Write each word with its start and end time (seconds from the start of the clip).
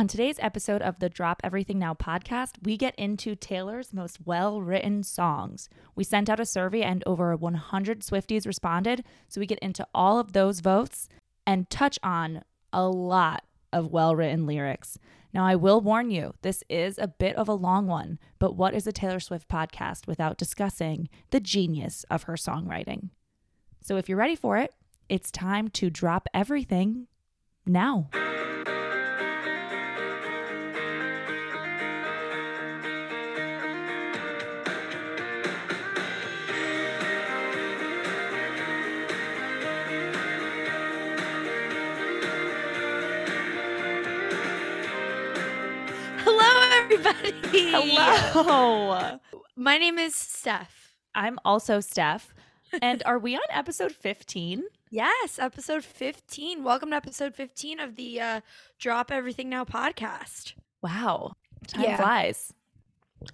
On 0.00 0.08
today's 0.08 0.38
episode 0.38 0.80
of 0.80 0.98
the 0.98 1.10
Drop 1.10 1.42
Everything 1.44 1.78
Now 1.78 1.92
podcast, 1.92 2.52
we 2.62 2.78
get 2.78 2.94
into 2.94 3.36
Taylor's 3.36 3.92
most 3.92 4.16
well 4.24 4.62
written 4.62 5.02
songs. 5.02 5.68
We 5.94 6.04
sent 6.04 6.30
out 6.30 6.40
a 6.40 6.46
survey 6.46 6.80
and 6.80 7.04
over 7.04 7.36
100 7.36 8.00
Swifties 8.00 8.46
responded. 8.46 9.04
So 9.28 9.42
we 9.42 9.46
get 9.46 9.58
into 9.58 9.86
all 9.94 10.18
of 10.18 10.32
those 10.32 10.60
votes 10.60 11.10
and 11.46 11.68
touch 11.68 11.98
on 12.02 12.44
a 12.72 12.88
lot 12.88 13.44
of 13.74 13.92
well 13.92 14.16
written 14.16 14.46
lyrics. 14.46 14.96
Now, 15.34 15.44
I 15.44 15.54
will 15.54 15.82
warn 15.82 16.10
you, 16.10 16.32
this 16.40 16.64
is 16.70 16.96
a 16.96 17.06
bit 17.06 17.36
of 17.36 17.46
a 17.46 17.52
long 17.52 17.86
one, 17.86 18.18
but 18.38 18.56
what 18.56 18.72
is 18.72 18.86
a 18.86 18.92
Taylor 18.92 19.20
Swift 19.20 19.48
podcast 19.50 20.06
without 20.06 20.38
discussing 20.38 21.10
the 21.28 21.40
genius 21.40 22.06
of 22.10 22.22
her 22.22 22.36
songwriting? 22.36 23.10
So 23.82 23.98
if 23.98 24.08
you're 24.08 24.16
ready 24.16 24.34
for 24.34 24.56
it, 24.56 24.72
it's 25.10 25.30
time 25.30 25.68
to 25.68 25.90
drop 25.90 26.26
everything 26.32 27.06
now. 27.66 28.08
Everybody. 46.92 47.32
Hello. 48.32 49.18
My 49.56 49.78
name 49.78 49.98
is 49.98 50.14
Steph. 50.14 50.94
I'm 51.14 51.38
also 51.44 51.80
Steph. 51.80 52.34
And 52.82 53.02
are 53.04 53.18
we 53.18 53.34
on 53.34 53.42
episode 53.50 53.90
15? 53.90 54.62
Yes, 54.92 55.40
episode 55.40 55.82
15. 55.84 56.62
Welcome 56.62 56.90
to 56.90 56.96
episode 56.96 57.34
15 57.34 57.80
of 57.80 57.96
the 57.96 58.20
uh, 58.20 58.40
Drop 58.78 59.10
Everything 59.10 59.48
Now 59.48 59.64
podcast. 59.64 60.52
Wow. 60.80 61.32
Time 61.66 61.82
Yeah. 61.82 61.96
flies. 61.96 62.52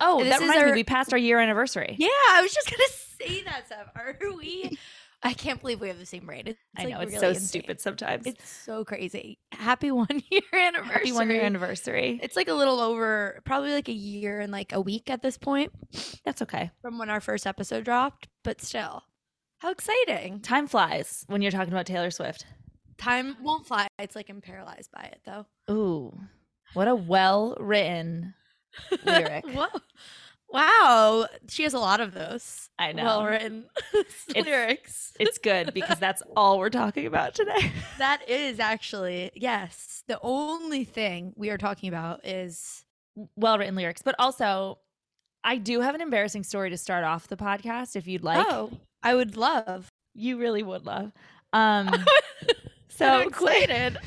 Oh, 0.01 0.21
This 0.25 0.31
that 0.31 0.41
reminds 0.41 0.65
me, 0.65 0.73
we 0.73 0.85
passed 0.85 1.13
our 1.13 1.19
year 1.19 1.39
anniversary. 1.39 1.97
Yeah, 1.99 2.09
I 2.31 2.41
was 2.43 2.55
just 2.55 2.71
going 2.71 2.81
to 2.87 2.93
say 3.27 3.43
that, 3.43 3.67
Steph. 3.67 3.89
Are 3.95 4.17
we? 4.39 4.79
I 5.27 5.33
can't 5.33 5.61
believe 5.61 5.81
we 5.81 5.89
have 5.89 5.99
the 5.99 6.07
same 6.07 6.25
brain. 6.25 6.45
It's 6.47 6.59
I 6.77 6.85
like, 6.85 6.95
know, 6.95 7.01
it's 7.01 7.13
really 7.13 7.21
so 7.21 7.29
insane. 7.31 7.47
stupid 7.49 7.81
sometimes. 7.81 8.27
It's 8.27 8.49
so 8.49 8.85
crazy. 8.85 9.39
Happy 9.51 9.91
one 9.91 10.07
year 10.31 10.43
anniversary. 10.53 10.93
Happy 10.93 11.13
one 11.13 11.31
year 11.31 11.43
anniversary. 11.43 12.21
It's 12.23 12.37
like 12.37 12.47
a 12.49 12.55
little 12.55 12.79
over, 12.79 13.41
probably 13.45 13.73
like 13.73 13.89
a 13.89 13.93
year 13.93 14.39
and 14.39 14.53
like 14.53 14.73
a 14.73 14.81
week 14.81 15.11
at 15.11 15.23
this 15.23 15.37
point 15.37 15.73
That's 16.25 16.43
okay. 16.43 16.71
from 16.81 16.99
when 16.99 17.11
our 17.11 17.21
first 17.21 17.45
episode 17.47 17.85
dropped, 17.85 18.29
but 18.45 18.61
still. 18.63 19.03
How 19.59 19.73
exciting. 19.73 20.41
Time 20.43 20.69
flies 20.69 21.25
when 21.27 21.43
you're 21.43 21.51
talking 21.51 21.73
about 21.73 21.87
Taylor 21.87 22.13
Swift. 22.13 22.47
Time 22.97 23.37
won't 23.43 23.67
fly. 23.67 23.89
It's 23.99 24.15
like 24.15 24.29
I'm 24.31 24.41
paralyzed 24.41 24.91
by 24.93 25.03
it 25.13 25.21
though. 25.25 25.47
Ooh, 25.69 26.17
what 26.75 26.87
a 26.89 26.95
well 26.95 27.57
written 27.59 28.35
lyric. 29.05 29.45
Whoa. 29.49 29.67
Wow. 30.49 31.27
She 31.49 31.65
has 31.65 31.75
a 31.75 31.79
lot 31.79 32.01
of 32.01 32.15
those. 32.15 32.69
I 32.79 32.93
know. 32.93 33.05
Well 33.05 33.25
written 33.27 33.65
lyrics. 34.35 35.13
it's 35.21 35.39
good 35.39 35.75
because 35.75 35.99
that's 35.99 36.23
all 36.37 36.59
we're 36.59 36.71
talking 36.71 37.07
about 37.07 37.35
today. 37.35 37.73
That 37.99 38.29
is 38.29 38.61
actually, 38.61 39.31
yes. 39.35 40.03
The 40.07 40.19
only 40.23 40.85
thing 40.85 41.33
we 41.37 41.51
are 41.51 41.57
talking 41.59 41.89
about 41.89 42.25
is 42.27 42.85
well 43.37 43.59
written 43.59 43.75
lyrics, 43.75 44.03
but 44.03 44.15
also 44.19 44.79
I 45.43 45.57
do 45.57 45.81
have 45.81 45.95
an 45.95 46.01
embarrassing 46.01 46.45
story 46.45 46.71
to 46.71 46.77
start 46.77 47.05
off 47.05 47.29
the 47.29 47.37
podcast 47.37 47.97
if 47.97 48.07
you'd 48.07 48.23
like. 48.25 48.47
oh, 48.49 48.71
I 49.03 49.15
would 49.15 49.37
love. 49.37 49.89
You 50.15 50.39
really 50.39 50.63
would 50.63 50.85
love. 50.87 51.13
Um 51.53 51.91
so 52.89 53.07
I'm 53.07 53.31
quick- 53.31 53.65
excited. 53.71 53.99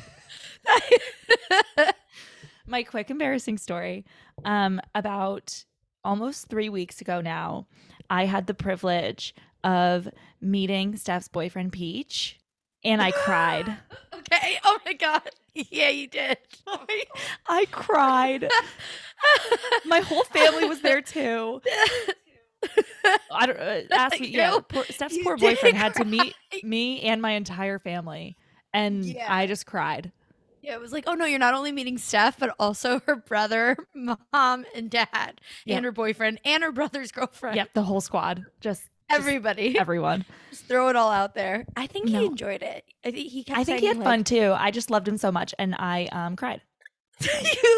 my 2.67 2.83
quick 2.83 3.09
embarrassing 3.09 3.57
story 3.57 4.05
um 4.45 4.79
about 4.93 5.63
almost 6.03 6.47
three 6.47 6.69
weeks 6.69 7.01
ago 7.01 7.21
now 7.21 7.65
i 8.09 8.25
had 8.25 8.47
the 8.47 8.53
privilege 8.53 9.33
of 9.63 10.07
meeting 10.41 10.95
steph's 10.95 11.27
boyfriend 11.27 11.71
peach 11.73 12.39
and 12.83 13.01
i 13.01 13.11
cried 13.11 13.67
okay. 14.13 14.57
Oh 14.63 14.77
my 14.85 14.93
god. 14.93 15.29
Yeah, 15.53 15.89
you 15.89 16.07
did. 16.07 16.37
I, 16.67 17.03
I 17.47 17.65
cried 17.71 18.49
my 19.85 19.99
whole 19.99 20.23
family 20.25 20.67
was 20.69 20.81
there 20.81 21.01
too 21.01 21.61
i 23.31 23.45
don't 23.45 23.59
uh, 23.59 23.81
ask 23.91 24.19
me 24.19 24.27
yeah 24.27 24.59
poor, 24.67 24.85
steph's 24.89 25.15
you 25.15 25.23
poor 25.23 25.37
boyfriend 25.37 25.75
had 25.77 25.93
to 25.95 26.05
meet 26.05 26.35
me 26.63 27.01
and 27.01 27.21
my 27.21 27.31
entire 27.31 27.79
family 27.79 28.37
and 28.73 29.03
Yeah. 29.05 29.25
i 29.27 29.47
just 29.47 29.65
cried 29.65 30.11
Yeah, 30.61 30.73
it 30.73 30.81
was 30.81 30.91
like, 30.91 31.05
oh 31.07 31.13
no, 31.13 31.25
you're 31.25 31.39
not 31.39 31.53
only 31.53 31.71
meeting 31.71 31.97
Steph, 31.97 32.37
but 32.39 32.53
also 32.59 32.99
her 33.07 33.15
brother, 33.15 33.77
mom, 33.95 34.65
and 34.75 34.89
dad, 34.89 35.41
Yeah. 35.65 35.77
and 35.77 35.85
her 35.85 35.91
boyfriend, 35.91 36.39
and 36.45 36.63
her 36.63 36.71
brother's 36.71 37.11
girlfriend. 37.11 37.55
yep 37.55 37.73
the 37.73 37.83
whole 37.83 38.01
squad 38.01 38.45
just 38.61 38.81
just 38.81 38.89
Everybody. 39.21 39.75
everyone 39.79 40.23
Just 40.51 40.65
throw 40.65 40.89
it 40.89 40.95
all 40.95 41.09
out 41.11 41.33
there. 41.33 41.65
I 41.75 41.87
think 41.87 42.09
No. 42.09 42.19
he 42.19 42.25
enjoyed 42.27 42.61
it. 42.61 42.83
I 43.03 43.09
think 43.09 43.29
he 43.31 43.43
kept 43.43 43.57
I 43.57 43.63
think 43.63 43.79
he 43.79 43.87
had 43.87 43.97
like- 43.97 44.05
fun 44.05 44.23
too. 44.23 44.53
I 44.55 44.69
just 44.69 44.91
loved 44.91 45.07
him 45.07 45.17
so 45.17 45.31
much, 45.31 45.55
and 45.57 45.73
I 45.75 46.07
um 46.11 46.35
cried. 46.35 46.61
you 47.21 47.29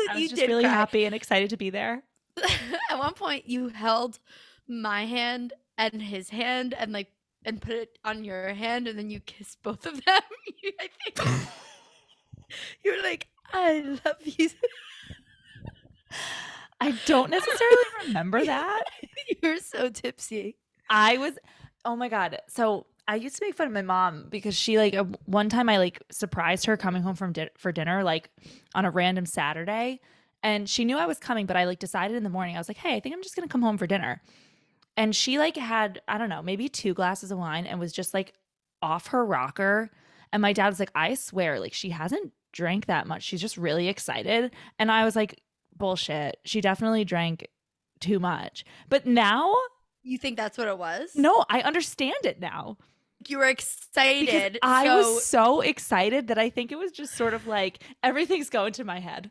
I 0.09 0.13
was 0.15 0.21
you 0.23 0.29
just 0.29 0.39
did 0.41 0.49
really 0.49 0.63
cry. 0.65 0.73
happy 0.73 1.05
and 1.05 1.15
excited 1.15 1.49
to 1.51 1.57
be 1.57 1.69
there. 1.69 2.03
At 2.89 2.97
one 2.99 3.13
point, 3.13 3.47
you 3.47 3.69
held 3.69 4.19
my 4.67 5.05
hand 5.05 5.53
and 5.77 6.01
his 6.01 6.29
hand 6.29 6.73
and 6.77 6.91
like 6.91 7.07
and 7.45 7.61
put 7.61 7.73
it 7.75 7.97
on 8.03 8.23
your 8.25 8.49
hand, 8.53 8.87
and 8.89 8.99
then 8.99 9.09
you 9.09 9.19
kissed 9.21 9.63
both 9.63 9.85
of 9.85 9.93
them. 10.05 10.21
I 10.79 10.89
think 11.13 11.47
you 12.83 12.95
were 12.95 13.03
like, 13.03 13.27
"I 13.53 13.81
love 14.05 14.17
you." 14.23 14.49
I 16.79 16.91
don't 17.05 17.29
necessarily 17.29 17.83
remember 18.07 18.43
that. 18.45 18.83
you 19.29 19.49
were 19.49 19.57
so 19.57 19.89
tipsy. 19.89 20.57
I 20.89 21.17
was, 21.17 21.33
oh 21.85 21.95
my 21.95 22.09
god. 22.09 22.39
So 22.47 22.87
I 23.07 23.15
used 23.15 23.35
to 23.37 23.45
make 23.45 23.55
fun 23.55 23.67
of 23.67 23.73
my 23.73 23.81
mom 23.81 24.27
because 24.29 24.55
she 24.55 24.77
like 24.77 24.95
one 25.25 25.49
time 25.49 25.69
I 25.69 25.77
like 25.77 26.01
surprised 26.11 26.65
her 26.65 26.77
coming 26.77 27.03
home 27.03 27.15
from 27.15 27.33
di- 27.33 27.49
for 27.57 27.71
dinner 27.71 28.03
like 28.03 28.29
on 28.73 28.85
a 28.85 28.91
random 28.91 29.25
Saturday, 29.25 29.99
and 30.43 30.67
she 30.69 30.85
knew 30.85 30.97
I 30.97 31.05
was 31.05 31.19
coming, 31.19 31.45
but 31.45 31.55
I 31.55 31.65
like 31.65 31.79
decided 31.79 32.17
in 32.17 32.23
the 32.23 32.29
morning 32.29 32.55
I 32.55 32.59
was 32.59 32.67
like, 32.67 32.77
hey, 32.77 32.95
I 32.95 32.99
think 32.99 33.15
I'm 33.15 33.23
just 33.23 33.35
gonna 33.35 33.47
come 33.47 33.61
home 33.61 33.77
for 33.77 33.87
dinner, 33.87 34.21
and 34.97 35.15
she 35.15 35.39
like 35.39 35.57
had 35.57 36.01
I 36.07 36.17
don't 36.17 36.29
know 36.29 36.41
maybe 36.41 36.67
two 36.67 36.93
glasses 36.93 37.31
of 37.31 37.37
wine 37.37 37.65
and 37.65 37.79
was 37.79 37.93
just 37.93 38.13
like 38.13 38.33
off 38.81 39.07
her 39.07 39.25
rocker, 39.25 39.89
and 40.33 40.41
my 40.41 40.53
dad 40.53 40.69
was 40.69 40.79
like, 40.79 40.91
I 40.95 41.13
swear, 41.15 41.59
like 41.59 41.73
she 41.73 41.89
hasn't 41.89 42.31
drank 42.51 42.85
that 42.87 43.07
much. 43.07 43.23
She's 43.23 43.41
just 43.41 43.57
really 43.57 43.87
excited, 43.87 44.51
and 44.79 44.91
I 44.91 45.05
was 45.05 45.15
like, 45.15 45.41
bullshit. 45.75 46.37
She 46.45 46.61
definitely 46.61 47.05
drank 47.05 47.47
too 47.99 48.19
much, 48.19 48.63
but 48.89 49.05
now. 49.05 49.53
You 50.03 50.17
think 50.17 50.35
that's 50.37 50.57
what 50.57 50.67
it 50.67 50.77
was? 50.79 51.11
No, 51.15 51.45
I 51.49 51.61
understand 51.61 52.15
it 52.23 52.39
now. 52.39 52.77
you 53.27 53.37
were 53.37 53.45
excited. 53.47 54.57
I 54.63 54.95
was 54.95 55.23
so 55.23 55.61
excited 55.61 56.27
that 56.29 56.39
I 56.39 56.49
think 56.49 56.71
it 56.71 56.75
was 56.79 56.91
just 56.91 57.13
sort 57.15 57.35
of 57.35 57.45
like 57.45 57.83
everything's 58.01 58.49
going 58.49 58.73
to 58.73 58.83
my 58.83 58.99
head. 58.99 59.29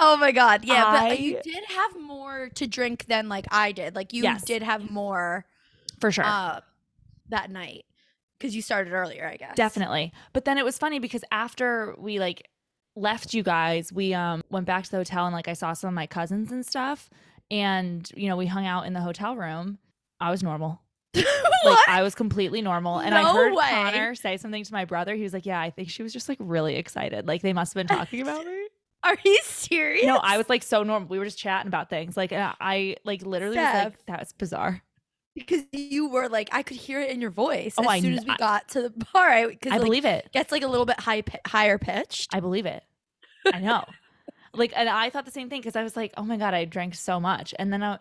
Oh 0.00 0.16
my 0.16 0.32
god, 0.32 0.64
yeah, 0.64 0.84
I- 0.84 1.08
but 1.10 1.20
you 1.20 1.38
did 1.42 1.64
have 1.64 2.00
more 2.00 2.48
to 2.56 2.66
drink 2.66 3.06
than 3.06 3.28
like 3.28 3.46
I 3.52 3.70
did. 3.72 3.94
Like 3.94 4.12
you 4.12 4.24
Yes. 4.24 4.42
did 4.42 4.62
have 4.64 4.90
more 4.90 5.44
For 6.00 6.10
sure. 6.10 6.24
uh, 6.24 6.60
that 7.30 7.50
night 7.50 7.84
because 8.38 8.54
you 8.54 8.62
started 8.62 8.92
earlier, 8.92 9.26
I 9.26 9.36
guess. 9.36 9.56
Definitely. 9.56 10.12
But 10.32 10.44
then 10.44 10.58
it 10.58 10.64
was 10.64 10.78
funny 10.78 10.98
because 10.98 11.24
after 11.30 11.94
we 11.98 12.18
like 12.18 12.48
left 12.96 13.34
you 13.34 13.42
guys, 13.42 13.92
we 13.92 14.14
um 14.14 14.42
went 14.50 14.66
back 14.66 14.84
to 14.84 14.90
the 14.90 14.96
hotel 14.98 15.26
and 15.26 15.34
like 15.34 15.48
I 15.48 15.52
saw 15.54 15.72
some 15.72 15.88
of 15.88 15.94
my 15.94 16.06
cousins 16.06 16.52
and 16.52 16.64
stuff. 16.64 17.10
And, 17.50 18.10
you 18.14 18.28
know, 18.28 18.36
we 18.36 18.46
hung 18.46 18.66
out 18.66 18.86
in 18.86 18.92
the 18.92 19.00
hotel 19.00 19.34
room. 19.34 19.78
I 20.20 20.30
was 20.30 20.42
normal. 20.42 20.82
Like 21.64 21.76
what? 21.76 21.88
I 21.88 22.02
was 22.02 22.14
completely 22.14 22.62
normal. 22.62 23.00
And 23.00 23.12
I 23.12 23.32
heard 23.32 23.52
way. 23.52 23.68
Connor 23.68 24.14
say 24.14 24.36
something 24.36 24.62
to 24.62 24.72
my 24.72 24.84
brother. 24.84 25.16
He 25.16 25.24
was 25.24 25.32
like, 25.32 25.44
Yeah, 25.44 25.60
I 25.60 25.70
think 25.70 25.90
she 25.90 26.04
was 26.04 26.12
just 26.12 26.28
like 26.28 26.38
really 26.40 26.76
excited. 26.76 27.26
Like 27.26 27.42
they 27.42 27.52
must 27.52 27.74
have 27.74 27.84
been 27.84 27.96
talking 27.96 28.20
about 28.20 28.46
me. 28.46 28.68
Are 29.02 29.16
you 29.24 29.38
serious? 29.42 30.06
No, 30.06 30.18
I 30.18 30.36
was 30.36 30.48
like 30.48 30.62
so 30.62 30.84
normal. 30.84 31.08
We 31.08 31.18
were 31.18 31.24
just 31.24 31.38
chatting 31.38 31.66
about 31.66 31.90
things. 31.90 32.16
Like 32.16 32.32
I 32.32 32.96
like 33.04 33.22
literally 33.22 33.56
was 33.56 33.64
like, 33.64 33.94
Steph. 33.94 34.06
that's 34.06 34.32
bizarre. 34.32 34.82
Because 35.38 35.64
you 35.72 36.08
were 36.08 36.28
like 36.28 36.48
I 36.52 36.62
could 36.62 36.76
hear 36.76 37.00
it 37.00 37.10
in 37.10 37.20
your 37.20 37.30
voice 37.30 37.74
Oh, 37.78 37.82
as 37.82 37.88
I 37.88 38.00
soon 38.00 38.14
as 38.14 38.24
we 38.24 38.36
got 38.36 38.68
to 38.70 38.82
the 38.82 38.90
bar. 39.12 39.28
I, 39.28 39.54
cause, 39.54 39.72
I 39.72 39.76
like, 39.76 39.82
believe 39.82 40.04
it. 40.04 40.28
gets 40.32 40.52
like 40.52 40.62
a 40.62 40.68
little 40.68 40.86
bit 40.86 41.00
high 41.00 41.22
higher 41.46 41.78
pitched. 41.78 42.34
I 42.34 42.40
believe 42.40 42.66
it. 42.66 42.82
I 43.52 43.60
know. 43.60 43.84
like, 44.54 44.72
and 44.76 44.88
I 44.88 45.10
thought 45.10 45.24
the 45.24 45.30
same 45.30 45.48
thing 45.48 45.60
because 45.60 45.76
I 45.76 45.82
was 45.82 45.96
like, 45.96 46.12
oh 46.16 46.22
my 46.22 46.36
god, 46.36 46.54
I 46.54 46.64
drank 46.64 46.94
so 46.94 47.20
much, 47.20 47.54
and 47.58 47.72
then 47.72 47.82
I, 47.82 47.98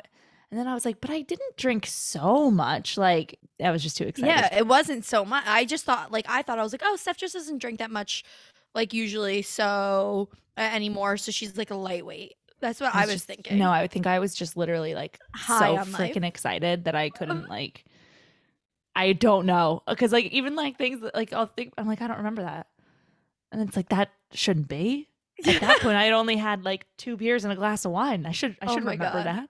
and 0.52 0.60
then 0.60 0.68
I 0.68 0.74
was 0.74 0.86
like, 0.86 1.02
but 1.02 1.10
I 1.10 1.22
didn't 1.22 1.58
drink 1.58 1.86
so 1.86 2.50
much. 2.50 2.98
Like, 2.98 3.40
I 3.64 3.72
was 3.72 3.84
just 3.84 3.98
too 3.98 4.06
excited. 4.06 4.30
Yeah, 4.30 4.58
it 4.58 4.68
wasn't 4.68 5.06
so 5.06 5.26
much. 5.26 5.44
I 5.46 5.66
just 5.66 5.86
thought 5.86 6.12
like 6.12 6.26
I 6.30 6.42
thought 6.42 6.60
I 6.60 6.64
was 6.64 6.74
like, 6.74 6.84
oh, 6.84 6.96
Steph 6.96 7.18
just 7.18 7.34
doesn't 7.34 7.60
drink 7.60 7.80
that 7.80 7.92
much, 7.92 8.24
like 8.74 8.94
usually, 8.94 9.42
so 9.42 10.30
uh, 10.58 10.62
anymore. 10.62 11.18
So 11.18 11.32
she's 11.32 11.58
like 11.58 11.72
a 11.72 11.76
lightweight. 11.76 12.34
That's 12.60 12.80
what 12.82 12.94
I 12.96 13.06
was, 13.06 13.16
just- 13.16 13.26
thinking. 13.26 13.58
No, 13.58 13.70
I 13.70 13.82
would 13.82 13.92
think 13.92 14.08
I 14.08 14.20
was 14.20 14.34
just 14.34 14.58
literally 14.58 14.96
like 14.96 15.20
High 15.34 15.76
so 15.76 15.92
freaking 15.92 16.26
excited 16.26 16.86
that 16.86 16.96
I 16.96 17.10
couldn't 17.10 17.50
like. 17.50 17.86
I 18.96 19.14
don't 19.14 19.46
know 19.46 19.84
because 19.88 20.12
like 20.12 20.26
even 20.26 20.56
like 20.56 20.78
things 20.78 21.02
that, 21.02 21.14
like 21.14 21.32
I'll 21.32 21.46
think 21.46 21.74
I'm 21.78 21.88
like 21.88 22.02
I 22.02 22.08
don't 22.08 22.18
remember 22.18 22.42
that, 22.42 22.66
and 23.52 23.62
it's 23.62 23.76
like 23.76 23.90
that 23.90 24.10
shouldn't 24.34 24.68
be. 24.68 25.08
At 25.46 25.62
that 25.62 25.80
point, 25.82 25.96
I 25.96 26.06
had 26.06 26.14
only 26.14 26.36
had 26.36 26.66
like 26.66 26.88
two 26.98 27.16
beers 27.16 27.44
and 27.44 27.54
a 27.54 27.56
glass 27.56 27.86
of 27.86 27.92
wine. 27.92 28.26
I 28.26 28.32
should 28.32 28.58
I 28.60 28.66
Oh 28.66 28.74
should 28.74 28.84
my 28.84 28.94
remember 28.94 29.24
God. 29.24 29.48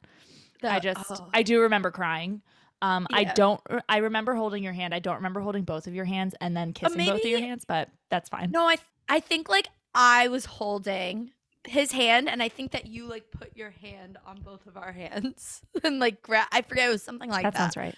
that. 0.61 0.73
I 0.73 0.79
just 0.81 1.11
oh. 1.11 1.29
I 1.33 1.43
do 1.43 1.61
remember 1.61 1.91
crying. 1.91 2.41
Um, 2.81 3.07
I 3.11 3.23
don't. 3.23 3.61
I 3.87 3.97
remember 3.99 4.35
holding 4.35 4.63
your 4.63 4.73
hand. 4.73 4.93
I 4.93 4.99
don't 4.99 5.15
remember 5.15 5.39
holding 5.39 5.63
both 5.63 5.87
of 5.87 5.95
your 5.95 6.05
hands 6.05 6.35
and 6.41 6.55
then 6.55 6.73
kissing 6.73 7.05
both 7.05 7.21
of 7.23 7.25
your 7.25 7.39
hands, 7.39 7.63
but 7.65 7.89
that's 8.09 8.27
fine. 8.27 8.51
No, 8.51 8.67
I 8.67 8.75
I 9.07 9.21
think 9.21 9.47
like 9.47 9.69
I 9.95 10.27
was 10.27 10.43
holding 10.45 11.31
his 11.67 11.91
hand, 11.91 12.29
and 12.29 12.41
I 12.41 12.49
think 12.49 12.71
that 12.71 12.85
you 12.87 13.07
like 13.07 13.31
put 13.31 13.55
your 13.55 13.71
hand 13.71 14.17
on 14.25 14.41
both 14.41 14.65
of 14.67 14.77
our 14.77 14.91
hands 15.03 15.61
and 15.83 15.99
like 15.99 16.21
gra- 16.21 16.47
I 16.51 16.61
forget 16.61 16.89
it 16.89 16.91
was 16.91 17.03
something 17.03 17.29
like 17.29 17.43
that 17.43 17.53
that. 17.53 17.73
sounds 17.73 17.77
right. 17.77 17.95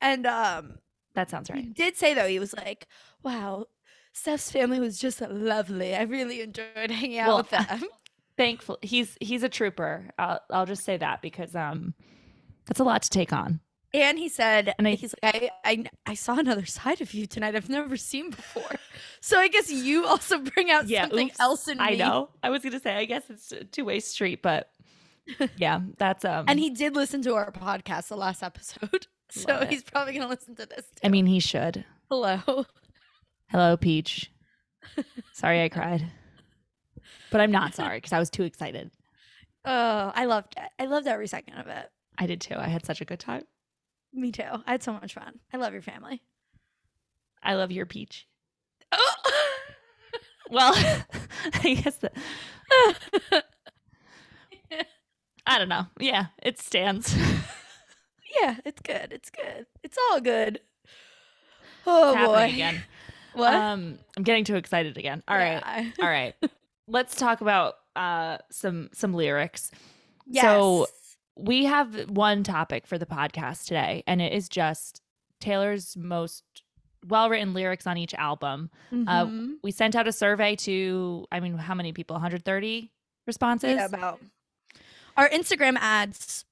And 0.00 0.26
um, 0.26 0.78
That 1.14 1.30
sounds 1.30 1.50
right. 1.50 1.64
he 1.64 1.70
did 1.70 1.96
say 1.96 2.14
though 2.14 2.28
he 2.28 2.38
was 2.38 2.54
like, 2.54 2.86
"Wow, 3.22 3.66
Steph's 4.12 4.50
family 4.50 4.80
was 4.80 4.98
just 4.98 5.20
lovely. 5.20 5.94
I 5.94 6.02
really 6.02 6.40
enjoyed 6.40 6.90
hanging 6.90 7.18
out 7.18 7.28
Well, 7.28 7.36
with 7.38 7.50
them." 7.50 7.84
Thankful 8.36 8.78
he's 8.82 9.16
he's 9.20 9.42
a 9.42 9.48
trooper. 9.48 10.10
I'll 10.16 10.40
I'll 10.50 10.66
just 10.66 10.84
say 10.84 10.96
that 10.96 11.20
because 11.22 11.56
um, 11.56 11.94
that's 12.66 12.78
a 12.78 12.84
lot 12.84 13.02
to 13.02 13.10
take 13.10 13.32
on. 13.32 13.58
And 13.94 14.18
he 14.18 14.28
said, 14.28 14.74
And 14.78 14.86
I- 14.86 14.94
he's 14.94 15.14
like, 15.22 15.34
I, 15.34 15.50
I, 15.64 15.84
I 16.06 16.14
saw 16.14 16.36
another 16.38 16.66
side 16.66 17.00
of 17.00 17.14
you 17.14 17.26
tonight 17.26 17.54
I've 17.56 17.70
never 17.70 17.96
seen 17.96 18.30
before. 18.30 18.76
so 19.20 19.38
I 19.38 19.48
guess 19.48 19.70
you 19.70 20.04
also 20.06 20.38
bring 20.38 20.70
out 20.70 20.88
Yeah, 20.88 21.02
something 21.02 21.28
oops. 21.28 21.40
else 21.40 21.68
in 21.68 21.78
me. 21.78 21.84
I 21.84 21.94
know. 21.94 22.28
I 22.42 22.50
was 22.50 22.62
gonna 22.62 22.80
say. 22.80 22.94
I 22.96 23.04
guess 23.06 23.22
it's 23.30 23.50
a 23.52 23.64
two 23.64 23.84
way 23.86 24.00
street, 24.00 24.42
but 24.42 24.70
yeah, 25.56 25.80
that's 25.96 26.24
um. 26.24 26.44
And 26.48 26.58
he 26.60 26.70
did 26.70 26.94
listen 26.96 27.22
to 27.22 27.34
our 27.34 27.50
podcast, 27.52 28.08
the 28.08 28.16
last 28.16 28.42
episode. 28.42 29.06
So 29.30 29.66
he's 29.66 29.82
probably 29.82 30.14
going 30.14 30.22
to 30.22 30.28
listen 30.30 30.54
to 30.56 30.64
this. 30.64 30.86
Too. 30.86 31.00
I 31.04 31.08
mean, 31.10 31.26
he 31.26 31.38
should. 31.38 31.84
hello. 32.08 32.64
Hello, 33.50 33.76
Peach. 33.76 34.32
Sorry, 35.34 35.62
I 35.62 35.68
cried, 35.68 36.10
but 37.30 37.42
I'm 37.42 37.50
not 37.50 37.74
sorry 37.74 37.98
because 37.98 38.14
I 38.14 38.18
was 38.20 38.30
too 38.30 38.44
excited. 38.44 38.90
Oh, 39.66 40.12
I 40.14 40.24
loved 40.24 40.54
it. 40.56 40.70
I 40.78 40.86
loved 40.86 41.06
every 41.06 41.26
second 41.26 41.56
of 41.58 41.66
it. 41.66 41.90
I 42.16 42.26
did 42.26 42.40
too. 42.40 42.54
I 42.56 42.68
had 42.68 42.86
such 42.86 43.02
a 43.02 43.04
good 43.04 43.20
time. 43.20 43.42
Me 44.18 44.32
too. 44.32 44.42
I 44.66 44.72
had 44.72 44.82
so 44.82 44.92
much 44.94 45.14
fun. 45.14 45.38
I 45.52 45.58
love 45.58 45.72
your 45.72 45.82
family. 45.82 46.20
I 47.40 47.54
love 47.54 47.70
your 47.70 47.86
peach. 47.86 48.26
Oh. 48.90 49.14
Well, 50.50 50.72
I 51.54 51.74
guess 51.74 51.96
that 51.96 52.16
I 55.46 55.58
don't 55.58 55.68
know. 55.68 55.86
Yeah, 56.00 56.26
it 56.42 56.58
stands. 56.58 57.14
yeah, 58.40 58.56
it's 58.64 58.82
good. 58.82 59.12
It's 59.12 59.30
good. 59.30 59.66
It's 59.82 59.96
all 60.10 60.20
good. 60.20 60.60
Oh 61.86 62.14
Happening 62.14 62.34
boy. 62.50 62.54
again. 62.54 62.82
What? 63.34 63.54
Um, 63.54 63.98
I'm 64.16 64.22
getting 64.24 64.44
too 64.44 64.56
excited 64.56 64.98
again. 64.98 65.22
All 65.28 65.36
right, 65.36 65.62
Yeah. 65.64 65.90
all 66.04 66.08
right. 66.10 66.34
Let's 66.88 67.14
talk 67.14 67.40
about 67.40 67.74
uh 67.94 68.38
some 68.50 68.90
some 68.92 69.14
lyrics. 69.14 69.70
Yes. 70.26 70.44
So 70.44 70.86
we 71.38 71.64
have 71.64 72.10
one 72.10 72.42
topic 72.42 72.86
for 72.86 72.98
the 72.98 73.06
podcast 73.06 73.64
today, 73.66 74.02
and 74.06 74.20
it 74.20 74.32
is 74.32 74.48
just 74.48 75.00
Taylor's 75.40 75.96
most 75.96 76.44
well 77.06 77.30
written 77.30 77.54
lyrics 77.54 77.86
on 77.86 77.96
each 77.96 78.12
album. 78.14 78.70
uh, 78.92 79.24
Mhm. 79.24 79.54
We 79.62 79.70
sent 79.70 79.94
out 79.94 80.08
a 80.08 80.12
survey 80.12 80.56
to, 80.56 81.26
I 81.30 81.38
mean, 81.40 81.56
how 81.56 81.74
many 81.74 81.92
people? 81.92 82.14
130 82.14 82.90
responses. 83.26 83.76
Yeah, 83.76 83.84
about 83.86 84.20
our 85.16 85.28
Instagram 85.28 85.76
ads. 85.80 86.44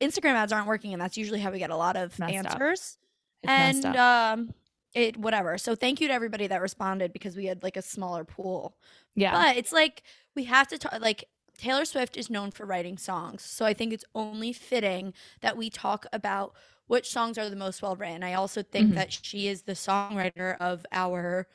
Instagram 0.00 0.34
ads 0.34 0.52
aren't 0.52 0.66
working, 0.68 0.92
and 0.92 1.02
that's 1.02 1.16
usually 1.18 1.40
how 1.40 1.50
we 1.50 1.58
get 1.58 1.70
a 1.70 1.76
lot 1.76 1.96
of 1.96 2.18
answers. 2.22 2.98
And 3.42 3.84
um, 3.96 4.54
it 4.94 5.16
whatever. 5.16 5.58
So 5.58 5.74
thank 5.74 6.00
you 6.00 6.08
to 6.08 6.14
everybody 6.14 6.46
that 6.46 6.60
responded 6.60 7.12
because 7.12 7.36
we 7.36 7.46
had 7.46 7.62
like 7.62 7.76
a 7.76 7.82
smaller 7.82 8.24
pool. 8.24 8.76
yeah, 9.14 9.32
But 9.32 9.56
it's 9.56 9.72
like 9.72 10.02
we 10.36 10.44
have 10.44 10.68
to 10.68 10.78
talk. 10.78 11.00
Like 11.00 11.24
Taylor 11.60 11.84
Swift 11.84 12.16
is 12.16 12.30
known 12.30 12.50
for 12.50 12.64
writing 12.64 12.96
songs, 12.96 13.42
so 13.42 13.66
I 13.66 13.74
think 13.74 13.92
it's 13.92 14.04
only 14.14 14.52
fitting 14.52 15.12
that 15.42 15.56
we 15.58 15.68
talk 15.68 16.06
about 16.12 16.54
which 16.86 17.10
songs 17.10 17.36
are 17.38 17.50
the 17.50 17.56
most 17.56 17.82
well 17.82 17.96
written. 17.96 18.22
I 18.22 18.32
also 18.34 18.62
think 18.62 18.88
Mhm. 18.88 18.94
that 18.94 19.12
she 19.12 19.46
is 19.46 19.62
the 19.62 19.72
songwriter 19.74 20.56
of 20.58 20.86
our 20.90 21.46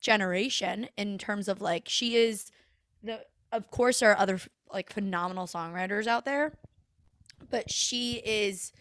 generation 0.00 0.88
in 0.96 1.18
terms 1.18 1.48
of 1.48 1.60
like 1.60 1.88
she 1.88 2.16
is 2.16 2.50
the. 3.02 3.26
Of 3.52 3.70
course, 3.70 4.00
there 4.00 4.12
are 4.12 4.18
other 4.18 4.38
like 4.72 4.92
phenomenal 4.92 5.46
songwriters 5.46 6.06
out 6.06 6.24
there, 6.24 6.52
but 7.50 7.70
she 7.70 8.22
is 8.24 8.72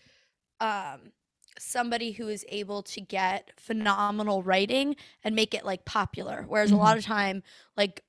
um 0.61 1.13
somebody 1.59 2.13
who 2.13 2.27
is 2.29 2.45
able 2.49 2.83
to 2.83 3.01
get 3.01 3.51
phenomenal 3.59 4.43
writing 4.43 4.95
and 5.23 5.35
make 5.35 5.53
it 5.53 5.65
like 5.65 5.85
popular 5.85 6.45
whereas 6.47 6.71
a 6.71 6.77
lot 6.77 6.97
of 6.97 7.05
time 7.05 7.43
like 7.77 8.03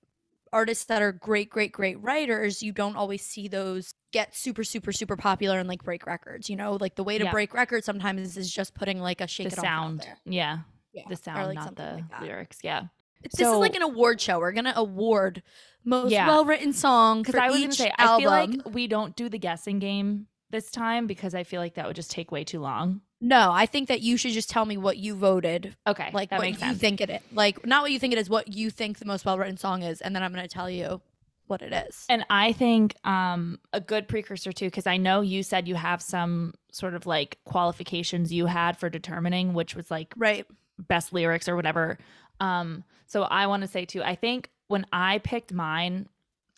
artists 0.53 0.85
that 0.87 1.03
are 1.03 1.12
great 1.12 1.50
great 1.50 1.73
great 1.73 2.00
writers 2.03 2.62
you 2.62 2.73
don't 2.73 2.97
always 2.97 3.25
see 3.25 3.49
those 3.49 3.93
get 4.12 4.35
super 4.35 4.65
super 4.65 4.93
super 4.93 5.17
popular 5.17 5.59
and 5.59 5.69
like 5.69 5.83
break 5.85 6.06
records 6.06 6.49
you 6.49 6.56
know 6.56 6.77
like 6.81 6.95
the 6.97 7.05
way 7.05 7.19
to 7.19 7.25
Yeah. 7.25 7.33
break 7.33 7.53
records 7.55 7.85
sometimes 7.87 8.37
is, 8.37 8.50
just 8.53 8.75
putting 8.75 9.00
like 9.00 9.21
a 9.21 9.27
shake 9.27 9.49
the 9.50 9.53
it 9.55 9.59
off 9.59 9.65
out 9.65 9.69
sound. 9.69 10.06
Yeah, 10.25 10.59
yeah 10.93 11.03
the 11.09 11.17
sound, 11.17 11.47
like, 11.47 11.55
not 11.55 11.77
the 11.77 12.05
like 12.11 12.21
lyrics. 12.23 12.59
Yeah, 12.62 12.85
this 13.23 13.41
is 13.41 13.47
like 13.49 13.77
an 13.77 13.83
award 13.83 14.21
show 14.21 14.39
we're 14.39 14.53
gonna 14.53 14.73
award 14.77 15.43
most 15.85 16.11
Yeah. 16.12 16.27
well-written 16.29 16.73
song 16.73 17.23
because 17.23 17.35
I 17.35 17.51
was 17.51 17.59
each 17.61 17.65
gonna 17.65 17.75
say, 17.75 17.93
album. 17.99 18.15
I 18.15 18.47
feel 18.47 18.59
like 18.65 18.75
we 18.75 18.87
don't 18.87 19.15
do 19.17 19.29
the 19.29 19.39
guessing 19.39 19.79
game 19.79 20.27
this 20.51 20.71
time 20.71 21.06
because 21.06 21.35
I 21.35 21.44
feel 21.44 21.61
like 21.61 21.75
that 21.75 21.87
would 21.87 21.97
just 21.97 22.11
take 22.11 22.31
way 22.33 22.44
too 22.44 22.61
long. 22.61 23.01
No 23.20 23.50
i 23.53 23.67
think 23.67 23.88
that 23.88 24.00
you 24.00 24.17
should 24.17 24.32
just 24.32 24.49
tell 24.50 24.65
me 24.65 24.76
what 24.76 24.97
you 24.97 25.15
voted 25.15 25.76
Okay, 25.87 26.11
like 26.12 26.31
what 26.31 26.49
you 26.49 26.55
sense. 26.55 26.79
think 26.79 27.00
it 27.00 27.11
is 27.11 27.20
like 27.32 27.67
not 27.67 27.82
what 27.82 27.91
you 27.93 27.99
think 27.99 28.12
it 28.12 28.19
is 28.19 28.31
what 28.31 28.55
you 28.55 28.70
think 28.70 28.99
the 28.99 29.05
most 29.05 29.25
well-written 29.25 29.56
song 29.56 29.82
is 29.82 30.00
and 30.00 30.15
then 30.15 30.23
i'm 30.23 30.32
going 30.32 30.47
to 30.47 30.53
tell 30.53 30.70
you 30.70 31.00
what 31.49 31.62
it 31.62 31.73
is 31.73 32.05
And 32.11 32.26
I 32.29 32.53
think 32.53 32.94
um, 33.06 33.59
a 33.73 33.81
good 33.81 34.06
precursor 34.06 34.53
too, 34.53 34.67
because 34.67 34.87
I 34.87 34.99
know 34.99 35.23
you 35.23 35.43
said 35.43 35.67
you 35.67 35.76
have 35.76 36.03
some 36.03 36.53
sort 36.73 36.93
of 36.93 37.06
like 37.06 37.38
qualifications 37.47 38.31
you 38.31 38.44
had 38.44 38.76
for 38.76 38.91
determining 38.91 39.55
which 39.55 39.75
was 39.75 39.91
like 39.91 40.12
right 40.17 40.44
best 40.79 41.11
lyrics 41.15 41.49
or 41.49 41.56
whatever. 41.56 41.97
Um, 42.38 42.85
so 43.06 43.23
I 43.23 43.47
want 43.47 43.62
to 43.62 43.67
say 43.67 43.87
too, 43.87 44.03
I 44.03 44.15
think 44.15 44.50
when 44.67 44.85
I 44.93 45.20
picked 45.20 45.50
mine, 45.50 46.11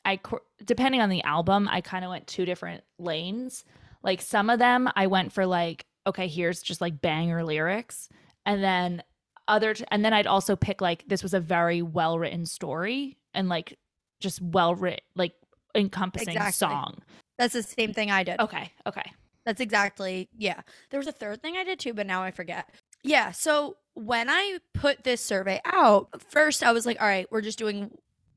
I 0.04 0.18
depending 0.64 1.00
on 1.00 1.08
the 1.08 1.22
album, 1.22 1.68
I 1.70 1.82
kind 1.82 2.04
of 2.04 2.10
went 2.10 2.26
two 2.26 2.44
different 2.44 2.82
lanes. 2.98 3.64
Like 4.02 4.20
some 4.20 4.50
of 4.50 4.58
them, 4.58 4.88
I 4.96 5.06
went 5.06 5.32
for 5.32 5.46
like, 5.46 5.86
okay, 6.06 6.28
here's 6.28 6.62
just 6.62 6.80
like 6.80 7.00
banger 7.00 7.44
lyrics, 7.44 8.08
and 8.46 8.62
then 8.62 9.02
other, 9.48 9.74
t- 9.74 9.84
and 9.90 10.04
then 10.04 10.12
I'd 10.12 10.26
also 10.26 10.56
pick 10.56 10.80
like 10.80 11.04
this 11.08 11.22
was 11.22 11.34
a 11.34 11.40
very 11.40 11.82
well 11.82 12.18
written 12.18 12.46
story 12.46 13.18
and 13.34 13.48
like 13.48 13.78
just 14.20 14.40
well 14.40 14.74
written, 14.74 15.00
like 15.16 15.34
encompassing 15.74 16.28
Exactly. 16.30 16.52
song. 16.52 16.98
that's 17.38 17.54
the 17.54 17.62
same 17.62 17.92
thing 17.92 18.10
i 18.10 18.22
did 18.24 18.38
Okay, 18.40 18.70
okay, 18.86 19.12
That's 19.44 19.60
exactly, 19.60 20.28
yeah. 20.36 20.60
There 20.90 20.98
was 20.98 21.06
a 21.06 21.12
third 21.12 21.42
thing 21.42 21.56
I 21.56 21.64
did 21.64 21.78
too, 21.78 21.94
but 21.94 22.06
now 22.06 22.22
I 22.22 22.30
forget. 22.30 22.68
Yeah. 23.02 23.30
So 23.32 23.76
when 23.94 24.28
I 24.28 24.58
put 24.74 25.04
this 25.04 25.20
survey 25.20 25.60
out, 25.64 26.08
first 26.30 26.62
I 26.62 26.72
was 26.72 26.86
like, 26.86 27.00
all 27.00 27.06
right, 27.08 27.26
we're 27.30 27.40
just 27.40 27.58
doing 27.58 27.90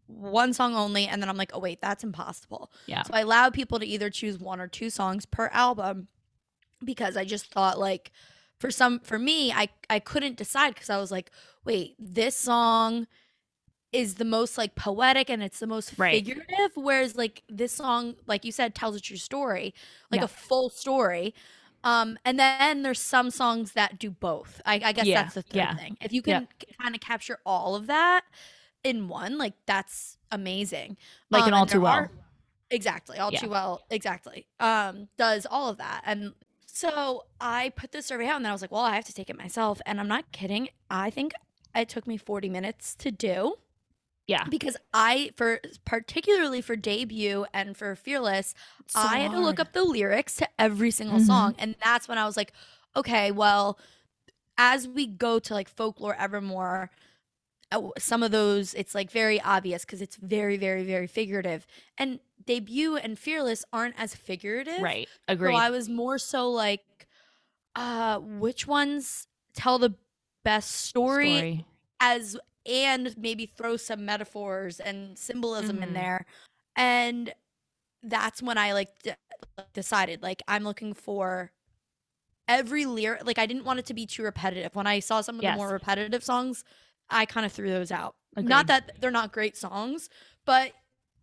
one 0.07 0.53
song 0.53 0.75
only. 0.75 1.05
And 1.07 1.21
then 1.21 1.29
I'm 1.29 1.37
like, 1.37 1.51
oh, 1.53 1.59
wait, 1.59 1.81
that's 1.81 2.03
impossible. 2.03 2.71
Yeah. 2.87 3.03
So 3.03 3.13
I 3.13 3.21
allowed 3.21 3.53
people 3.53 3.79
to 3.79 3.85
either 3.85 4.09
choose 4.09 4.37
one 4.39 4.61
or 4.61 4.67
two 4.67 4.89
songs 4.89 5.25
per 5.25 5.47
album 5.53 6.07
because 6.85 7.17
I 7.17 7.25
just 7.25 7.51
thought, 7.51 7.79
like, 7.79 8.11
for 8.59 8.71
some, 8.71 8.99
for 9.01 9.19
me, 9.19 9.51
I, 9.51 9.69
I 9.89 9.99
couldn't 9.99 10.37
decide 10.37 10.73
because 10.73 10.89
I 10.89 10.97
was 10.97 11.11
like, 11.11 11.31
wait, 11.65 11.95
this 11.99 12.35
song 12.35 13.07
is 13.91 14.15
the 14.15 14.25
most 14.25 14.57
like 14.57 14.75
poetic 14.75 15.29
and 15.29 15.43
it's 15.43 15.59
the 15.59 15.67
most 15.67 15.91
Right. 15.97 16.25
figurative 16.25 16.71
whereas 16.75 17.15
like 17.15 17.43
this 17.47 17.71
song 17.71 18.15
like 18.25 18.43
you 18.43 18.51
said 18.51 18.73
tells 18.73 18.95
a 18.95 18.99
true 18.99 19.17
story 19.17 19.73
like 20.11 20.21
Yeah. 20.21 20.25
a 20.25 20.27
full 20.27 20.69
story 20.69 21.33
um 21.83 22.17
and 22.25 22.39
then 22.39 22.81
there's 22.81 22.99
some 22.99 23.29
songs 23.29 23.73
that 23.73 23.99
do 23.99 24.09
both 24.09 24.61
i, 24.65 24.81
I 24.83 24.93
guess 24.93 25.05
Yeah, 25.05 25.23
that's 25.23 25.35
the 25.35 25.43
third 25.43 25.55
yeah, 25.55 25.73
thing 25.75 25.97
if 26.01 26.11
you 26.11 26.21
can 26.23 26.47
kind 26.81 26.95
of 26.95 27.01
capture 27.01 27.37
all 27.45 27.75
of 27.75 27.85
that 27.87 28.23
in 28.83 29.07
one 29.07 29.37
like 29.37 29.53
that's 29.67 30.17
amazing 30.31 30.97
like 31.29 31.43
Um, 31.43 31.49
an 31.49 31.53
all 31.53 31.65
too 31.67 31.81
well. 31.81 31.93
are- 31.93 32.11
exactly 32.71 33.19
all 33.19 33.31
too 33.31 33.49
well 33.49 33.81
exactly 33.91 34.47
um 34.59 35.07
does 35.17 35.45
all 35.45 35.69
of 35.69 35.77
that 35.77 36.01
and 36.05 36.33
so 36.75 37.25
i 37.39 37.71
put 37.75 37.91
the 37.91 38.01
survey 38.01 38.25
out 38.27 38.35
and 38.37 38.45
then 38.45 38.49
i 38.49 38.53
was 38.53 38.61
like 38.61 38.71
well 38.71 38.81
i 38.81 38.95
have 38.95 39.05
to 39.05 39.13
take 39.13 39.29
it 39.29 39.37
myself 39.37 39.79
and 39.85 39.99
i'm 39.99 40.07
not 40.07 40.31
kidding 40.31 40.67
i 40.89 41.09
think 41.09 41.31
it 41.75 41.87
took 41.87 42.07
me 42.07 42.17
40 42.17 42.49
minutes 42.49 42.95
to 42.95 43.11
do 43.11 43.55
Yeah. 44.27 44.45
because 44.49 44.75
i 44.93 45.29
for 45.37 45.59
particularly 45.85 46.61
for 46.61 46.75
debut 46.75 47.45
and 47.53 47.77
for 47.77 47.95
fearless 47.95 48.55
So 48.87 48.99
i 48.99 49.17
had 49.19 49.31
to 49.31 49.39
look 49.39 49.59
up 49.59 49.73
the 49.73 49.83
lyrics 49.83 50.35
to 50.37 50.47
every 50.57 50.89
single 50.91 51.19
Mhm. 51.19 51.27
song 51.27 51.55
and 51.59 51.75
that's 51.83 52.07
when 52.07 52.17
i 52.17 52.25
was 52.25 52.35
like 52.35 52.53
okay 52.95 53.31
well 53.31 53.77
as 54.57 54.87
we 54.87 55.05
go 55.07 55.39
to 55.39 55.53
like 55.53 55.69
folklore 55.69 56.15
evermore 56.15 56.89
some 57.97 58.23
of 58.23 58.31
those 58.31 58.73
it's 58.73 58.95
like 58.95 59.11
very 59.11 59.41
obvious 59.41 59.85
because 59.85 60.01
it's 60.01 60.15
very 60.17 60.57
very 60.57 60.83
very 60.83 61.07
figurative 61.07 61.65
and 61.97 62.19
debut 62.45 62.95
and 62.97 63.17
fearless 63.19 63.63
aren't 63.73 63.95
as 63.97 64.15
figurative 64.15 64.81
Right. 64.81 65.07
Agree. 65.27 65.53
So 65.53 65.57
i 65.59 65.69
was 65.69 65.89
more 65.89 66.17
so 66.17 66.49
like 66.51 67.07
uh 67.75 68.19
which 68.19 68.67
ones 68.67 69.27
tell 69.55 69.79
the 69.79 69.95
best 70.43 70.71
story, 70.71 71.25
Story. 71.25 71.65
as 72.01 72.37
and 72.65 73.15
maybe 73.17 73.45
throw 73.45 73.77
some 73.77 74.05
metaphors 74.05 74.79
and 74.79 75.17
symbolism 75.17 75.81
in 75.83 75.89
Mhm. 75.89 75.93
there. 75.93 76.25
And 76.75 77.33
that's 78.03 78.41
when 78.41 78.57
I 78.57 78.73
like 78.73 79.01
d- 79.03 79.13
decided 79.73 80.21
like 80.23 80.41
I'm 80.47 80.63
looking 80.63 80.93
for 80.93 81.51
every 82.47 82.85
lyric 82.85 83.25
like 83.25 83.39
I 83.39 83.45
didn't 83.45 83.65
want 83.65 83.79
it 83.79 83.85
to 83.87 83.93
be 83.93 84.05
too 84.05 84.23
repetitive. 84.23 84.75
When 84.75 84.87
I 84.87 84.99
saw 84.99 85.21
some 85.21 85.37
of 85.37 85.43
Yes. 85.43 85.53
the 85.53 85.57
more 85.57 85.69
repetitive 85.69 86.23
songs, 86.23 86.63
I 87.13 87.25
kind 87.25 87.45
of 87.45 87.51
threw 87.51 87.69
those 87.69 87.91
out. 87.91 88.15
Agreed. 88.35 88.49
Not 88.49 88.67
that 88.67 88.93
they're 88.99 89.11
not 89.11 89.31
great 89.31 89.55
songs, 89.55 90.09
but 90.45 90.71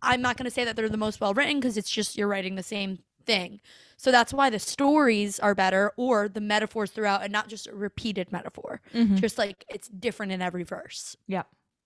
I'm 0.03 0.23
not 0.23 0.37
going 0.37 0.45
to 0.45 0.51
say 0.51 0.65
that 0.65 0.77
they're 0.77 0.89
the 0.89 0.97
most 0.97 1.21
well 1.21 1.35
written 1.35 1.61
because 1.61 1.77
it's 1.77 1.91
just 1.91 2.17
you're 2.17 2.29
writing 2.29 2.55
the 2.55 2.63
same 2.63 3.01
thing. 3.27 3.61
So 3.97 4.11
that's 4.11 4.33
why 4.33 4.49
the 4.49 4.59
stories 4.59 5.39
are 5.41 5.55
better 5.55 5.93
or 5.97 6.29
the 6.29 6.41
metaphors 6.41 6.91
throughout 6.91 7.23
and 7.23 7.33
not 7.33 7.49
just 7.49 7.67
a 7.67 7.75
repeated 7.75 8.33
metaphor. 8.33 8.81
Mhm. 8.95 9.21
Just 9.21 9.37
like 9.37 9.65
it's 9.69 9.89
different 9.89 10.33
in 10.33 10.41
every 10.41 10.63
verse. 10.63 11.17
Yeah. 11.27 11.43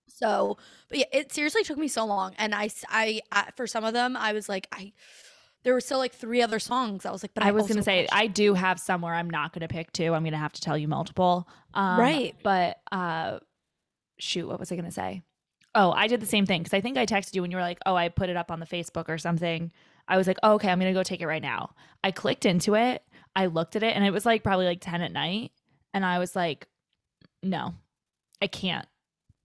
So, 0.07 0.57
but 0.87 0.99
yeah, 0.99 1.05
it 1.11 1.33
seriously 1.33 1.63
took 1.63 1.77
me 1.77 1.87
so 1.89 2.05
long. 2.05 2.33
And 2.37 2.55
I, 2.55 2.69
I, 2.89 3.21
for 3.57 3.67
some 3.67 3.83
of 3.83 3.93
them, 3.93 4.15
I 4.15 4.31
was 4.31 4.47
like, 4.47 4.67
I, 4.71 4.93
there 5.63 5.73
were 5.73 5.81
still 5.81 5.97
like 5.97 6.13
three 6.13 6.41
other 6.41 6.59
songs. 6.59 7.05
I 7.05 7.11
was 7.11 7.21
like, 7.23 7.33
but 7.33 7.43
I, 7.43 7.49
I 7.49 7.51
was 7.51 7.67
gonna 7.67 7.81
say 7.83 8.05
question- 8.05 8.17
I 8.17 8.27
do 8.27 8.53
have 8.53 8.79
somewhere 8.79 9.13
I'm 9.15 9.29
not 9.29 9.51
gonna 9.51 9.67
pick 9.67 9.91
two. 9.91 10.13
I'm 10.13 10.23
gonna 10.23 10.37
have 10.37 10.53
to 10.53 10.61
tell 10.61 10.77
you 10.77 10.87
multiple. 10.87 11.49
Um, 11.73 11.99
Right. 11.99 12.35
But 12.43 12.79
uh, 12.91 13.39
shoot, 14.17 14.47
what 14.47 14.59
was 14.59 14.71
I 14.71 14.75
gonna 14.75 14.91
say? 14.91 15.21
Oh, 15.73 15.91
I 15.91 16.07
did 16.07 16.21
the 16.21 16.25
same 16.25 16.45
thing 16.45 16.63
because 16.63 16.73
I 16.73 16.81
think 16.81 16.97
I 16.97 17.05
texted 17.05 17.35
you 17.35 17.41
when 17.41 17.51
you 17.51 17.57
were 17.57 17.63
like, 17.63 17.79
"Oh, 17.85 17.95
I 17.95 18.07
put 18.09 18.29
it 18.29 18.37
up 18.37 18.49
on 18.51 18.59
the 18.59 18.65
Facebook 18.65 19.09
or 19.09 19.17
something." 19.17 19.71
I 20.07 20.17
was 20.17 20.25
like, 20.27 20.37
oh, 20.43 20.53
"Okay, 20.53 20.69
I'm 20.69 20.79
gonna 20.79 20.93
go 20.93 21.03
take 21.03 21.21
it 21.21 21.27
right 21.27 21.41
now." 21.41 21.75
I 22.03 22.11
clicked 22.11 22.45
into 22.45 22.75
it. 22.75 23.03
I 23.35 23.47
looked 23.47 23.75
at 23.75 23.83
it, 23.83 23.95
and 23.95 24.05
it 24.05 24.11
was 24.11 24.25
like 24.25 24.43
probably 24.43 24.65
like 24.65 24.79
ten 24.79 25.01
at 25.01 25.11
night, 25.11 25.51
and 25.93 26.05
I 26.05 26.19
was 26.19 26.35
like, 26.35 26.67
"No, 27.43 27.73
I 28.41 28.47
can't." 28.47 28.87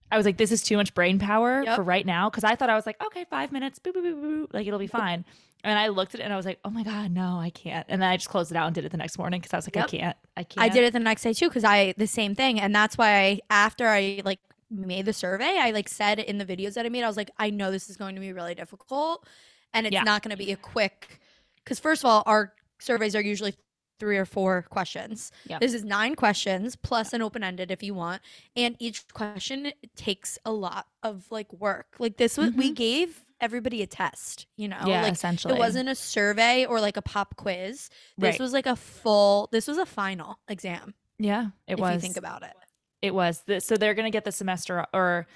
I 0.09 0.17
was 0.17 0.25
like, 0.25 0.37
"This 0.37 0.51
is 0.51 0.61
too 0.61 0.77
much 0.77 0.93
brain 0.93 1.19
power 1.19 1.63
Yep. 1.63 1.75
for 1.75 1.83
right 1.83 2.05
now." 2.05 2.29
Because 2.29 2.43
I 2.43 2.55
thought 2.55 2.69
I 2.69 2.75
was 2.75 2.85
like, 2.85 3.01
"Okay, 3.03 3.25
five 3.29 3.51
minutes, 3.51 3.79
boop, 3.79 3.93
boop, 3.93 4.03
boop, 4.03 4.21
boop, 4.23 4.53
like 4.53 4.67
it'll 4.67 4.79
be 4.79 4.87
fine." 4.87 5.25
And 5.63 5.77
I 5.77 5.89
looked 5.89 6.15
at 6.15 6.21
it 6.21 6.23
and 6.23 6.33
I 6.33 6.37
was 6.37 6.45
like, 6.45 6.59
"Oh 6.65 6.69
my 6.69 6.83
god, 6.83 7.11
no, 7.11 7.39
I 7.39 7.49
can't." 7.49 7.85
And 7.89 8.01
then 8.01 8.09
I 8.09 8.15
just 8.17 8.29
closed 8.29 8.51
it 8.51 8.57
out 8.57 8.67
and 8.67 8.75
did 8.75 8.85
it 8.85 8.91
the 8.91 8.97
next 8.97 9.17
morning 9.17 9.41
because 9.41 9.53
I 9.53 9.57
was 9.57 9.67
like, 9.67 9.75
Yep. 9.75 9.83
"I 9.85 9.87
can't, 9.87 10.17
I 10.37 10.43
can't." 10.43 10.63
I 10.65 10.69
did 10.69 10.83
it 10.85 10.93
the 10.93 10.99
next 10.99 11.23
day 11.23 11.33
too 11.33 11.49
because 11.49 11.63
I 11.65 11.93
the 11.97 12.07
same 12.07 12.35
thing, 12.35 12.59
and 12.59 12.73
that's 12.73 12.97
why 12.97 13.17
I 13.19 13.39
after 13.49 13.87
I 13.87 14.21
like 14.25 14.39
made 14.71 15.05
the 15.05 15.13
survey, 15.13 15.57
I 15.59 15.71
like 15.71 15.89
said 15.89 16.19
in 16.19 16.37
the 16.37 16.45
videos 16.45 16.73
that 16.75 16.85
I 16.85 16.89
made, 16.89 17.03
I 17.03 17.07
was 17.07 17.17
like, 17.17 17.31
I 17.37 17.49
know 17.49 17.71
this 17.71 17.89
is 17.89 17.97
going 17.97 18.15
to 18.15 18.21
be 18.21 18.33
really 18.33 18.55
difficult, 18.55 19.27
and 19.73 19.85
it's 19.85 19.93
Yeah. 19.93 20.03
not 20.03 20.23
going 20.23 20.31
to 20.31 20.37
be 20.37 20.51
a 20.51 20.57
quick. 20.57 21.19
Because 21.57 21.79
first 21.79 22.03
of 22.03 22.09
all, 22.09 22.23
our 22.25 22.53
surveys 22.79 23.15
are 23.15 23.21
usually 23.21 23.53
three 23.99 24.17
or 24.17 24.25
four 24.25 24.63
questions. 24.63 25.31
Yep. 25.45 25.59
This 25.61 25.75
is 25.75 25.83
nine 25.83 26.15
questions 26.15 26.75
plus 26.75 27.13
an 27.13 27.21
open 27.21 27.43
ended 27.43 27.69
if 27.69 27.83
you 27.83 27.93
want, 27.93 28.21
and 28.55 28.75
each 28.79 29.07
question 29.13 29.71
takes 29.95 30.39
a 30.43 30.51
lot 30.51 30.87
of 31.03 31.25
like 31.29 31.51
work. 31.53 31.95
Like 31.99 32.17
this 32.17 32.37
was 32.37 32.51
we 32.53 32.67
mm-hmm. 32.67 32.73
gave 32.73 33.25
everybody 33.39 33.81
a 33.83 33.87
test, 33.87 34.47
you 34.57 34.67
know, 34.67 34.79
Yeah, 34.85 35.03
like 35.03 35.13
essentially, 35.13 35.53
it 35.53 35.59
wasn't 35.59 35.89
a 35.89 35.95
survey 35.95 36.65
or 36.65 36.79
like 36.81 36.97
a 36.97 37.01
pop 37.01 37.35
quiz. 37.35 37.89
This 38.17 38.33
Right. 38.33 38.39
was 38.39 38.53
like 38.53 38.65
a 38.65 38.75
full. 38.75 39.49
This 39.51 39.67
was 39.67 39.77
a 39.77 39.85
final 39.85 40.39
exam. 40.47 40.95
Yeah, 41.19 41.49
it 41.67 41.73
if 41.73 41.79
was. 41.79 41.93
you 41.93 41.99
think 41.99 42.17
about 42.17 42.41
it. 42.41 42.53
It 43.01 43.13
was. 43.13 43.41
The- 43.41 43.61
So 43.61 43.77
they're 43.77 43.93
gonna 43.93 44.11
get 44.11 44.23
the 44.25 44.31
semester, 44.31 44.85
or 44.93 45.27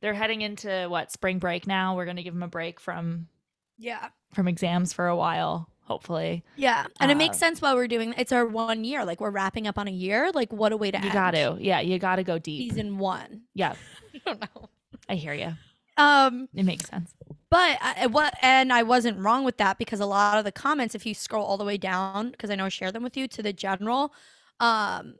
they're 0.00 0.14
heading 0.14 0.42
into 0.42 0.86
what 0.88 1.10
spring 1.12 1.38
break 1.38 1.66
now. 1.66 1.96
We're 1.96 2.04
gonna 2.06 2.22
give 2.22 2.34
them 2.34 2.42
a 2.42 2.48
break 2.48 2.78
from 2.80 3.28
Yeah. 3.78 4.08
from 4.32 4.48
exams 4.48 4.92
for 4.92 5.06
a 5.06 5.16
while, 5.16 5.68
hopefully. 5.84 6.44
Yeah. 6.56 6.86
And 7.00 7.10
it 7.10 7.16
makes 7.16 7.36
Uh, 7.36 7.40
sense 7.40 7.62
while 7.62 7.74
we're 7.76 7.88
doing 7.88 8.14
it's 8.18 8.32
our 8.32 8.44
one 8.46 8.84
year. 8.84 9.04
Like 9.04 9.20
we're 9.20 9.30
wrapping 9.30 9.66
up 9.66 9.78
on 9.78 9.88
a 9.88 9.92
year. 9.92 10.30
Like 10.32 10.52
what 10.52 10.72
a 10.72 10.76
way 10.76 10.90
to 10.90 10.98
You 10.98 11.04
end. 11.04 11.12
got 11.12 11.30
to, 11.32 11.56
yeah, 11.60 11.80
you 11.80 11.98
got 11.98 12.16
to 12.16 12.24
go 12.24 12.38
deep. 12.38 12.70
Season 12.72 12.98
one. 12.98 13.42
Yeah, 13.54 13.74
I 14.14 14.18
don't 14.26 14.40
know. 14.40 14.68
I 15.08 15.14
hear 15.14 15.32
you. 15.34 15.54
Um, 15.96 16.48
It 16.54 16.64
makes 16.64 16.88
sense. 16.88 17.14
but 17.50 17.78
I, 17.80 18.06
what 18.08 18.34
and 18.42 18.72
I 18.72 18.82
wasn't 18.82 19.18
wrong 19.18 19.44
with 19.44 19.58
that 19.58 19.78
because 19.78 20.00
a 20.00 20.06
lot 20.06 20.38
of 20.38 20.44
the 20.44 20.50
comments, 20.52 20.94
if 20.96 21.06
you 21.06 21.14
scroll 21.14 21.44
all 21.46 21.56
the 21.56 21.64
way 21.64 21.76
down, 21.78 22.32
because 22.32 22.50
I 22.50 22.56
know 22.56 22.64
I 22.66 22.68
shared 22.68 22.94
them 22.94 23.04
with 23.04 23.16
you 23.16 23.28
to 23.28 23.42
the 23.42 23.52
general, 23.52 24.12
um, 24.60 25.14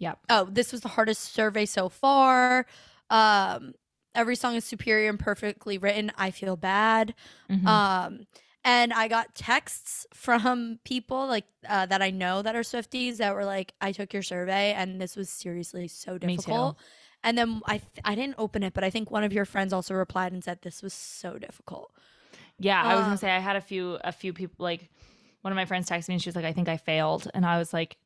Yep. 0.00 0.18
oh, 0.28 0.48
this 0.50 0.72
was 0.72 0.80
the 0.80 0.88
hardest 0.88 1.32
survey 1.32 1.64
so 1.66 1.88
far. 1.88 2.66
Um, 3.10 3.74
every 4.14 4.34
song 4.36 4.56
is 4.56 4.64
superior 4.64 5.08
and 5.08 5.18
perfectly 5.18 5.78
written. 5.78 6.10
I 6.18 6.30
feel 6.32 6.56
bad. 6.56 7.14
Mhm. 7.48 7.66
Um, 7.66 8.26
and 8.64 8.92
I 8.92 9.08
got 9.08 9.34
texts 9.34 10.06
from 10.12 10.80
people 10.84 11.26
like 11.26 11.46
uh, 11.68 11.86
that 11.86 12.02
I 12.02 12.10
know 12.10 12.42
that 12.42 12.54
are 12.56 12.60
Swifties 12.62 13.16
that 13.18 13.34
were 13.34 13.44
like, 13.44 13.72
"I 13.80 13.92
took 13.92 14.12
your 14.12 14.22
survey 14.22 14.72
and 14.74 15.00
this 15.00 15.16
was 15.16 15.30
seriously 15.30 15.88
so 15.88 16.14
Me 16.14 16.18
too. 16.18 16.26
difficult." 16.36 16.78
And 17.22 17.36
then 17.38 17.60
I 17.66 17.78
th- 17.78 18.00
I 18.04 18.14
didn't 18.14 18.36
open 18.38 18.62
it, 18.62 18.72
but 18.74 18.82
I 18.84 18.90
think 18.90 19.10
one 19.10 19.24
of 19.24 19.32
your 19.32 19.44
friends 19.44 19.72
also 19.72 19.94
replied 19.94 20.32
and 20.32 20.42
said 20.44 20.60
this 20.62 20.82
was 20.82 20.92
so 20.94 21.38
difficult. 21.38 21.92
Yeah, 22.58 22.82
I 22.82 22.94
was 22.94 23.00
Um, 23.02 23.04
gonna 23.06 23.16
say 23.18 23.30
I 23.30 23.38
had 23.38 23.56
a 23.56 23.60
few 23.60 23.98
a 24.04 24.12
few 24.12 24.32
people 24.32 24.62
like 24.64 24.90
one 25.42 25.52
of 25.52 25.56
my 25.56 25.64
friends 25.64 25.88
texted 25.88 26.08
me 26.08 26.14
and 26.14 26.22
she 26.22 26.28
was 26.28 26.36
like, 26.36 26.44
I 26.44 26.52
think 26.52 26.68
I 26.68 26.76
failed, 26.76 27.30
and 27.34 27.44
I 27.46 27.58
was 27.58 27.72
like, 27.72 27.96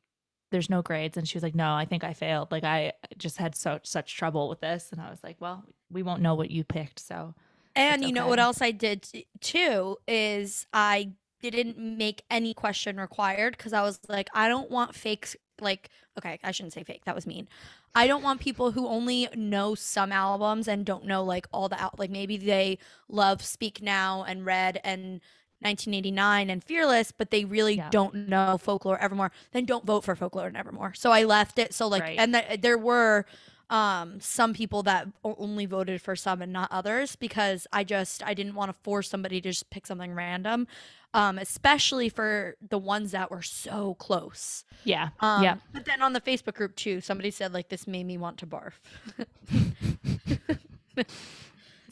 There's 0.55 0.69
no 0.69 0.81
grades, 0.81 1.17
and 1.17 1.27
she 1.27 1.35
was 1.35 1.43
like, 1.43 1.53
No, 1.53 1.73
I 1.73 1.83
think 1.83 2.05
I 2.05 2.13
failed. 2.13 2.49
Like 2.49 2.63
I 2.63 2.93
just 3.17 3.35
had 3.37 3.55
so 3.55 3.81
such 3.83 4.15
trouble 4.15 4.47
with 4.47 4.61
this, 4.61 4.93
and 4.93 5.01
I 5.01 5.09
was 5.09 5.21
like, 5.21 5.35
Well, 5.41 5.65
we 5.91 6.01
won't 6.01 6.21
know 6.21 6.33
what 6.33 6.49
you 6.49 6.63
picked, 6.63 6.99
so 6.99 7.35
And 7.75 8.05
you 8.05 8.13
know 8.13 8.27
what 8.27 8.39
else 8.39 8.61
I 8.61 8.71
did 8.71 9.05
too 9.41 9.97
is 10.07 10.65
I 10.71 11.11
didn't 11.41 11.77
make 11.77 12.23
any 12.31 12.53
question 12.53 12.97
required 12.97 13.57
because 13.57 13.73
I 13.73 13.81
was 13.81 13.99
like, 14.07 14.29
I 14.33 14.47
don't 14.47 14.71
want 14.71 14.95
fakes. 14.95 15.35
Like, 15.59 15.89
okay, 16.17 16.39
I 16.41 16.51
shouldn't 16.51 16.73
say 16.73 16.83
fake. 16.83 17.03
That 17.03 17.15
was 17.15 17.27
mean. 17.27 17.49
I 17.93 18.07
don't 18.07 18.23
want 18.23 18.41
people 18.41 18.71
who 18.71 18.87
only 18.87 19.27
know 19.35 19.75
some 19.75 20.11
albums 20.11 20.67
and 20.69 20.85
don't 20.85 21.05
know 21.05 21.23
like 21.23 21.47
all 21.51 21.69
the 21.69 21.81
out. 21.81 21.99
Like 21.99 22.09
maybe 22.09 22.37
they 22.37 22.77
love 23.09 23.43
Speak 23.43 23.81
Now 23.81 24.23
and 24.23 24.45
Red 24.45 24.79
and 24.83 25.19
1989 25.61 26.49
and 26.49 26.63
Fearless, 26.63 27.11
but 27.11 27.31
they 27.31 27.45
really 27.45 27.75
Yeah. 27.77 27.89
don't 27.89 28.27
know 28.29 28.57
Folklore 28.57 28.99
Evermore. 29.01 29.31
Then 29.51 29.65
don't 29.65 29.85
vote 29.85 30.03
for 30.03 30.15
Folklore 30.15 30.47
and 30.47 30.57
Evermore. 30.57 30.93
So 30.93 31.11
I 31.11 31.23
left 31.23 31.57
it. 31.59 31.73
So 31.73 31.87
like, 31.87 32.03
Right. 32.03 32.19
and 32.19 32.33
th- 32.33 32.61
there 32.61 32.77
were 32.77 33.25
um 33.71 34.19
some 34.19 34.53
people 34.53 34.83
that 34.83 35.07
only 35.23 35.65
voted 35.65 35.99
for 35.99 36.15
some 36.15 36.39
and 36.43 36.53
not 36.53 36.71
others 36.71 37.15
because 37.15 37.65
I 37.73 37.83
just 37.83 38.21
I 38.23 38.35
didn't 38.35 38.53
want 38.53 38.69
to 38.69 38.79
force 38.83 39.09
somebody 39.09 39.41
to 39.41 39.49
just 39.49 39.71
pick 39.71 39.87
something 39.87 40.13
random 40.13 40.67
um 41.15 41.39
especially 41.39 42.07
for 42.09 42.57
the 42.69 42.77
ones 42.77 43.09
that 43.13 43.31
were 43.31 43.41
so 43.41 43.95
close 43.95 44.65
yeah, 44.83 45.09
um 45.19 45.41
yeah. 45.41 45.55
but 45.73 45.85
then 45.85 46.03
on 46.03 46.13
the 46.13 46.21
Facebook 46.21 46.53
group 46.53 46.75
too 46.75 47.01
somebody 47.01 47.31
said 47.31 47.53
like 47.53 47.69
this 47.69 47.87
made 47.87 48.03
me 48.05 48.19
want 48.19 48.37
to 48.37 48.45
barf 48.45 48.73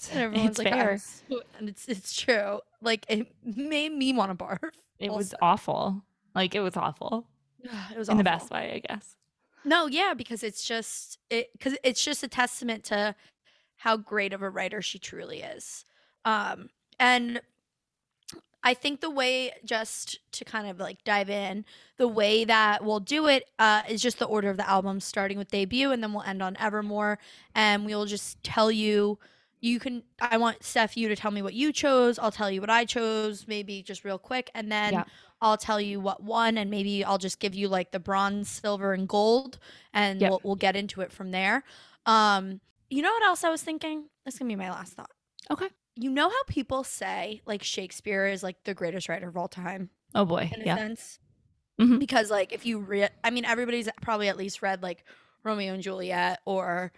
and 0.11 0.19
everyone's 0.21 0.49
It's 0.51 0.59
like 0.59 0.69
fair. 0.69 0.99
"I'm 1.31 1.39
and 1.59 1.69
it's 1.69 1.87
it's 1.87 2.19
true 2.19 2.59
like 2.81 3.05
it 3.09 3.27
made 3.43 3.91
me 3.91 4.13
want 4.13 4.37
to 4.37 4.43
barf 4.43 4.59
It 4.99 5.11
was 5.11 5.33
awful. 5.41 6.03
Like 6.35 6.55
it 6.55 6.61
was 6.61 6.77
awful 6.77 7.27
it 7.91 7.97
was 7.97 8.09
in 8.09 8.17
the 8.17 8.23
best 8.23 8.51
way, 8.51 8.73
I 8.87 8.93
guess. 8.93 9.15
No, 9.65 9.87
yeah, 9.87 10.13
because 10.13 10.43
it's 10.43 10.65
just 10.65 11.19
it 11.29 11.49
because 11.53 11.75
it's 11.83 12.03
just 12.03 12.23
a 12.23 12.27
testament 12.27 12.83
to 12.85 13.15
how 13.77 13.97
great 13.97 14.33
of 14.33 14.41
a 14.41 14.49
writer 14.49 14.81
she 14.81 14.99
truly 14.99 15.41
is. 15.41 15.85
Um 16.25 16.69
and 16.99 17.41
I 18.63 18.73
think 18.73 19.01
the 19.01 19.09
way 19.09 19.51
just 19.65 20.19
to 20.33 20.45
kind 20.45 20.69
of 20.69 20.79
like 20.79 21.03
dive 21.03 21.29
in, 21.29 21.65
the 21.97 22.07
way 22.07 22.45
that 22.45 22.83
we'll 22.83 23.01
do 23.01 23.27
it 23.27 23.49
uh, 23.59 23.81
is 23.89 24.01
just 24.01 24.19
the 24.19 24.25
order 24.25 24.49
of 24.49 24.55
the 24.55 24.67
album, 24.69 25.01
starting 25.01 25.37
with 25.37 25.51
debut, 25.51 25.91
and 25.91 26.01
then 26.01 26.13
we'll 26.13 26.23
end 26.23 26.41
on 26.41 26.55
Evermore, 26.55 27.19
and 27.53 27.85
we'll 27.85 28.05
just 28.05 28.41
tell 28.43 28.71
you. 28.71 29.19
You 29.63 29.79
can. 29.79 30.03
I 30.19 30.35
want 30.37 30.61
Steph, 30.61 30.97
you 30.97 31.07
to 31.07 31.15
tell 31.15 31.31
me 31.31 31.41
what 31.41 31.53
you 31.53 31.71
chose. 31.71 32.19
I'll 32.19 32.31
tell 32.33 32.51
you 32.51 32.59
what 32.59 32.69
I 32.69 32.83
chose, 32.83 33.47
maybe 33.47 33.81
just 33.81 34.03
real 34.03 34.19
quick, 34.19 34.51
and 34.53 34.69
then 34.69 34.91
Yeah. 34.93 35.03
I'll 35.41 35.55
tell 35.55 35.79
you 35.79 36.01
what 36.01 36.21
won, 36.21 36.57
and 36.57 36.69
maybe 36.69 37.03
I'll 37.05 37.17
just 37.17 37.39
give 37.39 37.55
you 37.55 37.69
like 37.69 37.91
the 37.91 37.99
bronze, 37.99 38.49
silver, 38.49 38.91
and 38.91 39.07
gold, 39.07 39.59
and 39.93 40.19
Yep. 40.19 40.29
we'll, 40.29 40.41
we'll 40.43 40.55
get 40.57 40.75
into 40.75 40.99
it 40.99 41.13
from 41.13 41.31
there. 41.31 41.63
Um, 42.05 42.59
you 42.89 43.01
know 43.01 43.11
what 43.11 43.23
else 43.23 43.45
I 43.45 43.49
was 43.49 43.61
thinking? 43.63 44.09
This 44.25 44.37
gonna 44.37 44.49
be 44.49 44.57
my 44.57 44.69
last 44.69 44.93
thought. 44.95 45.11
Okay. 45.49 45.69
You 45.95 46.09
know 46.09 46.29
how 46.29 46.43
people 46.49 46.83
say 46.83 47.41
like 47.45 47.63
Shakespeare 47.63 48.25
is 48.27 48.43
like 48.43 48.63
the 48.65 48.73
greatest 48.73 49.07
writer 49.07 49.29
of 49.29 49.37
all 49.37 49.47
time 49.47 49.89
Oh 50.13 50.25
boy. 50.25 50.51
in 50.53 50.61
a 50.61 50.65
Yeah. 50.65 50.75
sense, 50.75 51.19
Mhm. 51.79 51.99
because 51.99 52.29
like 52.29 52.51
if 52.51 52.65
you 52.65 52.79
read, 52.79 53.11
I 53.23 53.29
mean, 53.29 53.45
everybody's 53.45 53.87
probably 54.01 54.27
at 54.27 54.35
least 54.35 54.61
read 54.61 54.83
like 54.83 55.05
Romeo 55.43 55.73
and 55.73 55.81
Juliet 55.83 56.41
or 56.45 56.91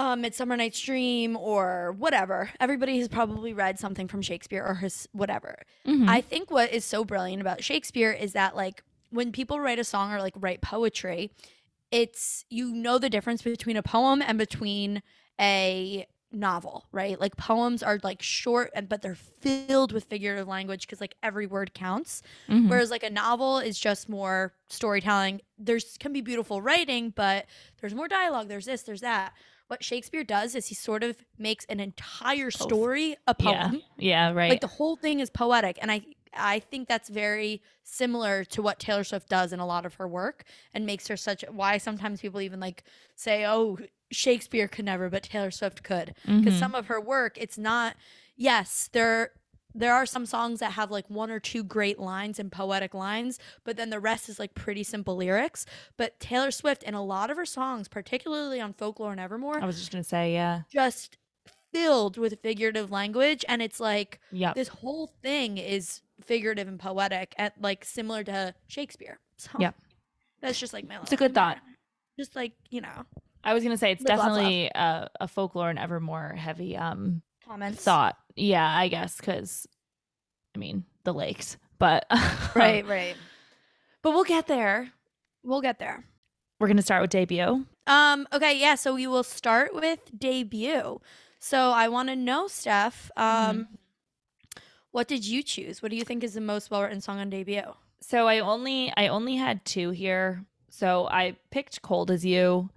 uh, 0.00 0.16
Midsummer 0.16 0.56
Night's 0.56 0.80
Dream 0.80 1.36
or 1.36 1.94
whatever. 1.98 2.50
Everybody 2.58 2.98
has 3.00 3.08
probably 3.08 3.52
read 3.52 3.78
something 3.78 4.08
from 4.08 4.22
Shakespeare 4.22 4.64
or 4.66 4.76
his 4.76 5.06
whatever. 5.12 5.56
Mhm. 5.86 6.08
I 6.08 6.22
think 6.22 6.50
what 6.50 6.72
is 6.72 6.86
so 6.86 7.04
brilliant 7.04 7.42
about 7.42 7.62
Shakespeare 7.62 8.10
is 8.10 8.32
that 8.32 8.56
like 8.56 8.82
when 9.10 9.30
people 9.30 9.60
write 9.60 9.78
a 9.78 9.84
song 9.84 10.10
or 10.12 10.20
like 10.20 10.32
write 10.36 10.62
poetry, 10.62 11.30
it's 11.90 12.46
you 12.48 12.72
know 12.74 12.96
the 12.98 13.10
difference 13.10 13.42
between 13.42 13.76
a 13.76 13.82
poem 13.82 14.22
and 14.22 14.38
between 14.38 15.02
a 15.38 16.06
novel, 16.32 16.86
right? 16.92 17.20
Like 17.20 17.36
poems 17.36 17.82
are 17.82 17.98
like 18.04 18.22
short 18.22 18.70
and 18.74 18.88
but 18.88 19.02
they're 19.02 19.16
filled 19.16 19.90
with 19.92 20.04
figurative 20.04 20.46
language 20.46 20.86
because 20.86 21.00
like 21.00 21.16
every 21.22 21.46
word 21.46 21.74
counts. 21.74 22.22
Mhm. 22.48 22.70
Whereas 22.70 22.90
like 22.90 23.02
a 23.02 23.10
novel 23.10 23.58
is 23.58 23.78
just 23.78 24.08
more 24.08 24.54
storytelling. 24.68 25.40
There's 25.58 25.96
can 25.98 26.12
be 26.12 26.20
beautiful 26.20 26.62
writing, 26.62 27.10
but 27.10 27.46
there's 27.80 27.94
more 27.94 28.08
dialogue, 28.08 28.48
there's 28.48 28.64
this, 28.66 28.82
there's 28.82 29.00
that. 29.02 29.34
What 29.70 29.84
Shakespeare 29.84 30.24
does 30.24 30.54
is 30.54 30.66
he 30.66 30.74
sort 30.74 31.02
of 31.04 31.16
makes 31.38 31.64
an 31.66 31.78
entire 31.80 32.50
story 32.50 33.16
a 33.26 33.34
poem. 33.34 33.74
Yeah, 33.98 34.28
yeah, 34.28 34.32
right. 34.32 34.50
Like 34.50 34.60
the 34.60 34.66
whole 34.66 34.96
thing 34.96 35.20
is 35.20 35.30
poetic, 35.30 35.78
and 35.80 35.90
I 35.92 36.04
I 36.34 36.60
think 36.60 36.88
that's 36.88 37.08
very 37.08 37.62
similar 37.82 38.44
to 38.44 38.62
what 38.62 38.78
Taylor 38.78 39.04
Swift 39.04 39.28
does 39.28 39.52
in 39.52 39.60
a 39.60 39.66
lot 39.66 39.86
of 39.86 39.94
her 39.94 40.06
work, 40.08 40.44
and 40.74 40.86
makes 40.86 41.08
her 41.08 41.16
such. 41.16 41.44
Why 41.48 41.78
sometimes 41.78 42.20
people 42.20 42.40
even 42.40 42.60
like 42.60 42.82
say, 43.16 43.46
"Oh, 43.46 43.78
Shakespeare 44.10 44.66
could 44.68 44.84
never, 44.84 45.08
but 45.08 45.22
Taylor 45.24 45.50
Swift 45.52 45.82
could," 45.84 46.14
because 46.38 46.54
Mhm. 46.54 46.58
some 46.58 46.74
of 46.74 46.86
her 46.86 47.00
work, 47.00 47.38
it's 47.38 47.58
not. 47.58 47.96
Yes, 48.36 48.88
there 48.92 49.32
there 49.74 49.94
are 49.94 50.06
some 50.06 50.26
songs 50.26 50.60
that 50.60 50.72
have 50.72 50.90
like 50.90 51.08
one 51.08 51.30
or 51.30 51.40
two 51.40 51.62
great 51.62 51.98
lines 51.98 52.38
and 52.38 52.50
poetic 52.50 52.94
lines, 52.94 53.38
but 53.64 53.76
then 53.76 53.90
the 53.90 54.00
rest 54.00 54.28
is 54.28 54.38
like 54.38 54.54
pretty 54.54 54.82
simple 54.82 55.16
lyrics. 55.16 55.66
But 55.96 56.18
Taylor 56.20 56.50
Swift 56.50 56.82
and 56.86 56.96
a 56.96 57.00
lot 57.00 57.30
of 57.30 57.36
her 57.36 57.46
songs, 57.46 57.88
particularly 57.88 58.60
on 58.60 58.72
Folklore 58.72 59.12
and 59.12 59.20
Evermore, 59.20 59.60
I 59.60 59.66
was 59.66 59.78
just 59.78 59.92
gonna 59.92 60.04
say, 60.04 60.32
yeah, 60.32 60.62
just 60.70 61.16
filled 61.72 62.16
with 62.16 62.40
figurative 62.42 62.90
language 62.90 63.44
and 63.48 63.62
it's 63.62 63.78
like 63.78 64.20
yeah. 64.32 64.52
this 64.54 64.68
whole 64.68 65.06
thing 65.22 65.56
is 65.56 66.00
figurative 66.20 66.66
and 66.66 66.80
poetic 66.80 67.34
and 67.38 67.52
like 67.60 67.84
similar 67.84 68.24
to 68.24 68.54
Shakespeare. 68.66 69.20
So 69.36 69.50
Yep. 69.58 69.74
That's 70.40 70.58
just 70.58 70.72
like 70.72 70.88
my 70.88 70.96
It's 71.02 71.12
a 71.12 71.16
good 71.16 71.34
thought. 71.34 71.58
Just 72.18 72.34
like, 72.34 72.52
you 72.70 72.80
know, 72.80 73.04
I 73.44 73.54
was 73.54 73.62
gonna 73.62 73.78
say 73.78 73.92
it's 73.92 74.02
Live, 74.02 74.18
laugh, 74.18 74.18
laugh. 74.18 74.28
definitely 74.28 74.70
a, 74.74 75.10
a 75.20 75.28
folklore 75.28 75.70
and 75.70 75.78
evermore 75.78 76.34
heavy 76.36 76.76
um 76.76 77.22
comments. 77.46 77.82
thought. 77.82 78.16
Yeah, 78.40 78.66
I 78.66 78.88
guess 78.88 79.16
because 79.16 79.66
I 80.54 80.58
mean 80.58 80.84
the 81.04 81.12
lakes, 81.14 81.56
but 81.78 82.06
Right, 82.54 82.86
right. 82.86 83.14
But 84.02 84.12
we'll 84.12 84.24
get 84.24 84.46
there. 84.46 84.90
We'll 85.42 85.60
get 85.60 85.78
there. 85.78 86.04
We're 86.58 86.68
gonna 86.68 86.82
start 86.82 87.02
with 87.02 87.10
debut. 87.10 87.66
Um, 87.86 88.26
okay, 88.32 88.58
yeah, 88.58 88.74
so 88.76 88.94
we 88.94 89.06
will 89.06 89.22
start 89.24 89.74
with 89.74 89.98
debut. 90.16 91.00
So 91.38 91.70
I 91.70 91.88
want 91.88 92.08
to 92.10 92.16
know, 92.16 92.48
Steph, 92.48 93.10
um, 93.16 93.66
what 94.90 95.08
did 95.08 95.26
you 95.26 95.42
choose? 95.42 95.82
What 95.82 95.90
do 95.90 95.96
you 95.96 96.04
think 96.04 96.22
is 96.22 96.34
the 96.34 96.40
most 96.40 96.70
well 96.70 96.82
written 96.82 97.00
song 97.00 97.18
on 97.18 97.30
debut? 97.30 97.62
So 98.00 98.28
I 98.28 98.40
only 98.40 98.92
I 98.96 99.08
only 99.08 99.36
had 99.36 99.64
two 99.64 99.90
here. 99.90 100.44
So 100.70 101.08
I 101.08 101.36
picked 101.50 101.82
"Cold 101.82 102.10
as 102.10 102.24
You" 102.24 102.70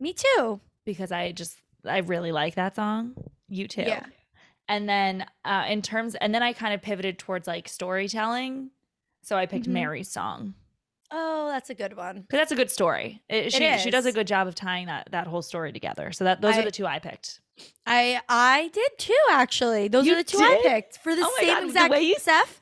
Me 0.00 0.12
too. 0.12 0.60
because 0.84 1.12
I 1.12 1.32
just 1.32 1.56
I 1.84 1.98
really 1.98 2.32
like 2.32 2.54
that 2.56 2.74
song. 2.76 3.14
You 3.48 3.68
too. 3.68 3.82
Yeah. 3.82 4.04
And 4.68 4.88
then 4.88 5.26
uh, 5.44 5.64
in 5.68 5.82
terms, 5.82 6.14
and 6.14 6.34
then 6.34 6.42
I 6.42 6.52
kind 6.52 6.72
of 6.74 6.80
pivoted 6.82 7.18
towards 7.18 7.46
like 7.46 7.68
storytelling. 7.68 8.70
So 9.22 9.36
I 9.36 9.46
picked 9.46 9.66
Mhm. 9.66 9.72
Mary's 9.72 10.10
song 10.10 10.54
Oh, 11.10 11.48
that's 11.48 11.68
a 11.70 11.74
good 11.74 11.96
one. 11.96 12.22
because 12.22 12.38
that's 12.38 12.52
a 12.52 12.56
good 12.56 12.70
story. 12.70 13.22
It, 13.28 13.46
It 13.46 13.52
she 13.52 13.78
she 13.78 13.90
does 13.90 14.06
a 14.06 14.12
good 14.12 14.26
job 14.26 14.46
of 14.48 14.54
tying 14.54 14.86
that 14.86 15.08
that 15.12 15.26
whole 15.26 15.42
story 15.42 15.72
together. 15.72 16.10
So 16.12 16.24
that 16.24 16.40
those 16.40 16.56
are 16.56 16.62
the 16.62 16.70
two 16.70 16.86
I 16.86 16.98
picked. 16.98 17.40
I 17.86 18.20
I 18.28 18.70
did 18.72 18.90
too 18.98 19.14
actually. 19.30 19.88
Those 19.88 20.06
You 20.06 20.14
are 20.14 20.16
the 20.16 20.24
two 20.24 20.38
I 20.38 20.60
picked 20.62 20.98
for 20.98 21.14
the 21.14 21.22
Oh 21.24 21.36
same 21.38 21.48
God, 21.48 21.60
the 21.62 21.66
exact 21.66 21.90
way 21.92 22.02
you- 22.02 22.18
Steph. 22.18 22.60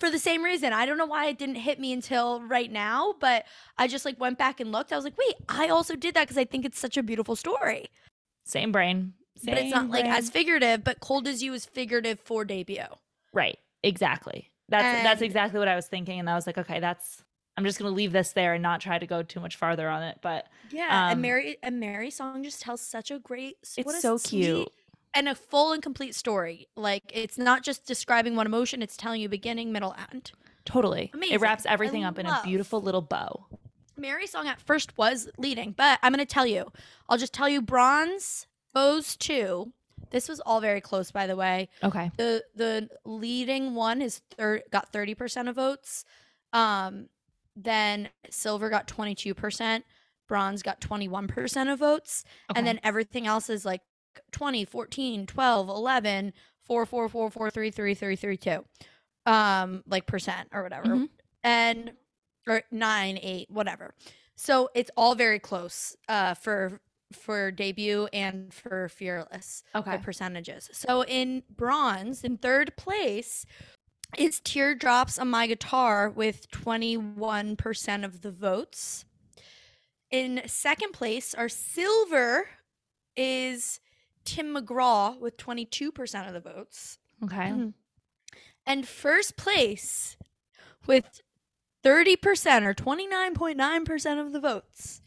For 0.00 0.10
the 0.10 0.18
same 0.18 0.42
reason. 0.42 0.72
I 0.72 0.86
don't 0.86 0.96
know 0.96 1.06
why 1.06 1.26
it 1.26 1.36
didn't 1.38 1.56
hit 1.56 1.78
me 1.78 1.92
until 1.92 2.40
right 2.42 2.72
now, 2.72 3.14
but 3.20 3.44
I 3.76 3.86
just 3.86 4.04
like 4.06 4.18
went 4.18 4.38
back 4.38 4.58
and 4.58 4.72
looked. 4.72 4.90
I 4.92 4.96
was 4.96 5.04
like, 5.04 5.18
wait, 5.18 5.34
I 5.50 5.68
also 5.68 5.94
did 5.94 6.14
that 6.14 6.22
because 6.22 6.38
I 6.38 6.44
think 6.46 6.64
it's 6.64 6.78
such 6.78 6.96
a 6.96 7.02
beautiful 7.02 7.36
story. 7.36 7.86
Same 8.44 8.72
brain. 8.72 9.12
But 9.44 9.58
it's 9.58 9.70
not 9.72 9.82
Same 9.82 9.90
like 9.90 10.04
as 10.04 10.30
figurative, 10.30 10.84
but 10.84 11.00
Cold 11.00 11.26
as 11.28 11.42
You 11.42 11.52
is 11.54 11.64
figurative 11.64 12.20
for 12.20 12.44
debut. 12.44 12.82
Right. 13.32 13.58
Exactly. 13.82 14.50
That's 14.68 15.02
that's 15.02 15.22
exactly 15.22 15.58
what 15.58 15.68
I 15.68 15.76
was 15.76 15.86
thinking, 15.86 16.18
and 16.20 16.30
I 16.30 16.34
was 16.34 16.46
like, 16.46 16.58
okay, 16.58 16.80
that's. 16.80 17.22
I'm 17.58 17.64
just 17.64 17.78
gonna 17.78 17.90
leave 17.90 18.12
this 18.12 18.32
there 18.32 18.54
and 18.54 18.62
not 18.62 18.80
try 18.80 18.98
to 18.98 19.06
go 19.06 19.22
too 19.22 19.38
much 19.38 19.56
farther 19.56 19.86
on 19.88 20.02
it. 20.02 20.18
But 20.22 20.46
Yeah, 20.70 20.86
Um, 20.86 21.12
and 21.12 21.22
Mary 21.22 21.58
and 21.62 21.78
Mary's 21.78 22.16
song 22.16 22.42
just 22.42 22.62
tells 22.62 22.80
such 22.80 23.10
a 23.10 23.18
great 23.18 23.58
it's 23.76 23.84
what 23.84 23.94
a 23.94 24.00
so 24.00 24.18
cute. 24.18 24.72
and 25.12 25.28
a 25.28 25.34
full 25.34 25.72
and 25.74 25.82
complete 25.82 26.14
story. 26.14 26.68
Like 26.76 27.02
it's 27.12 27.36
not 27.36 27.62
just 27.62 27.84
describing 27.84 28.36
one 28.36 28.46
emotion, 28.46 28.80
it's 28.80 28.96
telling 28.96 29.20
you 29.20 29.28
beginning, 29.28 29.70
middle, 29.70 29.94
end. 30.10 30.32
Totally. 30.64 31.10
Amazing. 31.12 31.34
It 31.34 31.40
wraps 31.42 31.66
I 31.66 31.72
everything 31.72 32.04
up 32.04 32.18
in 32.18 32.24
a 32.24 32.40
beautiful 32.42 32.80
little 32.80 33.02
bow. 33.02 33.44
Mary's 33.98 34.30
song 34.30 34.48
at 34.48 34.58
first 34.58 34.96
was 34.96 35.28
leading, 35.36 35.72
but 35.72 35.98
I'm 36.02 36.12
gonna 36.12 36.24
tell 36.24 36.46
you. 36.46 36.72
I'll 37.10 37.18
just 37.18 37.34
tell 37.34 37.50
you 37.50 37.60
bronze, 37.60 38.46
those 38.74 39.16
two. 39.16 39.72
This 40.10 40.28
was 40.28 40.40
all 40.40 40.60
very 40.60 40.80
close, 40.80 41.10
by 41.10 41.26
the 41.26 41.36
way. 41.36 41.68
Okay. 41.82 42.10
The 42.16 42.44
the 42.54 42.88
leading 43.04 43.74
one 43.74 44.02
is 44.02 44.20
thir- 44.36 44.62
got 44.70 44.92
30% 44.92 45.48
of 45.48 45.56
votes. 45.56 46.04
Um, 46.52 47.08
then 47.56 48.08
silver 48.30 48.68
got 48.70 48.86
22%, 48.88 49.82
bronze 50.28 50.62
got 50.62 50.80
21% 50.80 51.72
of 51.72 51.78
votes, 51.78 52.24
and 52.54 52.66
then 52.66 52.80
everything 52.82 53.26
else 53.26 53.48
is 53.50 53.64
like 53.64 53.80
20, 54.32 54.64
14, 54.66 55.26
12, 55.26 55.68
11, 55.68 56.32
4, 56.66 56.86
4, 56.86 57.08
4, 57.08 57.30
4, 57.30 57.50
3, 57.50 57.70
3, 57.70 57.94
3, 57.94 58.14
3, 58.16 58.36
2. 58.36 58.64
Um, 59.24 59.82
like 59.86 60.06
percent 60.06 60.48
or 60.52 60.62
whatever. 60.62 60.88
Mhm. 60.88 61.08
And 61.44 61.92
or 62.46 62.62
9, 62.70 63.18
8, 63.22 63.50
whatever. 63.50 63.94
So 64.34 64.68
it's 64.74 64.90
all 64.96 65.14
very 65.14 65.38
close 65.38 65.96
uh 66.08 66.34
for 66.34 66.80
for 67.12 67.50
debut 67.50 68.08
and 68.12 68.52
for 68.52 68.88
fearless 68.88 69.62
okay. 69.74 69.98
percentages. 69.98 70.68
So 70.72 71.04
in 71.04 71.42
bronze, 71.54 72.24
in 72.24 72.38
third 72.38 72.76
place, 72.76 73.46
is 74.16 74.40
Teardrops 74.40 75.18
on 75.18 75.28
My 75.28 75.46
Guitar 75.46 76.10
with 76.10 76.50
21% 76.50 78.04
of 78.04 78.20
the 78.20 78.30
votes. 78.30 79.04
In 80.10 80.42
second 80.46 80.92
place, 80.92 81.34
our 81.34 81.48
silver 81.48 82.48
is 83.16 83.80
Tim 84.24 84.54
McGraw 84.54 85.18
with 85.18 85.36
22% 85.38 86.26
of 86.28 86.34
the 86.34 86.40
votes. 86.40 86.98
Okay. 87.24 87.36
Mm-hmm. 87.36 87.68
And 88.66 88.86
first 88.86 89.36
place 89.36 90.16
with 90.86 91.22
30% 91.84 92.62
or 92.62 92.74
29.9% 92.74 94.20
of 94.20 94.32
the 94.32 94.40
votes 94.40 95.00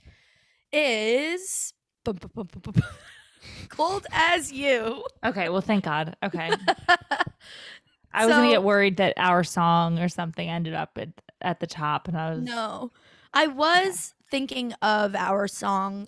is 0.72 1.74
bum, 2.14 2.32
bum, 2.34 2.48
bum, 2.62 2.84
Cold 3.70 4.06
as 4.12 4.52
You. 4.52 5.04
Okay. 5.26 5.50
Well, 5.50 5.62
thank 5.62 5.84
God. 5.84 6.16
Okay. 6.24 6.52
I 8.14 8.26
was 8.26 8.34
gonna 8.34 8.50
get 8.50 8.64
worried 8.64 8.98
that 8.98 9.14
our 9.18 9.44
song 9.44 10.00
or 10.00 10.08
something 10.08 10.48
ended 10.48 10.74
up 10.74 10.98
at, 10.98 11.10
at 11.42 11.60
the 11.60 11.68
top, 11.68 12.08
and 12.08 12.18
I 12.18 12.32
was 12.36 12.44
No. 12.44 12.92
I 13.34 13.48
was 13.48 14.14
thinking 14.32 14.74
of 14.82 15.16
our 15.16 15.48
song 15.48 16.08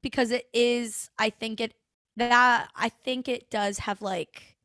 because 0.00 0.30
it 0.30 0.48
is 0.52 1.10
I 1.18 1.30
think 1.30 1.60
it 1.60 1.74
that 2.16 2.68
I 2.74 2.88
think 2.88 3.28
it 3.28 3.50
does 3.50 3.80
have 3.80 4.00
like 4.00 4.56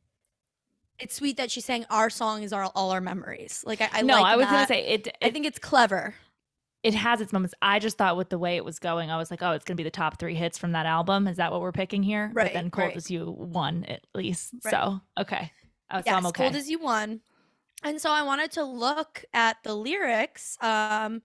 it's 1.00 1.16
sweet 1.16 1.38
that 1.38 1.52
she's 1.52 1.66
saying 1.66 1.86
our 1.90 2.10
song 2.10 2.44
is 2.44 2.54
our 2.54 2.66
all 2.76 2.92
our 2.92 3.02
memories. 3.02 3.64
Like 3.66 3.82
I, 3.82 3.90
I 3.92 4.02
no. 4.02 4.16
like 4.16 4.26
I 4.26 4.36
was 4.38 4.46
gonna 4.46 4.68
say 4.68 4.86
it. 4.88 5.16
I 5.22 5.30
think 5.30 5.46
it's 5.46 5.60
clever. 5.60 6.16
It 6.88 6.96
has 6.96 7.20
its 7.22 7.34
moments. 7.34 7.54
I 7.62 7.80
just 7.80 7.98
thought 7.98 8.16
with 8.18 8.30
the 8.30 8.38
way 8.40 8.56
it 8.56 8.64
was 8.66 8.80
going, 8.80 9.12
I 9.12 9.18
was 9.18 9.30
like, 9.30 9.42
oh, 9.44 9.52
it's 9.52 9.66
gonna 9.66 9.76
be 9.76 9.84
the 9.84 9.92
top 9.92 10.18
three 10.20 10.36
hits 10.36 10.58
from 10.58 10.72
that 10.72 10.86
album. 10.86 11.28
Is 11.28 11.38
that 11.38 11.52
what 11.52 11.62
we're 11.62 11.72
picking 11.72 12.02
here? 12.02 12.32
Right, 12.34 12.46
But 12.46 12.54
then 12.54 12.72
Cold 12.72 12.88
right. 12.90 12.98
as 12.98 13.12
You 13.12 13.30
won 13.38 13.84
at 13.86 14.02
least. 14.16 14.54
Right. 14.64 14.72
So 14.72 15.02
okay. 15.20 15.52
Oh, 15.92 15.98
so 16.00 16.04
yes, 16.06 16.16
I'm 16.16 16.26
okay. 16.28 16.44
cold 16.44 16.56
as 16.56 16.70
you 16.70 16.80
won. 16.80 17.22
And 17.84 18.02
so 18.02 18.10
I 18.12 18.24
wanted 18.24 18.52
to 18.54 18.64
look 18.64 19.24
at 19.34 19.58
the 19.64 19.74
lyrics. 19.76 20.58
Um 20.62 21.22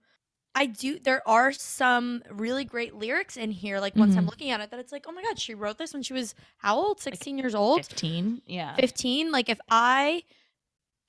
I 0.55 0.67
do 0.67 0.99
there 0.99 1.27
are 1.27 1.51
some 1.51 2.21
really 2.29 2.63
great 2.63 2.93
lyrics 2.93 3.37
in 3.37 3.49
here. 3.51 3.79
Like 3.79 3.95
once 3.95 4.15
I'm 4.15 4.25
Mhm. 4.25 4.29
looking 4.29 4.51
at 4.51 4.61
it, 4.61 4.69
that 4.71 4.79
it's 4.79 4.91
like, 4.91 5.05
oh 5.07 5.11
my 5.11 5.23
god, 5.23 5.39
she 5.39 5.55
wrote 5.55 5.77
this 5.79 5.93
when 5.93 6.03
she 6.03 6.13
was 6.13 6.35
how 6.57 6.77
old? 6.77 6.99
16 7.01 7.37
years 7.39 7.55
old? 7.55 7.85
Fifteen. 7.85 8.41
Yeah. 8.45 8.75
15 8.75 9.31
like 9.31 9.49
if 9.49 9.59
i 9.69 10.23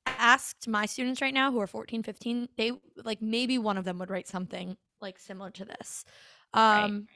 asked 0.07 0.69
my 0.69 0.87
students 0.87 1.21
right 1.21 1.35
now 1.35 1.51
who 1.51 1.61
are 1.61 1.67
14 1.67 2.03
15 2.03 2.49
they 2.57 2.73
like 3.05 3.21
maybe 3.23 3.59
one 3.59 3.77
of 3.77 3.85
them 3.85 3.99
would 3.99 4.11
write 4.11 4.29
something 4.29 4.77
like 5.01 5.19
similar 5.19 5.51
to 5.51 5.65
this 5.65 6.05
Right. 6.55 6.85
um 6.85 7.07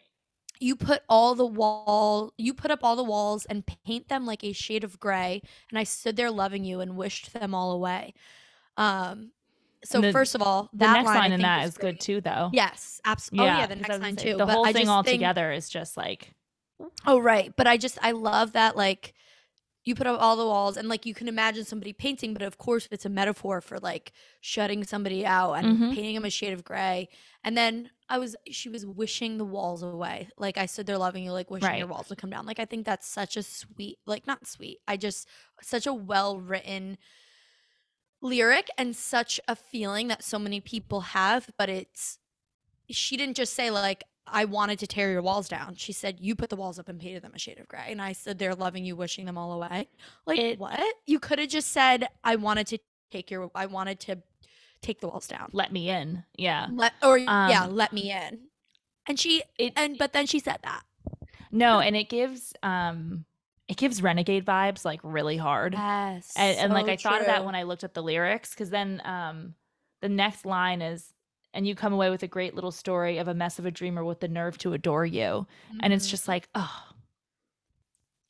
you 0.60 0.74
put 0.74 1.02
all 1.08 1.34
the 1.34 1.46
wall 1.46 2.32
you 2.38 2.52
put 2.54 2.70
up 2.70 2.80
all 2.82 2.96
the 2.96 3.04
walls 3.04 3.44
and 3.46 3.64
paint 3.86 4.08
them 4.08 4.26
like 4.26 4.42
a 4.42 4.52
shade 4.52 4.84
of 4.84 4.98
gray 4.98 5.42
and 5.70 5.78
i 5.78 5.84
stood 5.84 6.16
there 6.16 6.30
loving 6.30 6.64
you 6.64 6.80
and 6.80 6.96
wished 6.96 7.32
them 7.32 7.54
all 7.54 7.72
away 7.72 8.14
um 8.76 9.30
so 9.84 10.00
the- 10.00 10.10
first 10.12 10.34
of 10.34 10.42
all 10.42 10.68
The 10.72 10.78
that 10.78 10.92
next 10.94 11.06
line, 11.06 11.16
line 11.18 11.32
in 11.32 11.40
that 11.42 11.66
is 11.66 11.76
good 11.78 12.00
too, 12.00 12.20
though. 12.20 12.50
yes 12.52 13.00
absolutely 13.04 13.50
oh 13.50 13.58
yeah 13.58 13.66
the 13.66 13.76
next 13.76 14.00
line 14.00 14.16
too 14.16 14.36
The 14.36 14.46
but 14.46 14.48
whole 14.54 14.66
thing 14.72 14.88
all 14.88 15.02
think- 15.02 15.20
together 15.20 15.52
is 15.52 15.68
just 15.68 15.96
like 15.96 16.34
Oh, 17.08 17.18
right. 17.18 17.52
But 17.56 17.66
I 17.66 17.76
just, 17.76 17.98
I 18.02 18.12
love 18.12 18.52
that, 18.52 18.76
like, 18.76 19.12
you 19.88 19.94
put 19.94 20.06
up 20.06 20.20
all 20.20 20.36
the 20.36 20.46
walls 20.46 20.76
and, 20.76 20.88
like, 20.88 21.06
you 21.06 21.14
can 21.14 21.28
imagine 21.28 21.64
somebody 21.64 21.92
painting, 21.92 22.32
but 22.34 22.42
of 22.42 22.58
course, 22.58 22.88
it's 22.90 23.06
a 23.06 23.08
metaphor 23.10 23.60
for, 23.60 23.78
like, 23.80 24.12
shutting 24.40 24.84
somebody 24.84 25.24
out 25.26 25.54
and 25.54 25.78
Mhm. 25.78 25.88
painting 25.88 26.14
them 26.14 26.24
a 26.24 26.30
shade 26.30 26.52
of 26.52 26.64
gray. 26.64 27.08
And 27.44 27.56
then 27.56 27.90
I 28.08 28.18
was, 28.18 28.36
she 28.50 28.68
was 28.68 28.86
wishing 28.86 29.38
the 29.38 29.44
walls 29.44 29.82
away. 29.82 30.30
Like, 30.38 30.58
I 30.58 30.66
stood 30.66 30.86
there 30.86 30.98
loving 30.98 31.24
you, 31.24 31.32
like, 31.32 31.50
wishing 31.50 31.76
your 31.76 31.86
walls 31.86 32.08
would 32.10 32.18
come 32.18 32.30
down. 32.30 32.46
Like, 32.46 32.58
I 32.60 32.64
think 32.66 32.86
that's 32.86 33.06
such 33.08 33.36
a 33.36 33.42
sweet, 33.42 33.98
like, 34.06 34.26
not 34.26 34.46
sweet. 34.46 34.80
I 34.88 34.96
just, 34.96 35.28
such 35.62 35.86
a 35.86 35.94
well 35.94 36.38
written 36.40 36.98
lyric 38.20 38.68
and 38.76 38.96
such 38.96 39.40
a 39.48 39.54
feeling 39.54 40.08
that 40.08 40.24
so 40.24 40.38
many 40.38 40.60
people 40.60 41.00
have, 41.00 41.50
but 41.56 41.68
it's, 41.68 42.18
she 42.90 43.16
didn't 43.16 43.36
just 43.36 43.54
say, 43.54 43.70
like, 43.70 44.04
I 44.32 44.44
wanted 44.44 44.78
to 44.80 44.86
tear 44.86 45.10
your 45.10 45.22
walls 45.22 45.48
down. 45.48 45.74
She 45.76 45.92
said, 45.92 46.18
You 46.20 46.34
put 46.34 46.50
the 46.50 46.56
walls 46.56 46.78
up 46.78 46.88
and 46.88 46.98
painted 47.00 47.22
them 47.22 47.32
a 47.34 47.38
shade 47.38 47.58
of 47.58 47.68
gray. 47.68 47.86
And 47.88 48.00
I 48.02 48.12
said, 48.12 48.38
They're 48.38 48.54
loving 48.54 48.84
you, 48.84 48.96
wishing 48.96 49.26
them 49.26 49.36
all 49.38 49.52
away. 49.52 49.88
Like, 50.26 50.38
It- 50.38 50.58
what? 50.58 50.80
You 51.06 51.18
could 51.18 51.38
have 51.38 51.48
just 51.48 51.72
said, 51.72 52.08
I 52.24 52.36
wanted 52.36 52.66
to 52.68 52.78
take 53.10 53.30
your, 53.30 53.50
I 53.54 53.66
wanted 53.66 54.00
to 54.00 54.16
take 54.82 55.00
the 55.00 55.08
walls 55.08 55.26
down. 55.26 55.50
Let 55.52 55.72
me 55.72 55.88
in. 55.90 56.24
Yeah. 56.36 56.68
Let, 56.72 56.92
or, 57.02 57.18
yeah, 57.18 57.64
Um, 57.64 57.74
let 57.74 57.92
me 57.92 58.12
in. 58.12 58.40
And 59.06 59.18
she, 59.18 59.42
It 59.58 59.72
and, 59.76 59.96
but 59.98 60.12
then 60.12 60.26
she 60.26 60.38
said 60.38 60.58
that. 60.62 60.82
no, 61.50 61.80
and 61.80 61.96
it 61.96 62.08
gives 62.10 62.52
um 62.62 63.24
it 63.68 63.76
gives 63.76 64.00
renegade 64.02 64.44
vibes 64.46 64.84
like 64.84 65.00
really 65.02 65.36
hard. 65.36 65.74
Yes. 65.74 66.32
and, 66.36 66.58
and 66.58 66.72
like 66.72 66.88
I 66.88 66.96
thought 66.96 67.20
of 67.20 67.26
that 67.26 67.44
when 67.44 67.54
I 67.54 67.64
looked 67.64 67.84
up 67.84 67.92
the 67.94 68.02
lyrics 68.02 68.50
because 68.50 68.70
then 68.70 69.00
um 69.04 69.54
the 70.00 70.08
next 70.08 70.44
line 70.46 70.80
is 70.82 71.12
and 71.54 71.66
you 71.66 71.74
come 71.74 71.92
away 71.92 72.10
with 72.10 72.22
a 72.22 72.28
great 72.28 72.54
little 72.54 72.70
story 72.70 73.18
of 73.18 73.28
a 73.28 73.34
mess 73.34 73.58
of 73.58 73.66
a 73.66 73.70
dreamer 73.70 74.04
with 74.04 74.20
the 74.20 74.28
nerve 74.28 74.58
to 74.58 74.72
adore 74.72 75.06
you. 75.06 75.46
And 75.80 75.92
it's 75.92 76.06
mm-hmm. 76.06 76.10
just 76.10 76.28
like 76.28 76.48
oh 76.54 76.82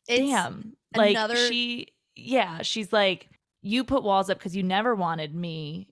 damn. 0.06 0.74
Like 0.96 1.10
another- 1.10 1.36
she 1.36 1.88
yeah 2.16 2.62
she's 2.62 2.92
like 2.92 3.28
you 3.62 3.84
put 3.84 4.02
walls 4.02 4.30
up 4.30 4.38
because 4.38 4.56
you 4.56 4.62
never 4.62 4.94
wanted 4.94 5.34
me 5.34 5.88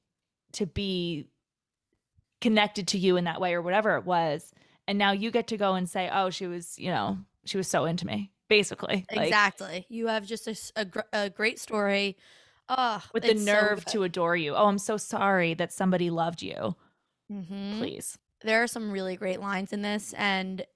to 0.52 0.66
be 0.66 1.28
connected 2.40 2.88
to 2.88 2.98
you 2.98 3.16
in 3.16 3.24
that 3.24 3.40
way 3.40 3.54
or 3.54 3.62
whatever 3.62 3.96
it 3.96 4.04
was. 4.04 4.52
And 4.88 4.98
now 4.98 5.12
you 5.12 5.30
get 5.30 5.48
to 5.48 5.56
go 5.56 5.74
and 5.74 5.88
say 5.88 6.10
oh 6.12 6.30
she 6.30 6.46
was 6.46 6.78
you 6.78 6.90
know 6.90 7.18
she 7.44 7.56
was 7.56 7.68
so 7.68 7.84
into 7.84 8.06
me 8.06 8.30
basically. 8.48 9.04
Like, 9.10 9.26
Exactly. 9.26 9.86
you 9.88 10.06
have 10.06 10.24
just 10.24 10.46
a, 10.46 10.80
a 10.80 10.84
gr- 10.84 11.00
a 11.12 11.30
great 11.30 11.58
story. 11.58 12.16
Oh, 12.68 13.00
with 13.12 13.22
the 13.22 13.34
nerve 13.34 13.84
to 13.86 14.02
adore 14.02 14.36
you. 14.36 14.56
Oh 14.56 14.66
i'm 14.66 14.78
so 14.78 14.96
sorry 14.96 15.54
that 15.54 15.72
somebody 15.72 16.10
loved 16.10 16.42
you 16.42 16.74
hmm 17.30 17.86
please 17.86 18.18
There 18.42 18.62
are 18.62 18.66
some 18.66 18.90
really 18.92 19.16
great 19.16 19.40
lines 19.40 19.72
in 19.72 19.82
this, 19.82 20.14
and 20.14 20.66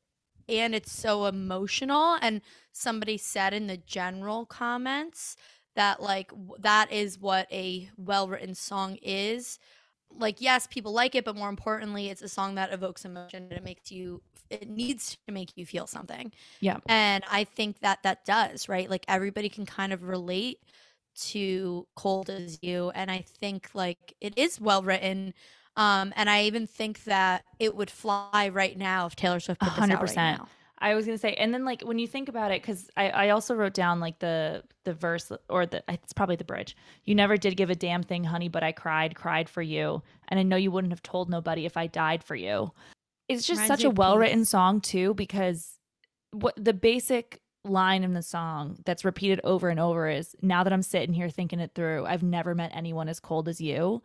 and 0.48 0.74
it's 0.74 0.92
so 0.92 1.26
emotional. 1.26 2.18
And 2.22 2.42
somebody 2.72 3.18
said 3.18 3.54
in 3.54 3.66
the 3.68 3.78
general 3.78 4.46
comments 4.46 5.36
that 5.76 6.02
like 6.02 6.32
that 6.60 6.92
is 6.92 7.18
what 7.18 7.52
a 7.52 7.90
well 7.96 8.28
written 8.28 8.54
song 8.54 8.96
is. 9.02 9.58
Like 10.10 10.40
yes, 10.40 10.66
people 10.68 10.92
like 10.92 11.14
it, 11.16 11.24
but 11.24 11.36
more 11.36 11.50
importantly, 11.50 12.08
it's 12.10 12.22
a 12.22 12.28
song 12.28 12.56
that 12.56 12.72
evokes 12.72 13.04
emotion 13.04 13.44
and 13.44 13.52
it 13.54 13.64
makes 13.64 13.92
you. 13.92 14.22
It 14.50 14.68
needs 14.68 15.16
to 15.28 15.32
make 15.34 15.56
you 15.56 15.66
feel 15.66 15.86
something. 15.88 16.32
Yeah. 16.60 16.80
And 16.88 17.24
I 17.30 17.44
think 17.44 17.80
that 17.80 18.02
that 18.04 18.24
does 18.26 18.68
right. 18.68 18.90
Like 18.90 19.04
everybody 19.08 19.48
can 19.48 19.66
kind 19.66 19.92
of 19.92 20.02
relate 20.04 20.58
to 21.16 21.86
cold 21.96 22.30
as 22.30 22.62
you 22.62 22.90
and 22.90 23.10
i 23.10 23.18
think 23.18 23.70
like 23.74 24.14
it 24.20 24.32
is 24.38 24.60
well 24.60 24.82
written 24.82 25.34
um 25.76 26.12
and 26.16 26.28
i 26.28 26.42
even 26.42 26.66
think 26.66 27.04
that 27.04 27.44
it 27.59 27.74
would 27.74 27.90
fly 27.90 28.50
right 28.52 28.76
now 28.76 29.06
if 29.06 29.16
taylor 29.16 29.40
swift 29.40 29.61
put 29.61 29.66
this 29.66 29.74
hundred 29.78 29.96
out 29.96 30.02
right 30.02 30.16
now. 30.16 30.48
I 30.80 30.94
was 30.94 31.04
gonna 31.04 31.18
say, 31.18 31.35
and 31.35 31.52
then 31.52 31.64
like 31.64 31.83
when 31.83 31.98
you 31.98 32.06
think 32.06 32.28
about 32.28 32.52
it, 32.52 32.62
because 32.62 32.90
I, 32.96 33.11
I 33.11 33.28
also 33.30 33.54
wrote 33.54 33.74
down 33.74 34.00
like 34.00 34.18
the 34.18 34.62
the 34.85 34.94
verse 34.94 35.30
or 35.48 35.66
the 35.66 35.83
it's 35.88 36.14
probably 36.14 36.37
the 36.37 36.44
bridge. 36.44 36.74
You 37.04 37.14
never 37.14 37.37
did 37.37 37.56
give 37.56 37.68
a 37.68 37.74
damn 37.74 38.02
thing, 38.02 38.24
honey, 38.24 38.48
but 38.48 38.62
I 38.62 38.72
cried, 38.72 39.14
cried 39.14 39.48
for 39.48 39.61
you, 39.61 40.02
and 40.28 40.40
I 40.40 40.42
know 40.42 40.56
you 40.56 40.70
wouldn't 40.70 40.92
have 40.92 41.02
told 41.02 41.28
nobody 41.28 41.66
if 41.66 41.76
I 41.76 41.87
died 41.87 42.24
for 42.24 42.35
you. 42.35 42.72
It's 43.28 43.46
just 43.46 43.61
Reminds 43.61 43.83
such 43.83 43.85
a 43.85 43.90
well 43.90 44.16
written 44.16 44.44
song 44.46 44.80
too, 44.80 45.12
because 45.14 45.78
what 46.33 46.54
the 46.56 46.72
basic 46.72 47.40
line 47.64 48.02
in 48.02 48.14
the 48.14 48.22
song 48.22 48.78
that's 48.87 49.04
repeated 49.04 49.40
over 49.44 49.68
and 49.68 49.78
over 49.78 50.09
is 50.09 50.35
now 50.40 50.64
that 50.64 50.72
I'm 50.72 50.83
sitting 50.83 51.12
here 51.12 51.28
thinking 51.28 51.61
it 51.61 51.72
through, 51.74 52.06
I've 52.06 52.22
never 52.22 52.54
met 52.54 52.70
anyone 52.74 53.09
as 53.09 53.20
cold 53.20 53.48
as 53.48 53.61
you. 53.61 54.02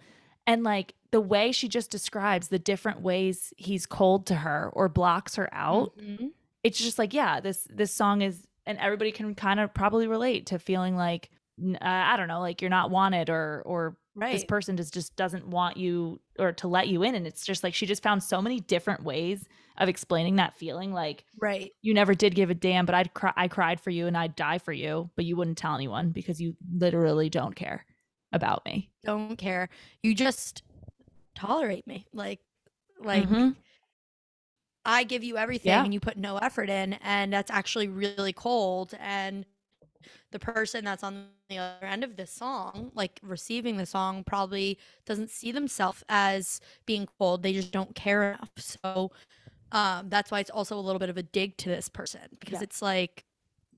And 0.48 0.64
like 0.64 0.94
the 1.12 1.22
way 1.22 1.52
she 1.52 1.68
just 1.68 1.90
describes 1.92 2.50
the 2.50 2.60
different 2.60 3.02
ways 3.02 3.54
he's 3.58 3.86
cold 3.86 4.26
to 4.28 4.36
her 4.36 4.70
or 4.74 4.90
blocks 4.90 5.36
her 5.36 5.50
out, 5.54 5.98
Mhm. 5.98 6.32
it's 6.64 6.78
just 6.80 6.98
like 7.00 7.14
yeah 7.14 7.40
this 7.40 7.68
this 7.72 7.92
song 7.92 8.22
is 8.22 8.48
and 8.66 8.78
everybody 8.80 9.12
can 9.12 9.36
kind 9.36 9.60
of 9.60 9.74
probably 9.74 10.08
relate 10.08 10.48
to 10.48 10.58
feeling 10.60 10.96
like 10.98 11.30
uh, 11.64 11.78
i 11.82 12.18
don't 12.18 12.28
know 12.28 12.40
like 12.42 12.60
you're 12.62 12.70
not 12.72 12.90
wanted 12.90 13.30
or 13.30 13.62
or 13.66 13.96
this 14.34 14.44
person 14.46 14.76
just 14.78 14.94
just 14.94 15.16
doesn't 15.16 15.48
want 15.48 15.78
you 15.78 16.20
or 16.40 16.52
to 16.54 16.68
let 16.70 16.88
you 16.88 17.04
in. 17.04 17.16
And 17.16 17.28
it's 17.28 17.46
just 17.46 17.64
like 17.64 17.74
she 17.74 17.86
just 17.86 18.02
found 18.04 18.24
so 18.24 18.42
many 18.42 18.60
different 18.62 19.04
ways 19.04 19.46
of 19.78 19.90
explaining 19.90 20.38
that 20.38 20.54
feeling 20.56 20.94
like 20.94 21.26
right. 21.40 21.72
You 21.82 21.94
never 21.94 22.14
did 22.14 22.34
give 22.36 22.50
a 22.50 22.54
damn 22.56 22.86
but 22.86 22.96
i'd 22.96 23.14
cry 23.14 23.34
i 23.36 23.48
cried 23.48 23.80
for 23.82 23.90
you 23.90 24.08
and 24.08 24.18
i'd 24.18 24.36
die 24.36 24.58
for 24.58 24.72
you 24.74 25.10
but 25.16 25.26
you 25.26 25.36
wouldn't 25.36 25.58
tell 25.58 25.76
anyone 25.76 26.12
because 26.12 26.40
you 26.42 26.56
literally 26.78 27.30
don't 27.30 27.56
care 27.56 27.86
about 28.36 28.64
me. 28.66 28.92
Don't 29.04 29.38
care. 29.38 29.70
You 30.04 30.14
just 30.14 30.62
tolerate 31.36 31.88
me. 31.88 32.06
Like 32.14 32.40
like 33.02 33.28
Mhm. 33.28 33.56
i 34.86 35.04
give 35.04 35.24
you 35.24 35.38
everything 35.38 35.70
Yeah. 35.70 35.84
and 35.84 35.94
you 35.94 36.00
put 36.00 36.16
no 36.18 36.38
effort 36.38 36.70
in 36.70 36.94
and 37.02 37.34
that's 37.34 37.52
actually 37.52 37.88
really 37.88 38.34
cold 38.34 38.94
and 39.00 39.46
the 40.32 40.40
person 40.40 40.86
that's 40.86 41.04
on 41.04 41.28
the 41.50 41.58
other 41.58 41.86
end 41.86 42.04
of 42.04 42.16
this 42.16 42.32
song 42.32 42.92
like 42.94 43.20
receiving 43.24 43.78
the 43.78 43.86
song 43.86 44.24
probably 44.24 44.78
doesn't 45.06 45.30
see 45.30 45.52
themselves 45.52 46.04
as 46.10 46.60
being 46.86 47.08
cold. 47.20 47.42
They 47.44 47.54
just 47.54 47.72
don't 47.72 47.96
care 47.96 48.34
enough. 48.34 48.52
So 48.58 49.12
um 49.72 50.10
that's 50.10 50.32
why 50.32 50.40
it's 50.40 50.50
also 50.52 50.78
a 50.78 50.82
little 50.82 51.00
bit 51.00 51.10
of 51.10 51.18
a 51.18 51.24
dig 51.24 51.58
to 51.58 51.70
this 51.70 51.90
person 51.90 52.22
because 52.40 52.60
Yeah. 52.60 52.64
it's 52.64 52.82
like 52.82 53.26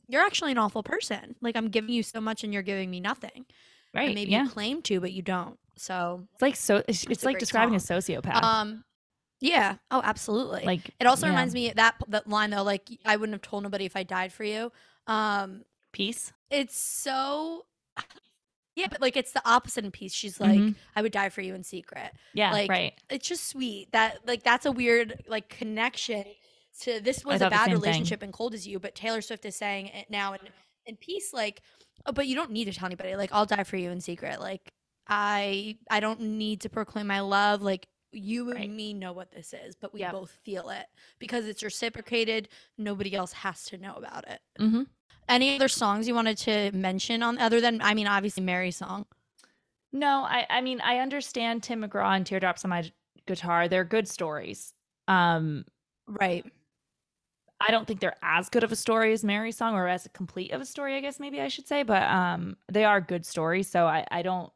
you're 0.09 0.21
actually 0.23 0.51
an 0.51 0.57
awful 0.57 0.83
person. 0.83 1.35
Like 1.41 1.55
i'm 1.55 1.69
giving 1.69 1.91
you 1.91 2.03
so 2.03 2.19
much 2.21 2.43
and 2.43 2.53
you're 2.53 2.63
giving 2.63 2.89
me 2.91 2.99
nothing 2.99 3.45
right 3.97 4.05
and 4.07 4.15
maybe 4.15 4.31
yeah. 4.31 4.43
you 4.43 4.49
claim 4.49 4.81
to 4.83 4.99
but 4.99 5.11
you 5.11 5.21
don't. 5.21 5.57
So 5.75 6.27
it's 6.33 6.41
like 6.41 6.55
so 6.55 6.83
it's, 6.87 7.03
it's 7.05 7.23
like 7.23 7.39
describing 7.39 7.77
song. 7.79 7.97
a 7.97 7.99
sociopath. 8.01 8.43
Um 8.43 8.83
yeah. 9.39 9.75
Oh 9.91 10.01
absolutely. 10.03 10.63
Like 10.63 10.91
it 10.99 11.05
also 11.07 11.25
yeah. 11.25 11.31
reminds 11.31 11.53
me 11.53 11.71
that 11.75 11.95
that 12.07 12.27
line 12.27 12.49
though 12.49 12.63
like 12.63 12.89
i 13.05 13.15
wouldn't 13.15 13.33
have 13.35 13.41
told 13.41 13.63
nobody 13.63 13.85
if 13.85 13.95
i 13.95 14.03
died 14.03 14.31
for 14.33 14.43
you. 14.43 14.71
Um 15.07 15.63
peace? 15.91 16.33
it's 16.49 16.77
so 16.77 17.65
yeah 18.75 18.87
but 18.89 19.01
like 19.01 19.17
it's 19.17 19.31
the 19.33 19.41
opposite 19.47 19.83
in 19.85 19.91
peace. 19.91 20.13
She's 20.13 20.39
like 20.39 20.59
Mhm. 20.59 20.75
i 20.95 21.01
would 21.01 21.11
die 21.11 21.29
for 21.29 21.41
you 21.41 21.53
in 21.55 21.63
secret. 21.63 22.11
Yeah 22.33 22.51
like, 22.51 22.69
right. 22.69 22.93
it's 23.09 23.27
just 23.27 23.47
sweet 23.47 23.91
that 23.91 24.19
like 24.25 24.43
that's 24.43 24.65
a 24.65 24.71
weird 24.71 25.23
like 25.27 25.49
connection 25.49 26.23
to 26.81 26.99
this 26.99 27.25
was 27.25 27.41
a 27.41 27.49
bad 27.49 27.65
same 27.65 27.73
thing. 27.73 27.81
relationship 27.81 28.21
and 28.21 28.31
cold 28.31 28.53
as 28.53 28.67
you 28.67 28.79
but 28.79 28.93
taylor 28.93 29.21
swift 29.21 29.45
is 29.45 29.55
saying 29.55 29.87
it 29.87 30.11
now 30.11 30.33
in 30.33 30.39
in 30.87 30.95
peace 30.95 31.33
like 31.33 31.61
oh, 32.05 32.11
but 32.11 32.27
you 32.27 32.35
don't 32.35 32.51
need 32.51 32.65
to 32.65 32.73
tell 32.73 32.85
anybody 32.85 33.15
like 33.15 33.29
i'll 33.33 33.45
die 33.45 33.63
for 33.63 33.77
you 33.77 33.89
in 33.89 34.01
secret 34.01 34.39
like 34.39 34.71
i 35.07 35.77
i 35.89 35.99
don't 35.99 36.19
need 36.21 36.61
to 36.61 36.69
proclaim 36.69 37.07
my 37.07 37.19
love 37.19 37.61
like 37.61 37.87
you 38.13 38.51
Right. 38.53 38.63
and 38.65 38.75
me 38.75 38.93
know 38.93 39.11
what 39.13 39.31
this 39.31 39.53
is 39.53 39.75
but 39.75 39.93
we 39.93 39.99
Yep. 39.99 40.11
both 40.13 40.31
feel 40.43 40.69
it 40.69 40.85
because 41.19 41.45
it's 41.45 41.61
reciprocated 41.63 42.47
nobody 42.77 43.13
else 43.15 43.33
has 43.33 43.65
to 43.65 43.77
know 43.77 43.93
about 43.95 44.27
it 44.27 44.39
mm-hmm. 44.59 44.83
any 45.29 45.55
other 45.55 45.67
songs 45.67 46.07
you 46.07 46.15
wanted 46.15 46.37
to 46.39 46.71
mention 46.71 47.21
on 47.21 47.37
other 47.37 47.59
than 47.61 47.81
i 47.81 47.93
mean 47.93 48.07
obviously 48.07 48.43
mary's 48.43 48.77
song 48.77 49.05
No, 49.93 50.23
I 50.27 50.45
I 50.49 50.61
mean 50.61 50.81
I 50.81 50.97
understand 50.99 51.63
Tim 51.63 51.81
McGraw 51.83 52.15
and 52.15 52.25
Teardrops 52.25 52.65
on 52.65 52.69
My 52.69 52.91
Guitar. 53.25 53.67
They're 53.69 53.85
good 53.85 54.07
stories. 54.07 54.73
Um 55.07 55.63
right 56.07 56.45
I 57.59 57.71
don't 57.71 57.87
think 57.87 57.99
they're 57.99 58.15
as 58.21 58.49
good 58.49 58.63
of 58.63 58.71
a 58.71 58.75
story 58.75 59.13
as 59.13 59.23
Mary's 59.23 59.57
song 59.57 59.73
or 59.75 59.87
as 59.87 60.07
complete 60.13 60.51
of 60.51 60.61
a 60.61 60.65
story, 60.65 60.95
I 60.95 60.99
guess 60.99 61.19
maybe 61.19 61.41
I 61.41 61.47
should 61.47 61.67
say, 61.67 61.83
but 61.83 62.03
um 62.03 62.57
they 62.71 62.85
are 62.85 63.01
good 63.01 63.25
stories, 63.25 63.67
so 63.67 63.85
I 63.87 64.05
I 64.11 64.21
don't 64.21 64.51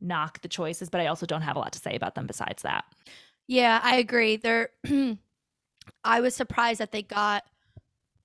knock 0.00 0.40
the 0.42 0.48
choices, 0.48 0.88
but 0.90 1.00
I 1.00 1.06
also 1.06 1.26
don't 1.26 1.42
have 1.42 1.56
a 1.56 1.58
lot 1.60 1.72
to 1.72 1.78
say 1.78 1.94
about 1.94 2.14
them 2.14 2.26
besides 2.26 2.62
that. 2.62 2.84
Yeah, 3.46 3.80
I 3.82 3.96
agree. 3.96 4.36
They're 4.36 4.70
I 6.04 6.20
was 6.20 6.34
surprised 6.34 6.80
that 6.80 6.92
they 6.92 7.02
got 7.02 7.44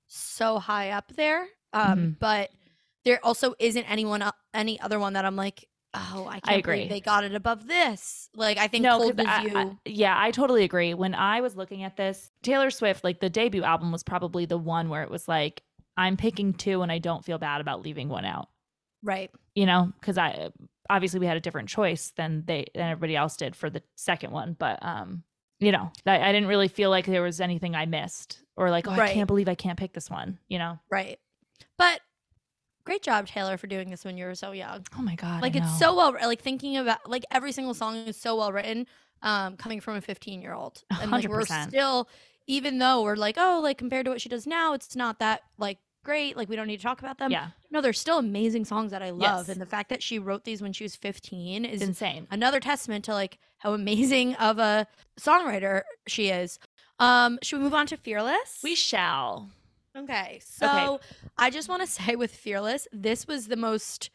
so 0.08 0.60
high 0.60 0.92
up 0.92 1.12
there. 1.16 1.48
Um, 1.74 2.00
Mhm. 2.00 2.20
but 2.20 2.52
there 3.04 3.20
also 3.24 3.54
isn't 3.60 3.84
anyone 3.86 4.24
any 4.54 4.80
other 4.80 5.00
one 5.00 5.14
that 5.14 5.26
I'm 5.26 5.36
like, 5.36 5.68
oh, 6.14 6.28
I 6.28 6.40
can't 6.40 6.60
agree. 6.60 6.76
believe 6.78 6.90
they 6.90 7.02
got 7.02 7.24
it 7.24 7.34
above 7.36 7.68
this. 7.68 8.30
Like 8.36 8.58
I 8.58 8.68
think 8.68 8.84
No, 8.84 8.98
Cold 9.00 9.20
I- 9.20 9.42
You. 9.44 9.58
I- 9.58 9.78
yeah, 9.86 10.16
I 10.18 10.32
totally 10.32 10.64
agree. 10.64 10.94
When 10.94 11.16
I 11.16 11.42
was 11.42 11.56
looking 11.56 11.84
at 11.84 11.98
this, 11.98 12.32
Taylor 12.44 12.70
Swift, 12.70 13.04
like 13.04 13.20
the 13.20 13.30
debut 13.30 13.64
album 13.64 13.92
was 13.92 14.04
probably 14.04 14.46
the 14.46 14.58
one 14.58 14.90
where 14.90 15.04
it 15.04 15.10
was 15.10 15.28
like, 15.28 15.64
I'm 15.98 16.18
picking 16.18 16.54
two 16.54 16.82
and 16.82 16.92
I 16.92 16.98
don't 17.00 17.24
feel 17.24 17.38
bad 17.38 17.62
about 17.62 17.82
leaving 17.82 18.10
one 18.10 18.26
out. 18.26 18.50
right. 19.04 19.32
you 19.56 19.66
know, 19.66 19.92
because 20.00 20.18
I 20.18 20.50
obviously 20.90 21.20
we 21.20 21.26
had 21.26 21.38
a 21.38 21.42
different 21.42 21.70
choice 21.70 22.12
than 22.16 22.44
they 22.46 22.68
than 22.76 22.92
everybody 22.92 23.16
else 23.16 23.38
did 23.38 23.56
for 23.56 23.70
the 23.70 23.82
second 23.96 24.32
one, 24.32 24.56
but 24.60 24.78
um, 24.84 25.24
you 25.60 25.72
know, 25.72 25.90
I, 26.06 26.20
I 26.20 26.32
didn't 26.34 26.50
really 26.50 26.68
feel 26.68 26.90
like 26.90 27.06
there 27.06 27.22
was 27.22 27.40
anything 27.40 27.76
I 27.76 27.86
missed 27.86 28.40
or 28.58 28.70
like, 28.70 28.88
oh, 28.88 28.92
I 28.92 29.14
can't 29.14 29.28
believe 29.28 29.48
I 29.48 29.56
can't 29.56 29.80
pick 29.80 29.94
this 29.94 30.10
one, 30.10 30.38
you 30.50 30.60
know. 30.60 30.78
Right. 30.92 31.18
But 31.78 32.02
great 32.86 33.02
job, 33.04 33.28
Taylor, 33.28 33.58
for 33.58 33.67
doing 33.67 33.89
this 33.89 34.06
when 34.06 34.17
you 34.17 34.26
were 34.26 34.36
so 34.36 34.52
young. 34.52 34.86
Oh 34.98 35.02
my 35.02 35.15
god, 35.15 35.41
like 35.41 35.56
it's 35.56 35.78
so 35.80 35.95
well 35.95 36.13
like 36.13 36.41
thinking 36.41 36.78
about 36.78 37.10
like 37.10 37.26
every 37.32 37.52
single 37.52 37.74
song 37.74 37.95
is 37.98 38.15
so 38.15 38.36
well 38.38 38.52
written 38.54 38.88
um 39.21 39.56
coming 39.58 39.80
from 39.80 39.95
a 39.95 40.02
15 40.02 40.41
year 40.41 40.54
old 40.54 40.84
and 41.02 41.10
like 41.10 41.28
we're 41.28 41.39
percent. 41.39 41.71
still 41.71 42.08
even 42.48 42.78
though 42.80 43.02
we're 43.02 43.15
like 43.15 43.36
oh 43.39 43.60
like 43.63 43.78
compared 43.78 44.04
to 44.06 44.12
what 44.12 44.19
she 44.21 44.28
does 44.30 44.45
now 44.45 44.74
it's 44.74 44.93
not 44.95 45.19
that 45.19 45.41
like 45.58 45.78
great 46.04 46.36
like 46.36 46.50
we 46.50 46.56
don't 46.58 46.67
need 46.67 46.78
to 46.78 46.84
talk 46.84 47.00
about 47.00 47.17
them 47.17 47.32
yeah, 47.32 47.48
no 47.71 47.80
they're 47.80 47.93
still 47.93 48.19
amazing 48.19 48.65
songs 48.65 48.91
that 48.91 49.02
i 49.02 49.10
love 49.12 49.48
Yes. 49.48 49.50
and 49.50 49.62
the 49.62 49.65
fact 49.65 49.88
that 49.89 50.04
she 50.04 50.19
wrote 50.19 50.43
these 50.43 50.62
when 50.62 50.74
she 50.74 50.84
was 50.84 50.95
15 50.98 51.63
is 51.65 51.82
it's 51.82 51.84
insane. 51.89 52.28
another 52.30 52.60
testament 52.60 53.06
to 53.06 53.13
like 53.13 53.39
how 53.60 53.74
amazing 53.74 54.36
of 54.36 54.60
a 54.60 54.86
songwriter 55.19 55.84
she 56.08 56.30
is 56.30 56.60
Um, 57.00 57.39
should 57.41 57.58
we 57.60 57.63
move 57.63 57.74
on 57.74 57.88
to 57.88 57.98
Fearless? 57.98 58.60
We 58.63 58.76
shall. 58.76 59.50
Okay. 59.96 60.42
So 60.44 61.00
I 61.38 61.50
just 61.50 61.70
want 61.70 61.82
to 61.82 61.88
say 62.04 62.16
with 62.16 62.34
Fearless, 62.34 62.88
this 62.92 63.28
was 63.28 63.48
the 63.48 63.56
most 63.56 64.10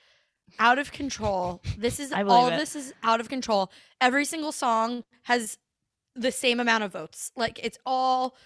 out 0.59 0.79
of 0.79 0.93
control. 0.93 1.63
This 1.79 2.01
is 2.01 2.13
all 2.29 2.49
it. 2.49 2.57
this 2.57 2.77
is 2.77 2.93
out 3.03 3.21
of 3.21 3.29
control. 3.29 3.71
Every 4.01 4.25
single 4.25 4.53
song 4.53 5.05
has 5.25 5.59
the 6.15 6.33
same 6.33 6.61
amount 6.61 6.85
of 6.85 6.93
votes. 6.93 7.33
Like 7.37 7.61
it's 7.63 7.79
all 7.87 8.37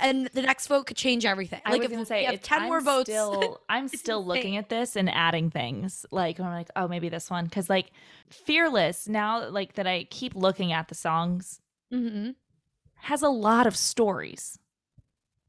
and 0.00 0.26
the 0.32 0.42
next 0.42 0.68
vote 0.68 0.86
could 0.86 0.96
change 0.96 1.24
everything. 1.26 1.60
I 1.64 1.72
like 1.72 1.82
was 1.82 1.92
if 1.92 1.98
we 1.98 2.04
say 2.04 2.24
have 2.24 2.42
10 2.42 2.62
more 2.62 2.78
I'm 2.78 2.84
votes. 2.84 3.10
Still, 3.10 3.60
I'm 3.68 3.88
still 3.88 4.24
looking 4.24 4.56
at 4.56 4.68
this 4.68 4.96
and 4.96 5.10
adding 5.10 5.50
things. 5.50 6.06
Like 6.10 6.40
I'm 6.40 6.46
like, 6.46 6.70
oh, 6.76 6.88
maybe 6.88 7.08
this 7.08 7.30
one 7.30 7.44
because 7.44 7.68
like 7.68 7.90
Fearless 8.30 9.08
now, 9.08 9.48
like 9.48 9.74
that 9.74 9.86
I 9.86 10.04
keep 10.04 10.34
looking 10.34 10.72
at 10.72 10.88
the 10.88 10.94
songs 10.94 11.60
hmm 11.90 12.30
has 12.96 13.20
a 13.20 13.28
lot 13.28 13.66
of 13.66 13.76
stories, 13.76 14.60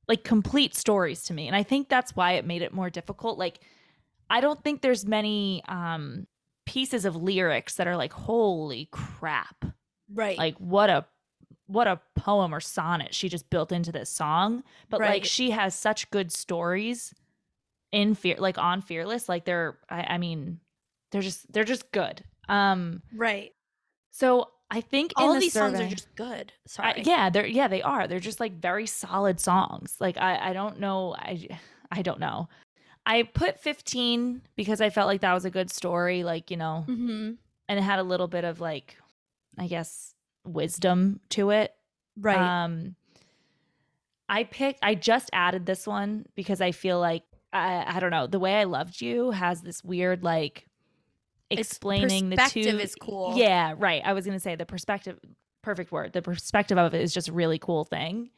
like 0.07 0.23
complete 0.23 0.75
stories 0.75 1.23
to 1.25 1.33
me, 1.33 1.47
and 1.47 1.55
I 1.55 1.63
think 1.63 1.89
that's 1.89 2.15
why 2.15 2.33
it 2.33 2.45
made 2.45 2.61
it 2.61 2.73
more 2.73 2.89
difficult. 2.89 3.37
Like 3.37 3.59
I 4.29 4.41
don't 4.41 4.63
think 4.63 4.81
there's 4.81 5.05
many 5.05 5.63
um 5.67 6.27
pieces 6.65 7.05
of 7.05 7.15
lyrics 7.15 7.75
that 7.75 7.87
are 7.87 7.97
like, 7.97 8.13
holy 8.13 8.87
crap, 8.91 9.65
Right. 10.13 10.37
like 10.37 10.55
what 10.57 10.89
a 10.89 11.05
what 11.67 11.87
a 11.87 11.99
poem 12.15 12.53
or 12.53 12.59
sonnet 12.59 13.13
she 13.15 13.29
just 13.29 13.49
built 13.49 13.71
into 13.71 13.91
this 13.91 14.09
song 14.09 14.63
but 14.89 14.99
like 14.99 15.23
she 15.23 15.51
has 15.51 15.73
such 15.73 16.11
good 16.11 16.29
stories 16.31 17.13
in 17.93 18.13
fear 18.15 18.35
like 18.37 18.57
on 18.57 18.81
fearless 18.81 19.29
like 19.29 19.45
they're 19.45 19.77
I, 19.89 20.01
I 20.01 20.17
mean 20.17 20.59
they're 21.11 21.21
just 21.21 21.51
they're 21.51 21.63
just 21.63 21.89
good 21.91 22.21
um 22.49 23.01
right. 23.15 23.51
so 24.11 24.49
i 24.73 24.81
think 24.81 25.13
in 25.17 25.23
All 25.23 25.39
these 25.39 25.53
songs 25.53 25.79
are 25.79 25.87
just 25.87 26.13
good. 26.15 26.51
I- 26.51 26.69
Sorry. 26.69 27.03
yeah 27.05 27.29
they're 27.29 27.45
yeah 27.45 27.67
they 27.67 27.81
are 27.81 28.07
they're 28.07 28.19
just 28.19 28.39
like 28.39 28.53
very 28.59 28.87
solid 28.87 29.39
songs 29.39 29.95
like 29.99 30.17
i 30.17 30.49
i 30.49 30.53
don't 30.53 30.79
know 30.79 31.15
i 31.17 31.47
i 31.91 32.01
don't 32.01 32.19
know 32.19 32.49
i 33.05 33.23
put 33.23 33.59
15 33.59 34.41
because 34.55 34.81
i 34.81 34.89
felt 34.89 35.07
like 35.07 35.21
that 35.21 35.33
was 35.33 35.45
a 35.45 35.51
good 35.51 35.69
story 35.71 36.23
like 36.23 36.49
you 36.51 36.57
know 36.57 36.83
hmm 36.87 37.31
and 37.69 37.79
it 37.79 37.83
had 37.83 37.99
a 37.99 38.03
little 38.03 38.27
bit 38.27 38.43
of 38.43 38.59
like 38.59 38.97
i 39.57 39.67
guess 39.67 40.13
wisdom 40.45 41.19
to 41.29 41.51
it 41.51 41.73
Right. 42.15 42.37
um, 42.63 42.95
I 44.29 44.43
picked. 44.45 44.79
I 44.83 44.95
just 44.95 45.29
added 45.33 45.65
this 45.65 45.85
one 45.87 46.25
because 46.35 46.61
I 46.61 46.71
feel 46.71 46.99
like 46.99 47.23
I, 47.51 47.83
I 47.97 47.99
don't 47.99 48.09
know. 48.11 48.25
The 48.27 48.39
way 48.39 48.55
I 48.55 48.63
loved 48.65 49.01
you 49.01 49.31
has 49.31 49.61
this 49.61 49.83
weird 49.83 50.23
like 50.23 50.65
explaining 51.59 52.29
the 52.29 52.37
two. 52.49 52.59
is 52.61 52.95
cool. 52.95 53.33
Yeah, 53.37 53.75
right. 53.77 54.01
I 54.03 54.13
was 54.13 54.25
gonna 54.25 54.39
say 54.39 54.55
the 54.55 54.65
perspective. 54.65 55.19
Perfect 55.61 55.91
word. 55.91 56.13
The 56.13 56.21
perspective 56.21 56.77
of 56.77 56.93
it 56.93 57.01
is 57.01 57.13
just 57.13 57.29
a 57.29 57.33
really 57.33 57.57
cool 57.57 57.85
thing. 57.85 58.29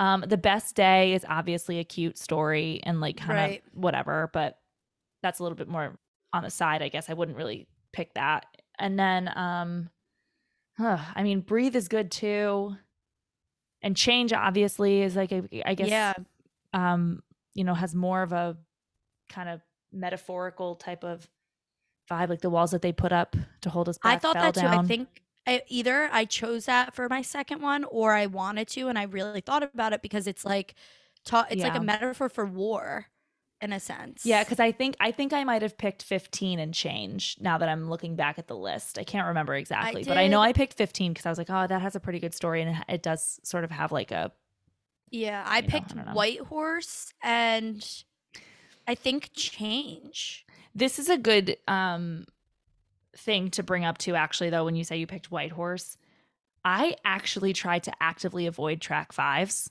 Um, 0.00 0.24
the 0.26 0.36
best 0.36 0.74
day 0.74 1.14
is 1.14 1.24
obviously 1.28 1.78
a 1.78 1.84
cute 1.84 2.18
story 2.18 2.80
and 2.84 3.00
like 3.00 3.16
kind 3.16 3.30
Right. 3.30 3.62
of 3.66 3.82
whatever, 3.82 4.28
but 4.32 4.58
that's 5.22 5.38
a 5.38 5.42
little 5.42 5.56
bit 5.56 5.68
more 5.68 5.98
on 6.32 6.42
the 6.42 6.50
side. 6.50 6.82
I 6.82 6.88
guess 6.88 7.08
I 7.08 7.14
wouldn't 7.14 7.38
really 7.38 7.66
pick 7.92 8.12
that. 8.14 8.44
And 8.78 8.98
then, 8.98 9.30
um, 9.36 9.88
huh, 10.76 10.98
I 11.14 11.22
mean, 11.22 11.40
breathe 11.40 11.76
is 11.76 11.88
good 11.88 12.10
too 12.10 12.76
and 13.84 13.96
change 13.96 14.32
obviously 14.32 15.02
is 15.02 15.14
like 15.14 15.30
a, 15.30 15.42
I 15.64 15.74
guess 15.74 15.88
yeah. 15.90 16.14
um 16.72 17.22
you 17.54 17.62
know 17.64 17.74
has 17.74 17.94
more 17.94 18.22
of 18.22 18.32
a 18.32 18.56
kind 19.28 19.48
of 19.48 19.60
metaphorical 19.92 20.74
type 20.74 21.04
of 21.04 21.28
vibe 22.10 22.28
like 22.28 22.40
the 22.40 22.50
walls 22.50 22.70
that 22.70 22.82
they 22.82 22.92
put 22.92 23.12
up 23.12 23.36
to 23.60 23.70
hold 23.70 23.88
us 23.88 23.98
back 23.98 24.16
I 24.16 24.18
thought 24.18 24.34
that 24.34 24.54
too. 24.54 24.66
I 24.66 24.82
think 24.82 25.22
I, 25.46 25.62
either 25.68 26.08
I 26.10 26.24
chose 26.24 26.66
that 26.66 26.94
for 26.94 27.08
my 27.08 27.22
second 27.22 27.60
one 27.60 27.84
or 27.84 28.14
I 28.14 28.26
wanted 28.26 28.68
to, 28.68 28.88
and 28.88 28.98
I 28.98 29.02
really 29.04 29.40
thought 29.42 29.62
about 29.62 29.92
it 29.92 30.00
because 30.00 30.26
it's 30.26 30.44
like, 30.44 30.74
ta- 31.24 31.46
it's 31.50 31.62
like 31.62 31.76
a 31.76 31.82
metaphor 31.82 32.30
for 32.30 32.46
war, 32.46 33.08
in 33.60 33.72
a 33.72 33.80
sense. 33.80 34.26
yeah 34.26 34.42
because 34.42 34.60
i 34.60 34.70
think 34.72 34.94
i 35.00 35.10
think 35.10 35.32
i 35.32 35.42
might 35.42 35.62
have 35.62 35.78
picked 35.78 36.02
15 36.02 36.58
and 36.58 36.74
change 36.74 37.36
now 37.40 37.56
that 37.56 37.68
i'm 37.68 37.88
looking 37.88 38.14
back 38.14 38.38
at 38.38 38.46
the 38.46 38.56
list 38.56 38.98
i 38.98 39.04
can't 39.04 39.28
remember 39.28 39.54
exactly 39.54 40.04
but 40.04 40.18
i 40.18 40.26
know 40.26 40.40
i 40.40 40.52
picked 40.52 40.74
15 40.74 41.12
because 41.12 41.24
i 41.24 41.30
was 41.30 41.38
like 41.38 41.48
oh 41.48 41.66
that 41.66 41.80
has 41.80 41.96
a 41.96 42.00
pretty 42.00 42.18
good 42.18 42.34
story 42.34 42.60
and 42.60 42.84
it, 42.88 43.02
does 43.02 43.40
sort 43.42 43.64
of 43.64 43.70
have 43.70 43.90
like 43.90 44.10
a 44.10 44.32
yeah. 45.14 45.44
I 45.46 45.58
you 45.58 45.62
know, 45.62 45.68
picked 45.68 45.96
I. 45.96 46.12
White 46.12 46.40
Horse 46.40 47.12
and 47.22 48.04
I 48.86 48.94
think 48.94 49.30
Change. 49.32 50.44
this 50.74 50.98
is 50.98 51.08
a 51.08 51.16
good 51.18 51.56
um 51.68 52.26
thing 53.16 53.48
to 53.50 53.62
bring 53.62 53.84
up 53.84 53.96
too 53.98 54.14
actually 54.16 54.50
though 54.50 54.64
when 54.64 54.74
you 54.74 54.82
say 54.82 54.96
you 54.96 55.06
picked 55.06 55.30
white 55.30 55.52
horse 55.52 55.96
i 56.64 56.96
actually 57.04 57.52
tried 57.52 57.80
to 57.84 57.92
actively 58.00 58.46
avoid 58.46 58.80
track 58.80 59.12
fives 59.12 59.70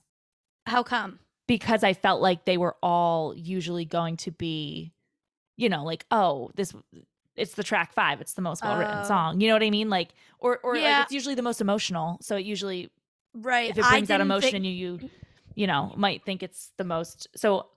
How 0.66 0.82
come? 0.84 1.20
because 1.46 1.84
I 1.84 1.92
felt 1.94 2.22
like 2.22 2.46
they 2.46 2.58
were 2.58 2.78
all 2.82 3.36
usually 3.36 3.84
going 3.84 4.16
to 4.18 4.32
be, 4.32 4.94
you 5.58 5.68
know, 5.68 5.84
like, 5.84 6.06
oh, 6.10 6.52
this 6.56 6.74
it's 7.36 7.56
the 7.56 7.64
track 7.64 7.92
five, 7.94 8.22
it's 8.22 8.34
the 8.34 8.42
most 8.42 8.64
well 8.64 8.78
written 8.78 9.00
Oh. 9.00 9.04
song. 9.04 9.42
You 9.42 9.50
know 9.50 9.56
what 9.56 9.62
I 9.64 9.70
mean? 9.70 9.90
Like 9.90 10.14
or 10.40 10.60
or 10.64 10.78
Yeah. 10.78 10.84
like 11.00 11.04
it's 11.08 11.12
usually 11.12 11.36
the 11.36 11.42
most 11.42 11.60
emotional. 11.60 12.18
So 12.22 12.38
it 12.38 12.46
usually 12.46 12.90
Right. 13.34 13.70
if 13.72 13.78
it 13.78 13.84
brings 13.84 14.10
out 14.10 14.22
emotion 14.22 14.52
think- 14.52 14.56
in 14.56 14.64
you, 14.64 15.00
you 15.02 15.10
you 15.56 15.68
know, 15.68 15.94
might 15.98 16.24
think 16.24 16.44
it's 16.44 16.72
the 16.78 16.86
most 16.86 17.28
so 17.36 17.68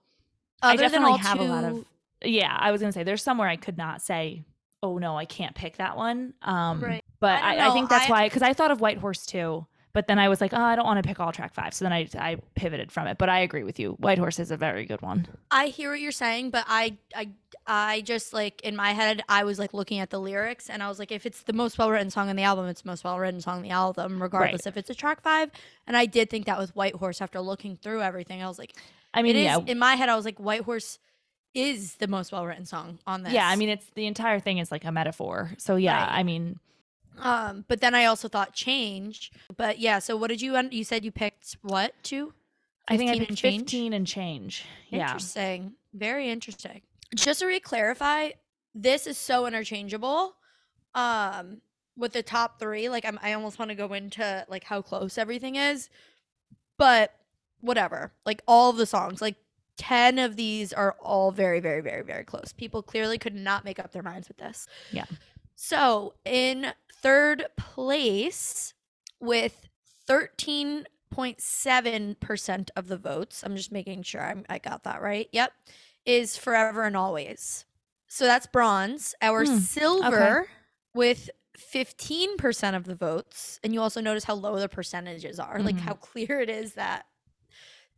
other 0.61 0.73
I 0.83 0.89
than 0.89 1.01
definitely 1.01 1.19
have 1.19 1.39
a 1.39 1.43
lot 1.43 1.63
of 1.63 1.85
yeah, 2.23 2.55
I 2.57 2.71
was 2.71 2.81
gonna 2.81 2.93
say 2.93 3.03
there's 3.03 3.23
somewhere 3.23 3.47
I 3.47 3.57
could 3.57 3.77
not 3.77 4.01
say, 4.01 4.43
oh 4.81 4.97
no, 4.97 5.17
I 5.17 5.25
can't 5.25 5.55
pick 5.55 5.77
that 5.77 5.97
one. 5.97 6.33
Um 6.41 6.81
Right. 6.81 7.03
but 7.19 7.41
I 7.41 7.57
I, 7.57 7.69
I, 7.69 7.73
think 7.73 7.89
that's 7.89 8.09
why 8.09 8.27
because 8.27 8.41
I 8.41 8.53
thought 8.53 8.71
of 8.71 8.81
White 8.81 8.97
Horse 8.97 9.25
too. 9.25 9.65
But 9.93 10.05
then 10.05 10.19
I 10.19 10.29
was 10.29 10.41
like, 10.41 10.53
oh, 10.53 10.61
I 10.61 10.75
don't 10.75 10.85
want 10.85 11.01
to 11.03 11.07
pick 11.07 11.19
all 11.19 11.31
track 11.31 11.55
five. 11.55 11.73
So 11.73 11.83
then 11.83 11.91
I 11.91 12.07
I 12.15 12.37
pivoted 12.53 12.91
from 12.91 13.07
it. 13.07 13.17
But 13.17 13.29
I 13.29 13.39
agree 13.39 13.63
with 13.63 13.79
you. 13.79 13.93
White 13.93 14.19
Horse 14.19 14.37
is 14.37 14.51
a 14.51 14.57
very 14.57 14.85
good 14.85 15.01
one. 15.01 15.27
I 15.49 15.67
hear 15.67 15.89
what 15.89 15.99
you're 15.99 16.11
saying, 16.11 16.51
but 16.51 16.65
I 16.67 16.97
I 17.15 17.29
I 17.65 18.01
just 18.01 18.31
like 18.31 18.61
in 18.61 18.75
my 18.75 18.91
head 18.91 19.23
I 19.27 19.43
was 19.43 19.57
like 19.57 19.73
looking 19.73 19.97
at 19.97 20.11
the 20.11 20.19
lyrics 20.19 20.69
and 20.69 20.83
I 20.83 20.87
was 20.87 20.99
like 20.99 21.11
if 21.11 21.25
it's 21.25 21.41
the 21.43 21.53
most 21.53 21.79
well 21.79 21.89
written 21.89 22.11
song 22.11 22.29
on 22.29 22.35
the 22.35 22.43
album, 22.43 22.67
it's 22.67 22.81
the 22.81 22.89
most 22.89 23.03
well 23.03 23.17
written 23.17 23.41
song 23.41 23.57
on 23.57 23.63
the 23.63 23.71
album, 23.71 24.21
regardless 24.21 24.67
if 24.67 24.77
it's 24.77 24.91
a 24.91 24.95
track 24.95 25.21
five. 25.21 25.49
And 25.87 25.97
I 25.97 26.05
did 26.05 26.29
think 26.29 26.45
that 26.45 26.59
with 26.59 26.75
White 26.75 26.95
Horse 26.95 27.19
after 27.19 27.41
looking 27.41 27.75
through 27.75 28.03
everything. 28.03 28.43
I 28.43 28.47
was 28.47 28.59
like, 28.59 28.75
I 29.13 29.21
mean, 29.21 29.35
it 29.35 29.39
is 29.39 29.45
yeah, 29.45 29.59
in 29.65 29.79
my 29.79 29.95
head 29.95 30.09
I 30.09 30.15
was 30.15 30.25
like 30.25 30.39
White 30.39 30.61
Horse 30.61 30.99
is 31.53 31.95
the 31.95 32.07
most 32.07 32.31
well 32.31 32.45
written 32.45 32.65
song 32.65 32.99
on 33.07 33.23
this. 33.23 33.33
Yeah, 33.33 33.47
I 33.47 33.55
mean 33.55 33.69
it's 33.69 33.85
the 33.95 34.05
entire 34.05 34.39
thing 34.39 34.59
is 34.59 34.71
like 34.71 34.85
a 34.85 34.91
metaphor. 34.91 35.51
So 35.57 35.75
yeah, 35.75 36.05
Right. 36.05 36.19
I 36.19 36.23
mean 36.23 36.59
um 37.19 37.65
but 37.67 37.81
then 37.81 37.95
I 37.95 38.05
also 38.05 38.27
thought 38.27 38.53
change. 38.53 39.31
But 39.55 39.79
yeah, 39.79 39.99
so 39.99 40.15
what 40.17 40.27
did 40.27 40.41
you 40.41 40.57
you 40.71 40.83
said 40.83 41.03
you 41.03 41.11
picked 41.11 41.57
what 41.61 41.93
two? 42.03 42.33
I 42.87 42.97
think 42.97 43.09
I 43.09 43.13
15 43.13 43.19
picked 43.19 43.29
and 43.29 43.37
change? 43.37 43.61
15 43.63 43.93
and 43.93 44.07
change. 44.07 44.65
Yeah. 44.89 45.07
Interesting. 45.07 45.73
Very 45.93 46.29
interesting. 46.29 46.81
Just 47.15 47.39
to 47.39 47.47
re-clarify, 47.47 48.29
this 48.73 49.07
is 49.07 49.17
so 49.17 49.45
interchangeable. 49.45 50.35
Um, 50.95 51.61
with 51.97 52.13
the 52.13 52.23
top 52.23 52.59
three, 52.59 52.89
like 52.89 53.05
I'm, 53.05 53.19
I 53.21 53.33
almost 53.33 53.59
want 53.59 53.69
to 53.69 53.75
go 53.75 53.91
into 53.93 54.45
like 54.47 54.63
how 54.63 54.81
close 54.81 55.17
everything 55.17 55.55
is, 55.55 55.89
but 56.77 57.13
whatever. 57.61 58.11
Like 58.25 58.41
all 58.47 58.69
of 58.69 58.77
the 58.77 58.85
songs, 58.85 59.21
like 59.21 59.35
ten 59.77 60.19
of 60.19 60.35
these 60.35 60.73
are 60.73 60.95
all 61.01 61.31
very, 61.31 61.59
very, 61.59 61.81
very, 61.81 62.03
very 62.03 62.23
close. 62.23 62.53
People 62.53 62.81
clearly 62.81 63.17
could 63.17 63.35
not 63.35 63.63
make 63.65 63.79
up 63.79 63.91
their 63.91 64.03
minds 64.03 64.27
with 64.27 64.37
this. 64.37 64.67
Yeah. 64.91 65.05
So 65.55 66.13
in 66.25 66.73
third 67.01 67.45
place 67.57 68.73
with 69.19 69.67
thirteen 70.05 70.85
point 71.09 71.39
seven 71.41 72.15
percent 72.19 72.69
of 72.75 72.87
the 72.87 72.97
votes. 72.97 73.41
I'm 73.43 73.55
just 73.55 73.71
making 73.71 74.03
sure 74.03 74.21
I'm, 74.21 74.45
I 74.49 74.57
got 74.59 74.83
that 74.83 75.01
right. 75.01 75.29
Yep, 75.31 75.51
is 76.05 76.37
forever 76.37 76.83
and 76.83 76.97
always. 76.97 77.65
So 78.07 78.25
that's 78.25 78.45
bronze. 78.45 79.15
Our 79.21 79.45
Hmm, 79.45 79.57
silver 79.57 80.47
with 80.93 81.29
fifteen 81.55 82.37
percent 82.37 82.75
of 82.75 82.83
the 82.83 82.95
votes, 82.95 83.59
and 83.63 83.73
you 83.73 83.81
also 83.81 84.01
notice 84.01 84.25
how 84.25 84.33
low 84.35 84.59
the 84.59 84.69
percentages 84.69 85.39
are. 85.39 85.59
Like 85.61 85.75
Mhm. 85.77 85.81
how 85.81 85.93
clear 85.93 86.39
it 86.39 86.49
is 86.49 86.73
that 86.73 87.05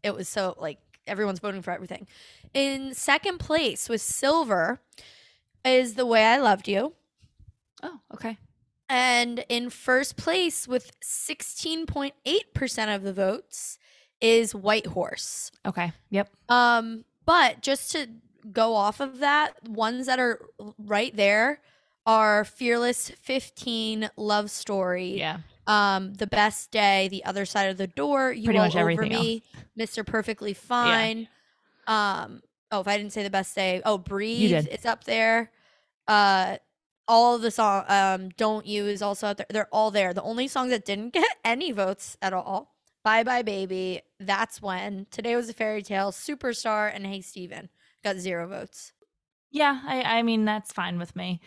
it 0.04 0.14
was 0.14 0.30
so 0.30 0.56
like 0.60 0.80
everyone's 1.08 1.40
voting 1.40 1.62
for 1.62 1.72
everything. 1.72 2.08
In 2.54 2.94
second 2.94 3.40
place 3.40 3.90
with 3.90 4.02
silver 4.02 4.82
is 5.66 5.96
the 5.96 6.06
way 6.06 6.26
I 6.26 6.38
loved 6.38 6.68
you. 6.68 6.94
Oh, 7.84 8.00
okay. 8.14 8.38
And 8.88 9.46
in 9.50 9.70
first 9.70 10.18
place 10.18 10.68
with 10.68 10.92
16.8% 11.02 12.96
of 12.96 13.04
the 13.04 13.14
votes 13.14 13.78
is 14.20 14.56
White 14.56 14.88
Horse. 14.88 15.52
Okay. 15.66 15.92
Yep. 16.10 16.30
Um, 16.50 17.06
but 17.26 17.62
just 17.62 17.92
to 17.92 18.08
go 18.52 18.74
off 18.76 19.00
of 19.00 19.20
that, 19.20 19.68
ones 19.68 20.08
that 20.08 20.20
are 20.20 20.40
right 20.80 21.16
there 21.16 21.62
are 22.06 22.44
Fearless 22.44 23.12
15, 23.22 24.10
Love 24.18 24.50
Story, 24.50 25.18
Yeah. 25.20 25.38
Um, 25.70 26.14
The 26.16 26.28
Best 26.28 26.72
Day, 26.72 27.08
The 27.10 27.24
Other 27.26 27.46
Side 27.46 27.70
of 27.70 27.78
the 27.78 27.88
Door, 27.88 28.34
You 28.34 28.46
Pretty 28.46 28.60
All 28.60 28.66
much 28.66 28.76
Over 28.76 28.92
everything 28.92 29.14
else. 29.14 29.24
Me, 29.24 29.44
Mr. 29.78 30.06
Perfectly 30.06 30.54
Fine. 30.56 31.28
Um, 31.88 32.42
oh, 32.72 32.82
if 32.82 32.88
I 32.88 32.98
didn't 32.98 33.14
say 33.14 33.24
The 33.24 33.30
Best 33.30 33.54
Day, 33.54 33.82
oh, 33.86 33.98
Breathe, 34.00 34.52
it's 34.72 34.86
up 34.86 35.04
there. 35.04 35.52
Uh, 36.08 36.58
all 37.08 37.36
of 37.36 37.42
the 37.42 37.52
song, 37.52 37.86
um, 37.88 38.30
Don't 38.30 38.66
You 38.66 38.86
is 38.86 39.02
also 39.02 39.28
out 39.28 39.38
there. 39.38 39.46
They're 39.50 39.70
all 39.72 39.92
there. 39.92 40.14
The 40.14 40.24
only 40.24 40.48
song 40.48 40.70
that 40.70 40.86
didn't 40.86 41.14
get 41.14 41.38
any 41.46 41.72
votes 41.72 42.18
at 42.22 42.34
all 42.34 42.74
Bye 43.04 43.24
Bye 43.24 43.44
Baby, 43.44 44.02
That's 44.20 44.62
When, 44.62 45.08
Today 45.12 45.36
Was 45.36 45.50
a 45.50 45.54
Fairy 45.54 45.82
Tale, 45.82 46.12
Superstar, 46.12 46.92
and 46.94 47.06
Hey 47.06 47.22
Stephen. 47.22 47.70
Got 48.04 48.18
zero 48.18 48.48
votes. 48.48 48.94
Yeah, 49.52 49.82
I, 49.86 50.02
I 50.02 50.22
mean 50.24 50.46
that's 50.46 50.72
fine 50.74 50.98
with 50.98 51.16
me. 51.16 51.42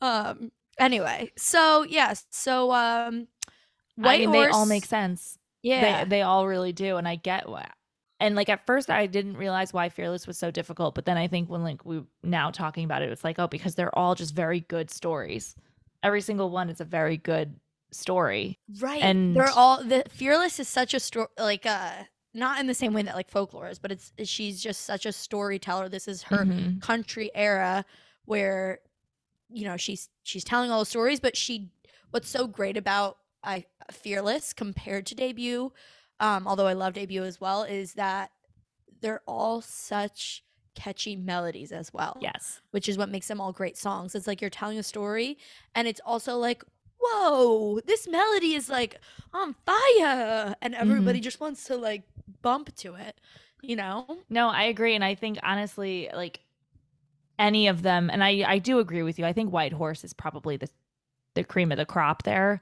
Um. 0.00 0.52
Anyway, 0.78 1.30
so 1.36 1.84
yes, 1.88 2.24
so 2.30 2.72
um, 2.72 3.28
White 3.96 4.14
I 4.14 4.18
mean, 4.18 4.32
Horse. 4.32 4.46
they 4.46 4.50
all 4.52 4.66
make 4.66 4.84
sense. 4.86 5.38
Yeah. 5.62 6.04
They 6.04 6.10
they 6.10 6.22
all 6.22 6.46
really 6.46 6.72
do, 6.72 6.96
and 6.96 7.06
I 7.06 7.16
get 7.16 7.48
what. 7.48 7.68
And 8.20 8.36
like 8.36 8.48
at 8.48 8.66
first, 8.66 8.88
I 8.88 9.06
didn't 9.06 9.36
realize 9.36 9.72
why 9.72 9.88
Fearless 9.88 10.26
was 10.26 10.38
so 10.38 10.50
difficult, 10.50 10.94
but 10.94 11.04
then 11.06 11.16
I 11.16 11.26
think 11.28 11.50
when 11.50 11.62
like 11.62 11.84
we 11.84 12.02
now 12.22 12.50
talking 12.50 12.84
about 12.84 13.02
it, 13.02 13.10
it's 13.10 13.24
like 13.24 13.38
oh, 13.38 13.48
because 13.48 13.74
they're 13.74 13.96
all 13.98 14.14
just 14.14 14.34
very 14.34 14.60
good 14.60 14.90
stories. 14.90 15.54
Every 16.02 16.20
single 16.20 16.50
one 16.50 16.68
is 16.70 16.80
a 16.80 16.84
very 16.84 17.16
good 17.16 17.58
story. 17.92 18.58
right. 18.80 19.02
and- 19.02 19.36
they're 19.36 19.50
all 19.50 19.82
the 19.84 20.04
Fearless 20.08 20.58
is 20.60 20.68
such 20.68 20.94
a 20.94 21.00
story, 21.00 21.28
like 21.38 21.66
uh, 21.66 21.90
not 22.34 22.58
in 22.60 22.66
the 22.66 22.74
same 22.74 22.92
way 22.94 23.02
that 23.02 23.14
like 23.14 23.28
folklore 23.30 23.68
is, 23.68 23.78
but 23.78 23.92
it's 23.92 24.12
she's 24.24 24.62
just 24.62 24.82
such 24.82 25.04
a 25.04 25.12
storyteller. 25.12 25.88
This 25.88 26.08
is 26.08 26.22
her 26.24 26.44
Mhm. 26.44 26.80
country 26.80 27.30
era 27.34 27.84
where 28.24 28.78
you 29.50 29.64
know 29.64 29.76
she's 29.76 30.08
she's 30.22 30.44
telling 30.44 30.70
all 30.70 30.78
the 30.80 30.86
stories 30.86 31.20
but 31.20 31.36
she 31.36 31.70
what's 32.10 32.28
so 32.28 32.46
great 32.46 32.78
about 32.78 33.18
i 33.44 33.62
fearless 33.90 34.52
compared 34.52 35.06
to 35.06 35.14
debut 35.14 35.72
um 36.20 36.46
although 36.46 36.66
i 36.66 36.72
love 36.72 36.94
debut 36.94 37.22
as 37.24 37.40
well 37.40 37.62
is 37.62 37.94
that 37.94 38.30
they're 39.00 39.22
all 39.26 39.60
such 39.60 40.44
catchy 40.74 41.16
melodies 41.16 41.72
as 41.72 41.92
well 41.92 42.16
Yes. 42.20 42.60
which 42.70 42.88
is 42.88 42.96
what 42.96 43.08
makes 43.10 43.28
them 43.28 43.40
all 43.40 43.52
great 43.52 43.76
songs 43.76 44.14
it's 44.14 44.26
like 44.26 44.40
you're 44.40 44.50
telling 44.50 44.78
a 44.78 44.82
story 44.82 45.36
and 45.74 45.86
it's 45.88 46.00
also 46.04 46.36
like 46.36 46.62
whoa 47.00 47.80
this 47.86 48.06
melody 48.08 48.54
is 48.54 48.68
like 48.68 49.00
on 49.34 49.54
fire 49.66 50.54
and 50.62 50.74
everybody 50.74 51.20
just 51.20 51.40
wants 51.40 51.64
to 51.64 51.76
like 51.76 52.04
bump 52.42 52.74
to 52.76 52.94
it 52.94 53.20
you 53.60 53.76
know 53.76 54.18
No, 54.30 54.48
I 54.48 54.64
agree, 54.64 54.94
and 54.94 55.04
I 55.04 55.14
think 55.14 55.38
honestly, 55.42 56.08
like 56.14 56.40
any 57.38 57.68
of 57.68 57.82
them, 57.82 58.10
and 58.10 58.22
I 58.22 58.44
I 58.46 58.58
do 58.58 58.78
agree 58.78 59.02
with 59.02 59.18
you. 59.18 59.24
I 59.24 59.32
think 59.32 59.52
White 59.52 59.72
Horse 59.72 60.04
is 60.04 60.12
probably 60.12 60.56
the 60.56 60.68
the 61.34 61.44
cream 61.44 61.72
of 61.72 61.78
the 61.78 61.86
crop 61.86 62.22
there, 62.24 62.60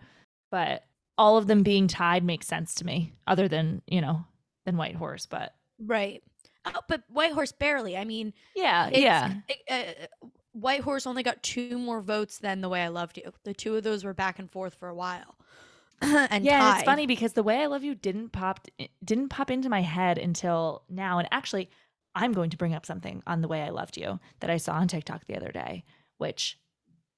but 0.50 0.85
all 1.20 1.37
of 1.37 1.46
them 1.46 1.62
being 1.62 1.87
tied 1.87 2.24
makes 2.24 2.46
sense 2.46 2.74
to 2.76 2.87
me. 2.87 3.12
Other 3.26 3.46
than 3.46 3.83
you 3.87 4.00
know 4.00 4.24
than 4.64 4.76
White 4.76 4.96
Horse, 4.96 5.26
but 5.26 5.54
right 5.87 6.22
oh, 6.66 6.80
but 6.88 7.02
white 7.09 7.33
horse 7.33 7.52
barely 7.52 7.96
i 7.96 8.04
mean 8.04 8.35
yeah, 8.54 8.90
yeah, 8.92 9.35
it- 9.48 9.96
uh, 10.22 10.26
White 10.52 10.80
Horse 10.80 11.06
only 11.06 11.22
got 11.22 11.42
two 11.42 11.78
more 11.78 12.00
votes 12.02 12.38
than 12.38 12.61
The 12.61 12.68
Way 12.68 12.83
I 12.83 12.88
Loved 12.88 13.16
You. 13.16 13.33
The 13.44 13.54
two 13.54 13.76
of 13.76 13.85
those 13.85 14.02
were 14.04 14.12
back 14.12 14.40
and 14.40 14.50
forth 14.50 14.74
for 14.74 14.88
a 14.88 14.94
while. 14.94 15.37
and 16.02 16.44
yeah. 16.44 16.74
It's 16.74 16.85
funny 16.85 17.06
because 17.06 17.35
the 17.35 17.44
way 17.44 17.62
I 17.62 17.66
love 17.66 17.85
you 17.85 17.94
didn't 17.94 18.30
pop 18.30 18.66
didn't 19.04 19.28
pop 19.28 19.50
into 19.50 19.68
my 19.68 19.80
head 19.80 20.18
until 20.18 20.83
now, 20.88 21.18
and 21.20 21.28
actually, 21.30 21.70
I'm 22.16 22.33
going 22.33 22.50
to 22.50 22.56
bring 22.56 22.74
up 22.74 22.85
something 22.85 23.22
on 23.28 23.42
the 23.42 23.48
way 23.48 23.62
I 23.62 23.70
loved 23.70 23.96
you 23.96 24.18
that 24.40 24.50
I 24.50 24.56
saw 24.56 24.72
on 24.72 24.88
TikTok 24.88 25.24
the 25.26 25.37
other 25.37 25.52
day, 25.52 25.85
which 26.18 26.59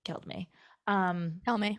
killed 0.04 0.26
me. 0.26 0.50
Um, 0.86 1.40
Tell 1.46 1.56
me. 1.56 1.78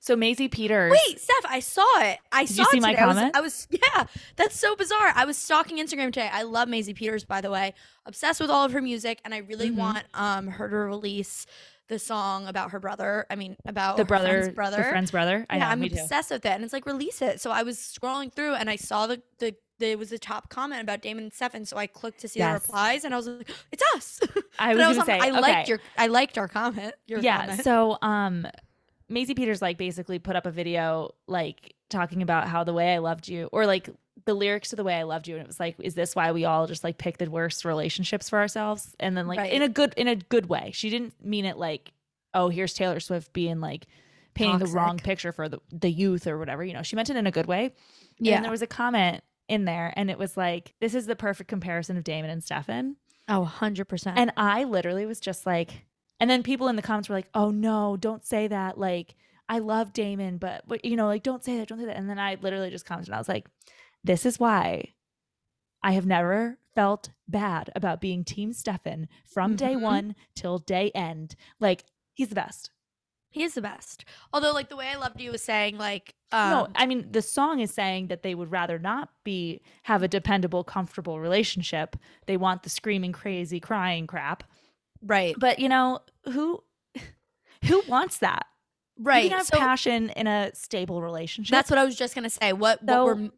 So 0.00 0.14
Maisie 0.16 0.48
Peters. 0.48 0.92
Wait, 0.92 1.20
Steph, 1.20 1.44
I 1.48 1.60
saw 1.60 1.86
it. 2.02 2.18
I 2.32 2.44
Did 2.44 2.54
saw 2.56 2.62
you 2.62 2.68
see 2.70 2.78
it 2.78 2.82
my 2.82 2.92
today. 2.92 3.02
I 3.02 3.06
was- 3.06 3.16
comment? 3.16 3.36
I 3.36 3.40
was, 3.40 3.68
yeah, 3.70 4.04
that's 4.36 4.58
so 4.58 4.76
bizarre. 4.76 5.12
I 5.14 5.24
was 5.24 5.36
stalking 5.36 5.78
Instagram 5.78 6.06
today. 6.12 6.30
I 6.32 6.42
love 6.42 6.68
Maisie 6.68 6.94
Peters, 6.94 7.24
by 7.24 7.40
the 7.40 7.50
way. 7.50 7.74
Obsessed 8.06 8.40
with 8.40 8.50
all 8.50 8.64
of 8.64 8.72
her 8.72 8.80
music, 8.82 9.20
and 9.24 9.34
I 9.34 9.38
really 9.38 9.70
Mhm. 9.70 9.76
want 9.76 10.04
um 10.14 10.46
her 10.48 10.68
to 10.68 10.76
release 10.76 11.46
the 11.88 11.98
song 11.98 12.46
about 12.46 12.72
her 12.72 12.78
brother. 12.80 13.24
I 13.30 13.34
mean, 13.36 13.56
about 13.66 13.96
the 13.96 14.04
brother, 14.04 14.40
friend's 14.42 14.54
brother. 14.54 14.76
the 14.76 14.84
friend's 14.84 15.10
brother. 15.10 15.46
I 15.48 15.56
yeah, 15.56 15.64
know, 15.64 15.70
I'm 15.70 15.80
me 15.80 15.88
too. 15.88 15.98
obsessed 16.00 16.30
with 16.30 16.44
it, 16.44 16.50
and 16.50 16.62
it's 16.62 16.72
like 16.72 16.84
release 16.86 17.22
it. 17.22 17.40
So 17.40 17.50
I 17.50 17.62
was 17.62 17.78
scrolling 17.78 18.32
through, 18.32 18.54
and 18.54 18.68
I 18.70 18.76
saw 18.76 19.06
the 19.06 19.22
the. 19.38 19.54
There 19.80 19.96
was 19.96 20.10
a 20.10 20.18
top 20.18 20.48
comment 20.50 20.82
about 20.82 21.02
Damon 21.02 21.24
and 21.24 21.32
Stefan, 21.32 21.64
so 21.64 21.76
I 21.76 21.86
clicked 21.86 22.20
to 22.22 22.28
see 22.28 22.40
the 22.40 22.52
replies, 22.52 23.04
and 23.04 23.14
I 23.14 23.16
was 23.16 23.28
like, 23.28 23.48
"It's 23.72 23.82
us." 23.94 24.20
I 24.58 24.74
was 24.74 24.84
I 24.84 24.92
gonna 24.92 25.04
say, 25.06 25.18
I 25.20 25.30
okay. 25.30 25.40
liked 25.40 25.68
your, 25.68 25.78
I 25.96 26.06
liked 26.08 26.36
our 26.36 26.48
comment. 26.48 26.94
Your 27.06 27.20
yeah. 27.20 27.46
comment. 27.46 27.62
So, 27.62 27.96
um, 28.02 28.46
Maisie 29.08 29.34
Peters 29.34 29.62
like 29.62 29.78
basically 29.78 30.18
put 30.18 30.36
up 30.36 30.46
a 30.46 30.50
video 30.50 31.14
like 31.26 31.74
talking 31.88 32.22
about 32.22 32.48
how 32.48 32.64
the 32.64 32.72
way 32.74 32.94
I 32.94 32.98
loved 32.98 33.28
you, 33.28 33.48
or 33.52 33.66
like 33.66 33.88
the 34.24 34.34
lyrics 34.34 34.70
to 34.70 34.76
the 34.76 34.84
way 34.84 34.94
I 34.94 35.04
loved 35.04 35.28
you, 35.28 35.36
and 35.36 35.42
it 35.42 35.46
was 35.46 35.58
like, 35.60 35.76
is 35.80 35.94
this 35.94 36.14
why 36.14 36.32
we 36.32 36.44
all 36.44 36.66
just 36.66 36.84
like 36.84 36.98
pick 36.98 37.18
the 37.18 37.30
worst 37.30 37.64
relationships 37.64 38.28
for 38.28 38.38
ourselves? 38.38 38.94
And 39.00 39.16
then 39.16 39.26
like 39.26 39.38
Right. 39.38 39.52
in 39.52 39.62
a 39.62 39.68
good 39.68 39.94
in 39.96 40.08
a 40.08 40.16
good 40.16 40.46
way. 40.46 40.70
She 40.74 40.90
didn't 40.90 41.14
mean 41.24 41.44
it 41.44 41.56
like, 41.56 41.92
oh, 42.34 42.48
here's 42.50 42.74
Taylor 42.74 43.00
Swift 43.00 43.32
being 43.32 43.60
like 43.60 43.86
painting 44.34 44.58
the 44.58 44.66
wrong 44.66 44.98
picture 44.98 45.32
for 45.32 45.48
the 45.48 45.60
the 45.72 45.90
youth 45.90 46.26
or 46.26 46.38
whatever. 46.38 46.62
You 46.64 46.74
know, 46.74 46.82
she 46.82 46.94
meant 46.96 47.08
it 47.10 47.16
in 47.16 47.26
a 47.26 47.30
good 47.30 47.46
way. 47.46 47.72
Yeah. 48.18 48.36
And 48.36 48.44
there 48.44 48.50
was 48.52 48.62
a 48.62 48.66
comment 48.66 49.22
in 49.48 49.64
there, 49.64 49.94
and 49.96 50.10
it 50.10 50.18
was 50.18 50.36
like, 50.36 50.74
this 50.80 50.94
is 50.94 51.06
the 51.06 51.16
perfect 51.16 51.48
comparison 51.48 51.96
of 51.96 52.04
Damon 52.04 52.30
and 52.30 52.44
Stefan. 52.44 52.96
oh, 53.30 53.50
100%. 53.60 54.12
And 54.16 54.30
I 54.36 54.64
literally 54.64 55.06
was 55.06 55.20
just 55.20 55.46
like, 55.46 55.86
and 56.20 56.28
then 56.30 56.42
people 56.42 56.68
in 56.68 56.76
the 56.76 56.82
comments 56.82 57.08
were 57.08 57.14
like, 57.14 57.28
oh 57.34 57.50
no, 57.50 57.96
don't 57.96 58.24
say 58.24 58.48
that. 58.48 58.78
Like, 58.78 59.14
I 59.48 59.58
love 59.60 59.92
Damon, 59.92 60.38
but, 60.38 60.64
but 60.66 60.84
you 60.84 60.96
know, 60.96 61.06
like, 61.06 61.22
don't 61.22 61.42
say 61.44 61.56
that, 61.58 61.68
don't 61.68 61.78
say 61.78 61.86
that. 61.86 61.96
And 61.96 62.08
then 62.10 62.18
I 62.18 62.36
literally 62.40 62.70
just 62.70 62.84
commented, 62.86 63.08
and 63.08 63.14
I 63.16 63.18
was 63.18 63.28
like, 63.28 63.46
this 64.04 64.26
is 64.26 64.38
why 64.38 64.92
I 65.82 65.92
have 65.92 66.06
never 66.06 66.58
felt 66.74 67.10
bad 67.28 67.70
about 67.74 68.00
being 68.00 68.24
Team 68.24 68.52
Stefan 68.52 69.08
from 69.26 69.56
day 69.56 69.74
Mhm. 69.74 69.80
one 69.80 70.16
till 70.34 70.58
day 70.58 70.90
end. 70.94 71.34
Like, 71.60 71.84
he's 72.14 72.28
the 72.28 72.34
best. 72.34 72.70
he 73.30 73.42
is 73.44 73.52
the 73.52 73.60
best. 73.60 74.06
Although, 74.32 74.52
like, 74.52 74.70
the 74.70 74.76
way 74.76 74.88
I 74.88 74.96
loved 74.96 75.20
you 75.20 75.30
was 75.32 75.42
saying, 75.42 75.76
like, 75.76 76.14
um, 76.32 76.50
no, 76.50 76.68
I 76.74 76.86
mean, 76.86 77.12
the 77.12 77.20
song 77.20 77.60
is 77.60 77.70
saying 77.72 78.06
that 78.08 78.22
they 78.22 78.34
would 78.34 78.50
rather 78.50 78.78
not 78.78 79.10
be, 79.22 79.60
have 79.82 80.02
a 80.02 80.08
dependable, 80.08 80.64
comfortable 80.64 81.20
relationship. 81.20 81.94
They 82.26 82.38
want 82.38 82.62
the 82.62 82.70
screaming, 82.70 83.12
crazy, 83.12 83.60
crying 83.60 84.06
crap. 84.06 84.44
Right, 85.02 85.34
But, 85.38 85.58
you 85.58 85.68
know, 85.68 86.00
who, 86.24 86.62
who 87.64 87.82
wants 87.88 88.18
that? 88.18 88.46
right. 89.00 89.24
You 89.24 89.30
can 89.30 89.38
have 89.38 89.46
so 89.46 89.58
passion 89.58 90.10
in 90.10 90.26
a 90.26 90.50
stable 90.54 91.00
relationship. 91.02 91.50
that's 91.52 91.70
what 91.70 91.78
I 91.78 91.84
was 91.84 91.96
just 91.96 92.14
gonna 92.14 92.30
say. 92.30 92.52
What, 92.52 92.80
So- 92.86 93.04
what 93.06 93.16
were, 93.18 93.28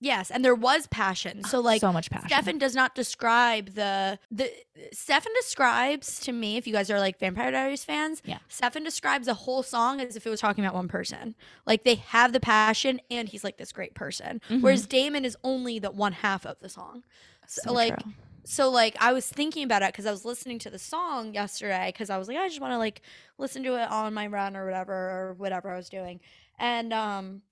yes, 0.00 0.30
and 0.30 0.44
there 0.44 0.54
was 0.54 0.86
passion. 0.88 1.42
So, 1.44 1.60
like, 1.60 1.80
so 1.80 1.92
much 1.92 2.08
passion. 2.10 2.28
Stefan 2.28 2.58
does 2.58 2.74
not 2.76 2.94
describe 2.94 3.74
the 3.74 4.18
the 4.30 4.50
Stefan 4.92 5.32
describes 5.40 6.20
to 6.20 6.32
me, 6.32 6.56
if 6.56 6.66
you 6.66 6.72
guys 6.72 6.90
are 6.90 6.98
like 7.00 7.18
Vampire 7.18 7.50
Diaries 7.50 7.84
fans, 7.84 8.20
Yeah. 8.24 8.38
Stefan 8.48 8.82
describes 8.84 9.26
a 9.28 9.34
whole 9.34 9.62
song 9.62 10.00
as 10.00 10.16
if 10.16 10.26
it 10.26 10.30
was 10.30 10.40
talking 10.40 10.64
about 10.64 10.74
one 10.74 10.88
person. 10.88 11.34
Like 11.66 11.84
they 11.84 11.96
have 11.96 12.32
the 12.32 12.40
passion 12.40 13.00
and 13.10 13.28
he's 13.28 13.42
like 13.44 13.58
this 13.58 13.72
great 13.72 13.94
person. 13.94 14.40
Mhm. 14.50 14.60
Whereas 14.60 14.86
Damon 14.86 15.24
is 15.24 15.36
only 15.44 15.78
the 15.78 15.90
one 15.90 16.12
half 16.12 16.44
of 16.46 16.58
the 16.60 16.68
song. 16.68 17.02
So, 17.46 17.62
So 17.66 17.72
like 17.72 18.00
true. 18.00 18.12
So 18.44 18.70
like 18.70 18.96
I 19.00 19.12
was 19.12 19.26
thinking 19.26 19.64
about 19.64 19.82
it 19.82 19.92
because 19.92 20.06
I 20.06 20.10
was 20.10 20.24
listening 20.24 20.58
to 20.60 20.70
the 20.70 20.78
song 20.78 21.34
yesterday 21.34 21.90
because 21.92 22.10
I 22.10 22.18
was 22.18 22.28
like 22.28 22.36
I 22.36 22.48
just 22.48 22.60
want 22.60 22.72
to 22.72 22.78
like 22.78 23.02
listen 23.38 23.62
to 23.64 23.74
it 23.80 23.90
on 23.90 24.14
my 24.14 24.26
run 24.26 24.56
or 24.56 24.64
whatever 24.64 24.92
or 24.92 25.34
whatever 25.34 25.70
I 25.70 25.76
was 25.76 25.88
doing, 25.88 26.20
and 26.58 26.92
um, 26.92 27.42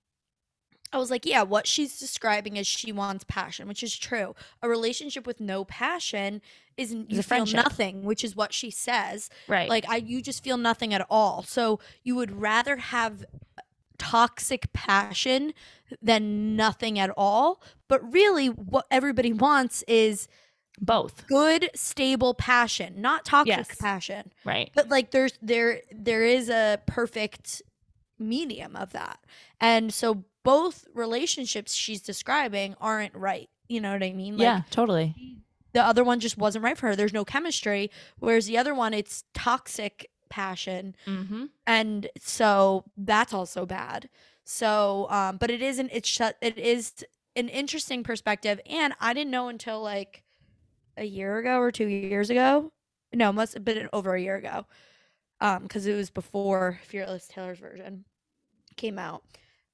I 0.93 0.97
was 0.97 1.09
like, 1.09 1.25
yeah, 1.25 1.43
what 1.43 1.67
she's 1.67 1.97
describing 1.99 2.57
is 2.57 2.67
she 2.67 2.91
wants 2.91 3.23
passion, 3.27 3.67
which 3.67 3.81
is 3.81 3.97
true. 3.97 4.35
A 4.61 4.67
relationship 4.67 5.25
with 5.25 5.39
no 5.39 5.63
passion 5.63 6.41
is 6.75 6.91
you 6.91 7.05
feel 7.07 7.23
friendship. 7.23 7.55
nothing, 7.55 8.03
which 8.03 8.23
is 8.23 8.35
what 8.35 8.53
she 8.53 8.69
says. 8.71 9.29
right. 9.47 9.69
Like 9.69 9.85
I, 9.87 9.97
you 9.97 10.21
just 10.21 10.43
feel 10.43 10.57
nothing 10.57 10.93
at 10.93 11.05
all. 11.09 11.43
So 11.43 11.79
you 12.03 12.15
would 12.15 12.41
rather 12.41 12.75
have 12.75 13.23
toxic 13.97 14.73
passion 14.73 15.53
than 16.01 16.55
nothing 16.55 16.99
at 16.99 17.11
all. 17.15 17.61
But 17.87 18.11
really, 18.11 18.47
what 18.47 18.85
everybody 18.91 19.31
wants 19.31 19.83
is 19.87 20.27
both. 20.79 21.27
good 21.27 21.69
stable 21.75 22.33
passion 22.33 23.01
not 23.01 23.25
toxic 23.25 23.47
Yes. 23.69 23.75
passion 23.79 24.31
Right. 24.45 24.71
but 24.73 24.89
like 24.89 25.11
there's 25.11 25.33
there 25.41 25.81
there 25.91 26.23
is 26.23 26.49
a 26.49 26.79
perfect 26.87 27.61
medium 28.17 28.75
of 28.75 28.91
that 28.93 29.19
and 29.59 29.93
so 29.93 30.23
both 30.43 30.85
relationships 30.93 31.73
she's 31.73 32.01
describing 32.01 32.75
aren't 32.79 33.15
right 33.15 33.49
you 33.67 33.81
know 33.81 33.93
what 33.93 34.03
i 34.03 34.11
mean 34.13 34.37
like 34.37 34.43
yeah, 34.43 34.61
totally. 34.69 35.15
the 35.73 35.81
other 35.83 36.03
one 36.03 36.19
just 36.19 36.37
wasn't 36.37 36.63
right 36.63 36.77
for 36.77 36.87
her 36.87 36.95
there's 36.95 37.13
no 37.13 37.25
chemistry 37.25 37.89
whereas 38.19 38.45
the 38.45 38.57
other 38.57 38.73
one 38.75 38.93
it's 38.93 39.23
toxic 39.33 40.09
passion 40.29 40.95
Mm-hmm. 41.05 41.45
and 41.67 42.07
so 42.19 42.85
that's 42.97 43.33
also 43.33 43.65
bad 43.65 44.07
so 44.45 45.07
um 45.09 45.37
but 45.37 45.51
it 45.51 45.61
isn't 45.61 45.89
it's 45.93 46.07
shut 46.09 46.37
it 46.41 46.57
is 46.57 46.93
an 47.35 47.49
interesting 47.49 48.03
perspective 48.03 48.59
and 48.67 48.93
i 48.99 49.13
didn't 49.13 49.31
know 49.31 49.47
until 49.49 49.81
like 49.81 50.23
a 51.01 51.05
year 51.05 51.37
ago 51.39 51.57
or 51.59 51.71
two 51.71 51.87
years 51.87 52.29
ago 52.29 52.71
no 53.13 53.29
it 53.31 53.33
must 53.33 53.53
have 53.55 53.65
been 53.65 53.89
over 53.91 54.13
a 54.15 54.21
year 54.21 54.35
ago 54.37 54.65
um 55.41 55.63
because 55.63 55.85
it 55.87 55.95
was 55.95 56.09
before 56.11 56.79
fearless 56.85 57.27
taylor's 57.27 57.59
version 57.59 58.05
came 58.77 58.97
out 58.99 59.23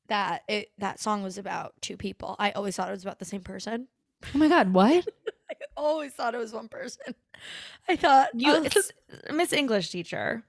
that 0.08 0.42
it 0.48 0.70
that 0.78 1.00
song 1.00 1.22
was 1.22 1.38
about 1.38 1.74
two 1.82 1.98
people 1.98 2.36
i 2.40 2.52
always 2.52 2.76
thought 2.76 2.88
it 2.88 2.94
was 2.94 3.04
about 3.04 3.20
the 3.20 3.26
same 3.26 3.42
person 3.42 3.88
Oh 4.34 4.38
my 4.40 4.48
God, 4.48 4.74
what? 4.74 5.06
i 5.52 5.54
always 5.76 6.12
thought 6.14 6.34
it 6.34 6.40
was 6.40 6.52
one 6.54 6.70
person 6.70 7.14
i 7.88 7.96
thought 7.96 8.30
You, 8.34 8.54
I 8.56 8.60
was- 8.62 8.92
Miss 9.32 9.54
English 9.54 9.90
teacher. 9.92 10.44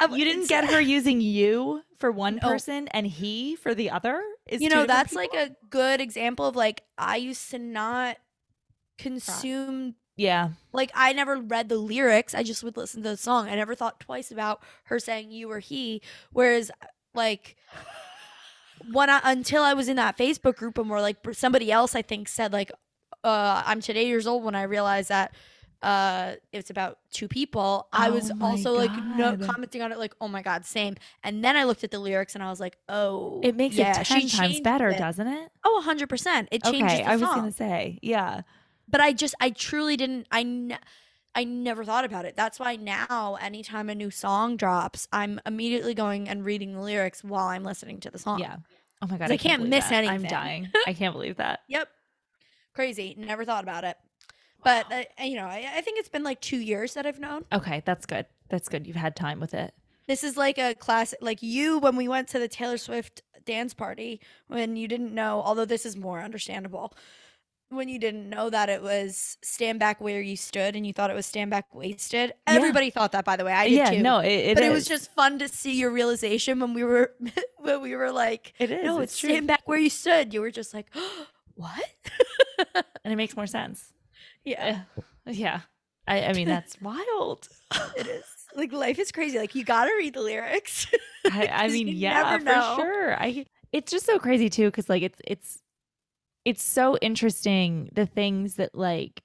I- 0.00 0.06
You 0.12 0.24
didn't 0.24 0.48
get 0.48 0.64
her 0.72 0.80
using 0.80 1.20
you 1.20 1.82
for 1.98 2.10
one 2.10 2.40
No. 2.42 2.48
person 2.48 2.88
and 2.88 3.06
he 3.06 3.54
for 3.56 3.72
the 3.74 3.90
other 3.90 4.20
is 4.48 4.60
you 4.60 4.68
know 4.70 4.84
that's 4.86 5.10
people? 5.14 5.22
like 5.38 5.50
a 5.50 5.54
good 5.70 6.00
example 6.00 6.46
of 6.46 6.56
like 6.56 6.82
I 6.98 7.16
used 7.18 7.50
to 7.52 7.58
not 7.60 8.16
consume 8.98 9.94
yeah 10.16 10.50
like 10.72 10.90
I 10.94 11.12
never 11.12 11.36
read 11.36 11.68
the 11.68 11.76
lyrics. 11.76 12.34
I 12.34 12.42
just 12.42 12.62
would 12.64 12.76
listen 12.76 13.02
to 13.02 13.10
the 13.10 13.16
song. 13.16 13.48
I 13.48 13.54
never 13.54 13.74
thought 13.74 14.00
twice 14.00 14.30
about 14.30 14.62
her 14.84 14.98
saying 14.98 15.30
you 15.30 15.50
or 15.50 15.60
he. 15.60 16.02
Whereas 16.32 16.70
like 17.14 17.56
when 18.92 19.08
I 19.10 19.20
until 19.24 19.62
I 19.62 19.74
was 19.74 19.88
in 19.88 19.96
that 19.96 20.16
Facebook 20.18 20.56
group 20.56 20.78
and 20.78 20.90
where 20.90 21.00
like 21.00 21.16
somebody 21.32 21.70
else 21.72 21.94
I 21.94 22.02
think 22.02 22.28
said 22.28 22.52
like 22.52 22.70
uh 23.22 23.62
I'm 23.64 23.80
today 23.80 24.06
years 24.06 24.26
old 24.26 24.44
when 24.44 24.54
I 24.54 24.62
realized 24.64 25.08
that 25.08 25.34
uh 25.82 26.34
it's 26.52 26.70
about 26.70 26.98
two 27.10 27.28
people. 27.28 27.88
I 27.92 28.10
was 28.10 28.30
Oh 28.40 28.46
also 28.48 28.72
like 28.74 28.90
no 29.16 29.36
commenting 29.36 29.82
on 29.82 29.92
it 29.92 29.98
like 29.98 30.14
oh 30.20 30.28
my 30.28 30.42
god 30.42 30.64
same. 30.64 30.96
And 31.22 31.44
then 31.44 31.56
I 31.56 31.64
looked 31.64 31.84
at 31.84 31.90
the 31.90 31.98
lyrics 31.98 32.34
and 32.34 32.42
I 32.42 32.50
was 32.50 32.60
like 32.60 32.76
oh 32.88 33.40
it 33.42 33.54
makes 33.56 33.76
yeah, 33.76 34.00
it 34.00 34.06
10 34.06 34.28
times 34.28 34.60
better 34.60 34.90
it. 34.90 34.98
doesn't 34.98 35.26
it 35.26 35.50
Oh, 35.64 35.82
100%. 35.86 36.48
It 36.50 36.62
changes 36.64 36.82
okay 36.82 37.02
i 37.04 37.16
was 37.16 37.28
song. 37.28 37.38
gonna 37.38 37.52
say 37.52 37.98
yeah 38.02 38.42
but 38.88 39.00
I 39.00 39.12
just 39.12 39.34
I 39.40 39.50
truly 39.50 39.96
didn't 39.96 40.26
I 40.30 40.42
ne- 40.42 40.78
I 41.34 41.44
never 41.44 41.84
thought 41.84 42.04
about 42.04 42.24
it. 42.26 42.36
That's 42.36 42.60
why 42.60 42.76
now 42.76 43.36
anytime 43.40 43.90
a 43.90 43.94
new 43.94 44.10
song 44.10 44.56
drops, 44.56 45.08
I'm 45.12 45.40
immediately 45.44 45.92
going 45.94 46.28
and 46.28 46.44
reading 46.44 46.74
the 46.74 46.80
lyrics 46.80 47.24
while 47.24 47.46
I'm 47.48 47.64
listening 47.64 47.98
to 48.00 48.10
the 48.10 48.18
song. 48.18 48.38
yeah 48.40 48.56
oh 49.02 49.06
my 49.08 49.18
god, 49.18 49.30
I 49.30 49.36
can't 49.36 49.58
believe 49.60 49.70
miss 49.70 49.88
that. 49.88 50.06
i'm 50.08 50.22
dying 50.22 50.68
i 50.86 50.92
can't 50.92 51.12
believe 51.12 51.36
that 51.36 51.60
Yep. 51.68 51.88
Crazy. 52.74 53.14
Never 53.18 53.44
thought 53.44 53.62
about 53.62 53.84
it. 53.84 53.96
But 54.62 54.90
uh, 54.92 55.02
you 55.24 55.36
know, 55.36 55.46
I, 55.46 55.64
I 55.76 55.80
think 55.82 55.98
it's 55.98 56.08
been 56.08 56.22
like 56.24 56.40
2 56.40 56.56
years 56.56 56.94
that 56.94 57.04
I've 57.06 57.20
known. 57.20 57.44
okay 57.52 57.82
that's 57.84 58.06
good 58.06 58.26
that's 58.48 58.68
good 58.68 58.86
you've 58.86 58.96
had 58.96 59.14
time 59.16 59.40
with 59.40 59.54
it 59.54 59.74
This 60.06 60.22
is 60.24 60.36
like 60.36 60.58
a 60.58 60.74
classic 60.74 61.18
like 61.22 61.42
you 61.42 61.78
when 61.78 61.96
we 61.96 62.08
went 62.08 62.28
to 62.28 62.38
the 62.38 62.48
Taylor 62.48 62.78
Swift 62.78 63.22
dance 63.44 63.74
party 63.74 64.20
when 64.46 64.74
you 64.76 64.88
didn't 64.88 65.12
know, 65.14 65.42
although 65.44 65.66
this 65.66 65.84
is 65.84 65.96
more 65.98 66.20
understandable. 66.22 66.94
When 67.70 67.88
you 67.88 67.98
didn't 67.98 68.28
know 68.28 68.50
that 68.50 68.68
it 68.68 68.82
was 68.82 69.36
stand 69.42 69.80
back 69.80 70.00
where 70.00 70.20
you 70.20 70.36
stood 70.36 70.76
and 70.76 70.86
you 70.86 70.92
thought 70.92 71.10
it 71.10 71.14
was 71.14 71.26
stand 71.26 71.50
back 71.50 71.74
wasted. 71.74 72.32
Yeah. 72.46 72.54
Everybody 72.54 72.90
thought 72.90 73.12
that 73.12 73.24
by 73.24 73.36
the 73.36 73.44
way. 73.44 73.52
I 73.52 73.68
did 73.68 73.76
yeah 73.76 73.90
too. 73.90 74.02
no 74.02 74.20
it, 74.20 74.28
it 74.28 74.54
but 74.54 74.64
it 74.64 74.70
was 74.70 74.86
just 74.86 75.12
fun 75.12 75.38
to 75.40 75.48
see 75.48 75.78
your 75.78 75.90
realization 75.90 76.60
when 76.60 76.74
we 76.74 76.84
were 76.84 77.12
when 77.58 77.80
we 77.82 77.96
were 77.96 78.12
like, 78.12 78.52
it 78.58 78.70
is 78.70 78.84
no, 78.84 79.00
it's 79.00 79.12
it's 79.12 79.20
true 79.20 79.30
stand 79.30 79.46
back 79.46 79.62
where 79.66 79.78
you 79.78 79.90
stood. 79.90 80.32
You 80.32 80.40
were 80.40 80.50
just 80.50 80.72
like, 80.74 80.86
what? 81.54 81.84
and 83.04 83.12
it 83.12 83.16
makes 83.16 83.36
more 83.36 83.46
sense 83.46 83.92
yeah, 84.44 84.82
yeah 85.26 85.62
i, 86.06 86.26
I 86.26 86.32
mean 86.34 86.46
that's 86.46 86.80
wild 86.82 87.48
it 87.96 88.06
is. 88.06 88.24
Like 88.54 88.72
life 88.72 88.98
is 88.98 89.10
crazy. 89.10 89.38
Like 89.38 89.54
you 89.54 89.64
got 89.64 89.84
to 89.84 89.94
read 89.96 90.14
the 90.14 90.20
lyrics. 90.20 90.86
I, 91.30 91.48
I 91.52 91.68
mean, 91.68 91.88
yeah, 91.88 92.38
for 92.38 92.44
know. 92.44 92.76
sure. 92.76 93.20
I 93.20 93.46
it's 93.72 93.90
just 93.90 94.06
so 94.06 94.18
crazy 94.18 94.48
too, 94.48 94.66
because 94.66 94.88
like 94.88 95.02
it's 95.02 95.20
it's 95.26 95.60
it's 96.44 96.62
so 96.62 96.96
interesting 96.98 97.88
the 97.92 98.06
things 98.06 98.56
that 98.56 98.74
like 98.74 99.22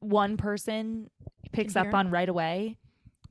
one 0.00 0.36
person 0.36 1.10
picks 1.52 1.74
up 1.76 1.92
on 1.94 2.10
right 2.10 2.28
away 2.28 2.76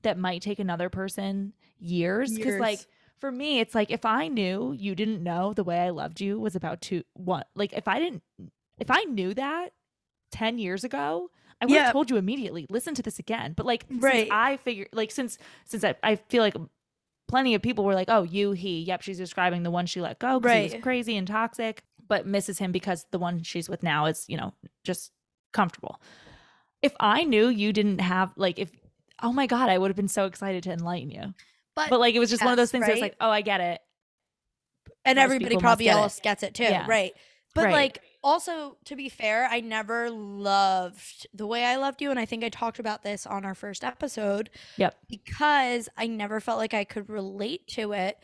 that 0.01 0.17
might 0.17 0.41
take 0.41 0.59
another 0.59 0.89
person 0.89 1.53
years. 1.79 2.33
Because 2.33 2.59
like 2.59 2.79
for 3.17 3.31
me, 3.31 3.59
it's 3.59 3.73
like 3.73 3.89
if 3.91 4.05
I 4.05 4.27
knew 4.27 4.73
you 4.77 4.95
didn't 4.95 5.23
know 5.23 5.53
the 5.53 5.63
way 5.63 5.79
I 5.79 5.89
loved 5.89 6.21
you 6.21 6.39
was 6.39 6.55
about 6.55 6.81
to 6.81 7.03
what 7.13 7.47
like 7.55 7.73
if 7.73 7.87
I 7.87 7.99
didn't 7.99 8.23
if 8.79 8.91
I 8.91 9.03
knew 9.03 9.33
that 9.33 9.69
ten 10.31 10.57
years 10.57 10.83
ago. 10.83 11.31
I 11.59 11.65
would 11.65 11.73
Yeah. 11.73 11.85
have 11.85 11.91
told 11.91 12.11
you 12.11 12.17
immediately. 12.17 12.67
Listen 12.69 12.93
to 12.93 13.01
this 13.01 13.17
again, 13.17 13.53
but 13.57 13.65
like, 13.65 13.87
Right. 13.89 14.19
since 14.25 14.29
I 14.31 14.57
figure, 14.57 14.85
like, 14.93 15.09
since 15.09 15.39
since 15.65 15.83
I, 15.83 15.95
I 16.03 16.15
feel 16.15 16.43
like 16.43 16.55
plenty 17.27 17.55
of 17.55 17.63
people 17.63 17.83
were 17.83 17.95
like, 17.95 18.09
"Oh, 18.09 18.21
you, 18.21 18.51
he, 18.51 18.81
yep, 18.83 19.01
she's 19.01 19.17
describing 19.17 19.63
the 19.63 19.71
one 19.71 19.87
she 19.87 19.99
let 19.99 20.19
go 20.19 20.39
because 20.39 20.51
he 20.55 20.61
was 20.75 20.83
crazy 20.83 21.17
and 21.17 21.27
toxic, 21.27 21.81
but 22.07 22.25
misses 22.25 22.59
him 22.59 22.71
because 22.71 23.05
the 23.11 23.19
one 23.19 23.43
she's 23.43 23.69
with 23.69 23.83
now 23.83 24.05
is, 24.05 24.25
you 24.27 24.37
know, 24.37 24.53
just 24.83 25.11
comfortable." 25.53 26.01
If 26.81 26.95
I 26.99 27.23
knew 27.23 27.47
you 27.47 27.73
didn't 27.73 27.99
have 27.99 28.31
like, 28.35 28.59
if 28.59 28.71
oh 29.23 29.33
my 29.33 29.47
god, 29.47 29.69
I 29.69 29.77
would 29.77 29.89
have 29.89 29.95
been 29.95 30.07
so 30.07 30.25
excited 30.25 30.63
to 30.63 30.71
enlighten 30.71 31.09
you. 31.09 31.33
But, 31.75 31.89
But 31.89 31.99
like, 31.99 32.13
it 32.15 32.19
was 32.19 32.29
just 32.29 32.43
one 32.43 32.53
of 32.53 32.57
those 32.57 32.67
yes, 32.67 32.71
things. 32.71 32.85
That's 32.87 32.95
right? 33.01 33.01
like, 33.01 33.15
oh, 33.19 33.29
I 33.29 33.41
get 33.41 33.61
it. 33.61 33.81
and 35.05 35.17
most 35.17 35.23
everybody 35.23 35.57
probably 35.57 35.85
get 35.85 35.95
it. 35.97 36.01
else 36.01 36.19
gets 36.19 36.43
it 36.43 36.53
too, 36.53 36.63
Yeah. 36.63 36.85
right? 36.87 37.13
But 37.55 37.65
Right. 37.65 37.73
like 37.73 38.01
also 38.23 38.77
to 38.85 38.95
be 38.95 39.09
fair, 39.09 39.47
I 39.49 39.61
never 39.61 40.09
loved 40.11 41.27
the 41.33 41.47
way 41.47 41.65
I 41.65 41.77
loved 41.77 42.01
you 42.01 42.11
and 42.11 42.19
I 42.19 42.25
think 42.25 42.43
I 42.43 42.49
talked 42.49 42.77
about 42.77 43.03
this 43.03 43.25
on 43.25 43.45
our 43.45 43.55
first 43.55 43.83
episode 43.83 44.49
Yep. 44.77 44.95
because 45.07 45.87
I 45.97 46.07
never 46.07 46.39
felt 46.39 46.57
like 46.59 46.73
I 46.73 46.83
could 46.83 47.09
relate 47.09 47.67
to 47.69 47.93
it 47.93 48.19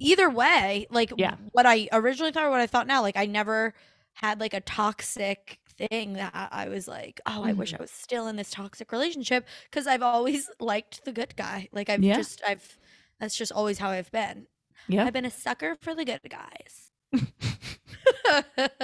either 0.00 0.28
way, 0.28 0.86
like 0.90 1.12
Yeah. 1.16 1.36
what 1.52 1.66
I 1.66 1.88
originally 1.92 2.32
thought 2.32 2.44
or 2.44 2.50
what 2.50 2.60
I 2.60 2.66
thought 2.66 2.86
now, 2.88 3.00
like 3.02 3.16
I 3.16 3.26
never 3.26 3.72
had 4.14 4.40
like 4.40 4.54
a 4.54 4.60
toxic 4.60 5.60
thing 5.78 6.14
that 6.14 6.32
I- 6.34 6.68
was 6.68 6.88
like, 6.88 7.20
oh, 7.26 7.44
I 7.44 7.50
Mm-hmm. 7.50 7.58
wish 7.60 7.74
I 7.74 7.78
was 7.80 7.90
still 7.90 8.26
in 8.26 8.36
this 8.36 8.50
toxic 8.50 8.90
relationship 8.92 9.46
because 9.70 9.86
I've 9.86 10.02
always 10.02 10.50
liked 10.60 11.04
the 11.04 11.12
good 11.12 11.36
guy. 11.36 11.68
Like 11.72 11.88
I've 11.88 12.02
Yeah. 12.02 12.16
just 12.16 12.42
I've 12.46 12.76
that's 13.20 13.36
just 13.36 13.52
always 13.52 13.78
how 13.78 13.90
I've 13.90 14.10
been. 14.10 14.46
Yeah. 14.88 15.04
I've 15.04 15.12
been 15.12 15.24
a 15.26 15.30
sucker 15.30 15.76
for 15.80 15.94
the 15.94 16.04
good 16.04 16.20
guys. 16.28 16.90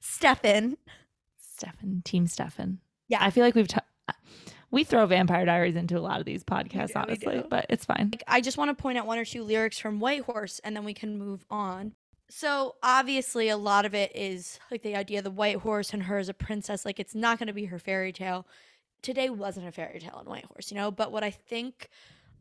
Stefan. 0.00 0.76
Stefan, 1.38 2.02
Team 2.04 2.26
Stefan. 2.26 2.78
Yeah. 3.08 3.18
I 3.20 3.30
feel 3.30 3.44
like 3.44 3.54
we've 3.54 3.68
t- 3.68 3.78
we 4.70 4.84
throw 4.84 5.06
Vampire 5.06 5.44
Diaries 5.44 5.76
into 5.76 5.98
a 5.98 6.00
lot 6.00 6.20
of 6.20 6.26
these 6.26 6.44
podcasts, 6.44 6.88
we 6.88 6.94
honestly, 6.94 7.44
but 7.48 7.66
it's 7.68 7.84
fine. 7.84 8.12
I 8.28 8.40
just 8.40 8.56
want 8.58 8.76
to 8.76 8.80
point 8.80 8.98
out 8.98 9.06
one 9.06 9.18
or 9.18 9.24
two 9.24 9.42
lyrics 9.42 9.78
from 9.78 10.00
White 10.00 10.22
Horse 10.22 10.60
and 10.62 10.76
then 10.76 10.84
we 10.84 10.94
can 10.94 11.18
move 11.18 11.44
on. 11.50 11.92
So 12.28 12.76
obviously 12.82 13.48
a 13.48 13.56
lot 13.56 13.84
of 13.84 13.94
it 13.94 14.12
is 14.14 14.60
like 14.70 14.82
the 14.82 14.94
idea 14.94 15.18
of 15.18 15.24
the 15.24 15.32
white 15.32 15.56
horse 15.56 15.92
and 15.92 16.04
her 16.04 16.16
as 16.18 16.28
a 16.28 16.34
princess, 16.34 16.84
like 16.84 17.00
it's 17.00 17.14
not 17.14 17.38
gonna 17.40 17.52
be 17.52 17.64
her 17.64 17.78
fairy 17.80 18.12
tale. 18.12 18.46
Today 19.02 19.30
wasn't 19.30 19.66
a 19.66 19.72
fairy 19.72 19.98
tale 19.98 20.20
in 20.20 20.30
White 20.30 20.44
Horse, 20.44 20.70
you 20.70 20.76
know, 20.76 20.90
but 20.92 21.10
what 21.10 21.24
I 21.24 21.30
think 21.30 21.88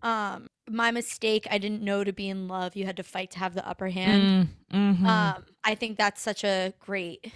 um 0.03 0.47
my 0.69 0.91
mistake, 0.91 1.47
I 1.49 1.57
didn't 1.57 1.81
know 1.81 2.03
to 2.03 2.13
be 2.13 2.29
in 2.29 2.47
love, 2.47 2.75
you 2.75 2.85
had 2.85 2.97
to 2.97 3.03
fight 3.03 3.31
to 3.31 3.39
have 3.39 3.55
the 3.55 3.67
upper 3.67 3.87
hand. 3.89 4.47
Mm, 4.71 4.97
mhm. 5.01 5.05
Um, 5.07 5.45
I 5.63 5.73
think 5.73 5.97
that's 5.97 6.21
such 6.21 6.43
a 6.43 6.73
great 6.79 7.33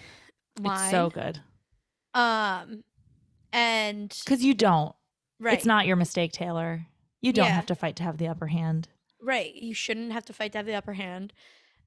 line. 0.62 0.84
it's 0.84 0.91
so 0.91 1.10
good 1.10 1.39
Um, 2.14 2.84
and 3.54 4.14
because 4.26 4.43
you 4.43 4.54
don't. 4.54 4.93
right, 5.39 5.54
It's 5.54 5.66
not 5.66 5.86
your 5.88 5.95
mistake, 5.95 6.34
Taylor. 6.34 6.86
You 7.22 7.32
don't 7.32 7.45
Yeah. 7.45 7.54
have 7.54 7.68
to 7.68 7.76
fight 7.76 7.95
to 7.97 8.04
have 8.04 8.18
the 8.18 8.28
upper 8.28 8.47
hand. 8.47 8.89
right. 9.22 9.54
You 9.56 9.74
shouldn't 9.74 10.12
have 10.12 10.26
to 10.26 10.34
fight 10.34 10.51
to 10.51 10.58
have 10.58 10.66
the 10.66 10.76
upper 10.76 10.93
hand, 10.93 11.32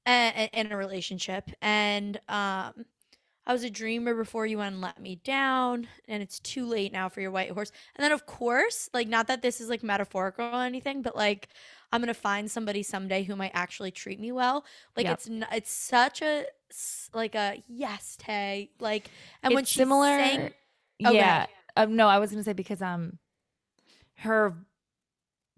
and 0.07 0.49
in 0.55 0.73
a 0.73 0.77
relationship. 0.79 1.51
And 1.61 2.17
um, 2.29 2.87
I 3.47 3.53
was 3.53 3.63
a 3.63 3.69
dreamer 3.71 4.15
before 4.15 4.47
you 4.47 4.59
went 4.59 4.73
and 4.75 4.81
let 4.81 4.99
me 5.01 5.17
down, 5.23 5.87
and 6.09 6.23
it's 6.23 6.41
too 6.41 6.65
late 6.67 6.93
now 6.93 7.09
for 7.11 7.21
your 7.21 7.31
white 7.31 7.51
horse. 7.51 7.71
And 7.95 8.03
then, 8.03 8.13
of 8.13 8.25
course, 8.25 8.89
like 8.95 9.09
not 9.09 9.27
that 9.27 9.43
this 9.43 9.61
is 9.61 9.69
like 9.69 9.83
metaphorical 9.83 10.47
or 10.47 10.63
anything, 10.65 11.03
but 11.03 11.15
like 11.15 11.49
I'm 11.93 12.01
gonna 12.01 12.15
find 12.15 12.51
somebody 12.51 12.83
someday 12.83 13.23
who 13.25 13.37
might 13.37 13.53
actually 13.55 13.91
treat 13.91 14.19
me 14.19 14.33
well. 14.33 14.65
Like 14.97 15.05
Yep. 15.07 15.15
it's 15.19 15.29
n- 15.29 15.47
it's 15.53 15.71
such 15.73 16.23
a 16.23 16.47
like 17.13 17.35
a 17.35 17.63
yes, 17.69 18.17
Tay. 18.19 18.71
Like, 18.81 19.11
and 19.43 19.53
when 19.55 19.63
It's 19.63 19.71
she's 19.71 19.77
similar. 19.83 20.07
saying, 20.19 20.53
Oh, 21.05 21.11
go 21.11 21.17
yeah. 21.17 21.47
Um, 21.77 21.97
no, 21.97 22.09
I 22.09 22.19
was 22.19 22.31
gonna 22.31 22.43
say 22.45 22.53
because 22.53 22.83
um, 22.83 23.19
her 24.19 24.55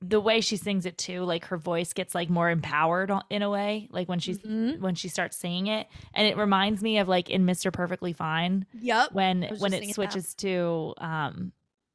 the 0.01 0.21
way 0.21 0.41
she 0.41 0.57
sings 0.57 0.87
it 0.87 0.97
too, 0.97 1.23
like 1.25 1.47
her 1.47 1.57
voice 1.57 1.93
gets 1.93 2.15
like 2.15 2.31
more 2.31 2.51
empowered 2.51 3.11
in 3.31 3.43
a 3.43 3.51
way, 3.51 3.89
like 3.91 4.09
when 4.09 4.21
she's 4.21 4.39
Mhm. 4.39 4.79
when 4.81 4.95
she 4.95 5.09
starts 5.09 5.37
singing 5.37 5.67
it, 5.67 5.89
and 6.15 6.27
it 6.27 6.37
reminds 6.37 6.83
me 6.83 6.99
of 6.99 7.09
like 7.09 7.29
in 7.31 7.45
Mr. 7.45 7.73
Perfectly 7.73 8.13
Fine 8.13 8.67
Yep. 8.81 9.13
when 9.13 9.43
when 9.59 9.73
it 9.73 9.79
thinking 9.81 9.89
that. 9.89 9.95
switches 9.95 10.35
to 10.37 10.95
um, 10.99 11.53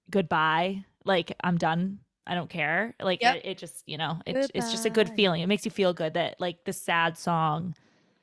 goodbye, 0.09 0.83
like 1.05 1.35
I'm 1.43 1.57
done. 1.57 1.99
I 2.27 2.35
don't 2.35 2.49
care. 2.49 2.93
Like 3.01 3.21
Yep. 3.21 3.35
it, 3.37 3.45
it 3.45 3.57
just, 3.57 3.83
you 3.87 3.97
know, 3.97 4.19
it's 4.25 4.49
it's 4.53 4.71
just 4.71 4.85
a 4.85 4.89
good 4.89 5.09
feeling. 5.09 5.41
It 5.41 5.47
makes 5.47 5.63
you 5.65 5.71
feel 5.71 5.93
good 5.93 6.13
that 6.15 6.39
like 6.39 6.63
the 6.65 6.73
sad 6.73 7.17
song, 7.17 7.73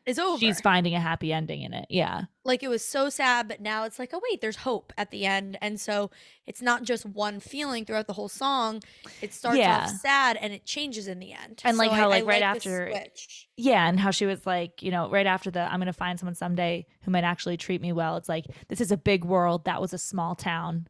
It's 0.06 0.18
over. 0.18 0.38
she's 0.38 0.60
finding 0.60 0.94
a 0.94 1.00
happy 1.00 1.32
ending 1.32 1.62
in 1.62 1.72
it. 1.74 1.86
Yeah. 1.90 2.22
like 2.44 2.62
it 2.62 2.68
was 2.68 2.84
so 2.84 3.10
sad, 3.10 3.46
but 3.48 3.60
now 3.60 3.84
it's 3.84 3.98
like, 3.98 4.10
oh 4.12 4.20
wait, 4.30 4.40
there's 4.40 4.56
hope 4.56 4.92
at 4.96 5.10
the 5.10 5.26
end, 5.26 5.58
and 5.60 5.78
so 5.80 6.10
it's 6.46 6.62
not 6.62 6.82
just 6.84 7.04
one 7.06 7.38
feeling 7.38 7.84
throughout 7.84 8.06
the 8.06 8.12
whole 8.14 8.28
song. 8.28 8.80
It 9.20 9.32
starts 9.34 9.58
Yeah. 9.58 9.84
off 9.84 9.90
sad 9.90 10.36
and 10.40 10.52
it 10.52 10.64
changes 10.64 11.06
in 11.06 11.18
the 11.20 11.32
end. 11.32 11.60
And, 11.64 11.76
like, 11.76 11.90
how, 11.90 12.04
I- 12.10 12.16
I 12.16 12.20
like, 12.20 12.26
right 12.26 12.38
the 12.40 12.44
after- 12.46 12.90
switch. 12.90 13.48
Yeah, 13.56 13.86
and 13.88 14.00
how 14.00 14.10
she 14.10 14.26
was 14.26 14.46
like, 14.46 14.82
you 14.82 14.90
know, 14.90 15.10
right 15.10 15.26
after 15.26 15.50
the 15.50 15.60
I'm 15.60 15.78
gonna 15.80 15.92
find 15.92 16.18
someone 16.18 16.34
someday 16.34 16.86
who 17.02 17.10
might 17.10 17.24
actually 17.24 17.56
treat 17.58 17.80
me 17.82 17.92
well. 17.92 18.16
It's 18.16 18.28
like 18.28 18.46
this 18.68 18.80
is 18.80 18.90
a 18.90 18.96
big 18.96 19.24
world. 19.24 19.64
That 19.66 19.80
was 19.80 19.92
a 19.92 19.98
small 19.98 20.34
town, 20.34 20.88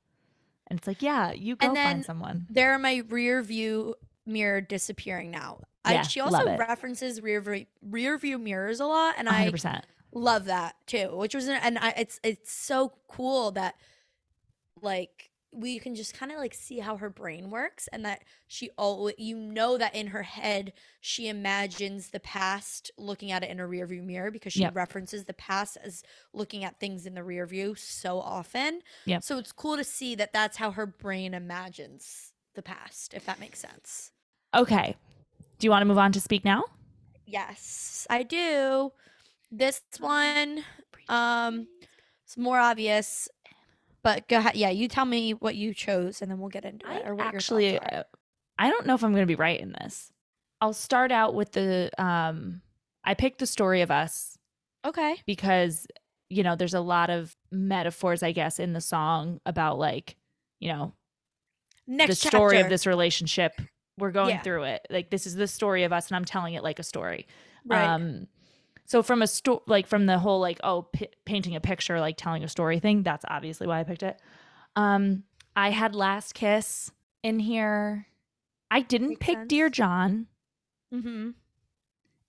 and 0.68 0.78
it's 0.78 0.86
like, 0.86 1.02
yeah, 1.02 1.32
you 1.32 1.56
go 1.56 1.66
And 1.66 1.76
then 1.76 1.86
find 1.96 2.04
someone. 2.04 2.46
There 2.48 2.72
are 2.72 2.78
my 2.78 3.02
rear 3.08 3.42
view 3.42 3.96
mirror 4.24 4.60
disappearing 4.60 5.30
now. 5.32 5.60
I, 5.84 5.98
Yeah, 5.98 6.02
she 6.02 6.20
love 6.24 6.46
also 6.46 6.54
references 6.56 7.20
rear 7.22 7.40
view, 7.40 7.66
rear 7.82 8.18
view 8.18 8.38
mirrors 8.38 8.80
a 8.80 8.86
lot, 8.86 9.14
and 9.18 9.28
100. 9.28 9.52
I 9.54 9.56
love 10.12 10.46
that 10.46 10.76
too. 10.86 11.16
Which 11.16 11.34
was, 11.34 11.48
and 11.48 11.78
I, 11.78 11.90
it's 11.96 12.20
it's 12.22 12.52
so 12.52 12.94
cool 13.08 13.52
that 13.52 13.76
like 14.80 15.30
we 15.52 15.80
can 15.80 15.96
just 15.96 16.14
kind 16.14 16.30
of 16.30 16.38
like 16.38 16.54
see 16.54 16.78
how 16.78 16.96
her 16.96 17.10
brain 17.10 17.50
works 17.50 17.88
and 17.88 18.04
that 18.04 18.22
she 18.46 18.70
always 18.78 19.16
you 19.18 19.36
know 19.36 19.76
that 19.76 19.94
in 19.96 20.06
her 20.08 20.22
head 20.22 20.72
she 21.00 21.26
imagines 21.28 22.10
the 22.10 22.20
past 22.20 22.88
looking 22.96 23.32
at 23.32 23.42
it 23.42 23.50
in 23.50 23.58
a 23.58 23.66
rear 23.66 23.84
view 23.86 24.00
mirror 24.02 24.30
because 24.30 24.52
she 24.52 24.64
Yep. 24.64 24.74
references 24.74 25.24
the 25.24 25.34
past 25.34 25.76
as 25.82 26.04
looking 26.32 26.62
at 26.62 26.78
things 26.78 27.04
in 27.04 27.14
the 27.14 27.24
rear 27.24 27.46
view 27.46 27.74
so 27.74 28.20
often 28.20 28.80
Yeah. 29.04 29.20
so 29.20 29.38
it's 29.38 29.50
cool 29.52 29.76
to 29.76 29.82
see 29.84 30.14
that 30.14 30.32
that's 30.32 30.56
how 30.56 30.70
her 30.70 30.86
brain 30.86 31.34
imagines 31.34 32.32
the 32.54 32.62
past 32.62 33.12
if 33.12 33.24
that 33.24 33.40
makes 33.40 33.58
sense 33.58 34.12
Okay. 34.54 34.96
Do 35.60 35.66
you 35.66 35.70
want 35.70 35.82
to 35.82 35.86
move 35.86 35.98
on 35.98 36.10
to 36.12 36.20
speak 36.20 36.44
now? 36.44 36.64
yes 37.30 38.06
i 38.10 38.22
do 38.22 38.92
this 39.52 39.80
one 39.98 40.64
um 41.08 41.66
it's 42.24 42.36
more 42.36 42.58
obvious 42.58 43.28
but 44.02 44.26
go 44.28 44.38
ahead 44.38 44.56
yeah 44.56 44.70
you 44.70 44.88
tell 44.88 45.04
me 45.04 45.32
what 45.32 45.54
you 45.54 45.72
chose 45.72 46.22
and 46.22 46.30
then 46.30 46.38
we'll 46.38 46.48
get 46.48 46.64
into 46.64 46.90
it 46.90 47.06
or 47.06 47.14
what 47.14 47.26
actually, 47.26 47.72
your 47.72 47.80
thoughts 47.80 47.92
are. 47.92 47.98
uh, 48.00 48.02
I 48.58 48.68
don't 48.68 48.86
know 48.86 48.94
if 48.94 49.02
I'm 49.02 49.12
going 49.12 49.22
to 49.22 49.26
be 49.26 49.36
right 49.36 49.58
in 49.58 49.72
this. 49.72 50.12
I'll 50.60 50.74
start 50.74 51.10
out 51.12 51.34
with 51.34 51.52
the 51.52 51.90
um 51.98 52.60
I 53.04 53.14
picked 53.14 53.38
the 53.38 53.46
story 53.46 53.80
of 53.80 53.90
us 53.90 54.36
okay 54.84 55.16
because 55.24 55.86
you 56.32 56.44
know, 56.44 56.54
there's 56.54 56.74
a 56.74 56.80
lot 56.80 57.10
of 57.10 57.36
metaphors 57.50 58.22
I 58.22 58.32
guess 58.32 58.58
in 58.58 58.72
the 58.72 58.80
song 58.80 59.40
about 59.44 59.78
like, 59.78 60.16
you 60.60 60.72
know, 60.72 60.94
next 61.86 62.22
the 62.22 62.28
story 62.28 62.60
of 62.60 62.68
this 62.68 62.86
relationship. 62.86 63.52
We're 64.00 64.10
going 64.10 64.30
Yeah. 64.30 64.42
through 64.42 64.64
it. 64.64 64.86
Like 64.90 65.10
this 65.10 65.26
is 65.26 65.34
the 65.36 65.46
story 65.46 65.84
of 65.84 65.92
us 65.92 66.08
and 66.08 66.16
I'm 66.16 66.24
telling 66.24 66.54
it 66.54 66.62
like 66.62 66.78
a 66.78 66.82
story. 66.82 67.26
right 67.64 67.84
Um 67.88 68.26
so 68.86 69.02
from 69.04 69.22
a 69.22 69.26
sto- 69.28 69.62
like 69.68 69.86
from 69.86 70.06
the 70.06 70.18
whole 70.18 70.40
like 70.40 70.58
oh 70.64 70.82
p- 70.92 71.08
painting 71.24 71.54
a 71.54 71.60
picture 71.60 72.00
like 72.00 72.16
telling 72.16 72.42
a 72.42 72.48
story 72.48 72.80
thing, 72.80 73.02
that's 73.04 73.24
obviously 73.28 73.66
why 73.66 73.80
I 73.80 73.84
picked 73.84 74.02
it. 74.02 74.20
Um 74.76 75.24
I 75.56 75.70
had 75.70 75.94
Last 75.94 76.34
Kiss 76.34 76.90
in 77.22 77.38
here. 77.40 78.06
I 78.70 78.80
didn't 78.82 79.10
Makes 79.10 79.26
pick 79.26 79.48
Dear. 79.48 79.68
John. 79.68 80.26
mm-hmm. 80.92 81.30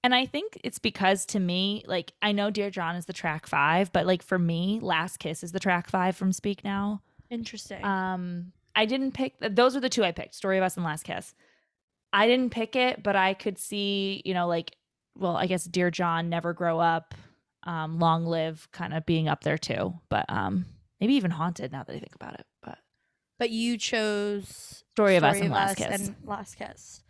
And 0.04 0.16
I 0.16 0.26
think 0.26 0.60
it's 0.64 0.80
because 0.80 1.26
to 1.28 1.40
me, 1.40 1.84
like 1.86 2.14
I 2.24 2.32
know 2.32 2.50
Dear 2.50 2.72
John 2.72 2.96
is 2.96 3.06
the 3.06 3.14
track 3.14 3.46
5, 3.46 3.92
but 3.94 4.08
like 4.08 4.24
for 4.24 4.40
me, 4.40 4.80
Last 4.82 5.18
Kiss 5.18 5.44
is 5.44 5.52
the 5.52 5.60
track 5.60 5.90
5 5.90 6.16
from 6.16 6.34
Speak 6.34 6.64
Now. 6.64 7.02
interesting 7.30 7.84
Um, 7.86 8.52
I 8.76 8.86
didn't 8.86 9.12
pick. 9.14 9.36
Those 9.40 9.76
are 9.76 9.80
the 9.80 9.90
two 9.90 10.04
I 10.04 10.12
picked: 10.12 10.34
Story 10.34 10.58
of 10.58 10.64
Us 10.64 10.76
and 10.76 10.84
Last 10.86 11.04
Kiss. 11.04 11.36
I 12.14 12.28
didn't 12.28 12.52
pick 12.52 12.76
it, 12.76 13.04
but 13.04 13.16
I 13.16 13.34
could 13.34 13.58
see, 13.58 14.22
you 14.26 14.34
know, 14.34 14.48
like, 14.48 14.76
well, 15.18 15.36
I 15.38 15.46
guess 15.48 15.64
Dear 15.66 15.92
John, 15.92 16.30
Never 16.30 16.54
Grow 16.54 16.80
Up, 16.80 17.14
um, 17.64 18.00
Long 18.00 18.26
Live, 18.26 18.68
kind 18.72 18.94
of 18.94 19.06
being 19.06 19.28
up 19.28 19.44
there 19.44 19.58
too. 19.58 19.94
But 20.10 20.26
um, 20.30 20.66
maybe 21.00 21.14
even 21.14 21.32
Haunted. 21.32 21.72
Now 21.72 21.84
that 21.84 21.96
I 21.96 22.00
think 22.00 22.16
about 22.16 22.34
it, 22.40 22.46
but 22.64 22.78
but 23.40 23.50
you 23.50 23.78
chose 23.78 24.84
Story 24.92 25.16
of 25.16 25.24
Us 25.24 25.40
and 25.40 25.52
Last 25.52 25.80
Us 25.82 25.88
Kiss. 25.88 26.08
and 26.08 26.16
last 26.26 26.56
kiss 26.58 27.02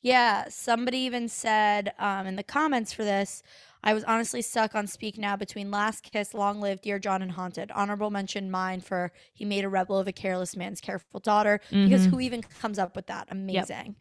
yeah 0.00 0.44
somebody 0.50 0.98
even 0.98 1.28
said 1.28 1.92
um 1.98 2.26
in 2.26 2.36
the 2.36 2.42
comments 2.42 2.92
for 2.92 3.04
this 3.04 3.42
i 3.82 3.94
was 3.94 4.04
honestly 4.04 4.42
stuck 4.42 4.74
on 4.74 4.86
speak 4.86 5.16
now 5.16 5.34
between 5.34 5.70
last 5.70 6.02
kiss 6.12 6.34
long 6.34 6.60
live 6.60 6.80
dear 6.82 6.98
john 6.98 7.22
and 7.22 7.32
haunted 7.32 7.70
honorable 7.72 8.10
mention 8.10 8.50
mine 8.50 8.80
for 8.82 9.10
he 9.32 9.44
made 9.46 9.64
a 9.64 9.68
rebel 9.68 9.98
of 9.98 10.06
a 10.06 10.12
careless 10.12 10.56
man's 10.56 10.80
careful 10.80 11.20
daughter 11.20 11.58
because 11.70 12.06
Mhm. 12.06 12.10
who 12.10 12.20
even 12.20 12.42
comes 12.42 12.78
up 12.78 12.94
with 12.94 13.06
that 13.06 13.28
amazing 13.30 13.96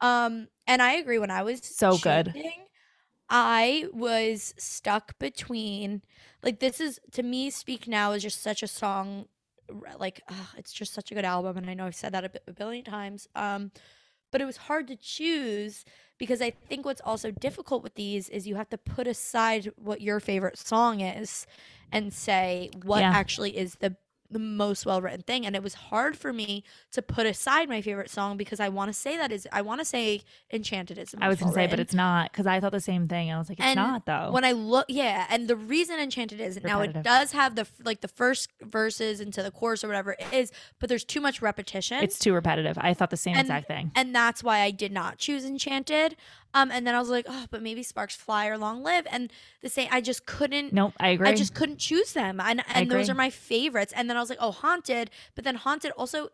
um 0.00 0.48
and 0.66 0.82
i 0.82 0.92
agree 0.94 1.18
when 1.18 1.30
i 1.30 1.42
was 1.42 1.60
So 1.64 1.98
good. 1.98 2.34
i 3.28 3.86
was 3.92 4.54
stuck 4.58 5.18
between 5.18 6.02
like 6.42 6.60
this 6.60 6.80
is 6.80 6.98
to 7.12 7.22
me 7.22 7.50
speak 7.50 7.86
now 7.86 8.12
is 8.12 8.22
just 8.22 8.42
such 8.42 8.62
a 8.62 8.66
song 8.68 9.26
like 9.98 10.20
ugh, 10.28 10.48
it's 10.56 10.72
just 10.72 10.92
such 10.92 11.10
a 11.10 11.14
good 11.14 11.24
album 11.24 11.56
and 11.56 11.70
i 11.70 11.74
know 11.74 11.86
i've 11.86 11.94
said 11.94 12.12
that 12.12 12.40
a, 12.48 12.52
billion 12.52 12.84
times 12.84 13.28
um 13.36 13.70
but 14.32 14.40
it 14.40 14.44
was 14.44 14.56
hard 14.56 14.88
to 14.88 14.96
choose 14.96 15.84
because 16.18 16.40
i 16.42 16.50
think 16.50 16.84
what's 16.84 17.00
also 17.04 17.30
difficult 17.30 17.82
with 17.82 17.94
these 17.94 18.28
is 18.28 18.46
you 18.46 18.56
have 18.56 18.68
to 18.68 18.78
put 18.78 19.06
aside 19.06 19.70
what 19.76 20.00
your 20.00 20.18
favorite 20.18 20.58
song 20.58 21.00
is 21.00 21.46
and 21.92 22.12
say 22.12 22.70
what 22.84 23.00
Yeah. 23.00 23.12
actually 23.14 23.56
is 23.56 23.76
the 23.76 23.96
the 24.30 24.38
most 24.38 24.86
well 24.86 25.02
written 25.02 25.22
thing 25.22 25.44
and 25.44 25.56
it 25.56 25.62
was 25.62 25.74
hard 25.74 26.16
for 26.16 26.32
me 26.32 26.62
to 26.92 27.02
put 27.02 27.26
aside 27.26 27.68
my 27.68 27.80
favorite 27.82 28.08
song 28.10 28.36
because 28.36 28.60
i 28.60 28.68
want 28.68 28.88
to 28.88 28.92
say 28.92 29.16
that 29.16 29.32
is 29.32 29.48
i 29.52 29.60
want 29.60 29.80
to 29.80 29.84
say 29.84 30.22
enchanted 30.52 30.98
is 30.98 31.14
I 31.20 31.28
was 31.28 31.38
gonna 31.40 31.52
say, 31.52 31.66
but 31.66 31.80
it's 31.80 31.94
not 31.94 32.30
because 32.32 32.46
I 32.46 32.60
thought 32.60 32.72
the 32.72 32.80
same 32.80 33.06
thing. 33.08 33.32
I 33.32 33.38
was 33.38 33.48
like, 33.48 33.58
it's 33.58 33.66
And 33.66 33.76
not 33.76 34.06
though. 34.06 34.30
When 34.32 34.44
I 34.44 34.52
look, 34.52 34.86
yeah, 34.88 35.26
and 35.28 35.48
the 35.48 35.56
reason 35.56 35.98
Enchanted 35.98 36.40
is 36.40 36.62
now 36.62 36.80
it 36.80 37.02
does 37.02 37.32
have 37.32 37.54
the 37.56 37.66
like 37.84 38.00
the 38.00 38.08
first 38.08 38.50
verses 38.62 39.20
into 39.20 39.42
the 39.42 39.50
chorus 39.50 39.84
or 39.84 39.88
whatever 39.88 40.12
it 40.12 40.24
is, 40.32 40.52
but 40.78 40.88
there's 40.88 41.04
too 41.04 41.20
much 41.20 41.42
repetition. 41.42 42.02
it's 42.02 42.18
too 42.18 42.32
repetitive. 42.32 42.78
I 42.80 42.94
thought 42.94 43.10
the 43.10 43.16
same 43.16 43.34
And- 43.34 43.42
exact 43.42 43.66
thing. 43.68 43.92
and 43.94 44.14
that's 44.14 44.42
why 44.42 44.60
I 44.60 44.70
did 44.70 44.92
not 44.92 45.18
choose 45.18 45.44
Enchanted. 45.44 46.16
Um, 46.52 46.70
and 46.70 46.86
then 46.86 46.94
I 46.94 46.98
was 46.98 47.08
like, 47.10 47.26
oh, 47.28 47.46
but 47.50 47.62
maybe 47.62 47.82
Sparks 47.82 48.16
Fly 48.16 48.48
or 48.48 48.58
Long 48.58 48.82
Live, 48.82 49.06
and 49.10 49.32
the 49.62 49.68
same. 49.68 49.88
I 49.90 50.00
just 50.00 50.26
couldn't. 50.26 50.72
Nope, 50.72 50.94
I 50.98 51.10
agree. 51.10 51.28
I 51.28 51.34
just 51.34 51.54
couldn't 51.54 51.78
choose 51.78 52.12
them, 52.12 52.40
and 52.40 52.62
and 52.74 52.90
those 52.90 53.08
are 53.08 53.14
my 53.14 53.30
favorites. 53.30 53.92
And 53.96 54.10
then 54.10 54.16
I 54.16 54.20
was 54.20 54.30
like, 54.30 54.38
oh, 54.40 54.50
Haunted, 54.50 55.10
but 55.34 55.44
then 55.44 55.54
Haunted 55.56 55.92
also. 55.92 56.30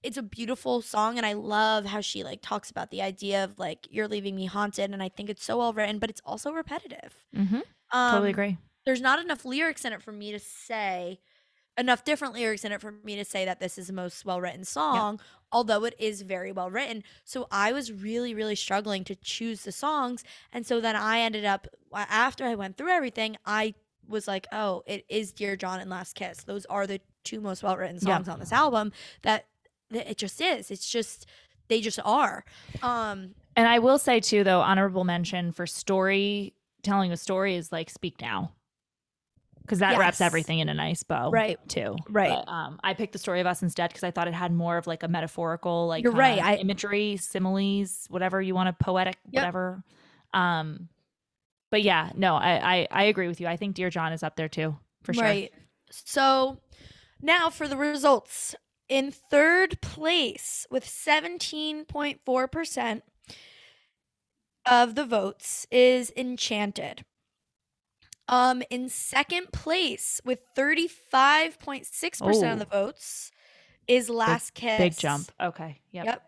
It's 0.00 0.16
a 0.16 0.22
beautiful 0.22 0.80
song, 0.80 1.16
and 1.16 1.26
I 1.26 1.32
love 1.32 1.84
how 1.84 2.00
she 2.00 2.22
like 2.22 2.40
talks 2.40 2.70
about 2.70 2.92
the 2.92 3.02
idea 3.02 3.42
of 3.42 3.58
like 3.58 3.88
you're 3.90 4.06
leaving 4.06 4.36
me 4.36 4.46
haunted, 4.46 4.92
and 4.92 5.02
I 5.02 5.08
think 5.08 5.28
it's 5.28 5.44
so 5.44 5.58
well 5.58 5.72
written, 5.72 5.98
but 5.98 6.08
it's 6.08 6.20
also 6.24 6.52
repetitive. 6.52 7.16
Mm-hmm. 7.36 7.60
Um, 7.90 8.10
totally 8.12 8.30
agree. 8.30 8.58
there's 8.84 9.00
not 9.00 9.18
enough 9.18 9.44
lyrics 9.44 9.84
in 9.84 9.92
it 9.92 10.00
for 10.00 10.12
me 10.12 10.30
to 10.30 10.38
say 10.38 11.18
enough 11.78 12.04
different 12.04 12.34
lyrics 12.34 12.64
in 12.64 12.72
it 12.72 12.80
for 12.80 12.92
me 13.04 13.16
to 13.16 13.24
say 13.24 13.44
that 13.44 13.60
this 13.60 13.78
is 13.78 13.86
the 13.86 13.92
most 13.92 14.24
well 14.24 14.40
written 14.40 14.64
song 14.64 15.20
although 15.52 15.84
it 15.84 15.94
is 15.98 16.22
very 16.22 16.52
well 16.52 16.70
written 16.70 17.02
so 17.24 17.46
i 17.50 17.72
was 17.72 17.90
really 17.92 18.34
really 18.34 18.54
struggling 18.56 19.04
to 19.04 19.14
choose 19.16 19.62
the 19.62 19.72
songs. 19.72 20.24
And 20.52 20.66
so 20.66 20.80
then 20.80 20.96
i 20.96 21.20
ended 21.20 21.44
up 21.44 21.66
after 21.94 22.44
i 22.44 22.54
went 22.54 22.76
through 22.76 22.90
everything 22.90 23.36
i 23.46 23.74
was 24.08 24.26
like 24.26 24.46
oh 24.52 24.82
it 24.86 25.04
is 25.08 25.32
dear 25.32 25.56
john 25.56 25.80
and 25.80 25.88
last 25.90 26.14
kiss. 26.14 26.42
Those 26.44 26.66
are 26.66 26.86
the 26.86 27.00
two 27.24 27.40
most 27.40 27.62
well 27.62 27.76
written 27.76 27.96
Yeah. 27.96 28.16
songs 28.16 28.28
on 28.28 28.38
this 28.40 28.52
album 28.52 28.92
that, 29.22 29.46
that 29.90 30.10
it 30.10 30.16
just 30.18 30.40
is. 30.40 30.70
It's 30.70 30.90
just 30.90 31.26
they 31.68 31.80
just 31.80 32.00
are. 32.04 32.44
Um 32.82 33.34
And 33.56 33.68
I 33.68 33.78
will 33.78 33.98
say 33.98 34.20
too, 34.20 34.42
though, 34.44 34.60
honorable 34.60 35.04
mention 35.04 35.52
for 35.52 35.66
story 35.66 36.54
telling 36.82 37.12
a 37.12 37.16
story 37.16 37.56
is 37.56 37.70
like 37.72 37.90
speak 37.90 38.20
now, 38.20 38.52
because 39.68 39.80
that 39.80 39.98
wraps 39.98 40.20
everything 40.20 40.58
in 40.60 40.68
a 40.68 40.74
nice 40.74 41.02
bow, 41.02 41.30
Right. 41.30 41.58
Too, 41.68 41.96
Right. 42.08 42.30
But, 42.30 42.48
um, 42.50 42.80
I 42.82 42.94
picked 42.94 43.12
the 43.12 43.18
story 43.18 43.40
of 43.40 43.46
us 43.46 43.62
instead 43.62 43.90
because 43.90 44.02
I 44.02 44.10
thought 44.10 44.28
it 44.28 44.34
had 44.34 44.52
more 44.52 44.78
of 44.78 44.86
like 44.86 45.02
a 45.02 45.08
metaphorical, 45.08 45.86
like 45.86 46.02
You're 46.02 46.12
right, 46.12 46.42
I- 46.42 46.56
imagery, 46.56 47.16
similes, 47.18 48.06
whatever 48.08 48.40
you 48.40 48.54
want 48.54 48.68
to 48.76 48.84
poetic, 48.84 49.16
Yep. 49.30 49.42
whatever. 49.42 49.84
Um, 50.32 50.88
but 51.70 51.82
yeah, 51.82 52.10
no, 52.16 52.34
I, 52.36 52.76
I 52.78 52.88
I 52.90 53.02
agree 53.04 53.28
with 53.28 53.40
you. 53.40 53.46
I 53.46 53.56
think 53.56 53.74
Dear 53.74 53.90
John 53.90 54.12
is 54.14 54.22
up 54.22 54.36
there 54.36 54.48
too 54.48 54.78
for 55.02 55.12
sure. 55.12 55.22
Right. 55.24 55.52
So 55.90 56.58
now 57.20 57.50
for 57.50 57.68
the 57.68 57.76
results. 57.76 58.54
In 58.88 59.10
third 59.10 59.82
place 59.82 60.66
with 60.70 60.86
17.4% 60.86 63.02
of 64.64 64.94
the 64.94 65.04
votes 65.04 65.66
is 65.70 66.10
Enchanted. 66.16 67.04
Um 68.28 68.62
in 68.70 68.88
second 68.88 69.52
place 69.52 70.20
with 70.24 70.40
35.6% 70.56 72.20
Oh. 72.22 72.52
of 72.52 72.58
the 72.58 72.64
votes 72.64 73.30
is 73.86 74.10
Last 74.10 74.54
Kiss. 74.54 74.78
Big 74.78 74.96
jump. 74.96 75.30
Okay. 75.40 75.80
Yep. 75.92 76.04
Yep. 76.04 76.22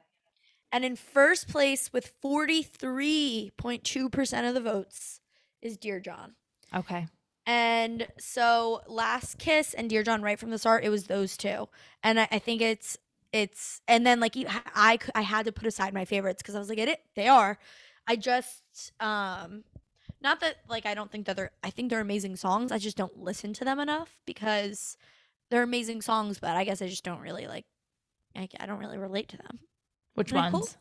And 0.73 0.85
in 0.85 0.95
first 0.97 1.49
place 1.49 1.93
with 1.93 2.13
43.2% 2.23 4.49
of 4.49 4.55
the 4.55 4.61
votes 4.61 5.21
is 5.61 5.77
Dear 5.77 5.99
John. 6.01 6.35
Okay. 6.75 7.07
And 7.47 8.07
so 8.19 8.83
Last 8.87 9.39
Kiss 9.39 9.75
and 9.75 9.91
Dear 9.91 10.03
John 10.05 10.23
right 10.23 10.39
from 10.39 10.51
the 10.51 10.59
start, 10.59 10.85
it 10.85 10.91
was 10.91 11.05
those 11.05 11.37
two. 11.37 11.69
And 12.03 12.21
I, 12.21 12.29
I 12.31 12.39
think 12.39 12.63
it's 12.63 12.97
it's 13.33 13.81
and 13.89 14.07
then 14.07 14.21
like 14.21 14.35
I 14.75 14.99
I 15.15 15.23
had 15.23 15.47
to 15.47 15.53
put 15.53 15.67
aside 15.67 15.95
my 15.95 16.05
favorites 16.05 16.43
because 16.43 16.55
I 16.55 16.59
was 16.59 16.69
like, 16.69 16.79
it, 16.79 16.89
it 16.89 17.01
they 17.17 17.27
are. 17.29 17.59
I 18.07 18.17
just 18.17 18.93
um 19.01 19.65
not 20.23 20.41
that 20.41 20.57
like 20.69 20.87
I 20.87 20.95
don't 20.95 21.11
think 21.11 21.27
that 21.27 21.37
they're 21.37 21.51
I 21.63 21.71
think 21.71 21.91
they're 21.91 22.01
amazing 22.01 22.37
songs. 22.37 22.73
I 22.73 22.79
just 22.79 22.97
don't 22.97 23.17
listen 23.19 23.53
to 23.55 23.65
them 23.65 23.79
enough 23.81 24.19
because 24.27 24.97
they're 25.51 25.63
amazing 25.63 26.03
songs, 26.03 26.39
but 26.39 26.51
I 26.57 26.65
guess 26.65 26.81
I 26.83 26.87
just 26.89 27.05
don't 27.05 27.21
really 27.21 27.47
like 27.47 27.65
I, 28.37 28.49
I 28.61 28.67
don't 28.67 28.79
really 28.79 28.99
relate 28.99 29.29
to 29.31 29.37
them. 29.37 29.61
Which 30.15 30.31
And 30.33 30.41
I 30.41 30.51
ones? 30.51 30.55
hope- 30.73 30.77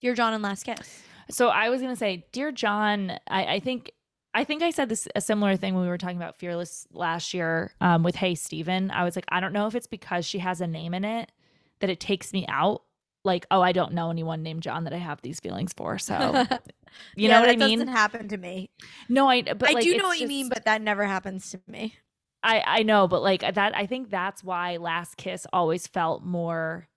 Dear 0.00 0.14
John 0.14 0.32
and 0.32 0.42
Last 0.44 0.62
Kiss. 0.62 1.02
So 1.30 1.48
I 1.48 1.68
was 1.70 1.80
gonna 1.82 1.96
say, 1.96 2.24
dear 2.32 2.52
John, 2.52 3.12
I, 3.28 3.54
I 3.54 3.60
think 3.60 3.90
I 4.32 4.44
think 4.44 4.62
I 4.62 4.70
said 4.70 4.88
this 4.88 5.08
a 5.16 5.20
similar 5.20 5.56
thing 5.56 5.74
when 5.74 5.82
we 5.82 5.88
were 5.88 5.98
talking 5.98 6.16
about 6.16 6.36
Fearless 6.36 6.86
last 6.92 7.34
year 7.34 7.72
um, 7.80 8.02
with 8.04 8.14
Hey 8.14 8.34
Stephen. 8.36 8.90
I 8.92 9.02
was 9.04 9.16
like, 9.16 9.24
I 9.28 9.40
don't 9.40 9.52
know 9.52 9.66
if 9.66 9.74
it's 9.74 9.86
because 9.88 10.24
she 10.24 10.38
has 10.38 10.60
a 10.60 10.66
name 10.66 10.94
in 10.94 11.04
it 11.04 11.32
that 11.80 11.90
it 11.90 11.98
takes 11.98 12.32
me 12.32 12.46
out. 12.48 12.82
Like, 13.28 13.46
oh, 13.52 13.60
I 13.60 13.72
don't 13.72 13.92
know 13.92 14.10
anyone 14.10 14.42
named 14.42 14.62
John 14.62 14.84
that 14.84 14.92
I 14.92 14.98
have 14.98 15.20
these 15.22 15.38
feelings 15.38 15.72
for. 15.72 15.98
So 15.98 16.14
you 17.16 17.28
know 17.28 17.40
what 17.40 17.50
I 17.50 17.56
mean? 17.56 17.78
doesn't 17.78 17.94
happen 17.94 18.26
to 18.28 18.36
me. 18.36 18.70
no, 19.08 19.28
I. 19.28 19.42
But 19.42 19.68
I 19.68 19.72
like, 19.74 19.84
do 19.84 19.96
know 19.96 20.08
what 20.08 20.18
you 20.18 20.26
mean, 20.26 20.48
but 20.48 20.64
that 20.64 20.82
never 20.82 21.04
happens 21.04 21.50
to 21.50 21.60
me. 21.68 21.94
I 22.42 22.62
I 22.66 22.82
know, 22.82 23.06
but 23.06 23.22
like 23.22 23.42
that 23.42 23.76
I 23.76 23.86
think 23.86 24.10
that's 24.10 24.42
why 24.42 24.76
Last 24.78 25.16
Kiss 25.16 25.46
always 25.52 25.86
felt 25.86 26.24
more 26.24 26.88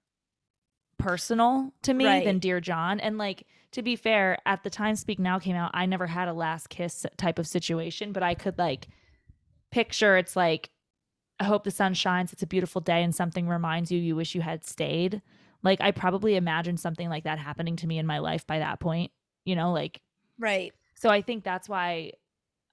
personal 0.98 1.74
to 1.82 1.94
me 1.94 2.06
Right. 2.06 2.26
than 2.26 2.40
Dear 2.40 2.60
John. 2.62 3.00
And 3.00 3.18
like 3.18 3.46
to 3.72 3.82
be 3.82 3.96
fair, 3.96 4.38
at 4.46 4.64
the 4.64 4.70
time 4.70 4.96
Speak 4.96 5.20
Now 5.20 5.40
came 5.40 5.56
out, 5.56 5.72
I 5.74 5.86
never 5.86 6.08
had 6.08 6.28
a 6.28 6.34
last 6.34 6.70
kiss 6.70 7.06
type 7.18 7.40
of 7.40 7.48
situation, 7.48 8.12
but 8.12 8.22
I 8.24 8.34
could 8.36 8.58
like 8.58 8.88
picture 9.72 10.18
it's 10.18 10.36
like 10.36 10.70
I 11.40 11.46
hope 11.46 11.64
the 11.64 11.72
sun 11.72 11.96
shines, 11.96 12.32
it's 12.34 12.44
a 12.44 12.48
beautiful 12.48 12.82
day 12.82 13.02
and 13.04 13.16
something 13.16 13.48
reminds 13.48 13.92
you 13.92 14.00
you 14.00 14.16
wish 14.16 14.36
you 14.36 14.42
had 14.42 14.64
stayed. 14.64 15.22
Like 15.64 15.82
I 15.82 15.92
probably 15.92 16.36
imagined 16.36 16.80
something 16.80 17.10
like 17.10 17.24
that 17.26 17.40
happening 17.40 17.76
to 17.78 17.88
me 17.88 17.98
in 18.00 18.06
my 18.06 18.20
life 18.20 18.46
by 18.48 18.60
that 18.60 18.80
point, 18.80 19.12
you 19.46 19.56
know, 19.56 19.72
like 19.72 20.02
Right. 20.40 20.74
so 20.96 21.10
I 21.10 21.22
think 21.22 21.44
that's 21.44 21.70
why 21.70 22.14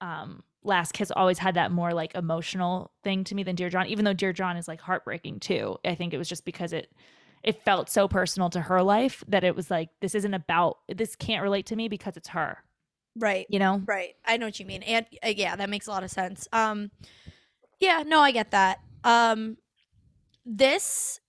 um 0.01 0.43
Last 0.61 0.91
Kiss 0.91 1.09
always 1.11 1.37
had 1.39 1.55
that 1.55 1.71
more 1.71 1.93
like 1.93 2.15
emotional 2.15 2.91
thing 3.03 3.23
to 3.25 3.35
me 3.35 3.43
than 3.43 3.55
Dear 3.55 3.69
John, 3.69 3.87
even 3.87 4.03
though 4.03 4.13
Dear 4.13 4.33
John 4.33 4.57
is 4.57 4.67
like 4.67 4.81
heartbreaking 4.81 5.39
too. 5.39 5.77
I 5.85 5.95
think 5.95 6.13
it 6.13 6.17
was 6.17 6.27
just 6.27 6.43
because 6.45 6.73
it 6.73 6.91
it 7.43 7.63
felt 7.63 7.89
so 7.89 8.07
personal 8.09 8.49
to 8.49 8.59
her 8.61 8.83
life 8.83 9.23
that 9.29 9.45
it 9.45 9.55
was 9.55 9.71
like 9.71 9.89
this 10.01 10.15
isn't 10.15 10.33
about 10.33 10.79
this 10.89 11.15
can't 11.15 11.43
relate 11.43 11.67
to 11.67 11.75
me 11.77 11.87
because 11.87 12.17
it's 12.17 12.27
her, 12.29 12.57
Right. 13.15 13.45
you 13.49 13.59
know? 13.59 13.81
Right. 13.85 14.15
I 14.25 14.35
know 14.35 14.47
what 14.47 14.59
you 14.59 14.65
mean. 14.65 14.83
And 14.83 15.05
uh, 15.23 15.29
yeah, 15.29 15.55
that 15.55 15.69
makes 15.69 15.87
a 15.87 15.91
lot 15.91 16.03
of 16.03 16.11
sense. 16.11 16.47
Um 16.51 16.91
yeah, 17.79 18.03
no, 18.05 18.19
I 18.19 18.31
get 18.31 18.51
that. 18.51 18.79
Um 19.05 19.57
this 20.45 21.21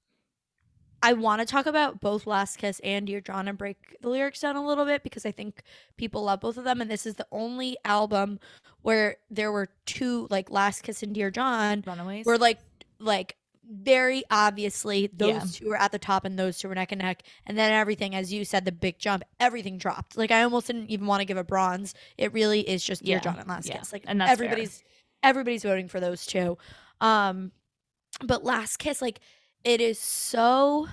I 1.03 1.15
want 1.15 1.41
to 1.41 1.47
talk 1.47 1.67
about 1.67 2.01
both 2.01 2.27
Last 2.27 2.59
Kiss 2.59 2.81
and 2.85 3.07
Dear 3.07 3.21
John 3.21 3.49
and 3.49 3.57
break 3.57 3.97
the 4.03 4.09
lyrics 4.11 4.41
down 4.41 4.57
a 4.57 4.67
little 4.67 4.85
bit 4.85 5.03
because 5.03 5.25
I 5.25 5.31
think 5.31 5.63
people 5.97 6.25
love 6.25 6.41
both 6.41 6.57
of 6.59 6.65
them 6.65 6.81
and 6.81 6.91
this 6.91 7.07
is 7.07 7.15
the 7.15 7.27
only 7.33 7.77
album 7.85 8.39
where 8.83 9.17
there 9.31 9.51
were 9.51 9.69
two 9.87 10.27
like 10.31 10.51
Last 10.51 10.83
Kiss 10.83 11.03
and 11.03 11.15
Dear 11.15 11.31
John 11.31 11.83
Runaways. 11.87 12.27
were 12.27 12.39
like 12.39 12.59
like 12.99 13.37
very 13.73 14.25
obviously 14.31 15.09
those 15.13 15.29
Yeah. 15.31 15.41
two 15.53 15.69
were 15.69 15.77
at 15.77 15.93
the 15.93 15.99
top 15.99 16.25
and 16.25 16.37
those 16.39 16.59
two 16.59 16.69
were 16.69 16.75
neck 16.75 16.91
and 16.93 17.01
neck 17.01 17.23
and 17.47 17.57
then 17.57 17.73
everything 17.73 18.15
as 18.17 18.33
you 18.33 18.45
said 18.45 18.65
the 18.65 18.73
big 18.73 18.99
jump 18.99 19.23
everything 19.39 19.79
dropped 19.79 20.17
like 20.19 20.33
i 20.33 20.43
almost 20.43 20.67
didn't 20.67 20.91
even 20.91 21.07
want 21.07 21.21
to 21.21 21.25
give 21.25 21.37
a 21.37 21.45
bronze 21.45 21.95
it 22.19 22.33
really 22.33 22.69
is 22.69 22.83
just 22.85 23.05
dear 23.05 23.19
Yeah, 23.19 23.21
john 23.21 23.39
and 23.39 23.49
last 23.49 23.69
yeah, 23.69 23.79
kiss 23.79 23.93
like 23.93 24.03
and 24.09 24.21
that's 24.21 24.29
fair. 24.31 24.33
everybody's 24.49 24.83
everybody's 25.23 25.63
voting 25.63 25.87
for 25.87 26.01
those 26.01 26.27
two 26.27 26.59
um 27.01 27.53
but 28.25 28.43
last 28.45 28.79
kiss 28.79 29.01
like 29.01 29.21
it 29.65 29.81
is 29.81 29.99
so 29.99 30.89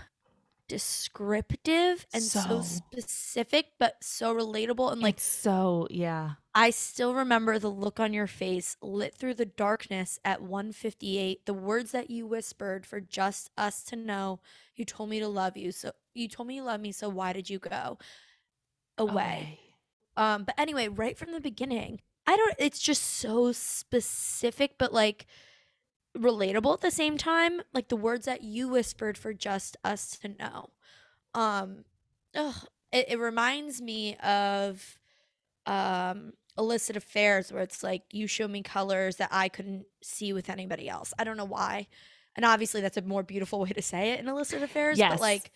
descriptive 0.68 2.06
and 2.14 2.22
so, 2.22 2.40
So. 2.42 2.62
specific 2.62 3.68
but 3.80 3.96
so 4.04 4.36
relatable 4.36 4.92
and 4.92 5.02
like 5.02 5.16
like 5.16 5.20
so 5.20 5.88
yeah. 5.90 6.32
I 6.54 6.72
still 6.72 7.14
remember 7.14 7.58
the 7.60 7.70
look 7.70 8.00
on 8.00 8.14
your 8.14 8.28
face 8.28 8.76
lit 8.82 9.14
through 9.14 9.36
the 9.36 9.46
darkness 9.46 10.20
at 10.26 10.42
158 10.42 11.46
the 11.46 11.54
words 11.54 11.92
that 11.92 12.10
you 12.10 12.28
whispered 12.28 12.86
for 12.86 13.00
just 13.00 13.50
us 13.58 13.84
to 13.86 13.96
know 13.96 14.42
you 14.76 14.84
told 14.84 15.10
me 15.10 15.20
to 15.20 15.28
love 15.28 15.56
you 15.56 15.72
so 15.72 15.92
you 16.14 16.28
told 16.28 16.48
me 16.48 16.56
you 16.56 16.64
love 16.64 16.82
me 16.82 16.92
so 16.92 17.08
why 17.08 17.32
did 17.32 17.50
you 17.50 17.60
go 17.60 17.98
away 18.98 19.60
um 20.18 20.44
but 20.44 20.56
anyway 20.58 20.88
right 20.88 21.18
from 21.18 21.32
the 21.32 21.40
beginning 21.40 22.02
I 22.26 22.36
don't 22.36 22.56
it's 22.60 22.80
just 22.80 23.04
so 23.04 23.54
specific 23.54 24.74
but 24.78 24.92
like 24.92 25.28
relatable 26.18 26.74
at 26.74 26.82
the 26.82 26.92
same 26.92 27.18
time 27.18 27.62
like 27.74 27.88
the 27.90 27.96
words 27.96 28.26
that 28.26 28.44
you 28.44 28.68
whispered 28.68 29.18
for 29.18 29.34
just 29.34 29.78
us 29.84 30.18
to 30.18 30.30
know 30.40 30.70
um 31.34 31.86
ugh, 32.36 32.68
it, 32.92 33.10
it 33.10 33.20
reminds 33.20 33.82
me 33.82 34.16
of 34.18 34.98
um 35.66 36.34
illicit 36.58 36.98
affairs 36.98 37.52
where 37.52 37.62
it's 37.62 37.84
like 37.84 38.04
you 38.12 38.28
show 38.28 38.48
me 38.48 38.64
colors 38.64 39.18
that 39.18 39.30
I 39.32 39.50
couldn't 39.50 39.86
see 40.02 40.34
with 40.34 40.50
anybody 40.50 40.90
else. 40.90 41.14
I 41.18 41.24
don't 41.24 41.38
know 41.38 41.46
why. 41.46 41.88
And 42.36 42.46
obviously 42.46 42.82
that's 42.82 42.98
a 42.98 43.02
more 43.02 43.24
beautiful 43.24 43.60
way 43.60 43.70
to 43.70 43.82
say 43.82 44.12
it 44.12 44.20
in 44.20 44.28
illicit 44.28 44.64
affairs. 44.64 44.98
Yes. 44.98 45.14
But 45.14 45.22
like 45.22 45.52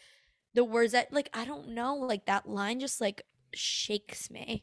the 0.54 0.64
words 0.64 0.92
that 0.92 1.12
like 1.12 1.30
I 1.34 1.46
don't 1.46 1.70
know, 1.70 1.96
like 1.96 2.26
that 2.26 2.48
line 2.48 2.80
just 2.80 3.02
like 3.02 3.24
shakes 3.54 4.30
me. 4.30 4.62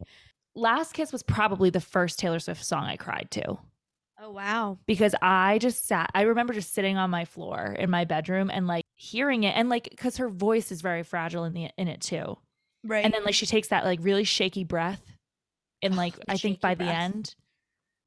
Last 0.55 0.93
Kiss 0.93 1.13
was 1.13 1.23
probably 1.23 1.71
the 1.71 1.81
first 1.81 2.19
Taylor 2.19 2.41
Swift 2.41 2.65
song 2.65 2.85
I 2.85 2.97
cried 2.97 3.29
to. 3.33 3.59
Oh 4.21 4.31
wow. 4.33 4.79
because 4.87 5.15
I 5.23 5.59
just 5.59 5.87
sat. 5.87 6.11
I 6.15 6.23
remember 6.23 6.53
just 6.53 6.75
sitting 6.75 6.97
on 6.97 7.09
my 7.11 7.25
floor 7.25 7.77
in 7.79 7.89
my 7.91 8.05
bedroom 8.05 8.51
and 8.53 8.67
like 8.67 8.85
hearing 8.97 9.45
it, 9.45 9.55
and 9.57 9.69
like 9.69 9.89
because 9.91 10.17
her 10.17 10.29
voice 10.29 10.73
is 10.73 10.81
very 10.81 11.03
fragile 11.05 11.45
in 11.45 11.53
the 11.53 11.71
in 11.79 11.87
it 11.89 12.01
too. 12.01 12.37
Right. 12.85 13.05
And 13.05 13.15
then 13.15 13.25
like 13.25 13.35
she 13.35 13.47
takes 13.47 13.69
that 13.69 13.85
like 13.85 14.01
really 14.03 14.25
shaky 14.25 14.65
breath, 14.65 15.03
and 15.83 15.95
like 15.97 16.17
the 16.17 16.33
I 16.33 16.37
think 16.37 16.61
by 16.61 16.75
the 16.75 16.85
breath. 16.85 17.01
end, 17.01 17.35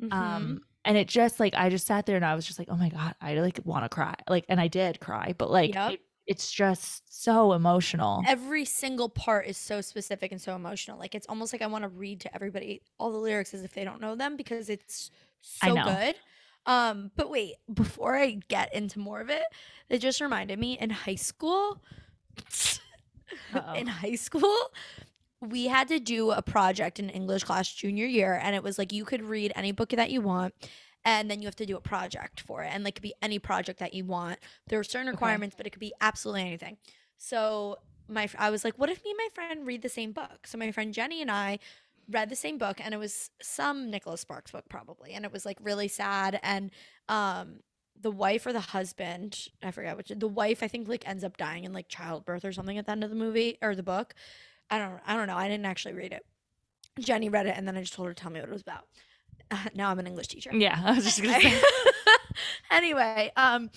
Mhm. 0.02 0.12
um, 0.12 0.62
and 0.84 0.98
it 0.98 1.08
just 1.08 1.40
like 1.40 1.54
I 1.56 1.70
just 1.70 1.88
sat 1.88 2.06
there 2.06 2.16
and 2.18 2.26
I 2.26 2.36
was 2.36 2.46
just 2.46 2.60
like, 2.60 2.68
oh 2.70 2.76
my 2.76 2.90
god, 2.90 3.16
I 3.22 3.36
like 3.36 3.60
want 3.64 3.86
to 3.86 3.90
cry, 3.90 4.16
like, 4.30 4.46
and 4.50 4.60
I 4.60 4.68
did 4.68 5.00
cry, 5.00 5.34
but 5.38 5.50
like 5.50 5.74
Yep. 5.76 5.94
it, 5.94 6.02
it's 6.28 6.52
just 6.52 7.22
so 7.24 7.54
emotional. 7.54 8.22
every 8.28 8.66
single 8.66 9.10
part 9.10 9.48
is 9.48 9.58
so 9.58 9.80
specific 9.82 10.32
and 10.32 10.42
so 10.42 10.56
emotional. 10.56 10.98
Like 11.00 11.16
it's 11.16 11.28
almost 11.28 11.54
like 11.54 11.62
I 11.62 11.68
want 11.68 11.84
to 11.84 11.90
read 11.90 12.20
to 12.22 12.36
everybody 12.36 12.82
all 13.00 13.12
the 13.12 13.18
lyrics 13.18 13.54
as 13.54 13.64
if 13.64 13.74
they 13.74 13.84
don't 13.86 14.02
know 14.02 14.16
them 14.16 14.36
because 14.38 14.70
it's 14.70 15.10
so 15.42 15.78
good. 15.78 16.16
Um, 16.66 17.12
but 17.16 17.30
wait, 17.30 17.56
before 17.74 18.16
I 18.18 18.40
get 18.48 18.74
into 18.74 19.00
more 19.00 19.20
of 19.22 19.30
it, 19.30 19.44
it 19.90 20.00
just 20.00 20.22
reminded 20.22 20.60
me 20.60 20.78
in 20.80 20.90
high 20.90 21.16
school. 21.16 21.82
In 23.74 23.88
high 23.88 24.16
school, 24.16 24.56
we 25.42 25.68
had 25.68 25.88
to 25.90 26.00
do 26.00 26.32
a 26.32 26.42
project 26.42 27.00
in 27.00 27.10
English 27.10 27.44
class 27.44 27.72
junior 27.72 28.06
year, 28.06 28.40
and 28.42 28.56
it 28.56 28.64
was 28.64 28.78
like 28.78 28.92
you 28.92 29.06
could 29.06 29.24
read 29.24 29.52
any 29.56 29.72
book 29.72 29.90
that 29.90 30.12
you 30.12 30.22
want. 30.22 30.54
And 31.06 31.32
then 31.32 31.42
you 31.42 31.48
have 31.48 31.56
to 31.58 31.66
do 31.66 31.78
a 31.78 31.82
project 31.82 32.42
for 32.42 32.64
it. 32.64 32.70
And 32.74 32.84
like 32.84 32.94
it 32.94 32.96
could 32.96 33.04
be 33.04 33.14
any 33.22 33.40
project 33.40 33.80
that 33.80 33.94
you 33.94 34.06
want. 34.06 34.40
There 34.68 34.80
are 34.80 34.84
certain 34.84 35.08
Okay. 35.14 35.42
requirements, 35.42 35.56
but 35.58 35.66
it 35.66 35.72
could 35.72 35.80
be 35.80 35.94
absolutely 36.02 36.42
anything. 36.42 36.78
So 37.18 37.78
my 38.08 38.30
I 38.38 38.50
was 38.52 38.64
like, 38.64 38.76
what 38.78 38.90
if 38.90 39.04
me 39.04 39.12
and 39.12 39.18
my 39.18 39.30
friend 39.34 39.66
read 39.66 39.82
the 39.82 39.90
same 39.90 40.12
book? 40.12 40.46
So 40.46 40.58
my 40.58 40.72
friend 40.72 40.94
Jenny 40.94 41.22
and 41.22 41.32
I 41.32 41.60
read 42.12 42.30
the 42.30 42.36
same 42.36 42.58
book 42.58 42.80
and 42.84 42.94
it 42.94 42.98
was 42.98 43.30
some 43.42 43.90
Nicholas 43.90 44.22
Sparks 44.22 44.52
book 44.52 44.66
probably 44.70 45.14
and 45.14 45.26
it 45.26 45.32
was 45.32 45.46
like 45.46 45.58
really 45.62 45.88
sad 45.88 46.40
and 46.44 46.72
um 47.10 47.60
the 48.00 48.12
wife 48.12 48.46
or 48.46 48.54
the 48.54 48.60
husband, 48.60 49.48
I 49.62 49.72
forget 49.72 49.96
which 49.96 50.12
the 50.16 50.28
wife 50.28 50.64
I 50.64 50.68
think 50.68 50.88
like 50.88 51.08
ends 51.08 51.24
up 51.24 51.38
dying 51.38 51.66
in 51.66 51.74
like 51.74 51.88
childbirth 51.88 52.44
or 52.44 52.52
something 52.52 52.78
at 52.78 52.86
the 52.86 52.92
end 52.92 53.04
of 53.04 53.10
the 53.10 53.16
movie 53.16 53.58
or 53.62 53.76
the 53.76 53.84
book. 53.84 54.16
I 54.70 54.78
don't 54.80 55.00
I 55.06 55.16
don't 55.16 55.28
know. 55.28 55.38
I 55.38 55.48
didn't 55.48 55.66
actually 55.66 55.94
read 55.94 56.12
it. 56.14 56.26
Jenny 57.00 57.30
read 57.30 57.48
it 57.48 57.56
and 57.56 57.68
then 57.68 57.78
I 57.78 57.82
just 57.82 57.94
told 57.94 58.08
her 58.08 58.14
to 58.14 58.22
tell 58.22 58.32
me 58.32 58.40
what 58.40 58.50
it 58.50 58.54
was 58.54 58.62
about. 58.64 58.86
now 59.76 59.90
I'm 59.90 60.00
an 60.00 60.08
English 60.08 60.28
teacher. 60.28 60.52
yeah, 60.54 60.80
I 60.84 60.96
was 60.96 61.04
just 61.04 61.22
gonna 61.22 61.40
say. 61.42 61.62
anyway, 62.72 63.32
um 63.36 63.70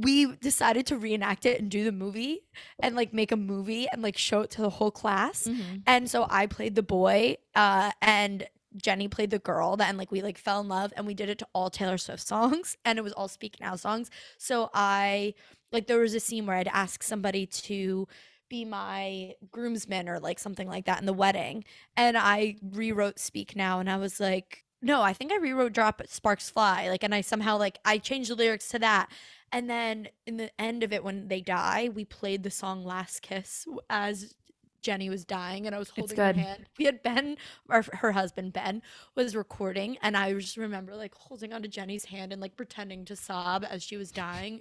we 0.00 0.36
decided 0.36 0.86
to 0.86 0.96
reenact 0.96 1.44
it 1.46 1.60
and 1.60 1.70
do 1.70 1.82
the 1.84 1.92
movie 1.92 2.42
and 2.80 2.94
like 2.94 3.12
make 3.12 3.32
a 3.32 3.36
movie 3.36 3.88
and 3.90 4.02
like 4.02 4.16
show 4.16 4.42
it 4.42 4.50
to 4.50 4.62
the 4.62 4.70
whole 4.70 4.90
class. 4.90 5.46
Mhm. 5.46 5.82
And 5.86 6.10
so 6.10 6.26
I 6.30 6.46
played 6.46 6.74
the 6.74 6.82
boy 6.82 7.36
uh 7.54 7.90
and 8.00 8.46
Jenny 8.76 9.08
played 9.08 9.30
the 9.30 9.38
girl 9.38 9.76
that 9.76 9.88
and 9.88 9.98
like 9.98 10.12
we 10.12 10.20
like 10.22 10.38
fell 10.38 10.60
in 10.60 10.68
love 10.68 10.92
and 10.96 11.06
we 11.06 11.14
did 11.14 11.28
it 11.28 11.38
to 11.38 11.48
all 11.52 11.70
Taylor 11.70 11.98
Swift 11.98 12.26
songs 12.26 12.76
and 12.84 12.98
it 12.98 13.02
was 13.02 13.12
all 13.14 13.28
Speak 13.28 13.56
Now 13.60 13.76
songs. 13.76 14.10
So 14.36 14.70
I 14.72 15.34
like 15.72 15.86
there 15.86 15.98
was 15.98 16.14
a 16.14 16.20
scene 16.20 16.46
where 16.46 16.56
I'd 16.56 16.68
ask 16.68 17.02
somebody 17.02 17.46
to 17.46 18.06
be 18.48 18.64
my 18.64 19.34
groomsman 19.50 20.08
or 20.08 20.20
like 20.20 20.38
something 20.38 20.68
like 20.68 20.86
that 20.86 21.00
in 21.00 21.06
the 21.06 21.12
wedding 21.12 21.64
and 21.96 22.16
I 22.16 22.56
rewrote 22.62 23.18
Speak 23.18 23.56
Now 23.56 23.80
and 23.80 23.90
I 23.90 23.96
was 23.96 24.20
like 24.20 24.64
no, 24.80 25.02
I 25.02 25.12
think 25.12 25.32
I 25.32 25.36
rewrote 25.38 25.72
Drop 25.72 26.02
Sparks 26.06 26.50
Fly 26.50 26.88
like 26.88 27.02
and 27.02 27.14
I 27.14 27.20
somehow 27.22 27.58
like 27.58 27.78
I 27.84 27.98
changed 27.98 28.30
the 28.30 28.36
lyrics 28.36 28.68
to 28.68 28.78
that. 28.78 29.08
And 29.52 29.68
then 29.68 30.08
in 30.26 30.36
the 30.36 30.50
end 30.60 30.82
of 30.82 30.92
it 30.92 31.02
when 31.04 31.28
they 31.28 31.40
die, 31.40 31.90
we 31.94 32.04
played 32.04 32.42
the 32.42 32.50
song 32.50 32.84
Last 32.84 33.22
Kiss 33.22 33.66
as 33.88 34.34
Jenny 34.80 35.10
was 35.10 35.24
dying 35.24 35.66
and 35.66 35.74
I 35.74 35.78
was 35.78 35.90
holding 35.90 36.16
her 36.16 36.32
hand. 36.32 36.66
We 36.78 36.84
had 36.84 37.02
Ben 37.02 37.36
or 37.68 37.84
her 37.94 38.12
husband 38.12 38.52
Ben 38.52 38.80
was 39.16 39.34
recording 39.34 39.98
and 40.02 40.16
I 40.16 40.32
just 40.34 40.56
remember 40.56 40.94
like 40.94 41.14
holding 41.14 41.52
onto 41.52 41.68
Jenny's 41.68 42.04
hand 42.06 42.32
and 42.32 42.40
like 42.40 42.56
pretending 42.56 43.04
to 43.06 43.16
sob 43.16 43.66
as 43.68 43.82
she 43.82 43.96
was 43.96 44.12
dying. 44.12 44.60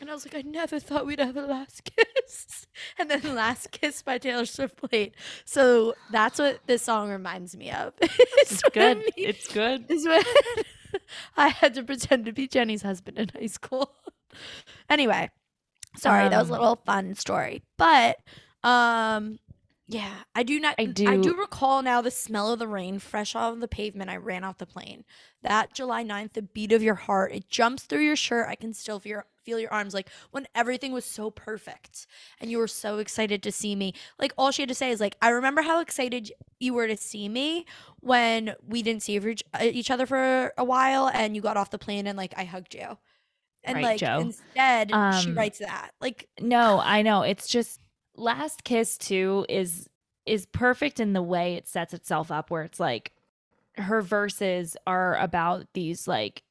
And 0.00 0.08
I 0.10 0.14
was 0.14 0.24
like, 0.24 0.34
I 0.34 0.40
never 0.48 0.80
thought 0.80 1.04
we'd 1.04 1.20
have 1.20 1.36
a 1.36 1.42
last 1.42 1.82
kiss. 1.96 2.66
And 2.98 3.10
then 3.10 3.34
Last 3.34 3.70
Kiss 3.70 4.02
by 4.02 4.18
Taylor 4.18 4.46
Swift 4.46 4.76
played. 4.76 5.14
So 5.44 5.94
that's 6.12 6.38
what 6.38 6.60
this 6.66 6.82
song 6.82 7.10
reminds 7.10 7.56
me 7.56 7.70
of. 7.70 7.92
It's 8.02 8.62
good. 8.62 8.96
when 8.96 8.98
me- 8.98 9.12
It's 9.16 9.52
good. 9.52 9.84
when 9.88 10.22
I 11.36 11.48
had 11.48 11.74
to 11.74 11.82
pretend 11.82 12.24
to 12.24 12.32
be 12.32 12.48
Jenny's 12.48 12.82
husband 12.82 13.18
in 13.18 13.28
high 13.28 13.46
school. 13.46 13.92
Anyway, 14.88 15.30
sorry, 15.96 16.28
that 16.28 16.38
was 16.38 16.50
a 16.50 16.52
Um, 16.54 16.60
little 16.60 16.76
fun 16.86 17.14
story. 17.14 17.62
But 17.76 18.18
um 18.64 19.38
Yeah, 19.90 20.24
I 20.34 20.42
do 20.42 20.60
not. 20.60 20.74
I 20.78 20.84
do 20.86 21.08
I 21.08 21.16
do 21.16 21.34
recall 21.34 21.82
now 21.82 22.02
the 22.02 22.10
smell 22.10 22.52
of 22.52 22.58
the 22.58 22.68
rain 22.68 22.98
fresh 22.98 23.34
off 23.34 23.58
the 23.60 23.68
pavement. 23.68 24.10
I 24.10 24.16
ran 24.18 24.44
off 24.44 24.58
the 24.58 24.66
plane. 24.66 25.04
That 25.42 25.72
July 25.72 26.04
9th, 26.04 26.34
the 26.34 26.42
beat 26.42 26.72
of 26.72 26.82
your 26.82 26.96
heart, 26.96 27.32
it 27.32 27.48
jumps 27.48 27.84
through 27.84 28.02
your 28.02 28.16
shirt. 28.16 28.48
I 28.48 28.54
can 28.56 28.74
still 28.74 29.00
feel 29.00 29.10
your, 29.10 29.26
feel 29.44 29.58
your 29.58 29.72
arms 29.72 29.94
like 29.94 30.10
when 30.30 30.46
everything 30.54 30.92
was 30.92 31.06
so 31.06 31.30
perfect 31.30 32.06
and 32.40 32.50
you 32.50 32.58
were 32.58 32.68
so 32.68 32.98
excited 32.98 33.42
to 33.44 33.52
see 33.52 33.74
me. 33.76 33.94
Like 34.18 34.32
all 34.36 34.50
she 34.50 34.62
had 34.62 34.68
to 34.68 34.74
say 34.74 34.90
is 34.90 35.00
like, 35.00 35.16
I 35.22 35.30
remember 35.30 35.62
how 35.62 35.80
excited 35.80 36.32
you 36.60 36.74
were 36.74 36.88
to 36.88 36.96
see 36.96 37.28
me 37.28 37.64
when 38.00 38.54
we 38.66 38.82
didn't 38.82 39.02
see 39.04 39.18
uh, 39.18 39.62
each 39.62 39.90
other 39.90 40.06
for 40.06 40.52
a 40.58 40.64
while 40.64 41.08
and 41.08 41.34
you 41.34 41.40
got 41.42 41.56
off 41.56 41.70
the 41.70 41.78
plane 41.78 42.06
and 42.06 42.18
like 42.18 42.34
I 42.36 42.44
hugged 42.44 42.74
you. 42.74 42.98
And 43.68 43.76
Right, 43.76 43.84
like 43.84 44.00
Joe. 44.00 44.20
instead, 44.20 44.90
she 44.90 44.96
Um, 45.30 45.34
writes 45.36 45.58
that. 45.58 45.90
Like 46.00 46.28
No, 46.40 46.80
I 46.80 47.02
know. 47.02 47.22
It's 47.22 47.46
just 47.48 47.80
Last 48.16 48.64
Kiss 48.64 48.98
too 48.98 49.46
is 49.48 49.88
is 50.26 50.46
perfect 50.46 51.00
in 51.00 51.12
the 51.12 51.22
way 51.22 51.54
it 51.54 51.66
sets 51.68 51.94
itself 51.94 52.30
up 52.30 52.50
where 52.50 52.62
it's 52.62 52.80
like 52.80 53.12
her 53.76 54.02
verses 54.02 54.76
are 54.86 55.16
about 55.16 55.66
these 55.74 56.06
like 56.08 56.42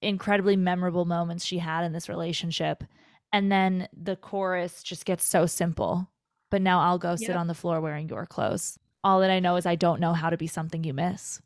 incredibly 0.00 0.56
memorable 0.56 1.04
moments 1.04 1.44
she 1.44 1.58
had 1.58 1.84
in 1.84 1.92
this 1.92 2.08
relationship 2.08 2.84
and 3.32 3.50
then 3.50 3.88
the 3.92 4.16
chorus 4.16 4.82
just 4.82 5.04
gets 5.04 5.24
so 5.24 5.46
simple. 5.46 6.08
But 6.50 6.62
now 6.62 6.80
I'll 6.80 6.98
go 6.98 7.16
sit 7.16 7.28
Yep. 7.30 7.36
on 7.36 7.46
the 7.48 7.54
floor 7.54 7.80
wearing 7.80 8.08
your 8.08 8.26
clothes. 8.26 8.78
All 9.02 9.20
that 9.20 9.30
I 9.30 9.40
know 9.40 9.56
is 9.56 9.66
I 9.66 9.74
don't 9.74 10.00
know 10.00 10.12
how 10.12 10.30
to 10.30 10.36
be 10.36 10.46
something 10.46 10.84
you 10.84 10.94
miss. 10.94 11.42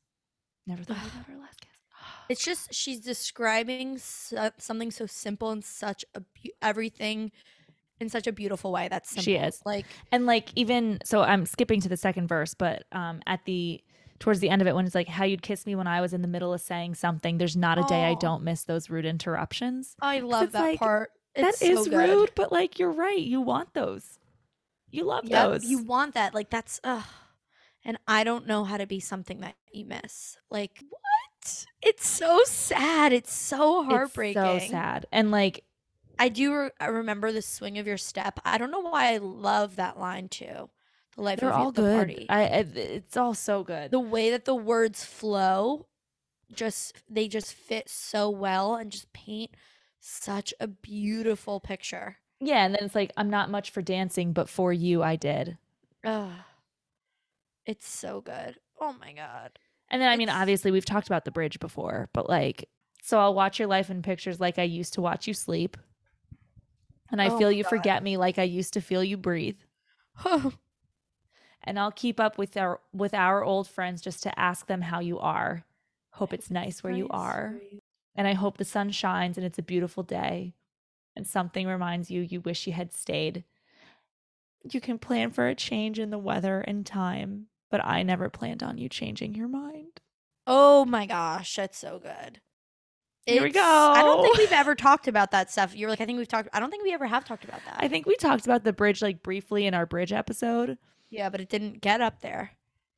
Never 0.67 0.85
thought 0.85 0.99
her 0.99 1.37
last 1.39 1.61
kiss. 1.63 1.68
It's 2.29 2.45
just 2.45 2.73
she's 2.75 3.01
describing 3.01 3.99
so, 3.99 4.51
something 4.59 4.91
so 4.91 5.07
simple 5.07 5.51
and 5.51 5.65
such 5.65 6.05
a 6.15 6.23
everything 6.63 7.33
in 8.01 8.09
such 8.09 8.27
a 8.27 8.33
beautiful 8.33 8.73
way. 8.73 8.89
That's 8.89 9.09
simple. 9.09 9.25
She 9.25 9.37
is. 9.37 9.61
like 9.65 9.87
And 10.13 10.27
like 10.27 10.51
even 10.55 10.99
so 11.05 11.23
I'm 11.23 11.47
skipping 11.47 11.81
to 11.81 11.89
the 11.89 11.97
second 11.97 12.29
verse, 12.29 12.55
but 12.55 12.85
um 12.93 13.21
at 13.27 13.45
the 13.45 13.83
towards 14.19 14.41
the 14.41 14.51
end 14.51 14.61
of 14.63 14.69
it 14.69 14.75
when 14.75 14.85
it's 14.85 14.95
like 14.95 15.09
how 15.09 15.25
you'd 15.25 15.43
kiss 15.43 15.65
me 15.65 15.75
when 15.75 15.87
I 15.87 16.01
was 16.01 16.13
in 16.13 16.23
the 16.23 16.29
middle 16.29 16.53
of 16.53 16.61
saying 16.61 16.95
something, 16.97 17.39
there's 17.39 17.57
not 17.57 17.79
a 17.79 17.85
day 17.85 18.05
I 18.05 18.15
don't 18.15 18.43
miss 18.43 18.65
those 18.65 18.91
rude 18.91 19.05
interruptions. 19.05 19.97
I 20.01 20.21
love 20.21 20.53
that 20.53 20.61
like, 20.61 20.79
part. 20.79 21.11
That 21.35 21.49
It's 21.49 21.63
is 21.63 21.79
so 21.79 21.85
good. 21.85 21.97
rude, 21.97 22.33
but 22.35 22.51
like 22.53 22.79
you're 22.79 22.91
right. 22.91 23.21
You 23.21 23.41
want 23.41 23.75
those. 23.75 24.19
You 24.91 25.05
love 25.05 25.29
Yep, 25.29 25.49
those. 25.51 25.65
you 25.65 25.79
want 25.79 26.15
that. 26.15 26.35
Like 26.35 26.51
that's 26.51 26.81
ugh. 26.83 27.05
And 27.85 27.99
I 28.09 28.25
don't 28.25 28.47
know 28.47 28.65
how 28.65 28.77
to 28.77 28.87
be 28.87 29.01
something 29.01 29.41
that 29.41 29.55
you 29.73 29.85
miss. 29.85 30.37
Like 30.51 30.83
what? 30.89 31.01
It's 31.83 32.07
so 32.09 32.43
sad. 32.45 33.13
It's 33.13 33.33
so 33.33 33.85
heartbreaking. 33.85 34.43
It's 34.43 34.65
so 34.67 34.71
sad. 34.71 35.07
And 35.13 35.31
like 35.31 35.65
I 36.19 36.29
do 36.29 36.55
re- 36.55 36.71
I 36.81 36.87
remember 36.87 37.31
the 37.33 37.43
swing 37.43 37.79
of 37.79 37.87
your 37.87 37.97
step. 37.97 38.41
I 38.45 38.59
don't 38.59 38.71
know 38.71 38.81
why 38.81 39.15
I 39.15 39.19
love 39.19 39.77
that 39.77 39.99
line 39.99 40.29
too. 40.29 40.71
The 41.17 41.23
life 41.23 41.41
they're 41.41 41.51
of 41.51 41.61
all 41.61 41.73
the 41.73 41.83
good. 41.83 41.97
party. 41.97 42.27
I, 42.29 42.43
I 42.43 42.67
it's 42.75 43.17
all 43.17 43.35
so 43.35 43.63
good. 43.65 43.91
the 43.91 44.01
way 44.01 44.31
that 44.31 44.45
the 44.45 44.55
words 44.55 45.05
flow 45.05 45.87
just 46.53 46.97
they 47.09 47.29
just 47.29 47.55
fit 47.55 47.89
so 47.89 48.31
well 48.31 48.75
and 48.77 48.91
just 48.91 49.13
paint 49.13 49.51
such 50.01 50.55
a 50.61 50.67
beautiful 50.69 51.61
picture. 51.61 52.17
yeah, 52.41 52.65
and 52.65 52.75
then 52.75 52.85
it's 52.85 52.95
like 52.95 53.13
I'm 53.17 53.31
not 53.31 53.51
much 53.51 53.71
for 53.71 53.83
dancing, 53.83 54.33
but 54.33 54.49
for 54.49 54.73
you 54.73 55.03
I 55.03 55.17
did. 55.17 55.59
Ugh. 56.05 56.31
It's 57.67 57.87
so 57.89 58.21
good. 58.21 58.57
Oh 58.81 58.95
my 58.99 59.13
god. 59.13 59.59
And 59.91 60.01
then 60.03 60.09
I 60.09 60.17
mean 60.17 60.29
obviously 60.29 60.71
we've 60.71 60.85
talked 60.85 61.07
about 61.07 61.25
the 61.25 61.31
bridge 61.31 61.59
before, 61.61 62.09
but 62.13 62.29
like 62.29 62.69
so 63.03 63.19
I'll 63.19 63.35
watch 63.35 63.59
your 63.59 63.69
life 63.69 63.89
in 63.91 64.03
pictures 64.03 64.39
like 64.41 64.59
I 64.59 64.65
used 64.65 64.95
to 64.95 65.01
watch 65.01 65.27
you 65.27 65.35
sleep. 65.35 65.77
And 67.11 67.23
I 67.23 67.29
Oh 67.29 67.39
feel 67.39 67.51
you 67.51 67.63
God. 67.63 67.71
forget 67.71 68.03
me 68.03 68.17
like 68.19 68.39
I 68.39 68.43
used 68.43 68.75
to 68.75 68.81
feel 68.83 69.03
you 69.03 69.17
breathe. 69.17 69.59
And 71.65 71.79
I'll 71.79 71.93
keep 71.93 72.19
up 72.21 72.39
with 72.39 72.57
our 72.57 72.81
with 72.93 73.13
our 73.15 73.45
old 73.45 73.69
friends 73.69 74.01
just 74.01 74.23
to 74.23 74.39
ask 74.39 74.67
them 74.67 74.81
how 74.83 75.01
you 75.01 75.19
are. 75.19 75.65
Hope 76.13 76.33
it's 76.33 76.51
nice 76.51 76.83
where 76.83 76.93
you 76.93 77.09
are. 77.11 77.57
you- 77.73 77.81
And 78.17 78.27
I 78.27 78.33
hope 78.35 78.57
the 78.57 78.65
sun 78.65 78.91
shines 78.91 79.37
and 79.37 79.45
it's 79.45 79.59
a 79.59 79.63
beautiful 79.63 80.03
day. 80.03 80.55
And 81.17 81.27
something 81.27 81.67
reminds 81.67 82.11
you 82.11 82.21
you 82.23 82.41
wish 82.41 82.67
you 82.67 82.73
had 82.73 82.93
stayed. 82.93 83.45
You 84.71 84.81
can 84.81 84.99
plan 84.99 85.31
for 85.31 85.47
a 85.49 85.55
change 85.55 85.99
in 85.99 86.11
the 86.11 86.19
weather 86.19 86.61
and 86.61 86.87
time, 86.87 87.47
but 87.71 87.85
I 87.85 88.03
never 88.03 88.29
planned 88.31 88.63
on 88.63 88.79
you 88.79 88.89
changing 88.89 89.35
your 89.35 89.49
mind. 89.49 90.01
Oh 90.47 90.85
my 90.85 91.07
gosh, 91.07 91.55
that's 91.57 91.79
so 91.79 91.99
good. 91.99 92.41
Here 93.27 93.43
we 93.43 93.49
It's- 93.51 93.63
I 93.65 94.03
don't 94.03 94.23
think 94.23 94.39
we've 94.39 94.53
ever 94.53 94.75
talked 94.87 95.07
about 95.09 95.31
that 95.33 95.51
stuff. 95.51 95.77
You're 95.77 95.91
like, 95.91 96.01
I 96.01 96.07
think 96.07 96.17
we've 96.19 96.29
talked. 96.29 96.49
I 96.53 96.61
don't 96.61 96.71
think 96.71 96.83
we 96.85 96.95
ever 96.95 97.07
have 97.07 97.25
talked 97.27 97.45
about 97.45 97.61
that. 97.67 97.77
I 97.79 97.89
think 97.89 98.07
we 98.07 98.17
talked 98.17 98.47
about 98.47 98.65
the 98.65 98.73
bridge 98.73 99.03
like 99.03 99.23
briefly 99.23 99.67
in 99.67 99.75
our 99.75 99.85
bridge 99.87 100.13
episode. 100.13 100.79
yeah, 101.11 101.29
but 101.29 101.41
it 101.41 101.49
didn't 101.51 101.81
get 101.83 102.01
up 102.01 102.21
there. 102.23 102.53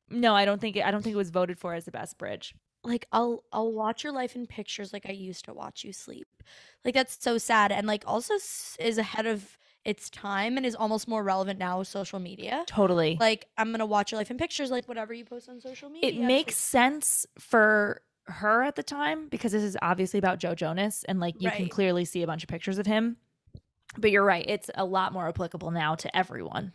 No, 0.09 0.33
I 0.35 0.45
don't 0.45 0.59
think 0.61 0.75
it, 0.77 0.85
I 0.85 0.91
don't 0.91 1.01
think 1.01 1.13
it 1.13 1.17
was 1.17 1.29
voted 1.29 1.57
for 1.59 1.73
as 1.73 1.85
the 1.85 1.91
best 1.91 2.17
bridge. 2.17 2.53
like 2.83 3.05
I'll 3.11 3.43
I'll 3.51 3.71
watch 3.73 4.03
your 4.03 4.13
life 4.13 4.35
in 4.35 4.47
pictures 4.47 4.91
like 4.93 5.05
I 5.07 5.11
used 5.11 5.45
to 5.45 5.53
watch 5.53 5.83
you 5.83 5.91
sleep. 5.93 6.27
Like 6.85 6.93
that's 6.93 7.17
so 7.21 7.37
sad 7.37 7.71
and 7.73 7.85
like 7.85 8.03
also 8.07 8.33
is 8.79 8.97
ahead 8.97 9.25
of 9.25 9.57
its 9.83 10.09
time 10.09 10.57
and 10.57 10.65
is 10.65 10.75
almost 10.75 11.07
more 11.07 11.23
relevant 11.23 11.59
now 11.59 11.79
with 11.79 11.87
social 11.87 12.19
media. 12.19 12.63
Totally. 12.67 13.17
Like 13.19 13.47
I'm 13.57 13.69
going 13.69 13.79
to 13.79 13.85
watch 13.85 14.11
your 14.11 14.19
life 14.19 14.31
in 14.31 14.37
pictures 14.37 14.69
like 14.71 14.87
whatever 14.87 15.13
you 15.13 15.25
post 15.25 15.49
on 15.49 15.59
social 15.59 15.89
media. 15.89 16.09
it 16.09 16.19
makes 16.19 16.55
sense 16.55 17.25
for 17.39 18.01
her 18.25 18.63
at 18.63 18.75
the 18.75 18.83
time 18.83 19.27
because 19.27 19.51
this 19.51 19.63
is 19.63 19.75
obviously 19.81 20.19
about 20.19 20.39
Joe 20.39 20.53
Jonas 20.55 21.03
and 21.07 21.19
like 21.19 21.35
you 21.39 21.49
can 21.49 21.67
clearly 21.67 22.05
see 22.05 22.21
a 22.21 22.27
bunch 22.27 22.43
of 22.43 22.49
pictures 22.49 22.77
of 22.77 22.85
him. 22.85 23.17
But 23.97 24.11
you're 24.11 24.23
right, 24.23 24.45
it's 24.47 24.69
a 24.75 24.85
lot 24.85 25.11
more 25.11 25.27
applicable 25.27 25.71
now 25.71 25.95
to 25.95 26.15
everyone. 26.15 26.73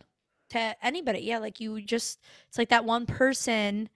to 0.49 0.75
anybody. 0.85 1.19
Yeah, 1.19 1.39
like 1.39 1.59
you 1.59 1.81
just 1.81 2.19
it's 2.47 2.57
like 2.57 2.69
that 2.69 2.85
one 2.85 3.05
person 3.05 3.89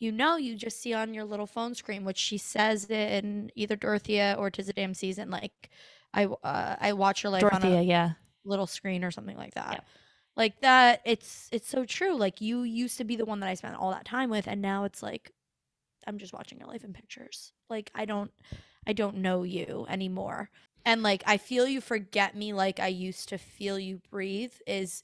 you 0.00 0.10
know 0.10 0.36
you 0.36 0.56
just 0.56 0.80
see 0.80 0.92
on 0.92 1.14
your 1.14 1.24
little 1.24 1.46
phone 1.46 1.74
screen 1.74 2.04
which 2.04 2.18
she 2.18 2.36
says 2.36 2.90
in 2.90 3.50
either 3.54 3.76
Dorothea 3.76 4.34
or 4.38 4.50
Tis 4.50 4.68
a 4.68 4.72
Damn 4.72 4.92
Season 4.92 5.30
like 5.30 5.70
I 6.12 6.24
uh, 6.24 6.76
I 6.80 6.92
watch 6.94 7.22
your 7.22 7.30
life 7.30 7.44
on 7.44 7.60
Dorothea, 7.60 7.80
a 7.80 7.82
yeah. 7.82 8.10
Little 8.44 8.66
screen 8.66 9.04
or 9.04 9.10
something 9.10 9.36
like 9.36 9.54
that. 9.54 9.72
Yeah. 9.74 9.80
Like 10.36 10.60
that 10.60 11.00
it's 11.04 11.48
it's 11.52 11.68
so 11.68 11.84
true. 11.84 12.16
Like 12.16 12.40
you 12.40 12.62
used 12.62 12.98
to 12.98 13.04
be 13.04 13.16
the 13.16 13.24
one 13.24 13.40
that 13.40 13.48
I 13.48 13.54
spent 13.54 13.76
all 13.76 13.90
that 13.92 14.04
time 14.04 14.30
with 14.30 14.46
and 14.48 14.60
now 14.60 14.84
it's 14.84 15.02
like 15.02 15.30
I'm 16.06 16.18
just 16.18 16.32
watching 16.32 16.58
your 16.58 16.68
life 16.68 16.84
in 16.84 16.92
pictures. 16.92 17.52
Like 17.70 17.90
I 17.94 18.04
don't 18.04 18.30
I 18.86 18.92
don't 18.92 19.18
know 19.18 19.42
you 19.42 19.86
anymore. 19.88 20.50
And 20.84 21.02
like 21.02 21.22
I 21.26 21.36
feel 21.38 21.66
you 21.66 21.80
forget 21.80 22.36
me 22.36 22.52
like 22.52 22.80
I 22.80 22.88
used 22.88 23.28
to 23.30 23.38
feel 23.38 23.78
you 23.78 24.00
breathe 24.10 24.52
is 24.66 25.02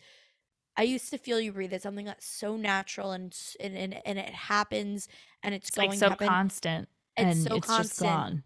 I 0.76 0.82
used 0.84 1.10
to 1.10 1.18
feel 1.18 1.40
you 1.40 1.52
breathe. 1.52 1.72
It's 1.72 1.82
something 1.82 2.06
that's 2.06 2.26
so 2.26 2.56
natural 2.56 3.12
and 3.12 3.36
and 3.60 3.76
and, 3.76 4.00
and 4.06 4.18
it 4.18 4.30
happens 4.30 5.08
and 5.42 5.54
it's, 5.54 5.68
It's 5.68 5.76
going 5.76 5.90
like 5.90 5.98
so 5.98 6.08
happen. 6.10 6.28
constant 6.28 6.88
It's 7.16 7.30
and 7.30 7.42
so 7.42 7.56
it's 7.56 7.66
just 7.66 7.68
constant. 7.68 8.00
gone. 8.00 8.42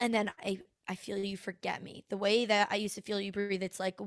and 0.00 0.14
then 0.14 0.30
I 0.42 0.60
I 0.90 0.96
feel 0.96 1.18
you 1.18 1.36
forget 1.38 1.82
me. 1.82 2.04
The 2.10 2.18
way 2.18 2.46
that 2.46 2.68
I 2.72 2.76
used 2.76 2.96
to 2.96 3.02
feel 3.02 3.20
you 3.20 3.32
breathe, 3.32 3.62
it's 3.62 3.80
like 3.80 4.00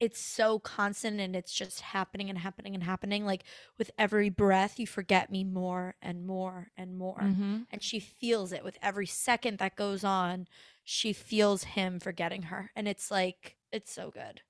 it's 0.00 0.20
so 0.20 0.60
constant 0.60 1.20
and 1.20 1.34
it's 1.34 1.52
just 1.52 1.80
happening 1.80 2.30
and 2.30 2.38
happening 2.38 2.74
and 2.74 2.84
happening. 2.84 3.26
Like 3.26 3.44
with 3.78 3.90
every 3.98 4.30
breath, 4.30 4.78
you 4.78 4.86
forget 4.86 5.30
me 5.30 5.44
more 5.44 5.96
and 6.00 6.26
more 6.26 6.70
and 6.76 6.96
more. 6.96 7.32
Mhm. 7.32 7.66
And 7.70 7.82
she 7.82 7.98
feels 8.00 8.52
it 8.52 8.64
with 8.64 8.78
every 8.82 9.06
second 9.06 9.58
that 9.58 9.76
goes 9.76 10.04
on. 10.04 10.46
She 10.84 11.12
feels 11.12 11.64
him 11.64 12.00
forgetting 12.00 12.42
her, 12.44 12.70
and 12.76 12.88
it's 12.88 13.10
like 13.10 13.56
it's 13.72 13.92
so 13.92 14.10
good. 14.10 14.42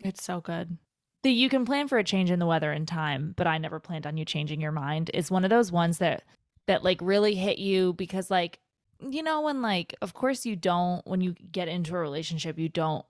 It's 0.00 0.22
so 0.22 0.40
good. 0.40 0.78
The 1.22 1.30
you 1.30 1.48
can 1.48 1.64
plan 1.64 1.86
for 1.88 1.98
a 1.98 2.04
change 2.04 2.30
in 2.30 2.38
the 2.38 2.46
weather 2.46 2.72
in 2.72 2.86
time, 2.86 3.34
but 3.36 3.46
I 3.46 3.58
never 3.58 3.78
planned 3.78 4.06
on 4.06 4.16
you 4.16 4.24
changing 4.24 4.60
your 4.60 4.72
mind 4.72 5.10
is 5.14 5.30
one 5.30 5.44
of 5.44 5.50
those 5.50 5.70
ones 5.70 5.98
that 5.98 6.24
that 6.66 6.82
like 6.82 7.00
really 7.00 7.34
hit 7.34 7.58
you 7.58 7.92
because 7.94 8.30
like 8.30 8.60
you 9.10 9.22
know 9.22 9.42
when 9.42 9.62
like 9.62 9.94
of 10.02 10.14
course 10.14 10.46
you 10.46 10.56
don't 10.56 11.06
when 11.06 11.20
you 11.20 11.34
get 11.52 11.68
into 11.68 11.94
a 11.94 11.98
relationship 11.98 12.58
you 12.58 12.68
don't 12.68 13.04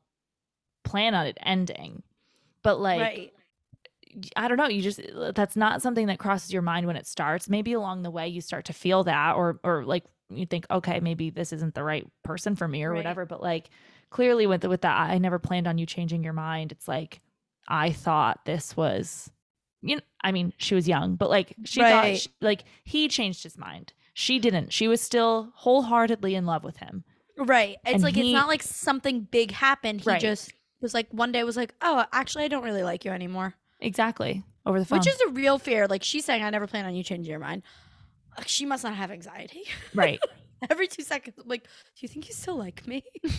plan 0.84 1.14
on 1.14 1.26
it 1.26 1.38
ending. 1.42 2.02
But 2.62 2.80
like 2.80 3.00
right. 3.00 3.32
I 4.36 4.46
don't 4.48 4.58
know, 4.58 4.68
you 4.68 4.82
just 4.82 5.00
uh, 5.00 5.32
that's 5.32 5.56
not 5.56 5.80
something 5.80 6.06
that 6.06 6.18
crosses 6.18 6.52
your 6.52 6.62
mind 6.62 6.86
when 6.86 6.96
it 6.96 7.06
starts. 7.06 7.48
Maybe 7.48 7.72
along 7.72 8.02
the 8.02 8.10
way 8.10 8.28
you 8.28 8.40
start 8.40 8.66
to 8.66 8.72
feel 8.72 9.04
that 9.04 9.36
or 9.36 9.58
or 9.64 9.84
like 9.84 10.04
you 10.28 10.44
think 10.46 10.66
okay, 10.70 11.00
maybe 11.00 11.30
this 11.30 11.52
isn't 11.52 11.74
the 11.74 11.82
right 11.84 12.06
person 12.22 12.54
for 12.54 12.68
me 12.68 12.84
or 12.84 12.94
Right. 12.94 12.94
whatever, 12.94 13.24
but 13.24 13.42
like 13.42 13.70
clearly 14.10 14.46
with 14.46 14.60
the, 14.62 14.68
with 14.68 14.82
that 14.82 14.98
I 15.10 15.16
never 15.18 15.38
planned 15.38 15.66
on 15.66 15.78
you 15.78 15.86
changing 15.86 16.22
your 16.24 16.34
mind. 16.34 16.72
It's 16.72 16.88
like 16.88 17.20
I 17.68 17.92
thought 17.92 18.44
this 18.44 18.76
was 18.76 19.30
you 19.84 19.96
know, 19.96 20.02
I 20.22 20.30
mean, 20.30 20.52
she 20.58 20.74
was 20.74 20.86
young, 20.86 21.16
but 21.16 21.30
like 21.30 21.56
she 21.64 21.84
thought 21.84 22.14
Right. 22.14 22.14
sh 22.14 22.28
like 22.40 22.64
he 22.84 23.08
changed 23.08 23.42
his 23.44 23.56
mind. 23.58 23.94
She 24.14 24.38
didn't. 24.38 24.72
She 24.72 24.88
was 24.88 25.00
still 25.00 25.52
wholeheartedly 25.54 26.34
in 26.34 26.46
love 26.46 26.64
with 26.64 26.78
him. 26.78 27.04
Right. 27.38 27.76
It's 27.84 27.94
And 27.94 28.02
like 28.02 28.14
he- 28.14 28.32
it's 28.32 28.34
not 28.34 28.48
like 28.48 28.62
something 28.62 29.22
big 29.30 29.52
happened. 29.52 30.02
He 30.02 30.10
Right. 30.10 30.20
just 30.20 30.52
was 30.80 30.94
like 30.94 31.08
one 31.10 31.32
day 31.32 31.44
was 31.44 31.56
like, 31.56 31.74
"Oh, 31.80 32.04
actually 32.12 32.44
I 32.44 32.48
don't 32.48 32.64
really 32.64 32.82
like 32.82 33.04
you 33.04 33.10
anymore." 33.10 33.54
Exactly. 33.80 34.42
Over 34.66 34.78
the 34.78 34.84
phone. 34.84 34.98
Which 34.98 35.08
is 35.08 35.20
a 35.22 35.28
real 35.30 35.58
fear. 35.58 35.86
Like 35.88 36.02
she's 36.02 36.24
saying 36.24 36.42
I 36.42 36.50
never 36.50 36.66
plan 36.66 36.84
on 36.86 36.94
you 36.94 37.02
changing 37.02 37.30
your 37.30 37.40
mind. 37.40 37.62
Like, 38.36 38.48
She 38.48 38.66
must 38.66 38.84
not 38.84 38.94
have 38.94 39.10
anxiety. 39.10 39.62
right. 39.94 40.20
Every 40.70 40.86
2 40.88 41.02
seconds 41.02 41.36
I'm 41.42 41.48
like, 41.48 41.64
"Do 41.64 42.00
you 42.00 42.08
think 42.08 42.28
you 42.28 42.34
still 42.34 42.56
like 42.56 42.86
me?" 42.86 43.02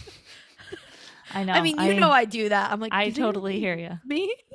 I 1.34 1.43
know. 1.45 1.53
I 1.53 1.61
mean, 1.61 1.80
you 1.80 1.93
know 1.93 2.11
I 2.11 2.26
do 2.26 2.49
that. 2.49 2.71
I'm 2.71 2.80
like, 2.80 2.93
I 2.93 3.05
"Do 3.05 3.09
you 3.21 3.26
totally 3.28 3.59
hear 3.59 3.76
you. 3.78 3.97
me. 4.05 4.36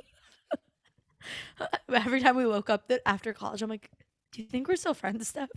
Every 1.89 2.21
time 2.21 2.35
we 2.35 2.45
woke 2.45 2.69
up 2.69 2.87
that 2.87 3.01
after 3.05 3.33
college, 3.33 3.61
I'm 3.61 3.69
like, 3.69 3.89
"Do 4.31 4.41
you 4.41 4.47
think 4.47 4.67
we're 4.67 4.75
still 4.75 4.93
friends, 4.93 5.27
Steph? 5.27 5.49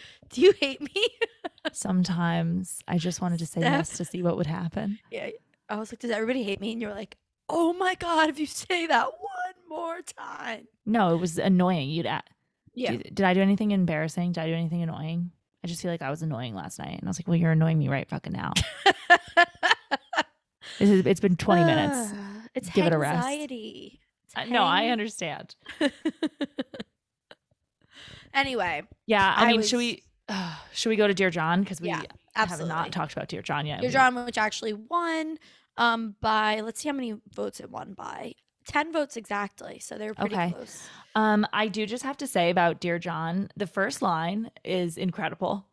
Do 0.30 0.40
you 0.40 0.52
hate 0.60 0.80
me?" 0.80 1.06
Sometimes 1.72 2.80
I 2.88 2.98
just 2.98 3.20
wanted 3.20 3.38
to 3.40 3.46
say 3.46 3.60
Steph? 3.60 3.72
yes 3.72 3.96
to 3.98 4.04
see 4.04 4.22
what 4.22 4.36
would 4.36 4.46
happen. 4.46 4.98
yeah, 5.10 5.30
I 5.68 5.76
was 5.78 5.92
like, 5.92 6.00
"Does 6.00 6.10
everybody 6.10 6.42
hate 6.42 6.60
me?" 6.60 6.72
And 6.72 6.80
you're 6.80 6.94
like, 6.94 7.16
"Oh 7.48 7.72
my 7.72 7.94
god, 7.94 8.28
if 8.28 8.38
you 8.38 8.46
say 8.46 8.86
that 8.86 9.06
one 9.06 9.68
more 9.68 10.00
time." 10.02 10.68
No, 10.84 11.14
it 11.14 11.18
was 11.20 11.38
annoying. 11.38 11.90
You'd 11.90 12.06
at. 12.06 12.24
Yeah, 12.74 12.92
Did, 12.92 13.14
did 13.14 13.22
I 13.26 13.34
do 13.34 13.40
anything 13.40 13.70
embarrassing? 13.70 14.32
Did 14.32 14.40
I 14.42 14.46
do 14.48 14.54
anything 14.54 14.82
annoying? 14.82 15.30
I 15.64 15.66
just 15.68 15.80
feel 15.82 15.90
like 15.90 16.02
I 16.02 16.10
was 16.10 16.22
annoying 16.22 16.54
last 16.54 16.78
night, 16.78 16.98
and 16.98 17.04
I 17.04 17.08
was 17.08 17.18
like, 17.18 17.26
"Well, 17.26 17.36
you're 17.36 17.52
annoying 17.52 17.78
me 17.78 17.88
right 17.88 18.08
fucking 18.08 18.32
now." 18.32 18.52
This 20.78 20.90
is, 20.90 21.06
it's 21.06 21.20
been 21.20 21.36
20 21.36 21.64
minutes. 21.64 22.12
it's 22.54 22.68
Give 22.70 22.86
it 22.86 22.92
a 22.92 22.98
rest. 22.98 23.26
It's 23.30 24.36
Uh, 24.36 24.44
no, 24.44 24.62
I 24.62 24.88
understand. 24.88 25.54
Anyway, 28.36 28.82
Yeah, 29.06 29.34
I, 29.36 29.44
I 29.44 29.46
mean, 29.48 29.56
was- 29.58 29.68
should 29.68 29.78
we 29.78 30.02
should 30.72 30.90
we 30.90 30.96
go 30.96 31.08
to 31.08 31.14
Dear 31.14 31.30
John 31.30 31.60
because 31.62 31.80
we 31.80 31.88
Yeah, 31.88 32.02
have 32.34 32.60
not 32.66 32.92
talked 32.92 33.12
about 33.12 33.28
Dear 33.28 33.42
John 33.42 33.66
yet. 33.66 33.80
Dear 33.80 33.90
John, 33.90 34.14
which 34.24 34.38
actually 34.38 34.72
won 34.74 35.38
um 35.76 36.14
by 36.20 36.60
let's 36.60 36.80
see 36.80 36.88
how 36.88 36.94
many 36.94 37.14
votes 37.32 37.58
it 37.60 37.70
won 37.70 37.94
by. 37.94 38.34
Ten 38.66 38.92
votes 38.92 39.16
exactly, 39.16 39.78
so 39.78 39.96
they're 39.96 40.12
pretty 40.14 40.34
Okay. 40.34 40.50
close. 40.50 40.88
Um, 41.14 41.46
I 41.52 41.68
do 41.68 41.86
just 41.86 42.02
have 42.02 42.16
to 42.18 42.26
say 42.26 42.50
about 42.50 42.80
Dear 42.80 42.98
John, 42.98 43.48
the 43.56 43.66
first 43.66 44.02
line 44.02 44.50
is 44.64 44.96
incredible. 44.98 45.66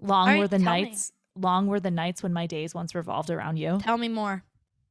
Long 0.00 0.28
All 0.28 0.38
were 0.38 0.46
the 0.48 0.58
tell 0.58 0.74
me. 0.74 0.82
nights, 0.84 1.12
long 1.34 1.66
were 1.66 1.80
the 1.80 1.90
nights 1.90 2.22
when 2.22 2.32
my 2.32 2.46
days 2.46 2.72
once 2.74 2.94
revolved 2.94 3.30
around 3.30 3.56
you. 3.56 3.78
Tell 3.82 3.98
me 3.98 4.08
more. 4.08 4.44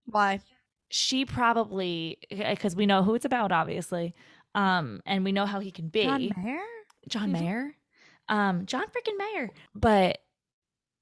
Why? 0.06 0.42
She 0.90 1.24
probably 1.26 2.18
because 2.30 2.76
we 2.76 2.86
know 2.86 3.04
who 3.04 3.16
it's 3.16 3.24
about, 3.26 3.54
obviously, 3.54 4.14
um, 4.54 5.02
and 5.06 5.24
we 5.24 5.32
know 5.32 5.46
how 5.46 5.62
he 5.62 5.72
can 5.72 5.88
be. 5.88 6.04
John 6.04 6.30
Mayer? 6.44 6.60
John 7.08 7.30
Mhm. 7.30 7.40
Mayer. 7.40 7.76
Um, 8.30 8.66
John 8.66 8.86
freaking 8.88 9.18
Mayer. 9.18 9.50
But 9.76 10.20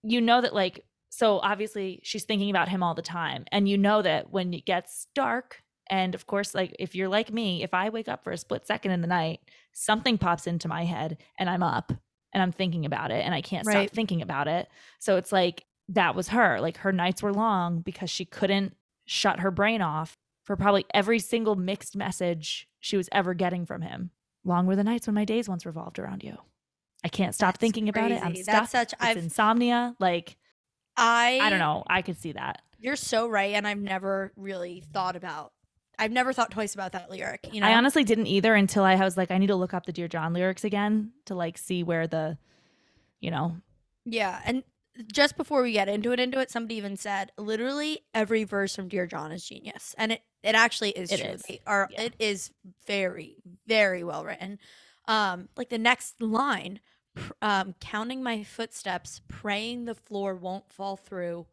you 0.04 0.22
know 0.22 0.41
that 0.41 0.54
like 0.54 0.86
so 1.10 1.39
obviously 1.39 1.99
she's 2.04 2.24
thinking 2.24 2.49
about 2.49 2.70
him 2.70 2.82
all 2.82 2.93
the 2.95 3.02
time. 3.02 3.45
And 3.52 3.68
you 3.68 3.78
know 3.78 4.02
that 4.02 4.32
when 4.32 4.54
it 4.54 4.66
gets 4.66 5.08
dark, 5.14 5.62
and 5.89 6.16
of 6.16 6.26
course, 6.26 6.56
like 6.56 6.74
if 6.80 6.95
you're 6.95 7.10
like 7.10 7.32
me, 7.34 7.64
if 7.64 7.74
I 7.74 7.89
wake 7.89 8.08
up 8.08 8.24
for 8.24 8.32
a 8.32 8.38
split 8.38 8.66
second 8.66 8.91
in 8.91 9.02
the 9.02 9.08
night, 9.08 9.41
something 9.74 10.18
pops 10.18 10.47
into 10.47 10.68
my 10.70 10.86
head 10.86 11.18
and 11.38 11.49
I'm 11.49 11.64
up 11.64 11.91
and 12.34 12.41
I'm 12.41 12.54
thinking 12.54 12.86
about 12.86 13.12
it 13.12 13.26
and 13.26 13.36
I 13.36 13.41
can't 13.41 13.68
Right. 13.68 13.89
stop 13.89 13.95
thinking 13.95 14.22
about 14.22 14.47
it. 14.47 14.70
So 14.99 15.18
it's 15.18 15.34
like 15.34 15.66
that 15.89 16.16
was 16.16 16.30
her. 16.30 16.62
Like 16.62 16.78
her 16.78 16.93
nights 16.93 17.22
were 17.22 17.34
long 17.34 17.82
because 17.82 18.10
she 18.10 18.24
couldn't 18.24 18.78
shut 19.06 19.41
her 19.41 19.52
brain 19.52 19.82
off 19.82 20.18
for 20.45 20.56
probably 20.56 20.86
every 20.93 21.20
single 21.20 21.56
mixed 21.56 21.95
message 21.97 22.70
she 22.80 22.95
was 22.95 23.10
ever 23.12 23.34
getting 23.34 23.66
from 23.66 23.82
him. 23.82 24.12
Long 24.44 24.66
were 24.66 24.76
the 24.76 24.84
nights 24.84 25.08
when 25.08 25.14
my 25.14 25.26
days 25.26 25.48
once 25.48 25.66
revolved 25.66 26.00
around 26.00 26.24
you. 26.24 26.38
I 27.04 27.08
can't 27.08 27.34
stop 27.34 27.56
That's 27.56 27.62
thinking 27.62 27.89
about 27.89 28.12
it. 28.12 28.24
I'm 28.24 28.36
stuck. 28.36 28.54
That's 28.54 28.72
such 28.72 28.94
it's 28.94 29.02
I've 29.02 29.18
insomnia. 29.18 29.96
Like 30.00 30.38
I 30.98 31.39
I 31.42 31.50
don't 31.50 31.60
know. 31.60 31.84
I 31.88 32.02
could 32.02 32.18
see 32.20 32.34
that. 32.34 32.62
You're 32.80 32.96
so 32.96 33.28
right, 33.28 33.54
and 33.54 33.68
I've 33.68 33.80
never 33.80 34.32
really 34.36 34.84
thought 34.94 35.16
about. 35.16 35.54
I've 36.00 36.12
never 36.12 36.34
thought 36.34 36.50
twice 36.50 36.74
about 36.74 36.94
that 36.94 37.12
lyric. 37.12 37.48
You 37.52 37.62
know, 37.62 37.68
I 37.68 37.76
honestly 37.76 38.04
didn't 38.04 38.26
either 38.26 38.56
until 38.56 38.84
I 38.84 38.96
was 38.96 39.18
like, 39.18 39.30
I 39.30 39.38
need 39.38 39.48
to 39.48 39.56
look 39.56 39.74
up 39.74 39.86
the 39.86 39.92
Dear 39.92 40.08
John 40.08 40.34
lyrics 40.34 40.64
again 40.64 41.12
to 41.26 41.36
like 41.36 41.60
see 41.60 41.84
where 41.84 42.08
the, 42.08 42.39
you 43.20 43.30
know, 43.30 43.58
yeah. 44.06 44.42
And 44.46 44.64
just 45.12 45.38
before 45.38 45.62
we 45.62 45.72
get 45.72 45.88
into 45.88 46.12
it, 46.12 46.20
into 46.20 46.39
it, 46.39 46.52
somebody 46.52 46.76
even 46.76 46.98
said 46.98 47.32
literally 47.38 48.00
every 48.14 48.44
verse 48.44 48.76
from 48.76 48.88
Dear 48.88 49.08
John 49.08 49.32
is 49.32 49.46
genius, 49.48 49.96
and 49.98 50.12
it 50.12 50.22
it 50.44 50.56
actually 50.56 50.92
is 50.92 51.12
It 51.12 51.20
true. 51.20 51.30
is. 51.30 51.42
They 51.44 51.62
are 51.66 51.88
Yeah. 51.92 52.02
it 52.04 52.16
is 52.20 52.52
very 52.88 53.38
very 53.68 54.04
well 54.04 54.24
written. 54.26 54.60
Um, 55.08 55.50
like 55.58 55.70
the 55.70 55.78
next 55.78 56.22
line, 56.22 56.80
pr- 57.16 57.34
um, 57.42 57.76
counting 57.80 58.22
my 58.24 58.44
footsteps, 58.44 59.22
praying 59.28 59.86
the 59.86 59.96
floor 59.96 60.36
won't 60.36 60.72
fall 60.72 60.96
through 60.98 61.48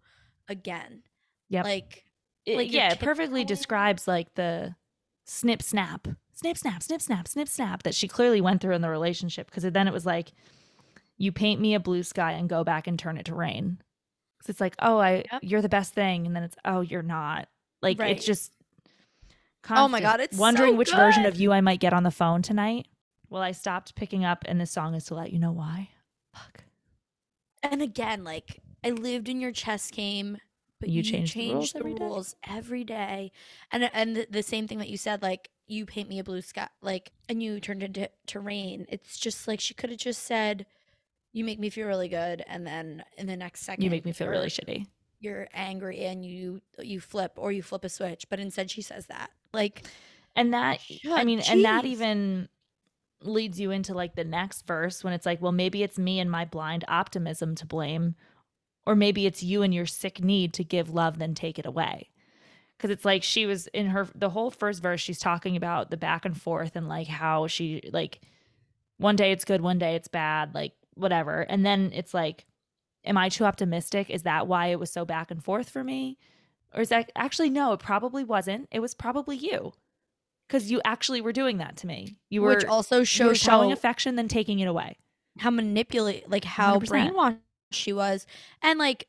again. 0.49 1.03
Yeah, 1.49 1.62
Like 1.62 2.05
it, 2.45 2.57
Like 2.57 2.72
yeah, 2.72 2.93
it 2.93 3.01
perfectly 3.01 3.45
describes 3.45 4.07
like 4.09 4.34
the 4.34 4.74
snip 5.24 5.62
snap, 5.62 6.09
snip 6.32 6.57
snap, 6.59 6.82
snip 6.82 7.01
snap, 7.03 7.28
snip 7.28 7.49
snap 7.49 7.82
that 7.84 7.95
she 7.95 8.09
clearly 8.09 8.41
went 8.41 8.61
through 8.61 8.74
in 8.74 8.82
the 8.82 8.89
relationship. 8.91 9.51
Because 9.51 9.64
then 9.64 9.86
it 9.89 9.93
was 9.93 10.07
like, 10.07 10.32
you 11.19 11.33
paint 11.33 11.61
me 11.61 11.75
a 11.75 11.81
blue 11.81 12.03
sky 12.03 12.33
and 12.33 12.49
go 12.49 12.64
back 12.64 12.87
and 12.87 12.99
turn 12.99 13.19
it 13.19 13.27
to 13.27 13.35
rain. 13.35 13.79
Because 14.39 14.51
it's 14.51 14.61
like, 14.61 14.77
oh, 14.79 14.99
I 14.99 15.25
Yep. 15.33 15.41
you're 15.43 15.62
the 15.62 15.69
best 15.69 15.93
thing, 15.93 16.27
and 16.27 16.35
then 16.35 16.45
it's 16.45 16.57
oh, 16.64 16.81
you're 16.81 17.03
not. 17.03 17.49
Like 17.83 17.99
Right. 17.99 18.16
it's 18.16 18.25
just. 18.25 18.53
Oh 19.71 19.89
my. 19.89 20.01
God, 20.01 20.21
it's 20.21 20.39
wondering 20.39 20.73
so 20.73 20.77
which 20.79 20.93
version 20.95 21.27
of 21.27 21.37
you 21.37 21.53
I 21.53 21.61
might 21.61 21.81
get 21.81 21.93
on 21.93 22.05
the 22.05 22.11
phone 22.11 22.41
tonight. 22.43 22.87
Well, 23.29 23.43
I 23.43 23.53
stopped 23.53 23.95
picking 23.95 24.25
up, 24.25 24.45
and 24.47 24.59
this 24.61 24.71
song 24.71 24.95
is 24.95 25.05
to 25.07 25.14
let 25.14 25.33
you 25.33 25.39
know 25.39 25.53
why. 25.53 25.91
Fuck. 26.35 26.64
and 27.62 27.83
again, 27.83 28.25
like 28.25 28.61
I 28.85 28.91
lived 28.91 29.29
in 29.29 29.41
your 29.41 29.53
chess 29.53 29.91
game, 29.91 30.39
but 30.81 30.89
You 30.89 30.99
you, 30.99 31.03
changed 31.03 31.35
the 31.37 31.53
rules 31.53 31.73
changed 31.73 31.75
the 31.75 31.79
every 31.81 31.95
day? 31.95 32.05
rules 32.05 32.37
every 32.49 32.85
day. 32.85 33.33
And 33.73 33.91
and 33.93 34.16
the, 34.16 34.27
the 34.31 34.43
same 34.43 34.66
thing 34.69 34.79
that 34.79 34.89
you 34.89 34.97
said, 34.97 35.21
like 35.23 35.51
you 35.66 35.85
paint 35.85 36.09
me 36.09 36.19
a 36.21 36.25
blue 36.25 36.41
sky, 36.41 36.69
like 36.81 37.11
and 37.29 37.43
you 37.43 37.61
turned 37.61 37.83
into 37.83 38.09
to 38.29 38.41
rain. 38.41 38.87
It's 38.89 39.19
just 39.19 39.47
like 39.49 39.61
she 39.61 39.75
could 39.75 39.91
have 39.91 39.99
just 39.99 40.23
said, 40.23 40.64
"You 41.33 41.45
make 41.45 41.59
me 41.59 41.70
feel 41.70 41.87
really 41.87 42.09
good," 42.09 42.43
and 42.47 42.66
then 42.66 43.05
in 43.16 43.26
the 43.26 43.37
next 43.37 43.61
second, 43.62 43.85
You 43.85 43.91
make 43.91 44.05
me 44.05 44.12
feel 44.12 44.29
really 44.29 44.49
shitty. 44.49 44.87
You're 45.20 45.49
angry 45.53 46.05
and 46.05 46.24
you 46.24 46.61
you 46.79 47.01
flip 47.01 47.33
or 47.37 47.51
you 47.53 47.62
flip 47.62 47.85
a 47.85 47.89
switch, 47.89 48.29
but 48.29 48.39
instead 48.39 48.70
she 48.70 48.83
says 48.83 49.07
that, 49.07 49.31
like 49.53 49.87
And 50.37 50.55
that, 50.55 50.81
I 51.11 51.24
mean, 51.24 51.41
and 51.41 51.64
that 51.64 51.85
even 51.85 52.49
leads 53.20 53.59
you 53.59 53.72
into 53.72 53.95
like 53.95 54.14
the 54.14 54.24
next 54.24 54.64
verse 54.66 55.03
when 55.03 55.12
it's 55.12 55.26
like, 55.26 55.43
well, 55.43 55.51
maybe 55.51 55.83
it's 55.83 55.99
me 55.99 56.20
and 56.20 56.31
my 56.31 56.45
blind 56.45 56.85
optimism 56.87 57.57
to 57.57 57.66
blame, 57.66 58.14
or 58.87 58.95
maybe 58.95 59.26
it's 59.26 59.43
you 59.43 59.62
and 59.62 59.74
your 59.74 59.87
sick 59.87 60.22
need 60.22 60.53
to 60.55 60.62
give 60.64 60.91
love, 60.91 61.18
then 61.18 61.35
take 61.35 61.59
it 61.59 61.66
away. 61.66 62.11
Cause 62.79 62.91
it's 62.93 63.05
like 63.05 63.24
she 63.24 63.45
was 63.45 63.66
in 63.68 63.87
her, 63.89 64.07
the 64.14 64.31
whole 64.31 64.53
first 64.53 64.81
verse, 64.81 65.01
she's 65.01 65.18
talking 65.18 65.57
about 65.57 65.91
the 65.91 65.97
back 65.97 66.24
and 66.24 66.41
forth 66.41 66.76
and 66.76 66.89
like 66.89 67.09
how 67.09 67.49
she, 67.49 67.83
like, 67.93 68.20
one 68.99 69.16
day 69.16 69.33
it's 69.33 69.45
good, 69.45 69.61
one 69.62 69.79
day 69.81 69.97
it's 69.97 70.07
bad, 70.07 70.55
like, 70.55 70.74
whatever. 70.99 71.40
And 71.40 71.64
then 71.64 71.90
it's 71.94 72.12
like, 72.12 72.46
am 73.05 73.16
I 73.16 73.28
too 73.28 73.44
optimistic? 73.44 74.11
Is 74.11 74.22
that 74.24 74.46
why 74.46 74.68
it 74.68 74.78
was 74.78 74.90
so 74.90 75.05
back 75.05 75.30
and 75.30 75.42
forth 75.42 75.70
for 75.70 75.84
me? 75.84 76.18
Or 76.74 76.82
is 76.82 76.90
that 76.90 77.11
actually 77.16 77.51
no, 77.51 77.72
it 77.72 77.80
probably 77.80 78.24
wasn't. 78.24 78.68
It 78.70 78.80
was 78.80 78.94
probably 78.94 79.36
you. 79.36 79.72
Because 80.46 80.70
you 80.70 80.80
actually 80.84 81.20
were 81.20 81.32
doing 81.32 81.59
that 81.59 81.76
to 81.78 81.86
me. 81.86 82.16
You 82.30 82.42
were, 82.42 82.55
which 82.55 82.64
also 82.64 83.05
shows 83.05 83.38
showing 83.38 83.68
how, 83.68 83.74
affection, 83.74 84.16
then 84.16 84.28
taking 84.28 84.61
it 84.61 84.68
away. 84.68 84.96
how 85.38 85.51
manipulate 85.51 86.28
like 86.28 86.44
how 86.44 86.78
100%. 86.78 86.88
brainwashed 86.88 87.38
she 87.70 87.92
was 87.92 88.26
and 88.62 88.78
like 88.78 89.09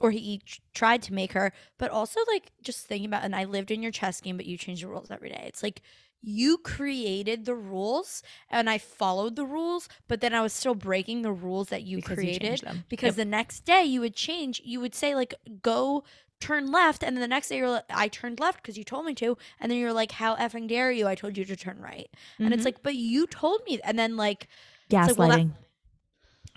or 0.00 0.10
he 0.10 0.42
tr- 0.44 0.60
tried 0.74 1.02
to 1.02 1.14
make 1.14 1.32
her 1.32 1.52
but 1.78 1.90
also 1.90 2.20
like 2.28 2.52
just 2.62 2.86
thinking 2.86 3.06
about 3.06 3.24
and 3.24 3.34
i 3.34 3.44
lived 3.44 3.70
in 3.70 3.82
your 3.82 3.90
chess 3.92 4.20
game 4.20 4.36
but 4.36 4.44
you 4.44 4.58
changed 4.58 4.82
the 4.82 4.88
rules 4.88 5.10
every 5.10 5.30
day 5.30 5.44
it's 5.46 5.62
like 5.62 5.80
you 6.26 6.56
created 6.58 7.44
the 7.44 7.54
rules 7.54 8.22
and 8.50 8.70
i 8.70 8.78
followed 8.78 9.36
the 9.36 9.44
rules 9.44 9.88
but 10.08 10.20
then 10.20 10.32
i 10.32 10.40
was 10.40 10.52
still 10.52 10.74
breaking 10.74 11.22
the 11.22 11.30
rules 11.32 11.68
that 11.68 11.82
you 11.82 11.96
because 11.98 12.14
created 12.16 12.60
them. 12.60 12.84
because 12.88 13.08
Yep. 13.10 13.16
the 13.16 13.24
next 13.26 13.60
day 13.66 13.84
you 13.84 14.00
would 14.00 14.14
change 14.14 14.60
you 14.64 14.80
would 14.80 14.94
say 14.94 15.14
like 15.14 15.34
go 15.62 16.02
turn 16.40 16.70
left 16.72 17.02
and 17.02 17.16
then 17.16 17.20
the 17.20 17.28
next 17.28 17.48
day 17.48 17.58
you're 17.58 17.68
like 17.70 17.84
i 17.90 18.08
turned 18.08 18.40
left 18.40 18.62
because 18.62 18.76
you 18.78 18.84
told 18.84 19.04
me 19.06 19.14
to 19.14 19.36
and 19.60 19.70
then 19.70 19.78
you're 19.78 19.92
like 19.92 20.12
how 20.12 20.34
effing 20.36 20.66
dare 20.68 20.90
you 20.90 21.06
i 21.06 21.14
told 21.14 21.36
you 21.38 21.44
to 21.44 21.56
turn 21.56 21.78
right 21.78 22.08
and 22.38 22.52
it's 22.54 22.62
Mhm. 22.62 22.66
like 22.66 22.82
but 22.82 22.94
you 22.94 23.26
told 23.26 23.60
me 23.66 23.78
and 23.84 23.98
then 23.98 24.16
like 24.16 24.48
like, 24.90 25.16
well, 25.18 25.28
that- 25.28 25.38
gaslighting. 25.40 25.50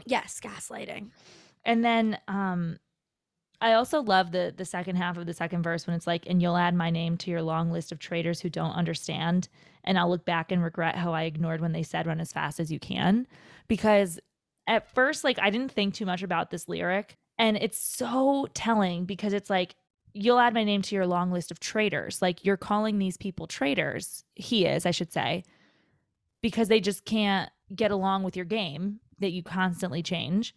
yes 0.06 0.40
gaslighting 0.42 1.10
And 1.66 1.84
then 1.84 2.18
um 2.28 2.80
I 3.60 3.74
also 3.74 4.02
love 4.02 4.32
the 4.32 4.54
the 4.56 4.66
second 4.66 4.98
half 4.98 5.18
of 5.18 5.26
the 5.26 5.34
second 5.34 5.64
verse 5.64 5.88
when 5.88 5.96
it's 5.96 6.08
like, 6.08 6.26
and 6.28 6.42
you'll 6.42 6.58
add 6.58 6.76
my 6.76 6.90
name 6.90 7.18
to 7.18 7.32
your 7.32 7.42
long 7.42 7.72
list 7.72 7.92
of 7.92 8.00
traitors 8.00 8.40
who 8.40 8.50
don't 8.50 8.74
understand. 8.74 9.50
And 9.84 9.98
I'll 9.98 10.10
look 10.10 10.26
back 10.26 10.52
and 10.52 10.64
regret 10.64 10.96
how 10.96 11.14
I 11.14 11.24
ignored 11.24 11.62
when 11.62 11.72
they 11.72 11.84
said 11.84 12.08
run 12.08 12.20
as 12.20 12.32
fast 12.32 12.60
as 12.60 12.72
you 12.72 12.80
can. 12.80 13.26
Because 13.68 14.20
at 14.68 14.94
first, 14.94 15.24
like 15.24 15.40
I 15.40 15.50
didn't 15.50 15.72
think 15.72 15.94
too 15.94 16.06
much 16.06 16.22
about 16.22 16.52
this 16.52 16.68
lyric. 16.68 17.18
And 17.40 17.58
it's 17.58 17.78
so 17.78 18.48
telling 18.54 19.06
because 19.06 19.34
it's 19.34 19.50
like, 19.50 19.76
you'll 20.14 20.40
add 20.40 20.54
my 20.54 20.64
name 20.64 20.82
to 20.82 20.96
your 20.96 21.06
long 21.08 21.32
list 21.32 21.52
of 21.52 21.60
traitors. 21.60 22.22
Like 22.22 22.44
you're 22.44 22.58
calling 22.58 22.98
these 23.00 23.18
people 23.18 23.48
traitors. 23.48 24.24
He 24.36 24.66
is, 24.66 24.86
I 24.86 24.92
should 24.92 25.12
say, 25.12 25.44
because 26.42 26.68
they 26.68 26.80
just 26.80 27.06
can't 27.06 27.50
get 27.76 27.92
along 27.92 28.24
with 28.24 28.36
your 28.36 28.46
game 28.46 29.00
that 29.20 29.32
you 29.32 29.44
constantly 29.44 30.04
change. 30.04 30.56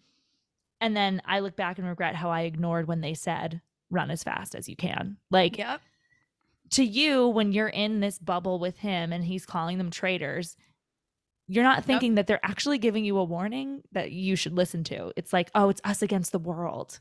And 0.81 0.97
then 0.97 1.21
I 1.25 1.41
look 1.41 1.57
back 1.57 1.79
and 1.79 1.87
regret 1.87 2.15
how 2.15 2.31
I 2.31 2.43
ignored 2.43 2.89
when 2.89 3.01
they 3.01 3.15
said, 3.15 3.61
run 3.91 4.11
as 4.11 4.23
fast 4.23 4.55
as 4.55 4.69
you 4.69 4.77
can. 4.77 5.19
Like 5.31 5.59
yep 5.59 5.81
to 6.71 6.85
you, 6.85 7.29
when 7.29 7.53
you're 7.53 7.69
in 7.69 8.01
this 8.01 8.19
bubble 8.19 8.59
with 8.59 8.79
him 8.79 9.13
and 9.13 9.25
he's 9.25 9.45
calling 9.45 9.79
them 9.79 9.91
traitors, 9.91 10.57
you're 11.49 11.65
not 11.65 11.85
thinking 11.85 12.15
that 12.15 12.27
they're 12.29 12.45
actually 12.45 12.79
giving 12.79 13.05
you 13.05 13.19
a 13.19 13.25
warning 13.25 13.83
that 13.93 14.13
you 14.13 14.37
should 14.37 14.53
listen 14.53 14.85
to. 14.85 15.13
It's 15.17 15.33
like, 15.33 15.51
oh, 15.55 15.69
it's 15.69 15.81
us 15.83 16.01
against 16.01 16.31
the 16.31 16.39
world. 16.39 17.01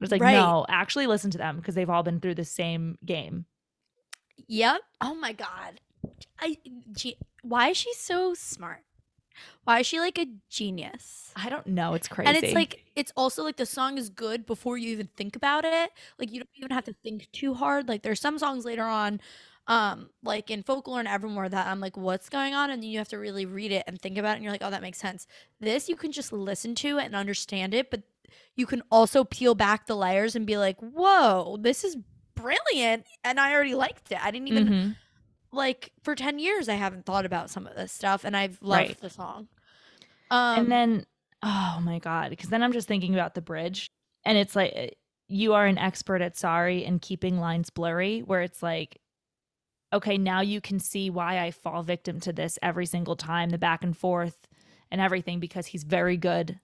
It's 0.00 0.10
like, 0.10 0.20
Right. 0.20 0.32
no, 0.32 0.66
actually 0.68 1.06
listen 1.06 1.30
to 1.30 1.38
them 1.38 1.56
because 1.58 1.76
they've 1.76 1.88
all 1.88 2.02
been 2.02 2.18
through 2.20 2.34
the 2.34 2.44
same 2.44 2.98
game. 3.04 3.46
Yep. 4.48 4.80
Oh 5.00 5.14
my 5.14 5.32
god. 5.32 5.80
I 6.40 6.58
ge- 6.92 7.16
why 7.42 7.68
is 7.68 7.76
she 7.76 7.94
so 7.94 8.34
smart? 8.34 8.82
Why 9.64 9.80
is 9.80 9.86
she 9.86 10.00
like 10.00 10.18
a 10.18 10.26
genius? 10.48 11.32
I 11.36 11.48
don't 11.48 11.66
know. 11.66 11.94
It's 11.94 12.08
crazy. 12.08 12.28
And 12.28 12.36
it's 12.44 12.54
like 12.54 12.84
it's 12.96 13.12
also 13.16 13.42
like 13.42 13.56
the 13.56 13.66
song 13.66 13.98
is 13.98 14.08
good 14.08 14.46
before 14.46 14.78
you 14.78 14.90
even 14.92 15.08
think 15.16 15.36
about 15.36 15.64
it. 15.64 15.90
Like 16.18 16.32
you 16.32 16.40
don't 16.40 16.50
even 16.56 16.70
have 16.70 16.84
to 16.84 16.94
think 17.02 17.30
too 17.32 17.54
hard. 17.54 17.88
Like 17.88 18.02
there's 18.02 18.20
some 18.20 18.38
songs 18.38 18.64
later 18.64 18.84
on, 18.84 19.20
um, 19.66 20.10
like 20.22 20.50
in 20.50 20.62
folklore 20.62 20.98
and 21.00 21.08
evermore 21.08 21.48
that 21.48 21.66
I'm 21.66 21.80
like, 21.80 21.96
what's 21.96 22.28
going 22.28 22.54
on? 22.54 22.70
And 22.70 22.82
then 22.82 22.90
you 22.90 22.98
have 22.98 23.08
to 23.08 23.18
really 23.18 23.46
read 23.46 23.72
it 23.72 23.84
and 23.86 24.00
think 24.00 24.16
about 24.18 24.32
it 24.32 24.34
and 24.36 24.44
you're 24.44 24.52
like, 24.52 24.62
oh, 24.62 24.70
that 24.70 24.82
makes 24.82 24.98
sense. 24.98 25.26
This 25.60 25.88
you 25.88 25.96
can 25.96 26.12
just 26.12 26.32
listen 26.32 26.74
to 26.76 26.98
and 26.98 27.14
understand 27.16 27.74
it, 27.74 27.90
but 27.90 28.02
you 28.56 28.66
can 28.66 28.82
also 28.90 29.24
peel 29.24 29.54
back 29.54 29.86
the 29.86 29.96
layers 29.96 30.36
and 30.36 30.46
be 30.46 30.56
like, 30.56 30.78
whoa, 30.80 31.56
this 31.60 31.82
is 31.84 31.96
brilliant. 32.34 33.06
And 33.22 33.40
I 33.40 33.52
already 33.54 33.74
liked 33.74 34.12
it. 34.12 34.24
I 34.24 34.30
didn't 34.30 34.48
even 34.48 34.66
Mhm. 34.66 34.96
Like 35.54 35.92
for 36.02 36.14
10 36.14 36.38
years 36.38 36.68
I 36.68 36.74
haven't 36.74 37.06
thought 37.06 37.26
about 37.26 37.50
some 37.50 37.66
of 37.66 37.74
this 37.76 37.92
stuff 37.92 38.24
and 38.24 38.36
I've 38.36 38.58
loved 38.62 38.88
Right. 38.88 39.00
the 39.00 39.10
song. 39.10 39.48
Um 40.30 40.58
and 40.58 40.72
then, 40.72 41.06
oh 41.42 41.80
my 41.82 41.98
God. 41.98 42.30
Because 42.30 42.50
then 42.50 42.62
I'm 42.62 42.72
just 42.72 42.88
thinking 42.88 43.14
about 43.14 43.34
the 43.34 43.42
bridge. 43.42 43.86
And 44.24 44.38
it's 44.38 44.56
like, 44.56 44.72
uh, 44.76 44.86
you 45.28 45.54
are 45.54 45.66
an 45.66 45.78
expert 45.78 46.20
at 46.22 46.36
sorry 46.36 46.84
and 46.84 47.00
keeping 47.00 47.38
lines 47.38 47.70
blurry, 47.70 48.20
where 48.20 48.42
it's 48.42 48.62
like, 48.62 49.00
okay, 49.92 50.18
now 50.18 50.40
you 50.40 50.60
can 50.60 50.78
see 50.78 51.08
why 51.08 51.38
I 51.38 51.50
fall 51.50 51.82
victim 51.82 52.20
to 52.20 52.32
this 52.32 52.58
every 52.62 52.86
single 52.86 53.16
time, 53.16 53.50
the 53.50 53.58
back 53.58 53.84
and 53.84 53.96
forth 53.96 54.36
and 54.90 55.00
everything, 55.00 55.40
because 55.40 55.66
he's 55.66 55.84
very 55.84 56.16
good 56.16 56.58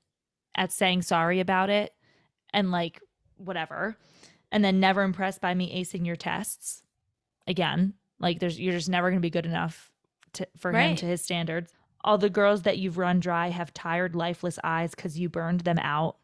at 0.57 0.73
saying 0.73 1.03
sorry 1.03 1.41
about 1.41 1.71
it 1.71 1.93
and 2.53 2.71
like 2.71 3.01
whatever. 3.37 3.97
And 4.53 4.65
then 4.65 4.81
never 4.81 5.03
impressed 5.03 5.41
by 5.41 5.55
me 5.55 5.81
acing 5.81 6.05
your 6.05 6.17
tests. 6.17 6.83
Again, 7.47 7.95
like 8.21 8.39
there's 8.39 8.61
you're 8.61 8.75
just 8.75 8.89
never 8.89 9.11
gonna 9.11 9.21
be 9.21 9.31
good 9.31 9.47
enough 9.47 9.91
to, 10.35 10.47
for 10.57 10.73
him 10.73 10.97
to 10.97 11.07
his 11.07 11.23
standards. 11.23 11.73
All 12.03 12.19
the 12.19 12.31
girls 12.31 12.63
that 12.63 12.79
you've 12.79 12.99
run 12.99 13.21
dry 13.21 13.49
have 13.49 13.75
tired, 13.75 14.15
lifeless 14.15 14.59
eyes 14.65 14.95
because 14.95 15.19
you 15.19 15.29
burned 15.29 15.61
them 15.63 15.79
out. 15.79 16.17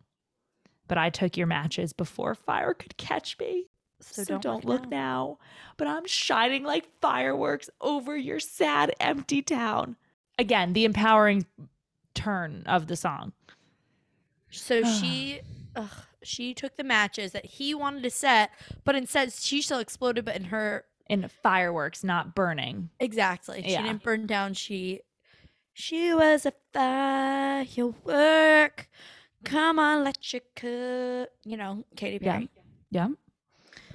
But 0.88 0.98
I 0.98 1.10
took 1.10 1.36
your 1.36 1.48
matches 1.48 1.92
before 1.92 2.34
fire 2.34 2.72
could 2.72 2.96
catch 2.96 3.38
me. 3.38 3.66
So, 4.00 4.38
don't, 4.38 4.64
look, 4.64 4.88
now. 4.88 5.38
But 5.76 5.88
I'm 5.88 6.06
shining 6.06 6.64
like 6.64 6.86
fireworks 7.00 7.68
over 7.80 8.16
your 8.16 8.40
sad, 8.40 8.94
empty 9.00 9.42
town. 9.42 9.96
Again, 10.38 10.74
the 10.74 10.84
empowering 10.84 11.46
turn 12.14 12.62
of 12.66 12.86
the 12.86 12.96
song. 12.96 13.32
So 14.50 14.82
she 15.00 15.40
ugh, 15.74 15.90
she 16.22 16.54
took 16.54 16.76
the 16.76 16.84
matches 16.84 17.32
that 17.32 17.46
he 17.46 17.74
wanted 17.74 18.02
to 18.02 18.10
set, 18.10 18.50
but 18.84 18.94
instead 18.94 19.32
she 19.32 19.62
still 19.62 19.78
exploded 19.78 20.24
but 20.24 20.36
in 20.36 20.44
her 20.44 20.84
In 21.08 21.28
fireworks, 21.28 22.02
not 22.02 22.34
burning. 22.34 22.90
exactly. 22.98 23.62
She 23.62 23.70
Yeah. 23.72 23.82
didn't 23.82 24.02
burn 24.02 24.26
down. 24.26 24.54
She 24.54 25.02
she 25.72 26.12
was 26.14 26.46
a 26.46 26.52
firework. 27.74 28.88
Come 29.44 29.78
on, 29.78 30.02
let 30.04 30.32
you 30.32 30.40
cook. 30.56 31.30
You 31.44 31.56
know, 31.56 31.84
Katy 31.96 32.18
Yeah. 32.24 32.32
Perry. 32.32 32.48
Yeah. 32.90 33.08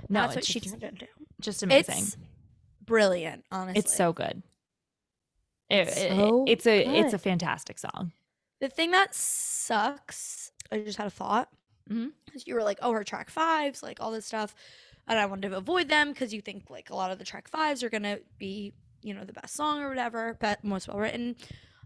No, 0.10 0.22
That's 0.22 0.30
what 0.36 0.38
it's 0.40 0.48
she 0.48 0.60
just, 0.60 0.80
turned 0.80 0.84
into. 1.02 1.08
just 1.40 1.64
amazing. 1.64 1.96
It's 1.98 2.18
brilliant, 2.86 3.46
honestly. 3.52 3.80
It's 3.80 3.96
so 3.96 4.14
good. 4.14 4.44
It- 5.70 5.88
It's 5.88 5.98
it- 5.98 6.10
so 6.12 6.46
it's 6.48 6.68
a 6.68 6.80
it's 7.00 7.12
good. 7.12 7.14
a 7.16 7.18
fantastic 7.18 7.80
song. 7.80 8.12
The 8.60 8.70
thing 8.70 8.92
that 8.92 9.16
sucks, 9.16 10.52
I 10.72 10.80
just 10.80 10.98
had 10.98 11.08
a 11.08 11.12
thought. 11.12 11.50
Mhm. 11.90 12.12
You 12.46 12.56
were 12.56 12.64
like, 12.64 12.78
oh, 12.82 12.92
her 12.92 13.04
track 13.04 13.30
fives, 13.30 13.82
like 13.84 14.00
all 14.00 14.12
this 14.12 14.26
stuff. 14.28 14.54
And 15.08 15.20
I 15.20 15.26
wanted 15.26 15.50
to 15.50 15.58
avoid 15.58 15.90
them 15.90 16.12
because 16.12 16.34
you 16.34 16.42
think 16.42 16.70
like 16.70 16.90
a 16.90 16.96
lot 16.96 17.12
of 17.12 17.18
the 17.18 17.26
track 17.26 17.48
fives 17.50 17.84
are 17.84 17.90
going 17.90 18.04
to 18.04 18.22
be, 18.38 18.74
you 19.02 19.14
know, 19.14 19.24
the 19.24 19.34
best 19.34 19.56
song 19.56 19.82
or 19.82 19.90
whatever, 19.90 20.38
but 20.40 20.64
most 20.64 20.88
well 20.88 21.00
written. 21.00 21.36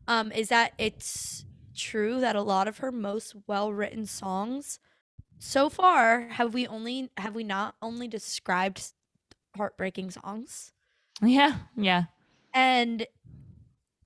Um, 0.08 0.32
is 0.32 0.50
that 0.50 0.74
it's 0.78 1.46
true 1.76 2.20
that 2.20 2.36
a 2.36 2.42
lot 2.42 2.68
of 2.68 2.78
her 2.80 2.92
most 2.92 3.36
well 3.48 3.74
written 3.74 4.06
songs 4.06 4.80
so 5.40 5.70
far 5.70 6.28
have 6.30 6.54
we 6.54 6.66
only 6.68 7.10
have 7.18 7.36
we 7.36 7.44
not 7.44 7.76
only 7.82 8.08
described 8.08 8.94
heartbreaking 9.58 10.10
songs 10.12 10.72
Yeah, 11.22 11.58
yeah. 11.76 12.04
and 12.54 13.06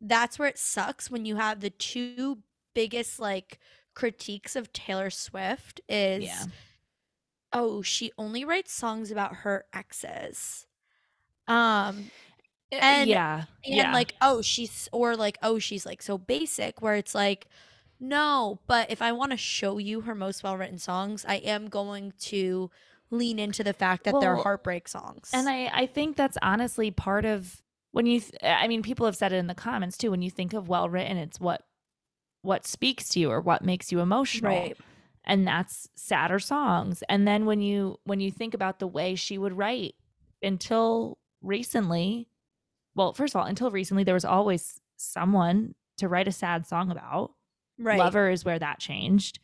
that's 0.02 0.40
where 0.40 0.48
it 0.48 0.58
sucks 0.58 1.12
when 1.12 1.26
you 1.26 1.36
have 1.36 1.60
the 1.60 1.70
two 1.70 2.40
biggest 2.74 3.20
like 3.20 3.60
critiques 3.94 4.56
of 4.56 4.72
Taylor 4.74 5.10
Swift 5.10 5.82
is 5.90 6.24
Yeah. 6.24 6.44
Oh, 7.54 7.82
she 7.82 8.12
only 8.18 8.46
writes 8.46 8.72
songs 8.72 9.12
about 9.12 9.38
her 9.38 9.66
exes. 9.74 10.66
Um 11.48 12.12
And- 12.72 13.10
yeah, 13.10 13.46
and 13.66 13.76
yeah. 13.76 13.94
like 13.94 14.14
oh, 14.22 14.42
she's 14.42 14.88
or 14.92 15.16
like 15.16 15.38
oh, 15.42 15.60
she's 15.60 15.86
like 15.86 16.02
so 16.02 16.18
basic 16.18 16.82
where 16.82 16.96
it's 16.96 17.16
like 17.16 17.48
no, 18.00 18.60
but 18.66 18.90
if 18.90 19.02
I 19.02 19.12
want 19.12 19.32
to 19.32 19.38
show 19.38 19.78
you 19.78 20.02
her 20.02 20.16
most 20.16 20.42
well-written 20.42 20.78
songs, 20.80 21.26
I 21.28 21.36
am 21.36 21.68
going 21.68 22.14
to 22.20 22.72
lean 23.12 23.40
into 23.40 23.62
the 23.62 23.74
fact 23.74 24.06
that 24.06 24.16
they're 24.22 24.38
heartbreak 24.38 24.88
songs. 24.88 25.32
And 25.34 25.50
I, 25.50 25.70
I 25.74 25.86
think 25.86 26.16
that's 26.16 26.38
honestly 26.42 26.92
part 26.92 27.26
of 27.26 27.62
when 27.92 28.06
you, 28.06 28.22
th- 28.22 28.36
I 28.42 28.70
mean, 28.70 28.84
people 28.84 29.06
have 29.06 29.18
said 29.18 29.34
it 29.34 29.38
in 29.38 29.48
the 29.48 29.56
comments 29.56 29.98
too. 29.98 30.12
When 30.12 30.22
you 30.22 30.30
think 30.30 30.54
of 30.54 30.70
well 30.70 30.88
written, 30.88 31.18
it's 31.18 31.42
what, 31.42 31.64
what 32.42 32.66
speaks 32.66 33.10
to 33.10 33.20
you 33.20 33.32
or 33.32 33.42
what 33.42 33.66
makes 33.66 33.92
you 33.92 34.00
emotional. 34.00 34.50
right. 34.52 34.78
And 35.26 35.46
that's 35.48 35.88
sadder 35.96 36.40
songs. 36.40 37.04
And 37.08 37.28
then 37.28 37.46
when 37.46 37.62
you, 37.62 38.00
when 38.04 38.20
you 38.20 38.32
think 38.32 38.54
about 38.54 38.80
the 38.80 38.88
way 38.88 39.16
she 39.16 39.38
would 39.38 39.56
write 39.56 39.96
until 40.42 41.18
recently, 41.42 42.28
well, 42.96 43.14
first 43.14 43.36
of 43.36 43.42
all, 43.42 43.48
until 43.48 43.70
recently, 43.72 44.04
there 44.04 44.14
was 44.14 44.26
always 44.26 44.82
someone 44.98 45.76
to 45.98 46.08
write 46.08 46.28
a 46.28 46.32
sad 46.32 46.66
song 46.66 46.90
about. 46.90 47.34
Right. 47.78 48.00
Lover 48.00 48.30
is 48.30 48.44
where 48.44 48.60
that 48.60 48.80
changed. 48.80 49.40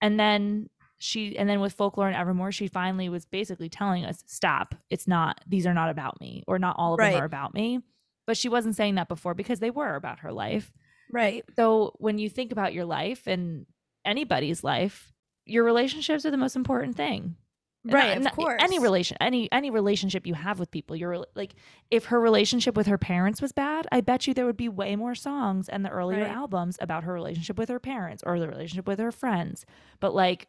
And 0.00 0.18
then 0.18 0.68
she 0.98 1.36
and 1.38 1.48
then 1.48 1.60
with 1.60 1.72
folklore 1.72 2.06
and 2.08 2.16
evermore, 2.16 2.52
she 2.52 2.68
finally 2.68 3.08
was 3.08 3.24
basically 3.24 3.68
telling 3.68 4.04
us, 4.04 4.22
stop. 4.26 4.74
It's 4.90 5.08
not 5.08 5.40
these 5.46 5.66
are 5.66 5.74
not 5.74 5.90
about 5.90 6.20
me, 6.20 6.44
or 6.46 6.58
not 6.58 6.76
all 6.78 6.94
of 6.94 6.98
Right. 6.98 7.12
them 7.12 7.22
are 7.22 7.26
about 7.26 7.54
me. 7.54 7.80
But 8.26 8.36
she 8.36 8.48
wasn't 8.48 8.76
saying 8.76 8.96
that 8.96 9.08
before 9.08 9.34
because 9.34 9.60
they 9.60 9.70
were 9.70 9.96
about 9.96 10.20
her 10.20 10.32
life. 10.32 10.70
Right. 11.10 11.44
So 11.56 11.94
when 11.98 12.18
you 12.18 12.28
think 12.28 12.52
about 12.52 12.74
your 12.74 12.84
life 12.84 13.26
and 13.26 13.66
anybody's 14.04 14.62
life, 14.62 15.12
your 15.50 15.64
relationships 15.64 16.24
are 16.24 16.30
the 16.30 16.36
most 16.36 16.56
important 16.56 16.96
thing. 16.96 17.36
Right, 17.84 18.20
not- 18.20 18.32
of 18.32 18.36
course. 18.36 18.60
Any 18.62 18.78
relation, 18.78 19.16
any 19.20 19.50
any 19.52 19.70
relationship 19.70 20.26
you 20.26 20.34
have 20.34 20.58
with 20.58 20.70
people, 20.70 20.96
you're 20.96 21.24
like, 21.34 21.54
if 21.90 22.06
her 22.06 22.20
relationship 22.20 22.76
with 22.76 22.86
her 22.86 22.98
parents 22.98 23.40
was 23.40 23.52
bad, 23.52 23.86
I 23.90 24.02
bet 24.02 24.26
you 24.26 24.34
there 24.34 24.44
would 24.44 24.58
be 24.58 24.68
way 24.68 24.96
more 24.96 25.14
songs 25.14 25.68
and 25.68 25.82
the 25.84 25.88
earlier 25.88 26.20
Right. 26.24 26.30
albums 26.30 26.76
about 26.80 27.04
her 27.04 27.12
relationship 27.14 27.56
with 27.58 27.70
her 27.70 27.80
parents 27.80 28.22
or 28.26 28.38
the 28.38 28.48
relationship 28.48 28.86
with 28.86 28.98
her 28.98 29.10
friends. 29.12 29.64
But 29.98 30.14
like, 30.14 30.48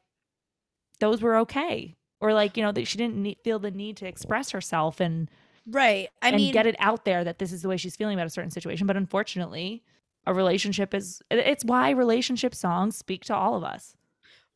those 1.00 1.22
were 1.22 1.38
okay, 1.38 1.96
or 2.20 2.34
like 2.34 2.58
you 2.58 2.64
know 2.64 2.72
that 2.72 2.86
she 2.88 2.98
didn't 2.98 3.16
need, 3.22 3.38
feel 3.44 3.60
the 3.60 3.72
need 3.72 3.98
to 3.98 4.08
express 4.08 4.52
herself 4.52 5.00
and 5.00 5.30
Right. 5.68 6.10
I 6.22 6.28
and 6.30 6.36
mean 6.38 6.52
get 6.54 6.66
it 6.68 6.76
out 6.80 7.06
there 7.06 7.24
that 7.24 7.40
this 7.40 7.52
is 7.54 7.62
the 7.62 7.70
way 7.70 7.78
she's 7.78 7.96
feeling 7.96 8.16
about 8.18 8.28
a 8.28 8.32
certain 8.32 8.52
situation. 8.52 8.88
But 8.88 8.98
unfortunately, 8.98 9.84
a 10.26 10.34
relationship 10.34 10.94
is 10.94 11.22
it's 11.32 11.64
why 11.64 11.92
relationship 11.92 12.54
songs 12.56 12.98
speak 12.98 13.24
to 13.26 13.36
all 13.36 13.56
of 13.56 13.64
us. 13.64 13.96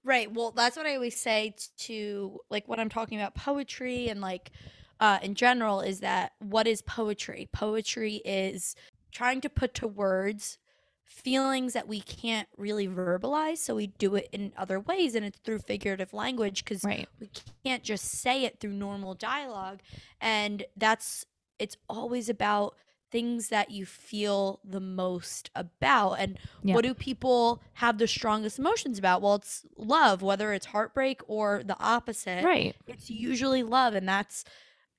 Right. 0.06 0.32
Well, 0.32 0.51
that's 0.51 0.78
what 0.78 0.86
I 0.86 0.93
always 0.95 1.18
say 1.20 1.56
to 1.80 2.39
like 2.51 2.68
when 2.68 2.80
I'm 2.80 2.89
talking 2.89 3.20
about 3.20 3.34
poetry 3.34 4.08
and 4.08 4.22
like 4.22 4.51
uh 4.99 5.18
in 5.24 5.34
general 5.34 5.82
is 5.82 5.99
that 6.01 6.34
what 6.39 6.68
is 6.68 6.84
poetry? 6.84 7.49
Poetry 7.51 8.22
is 8.24 8.76
trying 9.12 9.41
to 9.41 9.49
put 9.49 9.74
to 9.76 9.88
words 9.88 10.60
feelings 11.06 11.74
that 11.74 11.88
we 11.88 12.01
can't 12.01 12.47
really 12.58 12.88
verbalize, 12.88 13.58
so 13.58 13.76
we 13.76 13.88
do 13.88 14.16
it 14.16 14.30
in 14.32 14.53
other 14.58 14.80
ways 14.80 15.16
and 15.16 15.26
it's 15.26 15.39
through 15.39 15.60
figurative 15.60 16.14
language 16.14 16.66
cuz 16.66 16.84
Right. 16.84 17.10
we 17.20 17.30
can't 17.64 17.84
just 17.84 18.06
say 18.06 18.43
it 18.45 18.60
through 18.60 18.74
normal 18.74 19.16
dialogue 19.16 19.82
and 20.22 20.66
that's 20.78 21.26
it's 21.58 21.78
always 21.89 22.30
about 22.30 22.76
things 23.16 23.47
that 23.47 23.72
you 23.72 23.86
feel 23.86 24.59
the 24.66 24.82
most 24.82 25.49
about 25.55 26.16
and 26.16 26.38
Yeah. 26.63 26.74
what 26.76 26.84
do 26.84 26.93
people 26.93 27.63
have 27.76 27.97
the 27.97 28.07
strongest 28.07 28.59
emotions 28.59 28.99
about 28.99 29.22
well 29.22 29.36
it's 29.36 29.66
love 29.78 30.22
whether 30.22 30.51
it's 30.51 30.66
heartbreak 30.66 31.22
or 31.28 31.63
the 31.63 31.80
opposite 31.80 32.43
Right. 32.43 32.76
it's 32.88 33.09
usually 33.09 33.63
love 33.63 33.93
and 33.95 34.05
that's 34.05 34.43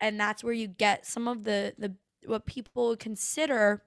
and 0.00 0.18
that's 0.18 0.42
where 0.42 0.54
you 0.54 0.66
get 0.66 1.04
some 1.04 1.28
of 1.28 1.44
the 1.44 1.74
the 1.76 1.94
what 2.24 2.46
people 2.46 2.88
would 2.88 3.00
consider 3.00 3.82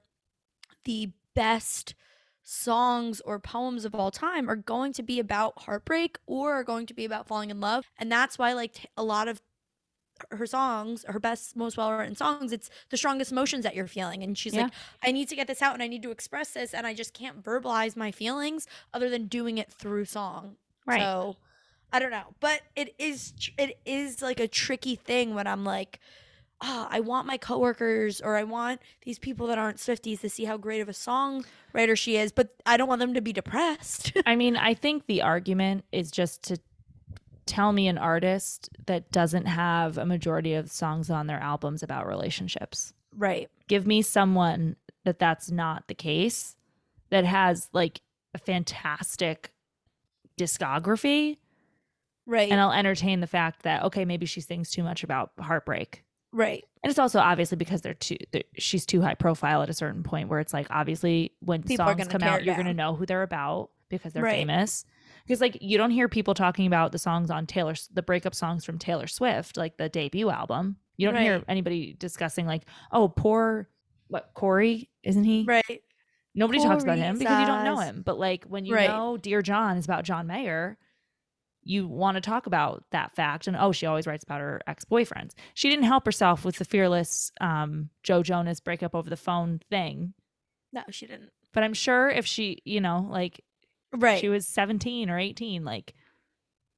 the 0.85 1.11
best 1.33 1.95
songs 2.43 3.21
or 3.21 3.39
poems 3.39 3.83
of 3.83 3.95
all 3.95 4.11
time 4.11 4.47
are 4.47 4.55
going 4.55 4.93
to 4.93 5.01
be 5.03 5.19
about 5.19 5.53
heartbreak 5.63 6.19
or 6.27 6.53
are 6.53 6.63
going 6.63 6.85
to 6.85 6.93
be 6.93 7.05
about 7.05 7.27
falling 7.27 7.49
in 7.49 7.59
love 7.59 7.85
and 7.97 8.11
that's 8.11 8.37
why 8.37 8.53
like 8.53 8.73
t- 8.73 8.87
a 8.95 9.03
lot 9.03 9.27
of 9.27 9.41
her 10.31 10.45
songs 10.45 11.05
her 11.07 11.19
best 11.19 11.55
most 11.55 11.77
well 11.77 11.91
written 11.91 12.15
songs 12.15 12.51
it's 12.51 12.69
the 12.89 12.97
strongest 12.97 13.31
emotions 13.31 13.63
that 13.63 13.75
you're 13.75 13.87
feeling 13.87 14.23
and 14.23 14.37
she's 14.37 14.53
Yeah. 14.55 14.63
like 14.63 14.71
i 15.03 15.11
need 15.11 15.29
to 15.29 15.35
get 15.35 15.47
this 15.47 15.61
out 15.61 15.73
and 15.73 15.83
i 15.83 15.87
need 15.87 16.03
to 16.03 16.11
express 16.11 16.51
this 16.51 16.73
and 16.73 16.85
i 16.87 16.93
just 16.93 17.13
can't 17.13 17.43
verbalize 17.43 17.95
my 17.95 18.11
feelings 18.11 18.67
other 18.93 19.09
than 19.09 19.25
doing 19.27 19.57
it 19.57 19.71
through 19.71 20.05
song 20.05 20.55
Right. 20.85 21.01
so 21.01 21.35
I 21.91 21.97
don't 21.99 22.11
know, 22.11 22.35
but 22.39 22.61
it 22.75 22.93
is, 22.99 23.33
it 23.57 23.79
is 23.83 24.21
like 24.21 24.39
a 24.39 24.47
tricky 24.47 24.95
thing 24.95 25.33
when 25.33 25.47
I'm 25.47 25.63
like, 25.63 25.99
oh, 26.61 26.87
I 26.87 26.99
want 26.99 27.25
my 27.25 27.37
coworkers 27.37 28.21
or 28.21 28.35
I 28.35 28.43
want 28.43 28.79
these 29.01 29.17
people 29.17 29.47
that 29.47 29.57
aren't 29.57 29.77
Swifties 29.77 30.19
to 30.21 30.29
see 30.29 30.45
how 30.45 30.55
great 30.57 30.81
of 30.81 30.89
a 30.89 30.91
songwriter 30.93 31.97
she 31.97 32.15
is, 32.17 32.31
but 32.31 32.49
I 32.67 32.77
don't 32.77 32.87
want 32.87 32.99
them 32.99 33.15
to 33.15 33.21
be 33.21 33.33
depressed. 33.33 34.13
I 34.27 34.35
mean, 34.35 34.55
I 34.55 34.75
think 34.75 35.07
the 35.07 35.23
argument 35.23 35.83
is 35.91 36.11
just 36.11 36.43
to 36.43 36.59
tell 37.49 37.73
me 37.73 37.87
an 37.87 37.97
artist 37.97 38.69
that 38.85 39.11
doesn't 39.11 39.45
have 39.45 39.97
a 39.97 40.05
majority 40.05 40.53
of 40.53 40.71
songs 40.71 41.09
on 41.09 41.27
their 41.27 41.39
albums 41.39 41.83
about 41.83 42.07
relationships. 42.07 42.93
right. 43.15 43.49
Give 43.67 43.85
me 43.85 44.01
someone 44.01 44.75
that 45.05 45.19
that's 45.19 45.51
not 45.51 45.87
the 45.87 45.93
case, 45.95 46.55
that 47.09 47.25
has 47.25 47.69
like 47.73 48.01
a 48.33 48.37
fantastic 48.37 49.51
discography, 50.39 51.37
Right. 52.25 52.51
and 52.51 52.59
I'll 52.61 52.71
entertain 52.71 53.19
the 53.21 53.27
fact 53.27 53.63
that 53.63 53.83
okay, 53.83 54.05
maybe 54.05 54.25
she 54.25 54.41
sings 54.41 54.69
too 54.71 54.83
much 54.83 55.03
about 55.03 55.31
heartbreak. 55.39 56.03
right. 56.31 56.63
And 56.83 56.89
it's 56.89 56.99
also 56.99 57.19
obviously 57.19 57.57
because 57.57 57.81
they're 57.81 57.93
too 57.95 58.17
they're, 58.31 58.43
she's 58.57 58.85
too 58.85 59.01
high 59.01 59.15
profile 59.15 59.61
at 59.63 59.69
a 59.69 59.73
certain 59.73 60.01
point 60.03 60.29
where 60.29 60.39
it's 60.39 60.53
like 60.53 60.67
obviously 60.69 61.33
when 61.41 61.61
People 61.63 61.85
songs 61.85 62.07
come 62.07 62.23
out 62.23 62.43
you're 62.45 62.55
going 62.55 62.67
to 62.67 62.73
know 62.73 62.95
who 62.95 63.05
they're 63.05 63.23
about 63.23 63.69
because 63.89 64.13
they're 64.13 64.23
Right. 64.23 64.37
famous. 64.37 64.85
Because 65.29 65.41
like 65.41 65.59
you 65.61 65.77
don't 65.77 65.91
hear 65.91 66.09
people 66.09 66.33
talking 66.33 66.65
about 66.65 66.91
the 66.91 66.97
songs 66.97 67.29
on 67.29 67.45
Taylor 67.45 67.75
the 67.93 68.01
breakup 68.01 68.33
songs 68.33 68.65
from 68.65 68.79
Taylor 68.79 69.05
Swift 69.05 69.57
like 69.57 69.77
the 69.77 69.87
debut 69.87 70.31
album. 70.31 70.77
You 70.97 71.05
don't 71.05 71.21
hear 71.21 71.43
anybody 71.47 71.93
discussing 71.93 72.47
like 72.47 72.63
oh 72.91 73.09
poor 73.09 73.69
what 74.07 74.31
Corey 74.33 74.89
isn't 75.03 75.23
he? 75.23 75.45
Right. 75.47 75.83
Nobody 76.33 76.59
talks 76.59 76.83
about 76.83 76.95
Corey 76.95 77.05
him 77.05 77.19
because 77.19 77.39
you 77.39 77.45
don't 77.45 77.63
know 77.63 77.77
him. 77.77 78.01
But 78.03 78.17
like 78.17 78.45
when 78.45 78.65
you 78.65 78.73
Right. 78.73 78.89
know 78.89 79.17
Dear 79.17 79.43
John 79.43 79.77
is 79.77 79.85
about 79.85 80.03
John 80.03 80.25
Mayer, 80.25 80.79
you 81.61 81.87
want 81.87 82.15
to 82.15 82.21
talk 82.21 82.47
about 82.47 82.85
that 82.89 83.15
fact. 83.15 83.45
And 83.45 83.55
oh, 83.55 83.71
she 83.71 83.85
always 83.85 84.07
writes 84.07 84.23
about 84.23 84.41
her 84.41 84.61
ex 84.65 84.83
boyfriends. 84.83 85.33
She 85.53 85.69
didn't 85.69 85.85
help 85.85 86.07
herself 86.07 86.43
with 86.43 86.55
the 86.55 86.65
fearless 86.65 87.31
um, 87.39 87.91
Joe 88.01 88.23
Jonas 88.23 88.61
breakup 88.61 88.95
over 88.95 89.11
the 89.11 89.15
phone 89.15 89.61
thing. 89.69 90.15
No, 90.73 90.81
she 90.89 91.05
didn't. 91.05 91.29
But 91.53 91.63
I'm 91.63 91.75
sure 91.75 92.09
if 92.09 92.25
she, 92.25 92.63
you 92.65 92.81
know, 92.81 93.07
like 93.11 93.43
Right. 93.95 94.19
she 94.19 94.29
was 94.29 94.47
17 94.47 95.09
or 95.09 95.17
18, 95.17 95.65
like 95.65 95.93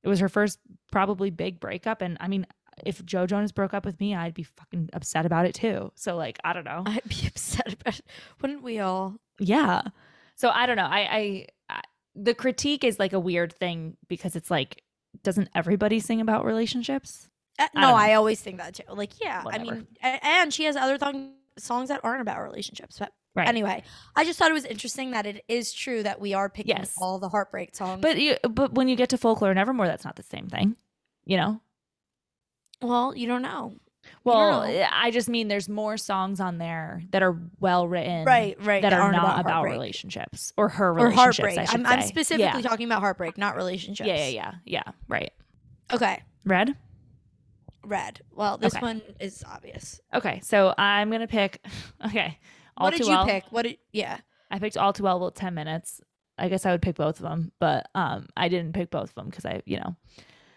it 0.03 0.07
was 0.09 0.19
her 0.19 0.29
first 0.29 0.59
probably 0.91 1.29
big 1.29 1.59
breakup. 1.59 2.01
And 2.01 2.17
I 2.19 2.27
mean, 2.27 2.47
if 2.83 3.05
Joe 3.05 3.27
Jonas 3.27 3.51
broke 3.51 3.73
up 3.73 3.85
with 3.85 3.99
me, 3.99 4.15
I'd 4.15 4.33
be 4.33 4.43
fucking 4.43 4.89
upset 4.93 5.25
about 5.25 5.45
it 5.45 5.53
too. 5.53 5.91
So 5.95 6.15
like, 6.15 6.39
I 6.43 6.53
don't 6.53 6.63
know. 6.63 6.83
I'd 6.85 7.07
be 7.07 7.23
upset 7.27 7.73
about 7.73 7.99
it. 7.99 8.05
Wouldn't 8.41 8.63
we 8.63 8.79
all? 8.79 9.17
Yeah. 9.39 9.81
So 10.35 10.49
I 10.49 10.65
don't 10.65 10.77
know. 10.77 10.87
I, 10.89 10.99
I, 10.99 11.47
I 11.69 11.81
the 12.15 12.33
critique 12.33 12.83
is 12.83 12.99
like 12.99 13.13
a 13.13 13.19
weird 13.19 13.53
thing 13.53 13.97
because 14.07 14.35
it's 14.35 14.49
like, 14.49 14.83
doesn't 15.23 15.49
everybody 15.53 15.99
sing 15.99 16.21
about 16.21 16.45
relationships? 16.45 17.29
Uh, 17.59 17.67
no, 17.75 17.81
don't. 17.81 17.99
I 17.99 18.13
always 18.13 18.39
think 18.41 18.57
that 18.57 18.73
too. 18.73 18.83
Like, 18.89 19.21
yeah, 19.21 19.43
I 19.45 19.57
mean, 19.59 19.87
and 20.01 20.53
she 20.53 20.63
has 20.63 20.75
other 20.75 20.97
thong- 20.97 21.33
songs 21.57 21.89
that 21.89 21.99
aren't 22.03 22.21
about 22.21 22.41
relationships. 22.41 22.97
But 22.97 23.11
Right. 23.33 23.47
anyway, 23.47 23.83
I 24.15 24.25
just 24.25 24.37
thought 24.37 24.49
it 24.49 24.53
was 24.53 24.65
interesting 24.65 25.11
that 25.11 25.25
it 25.25 25.45
is 25.47 25.71
true 25.71 26.03
that 26.03 26.19
we 26.19 26.33
are 26.33 26.49
picking 26.49 26.75
Yes. 26.75 26.95
all 26.97 27.17
the 27.17 27.29
heartbreak 27.29 27.73
songs. 27.75 28.01
But 28.01 28.17
you, 28.19 28.35
but 28.49 28.73
when 28.73 28.89
you 28.89 28.95
get 28.97 29.09
to 29.09 29.17
folklore 29.17 29.49
and 29.51 29.57
Evermore, 29.59 29.87
that's 29.87 30.03
not 30.03 30.17
the 30.17 30.23
same 30.23 30.47
thing. 30.47 30.75
You 31.25 31.37
know. 31.37 31.61
well, 32.81 33.15
you 33.15 33.27
don't 33.27 33.41
know. 33.41 33.75
Well, 34.23 34.67
know. 34.67 34.87
I 34.91 35.11
just 35.11 35.29
mean 35.29 35.47
there's 35.47 35.69
more 35.69 35.95
songs 35.95 36.39
on 36.39 36.57
there 36.57 37.03
that 37.11 37.21
are 37.21 37.37
well 37.59 37.87
written, 37.87 38.25
Right, 38.25 38.57
right. 38.65 38.81
That, 38.81 38.93
are 38.93 39.01
aren't 39.01 39.15
not 39.15 39.39
about, 39.39 39.63
relationships 39.63 40.51
or 40.57 40.69
her 40.69 40.89
or 40.89 40.93
relationships. 41.09 41.37
heartbreak. 41.37 41.59
I 41.59 41.73
I'm, 41.73 41.85
I'm 41.85 42.01
specifically 42.01 42.61
yeah. 42.63 42.67
talking 42.67 42.87
about 42.87 43.01
heartbreak, 43.01 43.37
not 43.37 43.55
relationships. 43.55 44.07
Yeah, 44.07 44.15
yeah, 44.17 44.29
yeah, 44.29 44.51
yeah. 44.65 44.83
Right. 45.07 45.31
Okay, 45.93 46.21
Red. 46.45 46.75
red. 47.85 48.21
Well, 48.35 48.57
this 48.57 48.73
Okay. 48.75 48.81
one 48.85 49.01
is 49.19 49.43
obvious. 49.47 50.01
Okay, 50.13 50.39
so 50.43 50.73
I'm 50.77 51.11
gonna 51.11 51.27
pick. 51.27 51.63
Okay. 52.05 52.39
All 52.77 52.87
what 52.87 52.91
did 52.91 53.01
you 53.01 53.07
Well. 53.09 53.25
pick? 53.25 53.43
What 53.49 53.63
did? 53.63 53.77
Yeah. 53.91 54.17
I 54.49 54.59
picked 54.59 54.77
all 54.77 54.93
too 54.93 55.03
well. 55.03 55.19
Well, 55.19 55.31
ten 55.31 55.53
minutes. 55.53 56.01
I 56.37 56.49
guess 56.49 56.65
I 56.65 56.71
would 56.71 56.81
pick 56.81 56.95
both 56.95 57.17
of 57.17 57.23
them, 57.23 57.51
but 57.59 57.87
um, 57.93 58.27
I 58.35 58.47
didn't 58.49 58.73
pick 58.73 58.89
both 58.89 59.09
of 59.09 59.15
them 59.15 59.27
because 59.29 59.45
I, 59.45 59.61
you 59.65 59.77
know, 59.77 59.95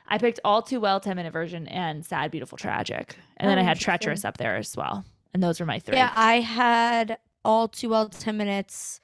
I 0.09 0.17
picked 0.19 0.41
all 0.45 0.63
too 0.63 0.81
well, 0.81 0.99
ten 1.01 1.17
minute 1.17 1.33
version, 1.33 1.69
and 1.69 2.05
sad, 2.07 2.31
beautiful, 2.31 2.57
tragic, 2.57 3.17
and 3.37 3.51
then 3.51 3.59
Oh, 3.59 3.61
I 3.61 3.65
had 3.65 3.79
treacherous 3.79 4.25
up 4.25 4.37
there 4.39 4.57
as 4.57 4.75
well, 4.77 5.05
and 5.35 5.43
those 5.43 5.61
were 5.61 5.67
my 5.67 5.79
three. 5.79 5.97
Yeah, 5.97 6.13
I 6.17 6.41
had 6.41 7.19
all 7.45 7.69
too 7.69 7.91
well 7.91 8.09
ten 8.09 8.37
minutes, 8.39 9.01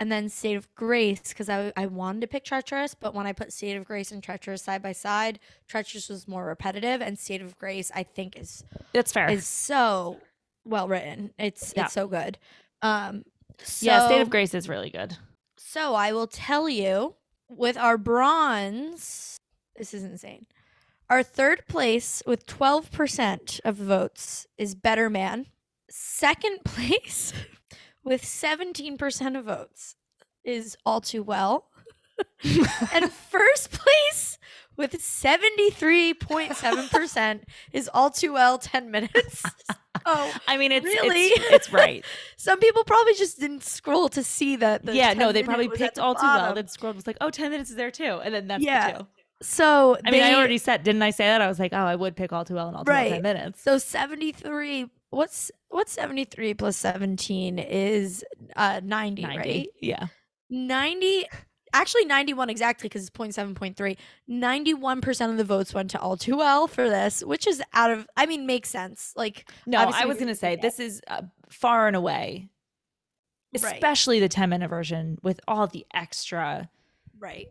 and 0.00 0.10
then 0.10 0.28
State 0.30 0.54
of 0.54 0.72
Grace 0.74 1.20
because 1.28 1.48
I 1.50 1.72
I 1.76 1.86
wanted 1.86 2.22
to 2.22 2.26
pick 2.26 2.44
Treacherous, 2.44 2.94
but 2.94 3.12
when 3.14 3.26
I 3.26 3.32
put 3.32 3.52
State 3.52 3.76
of 3.76 3.84
Grace 3.84 4.10
and 4.10 4.22
Treacherous 4.22 4.62
side 4.62 4.82
by 4.82 4.92
side, 4.92 5.38
Treacherous 5.68 6.08
was 6.08 6.26
more 6.26 6.46
repetitive, 6.46 7.02
and 7.02 7.18
State 7.18 7.42
of 7.42 7.58
Grace 7.58 7.90
I 7.94 8.02
think 8.02 8.38
is 8.38 8.64
That's 8.94 9.12
fair. 9.12 9.28
is 9.30 9.46
so 9.46 10.20
well 10.64 10.88
written. 10.88 11.32
It's 11.38 11.72
Yeah. 11.76 11.84
it's 11.84 11.92
so 11.94 12.08
good. 12.08 12.38
Um, 12.82 13.24
yeah, 13.80 14.06
State 14.06 14.20
of 14.20 14.30
Grace 14.30 14.52
is 14.54 14.68
really 14.68 14.90
good. 14.90 15.16
So 15.56 15.94
I 15.94 16.12
will 16.12 16.26
tell 16.26 16.68
you 16.68 17.14
with 17.48 17.76
our 17.76 17.96
bronze, 17.98 19.36
this 19.76 19.94
is 19.94 20.02
insane. 20.04 20.46
Our 21.10 21.22
third 21.22 21.66
place 21.68 22.22
with 22.26 22.46
12% 22.46 23.60
of 23.64 23.76
votes 23.76 24.46
is 24.58 24.74
Better 24.74 25.08
Man. 25.10 25.46
Second 25.90 26.60
place 26.64 27.32
with 28.02 28.22
17% 28.22 29.38
of 29.38 29.44
votes 29.44 29.94
is 30.42 30.76
All 30.84 31.00
Too 31.00 31.22
Well. 31.22 31.68
and 32.92 33.10
first 33.12 33.70
place 33.72 34.38
with 34.76 34.92
73.7% 34.94 37.40
is 37.72 37.88
All 37.92 38.10
Too 38.10 38.32
Well 38.32 38.58
10 38.58 38.90
minutes. 38.90 39.42
Oh, 40.06 40.34
I 40.48 40.56
mean, 40.56 40.72
it's 40.72 40.84
Really? 40.84 41.26
it's, 41.26 41.44
it's 41.52 41.72
right. 41.72 42.04
some 42.36 42.58
people 42.60 42.84
probably 42.84 43.14
just 43.14 43.40
didn't 43.40 43.62
scroll 43.64 44.08
to 44.10 44.22
see 44.22 44.56
that. 44.56 44.84
The 44.84 44.94
yeah, 44.94 45.14
no, 45.14 45.32
they 45.32 45.42
probably 45.42 45.68
picked 45.68 45.96
the 45.96 46.02
all 46.02 46.14
too 46.14 46.20
well. 46.22 46.38
bottom. 46.38 46.54
Then 46.56 46.68
scrolled 46.68 46.96
was 46.96 47.06
like, 47.06 47.16
oh, 47.20 47.30
10 47.30 47.50
minutes 47.50 47.70
is 47.70 47.76
there 47.76 47.90
too, 47.90 48.20
and 48.22 48.34
then 48.34 48.46
that's 48.48 48.62
Yeah. 48.62 48.92
the 48.92 48.98
two. 48.98 49.06
So 49.42 49.98
I 50.04 50.10
mean, 50.10 50.22
I 50.22 50.34
already 50.34 50.58
said, 50.58 50.84
didn't 50.84 51.02
I 51.02 51.10
say 51.10 51.24
that? 51.24 51.42
I 51.42 51.48
was 51.48 51.58
like, 51.58 51.72
oh, 51.72 51.76
I 51.76 51.96
would 51.96 52.16
pick 52.16 52.32
all 52.32 52.44
too 52.44 52.54
well 52.54 52.68
and 52.68 52.76
all 52.76 52.84
Right. 52.84 53.10
ten 53.10 53.22
minutes. 53.22 53.60
So 53.62 53.78
73 53.78 54.86
what's 55.10 55.50
what's 55.68 55.92
73 55.92 56.54
plus 56.54 56.76
17 56.76 57.58
is 57.58 58.24
uh 58.56 58.80
90, 58.82 59.22
90. 59.22 59.38
right? 59.38 59.68
Yeah. 59.80 60.06
90 60.50 61.26
actually 61.74 62.06
91 62.06 62.48
exactly 62.48 62.88
because 62.88 63.06
it's 63.06 63.10
0.7.3 63.10 63.96
91% 64.30 65.30
of 65.30 65.36
the 65.36 65.44
votes 65.44 65.74
went 65.74 65.90
to 65.90 66.00
all 66.00 66.16
too 66.16 66.36
well 66.36 66.66
for 66.66 66.88
this 66.88 67.22
which 67.22 67.46
is 67.46 67.62
out 67.74 67.90
of 67.90 68.08
i 68.16 68.24
mean 68.24 68.46
makes 68.46 68.70
sense 68.70 69.12
like 69.16 69.50
No, 69.66 69.78
I 69.78 70.06
was 70.06 70.16
going 70.16 70.28
to 70.28 70.34
say 70.34 70.56
this 70.56 70.80
is 70.80 71.02
uh, 71.08 71.22
far 71.50 71.86
and 71.86 71.96
away, 71.96 72.48
Right. 73.52 73.74
especially 73.74 74.18
the 74.18 74.28
10 74.28 74.48
minute 74.48 74.68
version 74.68 75.18
with 75.22 75.40
all 75.46 75.66
the 75.66 75.84
extra. 75.92 76.70
right 77.18 77.48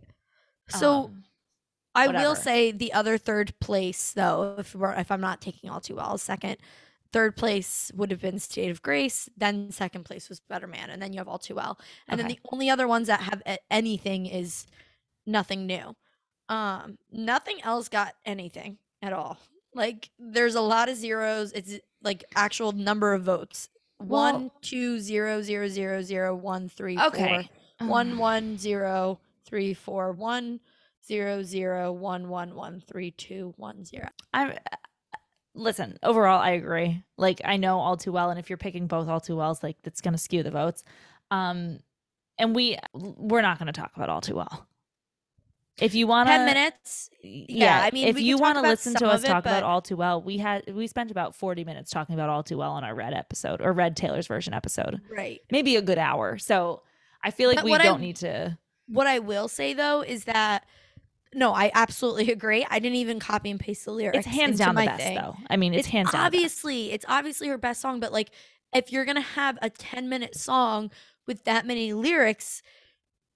so 0.69 1.05
um, 1.05 1.23
I 1.95 2.07
will 2.07 2.35
say 2.35 2.71
the 2.71 2.93
other 2.93 3.17
third 3.17 3.53
place, 3.59 4.13
though, 4.13 4.55
if 4.57 4.73
we're, 4.73 4.93
if 4.93 5.11
I'm 5.11 5.21
not 5.21 5.41
taking 5.41 5.69
all 5.69 5.79
too 5.79 5.95
well, 5.95 6.17
second, 6.17 6.57
third 7.13 7.37
place 7.37 7.91
would 7.95 8.11
have 8.11 8.19
been 8.19 8.39
State 8.39 8.69
of 8.71 8.81
Grace. 8.81 9.29
Then 9.37 9.71
second 9.71 10.03
place 10.03 10.27
was 10.27 10.39
Better 10.41 10.67
Man, 10.67 10.89
and 10.89 11.01
then 11.01 11.13
you 11.13 11.19
have 11.19 11.27
All 11.29 11.37
Too 11.37 11.55
Well, 11.55 11.79
and 12.07 12.19
then 12.19 12.27
the 12.27 12.39
only 12.51 12.69
other 12.69 12.87
ones 12.87 13.07
that 13.07 13.21
have 13.21 13.41
anything 13.71 14.25
is 14.25 14.65
Nothing 15.25 15.65
New. 15.65 15.95
Um, 16.49 16.97
nothing 17.11 17.61
else 17.63 17.87
got 17.87 18.15
anything 18.25 18.77
at 19.01 19.13
all. 19.13 19.37
Like 19.73 20.09
there's 20.19 20.55
a 20.55 20.61
lot 20.61 20.89
of 20.89 20.97
zeros. 20.97 21.53
It's 21.53 21.79
like 22.03 22.25
actual 22.35 22.73
number 22.73 23.13
of 23.13 23.23
votes. 23.23 23.69
Well- 23.99 24.33
One, 24.33 24.51
two, 24.61 24.99
zero, 24.99 25.41
zero, 25.41 25.69
zero, 25.69 26.01
zero, 26.01 26.35
one, 26.35 26.67
three, 26.67 26.97
four 26.97 27.05
okay. 27.07 27.49
one 27.79 28.17
one 28.17 28.57
zero 28.57 29.19
three 29.45 29.73
four 29.73 30.11
one 30.11 30.59
zero 31.05 31.41
zero 31.43 31.91
one 31.93 32.27
one 32.27 32.53
one 32.55 32.83
three 32.85 33.11
two 33.11 33.53
one 33.57 33.85
zero. 33.85 34.07
I'm 34.33 34.53
listen, 35.55 35.97
overall 36.03 36.41
I 36.41 36.51
agree. 36.51 37.03
Like 37.17 37.41
I 37.45 37.57
know 37.57 37.79
all 37.79 37.97
too 37.97 38.11
well 38.11 38.29
and 38.29 38.39
if 38.39 38.49
you're 38.49 38.57
picking 38.57 38.87
both 38.87 39.07
all 39.07 39.19
too 39.19 39.35
wells 39.35 39.63
like 39.63 39.77
that's 39.83 40.01
going 40.01 40.13
to 40.13 40.17
skew 40.17 40.43
the 40.43 40.51
votes. 40.51 40.83
Um 41.31 41.79
and 42.37 42.55
we 42.55 42.77
we're 42.93 43.41
not 43.41 43.59
going 43.59 43.67
to 43.67 43.73
talk 43.73 43.91
about 43.95 44.09
all 44.09 44.21
too 44.21 44.35
well. 44.35 44.67
If 45.79 45.95
you 45.95 46.05
want 46.05 46.29
to 46.29 46.33
Ten 46.33 46.45
minutes. 46.45 47.09
yeah, 47.23 47.81
I 47.81 47.89
mean, 47.91 48.07
if 48.07 48.19
you 48.19 48.37
want 48.37 48.57
to 48.57 48.61
listen 48.61 48.93
to 48.95 49.07
us 49.07 49.23
it, 49.23 49.27
talk 49.27 49.43
about 49.43 49.63
all 49.63 49.81
too 49.81 49.95
well, 49.95 50.21
we 50.21 50.37
had 50.37 50.71
we 50.71 50.85
spent 50.85 51.09
about 51.09 51.35
40 51.35 51.63
minutes 51.63 51.89
talking 51.89 52.13
about 52.13 52.29
all 52.29 52.43
too 52.43 52.57
well 52.57 52.73
on 52.73 52.83
our 52.83 52.93
red 52.93 53.13
episode 53.13 53.59
or 53.59 53.73
red 53.73 53.97
Taylor's 53.97 54.27
version 54.27 54.53
episode. 54.53 55.01
Right. 55.09 55.41
Maybe 55.51 55.75
a 55.75 55.81
good 55.81 55.97
hour. 55.97 56.37
So 56.37 56.83
I 57.23 57.31
feel 57.31 57.49
like 57.49 57.57
But 57.57 57.65
we 57.65 57.77
don't 57.77 58.01
need 58.01 58.17
to 58.17 58.57
What 58.87 59.07
I 59.07 59.19
will 59.19 59.47
say 59.47 59.73
though 59.73 60.01
is 60.01 60.25
that 60.25 60.65
no, 61.35 61.53
I 61.53 61.71
absolutely 61.73 62.31
agree. 62.37 62.65
I 62.69 62.79
didn't 62.79 62.97
even 62.97 63.19
copy 63.19 63.49
and 63.51 63.59
paste 63.59 63.85
the 63.85 63.91
lyrics. 63.91 64.19
it's 64.19 64.27
hands 64.27 64.57
down 64.59 64.75
the 64.75 64.81
my 64.81 64.85
best 64.85 65.03
thing. 65.03 65.15
though. 65.15 65.35
I 65.49 65.57
mean, 65.57 65.73
it's, 65.73 65.87
hands 65.87 66.11
down. 66.11 66.21
obviously 66.25 66.91
it's 66.91 67.05
obviously 67.07 67.47
her 67.49 67.57
best 67.57 67.81
song, 67.81 67.99
but 67.99 68.11
like 68.11 68.29
if 68.73 68.91
you're 68.91 69.05
gonna 69.05 69.21
have 69.21 69.57
a 69.61 69.69
ten 69.69 70.09
minute 70.09 70.35
song 70.35 70.91
with 71.27 71.43
that 71.45 71.65
many 71.65 71.93
lyrics, 71.93 72.61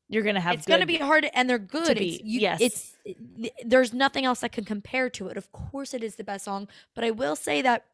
You're 0.10 0.24
going 0.24 0.36
to 0.36 0.42
have 0.42 0.56
it's 0.56 0.66
gonna 0.66 0.86
be 0.86 0.98
hard 0.98 1.28
and 1.34 1.50
they're 1.50 1.58
good. 1.60 1.98
be- 1.98 2.16
it's, 2.16 2.24
you, 2.24 2.40
yes. 2.42 2.60
it's 2.62 2.96
eh, 3.06 3.14
it- 3.44 3.54
there's 3.70 3.94
nothing 3.94 4.26
else 4.26 4.40
that 4.42 4.52
can 4.52 4.66
compare 4.66 5.10
to 5.12 5.28
it. 5.30 5.38
Of 5.38 5.52
course, 5.52 5.94
it 5.94 6.04
is 6.04 6.16
the 6.16 6.24
best 6.24 6.46
song, 6.46 6.68
but 6.96 7.04
I 7.04 7.12
will 7.12 7.36
say 7.36 7.62
that 7.62 7.86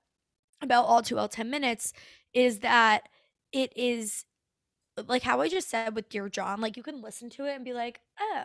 about 0.61 0.85
all 0.85 1.01
too 1.01 1.15
well 1.15 1.27
10 1.27 1.49
minutes 1.49 1.93
is 2.33 2.59
that 2.59 3.09
it 3.51 3.71
is 3.75 4.25
like 5.07 5.23
how 5.23 5.41
I 5.41 5.49
just 5.49 5.69
said 5.69 5.95
with 5.95 6.09
Dear 6.09 6.29
John, 6.29 6.61
like 6.61 6.77
you 6.77 6.83
can 6.83 7.01
listen 7.01 7.29
to 7.31 7.45
it 7.45 7.55
and 7.55 7.65
be 7.65 7.73
like, 7.73 7.99
oh, 8.19 8.43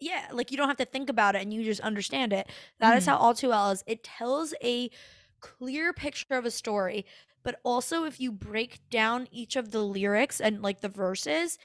yeah, 0.00 0.28
like 0.32 0.50
you 0.50 0.56
don't 0.56 0.68
have 0.68 0.76
to 0.78 0.84
think 0.84 1.08
about 1.10 1.34
it 1.36 1.42
and 1.42 1.52
you 1.52 1.64
just 1.64 1.80
understand 1.80 2.32
it. 2.32 2.48
That 2.80 2.96
is 2.96 3.04
Mhm. 3.04 3.06
how 3.06 3.16
All 3.16 3.34
Too 3.34 3.48
Well 3.50 3.70
is. 3.70 3.82
It 3.86 4.04
tells 4.04 4.54
a 4.62 4.90
clear 5.40 5.92
picture 5.92 6.34
of 6.34 6.44
a 6.46 6.50
story, 6.50 7.04
but 7.42 7.60
also 7.64 8.04
if 8.04 8.20
you 8.20 8.32
break 8.32 8.80
down 8.90 9.28
each 9.32 9.56
of 9.56 9.70
the 9.72 9.82
lyrics 9.82 10.40
and 10.40 10.62
like 10.62 10.80
the 10.80 10.88
verses, 10.88 11.58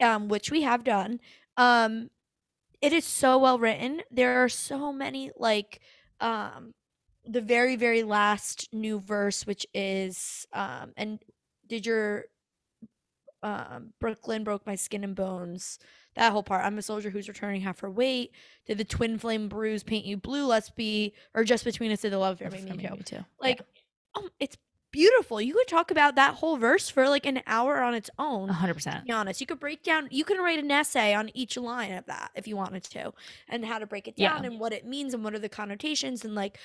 um, 0.00 0.28
which 0.28 0.50
we 0.50 0.62
have 0.62 0.84
done, 0.84 1.20
um, 1.56 2.10
it 2.80 2.92
is 2.92 3.04
so 3.04 3.38
well 3.38 3.58
written. 3.58 4.02
There 4.10 4.42
are 4.42 4.48
so 4.48 4.92
many 4.92 5.30
like 5.36 5.80
um 6.20 6.74
the 7.26 7.40
very 7.42 7.76
very 7.76 8.02
last 8.02 8.68
new 8.72 9.00
verse 9.00 9.46
which 9.46 9.66
is 9.74 10.46
um 10.52 10.92
and 10.96 11.20
did 11.68 11.86
your 11.86 12.26
um 13.42 13.92
Brooklyn 14.00 14.44
broke 14.44 14.66
my 14.66 14.74
skin 14.74 15.04
and 15.04 15.14
bones 15.16 15.78
that 16.20 16.32
whole 16.32 16.42
part 16.42 16.64
I'm 16.64 16.78
a 16.78 16.82
soldier 16.82 17.10
who's 17.10 17.26
returning 17.28 17.62
half 17.62 17.80
her 17.80 17.90
weight 17.90 18.30
did 18.66 18.78
the 18.78 18.84
twin 18.84 19.18
flame 19.18 19.48
bruise 19.48 19.82
paint 19.82 20.04
you 20.04 20.16
blue 20.16 20.46
let's 20.46 20.70
be 20.70 21.14
or 21.34 21.42
just 21.44 21.64
between 21.64 21.90
us 21.90 22.02
did 22.02 22.12
the 22.12 22.18
love 22.18 22.34
affair 22.36 22.50
make 22.50 22.64
me 22.64 22.76
me, 22.76 23.02
too 23.04 23.24
like 23.40 23.60
um 24.14 24.28
it's 24.38 24.56
beautiful 24.92 25.40
you 25.40 25.54
could 25.54 25.68
talk 25.68 25.90
about 25.90 26.16
that 26.16 26.34
whole 26.34 26.56
verse 26.56 26.88
for 26.90 27.08
like 27.08 27.24
an 27.24 27.40
hour 27.46 27.80
on 27.80 27.94
its 27.94 28.10
own 28.18 28.48
100%. 28.48 29.04
be 29.04 29.12
honest. 29.12 29.40
You 29.40 29.46
could 29.46 29.60
break 29.60 29.82
down, 29.84 30.08
you 30.10 30.24
can 30.24 30.38
write 30.38 30.58
an 30.58 30.70
essay 30.70 31.14
on 31.14 31.30
each 31.32 31.56
line 31.56 31.92
of 31.92 32.06
that 32.06 32.30
if 32.34 32.48
you 32.48 32.56
wanted 32.56 32.82
to, 32.84 33.12
and 33.48 33.64
how 33.64 33.78
to 33.78 33.86
break 33.86 34.08
it 34.08 34.14
Yeah. 34.16 34.30
down 34.34 34.44
and 34.44 34.58
what 34.58 34.72
it 34.72 34.84
means 34.84 35.14
and 35.14 35.22
what 35.22 35.32
are 35.32 35.38
the 35.38 35.48
connotations 35.48 36.24
and 36.24 36.34
like 36.34 36.58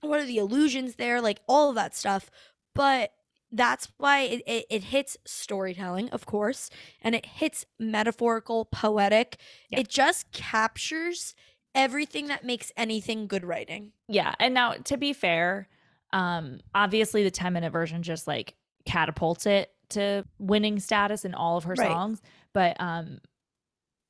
what 0.00 0.18
are 0.18 0.24
the 0.24 0.38
illusions 0.38 0.96
there, 0.96 1.20
like 1.20 1.40
all 1.46 1.68
of 1.68 1.76
that 1.76 1.94
stuff. 1.94 2.30
But 2.74 3.12
that's 3.52 3.88
why 3.98 4.20
it, 4.22 4.42
it, 4.46 4.66
it 4.70 4.84
hits 4.84 5.16
storytelling, 5.26 6.08
of 6.10 6.26
course, 6.26 6.70
and 7.02 7.14
it 7.14 7.26
hits 7.26 7.66
metaphorical, 7.78 8.64
poetic. 8.66 9.38
Yeah. 9.70 9.80
It 9.80 9.88
just 9.88 10.30
captures 10.32 11.34
everything 11.74 12.26
that 12.28 12.44
makes 12.44 12.72
anything 12.76 13.26
good 13.26 13.44
writing. 13.44 13.92
Yeah. 14.08 14.34
And 14.38 14.54
now 14.54 14.72
to 14.72 14.96
be 14.96 15.12
fair, 15.12 15.68
um, 16.12 16.60
obviously 16.74 17.22
the 17.24 17.30
10 17.30 17.52
minute 17.52 17.72
version 17.72 18.02
just 18.02 18.26
like 18.26 18.54
catapults 18.84 19.46
it 19.46 19.70
to 19.90 20.24
winning 20.38 20.78
status 20.80 21.24
in 21.24 21.34
all 21.34 21.56
of 21.56 21.64
her 21.64 21.74
Right. 21.74 21.88
songs. 21.90 22.22
But 22.52 22.76
um 22.80 23.18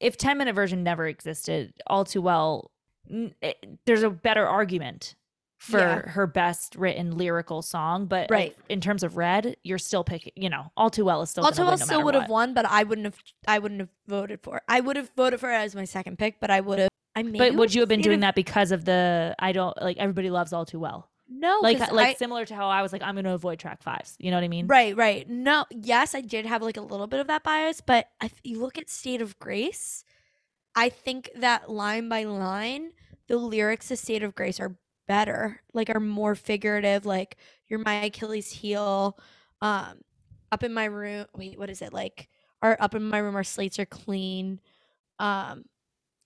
if 0.01 0.17
10 0.17 0.39
minute 0.39 0.55
version 0.55 0.83
never 0.83 1.07
existed, 1.07 1.75
all 1.87 2.05
too 2.07 2.23
well, 2.23 2.71
n- 3.11 3.35
it, 3.43 3.79
there's 3.85 4.03
a 4.03 4.09
better 4.11 4.47
argument 4.47 5.15
for 5.61 5.79
Yeah. 5.79 6.09
her 6.09 6.27
best 6.27 6.75
written 6.75 7.17
lyrical 7.19 7.61
song. 7.63 8.07
But 8.07 8.31
Right. 8.31 8.57
like, 8.57 8.59
in 8.71 8.81
terms 8.81 9.03
of 9.03 9.17
red, 9.19 9.57
you're 9.63 9.79
still 9.79 10.03
picking, 10.03 10.33
you 10.35 10.49
know, 10.49 10.73
all 10.77 10.89
too 10.91 11.05
well 11.05 11.21
is 11.23 11.29
still 11.31 11.45
All 11.45 11.53
Too 11.53 11.63
Well 11.63 11.73
no 11.77 11.85
still 11.85 12.03
would 12.03 12.15
have 12.15 12.31
won, 12.31 12.55
but 12.55 12.65
I 12.65 12.83
wouldn't 12.83 13.05
have. 13.05 13.17
I 13.47 13.59
wouldn't 13.59 13.81
have 13.81 13.91
voted 14.09 14.41
for. 14.43 14.57
it. 14.57 14.63
I 14.69 14.81
would 14.81 14.97
have 14.97 15.11
voted 15.17 15.39
for 15.39 15.51
it 15.51 15.55
as 15.57 15.75
my 15.75 15.85
second 15.85 16.19
pick, 16.19 16.41
but 16.41 16.51
I 16.51 16.61
would 16.61 16.79
have. 16.79 16.89
I 17.15 17.23
maybe 17.23 17.39
But 17.39 17.55
would 17.57 17.75
you 17.75 17.83
have 17.83 17.89
been 17.91 18.01
doing 18.01 18.21
that 18.21 18.35
because 18.35 18.73
of 18.73 18.85
the 18.87 19.35
I 19.39 19.53
don't 19.53 19.77
like 19.83 19.99
everybody 19.99 20.31
loves 20.31 20.53
all 20.55 20.65
too 20.65 20.79
well? 20.81 21.11
No, 21.29 21.59
Like 21.61 21.79
'cause 21.79 21.91
uh, 21.91 21.95
like 21.95 22.09
I- 22.09 22.15
similar 22.15 22.45
to 22.47 22.55
how 22.55 22.69
I 22.71 22.81
was 22.83 22.93
like 22.93 23.03
I'm 23.03 23.15
going 23.15 23.25
to 23.25 23.33
avoid 23.35 23.59
track 23.59 23.83
fives. 23.83 24.17
You 24.19 24.31
know 24.31 24.39
what 24.39 24.45
I 24.45 24.49
mean? 24.49 24.67
Right, 24.67 24.97
right. 24.97 25.29
No, 25.29 25.67
yes, 25.71 26.15
I 26.15 26.23
did 26.23 26.47
have 26.47 26.63
like 26.63 26.77
a 26.77 26.81
little 26.81 27.07
bit 27.07 27.21
of 27.21 27.27
that 27.29 27.43
bias, 27.45 27.81
but 27.81 28.09
if 28.23 28.41
you 28.43 28.59
look 28.61 28.79
at 28.79 28.89
State 28.89 29.21
of 29.23 29.39
Grace, 29.39 30.05
I 30.75 30.89
think 30.89 31.31
that 31.37 31.69
line 31.71 32.09
by 32.09 32.25
line, 32.25 32.93
the 33.29 33.37
lyrics 33.37 33.89
to 33.89 33.97
State 33.97 34.23
of 34.23 34.35
Grace 34.35 34.59
are 34.59 34.77
better, 35.11 35.61
like 35.75 35.91
are 35.91 35.99
more 35.99 36.37
figurative, 36.37 37.05
like 37.05 37.37
you're 37.69 37.81
my 37.81 38.05
Achilles 38.05 38.53
heel, 38.53 39.19
um, 39.61 39.95
up 40.53 40.63
in 40.63 40.73
my 40.73 40.85
room. 40.85 41.27
Wait, 41.35 41.59
what 41.59 41.69
is 41.69 41.83
it 41.83 41.93
like? 41.93 42.29
Are 42.63 42.77
up 42.79 42.95
in 42.95 43.03
my 43.03 43.19
room, 43.19 43.35
our 43.35 43.43
slates 43.43 43.81
are 43.81 43.87
clean. 43.87 44.61
Um, 45.19 45.65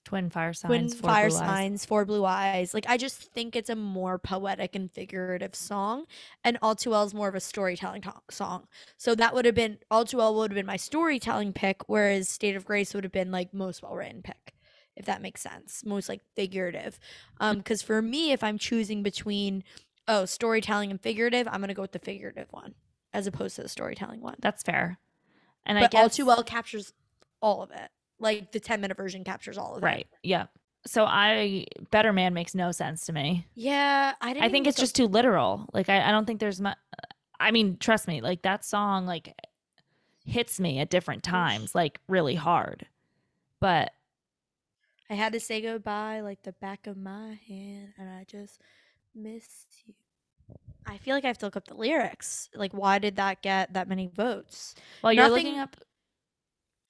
Twin 0.05 0.29
fire 0.29 0.53
twin 0.53 0.91
signs, 0.91 1.01
four 1.01 1.11
fire 1.11 1.29
blue 1.31 1.39
eyes. 1.39 1.49
signs, 1.49 1.85
four 1.87 2.05
blue 2.05 2.27
eyes. 2.27 2.75
Like 2.75 2.85
I 2.87 2.99
just 2.99 3.33
think 3.33 3.57
it's 3.57 3.71
a 3.71 3.75
more 3.75 4.19
poetic 4.19 4.75
and 4.77 4.93
figurative 4.93 5.55
song, 5.55 6.05
and 6.45 6.59
All 6.61 6.75
Too 6.75 6.91
Well 6.91 7.05
is 7.05 7.15
more 7.15 7.29
of 7.29 7.35
a 7.35 7.41
storytelling 7.41 8.03
to- 8.03 8.13
song. 8.31 8.69
So 8.99 9.15
that 9.15 9.33
would 9.33 9.47
have 9.47 9.55
been 9.55 9.79
All 9.91 10.05
Too 10.05 10.19
Well 10.19 10.35
would 10.35 10.51
have 10.51 10.57
been 10.57 10.67
my 10.67 10.77
storytelling 10.77 11.55
pick, 11.55 11.89
whereas 11.89 12.29
State 12.29 12.55
of 12.55 12.67
Grace 12.67 12.93
would 12.93 13.05
have 13.05 13.13
been 13.15 13.31
like 13.31 13.55
most 13.55 13.83
well 13.83 13.95
written 13.95 14.21
pick, 14.21 14.54
if 14.97 15.05
that 15.07 15.23
makes 15.23 15.41
sense. 15.41 15.85
Most 15.85 16.09
like 16.09 16.21
figurative, 16.35 16.99
um, 17.41 17.59
because 17.59 17.83
for 17.83 18.01
me, 18.03 18.33
if 18.33 18.43
I'm 18.45 18.59
choosing 18.59 19.03
between 19.03 19.65
oh 20.09 20.25
storytelling 20.25 20.91
and 20.91 21.01
figurative, 21.01 21.49
I'm 21.49 21.61
gonna 21.61 21.75
go 21.75 21.83
with 21.83 21.93
the 21.93 21.99
figurative 21.99 22.49
one 22.51 22.75
as 23.13 23.27
opposed 23.27 23.57
to 23.57 23.63
the 23.63 23.69
storytelling 23.69 24.21
one. 24.21 24.37
That's 24.41 24.63
fair. 24.63 24.99
And 25.67 25.79
I 25.79 25.83
But 25.83 25.91
guess 25.93 26.03
All 26.03 26.11
Too 26.11 26.27
Well 26.27 26.43
captures 26.43 26.93
all 27.41 27.63
of 27.63 27.71
it. 27.71 27.91
Like 28.19 28.53
the 28.53 28.61
10 28.61 28.81
minute 28.81 28.97
version 28.97 29.25
captures 29.25 29.59
all 29.59 29.77
of 29.77 29.83
it. 29.83 29.87
right. 29.87 30.07
Yeah. 30.23 30.47
So 30.87 31.05
I 31.05 31.67
Better 31.91 32.13
Man 32.13 32.35
makes 32.35 32.55
no 32.55 32.71
sense 32.73 33.07
to 33.07 33.13
me. 33.13 33.47
Yeah, 33.55 34.13
I 34.21 34.33
didn't. 34.35 34.45
I 34.45 34.49
think 34.51 34.67
it's 34.67 34.79
just 34.79 34.95
too 34.95 35.07
literal. 35.07 35.67
Like 35.73 35.89
I, 35.89 36.09
I 36.09 36.11
don't 36.11 36.27
think 36.27 36.41
there's 36.41 36.61
much. 36.61 36.77
I 37.41 37.51
mean, 37.51 37.79
trust 37.79 38.07
me. 38.07 38.21
Like 38.21 38.43
that 38.43 38.65
song, 38.65 39.07
like 39.07 39.35
hits 40.27 40.61
me 40.61 40.79
at 40.81 40.91
different 40.91 41.23
times, 41.23 41.75
like 41.75 42.01
really 42.09 42.35
hard. 42.35 42.87
But 43.61 43.93
I 45.11 45.15
had 45.15 45.33
to 45.35 45.41
say 45.41 45.61
goodbye 45.61 46.21
like 46.21 46.43
the 46.43 46.53
back 46.53 46.87
of 46.87 46.97
my 46.97 47.39
hand, 47.47 47.93
and 47.99 48.09
I 48.09 48.25
just 48.25 48.61
miss 49.15 49.47
you. 49.87 49.95
I 50.87 50.99
feel 50.99 51.15
like 51.15 51.25
I 51.25 51.29
have 51.29 51.39
to 51.39 51.47
look 51.47 51.57
up 51.57 51.67
the 51.67 51.75
lyrics. 51.75 52.49
Like, 52.55 52.73
why 52.73 52.99
did 52.99 53.17
that 53.17 53.43
get 53.43 53.73
that 53.75 53.89
many 53.89 54.07
votes? 54.07 54.75
while 55.01 55.13
you're 55.13 55.29
Nothing- 55.29 55.45
looking 55.47 55.59
up, 55.61 55.77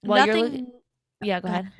while 0.03 0.27
nothing. 0.27 0.41
you're 0.43 0.51
looking, 0.51 0.73
yeah, 1.23 1.41
go 1.41 1.49
ahead. 1.49 1.73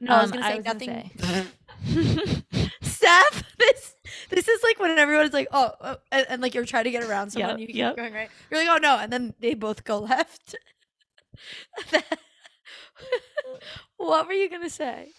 No, 0.00 0.14
I 0.14 0.22
was 0.22 0.32
Um, 0.32 0.38
gonna 0.38 0.50
say 0.50 0.56
was 0.56 0.64
nothing. 0.66 1.10
say- 1.18 2.72
Seth, 2.82 3.44
this 3.58 3.94
this 4.30 4.48
is 4.48 4.62
like 4.62 4.78
when 4.80 4.98
everyone's 4.98 5.32
like, 5.32 5.48
oh, 5.52 5.72
oh 5.80 5.96
and, 6.12 6.26
and, 6.28 6.42
like 6.42 6.54
you're 6.54 6.64
trying 6.64 6.84
to 6.84 6.90
get 6.90 7.04
around 7.04 7.30
someone, 7.30 7.50
Yep, 7.52 7.58
you 7.60 7.66
keep 7.68 7.76
yep. 7.76 7.96
going 7.96 8.12
right. 8.12 8.28
You're 8.50 8.60
like, 8.60 8.68
oh 8.68 8.78
no, 8.78 8.98
and 8.98 9.12
then 9.12 9.34
they 9.40 9.54
both 9.54 9.84
go 9.84 9.98
left. 10.00 10.56
what 13.96 14.26
were 14.26 14.32
you 14.32 14.50
gonna 14.50 14.70
say? 14.70 15.12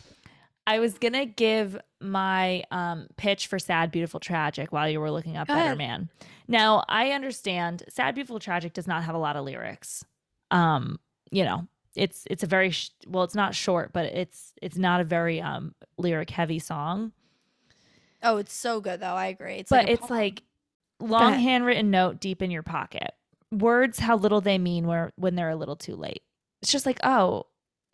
I 0.67 0.79
was 0.79 0.97
gonna 0.97 1.25
give 1.25 1.79
my 2.01 2.63
um, 2.71 3.07
pitch 3.15 3.47
for 3.47 3.57
"Sad, 3.57 3.89
Beautiful, 3.89 4.19
Tragic" 4.19 4.71
while 4.73 4.89
you 4.89 4.99
were 4.99 5.09
looking 5.09 5.37
up 5.37 5.47
Go 5.47 5.53
"Better 5.53 5.67
ahead. 5.67 5.77
Man." 5.77 6.09
Now 6.47 6.83
I 6.89 7.11
understand 7.11 7.83
"Sad, 7.89 8.13
Beautiful, 8.13 8.37
Tragic" 8.39 8.73
does 8.73 8.85
not 8.85 9.03
have 9.03 9.15
a 9.15 9.19
lot 9.19 9.37
of 9.37 9.45
lyrics. 9.45 10.03
Um, 10.51 10.99
you 11.31 11.45
know, 11.45 11.67
it's 11.95 12.25
it's 12.29 12.43
a 12.43 12.47
very 12.47 12.71
sh- 12.71 12.91
well, 13.07 13.23
it's 13.23 13.33
not 13.33 13.55
short, 13.55 13.93
but 13.93 14.05
it's 14.05 14.53
it's 14.61 14.77
not 14.77 14.99
a 14.99 15.05
very 15.05 15.41
um 15.41 15.73
lyric 15.97 16.29
heavy 16.29 16.59
song. 16.59 17.13
Oh, 18.21 18.37
it's 18.37 18.53
so 18.53 18.81
good 18.81 18.99
though. 18.99 19.15
I 19.15 19.27
agree. 19.27 19.55
It's 19.55 19.69
but 19.69 19.85
like 19.85 19.89
it's 19.89 20.09
like 20.09 20.43
long 20.99 21.33
handwritten 21.33 21.91
note 21.91 22.19
deep 22.19 22.41
in 22.41 22.51
your 22.51 22.63
pocket. 22.63 23.13
Words, 23.51 23.99
how 23.99 24.17
little 24.17 24.41
they 24.41 24.57
mean 24.57 24.85
where 24.85 25.13
when 25.15 25.35
they're 25.35 25.49
a 25.49 25.55
little 25.55 25.77
too 25.77 25.95
late. 25.95 26.23
It's 26.61 26.71
just 26.71 26.85
like, 26.85 26.99
oh, 27.03 27.45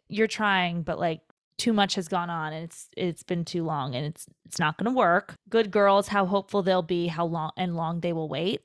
you're 0.07 0.27
trying, 0.27 0.81
but 0.81 0.97
like 0.99 1.21
too 1.57 1.73
much 1.73 1.95
has 1.95 2.07
gone 2.07 2.29
on 2.29 2.53
and 2.53 2.63
it's 2.65 2.89
it's 2.97 3.23
been 3.23 3.45
too 3.45 3.63
long 3.63 3.95
and 3.95 4.05
it's 4.05 4.25
it's 4.45 4.59
not 4.59 4.77
gonna 4.77 4.91
work. 4.91 5.35
Good 5.49 5.71
girls, 5.71 6.07
how 6.07 6.25
hopeful 6.25 6.63
they'll 6.63 6.81
be, 6.81 7.07
how 7.07 7.25
long 7.25 7.51
and 7.57 7.75
long 7.75 7.99
they 7.99 8.13
will 8.13 8.29
wait. 8.29 8.61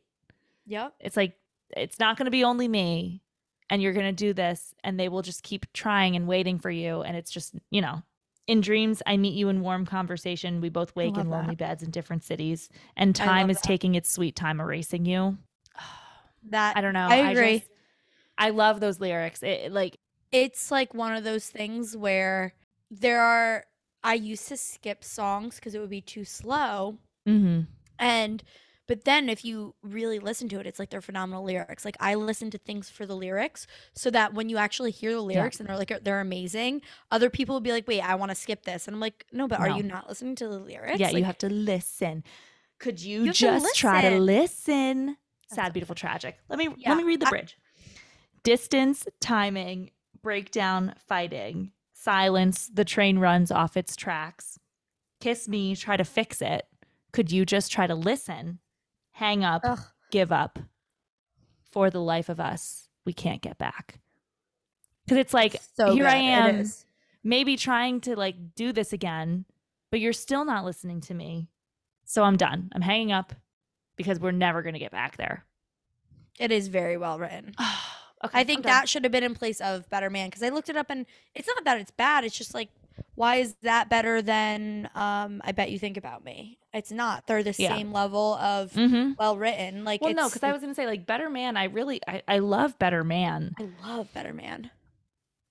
Yep. 0.67 0.95
It's 1.01 1.17
like 1.17 1.35
it's 1.77 1.99
not 1.99 2.17
gonna 2.17 2.31
be 2.31 2.45
only 2.45 2.69
me 2.69 3.23
and 3.71 3.83
you're 3.83 3.93
gonna 3.93 4.13
do 4.13 4.33
this 4.33 4.75
and 4.83 4.99
they 4.99 5.09
will 5.09 5.23
just 5.23 5.43
keep 5.43 5.71
trying 5.73 6.17
and 6.17 6.27
waiting 6.27 6.59
for 6.59 6.71
you. 6.71 7.03
And 7.03 7.17
it's 7.17 7.31
just, 7.31 7.55
you 7.71 7.81
know, 7.81 8.03
in 8.47 8.63
dreams, 8.63 9.03
I 9.07 9.19
meet 9.19 9.35
you 9.35 9.51
in 9.51 9.61
warm 9.61 9.85
conversation. 9.85 10.63
We 10.63 10.71
both 10.71 10.97
wake 10.97 11.19
in 11.19 11.29
lonely 11.29 11.55
that. 11.55 11.59
beds 11.59 11.83
in 11.83 11.91
different 11.91 12.25
cities, 12.25 12.71
and 12.97 13.15
time 13.15 13.51
is 13.51 13.59
that. 13.59 13.65
taking 13.65 13.95
its 13.95 14.11
sweet 14.11 14.35
time 14.35 14.61
erasing 14.61 15.05
you. 15.05 15.39
That 16.51 16.77
I 16.77 16.81
don't 16.81 16.95
know. 16.95 17.09
I 17.09 17.31
agree. 17.31 17.59
just- 17.59 17.71
I 18.39 18.51
love 18.51 18.81
those 18.81 19.01
lyrics. 19.01 19.43
It, 19.43 19.73
like 19.73 19.99
it's 20.31 20.71
like 20.71 20.95
one 20.95 21.15
of 21.15 21.25
those 21.25 21.47
things 21.47 21.97
where 21.97 22.55
there 22.91 23.21
are 23.21 23.65
I 24.03 24.15
used 24.15 24.49
to 24.49 24.57
skip 24.57 25.03
songs 25.05 25.57
because 25.57 25.75
it 25.75 25.81
would 25.81 25.91
be 25.91 26.01
too 26.01 26.25
slow. 26.25 26.99
mhm. 27.27 27.67
And 27.99 28.43
but 28.87 29.05
then 29.05 29.29
if 29.29 29.45
you 29.45 29.75
really 29.83 30.19
listen 30.19 30.49
to 30.49 30.61
it, 30.61 30.67
it's 30.67 30.79
like 30.79 30.89
they're 30.89 31.03
phenomenal 31.03 31.45
lyrics. 31.45 31.85
Like 31.85 31.97
I 32.01 32.15
listen 32.15 32.51
to 32.53 32.59
things 32.59 32.89
for 32.89 33.05
the 33.05 33.15
lyrics 33.17 33.67
so 33.95 34.11
that 34.13 34.33
when 34.33 34.49
you 34.49 34.57
actually 34.57 34.93
hear 34.93 35.13
the 35.13 35.21
lyrics 35.21 35.61
and 35.61 35.69
they're 35.69 35.77
like 35.77 35.93
they're 36.05 36.21
amazing, 36.21 36.81
other 37.11 37.29
people 37.29 37.55
will 37.57 37.61
be 37.61 37.73
like, 37.73 37.87
"Wait, 37.87 38.01
I 38.01 38.15
want 38.15 38.31
to 38.31 38.35
skip 38.35 38.63
this." 38.65 38.87
And 38.89 38.95
I'm 38.95 39.01
like, 39.01 39.27
"No, 39.33 39.47
but 39.49 39.61
are 39.61 39.69
you 39.71 39.83
not 39.83 40.09
listening 40.09 40.37
to 40.37 40.49
the 40.49 40.59
lyrics?" 40.59 40.99
yeah, 41.01 41.11
you 41.11 41.25
have 41.25 41.37
to 41.39 41.51
listen. 41.51 42.25
Could 42.79 43.03
you, 43.03 43.21
You 43.21 43.27
have 43.27 43.35
to 43.35 43.41
just 43.41 43.77
try 43.77 44.01
to 44.09 44.19
listen. 44.21 45.17
Sad, 45.53 45.73
beautiful, 45.73 45.95
tragic. 45.97 46.39
Let 46.49 46.59
me 46.59 46.69
Yeah, 46.79 46.91
let 46.91 46.97
me 46.99 47.03
read 47.05 47.21
the 47.21 47.27
I- 47.27 47.31
bridge. 47.31 47.59
Distance, 48.45 49.07
timing, 49.21 49.91
breakdown, 50.23 50.95
fighting, 51.07 51.73
silence. 51.99 52.71
The 52.73 52.85
train 52.85 53.19
runs 53.19 53.51
off 53.51 53.77
its 53.77 53.97
tracks. 53.97 54.59
Kiss 55.21 55.49
me, 55.49 55.75
try 55.75 55.97
to 55.97 56.05
fix 56.05 56.41
it. 56.41 56.67
Could 57.13 57.33
you 57.33 57.45
just 57.45 57.73
try 57.73 57.87
to 57.87 57.95
listen? 57.95 58.61
hang 59.19 59.43
up, 59.45 59.63
Ugh. 59.65 59.81
give 60.11 60.33
up. 60.33 60.59
For 61.71 61.91
the 61.91 62.01
life 62.01 62.29
of 62.29 62.41
us, 62.41 62.89
we 63.05 63.13
can't 63.13 63.43
get 63.43 63.59
back. 63.59 64.01
Because 65.05 65.19
it's 65.19 65.35
like 65.35 65.61
So 65.77 65.93
here 65.93 66.07
I 66.07 66.19
good. 66.19 66.55
It 66.55 66.61
am, 66.61 66.73
maybe 67.23 67.57
trying 67.57 68.01
to 68.03 68.17
like 68.17 68.55
do 68.55 68.73
this 68.73 68.93
again, 68.93 69.45
but 69.91 70.01
you're 70.01 70.13
still 70.13 70.45
not 70.45 70.65
listening 70.65 71.01
to 71.03 71.15
me. 71.15 71.49
So 72.05 72.23
I'm 72.23 72.37
done. 72.37 72.71
I'm 72.75 72.81
hanging 72.81 73.13
up 73.13 73.35
because 73.97 74.19
we're 74.19 74.31
never 74.31 74.63
going 74.63 74.73
to 74.73 74.79
get 74.79 74.93
back 74.93 75.17
there. 75.17 75.45
It 76.39 76.53
is 76.53 76.69
very 76.69 76.97
well 76.97 77.19
written. 77.19 77.55
okay, 78.25 78.41
I 78.41 78.45
think 78.45 78.63
done. 78.63 78.71
that 78.73 78.89
should 78.89 79.05
have 79.05 79.13
been 79.13 79.25
in 79.25 79.35
place 79.35 79.61
of 79.61 79.89
Better 79.91 80.11
Man 80.11 80.29
because 80.29 80.43
I 80.43 80.49
looked 80.51 80.69
it 80.69 80.77
up 80.77 80.87
and 80.91 81.07
it's 81.35 81.47
not 81.49 81.65
that 81.65 81.81
it's 81.81 81.91
bad. 81.91 82.25
It's 82.25 82.37
just 82.37 82.55
like, 82.55 82.69
why 83.15 83.37
is 83.37 83.55
that 83.63 83.89
better 83.89 84.23
than 84.23 84.89
um, 84.95 85.41
I 85.45 85.53
Bet 85.53 85.71
You 85.71 85.79
Think 85.79 85.97
About 85.97 86.25
Me? 86.25 86.59
It's 86.73 86.91
not. 86.93 87.27
They're 87.27 87.43
the 87.43 87.55
Yeah. 87.57 87.77
same 87.77 87.93
level 87.93 88.35
of 88.35 88.73
Mhm. 88.73 89.17
well 89.19 89.37
written. 89.37 89.85
Like, 89.85 90.01
Well, 90.03 90.15
no, 90.15 90.29
because 90.29 90.43
I 90.43 90.53
was 90.53 90.61
going 90.61 90.73
to 90.73 90.75
say 90.75 90.87
like 90.87 91.07
Better 91.07 91.31
Man. 91.31 91.57
I 91.57 91.65
really, 91.65 92.01
I, 92.07 92.23
I 92.29 92.39
love 92.39 92.79
Better 92.79 93.05
Man. 93.05 93.55
I 93.59 93.69
love 93.87 94.13
Better 94.15 94.33
Man. 94.35 94.71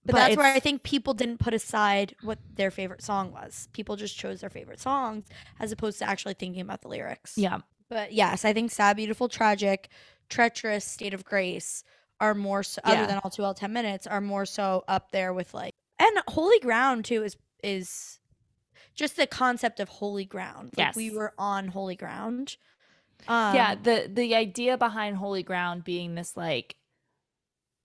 But, 0.05 0.13
But 0.13 0.17
that's 0.19 0.37
where 0.37 0.53
I 0.53 0.59
think 0.61 0.83
people 0.83 1.13
didn't 1.13 1.39
put 1.39 1.53
aside 1.53 2.15
what 2.21 2.39
their 2.55 2.71
favorite 2.71 3.01
song 3.01 3.31
was. 3.33 3.67
People 3.73 3.97
just 3.97 4.17
chose 4.17 4.39
their 4.39 4.49
favorite 4.49 4.79
songs 4.79 5.25
as 5.59 5.73
opposed 5.73 5.99
to 5.99 6.05
actually 6.07 6.33
thinking 6.35 6.61
about 6.61 6.81
the 6.81 6.87
lyrics. 6.87 7.37
Yeah, 7.37 7.59
But 7.89 8.13
yes, 8.13 8.45
I 8.45 8.53
think 8.53 8.71
Sad, 8.71 8.95
Beautiful, 8.95 9.27
Tragic, 9.27 9.89
Treacherous, 10.29 10.85
State 10.85 11.13
of 11.13 11.25
Grace 11.25 11.83
are 12.19 12.33
more 12.35 12.63
so, 12.63 12.81
Yeah. 12.85 12.93
other 12.93 13.07
than 13.07 13.17
All 13.23 13.29
Too 13.31 13.41
Well 13.43 13.53
10 13.53 13.71
Minutes, 13.73 14.07
are 14.07 14.21
more 14.21 14.45
so 14.45 14.83
up 14.87 15.11
there 15.11 15.33
with 15.33 15.53
like, 15.53 15.73
and 15.99 16.17
Holy 16.27 16.59
Ground 16.59 17.05
too 17.05 17.23
is, 17.23 17.37
is 17.63 18.19
just 18.95 19.15
the 19.17 19.27
concept 19.27 19.79
of 19.79 19.89
holy 19.89 20.25
ground. 20.25 20.71
Like 20.77 20.95
we 20.95 21.11
were 21.11 21.33
on 21.37 21.67
holy 21.69 21.95
ground. 21.95 22.57
Um, 23.27 23.55
yeah. 23.55 23.75
The 23.75 24.09
the 24.11 24.35
idea 24.35 24.77
behind 24.77 25.17
Holy 25.17 25.43
Ground 25.43 25.83
being 25.83 26.15
this 26.15 26.37
like, 26.37 26.75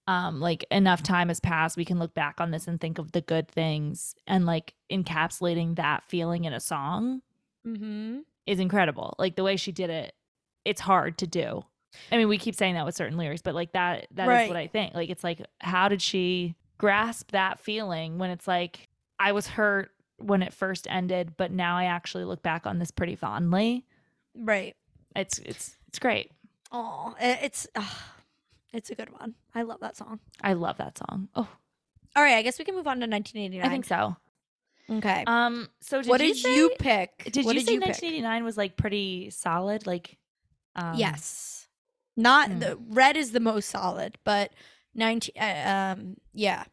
um, 0.08 0.40
like 0.40 0.64
enough 0.70 1.02
time 1.02 1.28
has 1.28 1.38
passed, 1.40 1.76
we 1.76 1.84
can 1.84 1.98
look 1.98 2.12
back 2.14 2.40
on 2.40 2.50
this 2.50 2.66
and 2.66 2.80
think 2.80 2.98
of 2.98 3.12
the 3.12 3.20
good 3.20 3.48
things, 3.48 4.14
and 4.26 4.44
like 4.46 4.74
encapsulating 4.90 5.76
that 5.76 6.02
feeling 6.08 6.44
in 6.44 6.52
a 6.52 6.60
song 6.60 7.22
Mm-hmm. 7.66 8.18
is 8.46 8.58
incredible. 8.58 9.14
Like 9.20 9.36
the 9.36 9.44
way 9.44 9.56
she 9.56 9.70
did 9.70 9.88
it, 9.88 10.14
it's 10.64 10.80
hard 10.80 11.16
to 11.18 11.26
do. 11.28 11.64
I 12.10 12.16
mean, 12.16 12.28
we 12.28 12.38
keep 12.38 12.54
saying 12.54 12.74
that 12.74 12.84
with 12.86 12.94
certain 12.94 13.16
lyrics, 13.18 13.42
but 13.42 13.54
like 13.54 13.72
that 13.72 14.06
that 14.12 14.22
is 14.24 14.28
Right. 14.28 14.48
what 14.48 14.56
I 14.56 14.66
think. 14.66 14.94
Like 14.94 15.10
it's 15.10 15.22
like 15.24 15.40
how 15.60 15.88
did 15.88 16.00
she 16.02 16.54
grasp 16.78 17.30
that 17.32 17.58
feeling 17.60 18.18
when 18.18 18.30
it's 18.30 18.48
like 18.48 18.88
I 19.18 19.32
was 19.32 19.46
hurt 19.46 19.90
when 20.18 20.42
it 20.42 20.52
first 20.52 20.86
ended, 20.90 21.36
but 21.36 21.50
now 21.52 21.76
I 21.76 21.84
actually 21.84 22.24
look 22.24 22.42
back 22.42 22.66
on 22.66 22.78
this 22.78 22.90
pretty 22.90 23.16
fondly. 23.16 23.84
Right. 24.34 24.74
It's 25.14 25.38
it's 25.38 25.76
it's 25.88 25.98
great. 25.98 26.30
Oh, 26.74 27.14
it's, 27.20 27.66
ugh, 27.74 27.84
it's 28.72 28.88
a 28.88 28.94
good 28.94 29.10
one. 29.12 29.34
I 29.54 29.60
love 29.60 29.80
that 29.80 29.94
song. 29.96 30.20
I 30.42 30.54
love 30.54 30.78
that 30.78 30.96
song. 30.96 31.28
Oh, 31.34 31.46
All 32.16 32.22
right, 32.22 32.36
I 32.36 32.42
guess 32.42 32.58
we 32.58 32.64
can 32.64 32.74
move 32.74 32.86
on 32.86 32.96
to 33.00 33.06
1989. 33.06 33.66
I 33.66 33.68
think 33.68 33.84
so. 33.84 34.16
Okay. 34.90 35.22
Um 35.26 35.68
so 35.80 36.00
did 36.02 36.08
what 36.08 36.20
you 36.22 36.28
did 36.28 36.36
say, 36.38 36.56
you 36.56 36.70
pick? 36.78 37.24
Did 37.30 37.44
what 37.44 37.54
you 37.54 37.60
did 37.60 37.66
say 37.66 37.74
you 37.74 37.80
pick? 37.80 37.88
1989 37.90 38.44
was 38.44 38.56
like 38.56 38.76
pretty 38.76 39.28
solid 39.30 39.86
like 39.86 40.16
um 40.74 40.94
yes. 40.96 41.61
Not 42.16 42.50
hmm. 42.50 42.58
the 42.58 42.78
red 42.88 43.16
is 43.16 43.32
the 43.32 43.40
most 43.40 43.68
solid, 43.68 44.18
but 44.24 44.52
19 44.94 45.34
uh, 45.40 45.94
um 45.94 46.16
yeah. 46.32 46.64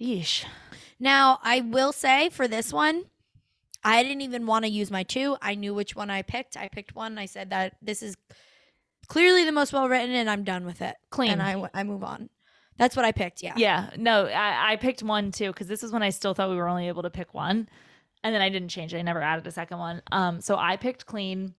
Yeesh. 0.00 0.44
Now, 1.00 1.40
I 1.42 1.60
will 1.60 1.92
say 1.92 2.28
for 2.28 2.46
this 2.46 2.72
one, 2.72 3.04
I 3.82 4.02
didn't 4.02 4.22
even 4.22 4.46
want 4.46 4.64
to 4.64 4.70
use 4.70 4.90
my 4.90 5.02
two. 5.02 5.36
I 5.42 5.54
knew 5.54 5.74
which 5.74 5.96
one 5.96 6.10
I 6.10 6.22
picked. 6.22 6.56
I 6.56 6.68
picked 6.68 6.94
one. 6.94 7.18
I 7.18 7.26
said 7.26 7.50
that 7.50 7.76
this 7.82 8.02
is 8.02 8.16
clearly 9.08 9.44
the 9.44 9.52
most 9.52 9.72
well 9.72 9.88
written 9.88 10.14
and 10.14 10.30
I'm 10.30 10.44
done 10.44 10.64
with 10.64 10.82
it. 10.82 10.96
Clean. 11.10 11.30
And 11.30 11.42
I, 11.42 11.68
I 11.74 11.82
move 11.84 12.04
on. 12.04 12.30
That's 12.76 12.94
what 12.94 13.04
I 13.04 13.12
picked. 13.12 13.42
Yeah. 13.42 13.54
Yeah, 13.56 13.90
no, 13.96 14.26
I, 14.26 14.72
I 14.72 14.76
picked 14.76 15.02
one 15.02 15.32
too 15.32 15.48
because 15.48 15.66
this 15.66 15.82
is 15.82 15.92
when 15.92 16.02
I 16.02 16.10
still 16.10 16.32
thought 16.32 16.48
we 16.48 16.56
were 16.56 16.68
only 16.68 16.88
able 16.88 17.02
to 17.02 17.10
pick 17.10 17.34
one, 17.34 17.68
and 18.22 18.32
then 18.32 18.40
I 18.40 18.48
didn't 18.48 18.68
change 18.68 18.94
it. 18.94 18.98
I 18.98 19.02
never 19.02 19.20
added 19.20 19.46
a 19.46 19.50
second 19.50 19.78
one. 19.78 20.00
Um, 20.12 20.40
so 20.40 20.56
I 20.56 20.76
picked 20.76 21.04
clean. 21.04 21.54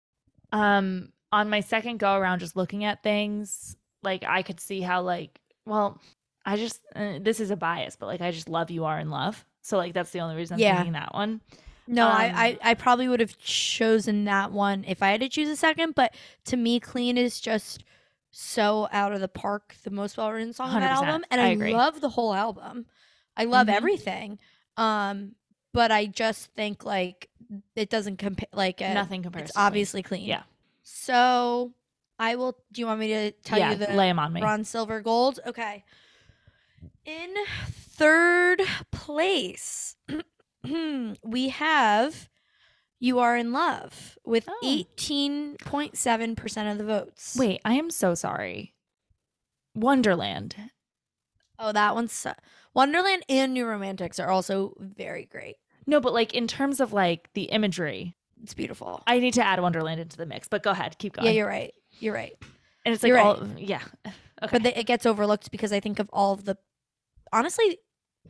Um, 0.50 1.12
on 1.32 1.48
my 1.50 1.60
second 1.60 1.98
go 1.98 2.14
around, 2.16 2.40
just 2.40 2.56
looking 2.56 2.84
at 2.84 3.02
things, 3.02 3.76
like 4.02 4.24
I 4.24 4.42
could 4.42 4.60
see 4.60 4.80
how 4.80 5.02
like, 5.02 5.38
well, 5.64 5.98
I 6.44 6.56
just 6.56 6.80
uh, 6.96 7.18
this 7.20 7.38
is 7.40 7.50
a 7.50 7.56
bias, 7.56 7.96
but 7.96 8.06
like 8.06 8.20
I 8.20 8.30
just 8.30 8.48
love 8.48 8.70
you 8.70 8.84
are 8.84 8.98
in 8.98 9.10
love. 9.10 9.44
So 9.62 9.76
like 9.76 9.92
that's 9.94 10.10
the 10.10 10.20
only 10.20 10.36
reason 10.36 10.54
I'm 10.54 10.60
Yeah. 10.60 10.76
thinking 10.76 10.92
that 10.94 11.14
one. 11.14 11.40
No, 11.86 12.06
Um, 12.08 12.12
I, 12.14 12.24
I 12.62 12.70
I 12.70 12.74
probably 12.74 13.08
would 13.08 13.20
have 13.20 13.36
chosen 13.38 14.24
that 14.24 14.52
one 14.52 14.84
if 14.86 15.02
I 15.02 15.10
had 15.10 15.20
to 15.20 15.28
choose 15.28 15.48
a 15.48 15.56
second. 15.56 15.94
But 15.94 16.14
to 16.46 16.56
me, 16.56 16.78
"Clean" 16.80 17.18
is 17.18 17.40
just 17.40 17.84
so 18.30 18.88
out 18.92 19.12
of 19.12 19.20
the 19.20 19.28
park. 19.28 19.74
The 19.82 19.90
most 19.90 20.16
well 20.16 20.30
written 20.32 20.52
song 20.52 20.70
on 20.70 20.80
that 20.80 20.92
album, 20.92 21.24
and 21.30 21.40
I 21.40 21.50
I, 21.50 21.72
love 21.72 22.00
the 22.00 22.10
whole 22.10 22.32
album. 22.32 22.86
I 23.36 23.44
love 23.44 23.66
Mhm. 23.66 23.74
everything. 23.74 24.38
Um, 24.76 25.34
but 25.72 25.90
I 25.90 26.06
just 26.06 26.46
think 26.54 26.84
like 26.84 27.28
it 27.74 27.90
doesn't 27.90 28.18
compare. 28.18 28.48
Like 28.52 28.80
uh, 28.80 28.94
Nothing 28.94 29.22
compares. 29.24 29.44
It's 29.48 29.52
to 29.52 29.58
Clean. 29.58 29.66
obviously 29.66 30.02
clean. 30.02 30.26
Yeah. 30.26 30.42
So 30.92 31.72
I 32.18 32.34
will. 32.36 32.56
Do 32.72 32.80
you 32.80 32.86
want 32.86 33.00
me 33.00 33.08
to 33.08 33.30
tell 33.30 33.58
yeah, 33.58 33.70
you 33.70 33.76
the 33.76 33.92
lay 33.92 34.08
them 34.08 34.18
on 34.18 34.32
me. 34.32 34.40
bronze, 34.40 34.68
silver, 34.68 35.00
gold? 35.00 35.38
Okay. 35.46 35.84
In 37.04 37.34
third 37.70 38.60
place, 38.90 39.96
we 41.24 41.48
have 41.50 42.28
"You 42.98 43.18
Are 43.20 43.36
in 43.36 43.52
Love" 43.52 44.18
with 44.24 44.44
Oh. 44.48 44.60
eighteen 44.64 45.56
point 45.64 45.96
seven 45.96 46.34
percent 46.36 46.68
of 46.68 46.78
the 46.78 46.84
votes. 46.92 47.36
Wait, 47.38 47.60
I 47.64 47.74
am 47.74 47.90
so 47.90 48.14
sorry. 48.14 48.74
Wonderland. 49.74 50.56
oh, 51.58 51.72
that 51.72 51.94
one's 51.94 52.12
su- 52.12 52.32
Wonderland 52.74 53.22
and 53.28 53.54
New 53.54 53.64
Romantics 53.66 54.18
are 54.18 54.28
also 54.30 54.74
very 54.80 55.24
great. 55.26 55.56
No, 55.86 56.00
but 56.00 56.12
like 56.12 56.34
in 56.34 56.46
terms 56.48 56.80
of 56.80 56.92
like 56.92 57.30
the 57.34 57.44
imagery, 57.44 58.16
It's 58.42 58.54
beautiful. 58.54 59.02
I 59.06 59.18
need 59.18 59.34
to 59.34 59.44
add 59.46 59.60
Wonderland 59.60 60.00
into 60.00 60.16
the 60.16 60.26
mix. 60.26 60.48
But 60.48 60.62
go 60.62 60.70
ahead, 60.70 60.96
keep 60.98 61.14
going. 61.14 61.26
yeah, 61.26 61.32
you're 61.32 61.46
right. 61.48 61.72
You're 61.98 62.14
right. 62.14 62.34
and 62.84 62.94
it's 62.94 63.02
like 63.02 63.12
right. 63.12 63.24
all 63.24 63.46
yeah. 63.56 63.82
Okay. 64.42 64.52
but 64.52 64.62
the, 64.62 64.80
it 64.80 64.86
gets 64.86 65.04
overlooked 65.04 65.50
because 65.50 65.70
I 65.70 65.80
think 65.80 65.98
of 65.98 66.08
all 66.14 66.32
of 66.32 66.46
the 66.46 66.56
honestly 67.30 67.78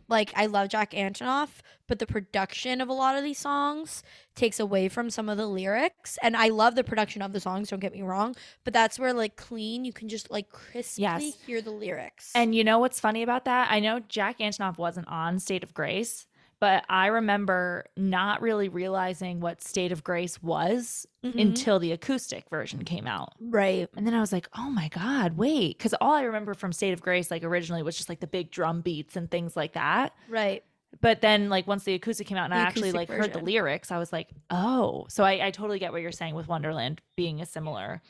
like 0.09 0.33
I 0.35 0.47
love 0.47 0.69
Jack 0.69 0.91
Antonoff, 0.91 1.49
but 1.87 2.01
the 2.01 2.07
production 2.07 2.81
of 2.81 2.89
a 2.89 2.93
lot 2.93 3.17
of 3.17 3.23
these 3.23 3.39
songs 3.39 4.03
takes 4.35 4.59
away 4.59 4.89
from 4.89 5.09
some 5.09 5.29
of 5.29 5.37
the 5.37 5.47
lyrics. 5.47 6.19
And 6.21 6.37
I 6.37 6.49
love 6.49 6.75
the 6.75 6.83
production 6.83 7.23
of 7.23 7.33
the 7.33 7.39
songs, 7.41 7.69
don't 7.71 7.79
get 7.79 7.93
me 7.93 8.03
wrong, 8.03 8.35
but 8.65 8.73
that's 8.73 8.99
where 8.99 9.13
like 9.13 9.37
clean 9.37 9.85
you 9.85 9.93
can 9.93 10.09
just 10.09 10.31
like 10.31 10.51
crisply 10.51 11.03
Yes. 11.03 11.35
hear 11.47 11.63
the 11.63 11.71
lyrics. 11.71 12.33
And 12.35 12.55
you 12.57 12.65
know 12.65 12.81
what's 12.81 12.99
funny 12.99 13.23
about 13.23 13.45
that? 13.45 13.69
I 13.71 13.79
know 13.79 14.01
Jack 14.01 14.39
Antonoff 14.41 14.79
wasn't 14.79 15.07
on 15.07 15.39
State 15.39 15.63
of 15.63 15.75
Grace, 15.75 16.27
but 16.61 16.85
I 16.89 17.07
remember 17.07 17.87
not 17.97 18.43
really 18.43 18.69
realizing 18.69 19.41
what 19.41 19.63
State 19.63 19.93
of 19.93 20.05
Grace 20.05 20.43
was 20.43 21.07
Mhm. 21.25 21.41
until 21.41 21.79
the 21.79 21.93
acoustic 21.93 22.49
version 22.51 22.85
came 22.85 23.07
out. 23.07 23.33
right. 23.41 23.89
And 23.97 24.07
then 24.07 24.15
I 24.15 24.21
was 24.21 24.33
like, 24.33 24.49
oh 24.57 24.71
my 24.71 24.89
God, 24.89 25.37
wait. 25.37 25.77
Because 25.79 25.95
all 26.01 26.13
I 26.15 26.23
remember 26.23 26.55
from 26.55 26.73
State 26.73 26.93
of 26.93 27.01
Grace, 27.03 27.31
like 27.31 27.43
originally, 27.45 27.83
was 27.83 27.97
just 27.97 28.09
like 28.09 28.21
the 28.21 28.27
big 28.27 28.51
drum 28.51 28.81
beats 28.83 29.17
and 29.17 29.31
things 29.31 29.57
like 29.57 29.73
that. 29.73 30.15
Right. 30.29 30.63
But 31.01 31.21
then, 31.21 31.49
like, 31.49 31.69
once 31.69 31.85
the 31.85 31.95
acoustic 31.95 32.27
came 32.27 32.37
out 32.37 32.45
and 32.45 32.53
The 32.53 32.57
I 32.57 32.61
actually 32.63 32.91
like 32.93 33.09
heard 33.09 33.33
the 33.33 33.39
lyrics, 33.39 33.93
I 33.93 33.99
was 33.99 34.13
like, 34.13 34.29
oh. 34.51 35.07
So 35.09 35.23
I, 35.23 35.47
I 35.47 35.51
totally 35.53 35.79
get 35.79 35.93
what 35.93 36.03
you're 36.03 36.11
saying 36.11 36.35
with 36.35 36.49
Wonderland 36.49 37.01
being 37.17 37.41
a 37.41 37.47
similar. 37.47 38.03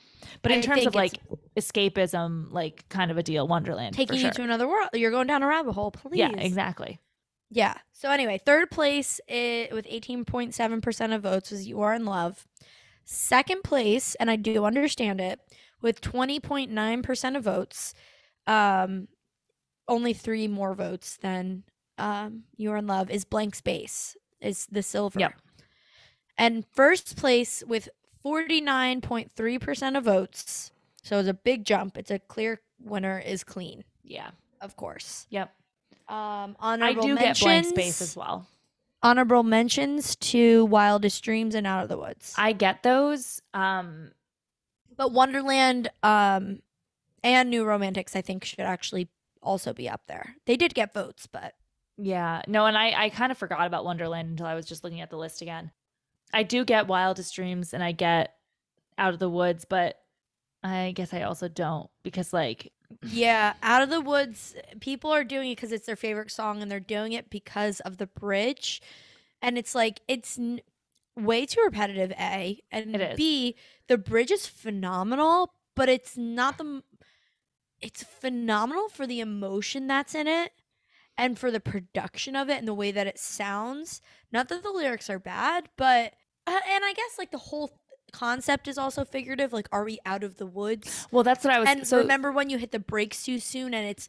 But 0.43 0.52
in 0.52 0.59
I 0.59 0.62
terms 0.62 0.86
of 0.86 0.94
like 0.94 1.12
escapism, 1.56 2.51
like 2.51 2.89
kind 2.89 3.10
of 3.10 3.18
a 3.18 3.22
deal, 3.22 3.47
Wonderland. 3.47 3.94
taking 3.94 4.16
you 4.16 4.22
sure. 4.22 4.31
to 4.31 4.43
another 4.43 4.66
world. 4.68 4.89
You're 4.94 5.10
going 5.10 5.27
down 5.27 5.43
a 5.43 5.47
rabbit 5.47 5.72
hole, 5.72 5.90
please. 5.90 6.18
Yeah, 6.18 6.31
exactly. 6.31 6.98
Yeah. 7.51 7.74
So 7.93 8.10
anyway, 8.10 8.39
third 8.44 8.70
place 8.70 9.20
with 9.28 9.86
18.7% 9.86 11.14
of 11.14 11.22
votes 11.22 11.51
was 11.51 11.66
You 11.66 11.81
Are 11.82 11.94
in 11.94 12.05
Love. 12.05 12.47
Second 13.05 13.64
place, 13.64 14.14
and 14.16 14.31
I 14.31 14.36
do 14.36 14.64
understand 14.64 15.20
it, 15.20 15.40
with 15.82 16.01
20.9% 16.01 17.36
of 17.36 17.43
votes, 17.44 17.94
um, 18.47 19.09
only 19.89 20.12
three 20.12 20.47
more 20.47 20.74
votes 20.74 21.16
than 21.20 21.64
um, 21.98 22.44
You 22.56 22.70
Are 22.72 22.77
in 22.77 22.86
Love, 22.86 23.10
is 23.10 23.24
Blank 23.24 23.56
Space, 23.56 24.16
is 24.40 24.66
the 24.70 24.82
silver. 24.82 25.18
Yep. 25.18 25.35
And 26.39 26.64
first 26.72 27.16
place 27.16 27.62
with 27.66 27.89
49.3% 28.24 29.98
of 29.98 30.05
votes, 30.05 30.70
so 31.02 31.18
it's 31.18 31.28
a 31.28 31.35
big 31.35 31.64
jump. 31.64 31.98
It's 31.98 32.10
a 32.10 32.18
clear 32.18 32.60
winner, 32.78 33.18
is 33.18 33.43
Clean, 33.44 33.82
Yeah. 34.05 34.31
of 34.60 34.77
course. 34.77 35.27
Yep. 35.31 35.52
Um, 36.11 36.57
I 36.59 36.73
honorable 36.74 37.03
do 37.03 37.16
get 37.16 37.39
blank 37.39 37.65
space 37.66 37.77
mentions- 37.77 38.01
as 38.03 38.16
well. 38.16 38.47
honorable 39.03 39.43
mentions 39.43 40.16
to 40.16 40.65
Wildest 40.66 41.23
Dreams 41.23 41.55
and 41.55 41.66
Out 41.66 41.82
of 41.85 41.89
the 41.89 41.97
Woods. 41.97 42.35
I 42.37 42.53
get 42.53 42.82
those. 42.82 43.41
Um, 43.55 44.11
but 44.97 45.12
Wonderland 45.12 45.89
um 46.03 46.61
and 47.23 47.49
New 47.51 47.65
Romantics 47.65 48.15
I 48.16 48.20
think 48.23 48.45
should 48.45 48.61
actually 48.61 49.09
also 49.43 49.73
be 49.73 49.89
up 49.89 50.03
there. 50.09 50.37
They 50.47 50.57
did 50.57 50.74
get 50.74 50.93
votes, 50.93 51.27
but 51.27 51.55
yeah. 51.97 52.43
No, 52.49 52.66
and 52.66 52.77
I, 52.77 53.05
I 53.05 53.09
kind 53.11 53.31
of 53.32 53.39
forgot 53.39 53.66
about 53.66 53.85
Wonderland 53.85 54.31
until 54.31 54.47
I 54.47 54.55
was 54.55 54.66
just 54.66 54.82
looking 54.85 55.01
at 55.01 55.11
the 55.11 55.16
list 55.19 55.41
again. 55.43 55.70
I 56.32 56.43
do 56.43 56.65
get 56.65 56.87
Wildest 56.89 57.35
Dreams 57.35 57.73
and 57.74 57.82
I 57.85 57.93
get 57.93 58.35
Out 58.99 59.12
of 59.15 59.19
the 59.20 59.28
Woods, 59.31 59.65
but 59.65 59.97
I 60.62 60.93
guess 60.95 61.12
I 61.15 61.23
also 61.23 61.49
don't 61.49 61.89
because 62.03 62.32
like 62.32 62.73
Yeah, 63.02 63.54
Out 63.62 63.82
of 63.82 63.90
the 63.90 64.00
Woods, 64.00 64.54
people 64.80 65.10
are 65.12 65.24
doing 65.24 65.50
it 65.52 65.56
because 65.56 65.72
it's 65.72 65.86
their 65.86 65.96
favorite 65.96 66.30
song 66.30 66.60
and 66.62 66.70
they're 66.70 66.80
doing 66.80 67.12
it 67.12 67.30
because 67.30 67.80
of 67.80 67.96
the 67.98 68.06
bridge. 68.06 68.82
And 69.40 69.56
it's 69.56 69.74
like, 69.74 70.00
it's 70.08 70.38
n- 70.38 70.60
way 71.16 71.46
too 71.46 71.62
repetitive, 71.64 72.12
A. 72.12 72.60
And. 72.70 72.92
B, 73.16 73.56
the 73.88 73.98
bridge 73.98 74.30
is 74.30 74.46
phenomenal, 74.46 75.54
but 75.76 75.88
it's 75.88 76.16
not 76.16 76.58
the. 76.58 76.64
m- 76.64 76.84
It's 77.80 78.02
phenomenal 78.04 78.88
for 78.88 79.06
the 79.06 79.20
emotion 79.20 79.86
that's 79.86 80.14
in 80.14 80.26
it 80.26 80.52
and 81.18 81.38
for 81.38 81.50
the 81.50 81.60
production 81.60 82.36
of 82.36 82.50
it 82.50 82.58
and 82.58 82.68
the 82.68 82.74
way 82.74 82.92
that 82.92 83.06
it 83.06 83.18
sounds. 83.18 84.02
Not 84.32 84.48
that 84.48 84.62
the 84.62 84.70
lyrics 84.72 85.10
are 85.10 85.18
bad, 85.20 85.68
but. 85.76 86.14
Uh, 86.46 86.60
and 86.68 86.84
I 86.84 86.92
guess 86.94 87.18
like 87.18 87.30
the 87.32 87.38
whole 87.38 87.80
concept 88.11 88.69
is 88.69 88.77
also 88.78 89.05
figurative. 89.05 89.53
Like, 89.53 89.69
are 89.73 89.85
we 89.85 89.99
out 90.05 90.23
of 90.24 90.37
the 90.37 90.47
woods? 90.47 91.07
well 91.11 91.23
that's 91.24 91.45
what 91.45 91.53
I 91.55 91.59
was 91.61 91.69
and 91.69 91.87
so 91.87 91.99
remember 91.99 92.32
when 92.32 92.51
you 92.51 92.59
hit 92.59 92.73
the 92.73 92.78
brakes 92.78 93.24
too 93.24 93.39
soon 93.39 93.74
and 93.74 93.87
it's 93.89 94.09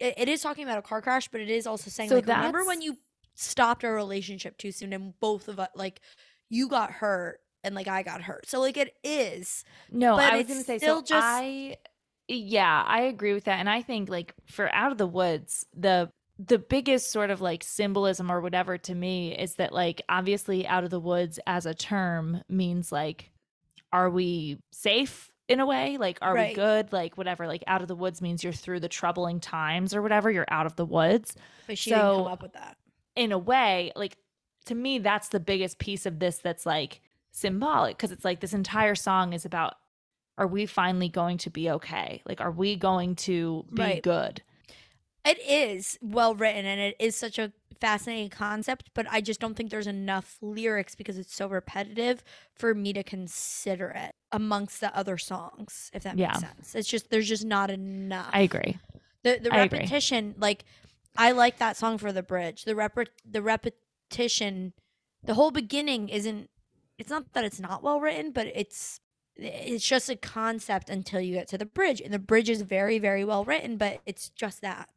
it, 0.00 0.14
it 0.16 0.28
is 0.28 0.40
talking 0.42 0.64
about 0.64 0.78
a 0.78 0.82
car 0.82 1.02
crash 1.02 1.28
but 1.28 1.40
it 1.40 1.48
is 1.50 1.66
also 1.66 1.90
saying 1.90 2.08
So 2.10 2.16
like 2.16 2.26
remember 2.26 2.64
when 2.64 2.80
you 2.82 2.96
stopped 3.34 3.84
our 3.84 3.94
relationship 3.94 4.56
too 4.58 4.72
soon 4.72 4.92
and 4.92 5.18
both 5.20 5.48
of 5.48 5.58
us 5.60 5.68
like 5.74 6.00
you 6.50 6.68
got 6.68 6.90
hurt 6.90 7.40
and 7.64 7.74
like 7.74 7.86
i 7.88 8.02
got 8.02 8.22
hurt 8.22 8.48
so 8.48 8.60
like 8.60 8.76
it 8.76 8.94
is 9.04 9.64
No, 9.90 10.16
But 10.16 10.32
I 10.32 10.36
was 10.38 10.46
gonna 10.46 10.62
say 10.62 10.78
still 10.78 10.96
so. 10.98 11.02
just- 11.02 11.24
I 11.26 11.76
yeah, 12.30 12.84
I 12.86 13.02
agree 13.04 13.32
with 13.32 13.44
that, 13.44 13.58
and 13.58 13.70
I 13.70 13.80
think 13.80 14.10
like 14.10 14.34
for 14.44 14.70
Out 14.74 14.92
of 14.92 14.98
the 14.98 15.06
Woods, 15.06 15.64
the 15.74 16.10
the 16.38 16.58
biggest 16.58 17.10
sort 17.10 17.30
of 17.30 17.40
like 17.40 17.64
symbolism 17.64 18.30
or 18.30 18.40
whatever 18.42 18.76
to 18.76 18.94
me 18.94 19.34
is 19.36 19.54
that 19.54 19.72
like 19.72 20.02
obviously 20.10 20.66
Out 20.66 20.84
of 20.84 20.90
the 20.90 21.00
Woods 21.00 21.40
as 21.46 21.64
a 21.64 21.72
term 21.74 22.42
means 22.48 22.92
like, 22.92 23.30
are 23.92 24.10
we 24.10 24.58
safe 24.70 25.30
in 25.48 25.60
a 25.60 25.66
way? 25.66 25.96
Like, 25.96 26.18
are 26.22 26.34
we 26.34 26.54
good? 26.54 26.92
Like, 26.92 27.16
whatever. 27.16 27.46
Like, 27.46 27.64
Out 27.66 27.82
of 27.82 27.88
the 27.88 27.94
Woods 27.94 28.20
means 28.20 28.44
you're 28.44 28.52
through 28.52 28.80
the 28.80 28.88
troubling 28.88 29.40
times 29.40 29.94
or 29.94 30.02
whatever. 30.02 30.30
You're 30.30 30.44
out 30.48 30.66
of 30.66 30.76
the 30.76 30.84
woods 30.84 31.34
but 31.66 31.78
she 31.78 31.90
didn't 31.90 32.04
come 32.16 32.26
up 32.26 32.42
with 32.42 32.52
that 32.54 32.76
in 33.16 33.32
a 33.32 33.38
way, 33.38 33.92
like 33.96 34.16
to 34.66 34.74
me, 34.74 34.98
that's 34.98 35.28
the 35.28 35.40
biggest 35.40 35.78
piece 35.78 36.06
of 36.06 36.18
this 36.18 36.38
that's 36.38 36.64
like 36.66 37.00
symbolic 37.32 37.96
because 37.96 38.12
it's 38.12 38.24
like 38.24 38.40
this 38.40 38.52
entire 38.52 38.94
song 38.94 39.32
is 39.32 39.44
about 39.44 39.74
are 40.36 40.46
we 40.46 40.66
finally 40.66 41.08
going 41.08 41.36
to 41.38 41.50
be 41.50 41.68
okay? 41.70 42.22
Like, 42.26 42.40
are 42.40 42.50
we 42.52 42.76
going 42.76 43.16
to 43.16 43.64
be 43.72 43.82
Right. 43.82 44.02
good? 44.02 44.42
it 45.24 45.38
is 45.46 45.98
well 46.00 46.34
written 46.34 46.64
and 46.64 46.80
it 46.80 46.96
is 47.00 47.16
such 47.16 47.38
a 47.38 47.52
fascinating 47.80 48.28
concept 48.30 48.90
but 48.94 49.06
i 49.10 49.20
just 49.20 49.40
don't 49.40 49.54
think 49.56 49.70
there's 49.70 49.86
enough 49.86 50.36
lyrics 50.40 50.94
because 50.94 51.16
it's 51.18 51.34
so 51.34 51.46
repetitive 51.46 52.22
for 52.54 52.74
me 52.74 52.92
to 52.92 53.02
consider 53.02 53.90
it 53.90 54.12
amongst 54.32 54.80
the 54.80 54.94
other 54.96 55.16
songs 55.18 55.90
if 55.94 56.02
that 56.02 56.18
Yeah. 56.18 56.28
makes 56.28 56.40
sense 56.40 56.74
it's 56.74 56.88
just 56.88 57.10
there's 57.10 57.28
just 57.28 57.44
not 57.44 57.70
enough 57.70 58.30
I 58.32 58.40
agree. 58.40 58.78
the 59.22 59.38
the 59.42 59.52
I 59.52 59.60
agree. 59.64 59.78
repetition 59.80 60.34
like 60.38 60.64
i 61.16 61.30
like 61.32 61.58
that 61.58 61.76
song 61.76 61.98
for 61.98 62.12
the 62.12 62.22
bridge 62.22 62.64
the 62.64 62.74
rep 62.74 62.96
the 63.24 63.42
repetition 63.42 64.72
the 65.24 65.34
whole 65.34 65.50
beginning 65.50 66.08
isn't 66.08 66.50
it's 66.98 67.10
not 67.10 67.32
that 67.32 67.44
it's 67.44 67.60
not 67.60 67.82
well 67.82 68.00
written 68.00 68.32
but 68.32 68.46
it's 68.54 69.00
it's 69.36 69.86
just 69.86 70.10
a 70.10 70.16
concept 70.16 70.90
until 70.90 71.20
you 71.20 71.32
get 71.34 71.46
to 71.46 71.56
the 71.56 71.64
bridge 71.66 72.00
and 72.00 72.12
the 72.12 72.18
bridge 72.18 72.50
is 72.50 72.62
very 72.62 72.98
very 72.98 73.24
well 73.24 73.44
written 73.44 73.76
but 73.76 74.00
it's 74.04 74.30
just 74.30 74.60
that 74.62 74.88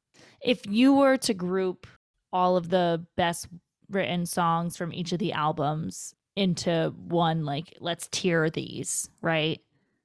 If 0.42 0.66
you 0.66 0.96
were 0.96 1.18
to 1.18 1.34
group 1.36 1.86
all 2.34 2.58
of 2.58 2.70
the 2.70 3.06
best 3.16 3.48
written 3.90 4.26
songs 4.26 4.78
from 4.78 4.94
each 4.94 5.12
of 5.12 5.20
the 5.20 5.34
albums 5.34 6.16
into 6.36 6.94
one, 6.98 7.44
like, 7.46 7.76
let's 7.80 8.08
tier 8.10 8.50
these, 8.50 9.10
right? 9.22 9.60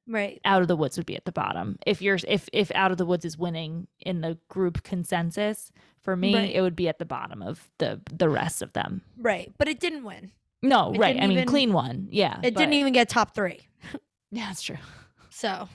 right 0.08 0.40
Out 0.44 0.62
of 0.62 0.68
the 0.68 0.76
Woods 0.76 0.96
would 0.96 1.06
be 1.06 1.16
at 1.16 1.24
the 1.24 1.32
bottom. 1.32 1.78
If 1.86 2.00
you're 2.02 2.18
if 2.28 2.48
if 2.52 2.70
Out 2.74 2.90
of 2.92 2.96
the 2.98 3.06
Woods 3.06 3.24
is 3.24 3.36
winning 3.38 3.86
in 4.00 4.20
the 4.20 4.38
group 4.48 4.82
consensus, 4.84 5.70
for 6.02 6.16
me, 6.16 6.34
Right. 6.34 6.54
it 6.54 6.60
would 6.62 6.76
be 6.76 6.88
at 6.88 6.98
the 6.98 7.04
bottom 7.04 7.42
of 7.42 7.68
the 7.78 8.00
the 8.12 8.28
rest 8.28 8.62
of 8.62 8.72
them. 8.72 9.02
right 9.18 9.52
but 9.58 9.66
it 9.68 9.80
didn't 9.80 10.04
win 10.04 10.30
No, 10.62 10.92
It 10.92 10.98
right. 10.98 11.16
I 11.16 11.20
mean, 11.26 11.32
even- 11.38 11.48
clean 11.48 11.72
one. 11.72 12.08
Yeah. 12.10 12.38
it 12.42 12.54
didn't 12.54 12.74
even 12.74 12.92
get 12.92 13.08
top 13.08 13.34
three 13.34 13.60
Yeah, 14.30 14.46
that's 14.48 14.62
true. 14.62 14.78
so 15.30 15.68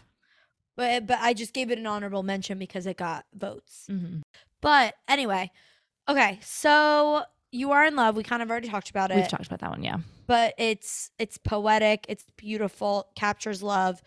but 0.78 1.06
but 1.08 1.18
i 1.20 1.34
just 1.34 1.54
gave 1.54 1.70
it 1.72 1.78
an 1.80 1.86
honorable 1.88 2.24
mention 2.24 2.58
because 2.58 2.86
it 2.86 2.96
got 2.98 3.26
votes 3.34 3.86
hmm 3.88 4.20
but 4.62 4.96
anyway 5.10 5.52
okay 6.12 6.40
so 6.42 7.24
you 7.52 7.72
are 7.72 7.86
in 7.86 7.96
love 7.96 8.16
we 8.16 8.24
kind 8.24 8.42
of 8.42 8.50
already 8.50 8.68
talked 8.70 8.90
about 8.90 9.12
it 9.12 9.16
We've 9.16 9.28
talked 9.28 9.48
about 9.48 9.60
that 9.60 9.70
one. 9.72 9.84
Yeah. 9.84 9.98
but 10.28 10.54
it's 10.58 11.12
it's 11.20 11.38
poetic 11.38 12.06
it's 12.10 12.26
beautiful 12.38 13.08
captures 13.16 13.62
love 13.64 14.02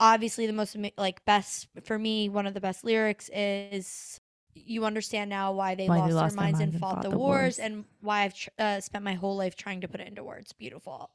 obviously 0.00 0.46
the 0.46 0.52
most 0.52 0.76
like 0.96 1.24
best 1.24 1.68
for 1.84 1.98
me 1.98 2.28
one 2.28 2.46
of 2.46 2.54
the 2.54 2.60
best 2.60 2.84
lyrics 2.84 3.30
is 3.34 4.20
you 4.56 4.84
understand 4.84 5.28
now 5.30 5.52
why 5.52 5.74
they, 5.74 5.88
Why 5.88 5.96
lost, 5.98 6.08
they 6.08 6.14
lost 6.14 6.36
their 6.36 6.36
their 6.36 6.44
minds 6.44 6.60
and 6.60 6.72
minds 6.72 6.74
and 6.74 6.80
fought, 6.80 6.94
fought 6.96 7.02
the, 7.02 7.10
the 7.10 7.18
wars, 7.18 7.40
wars. 7.42 7.58
and 7.58 7.84
why 8.00 8.22
i've 8.22 8.34
tr- 8.34 8.50
uh, 8.58 8.80
spent 8.80 9.04
my 9.04 9.14
whole 9.14 9.36
life 9.36 9.56
trying 9.56 9.80
to 9.80 9.88
put 9.88 10.00
it 10.00 10.06
into 10.08 10.22
words 10.22 10.52
beautiful 10.52 11.10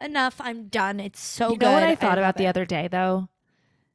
enough 0.00 0.36
i'm 0.40 0.68
done 0.68 1.00
it's 1.00 1.20
so 1.20 1.50
you 1.50 1.56
good 1.56 1.66
know 1.66 1.72
what 1.72 1.82
I 1.82 1.94
thought 1.94 2.10
love 2.10 2.18
about 2.18 2.36
the 2.36 2.46
other 2.46 2.64
day 2.64 2.88
though? 2.88 3.28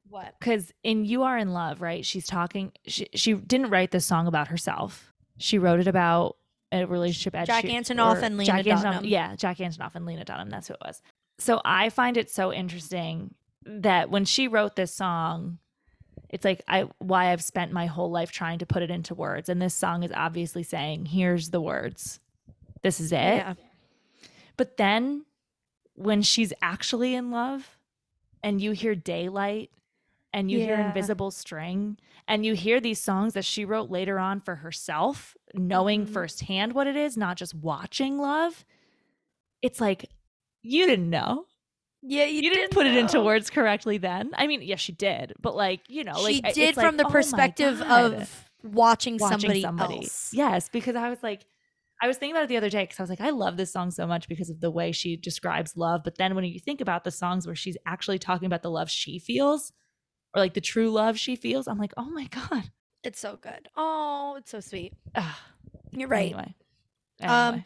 what 0.09 0.35
Because 0.39 0.71
in 0.83 1.03
You 1.03 1.23
Are 1.23 1.37
in 1.37 1.51
Love, 1.51 1.81
right? 1.81 2.05
She's 2.05 2.25
talking. 2.25 2.71
She 2.85 3.07
she 3.13 3.33
didn't 3.33 3.71
write 3.71 3.91
this 3.91 4.05
song 4.05 4.25
about 4.25 4.47
herself. 4.47 5.11
She 5.37 5.57
wrote 5.57 5.79
it 5.79 5.87
about 5.87 6.37
a 6.71 6.85
relationship. 6.85 7.35
Ed 7.35 7.45
Jack 7.45 7.63
Antonoff 7.65 8.21
and 8.21 8.37
Lena 8.37 8.45
Jack 8.45 8.65
Antonoff- 8.65 8.81
Dunham. 8.83 9.05
Yeah, 9.05 9.35
Jack 9.35 9.57
Antonoff 9.57 9.95
and 9.95 10.05
Lena 10.05 10.25
Dunham. 10.25 10.49
That's 10.49 10.67
who 10.67 10.73
it 10.73 10.81
was. 10.85 11.01
So 11.39 11.61
I 11.63 11.89
find 11.89 12.17
it 12.17 12.29
so 12.29 12.51
interesting 12.51 13.35
that 13.65 14.09
when 14.09 14.25
she 14.25 14.47
wrote 14.47 14.75
this 14.75 14.93
song, 14.93 15.59
it's 16.29 16.43
like 16.43 16.61
I 16.67 16.89
why 16.99 17.31
I've 17.31 17.43
spent 17.43 17.71
my 17.71 17.85
whole 17.85 18.09
life 18.11 18.31
trying 18.31 18.59
to 18.59 18.65
put 18.65 18.81
it 18.81 18.89
into 18.91 19.13
words, 19.15 19.47
and 19.49 19.61
this 19.61 19.73
song 19.75 20.03
is 20.03 20.11
obviously 20.13 20.63
saying, 20.63 21.05
"Here's 21.07 21.51
the 21.51 21.61
words. 21.61 22.19
This 22.81 22.99
is 22.99 23.11
it." 23.11 23.15
yeah 23.17 23.53
But 24.57 24.77
then 24.77 25.25
when 25.93 26.21
she's 26.21 26.53
actually 26.61 27.15
in 27.15 27.31
love 27.31 27.77
and 28.43 28.61
you 28.61 28.71
hear 28.71 28.93
daylight 28.95 29.71
and 30.33 30.51
you 30.51 30.59
hear 30.59 30.79
invisible 30.79 31.31
string 31.31 31.97
and 32.27 32.45
you 32.45 32.53
hear 32.53 32.79
these 32.79 32.99
songs 32.99 33.33
that 33.33 33.45
she 33.45 33.65
wrote 33.65 33.89
later 33.89 34.19
on 34.19 34.39
for 34.39 34.55
herself, 34.55 35.35
knowing 35.53 36.05
Mhm. 36.05 36.09
firsthand 36.13 36.73
what 36.73 36.87
it 36.87 36.95
is, 36.95 37.17
not 37.17 37.37
just 37.37 37.53
watching 37.55 38.17
love, 38.17 38.65
it's 39.61 39.81
like 39.81 40.09
you 40.61 40.85
didn't 40.85 41.09
know. 41.09 41.45
yeah 42.01 42.25
you, 42.25 42.41
You, 42.43 42.49
didn't 42.51 42.71
put 42.71 42.85
it 42.85 42.95
into 42.95 43.19
words 43.21 43.49
correctly 43.49 43.97
then. 43.97 44.31
I 44.35 44.47
mean, 44.47 44.61
yes, 44.61 44.79
she 44.79 44.91
did, 44.91 45.33
but 45.41 45.55
like, 45.55 45.81
you 45.89 46.03
know, 46.03 46.21
like 46.21 46.35
she 46.35 46.41
did 46.41 46.75
from 46.75 46.97
like, 46.97 46.97
the 46.97 47.05
oh 47.05 47.11
perspective 47.11 47.81
of 47.81 48.49
watching, 48.63 49.17
watching 49.17 49.39
somebody, 49.39 49.61
somebody. 49.61 49.97
else 49.97 50.33
Yes, 50.33 50.69
because 50.69 50.95
I 50.95 51.09
was 51.09 51.23
like, 51.23 51.45
I 52.01 52.07
was 52.07 52.17
thinking 52.17 52.35
about 52.35 52.43
it 52.43 52.49
the 52.49 52.57
other 52.57 52.69
day 52.69 52.83
because 52.83 52.99
I 52.99 53.03
was 53.03 53.09
like, 53.09 53.21
I 53.21 53.31
love 53.31 53.57
this 53.57 53.73
song 53.73 53.89
so 53.89 54.05
much 54.05 54.27
because 54.27 54.49
of 54.51 54.59
the 54.61 54.69
way 54.69 54.91
she 54.91 55.17
describes 55.17 55.75
love. 55.75 56.01
But 56.03 56.17
then 56.17 56.35
when 56.35 56.43
you 56.45 56.59
think 56.59 56.79
about 56.81 57.03
the 57.03 57.11
songs 57.11 57.47
where 57.47 57.55
she's 57.55 57.77
actually 57.87 58.19
talking 58.19 58.45
about 58.45 58.61
the 58.61 58.69
love 58.71 58.89
she 58.89 59.17
feels 59.19 59.71
or 60.37 60.41
like 60.41 60.53
the 60.53 60.61
true 60.61 60.91
love 60.91 61.17
she 61.19 61.35
feels, 61.35 61.67
I'm 61.67 61.79
like, 61.79 61.93
oh 61.97 62.09
my 62.09 62.27
God. 62.27 62.71
it's 63.03 63.19
so 63.19 63.37
good 63.41 63.67
oh 63.75 64.35
it's 64.37 64.51
so 64.51 64.59
sweet 64.59 64.93
Ugh. 65.15 65.35
you're 65.91 66.07
right 66.07 66.33
Anyway. 66.33 66.55
Um, 67.23 67.63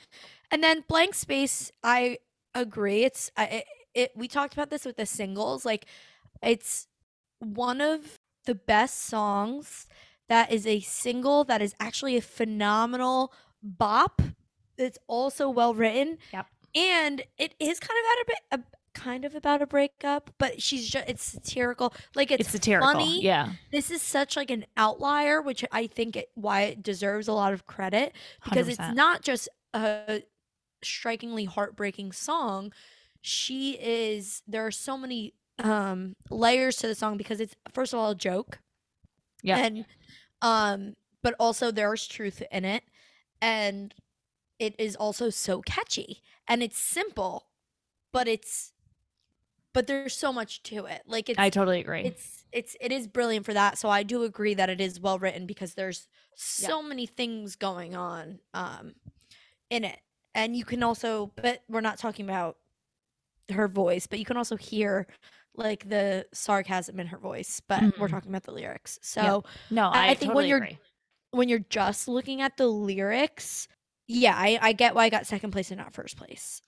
And 0.51 0.63
then 0.63 0.83
blank 0.87 1.13
space, 1.13 1.71
I 1.83 2.17
agree. 2.55 3.03
It's 3.03 3.31
I 3.37 3.43
it, 3.45 3.65
it. 3.93 4.11
We 4.15 4.27
talked 4.27 4.53
about 4.53 4.69
this 4.69 4.85
with 4.85 4.97
the 4.97 5.05
singles. 5.05 5.65
Like, 5.65 5.85
it's 6.41 6.87
one 7.39 7.81
of 7.81 8.17
the 8.45 8.55
best 8.55 9.03
songs 9.05 9.87
that 10.29 10.51
is 10.51 10.65
a 10.67 10.79
single 10.81 11.43
that 11.45 11.61
is 11.61 11.73
actually 11.79 12.17
a 12.17 12.21
phenomenal 12.21 13.33
bop. 13.63 14.21
It's 14.77 14.97
also 15.07 15.49
well 15.49 15.73
written. 15.73 16.17
Yep. 16.33 16.45
And 16.75 17.23
it 17.37 17.55
is 17.59 17.79
kind 17.79 17.97
of 17.99 18.05
at 18.11 18.21
a 18.21 18.25
bit. 18.27 18.39
A, 18.51 18.59
kind 18.93 19.25
of 19.25 19.35
about 19.35 19.61
a 19.61 19.67
breakup 19.67 20.29
but 20.37 20.61
she's 20.61 20.87
just 20.87 21.07
it's 21.07 21.23
satirical 21.23 21.93
like 22.15 22.29
it's, 22.31 22.41
it's, 22.41 22.51
satirical. 22.51 22.91
funny 22.91 23.21
Yeah. 23.21 23.53
this 23.71 23.89
is 23.89 24.01
such 24.01 24.35
like 24.35 24.51
an 24.51 24.65
outlier 24.75 25.41
which 25.41 25.63
i 25.71 25.87
think 25.87 26.15
it, 26.15 26.29
why 26.35 26.61
it 26.63 26.83
deserves 26.83 27.27
a 27.27 27.33
lot 27.33 27.53
of 27.53 27.65
credit 27.65 28.13
because 28.43 28.67
it's 28.67 28.77
100%. 28.79 28.95
not 28.95 29.21
just 29.21 29.49
a 29.73 30.23
strikingly 30.83 31.45
heartbreaking 31.45 32.11
song 32.11 32.73
she 33.21 33.73
is 33.79 34.41
there 34.47 34.65
are 34.65 34.71
so 34.71 34.97
many 34.97 35.33
um 35.59 36.15
layers 36.29 36.75
to 36.77 36.87
the 36.87 36.95
song 36.95 37.17
because 37.17 37.39
it's 37.39 37.55
first 37.71 37.93
of 37.93 37.99
all 37.99 38.11
a 38.11 38.15
joke 38.15 38.59
Yeah. 39.43 39.57
and 39.57 39.85
um 40.41 40.95
but 41.21 41.35
also 41.39 41.71
there's 41.71 42.07
truth 42.07 42.41
in 42.51 42.65
it 42.65 42.83
and 43.41 43.93
it 44.59 44.75
is 44.77 44.95
also 44.95 45.29
so 45.29 45.61
catchy 45.61 46.21
and 46.47 46.61
it's 46.63 46.77
simple 46.77 47.47
but 48.11 48.27
it's 48.27 48.73
but 49.73 49.87
there's 49.87 50.13
so 50.15 50.31
much 50.33 50.61
to 50.63 50.85
it 50.85 51.01
like 51.05 51.29
it's 51.29 51.39
I 51.39 51.49
totally 51.49 51.79
agree. 51.79 52.01
it's 52.01 52.43
it's 52.51 52.75
it 52.81 52.91
is 52.91 53.07
brilliant 53.07 53.45
for 53.45 53.53
that 53.53 53.77
so 53.77 53.89
i 53.89 54.03
do 54.03 54.23
agree 54.23 54.53
that 54.55 54.69
it 54.69 54.81
is 54.81 54.99
well 54.99 55.17
written 55.19 55.45
because 55.45 55.73
there's 55.75 56.07
so 56.35 56.81
many 56.83 57.05
things 57.05 57.55
going 57.55 57.95
on 57.95 58.39
um 58.53 58.93
in 59.69 59.83
it 59.85 59.99
and 60.35 60.55
you 60.55 60.65
can 60.65 60.83
also 60.83 61.31
but 61.35 61.63
we're 61.69 61.81
not 61.81 61.97
talking 61.97 62.25
about 62.25 62.57
her 63.51 63.67
voice 63.67 64.07
but 64.07 64.19
you 64.19 64.25
can 64.25 64.37
also 64.37 64.55
hear 64.57 65.07
like 65.55 65.87
the 65.89 66.25
sarcasm 66.33 66.97
in 66.97 67.07
her 67.07 67.17
voice, 67.17 67.61
but 67.67 67.81
we're 67.99 68.07
Mhm. 68.07 68.11
talking 68.11 68.31
about 68.31 68.43
the 68.43 68.53
lyrics. 68.53 68.97
So 69.01 69.43
No, 69.69 69.89
I- 69.89 70.11
I, 70.11 70.13
think 70.13 70.33
when 70.33 70.47
you're- 70.47 70.65
agree. 70.65 70.77
when 71.31 71.49
you're 71.49 71.59
just 71.59 72.07
looking 72.07 72.39
at 72.41 72.55
the 72.55 72.67
lyrics, 72.67 73.67
yeah, 74.07 74.33
I, 74.33 74.57
I 74.61 74.71
get 74.71 74.95
why 74.95 75.03
I 75.03 75.09
got 75.09 75.27
second 75.27 75.51
place 75.51 75.69
and 75.69 75.77
not 75.77 75.93
first 75.93 76.15
place. 76.15 76.61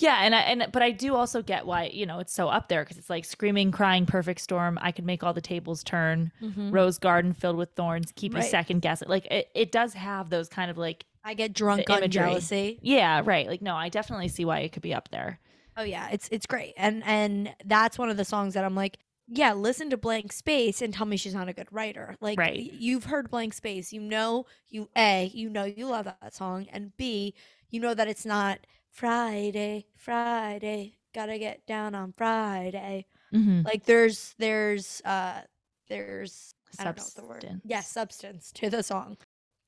Yeah, 0.00 0.18
and 0.22 0.34
I, 0.34 0.40
and 0.40 0.66
but 0.72 0.82
I 0.82 0.90
do 0.90 1.14
also 1.14 1.42
get 1.42 1.66
why 1.66 1.90
you 1.92 2.06
know 2.06 2.18
it's 2.20 2.32
so 2.32 2.48
up 2.48 2.68
there 2.68 2.82
because 2.84 2.98
it's 2.98 3.10
like 3.10 3.24
screaming, 3.24 3.70
crying, 3.70 4.06
perfect 4.06 4.40
storm. 4.40 4.78
I 4.80 4.92
could 4.92 5.04
make 5.04 5.22
all 5.22 5.32
the 5.34 5.40
tables 5.40 5.82
turn. 5.84 6.32
Mm-hmm. 6.42 6.70
Rose 6.70 6.98
garden 6.98 7.32
filled 7.32 7.56
with 7.56 7.70
thorns. 7.76 8.12
Keep 8.14 8.32
you 8.32 8.40
Right. 8.40 8.50
second 8.50 8.80
guessing. 8.82 9.08
Like 9.08 9.26
it, 9.26 9.48
it 9.54 9.72
does 9.72 9.94
have 9.94 10.30
those 10.30 10.48
kind 10.48 10.70
of 10.70 10.78
like 10.78 11.04
I 11.24 11.34
get 11.34 11.52
drunk 11.52 11.90
on 11.90 12.08
jealousy. 12.10 12.78
yeah, 12.82 13.22
right. 13.24 13.46
Like 13.46 13.60
no, 13.62 13.74
I 13.74 13.88
definitely 13.88 14.28
see 14.28 14.44
why 14.44 14.60
it 14.60 14.72
could 14.72 14.82
be 14.82 14.94
up 14.94 15.10
there. 15.10 15.38
Oh 15.76 15.82
yeah, 15.82 16.08
it's 16.10 16.28
it's 16.32 16.46
great. 16.46 16.74
And 16.76 17.02
and 17.04 17.54
that's 17.64 17.98
one 17.98 18.10
of 18.10 18.16
the 18.16 18.24
songs 18.24 18.54
that 18.54 18.64
I'm 18.64 18.74
like, 18.74 18.98
yeah, 19.26 19.52
listen 19.52 19.90
to 19.90 19.96
Blank 19.96 20.32
Space 20.32 20.80
and 20.80 20.92
tell 20.94 21.06
me 21.06 21.16
she's 21.16 21.34
not 21.34 21.48
a 21.48 21.52
good 21.52 21.68
writer. 21.70 22.16
Like 22.20 22.38
Right. 22.38 22.58
you've 22.72 23.04
heard 23.04 23.30
Blank 23.30 23.52
Space, 23.54 23.92
you 23.92 24.00
know 24.00 24.46
you 24.68 24.88
A, 24.96 25.30
you 25.34 25.48
know 25.50 25.64
you 25.64 25.86
love 25.86 26.04
that 26.06 26.34
song, 26.34 26.66
and 26.72 26.96
B, 26.96 27.34
you 27.70 27.78
know 27.80 27.94
that 27.94 28.08
it's 28.08 28.24
not 28.24 28.58
Friday, 28.90 29.86
Friday, 29.96 30.98
gotta 31.14 31.38
get 31.38 31.66
down 31.66 31.94
on 31.94 32.12
Friday. 32.16 33.06
Mm-hmm. 33.32 33.62
Like 33.62 33.84
there's 33.84 34.34
there's 34.38 35.02
uh 35.04 35.42
there's 35.88 36.54
I 36.78 36.84
don't 36.84 36.96
know 36.96 37.02
what 37.04 37.14
the 37.14 37.24
word. 37.24 37.42
Substance. 37.42 37.62
Yeah, 37.64 37.80
substance 37.80 38.52
to 38.52 38.70
the 38.70 38.82
song. 38.82 39.16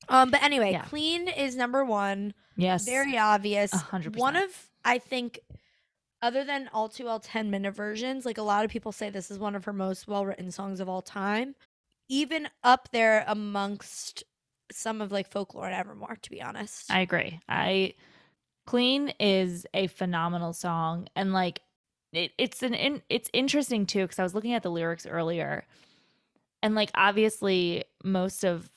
Um, 0.09 0.31
but 0.31 0.41
anyway, 0.43 0.71
Yeah. 0.71 0.83
Clean 0.83 1.27
is 1.27 1.55
number 1.55 1.85
one. 1.85 2.33
Yes. 2.55 2.85
Very 2.85 3.17
obvious. 3.17 3.71
Hundred 3.71 4.15
One 4.15 4.35
of 4.35 4.49
I 4.83 4.97
think 4.97 5.39
other 6.21 6.43
than 6.43 6.69
all 6.73 6.89
too 6.89 7.05
well 7.05 7.19
10 7.19 7.49
minute 7.49 7.71
versions, 7.71 8.25
like 8.25 8.37
a 8.37 8.43
lot 8.43 8.65
of 8.65 8.71
people 8.71 8.91
say 8.91 9.09
this 9.09 9.31
is 9.31 9.39
one 9.39 9.55
of 9.55 9.65
her 9.65 9.73
most 9.73 10.07
well 10.07 10.25
written 10.25 10.51
songs 10.51 10.79
of 10.79 10.89
all 10.89 11.01
time. 11.01 11.55
Even 12.09 12.49
up 12.63 12.89
there 12.91 13.23
amongst 13.27 14.23
some 14.71 15.01
of 15.01 15.11
like 15.11 15.29
folklore 15.29 15.65
and 15.65 15.75
Evermore, 15.75 16.17
to 16.21 16.29
be 16.29 16.41
honest. 16.41 16.91
I 16.91 16.99
agree. 17.01 17.39
I 17.47 17.93
Clean 18.65 19.13
is 19.19 19.65
a 19.73 19.87
phenomenal 19.87 20.53
song 20.53 21.07
and 21.15 21.33
like 21.33 21.61
it, 22.13 22.31
it's 22.37 22.61
an 22.63 22.73
in, 22.73 23.01
it's 23.09 23.29
interesting 23.33 23.85
too 23.85 24.07
cuz 24.07 24.19
I 24.19 24.23
was 24.23 24.35
looking 24.35 24.53
at 24.53 24.63
the 24.63 24.71
lyrics 24.71 25.05
earlier 25.05 25.65
and 26.61 26.75
like 26.75 26.91
obviously 26.95 27.83
most 28.03 28.43
of 28.43 28.69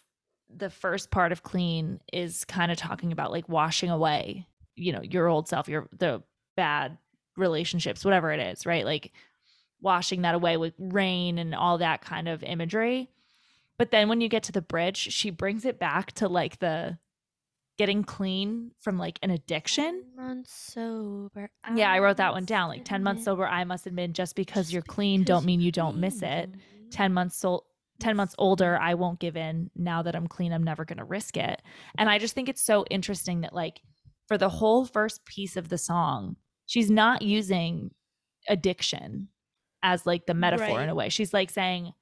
the 0.55 0.71
first 0.71 1.11
part 1.11 1.33
of 1.33 1.43
Clean 1.43 2.01
is 2.13 2.45
kind 2.45 2.71
of 2.71 2.79
talking 2.79 3.13
about 3.13 3.33
like 3.33 3.49
washing 3.49 3.91
away, 3.91 4.47
you 4.77 4.93
know, 4.93 5.03
your 5.03 5.29
old 5.29 5.49
self, 5.49 5.69
your 5.69 5.89
the 5.97 6.23
bad 6.57 6.99
relationships, 7.37 8.05
whatever 8.05 8.33
it 8.33 8.41
is, 8.41 8.67
right? 8.67 8.85
Like 8.85 9.13
washing 9.81 10.23
that 10.23 10.35
away 10.35 10.57
with 10.57 10.75
rain 10.79 11.39
and 11.39 11.55
all 11.55 11.79
that 11.79 12.01
kind 12.03 12.29
of 12.29 12.43
imagery. 12.43 13.11
But 13.77 13.91
then 13.91 14.09
when 14.09 14.21
you 14.21 14.29
get 14.29 14.45
to 14.45 14.53
the 14.53 14.63
bridge, 14.63 14.97
she 14.97 15.31
brings 15.31 15.65
it 15.65 15.79
back 15.79 16.13
to 16.13 16.29
like 16.29 16.61
the 16.61 16.99
getting 17.77 18.05
clean 18.05 18.71
from 18.81 18.99
like 18.99 19.19
an 19.23 19.31
addiction. 19.31 20.05
10 20.17 20.27
months 20.27 20.53
sober. 20.53 21.51
Yeah, 21.75 21.91
I 21.91 21.99
wrote 21.99 22.19
that 22.19 22.33
one 22.33 22.45
down. 22.45 22.69
Like 22.69 22.85
10 22.85 23.03
months 23.03 23.25
sober, 23.25 23.47
I 23.47 23.65
must 23.65 23.87
admit, 23.87 24.13
just 24.13 24.37
because 24.37 24.67
just 24.67 24.73
you're 24.73 24.83
clean 24.83 25.21
because 25.21 25.29
don't 25.29 25.45
mean 25.47 25.61
you're 25.61 25.73
don't 25.73 25.99
miss 25.99 26.23
it. 26.23 26.51
10 26.91 27.13
months 27.13 27.37
so 27.37 27.65
10 28.01 28.17
months 28.17 28.35
older, 28.39 28.77
I 28.77 28.95
won't 28.95 29.21
give 29.21 29.37
in. 29.37 29.71
Now 29.77 30.03
that 30.03 30.17
I'm 30.17 30.27
clean, 30.27 30.53
I'm 30.53 30.65
never 30.65 30.85
going 30.85 30.99
to 30.99 31.05
risk 31.05 31.37
it. 31.37 31.63
And 31.97 32.09
I 32.11 32.19
just 32.19 32.35
think 32.35 32.49
it's 32.49 32.63
so 32.63 32.85
interesting 32.91 33.43
that 33.43 33.53
like 33.55 33.81
for 34.27 34.37
the 34.37 34.49
whole 34.49 34.85
first 34.85 35.25
piece 35.25 35.57
of 35.57 35.69
the 35.69 35.79
song, 35.79 36.37
she's 36.67 36.91
not 36.91 37.23
using 37.23 37.93
addiction 38.49 39.29
as 39.83 40.07
like 40.07 40.27
the 40.27 40.35
metaphor 40.35 40.83
in 40.83 40.89
a 40.89 40.95
way. 40.95 41.09
She's 41.09 41.33
like 41.33 41.51
saying, 41.51 41.93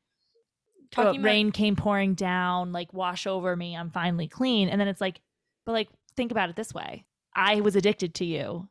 Talking 0.90 1.08
uh, 1.08 1.12
about- 1.14 1.24
rain 1.24 1.52
came 1.52 1.76
pouring 1.76 2.14
down, 2.14 2.72
like 2.72 2.92
wash 2.92 3.26
over 3.26 3.54
me, 3.56 3.76
I'm 3.76 3.90
finally 3.90 4.28
clean. 4.28 4.68
And 4.68 4.80
then 4.80 4.88
it's 4.88 5.00
like, 5.00 5.20
but 5.64 5.72
like 5.72 5.88
think 6.16 6.30
about 6.30 6.50
it 6.50 6.56
this 6.56 6.74
way. 6.74 7.04
I 7.34 7.60
was 7.60 7.76
addicted 7.76 8.14
to 8.16 8.24
you. 8.24 8.68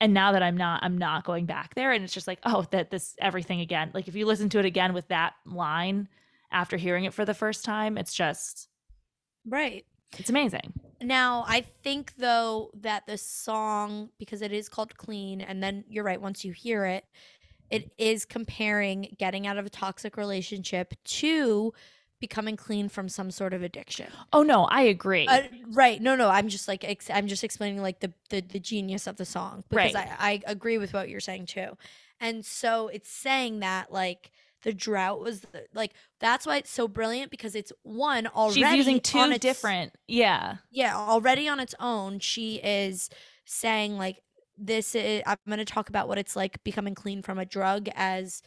And 0.00 0.12
now 0.12 0.32
that 0.32 0.42
I'm 0.42 0.56
not, 0.56 0.82
I'm 0.82 0.98
not 0.98 1.24
going 1.24 1.46
back 1.46 1.74
there. 1.74 1.92
And 1.92 2.04
it's 2.04 2.12
just 2.12 2.26
like, 2.26 2.40
oh, 2.44 2.66
that 2.72 2.90
this 2.90 3.14
everything 3.20 3.60
again. 3.60 3.90
Like 3.94 4.08
if 4.08 4.14
you 4.14 4.26
listen 4.26 4.48
to 4.50 4.58
it 4.58 4.64
again 4.66 4.92
with 4.92 5.08
that 5.08 5.34
line 5.46 6.08
after 6.50 6.76
hearing 6.76 7.04
it 7.04 7.14
for 7.14 7.24
the 7.24 7.34
first 7.34 7.64
time, 7.64 7.96
it's 7.96 8.12
just 8.12 8.68
Right. 9.46 9.84
it's 10.18 10.30
amazing. 10.30 10.72
Now, 11.00 11.44
I 11.46 11.60
think 11.60 12.14
though 12.16 12.70
that 12.80 13.06
the 13.06 13.18
song, 13.18 14.10
because 14.18 14.42
it 14.42 14.52
is 14.52 14.68
called 14.68 14.96
Clean, 14.96 15.40
and 15.40 15.62
then 15.62 15.84
you're 15.88 16.04
right, 16.04 16.20
once 16.20 16.44
you 16.44 16.52
hear 16.52 16.84
it, 16.84 17.04
it 17.70 17.92
is 17.98 18.24
comparing 18.24 19.14
getting 19.18 19.46
out 19.46 19.58
of 19.58 19.66
a 19.66 19.70
toxic 19.70 20.16
relationship 20.16 20.94
to 21.04 21.72
becoming 22.26 22.56
clean 22.56 22.88
from 22.88 23.08
some 23.08 23.30
sort 23.30 23.52
of 23.52 23.62
addiction. 23.62 24.08
Oh 24.32 24.42
no, 24.42 24.64
I 24.64 24.82
agree. 24.82 25.26
Uh, 25.26 25.42
right. 25.72 26.00
No, 26.00 26.16
no, 26.16 26.28
I'm 26.28 26.48
just 26.48 26.66
like, 26.68 26.82
ex- 26.84 27.10
I'm 27.10 27.26
just 27.26 27.44
explaining 27.44 27.82
like 27.82 28.00
the, 28.00 28.12
the, 28.30 28.40
the 28.40 28.58
genius 28.60 29.06
of 29.06 29.16
the 29.16 29.24
song 29.26 29.64
because 29.68 29.94
Right. 29.94 30.08
I, 30.18 30.30
I 30.32 30.42
agree 30.46 30.78
with 30.78 30.92
what 30.94 31.08
you're 31.08 31.20
saying 31.20 31.46
too. 31.46 31.76
And 32.20 32.44
so 32.44 32.88
it's 32.88 33.10
saying 33.10 33.60
that 33.60 33.92
like, 33.92 34.30
the 34.62 34.72
drought 34.72 35.20
was 35.20 35.40
the, 35.40 35.66
like 35.74 35.92
that's 36.20 36.46
why 36.46 36.56
it's 36.56 36.70
so 36.70 36.88
brilliant 36.88 37.30
because 37.30 37.54
it's 37.54 37.70
one 37.82 38.26
already 38.26 38.62
She's 38.62 38.74
using 38.76 38.94
on 38.94 39.00
two 39.02 39.30
its- 39.32 39.40
different, 39.40 39.92
yeah. 40.08 40.56
yeah 40.70 40.96
already 40.96 41.46
on 41.48 41.60
its 41.60 41.74
own 41.78 42.18
she 42.18 42.54
is 42.64 43.10
saying 43.44 43.98
like 43.98 44.16
this 44.56 44.94
is 44.94 45.22
i'm 45.26 45.36
going 45.46 45.58
to 45.58 45.66
talk 45.66 45.90
about 45.90 46.08
what 46.08 46.16
it's 46.16 46.34
like 46.34 46.64
becoming 46.64 46.94
clean 46.94 47.20
from 47.20 47.38
a 47.38 47.44
drug 47.44 47.88
as 47.94 48.40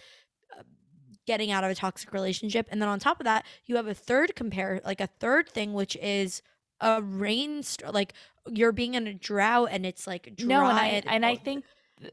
getting 1.27 1.51
out 1.51 1.63
of 1.63 1.69
a 1.69 1.75
toxic 1.75 2.11
relationship 2.13 2.67
and 2.71 2.81
then 2.81 2.89
on 2.89 2.97
top 2.99 3.19
of 3.19 3.25
that 3.25 3.45
you 3.65 3.75
have 3.75 3.85
a 3.87 3.93
third 3.93 4.33
compare 4.35 4.81
like 4.83 4.99
a 5.01 5.07
third 5.19 5.47
thing 5.47 5.73
which 5.73 5.95
is 5.97 6.41
a 6.81 7.01
rainstorm 7.01 7.91
like 7.93 8.13
you're 8.49 8.71
being 8.71 8.95
in 8.95 9.05
a 9.07 9.13
drought 9.13 9.67
and 9.71 9.85
it's 9.85 10.07
like 10.07 10.33
dry 10.35 10.47
no, 10.47 10.65
and 10.67 10.79
I 10.79 10.87
and- 10.87 11.07
and 11.07 11.25
I 11.25 11.35
think 11.35 11.65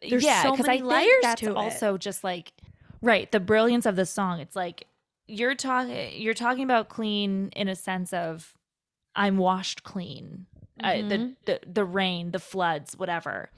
there's 0.08 0.24
yeah, 0.24 0.42
so 0.42 0.56
many 0.56 0.80
I 0.80 0.84
layers 0.84 1.06
think 1.10 1.22
that's 1.22 1.40
to 1.42 1.50
it. 1.50 1.56
also 1.56 1.96
just 1.98 2.24
like 2.24 2.52
right 3.02 3.30
the 3.30 3.40
brilliance 3.40 3.86
of 3.86 3.96
the 3.96 4.06
song. 4.06 4.40
It's 4.40 4.56
like 4.56 4.86
you're 5.28 5.54
talking 5.54 6.12
you're 6.20 6.32
talking 6.34 6.64
about 6.64 6.88
clean 6.88 7.50
in 7.54 7.68
a 7.68 7.74
sense 7.76 8.12
of 8.12 8.54
I'm 9.14 9.36
washed 9.36 9.82
clean. 9.84 10.46
Uh, 10.82 10.88
Mhm. 10.88 11.08
the, 11.08 11.36
the 11.44 11.60
the 11.72 11.84
rain, 11.84 12.32
the 12.32 12.38
floods, 12.40 12.96
whatever, 12.98 13.48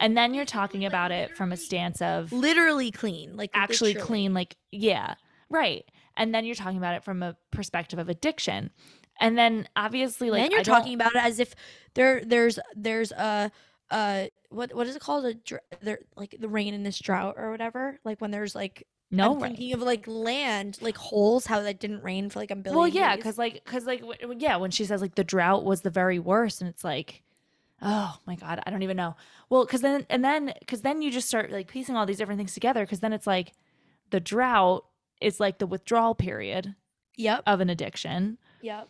and 0.00 0.16
then 0.16 0.34
you're 0.34 0.44
talking 0.44 0.84
about 0.84 1.12
it 1.12 1.36
from 1.36 1.52
a 1.52 1.56
stance 1.56 2.02
of 2.02 2.32
literally 2.32 2.90
clean 2.90 3.36
like 3.36 3.50
actually 3.54 3.90
literally. 3.94 4.06
clean 4.08 4.34
like 4.34 4.56
yeah 4.72 5.14
right. 5.50 5.84
And 6.16 6.34
then 6.34 6.44
you're 6.44 6.56
talking 6.56 6.78
about 6.78 6.94
it 6.96 7.04
from 7.04 7.22
a 7.22 7.36
perspective 7.52 7.98
of 8.00 8.08
addiction. 8.08 8.70
And 9.20 9.38
then 9.38 9.68
obviously 9.76 10.30
like 10.32 10.42
and 10.42 10.52
you're 10.52 10.64
talking 10.64 10.94
about 10.94 11.14
it 11.14 11.22
as 11.22 11.38
if 11.38 11.54
there 11.94 12.24
there's 12.24 12.58
there's 12.74 13.12
a 13.12 13.52
uh 13.92 14.26
what 14.50 14.74
what 14.74 14.88
is 14.88 14.96
it 14.96 15.02
called? 15.02 15.26
A 15.26 15.34
dr- 15.34 15.62
there 15.80 16.00
like 16.16 16.34
the 16.40 16.48
rain 16.48 16.74
in 16.74 16.82
this 16.82 16.98
drought 16.98 17.34
or 17.38 17.52
whatever? 17.52 18.00
Like 18.04 18.20
when 18.20 18.32
there's 18.32 18.56
like 18.56 18.84
no 19.10 19.34
I'm 19.34 19.42
rain. 19.42 19.50
thinking 19.52 19.72
of 19.74 19.82
like 19.82 20.06
land 20.06 20.78
like 20.80 20.96
holes 20.96 21.46
how 21.46 21.60
that 21.60 21.78
didn't 21.78 22.02
rain 22.02 22.30
for 22.30 22.38
like 22.38 22.50
a 22.50 22.56
billion 22.56 22.78
well 22.78 22.88
yeah 22.88 23.16
because 23.16 23.38
like 23.38 23.54
because 23.64 23.86
like 23.86 24.00
w- 24.00 24.18
w- 24.20 24.40
yeah 24.40 24.56
when 24.56 24.70
she 24.70 24.84
says 24.84 25.00
like 25.00 25.14
the 25.14 25.24
drought 25.24 25.64
was 25.64 25.82
the 25.82 25.90
very 25.90 26.18
worst 26.18 26.60
and 26.60 26.68
it's 26.68 26.84
like 26.84 27.22
oh 27.82 28.18
my 28.26 28.34
god 28.34 28.60
i 28.66 28.70
don't 28.70 28.82
even 28.82 28.96
know. 28.96 29.14
Well 29.50 29.64
because 29.64 29.82
then 29.82 30.06
and 30.08 30.24
then 30.24 30.52
because 30.58 30.80
then 30.80 31.02
you 31.02 31.10
just 31.10 31.28
start 31.28 31.52
like 31.52 31.68
piecing 31.68 31.96
all 31.96 32.06
these 32.06 32.18
different 32.18 32.38
things 32.38 32.54
together 32.54 32.84
because 32.84 33.00
then 33.00 33.12
it's 33.12 33.26
like 33.26 33.52
the 34.10 34.20
drought 34.20 34.84
is 35.20 35.40
like 35.40 35.58
the 35.58 35.66
withdrawal 35.66 36.14
period 36.14 36.74
yep. 37.16 37.42
of 37.46 37.60
an 37.60 37.70
addiction. 37.70 38.38
Yep. 38.62 38.88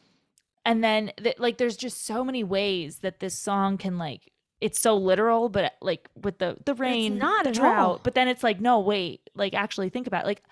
And 0.64 0.82
then 0.82 1.12
th- 1.22 1.38
like 1.38 1.58
there's 1.58 1.76
just 1.76 2.04
so 2.06 2.24
many 2.24 2.42
ways 2.42 2.98
that 2.98 3.20
this 3.20 3.38
song 3.38 3.76
can 3.78 3.98
like 3.98 4.30
it's 4.64 4.80
so 4.80 4.96
literal 4.96 5.50
but 5.50 5.74
like 5.82 6.08
with 6.22 6.38
the 6.38 6.56
the 6.64 6.74
rain 6.74 7.18
not 7.18 7.44
the 7.44 7.52
drought 7.52 7.78
all. 7.78 8.00
but 8.02 8.14
then 8.14 8.28
it's 8.28 8.42
like 8.42 8.62
no 8.62 8.80
wait 8.80 9.20
like 9.34 9.52
actually 9.52 9.90
think 9.90 10.06
about 10.06 10.24
it. 10.24 10.26
like 10.26 10.42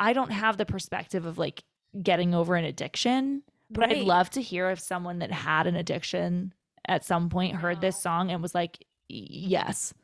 i 0.00 0.12
don't 0.12 0.32
have 0.32 0.56
the 0.56 0.66
perspective 0.66 1.26
of 1.26 1.38
like 1.38 1.62
getting 2.02 2.34
over 2.34 2.56
an 2.56 2.64
addiction 2.64 3.40
but 3.70 3.88
i'd 3.88 4.02
love 4.04 4.28
to 4.28 4.42
hear 4.42 4.68
if 4.70 4.80
someone 4.80 5.20
that 5.20 5.30
had 5.30 5.68
an 5.68 5.76
addiction 5.76 6.52
at 6.88 7.04
some 7.04 7.28
point 7.28 7.54
heard 7.54 7.80
this 7.80 8.02
song 8.02 8.32
and 8.32 8.42
was 8.42 8.52
like 8.52 8.84
yes 9.08 9.94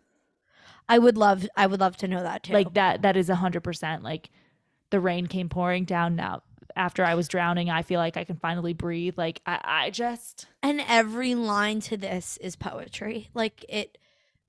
i 0.89 0.97
would 0.97 1.17
love 1.17 1.45
i 1.57 1.67
would 1.67 1.81
love 1.81 1.97
to 1.97 2.07
know 2.07 2.23
that 2.23 2.45
too 2.45 2.53
like 2.53 2.73
that 2.75 3.03
that 3.03 3.17
is 3.17 3.29
a 3.29 3.35
hundred 3.35 3.65
percent 3.65 4.05
like 4.05 4.31
the 4.91 5.01
rain 5.01 5.27
came 5.27 5.49
pouring 5.49 5.85
down 5.85 6.15
now 6.15 6.45
after 6.79 7.05
i 7.05 7.15
was 7.15 7.29
drowning 7.29 7.69
i 7.69 7.83
feel 7.83 7.99
like 7.99 8.17
i 8.17 8.25
can 8.25 8.37
finally 8.37 8.73
breathe. 8.73 9.19
Like 9.19 9.43
i 9.45 9.61
i 9.65 9.91
just 9.91 10.47
and 10.63 10.81
every 10.89 11.35
line 11.35 11.81
to 11.81 11.97
this 11.97 12.39
is 12.39 12.57
poetry. 12.57 13.29
Like 13.35 13.65
it 13.69 13.99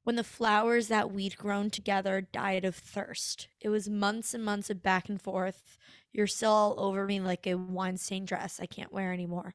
when 0.03 0.15
the 0.15 0.23
flowers 0.23 0.87
that 0.87 1.11
we'd 1.11 1.37
grown 1.37 1.69
together 1.69 2.21
died 2.21 2.63
of 2.63 2.75
thirst 2.75 3.49
it 3.59 3.69
was 3.69 3.89
months 3.89 4.33
and 4.33 4.45
months 4.45 4.69
of 4.69 4.81
back 4.81 5.09
and 5.09 5.21
forth. 5.21 5.77
You're 6.13 6.27
still 6.27 6.51
all 6.51 6.79
over 6.79 7.05
me 7.05 7.19
like 7.19 7.45
a 7.45 7.55
wine 7.55 7.97
stained 7.97 8.27
dress 8.27 8.59
i 8.61 8.65
can't 8.65 8.93
wear 8.93 9.11
anymore. 9.11 9.53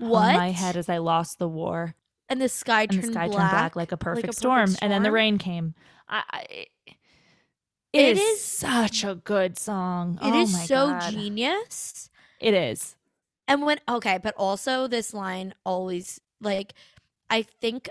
Oh, 0.00 0.04
Hung 0.04 0.10
what? 0.10 0.36
my 0.36 0.50
head 0.52 0.76
as 0.76 0.88
i 0.88 0.98
lost 0.98 1.38
the 1.38 1.48
war. 1.48 1.94
And 2.28 2.40
the 2.40 2.48
sky 2.48 2.82
and 2.82 2.92
turned 2.92 3.04
the 3.04 3.12
sky 3.12 3.28
black 3.28 3.38
turned 3.38 3.50
black 3.50 3.76
like 3.76 3.92
a 3.92 3.96
perfect, 3.96 4.26
perfect 4.26 4.38
storm, 4.38 4.74
and 4.80 4.92
then 4.92 5.02
the 5.02 5.12
rain 5.12 5.38
came. 5.38 5.74
I, 6.08 6.22
I 6.30 6.66
it 7.96 8.04
It 8.04 8.16
is 8.18 8.38
is- 8.38 8.42
such 8.44 9.04
a 9.04 9.14
good 9.14 9.58
song. 9.58 10.18
It 10.22 10.32
oh 10.32 10.40
is 10.42 10.66
so 10.66 10.88
God. 10.88 11.12
genius. 11.12 12.10
It 12.40 12.54
is. 12.54 12.96
And 13.48 13.62
when 13.62 13.78
okay, 13.88 14.18
but 14.22 14.34
also 14.36 14.86
this 14.86 15.14
line 15.14 15.54
always 15.64 16.20
like 16.40 16.74
I 17.30 17.42
think 17.42 17.88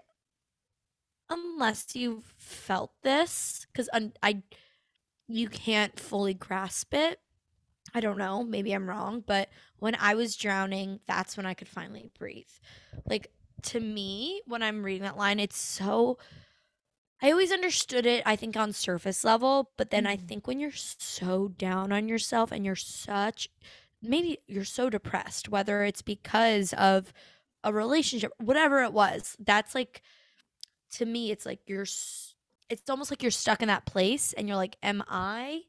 unless 1.30 1.96
you've 1.96 2.24
felt 2.38 2.92
this 3.04 3.66
cuz 3.74 3.90
I 4.22 4.44
you 5.28 5.50
can't 5.50 6.00
fully 6.00 6.34
grasp 6.36 6.94
it. 6.94 7.20
I 7.94 8.00
don't 8.00 8.18
know, 8.18 8.44
maybe 8.44 8.74
I'm 8.74 8.88
wrong, 8.90 9.24
but 9.26 9.50
when 9.78 9.96
I 9.96 10.14
was 10.16 10.36
drowning, 10.36 11.00
that's 11.08 11.36
when 11.38 11.46
I 11.46 11.54
could 11.54 11.68
finally 11.70 12.10
breathe. 12.20 12.50
Like 13.10 13.32
to 13.64 13.80
me, 13.80 14.42
when 14.46 14.62
I'm 14.62 14.84
reading 14.84 15.04
that 15.04 15.18
line, 15.18 15.40
it's 15.40 15.58
so 15.58 16.18
I 17.26 17.32
always 17.32 17.52
understood 17.52 18.06
it, 18.06 18.22
I 18.26 18.36
think 18.36 18.56
on 18.56 18.72
surface 18.72 19.24
level, 19.24 19.72
but 19.78 19.90
then 19.90 20.06
I 20.06 20.16
Mhm. 20.16 20.18
think 20.18 20.46
when 20.48 20.60
you're 20.60 20.72
so 20.72 21.48
down 21.48 21.92
on 21.92 22.08
yourself 22.08 22.52
and 22.52 22.66
you're 22.66 22.76
such 22.76 23.50
maybe 24.02 24.38
you're 24.48 24.64
so 24.66 24.90
depressed, 24.90 25.50
whether 25.50 25.84
it's 25.84 26.04
because 26.04 26.74
of 26.74 27.12
a 27.64 27.74
relationship, 27.74 28.32
whatever 28.40 28.84
it 28.84 28.94
was, 28.94 29.36
that's 29.40 29.74
like 29.74 30.04
to 30.92 31.06
me, 31.06 31.32
it's 31.32 31.46
like 31.46 31.62
you're, 31.68 31.84
it's 32.70 32.90
almost 32.90 33.12
like 33.12 33.22
you're 33.22 33.32
stuck 33.32 33.62
in 33.62 33.68
that 33.68 33.86
place 33.86 34.34
and 34.34 34.48
you're 34.48 34.58
like, 34.58 34.78
am 34.84 35.04
I, 35.08 35.64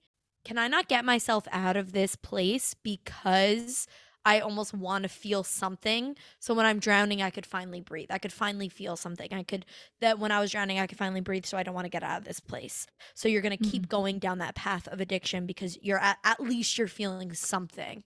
can 0.44 0.58
I 0.58 0.68
not 0.68 0.88
get 0.88 1.04
myself 1.04 1.46
out 1.52 1.76
of 1.76 1.92
this 1.92 2.16
place 2.16 2.74
because 2.74 3.86
I 4.26 4.40
almost 4.40 4.74
want 4.74 5.04
to 5.04 5.08
feel 5.08 5.44
something? 5.44 6.16
So 6.40 6.52
when 6.52 6.66
I'm 6.66 6.80
drowning, 6.80 7.22
I 7.22 7.30
could 7.30 7.46
finally 7.46 7.80
breathe. 7.80 8.08
I 8.10 8.18
could 8.18 8.32
finally 8.32 8.68
feel 8.68 8.96
something. 8.96 9.32
I 9.32 9.44
could, 9.44 9.64
that 10.00 10.18
when 10.18 10.32
I 10.32 10.40
was 10.40 10.50
drowning, 10.50 10.80
I 10.80 10.86
could 10.86 10.98
finally 10.98 11.20
breathe. 11.22 11.46
So 11.46 11.56
I 11.56 11.62
don't 11.62 11.74
want 11.74 11.86
to 11.86 11.90
get 11.90 12.02
out 12.02 12.18
of 12.18 12.24
this 12.24 12.40
place. 12.40 12.86
So 13.14 13.28
you're 13.28 13.40
going 13.40 13.56
to 13.56 13.70
keep 13.70 13.88
going 13.88 14.18
down 14.18 14.38
that 14.38 14.56
path 14.56 14.88
of 14.88 15.00
addiction 15.00 15.46
because 15.46 15.78
you're 15.80 16.00
at, 16.00 16.18
at 16.24 16.40
least 16.40 16.76
you're 16.76 16.88
feeling 16.88 17.32
something. 17.32 18.02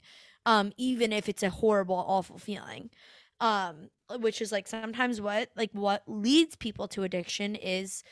Um, 0.46 0.72
even 0.76 1.12
if 1.12 1.28
it's 1.28 1.42
a 1.42 1.50
horrible, 1.50 1.96
awful 1.96 2.38
feeling 2.38 2.90
um 3.40 3.88
which 4.18 4.42
is 4.42 4.52
like 4.52 4.68
sometimes 4.68 5.18
what 5.18 5.48
like 5.56 5.70
what 5.72 6.02
leads 6.06 6.56
people 6.56 6.86
to 6.86 7.04
addiction 7.04 7.56
is 7.56 8.02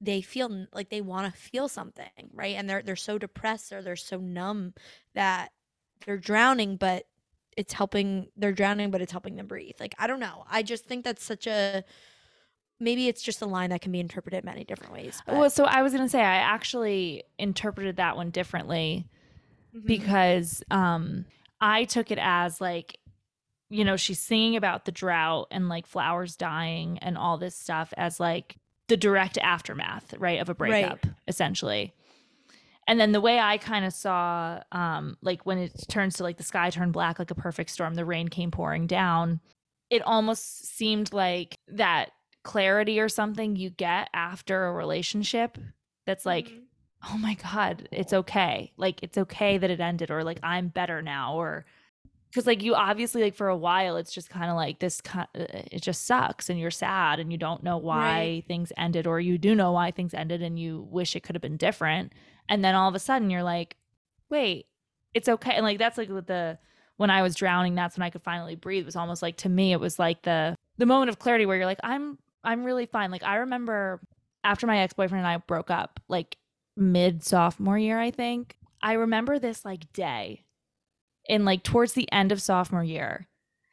they 0.00 0.20
feel 0.20 0.66
like 0.72 0.90
they 0.90 1.00
want 1.00 1.32
to 1.32 1.40
feel 1.40 1.68
something 1.68 2.30
right 2.32 2.56
and 2.56 2.68
they're 2.68 2.82
they're 2.82 2.96
so 2.96 3.18
depressed 3.18 3.72
or 3.72 3.82
they're 3.82 3.96
so 3.96 4.18
numb 4.18 4.74
that 5.14 5.50
they're 6.04 6.18
drowning 6.18 6.76
but 6.76 7.06
it's 7.56 7.72
helping 7.72 8.28
they're 8.36 8.52
drowning 8.52 8.90
but 8.90 9.00
it's 9.02 9.12
helping 9.12 9.36
them 9.36 9.46
breathe 9.46 9.74
like 9.80 9.94
i 9.98 10.06
don't 10.06 10.20
know 10.20 10.44
i 10.50 10.62
just 10.62 10.84
think 10.86 11.04
that's 11.04 11.24
such 11.24 11.46
a 11.46 11.84
maybe 12.80 13.08
it's 13.08 13.22
just 13.22 13.42
a 13.42 13.46
line 13.46 13.70
that 13.70 13.80
can 13.80 13.92
be 13.92 14.00
interpreted 14.00 14.44
many 14.44 14.64
different 14.64 14.92
ways 14.92 15.22
but 15.26 15.36
Well, 15.36 15.50
so 15.50 15.64
I 15.64 15.82
was 15.82 15.92
gonna 15.92 16.08
say 16.08 16.20
I 16.20 16.36
actually 16.36 17.22
interpreted 17.38 17.96
that 17.96 18.16
one 18.16 18.30
differently 18.30 19.06
Mhm. 19.74 19.86
because 19.86 20.62
um 20.70 21.26
I 21.60 21.84
took 21.84 22.10
it 22.10 22.18
as 22.20 22.60
like 22.60 22.98
you 23.70 23.84
know 23.84 23.96
she's 23.96 24.18
singing 24.18 24.56
about 24.56 24.84
the 24.84 24.92
drought 24.92 25.46
and 25.50 25.68
like 25.68 25.86
flowers 25.86 26.36
dying 26.36 26.98
and 26.98 27.16
all 27.16 27.38
this 27.38 27.54
stuff 27.56 27.92
as 27.96 28.18
like 28.18 28.56
the 28.88 28.96
direct 28.96 29.38
aftermath 29.38 30.14
right 30.18 30.40
of 30.40 30.48
a 30.48 30.54
Right. 30.54 30.82
breakup 30.82 31.06
essentially 31.28 31.94
and 32.88 32.98
then 33.00 33.12
the 33.12 33.20
way 33.20 33.38
i 33.38 33.56
kind 33.58 33.84
of 33.84 33.92
saw 33.92 34.60
um 34.72 35.16
like 35.22 35.44
when 35.46 35.58
it 35.58 35.72
turns 35.88 36.14
to 36.16 36.22
like 36.22 36.36
the 36.36 36.42
sky 36.42 36.70
turned 36.70 36.92
black 36.92 37.18
like 37.18 37.30
a 37.30 37.34
perfect 37.34 37.70
storm 37.70 37.94
the 37.94 38.04
rain 38.04 38.28
came 38.28 38.50
pouring 38.50 38.86
down 38.86 39.40
it 39.90 40.02
almost 40.02 40.66
seemed 40.76 41.12
like 41.12 41.54
that 41.68 42.10
clarity 42.44 42.98
or 42.98 43.08
something 43.08 43.54
you 43.56 43.70
get 43.70 44.08
after 44.14 44.66
a 44.66 44.72
relationship 44.72 45.58
that's 46.06 46.26
like 46.26 46.48
Mhm. 46.48 46.62
oh 47.12 47.18
my 47.18 47.34
god 47.34 47.88
it's 47.92 48.12
okay 48.12 48.72
like 48.76 49.02
it's 49.02 49.16
okay 49.18 49.58
that 49.58 49.70
it 49.70 49.80
ended 49.80 50.10
or 50.10 50.24
like 50.24 50.40
i'm 50.42 50.68
better 50.68 51.02
now 51.02 51.34
or 51.36 51.64
because 52.30 52.46
like 52.46 52.62
you 52.62 52.74
obviously 52.74 53.22
like 53.22 53.34
for 53.34 53.48
a 53.48 53.56
while 53.56 53.96
it's 53.96 54.12
just 54.12 54.30
kind 54.30 54.50
of 54.50 54.56
like 54.56 54.78
this 54.80 55.00
uh, 55.14 55.24
it 55.34 55.82
just 55.82 56.06
sucks 56.06 56.48
and 56.50 56.58
you're 56.58 56.70
sad 56.70 57.20
and 57.20 57.30
you 57.30 57.38
don't 57.38 57.62
know 57.62 57.76
why 57.76 57.98
Right. 57.98 58.44
things 58.48 58.72
ended 58.76 59.06
or 59.06 59.20
you 59.20 59.36
do 59.38 59.54
know 59.54 59.72
why 59.72 59.90
things 59.90 60.14
ended 60.14 60.42
and 60.42 60.58
you 60.58 60.86
wish 60.90 61.14
it 61.14 61.22
could 61.22 61.34
have 61.36 61.42
been 61.42 61.58
different 61.58 62.12
and 62.48 62.64
then 62.64 62.74
all 62.74 62.88
of 62.88 62.94
a 62.94 62.98
sudden 62.98 63.30
you're 63.30 63.42
like 63.42 63.76
wait 64.30 64.66
it's 65.14 65.28
okay. 65.28 65.52
And 65.52 65.64
like 65.64 65.78
that's 65.78 65.98
like 65.98 66.08
with 66.08 66.26
the 66.26 66.58
when 66.96 67.10
i 67.10 67.22
was 67.22 67.34
drowning 67.34 67.74
that's 67.74 67.96
when 67.96 68.02
i 68.02 68.10
could 68.10 68.22
finally 68.22 68.54
breathe. 68.54 68.82
It 68.82 68.86
was 68.86 68.96
almost 68.96 69.22
like 69.22 69.36
to 69.38 69.48
me 69.48 69.72
it 69.72 69.80
was 69.80 69.98
like 69.98 70.22
the 70.22 70.56
the 70.78 70.86
moment 70.86 71.10
of 71.10 71.18
clarity 71.18 71.46
where 71.46 71.56
you're 71.56 71.66
like 71.66 71.80
i'm 71.82 72.18
i'm 72.44 72.64
really 72.64 72.86
fine. 72.86 73.10
Like 73.10 73.22
i 73.22 73.36
remember 73.36 74.00
after 74.44 74.66
my 74.66 74.78
ex-boyfriend 74.78 75.24
and 75.24 75.26
i 75.26 75.36
broke 75.36 75.70
up 75.70 76.00
like 76.08 76.36
mid 76.76 77.22
sophomore 77.22 77.78
year 77.78 78.00
i 78.00 78.10
think 78.10 78.56
i 78.80 78.94
remember 78.94 79.38
this 79.38 79.64
like 79.64 79.92
day 79.92 80.42
in 81.26 81.44
like 81.44 81.62
towards 81.62 81.92
the 81.92 82.10
end 82.10 82.32
of 82.32 82.42
sophomore 82.42 82.84
year. 82.84 83.28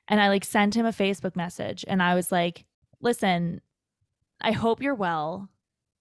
And 0.07 0.19
i 0.19 0.27
like 0.27 0.43
sent 0.43 0.75
him 0.75 0.85
a 0.85 0.91
facebook 0.91 1.35
message 1.35 1.85
and 1.87 2.01
i 2.03 2.15
was 2.15 2.31
like 2.31 2.65
listen 2.99 3.61
i 4.41 4.51
hope 4.51 4.81
you're 4.81 4.95
well 4.95 5.49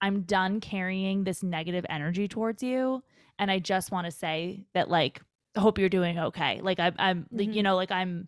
i'm 0.01 0.21
done 0.21 0.59
carrying 0.59 1.23
this 1.23 1.43
negative 1.43 1.85
energy 1.89 2.27
towards 2.27 2.61
you 2.63 3.03
and 3.37 3.49
i 3.51 3.59
just 3.59 3.91
want 3.91 4.05
to 4.05 4.11
say 4.11 4.63
that 4.73 4.89
like 4.89 5.21
hope 5.57 5.77
you're 5.79 5.89
doing 5.89 6.17
okay 6.19 6.61
like 6.61 6.79
I, 6.79 6.91
i'm 6.99 7.25
like 7.31 7.47
you 7.53 7.61
Mhm. 7.61 7.63
know 7.63 7.75
like 7.75 7.91
i'm 7.91 8.27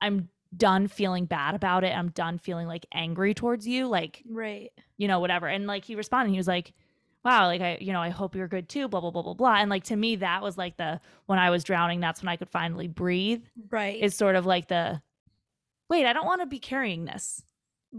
i'm 0.00 0.28
done 0.56 0.86
feeling 0.88 1.26
bad 1.26 1.54
about 1.54 1.84
it 1.84 1.94
i'm 1.96 2.08
done 2.10 2.38
feeling 2.38 2.66
like 2.66 2.86
angry 2.94 3.34
towards 3.34 3.66
you 3.66 3.86
like 3.88 4.22
right 4.28 4.70
you 4.98 5.08
know, 5.08 5.20
whatever. 5.20 5.46
And 5.46 5.66
like 5.66 5.84
he 5.84 5.94
responded, 5.94 6.30
he 6.30 6.38
was 6.38 6.48
like, 6.48 6.72
wow, 7.22 7.48
like 7.48 7.60
I, 7.60 7.76
you 7.82 7.92
know, 7.92 8.00
I 8.00 8.08
hope 8.08 8.34
you're 8.34 8.48
good 8.48 8.66
too, 8.66 8.88
blah, 8.88 9.02
blah, 9.02 9.10
blah, 9.10 9.20
blah, 9.20 9.34
blah. 9.34 9.56
And 9.56 9.68
like 9.68 9.84
to 9.84 9.96
me, 9.96 10.16
that 10.16 10.40
was 10.42 10.56
like 10.56 10.78
the, 10.78 11.02
when 11.26 11.38
I 11.38 11.50
was 11.50 11.64
drowning, 11.64 12.00
that's 12.00 12.22
when 12.22 12.28
I 12.30 12.36
could 12.36 12.48
finally 12.48 12.88
breathe, 12.88 13.42
right 13.68 14.00
is 14.00 14.14
sort 14.14 14.36
of 14.36 14.46
like 14.46 14.68
the, 14.68 15.02
wait, 15.90 16.06
I 16.06 16.14
don't 16.14 16.24
want 16.24 16.40
to 16.40 16.46
be 16.46 16.58
carrying 16.58 17.04
this. 17.04 17.44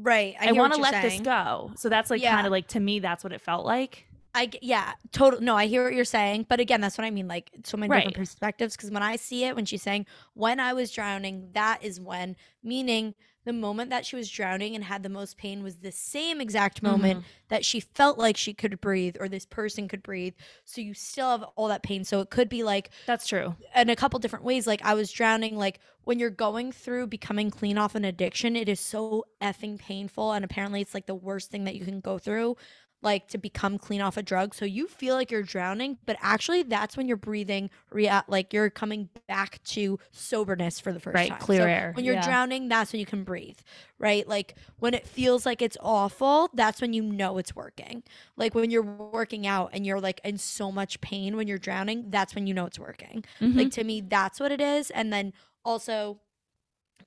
Right 0.02 0.36
I, 0.40 0.46
hear 0.46 0.56
want 0.56 0.74
to 0.74 0.82
let 0.82 1.02
this 1.02 1.20
go. 1.20 1.72
So 1.76 1.90
that's 1.90 2.10
like 2.10 2.22
Yeah. 2.22 2.36
kind 2.36 2.46
of 2.48 2.52
like, 2.52 2.68
to 2.70 2.80
me, 2.80 3.00
that's 3.00 3.24
what 3.24 3.34
it 3.34 3.42
felt 3.42 3.66
like. 3.66 4.06
I 4.36 4.52
yeah, 4.62 4.94
total. 5.12 5.42
No, 5.42 5.56
I 5.56 5.66
hear 5.66 5.84
what 5.84 5.94
you're 5.94 6.06
saying, 6.06 6.46
but 6.48 6.60
again, 6.60 6.80
that's 6.80 6.98
what 6.98 7.06
I 7.06 7.12
mean. 7.12 7.28
Like 7.28 7.50
so 7.64 7.76
many 7.78 7.90
Right. 7.90 8.00
different 8.00 8.18
perspectives. 8.18 8.76
Because 8.78 8.92
when 8.92 9.02
I 9.02 9.16
see 9.16 9.46
it, 9.46 9.56
when 9.56 9.66
she's 9.66 9.82
saying 9.82 10.06
when 10.36 10.60
I 10.60 10.74
was 10.74 10.92
drowning, 10.92 11.50
that 11.54 11.84
is 11.84 12.00
when, 12.00 12.36
meaning 12.62 13.16
the 13.48 13.54
moment 13.54 13.90
that 13.90 14.06
she 14.06 14.16
was 14.16 14.30
drowning 14.30 14.76
and 14.76 14.84
had 14.84 15.04
the 15.04 15.10
most 15.10 15.38
pain 15.38 15.64
was 15.64 15.78
the 15.78 15.92
same 15.92 16.42
exact 16.42 16.84
moment 16.84 17.20
mm-hmm. 17.20 17.28
that 17.50 17.64
she 17.64 17.80
felt 17.80 18.18
like 18.18 18.38
she 18.38 18.54
could 18.54 18.80
breathe 18.82 19.16
or 19.20 19.30
this 19.30 19.46
person 19.46 19.88
could 19.88 20.04
breathe. 20.04 20.34
So 20.66 20.82
you 20.82 20.94
still 20.94 21.32
have 21.32 21.44
all 21.56 21.68
that 21.70 21.84
pain. 21.84 22.04
So 22.04 22.20
it 22.20 22.30
could 22.30 22.50
be 22.50 22.64
like 22.64 22.90
That's 23.06 23.28
true. 23.28 23.56
in 23.76 23.90
a 23.90 23.96
couple 23.96 24.20
different 24.20 24.46
ways. 24.46 24.68
Like 24.68 24.84
I 24.84 24.94
was 24.94 25.12
drowning, 25.12 25.58
like 25.58 25.80
when 26.04 26.20
you're 26.20 26.30
going 26.30 26.72
through 26.72 27.08
becoming 27.08 27.50
clean 27.50 27.78
off 27.78 27.96
an 27.96 28.06
addiction, 28.06 28.56
it 28.56 28.70
is 28.70 28.80
so 28.80 29.26
effing 29.42 29.80
painful. 29.80 30.32
And 30.32 30.46
apparently 30.46 30.82
it's 30.82 30.94
like 30.94 31.06
the 31.06 31.16
worst 31.16 31.50
thing 31.50 31.64
that 31.64 31.76
you 31.76 31.86
can 31.86 32.00
go 32.00 32.18
through, 32.18 32.58
like 33.02 33.28
to 33.30 33.38
become 33.38 33.78
clean 33.78 34.02
off 34.02 34.18
a 34.18 34.24
drug. 34.24 34.56
So 34.56 34.66
you 34.66 34.88
feel 34.88 35.16
like 35.16 35.30
you're 35.32 35.44
drowning, 35.44 36.00
but 36.06 36.18
actually 36.20 36.64
that's 36.64 36.98
when 36.98 37.08
you're 37.08 37.18
breathing, 37.18 37.70
rea- 37.92 38.22
like 38.28 38.54
you're 38.54 38.70
coming 38.70 39.10
back 39.28 39.62
to 39.66 40.00
soberness 40.12 40.80
for 40.80 40.92
the 40.92 41.00
first 41.00 41.28
Right, 41.28 41.28
time. 41.28 41.40
clear 41.40 41.66
So 41.66 41.68
air, 41.68 41.94
When 41.94 42.06
you're 42.06 42.16
yeah. 42.16 42.18
drowning, 42.18 42.68
that's 42.68 42.92
when 42.92 43.00
you 43.00 43.06
can 43.06 43.24
breathe, 43.24 43.60
right? 43.98 44.28
Like 44.28 44.56
when 44.80 44.94
it 44.94 45.08
feels 45.08 45.46
like 45.46 45.62
it's 45.62 45.78
awful, 45.80 46.50
that's 46.54 46.82
when 46.82 46.94
you 46.94 47.02
know 47.02 47.38
it's 47.38 47.56
working. 47.56 48.04
Like 48.36 48.54
when 48.54 48.70
you're 48.72 48.84
working 48.84 49.48
out 49.48 49.70
and 49.74 49.86
you're 49.86 50.02
like 50.02 50.20
in 50.24 50.38
so 50.38 50.72
much 50.72 51.00
pain 51.02 51.36
when 51.38 51.48
you're 51.48 51.58
drowning, 51.58 52.10
that's 52.10 52.36
when 52.36 52.46
you 52.46 52.54
know 52.54 52.66
it's 52.66 52.80
working. 52.80 53.24
Mhm. 53.42 53.58
Like 53.58 53.72
to 53.72 53.84
me, 53.84 54.02
that's 54.02 54.40
what 54.40 54.52
it 54.52 54.62
is. 54.62 54.92
And 54.92 55.12
then 55.14 55.34
also, 55.64 56.20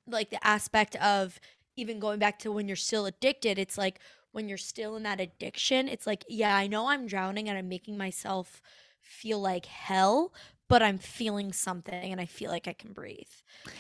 like 0.07 0.31
the 0.31 0.45
aspect 0.47 0.97
of 0.97 1.41
even 1.77 1.99
going 2.01 2.19
back 2.19 2.39
to 2.41 2.53
when 2.53 2.67
you're 2.69 2.77
still 2.77 3.07
addicted, 3.07 3.59
it's 3.59 3.79
like 3.79 4.01
when 4.33 4.49
you're 4.49 4.59
still 4.59 4.97
in 4.97 5.03
that 5.05 5.21
addiction, 5.21 5.89
it's 5.89 6.07
like, 6.07 6.25
yeah, 6.29 6.57
I 6.57 6.67
know 6.67 6.89
I'm 6.89 7.07
drowning 7.07 7.49
and 7.49 7.59
I'm 7.59 7.69
making 7.69 7.97
myself 7.99 8.63
feel 9.01 9.41
like 9.41 9.67
hell, 9.67 10.33
but 10.69 10.83
I'm 10.83 10.99
feeling 10.99 11.53
something 11.53 12.13
and 12.13 12.21
I 12.21 12.27
feel 12.27 12.51
like 12.51 12.69
I 12.69 12.73
can 12.73 12.93
breathe. 12.93 13.29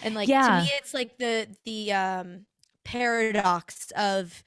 And 0.02 0.14
like 0.14 0.30
Yeah. 0.30 0.42
to 0.42 0.52
me, 0.52 0.70
it's 0.80 0.94
like 0.94 1.18
the 1.18 1.48
the 1.64 1.92
um 1.92 2.46
paradox 2.84 3.90
of 3.96 4.42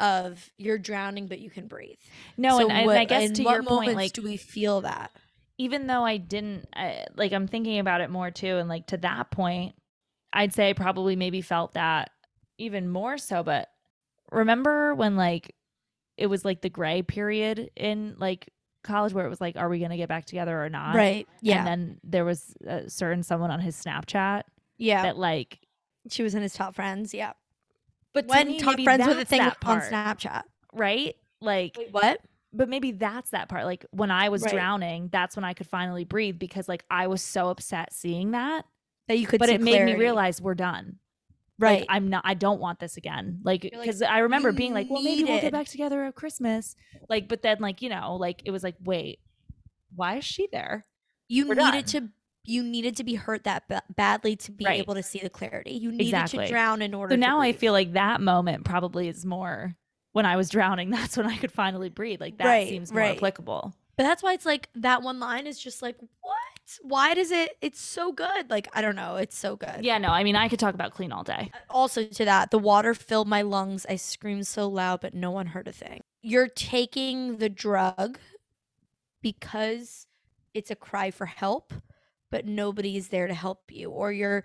of 0.00 0.50
you're 0.58 0.78
drowning 0.78 1.28
but 1.28 1.40
you 1.40 1.50
can 1.50 1.66
breathe. 1.68 1.98
no, 2.36 2.58
So 2.58 2.70
and, 2.70 2.70
and 2.70 2.96
I 2.96 3.04
guess 3.04 3.30
to 3.32 3.42
what 3.42 3.60
your 3.60 3.62
point, 3.62 3.94
like 3.94 4.14
do 4.14 4.22
we 4.22 4.36
feel 4.36 4.80
that? 4.82 5.12
even 5.58 5.86
though 5.86 6.04
I 6.04 6.16
didn't 6.18 6.68
I, 6.74 7.06
like 7.16 7.32
I'm 7.32 7.48
thinking 7.48 7.78
about 7.78 8.00
it 8.00 8.10
more 8.10 8.30
too 8.30 8.56
and 8.58 8.68
like 8.68 8.86
to 8.88 8.96
that 8.98 9.30
point 9.30 9.74
I'd 10.32 10.52
say 10.54 10.70
I 10.70 10.72
probably 10.72 11.16
maybe 11.16 11.42
felt 11.42 11.74
that 11.74 12.10
even 12.58 12.88
more 12.88 13.18
so 13.18 13.42
but 13.42 13.68
remember 14.30 14.94
when 14.94 15.16
like 15.16 15.54
it 16.16 16.26
was 16.26 16.44
like 16.44 16.60
the 16.62 16.68
gray 16.70 17.02
period 17.02 17.70
in 17.76 18.14
like 18.18 18.50
college 18.84 19.12
where 19.12 19.26
it 19.26 19.28
was 19.28 19.40
like 19.40 19.56
are 19.56 19.68
we 19.68 19.78
going 19.78 19.90
to 19.90 19.96
get 19.96 20.08
back 20.08 20.24
together 20.24 20.62
or 20.62 20.68
not 20.68 20.94
Right. 20.94 21.26
Yeah. 21.42 21.58
and 21.58 21.66
then 21.66 22.00
there 22.04 22.24
was 22.24 22.54
a 22.66 22.88
certain 22.88 23.22
someone 23.22 23.50
on 23.50 23.60
his 23.60 23.76
Snapchat 23.82 24.42
yeah. 24.78 25.02
that 25.02 25.16
like 25.18 25.60
She 26.10 26.22
was 26.22 26.34
in 26.34 26.42
his 26.42 26.54
top 26.54 26.74
friends. 26.74 27.12
Yeah. 27.12 27.32
but 28.14 28.22
to 28.22 28.28
when 28.28 28.48
me, 28.48 28.58
top 28.60 28.80
friends 28.80 29.06
with 29.06 29.18
a 29.18 29.24
thing 29.24 29.40
on 29.42 29.52
part, 29.60 29.84
Snapchat. 29.84 30.42
right 30.72 31.16
like 31.40 31.76
Wait, 31.76 31.92
what? 31.92 32.20
but 32.52 32.68
maybe 32.68 32.92
that's 32.92 33.30
that 33.30 33.48
part. 33.48 33.64
Like 33.64 33.84
when 33.90 34.10
I 34.10 34.28
was 34.30 34.42
Right. 34.42 34.52
drowning, 34.54 35.08
that's 35.12 35.36
when 35.36 35.44
I 35.44 35.52
could 35.54 35.66
finally 35.68 36.04
breathe 36.04 36.38
because 36.38 36.68
like 36.68 36.84
I 36.90 37.06
was 37.08 37.22
so 37.22 37.48
upset 37.50 37.92
seeing 37.92 38.30
that. 38.32 38.64
that 39.08 39.18
you 39.18 39.26
could. 39.26 39.38
but 39.38 39.48
it 39.50 39.60
made 39.60 39.84
me 39.84 39.94
realize 39.96 40.40
we're 40.40 40.54
done. 40.54 40.98
Right? 41.58 41.80
Like 41.80 41.86
I'm 41.90 42.08
not 42.08 42.22
I 42.24 42.34
don't 42.34 42.60
want 42.60 42.78
this 42.80 42.96
again. 42.96 43.40
Like 43.42 43.64
You're 43.64 43.72
like, 43.78 43.82
because 43.86 44.02
I 44.02 44.18
remember 44.18 44.52
being 44.52 44.72
like, 44.74 44.88
well 44.90 45.02
maybe 45.02 45.24
we'll 45.24 45.40
get 45.40 45.52
back 45.52 45.66
together 45.68 46.04
at 46.04 46.14
Christmas. 46.14 46.76
Like 47.08 47.28
but 47.28 47.42
then 47.42 47.58
like, 47.60 47.82
you 47.82 47.88
know, 47.88 48.16
like 48.16 48.42
it 48.44 48.50
was 48.50 48.62
like, 48.62 48.76
wait, 48.84 49.20
why 49.94 50.16
is 50.16 50.24
she 50.24 50.48
there? 50.52 50.84
you 51.28 51.46
we're 51.48 51.54
needed 51.54 51.86
to. 51.88 52.08
You 52.44 52.62
needed 52.62 52.96
to 52.96 53.04
be 53.04 53.14
hurt 53.14 53.44
that 53.44 53.68
ba- 53.68 53.82
badly 53.94 54.34
to 54.36 54.50
be 54.52 54.64
Right. 54.64 54.78
able 54.80 54.94
to 54.94 55.02
see 55.02 55.18
the 55.18 55.28
clarity. 55.28 55.72
You 55.72 55.90
needed 55.92 56.06
Exactly. 56.06 56.46
to 56.46 56.50
drown 56.50 56.80
in 56.80 56.94
order. 56.94 57.12
So 57.12 57.16
to 57.16 57.20
now 57.20 57.40
I 57.40 57.52
feel 57.52 57.74
like 57.74 57.92
that 57.92 58.22
moment 58.22 58.64
probably 58.64 59.06
is 59.08 59.26
more 59.26 59.76
when 60.12 60.24
I 60.24 60.36
was 60.36 60.48
drowning, 60.48 60.88
that's 60.98 61.18
when 61.18 61.26
I 61.26 61.36
could 61.36 61.52
finally 61.52 61.90
breathe. 61.90 62.22
Like 62.22 62.38
that 62.38 62.46
Right, 62.46 62.66
seems 62.68 62.90
more 62.90 63.02
right. 63.02 63.16
applicable. 63.18 63.74
But 63.98 64.04
that's 64.04 64.22
why 64.22 64.32
it's 64.32 64.46
like 64.46 64.70
that 64.76 65.02
one 65.02 65.20
line 65.20 65.46
is 65.46 65.58
just 65.58 65.82
like, 65.82 65.96
what? 66.22 66.37
Why 66.82 67.14
does 67.14 67.30
it? 67.30 67.56
It's 67.60 67.80
so 67.80 68.12
good. 68.12 68.50
Like, 68.50 68.68
I 68.72 68.82
don't 68.82 68.96
know. 68.96 69.16
It's 69.16 69.36
so 69.36 69.56
good. 69.56 69.84
Yeah, 69.84 69.98
no, 69.98 70.08
I 70.08 70.24
mean 70.24 70.36
I 70.36 70.48
could 70.48 70.58
talk 70.58 70.74
about 70.74 70.92
clean 70.92 71.12
all 71.12 71.24
day. 71.24 71.50
Uh, 71.54 71.58
also, 71.70 72.04
to 72.04 72.24
that, 72.24 72.50
the 72.50 72.58
water 72.58 72.94
filled 72.94 73.28
my 73.28 73.42
lungs. 73.42 73.86
I 73.88 73.96
screamed 73.96 74.46
so 74.46 74.68
loud, 74.68 75.00
but 75.00 75.14
no 75.14 75.30
one 75.30 75.46
heard 75.46 75.68
a 75.68 75.72
thing. 75.72 76.02
You're 76.22 76.48
taking 76.48 77.38
the 77.38 77.48
drug 77.48 78.18
because 79.22 80.06
it's 80.54 80.70
a 80.70 80.76
cry 80.76 81.10
for 81.10 81.26
help, 81.26 81.72
but 82.30 82.46
nobody 82.46 82.96
is 82.96 83.08
there 83.08 83.26
to 83.26 83.34
help 83.34 83.70
you. 83.70 83.90
Or 83.90 84.12
you're 84.12 84.44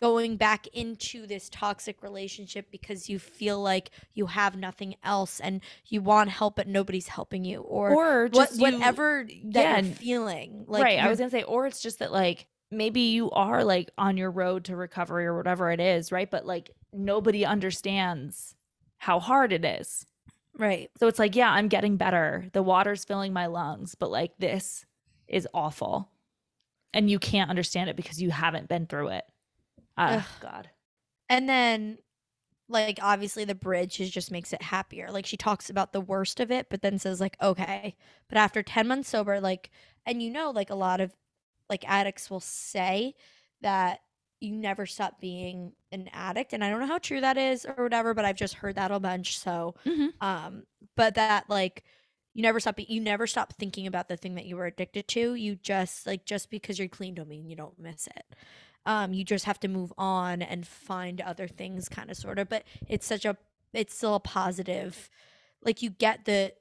going 0.00 0.36
back 0.36 0.66
into 0.68 1.26
this 1.26 1.48
toxic 1.50 2.02
relationship 2.02 2.70
because 2.70 3.08
you 3.08 3.18
feel 3.18 3.60
like 3.62 3.90
you 4.14 4.26
have 4.26 4.56
nothing 4.56 4.96
else 5.04 5.40
and 5.40 5.60
you 5.86 6.00
want 6.02 6.30
help, 6.30 6.56
but 6.56 6.66
nobody's 6.66 7.08
helping 7.08 7.44
you. 7.44 7.60
Or, 7.60 7.92
Or 7.92 8.28
what, 8.32 8.54
you- 8.54 8.60
whatever 8.60 9.24
that 9.46 9.60
yeah, 9.62 9.78
you're 9.80 9.94
feeling. 9.94 10.64
Like 10.66 10.82
right. 10.82 10.98
I 10.98 11.08
was 11.08 11.18
gonna 11.18 11.30
say, 11.30 11.42
or 11.44 11.66
it's 11.66 11.80
just 11.80 12.00
that 12.00 12.12
like 12.12 12.46
maybe 12.70 13.00
you 13.02 13.30
are 13.30 13.62
like 13.62 13.90
on 13.96 14.16
your 14.16 14.30
road 14.32 14.64
to 14.64 14.76
recovery 14.76 15.26
or 15.26 15.36
whatever 15.36 15.70
it 15.70 15.78
is, 15.80 16.10
right? 16.10 16.28
But 16.30 16.44
like 16.44 16.70
nobody 16.92 17.44
understands 17.44 18.56
how 18.98 19.20
hard 19.20 19.52
it 19.52 19.64
is. 19.64 20.04
right. 20.58 20.90
So 20.98 21.06
it's 21.08 21.18
like, 21.18 21.36
yeah, 21.36 21.50
I'm 21.50 21.68
getting 21.68 21.96
better. 21.96 22.46
The 22.52 22.62
water's 22.62 23.04
filling 23.04 23.32
my 23.32 23.46
lungs, 23.46 23.94
but 23.94 24.10
like 24.10 24.32
this 24.38 24.84
is 25.28 25.46
awful. 25.54 26.10
And 26.92 27.10
you 27.10 27.18
can't 27.18 27.50
understand 27.50 27.90
it 27.90 27.96
because 27.96 28.20
you 28.22 28.30
haven't 28.30 28.68
been 28.68 28.86
through 28.86 29.08
it. 29.08 29.24
Oh 30.06 30.26
God. 30.40 30.70
And 31.28 31.48
then 31.48 31.98
like 32.68 32.98
obviously 33.02 33.44
the 33.44 33.54
bridge 33.54 34.00
is 34.00 34.10
just 34.10 34.30
makes 34.32 34.52
it 34.52 34.62
happier. 34.62 35.10
Like 35.10 35.26
she 35.26 35.36
talks 35.38 35.70
about 35.70 35.92
the 35.92 36.00
worst 36.02 36.40
of 36.40 36.50
it, 36.52 36.68
but 36.70 36.82
then 36.82 36.98
says 36.98 37.20
like, 37.20 37.36
okay. 37.42 37.96
But 38.28 38.38
after 38.38 38.62
10 38.62 38.88
months 38.88 39.10
sober, 39.10 39.40
like 39.40 39.70
and 40.06 40.22
you 40.22 40.30
know, 40.30 40.50
like 40.52 40.70
a 40.70 40.74
lot 40.76 41.00
of 41.00 41.14
like 41.70 41.88
addicts 41.88 42.30
will 42.30 42.40
say 42.40 43.14
that 43.62 44.00
you 44.40 44.52
never 44.52 44.86
stop 44.86 45.20
being 45.20 45.74
an 45.92 46.08
addict. 46.12 46.52
And 46.54 46.64
I 46.64 46.70
don't 46.70 46.80
know 46.80 46.86
how 46.86 46.98
true 46.98 47.20
that 47.22 47.38
is 47.38 47.66
or 47.66 47.84
whatever, 47.84 48.14
but 48.14 48.24
I've 48.26 48.36
just 48.36 48.54
heard 48.56 48.76
that 48.76 48.90
a 48.92 49.00
bunch. 49.00 49.38
So 49.38 49.76
Mhm. 49.84 50.10
um, 50.20 50.64
but 50.96 51.14
that 51.16 51.48
like 51.50 51.84
you 52.34 52.42
never 52.42 52.60
stop 52.60 52.78
you 52.80 53.00
never 53.00 53.26
stop 53.26 53.54
thinking 53.54 53.86
about 53.86 54.08
the 54.08 54.16
thing 54.16 54.34
that 54.36 54.46
you 54.46 54.56
were 54.56 54.66
addicted 54.66 55.08
to. 55.08 55.34
You 55.34 55.56
just 55.56 56.06
like 56.06 56.26
just 56.26 56.50
because 56.50 56.78
you're 56.78 56.88
clean 56.88 57.14
don't 57.16 57.28
mean 57.28 57.46
you 57.46 57.56
don't 57.56 57.78
miss 57.78 58.06
it. 58.08 58.36
Um, 58.86 59.14
you 59.14 59.24
just 59.24 59.46
have 59.46 59.58
to 59.60 59.68
move 59.68 59.92
on 59.96 60.42
and 60.42 60.66
find 60.66 61.20
other 61.20 61.48
things 61.48 61.88
kind 61.88 62.10
of 62.10 62.16
sort 62.16 62.38
of, 62.38 62.48
but 62.48 62.64
it's 62.86 63.06
such 63.06 63.24
a 63.24 63.36
it's 63.72 63.96
still 63.96 64.14
a 64.14 64.20
positive 64.20 65.10
like 65.64 65.82
you 65.82 65.90
get 65.90 66.24
the 66.24 66.52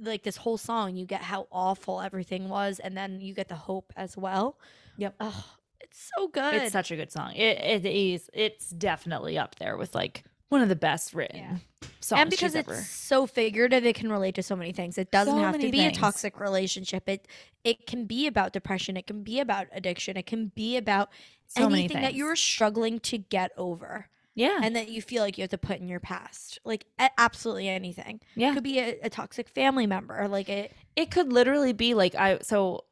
like 0.00 0.22
this 0.22 0.38
whole 0.38 0.56
song, 0.56 0.96
you 0.96 1.04
get 1.04 1.20
how 1.20 1.46
awful 1.52 2.00
everything 2.00 2.48
was, 2.48 2.78
and 2.78 2.96
then 2.96 3.20
you 3.20 3.34
get 3.34 3.48
the 3.48 3.54
hope 3.54 3.92
as 3.96 4.16
well. 4.16 4.58
Yep. 4.96 5.14
Oh, 5.20 5.44
it's 5.80 6.10
so 6.16 6.28
good. 6.28 6.54
It's 6.54 6.72
such 6.72 6.90
a 6.90 6.96
good 6.96 7.12
song. 7.12 7.34
It, 7.34 7.84
it 7.84 7.86
is. 7.86 8.30
It's 8.32 8.70
definitely 8.70 9.36
up 9.38 9.56
there 9.56 9.76
with 9.76 9.94
like 9.94 10.24
one 10.50 10.60
of 10.62 10.68
the 10.68 10.76
best 10.76 11.14
written 11.14 11.38
Yeah. 11.38 11.56
songs 12.00 12.20
and 12.20 12.30
because 12.30 12.52
she's 12.52 12.54
it's 12.56 12.68
ever. 12.68 12.80
so 12.82 13.26
figurative 13.26 13.86
it 13.86 13.94
can 13.94 14.10
relate 14.10 14.34
to 14.34 14.42
so 14.42 14.54
many 14.54 14.72
things 14.72 14.98
it 14.98 15.10
doesn't 15.10 15.34
So 15.34 15.40
have 15.40 15.54
to 15.54 15.58
many 15.58 15.70
be 15.70 15.86
a 15.86 15.90
toxic 15.92 16.38
relationship 16.38 17.08
it 17.08 17.26
it 17.64 17.86
can 17.86 18.04
be 18.04 18.26
about 18.26 18.52
depression 18.52 18.96
it 18.96 19.06
can 19.06 19.22
be 19.22 19.40
about 19.40 19.68
addiction 19.72 20.16
it 20.16 20.26
can 20.26 20.46
be 20.54 20.76
about 20.76 21.08
So 21.46 21.66
anything 21.66 22.02
that 22.02 22.14
you're 22.14 22.36
struggling 22.36 23.00
to 23.00 23.16
get 23.18 23.52
over 23.56 24.08
Yeah. 24.34 24.58
and 24.62 24.74
that 24.76 24.88
you 24.88 25.00
feel 25.02 25.22
like 25.22 25.38
you 25.38 25.42
have 25.42 25.50
to 25.50 25.58
put 25.58 25.78
in 25.80 25.88
your 25.88 26.00
past 26.00 26.58
like 26.64 26.84
absolutely 27.16 27.68
anything 27.68 28.20
yeah. 28.34 28.50
it 28.50 28.54
could 28.54 28.64
be 28.64 28.78
a, 28.80 28.98
a 29.04 29.10
toxic 29.10 29.48
family 29.48 29.86
member 29.86 30.26
like 30.28 30.48
it 30.48 30.72
it 30.96 31.10
could 31.10 31.32
literally 31.32 31.72
be 31.72 31.94
like 31.94 32.14
I 32.16 32.38
so 32.42 32.84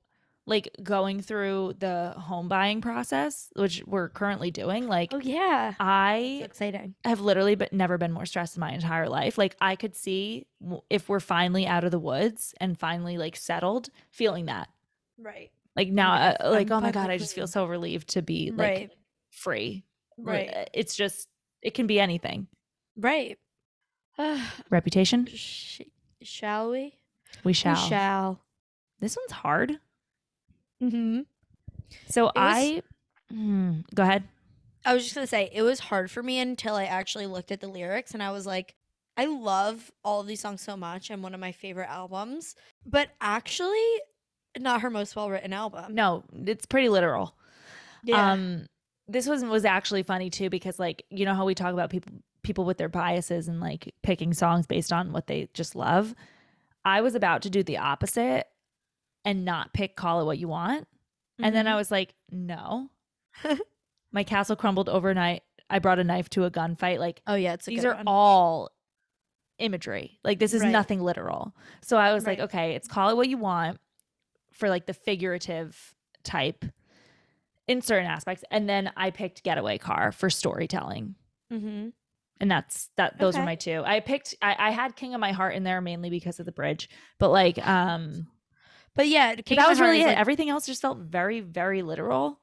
like 0.49 0.75
going 0.83 1.21
through 1.21 1.75
the 1.79 2.15
home 2.17 2.49
buying 2.49 2.81
process, 2.81 3.51
which 3.55 3.83
we're 3.87 4.09
currently 4.09 4.51
doing. 4.51 4.89
Like 4.89 5.11
oh 5.13 5.21
yeah 5.23 5.73
so 5.73 5.77
I 5.81 6.41
exciting 6.43 6.95
have 7.05 7.21
literally 7.21 7.55
but 7.55 7.73
never 7.73 7.99
been 7.99 8.13
more 8.13 8.27
stressed 8.27 8.57
in 8.57 8.61
my 8.61 8.73
entire 8.73 9.09
life. 9.09 9.39
Like 9.39 9.57
I 9.61 9.77
could 9.77 9.95
see 9.95 10.47
if 10.91 11.09
we're 11.09 11.21
finally 11.21 11.67
out 11.67 11.85
of 11.85 11.91
the 11.91 11.99
woods 11.99 12.55
and 12.61 12.79
finally 12.79 13.19
like 13.19 13.37
settled, 13.37 13.91
feeling 14.11 14.47
that. 14.47 14.69
right 15.19 15.51
Like 15.77 15.89
now, 15.89 16.11
my 16.11 16.35
uh, 16.35 16.51
like 16.51 16.71
I'm 16.71 16.79
oh 16.79 16.81
my 16.81 16.91
god, 16.93 17.11
I 17.11 17.19
just 17.19 17.35
feel 17.35 17.47
so 17.47 17.67
relieved 17.67 18.09
to 18.11 18.23
be 18.23 18.51
like 18.51 18.59
right 18.59 18.91
free. 19.31 19.85
Right 20.17 20.49
uh, 20.53 20.65
It's 20.73 20.97
just 20.97 21.29
it 21.63 21.75
can 21.75 21.87
be 21.87 22.01
anything. 22.01 22.47
right 22.97 23.39
Reputation, 24.71 25.27
Sh- 25.33 25.83
shall 26.23 26.71
we 26.71 26.95
we 27.45 27.53
shall. 27.53 27.75
we 27.75 27.89
shall 27.89 28.41
This 29.01 29.17
one's 29.17 29.33
hard. 29.33 29.79
Mm-hmm 30.83 31.21
So 32.09 32.25
was- 32.25 32.33
I 32.37 32.83
Hmm, 33.31 33.81
go 33.95 34.03
ahead. 34.03 34.25
I 34.85 34.95
was 34.95 35.03
just 35.03 35.15
gonna 35.15 35.27
say 35.27 35.51
it 35.53 35.63
was 35.63 35.81
hard 35.81 36.11
for 36.11 36.23
me 36.23 36.39
until 36.39 36.75
I 36.75 36.85
actually 36.85 37.27
looked 37.27 37.53
at 37.53 37.61
the 37.61 37.69
lyrics 37.69 38.15
and 38.15 38.23
I 38.23 38.31
was 38.31 38.47
like, 38.47 38.75
I 39.17 39.27
love 39.27 39.91
all 40.05 40.21
of 40.21 40.27
these 40.27 40.41
songs 40.41 40.63
so 40.63 40.77
much 40.77 41.11
and 41.11 41.23
one 41.23 41.35
of 41.35 41.41
my 41.41 41.53
favorite 41.53 41.91
albums, 41.91 42.55
but 42.87 43.11
actually 43.21 43.85
not 44.59 44.81
her 44.81 44.91
most 44.91 45.15
well 45.15 45.29
written 45.29 45.53
album. 45.53 45.95
No, 45.95 46.25
it's 46.33 46.65
pretty 46.67 46.89
literal. 46.89 47.35
yeah. 48.05 48.33
Um, 48.33 48.67
this 49.09 49.27
was 49.27 49.45
was 49.45 49.65
actually 49.65 50.03
funny 50.05 50.31
too 50.31 50.49
because 50.51 50.79
like 50.79 51.05
you 51.11 51.25
know 51.25 51.35
how 51.35 51.45
we 51.45 51.55
talk 51.55 51.73
about 51.73 51.91
people 51.91 52.13
people 52.43 52.65
with 52.65 52.79
their 52.79 52.89
biases 52.89 53.49
and 53.49 53.61
like 53.61 53.95
picking 54.03 54.33
songs 54.33 54.67
based 54.67 54.93
on 54.93 55.13
what 55.13 55.27
they 55.27 55.49
just 55.53 55.75
love. 55.75 56.15
I 56.85 57.01
was 57.03 57.15
about 57.15 57.43
to 57.43 57.51
do 57.51 57.63
the 57.63 57.79
opposite 57.79 58.47
and 59.29 59.45
not 59.45 59.73
pick 59.75 59.95
"Call 59.95 60.21
It 60.23 60.25
What 60.25 60.39
You 60.39 60.49
Want," 60.49 60.89
and 61.39 61.55
then 61.55 61.67
I 61.67 61.73
Mhm. 61.73 61.77
was 61.77 61.91
like, 61.91 62.15
no. 62.31 62.91
My 64.13 64.25
castle 64.25 64.57
crumbled 64.57 64.89
overnight. 64.89 65.43
I 65.69 65.79
brought 65.81 65.99
a 65.99 66.05
knife 66.05 66.31
to 66.31 66.45
a 66.45 66.51
gunfight. 66.51 66.99
Like 66.99 67.21
oh 67.27 67.35
yeah, 67.35 67.53
it's 67.53 67.69
a 67.69 67.71
these 67.71 67.85
are 67.85 67.95
one. 67.95 68.05
all 68.07 68.71
imagery. 69.59 70.19
Like 70.25 70.39
this 70.39 70.55
is 70.55 70.63
Right. 70.63 70.71
nothing 70.73 71.03
literal. 71.03 71.55
So 71.83 71.97
I 71.99 72.15
was 72.15 72.25
like, 72.27 72.39
okay, 72.41 72.75
it's 72.75 72.89
call 72.89 73.11
it 73.11 73.17
what 73.17 73.29
you 73.29 73.37
want 73.37 73.79
for 74.53 74.69
like 74.71 74.87
the 74.87 74.95
figurative 74.95 75.95
type 76.25 76.65
in 77.67 77.83
certain 77.83 78.07
aspects. 78.07 78.45
And 78.51 78.67
then 78.69 78.91
I 78.97 79.11
picked 79.11 79.43
getaway 79.43 79.77
car 79.79 80.11
for 80.11 80.31
storytelling. 80.31 81.17
Mhm. 81.53 81.93
And 82.41 82.51
that's 82.51 82.89
that 82.97 83.19
those 83.19 83.35
Okay. 83.35 83.45
my 83.45 83.57
two. 83.57 83.83
I 83.85 84.01
picked 84.01 84.37
I, 84.41 84.57
I 84.59 84.71
had 84.71 84.97
King 84.97 85.13
of 85.13 85.21
My 85.21 85.33
Heart 85.33 85.55
in 85.55 85.65
there 85.65 85.81
mainly 85.83 86.09
because 86.09 86.41
of 86.41 86.47
the 86.47 86.53
bridge. 86.53 86.89
But 87.19 87.29
like 87.31 87.59
um 87.67 88.29
But 88.99 89.09
yeah, 89.09 89.35
King 89.37 89.57
that 89.57 89.69
was 89.69 89.81
really 89.81 90.03
it. 90.03 90.07
like- 90.09 90.19
Everything 90.19 90.51
else 90.51 90.67
just 90.67 90.83
felt 90.83 90.99
very, 90.99 91.41
very 91.41 91.81
literal. 91.83 92.39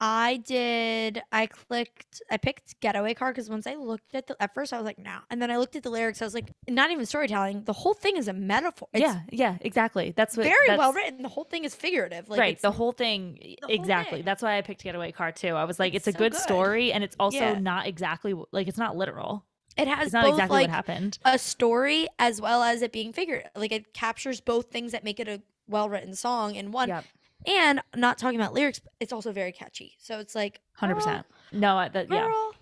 I 0.00 0.38
did. 0.44 1.22
I 1.32 1.46
clicked. 1.46 2.20
I 2.30 2.36
picked 2.36 2.78
Getaway 2.80 3.14
Car 3.14 3.30
because 3.32 3.48
once 3.48 3.66
I 3.66 3.76
looked 3.76 4.12
at 4.14 4.26
the 4.26 4.36
at 4.42 4.52
first 4.52 4.72
I 4.72 4.76
was 4.76 4.84
like, 4.84 4.98
no, 4.98 5.18
and 5.30 5.40
then 5.40 5.50
I 5.52 5.56
looked 5.56 5.76
at 5.76 5.84
the 5.84 5.88
lyrics. 5.88 6.20
I 6.20 6.24
was 6.24 6.34
like, 6.34 6.50
not 6.68 6.90
even 6.90 7.06
storytelling. 7.06 7.62
The 7.62 7.72
whole 7.72 7.94
thing 7.94 8.16
is 8.16 8.26
a 8.26 8.32
metaphor. 8.32 8.88
It's 8.92 9.00
yeah, 9.02 9.20
yeah, 9.30 9.56
exactly. 9.60 10.12
That's 10.14 10.36
what 10.36 10.44
very 10.44 10.76
well 10.76 10.92
written. 10.92 11.22
The 11.22 11.28
whole 11.28 11.44
thing 11.44 11.64
is 11.64 11.74
figurative. 11.76 12.28
Like 12.28 12.40
right 12.40 12.60
the 12.60 12.72
whole 12.72 12.90
thing 12.92 13.38
the 13.40 13.56
whole 13.62 13.74
exactly 13.74 14.18
thing. 14.18 14.24
that's 14.26 14.42
why 14.42 14.58
i 14.58 14.62
picked 14.62 14.82
getaway 14.82 15.12
car 15.12 15.30
too 15.30 15.54
i 15.54 15.64
was 15.64 15.78
like 15.78 15.94
it's, 15.94 16.08
It's 16.08 16.16
a 16.16 16.18
so 16.18 16.24
good, 16.24 16.32
good. 16.32 16.40
story 16.40 16.92
and 16.92 17.04
it's 17.04 17.16
also 17.20 17.38
Yeah. 17.38 17.58
not 17.60 17.86
exactly 17.86 18.34
like 18.50 18.66
it's 18.68 18.76
not 18.78 18.96
literal 18.96 19.44
It 19.76 19.86
has 19.88 20.06
it's 20.06 20.12
not 20.12 20.26
exactly 20.26 20.58
like 20.58 20.68
what 20.68 20.74
happened 20.74 21.18
a 21.24 21.38
story 21.38 22.08
as 22.18 22.40
well 22.40 22.62
as 22.62 22.82
it 22.82 22.92
being 22.92 23.12
figurative. 23.12 23.50
Like 23.56 23.72
it 23.72 23.94
captures 23.94 24.40
both 24.40 24.70
things 24.70 24.92
that 24.92 25.04
make 25.04 25.20
it 25.20 25.28
a 25.28 25.40
well 25.68 25.88
written 25.88 26.14
song 26.14 26.54
in 26.54 26.72
one. 26.72 26.88
Yep. 26.88 27.04
And 27.46 27.82
not 27.94 28.16
talking 28.16 28.40
about 28.40 28.54
lyrics, 28.54 28.78
but 28.78 28.92
it's 29.00 29.12
also 29.12 29.30
very 29.30 29.52
catchy. 29.52 29.96
So 29.98 30.18
it's 30.18 30.34
like 30.34 30.60
100% 30.80 31.24
no 31.52 31.76
I- 31.76 31.88
that 31.88 32.10
yeah 32.10 32.26
girl. 32.26 32.54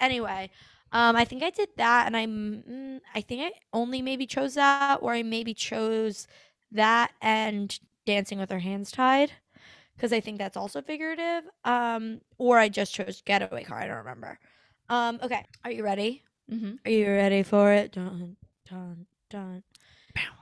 Anyway, 0.00 0.50
um, 0.92 1.16
I 1.16 1.24
think 1.24 1.42
I 1.42 1.50
did 1.50 1.68
that, 1.76 2.06
and 2.06 2.16
I 2.16 2.26
mm, 2.26 3.00
I 3.14 3.20
think 3.22 3.42
I 3.42 3.52
only 3.72 4.02
maybe 4.02 4.26
chose 4.26 4.54
that, 4.54 4.98
or 5.00 5.12
I 5.12 5.22
maybe 5.22 5.54
chose 5.54 6.26
that 6.72 7.12
and 7.22 7.78
dancing 8.04 8.38
with 8.38 8.50
her 8.50 8.58
hands 8.58 8.90
tied, 8.90 9.32
because 9.96 10.12
I 10.12 10.20
think 10.20 10.38
that's 10.38 10.56
also 10.56 10.82
figurative. 10.82 11.44
Um, 11.64 12.20
or 12.36 12.58
I 12.58 12.68
just 12.68 12.92
chose 12.92 13.22
getaway 13.24 13.64
car. 13.64 13.78
I 13.78 13.86
don't 13.86 13.96
remember. 13.98 14.38
Um, 14.88 15.20
okay, 15.22 15.44
are 15.64 15.70
you 15.70 15.84
ready? 15.84 16.22
mm-hmm. 16.50 16.74
Are 16.84 16.90
you 16.90 17.06
ready 17.06 17.42
for 17.44 17.72
it? 17.72 17.92
Dun, 17.92 18.36
dun, 18.68 19.06
dun. 19.30 19.62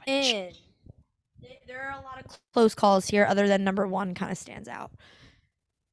in 0.06 0.52
there 1.66 1.82
are 1.88 1.98
a 1.98 2.02
lot 2.02 2.18
of 2.24 2.38
close 2.52 2.74
calls 2.74 3.08
here 3.08 3.26
other 3.28 3.46
than 3.48 3.64
number 3.64 3.86
one 3.86 4.14
kind 4.14 4.30
of 4.32 4.38
stands 4.38 4.68
out 4.68 4.90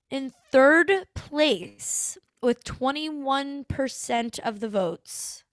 in 0.10 0.32
third 0.52 0.92
place 1.16 2.18
with 2.42 2.64
21% 2.64 4.40
of 4.40 4.60
the 4.60 4.70
votes 4.70 5.44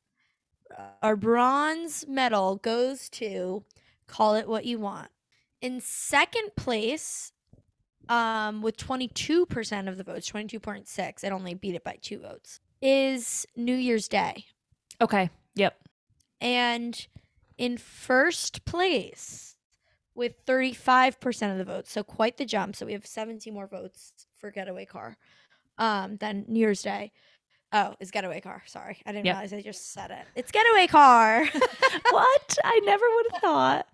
our 1.02 1.16
bronze 1.16 2.04
medal 2.08 2.56
goes 2.56 3.08
to 3.08 3.64
call 4.06 4.34
it 4.34 4.48
what 4.48 4.64
you 4.64 4.78
want 4.78 5.08
in 5.60 5.80
second 5.80 6.50
place 6.56 7.32
um 8.08 8.60
with 8.60 8.76
22% 8.76 9.88
of 9.88 9.96
the 9.96 10.04
votes 10.04 10.30
22.6 10.30 11.24
it 11.24 11.32
only 11.32 11.54
beat 11.54 11.74
it 11.74 11.84
by 11.84 11.96
two 12.02 12.18
votes 12.18 12.60
is 12.82 13.46
new 13.56 13.74
year's 13.74 14.08
day 14.08 14.44
Okay. 15.00 15.30
Yep. 15.56 15.76
and 16.40 17.06
in 17.58 17.76
first 17.78 18.64
place 18.64 19.53
with 20.14 20.44
35% 20.46 21.52
of 21.52 21.58
the 21.58 21.64
votes 21.64 21.90
so 21.92 22.02
quite 22.02 22.36
the 22.36 22.44
jump 22.44 22.76
so 22.76 22.86
we 22.86 22.92
have 22.92 23.06
17 23.06 23.52
more 23.52 23.66
votes 23.66 24.12
for 24.38 24.50
getaway 24.50 24.84
car 24.84 25.16
um 25.78 26.16
than 26.18 26.44
new 26.48 26.60
year's 26.60 26.82
day 26.82 27.10
oh 27.72 27.94
it's 28.00 28.10
getaway 28.10 28.40
car 28.40 28.62
sorry 28.66 28.98
i 29.06 29.12
didn't 29.12 29.26
Yep. 29.26 29.34
realize 29.34 29.52
i 29.52 29.60
just 29.60 29.92
said 29.92 30.10
it 30.10 30.26
it's 30.36 30.52
getaway 30.52 30.86
car 30.86 31.44
what? 32.10 32.58
I 32.64 32.80
never 32.84 33.04
would 33.14 33.26
have 33.32 33.40
thought. 33.40 33.86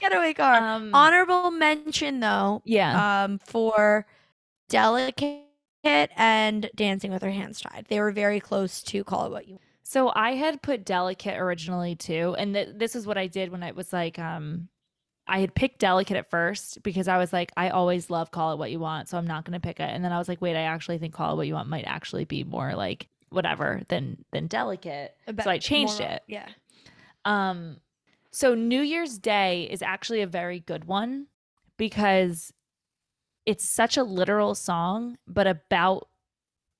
getaway 0.00 0.34
car 0.34 0.56
Um, 0.60 0.94
honorable 0.94 1.50
mention 1.50 2.20
though 2.20 2.60
yeah. 2.64 3.24
um 3.24 3.38
for 3.38 4.06
delicate 4.68 5.40
and 5.82 6.70
dancing 6.74 7.10
with 7.10 7.22
her 7.22 7.30
hands 7.30 7.60
tied 7.60 7.86
they 7.88 8.00
were 8.00 8.10
very 8.12 8.40
close 8.40 8.82
to 8.82 9.04
call 9.04 9.26
it 9.26 9.30
what 9.30 9.48
you 9.48 9.58
So 9.82 10.10
I 10.14 10.32
had 10.34 10.62
put 10.62 10.84
delicate 10.84 11.36
originally 11.38 11.94
too, 11.94 12.34
and 12.38 12.54
th- 12.54 12.68
this 12.74 12.96
is 12.96 13.06
what 13.06 13.18
I 13.18 13.26
did 13.26 13.50
when 13.52 13.62
I 13.62 13.72
was 13.72 13.92
like, 13.92 14.18
um, 14.18 14.68
I 15.26 15.40
had 15.40 15.54
picked 15.54 15.78
delicate 15.78 16.16
at 16.18 16.28
first 16.30 16.82
because 16.82 17.08
I 17.08 17.16
was 17.18 17.32
like, 17.32 17.50
I 17.56 17.70
always 17.70 18.10
love 18.10 18.30
call 18.30 18.52
it 18.52 18.58
what 18.58 18.70
you 18.70 18.78
want, 18.78 19.08
so 19.08 19.16
I'm 19.16 19.26
not 19.26 19.44
gonna 19.44 19.60
pick 19.60 19.80
it. 19.80 19.88
And 19.90 20.04
then 20.04 20.12
I 20.12 20.18
was 20.18 20.28
like, 20.28 20.42
wait, 20.42 20.56
I 20.56 20.62
actually 20.62 20.98
think 20.98 21.14
call 21.14 21.32
it 21.32 21.36
what 21.36 21.46
you 21.46 21.54
want 21.54 21.68
might 21.68 21.86
actually 21.86 22.24
be 22.24 22.44
more 22.44 22.74
like 22.74 23.08
whatever 23.30 23.80
than 23.88 24.24
than 24.32 24.46
delicate. 24.46 25.14
So 25.42 25.50
I 25.50 25.58
changed 25.58 25.98
more- 26.00 26.08
it. 26.10 26.22
yeah 26.28 26.48
Um, 27.24 27.78
so 28.30 28.54
New 28.54 28.80
Year's 28.82 29.18
Day 29.18 29.64
is 29.70 29.80
actually 29.80 30.20
a 30.20 30.26
very 30.26 30.60
good 30.60 30.84
one 30.84 31.26
because 31.78 32.52
it's 33.46 33.68
such 33.68 33.96
a 33.96 34.02
literal 34.02 34.54
song, 34.54 35.16
but 35.26 35.46
about 35.46 36.08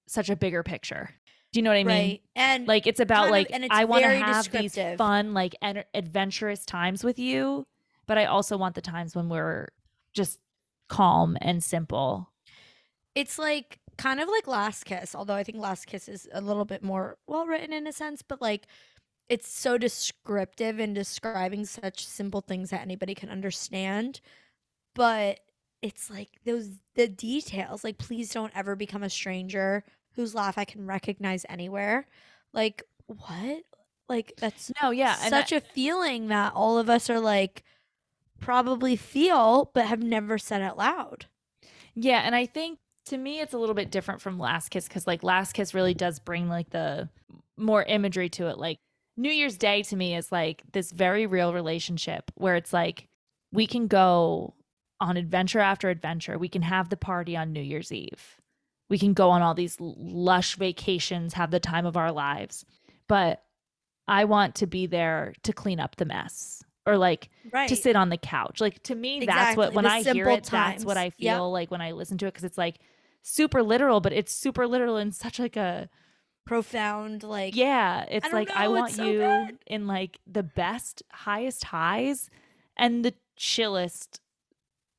such 0.07 0.29
a 0.31 0.37
bigger 0.37 0.63
picture. 0.63 1.11
Do 1.53 1.61
you 1.61 1.63
know 1.63 1.71
what 1.71 1.77
I 1.77 1.85
mean? 1.85 1.87
right 1.87 2.23
and 2.37 2.67
Like 2.67 2.87
it's 2.87 3.01
about 3.01 3.27
of, 3.27 3.31
like 3.31 3.51
and 3.53 3.65
it's 3.65 3.75
I 3.75 3.85
want 3.85 4.05
to 4.05 4.11
have 4.11 4.51
these 4.51 4.77
fun, 4.99 5.35
like 5.35 5.55
en- 5.63 5.85
adventurous 5.95 6.65
times 6.67 7.05
with 7.05 7.19
you, 7.19 7.67
but 8.07 8.19
I 8.19 8.27
also 8.27 8.57
want 8.57 8.75
the 8.75 8.81
times 8.81 9.15
when 9.17 9.29
we're 9.29 9.69
just 10.13 10.39
calm 10.89 11.37
and 11.41 11.63
simple. 11.63 12.31
it's 13.15 13.39
like 13.39 13.79
kind 13.97 14.19
of 14.21 14.29
like 14.29 14.47
last 14.49 14.85
kiss 14.85 15.15
although 15.15 15.35
i 15.35 15.45
think 15.45 15.57
last 15.59 15.87
kiss 15.87 16.09
is 16.09 16.29
a 16.33 16.41
little 16.41 16.65
bit 16.65 16.83
more 16.83 17.17
well 17.29 17.47
written 17.47 17.73
in 17.73 17.87
a 17.87 17.93
sense 17.93 18.23
but 18.23 18.43
like 18.43 18.67
it's 19.29 19.49
so 19.49 19.79
descriptive 19.79 20.81
in 20.81 20.93
describing 20.93 21.65
such 21.65 22.05
simple 22.05 22.41
things 22.41 22.71
that 22.71 22.81
anybody 22.83 23.15
can 23.15 23.31
understand 23.31 24.21
but 24.95 25.41
it's 25.81 26.11
like 26.11 26.31
those 26.45 26.71
the 26.97 27.07
details 27.09 27.85
like 27.85 27.99
please 27.99 28.33
don't 28.33 28.53
ever 28.57 28.75
become 28.75 29.03
a 29.05 29.11
stranger 29.11 29.85
whose 30.17 30.35
laugh 30.35 30.59
i 30.59 30.65
can 30.65 30.85
recognize 30.87 31.47
anywhere 31.49 32.07
like 32.53 32.83
what 33.07 33.63
like 34.09 34.33
that's 34.39 34.71
No, 34.83 34.91
yeah, 34.91 35.15
such 35.15 35.53
a 35.53 35.61
feeling 35.61 36.29
that 36.29 36.53
all 36.55 36.79
of 36.79 36.91
us 36.91 37.09
are 37.09 37.21
like 37.21 37.63
probably 38.45 38.97
feel 38.97 39.71
but 39.75 39.87
have 39.87 40.03
never 40.03 40.39
said 40.39 40.63
out 40.63 40.77
loud 40.77 41.27
Yeah, 41.95 42.21
and 42.21 42.35
I 42.35 42.47
think 42.47 42.79
to 43.07 43.17
me 43.17 43.41
it's 43.41 43.55
a 43.55 43.59
little 43.59 43.75
bit 43.75 43.91
different 43.91 44.21
from 44.21 44.39
Last 44.39 44.71
Kiss 44.71 44.89
because 44.89 45.07
like 45.07 45.23
Last 45.23 45.53
Kiss 45.53 45.75
really 45.75 45.95
does 45.95 46.19
bring 46.19 46.49
like 46.49 46.71
the 46.71 47.09
more 47.57 47.83
imagery 47.83 48.29
to 48.31 48.49
it. 48.49 48.59
Like 48.59 48.79
New 49.17 49.31
Year's 49.31 49.57
Day 49.59 49.83
to 49.85 49.97
me 49.97 50.17
is 50.17 50.33
like 50.33 50.63
this 50.73 50.91
very 50.91 51.27
real 51.27 51.53
relationship 51.53 52.31
where 52.35 52.57
it's 52.57 52.73
like 52.73 53.07
we 53.53 53.67
can 53.67 53.87
go 53.87 54.55
on 55.01 55.17
adventure 55.17 55.61
after 55.61 55.89
adventure. 55.91 56.39
We 56.39 56.49
can 56.49 56.63
have 56.63 56.89
the 56.89 56.97
party 56.97 57.37
on 57.37 57.53
New 57.53 57.61
Year's 57.61 57.93
Eve. 57.93 58.41
We 58.91 58.99
can 58.99 59.13
go 59.13 59.31
on 59.31 59.43
all 59.43 59.55
these 59.55 59.77
lush 59.81 60.57
vacations, 60.57 61.35
have 61.35 61.51
the 61.51 61.61
time 61.61 61.87
of 61.87 61.97
our 61.97 62.13
lives. 62.13 62.65
But 63.09 63.43
I 64.09 64.25
want 64.25 64.57
to 64.57 64.67
be 64.67 64.87
there 64.87 65.35
to 65.43 65.53
clean 65.53 65.81
up 65.81 65.97
the 65.97 66.05
mess 66.05 66.64
or 66.87 66.99
like 66.99 67.31
right 67.53 67.69
to 67.69 67.77
sit 67.77 67.97
on 67.97 68.09
the 68.11 68.17
couch. 68.17 68.61
Like 68.61 68.83
to 68.85 68.95
me, 68.95 69.25
that's 69.27 69.57
what 69.57 69.73
when 69.73 69.85
the 69.85 69.91
I 69.91 70.03
hear 70.03 70.29
it, 70.29 70.45
that's 70.45 70.85
what 70.85 70.97
I 70.97 71.05
times. 71.05 71.15
Yep. 71.19 71.37
feel 71.37 71.53
like 71.53 71.71
when 71.71 71.81
I 71.81 71.93
listen 71.93 72.19
to 72.19 72.27
it 72.27 72.33
because 72.33 72.45
it's 72.45 72.59
like 72.59 72.77
super 73.23 73.63
literal, 73.63 74.01
but 74.01 74.13
it's 74.13 74.33
super 74.33 74.67
literal 74.67 74.97
in 74.97 75.11
such 75.13 75.39
like 75.39 75.57
a 75.57 75.89
profound 76.45 77.23
like 77.23 77.57
yeah. 77.57 78.05
It's 78.11 78.25
don't 78.27 78.35
like 78.35 78.51
I 78.51 78.69
want 78.69 78.93
so 78.93 79.05
you 79.05 79.19
good. 79.19 79.59
in 79.67 79.87
like 79.87 80.19
the 80.27 80.43
best, 80.43 81.03
highest 81.13 81.65
highs 81.65 82.29
and 82.77 83.05
the 83.05 83.15
chillest. 83.37 84.21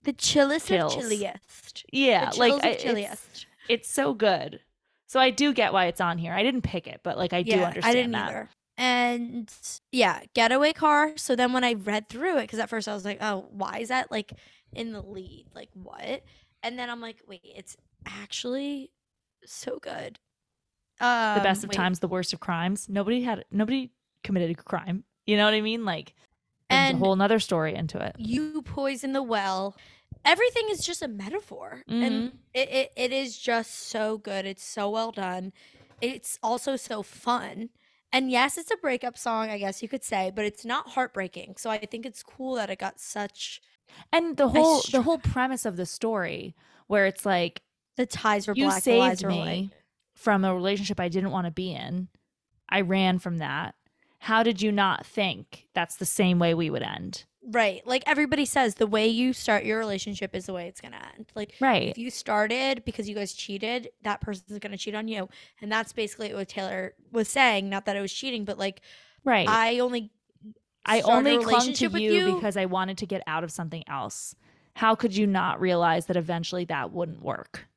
the 0.03 0.14
chillest 0.14 0.68
Chills. 0.68 0.95
of 0.95 1.02
chilliest 1.02 1.86
Yeah, 1.91 2.32
like 2.38 2.52
chills 2.52 2.62
I- 2.64 2.68
of 2.90 2.98
it's, 2.98 3.45
it's 3.70 3.90
so 3.90 4.14
good. 4.14 4.60
So 5.07 5.20
I 5.20 5.30
do 5.30 5.53
get 5.53 5.72
why 5.72 5.86
it's 5.86 6.02
on 6.02 6.18
here. 6.18 6.34
I 6.34 6.41
didn't 6.44 6.64
pick 6.64 6.88
it, 6.88 7.02
but 7.03 7.18
like 7.18 7.32
I 7.32 7.44
do 7.44 7.52
yeah 7.52 7.68
understand 7.68 7.86
i 7.86 7.94
didn't 7.94 8.12
that. 8.14 8.30
either 8.30 8.49
and 8.77 9.52
yeah 9.91 10.22
getaway 10.34 10.73
car 10.73 11.11
so 11.15 11.35
then 11.35 11.53
when 11.53 11.64
i 11.64 11.73
read 11.73 12.10
through 12.10 12.38
it 12.38 12.41
because 12.41 12.60
at 12.60 12.69
first 12.69 12.88
i 12.88 12.93
was 12.93 13.06
like 13.06 13.18
oh 13.22 13.45
why 13.52 13.77
is 13.80 13.89
that 13.89 14.11
like 14.11 14.34
in 14.73 14.91
the 14.91 15.02
lead 15.02 15.45
like 15.56 15.69
what 15.73 16.23
and 16.64 16.77
then 16.77 16.89
i'm 16.89 16.99
like 17.02 17.22
wait 17.27 17.41
it's 17.43 17.77
actually 18.06 18.91
so 19.45 19.80
good 19.80 20.19
um, 21.02 21.35
The 21.35 21.41
best 21.41 21.64
of 21.65 21.69
wait. 21.69 21.76
times, 21.76 21.99
the 21.99 22.07
worst 22.07 22.31
of 22.31 22.39
crimes. 22.39 22.88
Nobody 22.88 23.22
had 23.22 23.43
nobody 23.52 23.91
committed 24.23 24.52
a 24.52 24.56
crime. 24.56 25.03
You 25.26 25.35
know 25.35 25.43
what 25.43 25.53
I 25.53 25.60
mean? 25.60 25.84
Like 25.84 26.14
And- 26.69 26.95
a 26.95 26.97
whole 26.97 27.18
nother 27.18 27.39
story 27.39 27.76
into 27.76 27.97
it. 27.99 28.15
you 28.18 28.61
poison 28.61 29.11
the 29.11 29.22
well 29.22 29.76
everything 30.23 30.68
is 30.72 30.85
just 30.85 31.02
a 31.02 31.07
metaphor 31.10 31.84
and 31.89 32.31
Mhm. 32.31 32.31
it, 32.53 32.69
it, 32.69 32.91
it 32.95 33.11
is 33.11 33.38
just 33.38 33.73
so 33.89 34.18
good 34.18 34.45
it's 34.45 34.64
so 34.64 34.89
well 34.89 35.11
done 35.11 35.52
it's 35.99 36.39
also 36.41 36.77
so 36.77 37.03
fun 37.03 37.69
and 38.16 38.32
yes 38.32 38.58
it's 38.58 38.72
a 38.72 38.78
breakup 38.78 39.18
song 39.18 39.50
i 39.50 39.58
guess 39.58 39.84
you 39.84 39.88
could 39.88 40.04
say 40.04 40.32
but 40.36 40.46
it's 40.46 40.66
not 40.66 40.90
heartbreaking 40.90 41.56
so 41.58 41.70
i 41.70 41.78
think 41.78 42.06
it's 42.06 42.24
cool 42.24 42.56
that 42.56 42.70
it 42.70 42.80
got 42.80 43.00
such 43.00 43.62
And 44.12 44.38
the 44.38 44.48
whole 44.48 44.80
str- 44.80 44.98
the 44.98 45.04
whole 45.04 45.20
premise 45.20 45.66
of 45.66 45.76
the 45.76 45.86
story 45.86 46.56
where 46.88 47.06
it's 47.06 47.26
like 47.26 47.62
the 47.98 48.06
ties 48.06 48.48
were 48.48 48.54
you 48.56 48.66
black 48.66 48.84
the 48.84 48.98
lies 48.98 49.20
saved 49.20 49.24
were 49.24 49.30
me 49.30 49.70
from 50.16 50.46
a 50.46 50.56
relationship 50.56 51.00
I 51.00 51.10
didn't 51.10 51.32
want 51.32 51.46
to 51.46 51.52
be 51.52 51.74
in. 51.74 52.08
I 52.70 52.82
ran 52.82 53.20
from 53.20 53.38
that. 53.38 53.76
How 54.20 54.42
did 54.42 54.62
you 54.62 54.72
not 54.72 55.06
think 55.06 55.68
that's 55.76 55.98
the 55.98 56.06
same 56.06 56.40
way 56.40 56.54
we 56.54 56.70
would 56.70 56.82
end? 56.82 57.26
Right 57.51 57.85
like 57.85 58.03
everybody 58.07 58.45
says 58.45 58.76
the 58.76 58.88
way 58.88 59.07
you 59.07 59.31
start 59.31 59.65
your 59.65 59.77
relationship 59.77 60.35
is 60.35 60.47
the 60.47 60.53
way 60.53 60.67
it's 60.67 60.81
gonna 60.81 60.99
end 61.15 61.27
like 61.35 61.53
Right. 61.59 61.89
if 61.89 61.97
you 61.97 62.09
started 62.09 62.84
because 62.85 63.07
you 63.07 63.15
guys 63.15 63.34
cheated 63.34 63.89
that 64.03 64.19
person's 64.22 64.57
gonna 64.59 64.77
cheat 64.77 64.95
on 64.95 65.07
you 65.07 65.30
and 65.61 65.72
that's 65.72 65.93
basically 65.93 66.34
what 66.34 66.47
taylor 66.47 66.93
was 67.11 67.30
saying 67.30 67.69
not 67.69 67.85
that 67.85 67.95
it 67.95 68.01
was 68.01 68.11
cheating 68.13 68.45
but 68.45 68.57
like 68.57 68.81
Right. 69.23 69.47
I, 69.47 69.76
i 69.76 69.80
only 69.80 70.11
a 70.88 71.01
only 71.01 71.43
clung 71.43 71.73
to 71.73 71.88
with 71.88 72.01
you, 72.01 72.35
because 72.35 72.57
I 72.57 72.65
wanted 72.65 72.99
to 72.99 73.05
get 73.05 73.23
out 73.26 73.43
of 73.43 73.51
something 73.51 73.84
else. 73.88 74.35
How 74.76 74.93
could 74.93 75.15
you 75.15 75.26
not 75.26 75.59
realize 75.59 76.05
that 76.07 76.15
eventually 76.17 76.65
that 76.65 76.91
wouldn't 76.91 77.23
work? 77.23 77.67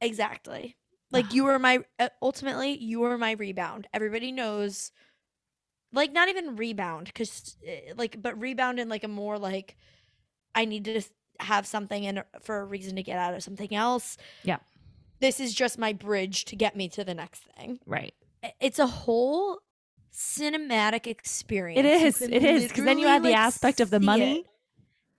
Exactly. 0.00 0.76
Like 1.10 1.32
you 1.32 1.44
were 1.44 1.58
my 1.58 1.80
uh, 1.98 2.10
ultimately 2.22 2.76
you 2.76 3.00
were 3.00 3.18
my 3.18 3.32
rebound. 3.32 3.88
Everybody 3.92 4.30
knows 4.30 4.92
like 5.94 6.12
not 6.12 6.28
even 6.28 6.56
rebound 6.56 7.14
cuz 7.14 7.56
eh, 7.66 7.92
like 7.96 8.20
but 8.20 8.38
rebound 8.40 8.78
in 8.78 8.88
like 8.88 9.04
a 9.04 9.08
more 9.08 9.38
like 9.38 9.76
I 10.54 10.64
need 10.64 10.84
to 10.84 11.02
have 11.40 11.66
something 11.66 12.06
and 12.06 12.24
for 12.40 12.60
a 12.60 12.64
reason 12.64 12.96
to 12.96 13.02
get 13.02 13.18
out 13.18 13.34
of 13.34 13.42
something 13.42 13.74
else. 13.74 14.16
Yeah. 14.42 14.58
This 15.20 15.40
is 15.40 15.54
just 15.54 15.78
my 15.78 15.92
bridge 15.92 16.44
to 16.46 16.56
get 16.56 16.76
me 16.76 16.88
to 16.90 17.04
the 17.04 17.14
next 17.14 17.44
thing. 17.56 17.80
Right. 17.86 18.14
It's 18.60 18.78
a 18.78 18.86
whole 18.86 19.60
cinematic 20.12 21.06
experience. 21.06 21.78
It 21.78 21.86
is. 21.86 22.22
It 22.22 22.44
is 22.44 22.68
because 22.68 22.84
then 22.84 22.98
you 22.98 23.06
add 23.06 23.22
the 23.22 23.32
aspect 23.32 23.80
of 23.80 23.90
the 23.90 24.00
money. 24.00 24.40
it. 24.40 24.46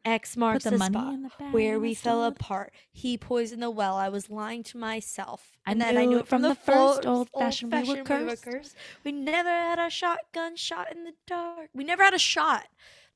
X 0.05 0.37
marks 0.37 0.63
the, 0.63 0.71
the 0.71 0.77
money 0.77 0.93
spot 0.93 1.15
the 1.39 1.45
where 1.49 1.79
we 1.79 1.93
fell 1.93 2.23
apart. 2.23 2.71
He 2.91 3.17
poisoned 3.17 3.61
the 3.63 3.71
well. 3.71 3.95
I 3.95 4.09
was 4.09 4.29
lying 4.29 4.63
to 4.63 4.77
myself. 4.77 5.57
I 5.65 5.71
and 5.71 5.81
then 5.81 5.97
I 5.97 6.05
knew 6.05 6.19
it 6.19 6.27
from, 6.27 6.43
the, 6.43 6.49
the 6.49 6.55
first 6.55 6.95
first 6.97 7.07
old-fashioned 7.07 7.71
we 7.71 7.79
were 7.79 7.97
old-fashioned 7.99 8.41
cursed. 8.43 8.75
We 9.03 9.11
never 9.11 9.49
had 9.49 9.79
a 9.79 9.89
shotgun 9.89 10.55
shot 10.55 10.91
in 10.91 11.03
the 11.03 11.13
dark. 11.25 11.69
We 11.73 11.83
never 11.83 12.03
had 12.03 12.13
a 12.13 12.19
shot. 12.19 12.67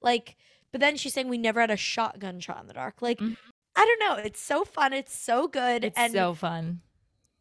Like, 0.01 0.35
but 0.71 0.81
then 0.81 0.97
she's 0.97 1.13
saying 1.13 1.29
we 1.29 1.37
never 1.37 1.61
had 1.61 1.71
a 1.71 1.77
shotgun 1.77 2.39
shot 2.39 2.61
in 2.61 2.67
the 2.67 2.73
dark. 2.73 3.01
Like, 3.01 3.19
Mhm. 3.19 3.37
I 3.75 3.85
don't 3.85 3.99
know. 4.17 4.23
It's 4.23 4.41
so 4.41 4.65
fun. 4.65 4.91
It's 4.93 5.15
so 5.17 5.47
good. 5.47 5.83
It's 5.85 5.97
and 5.97 6.11
so 6.11 6.33
fun. 6.33 6.81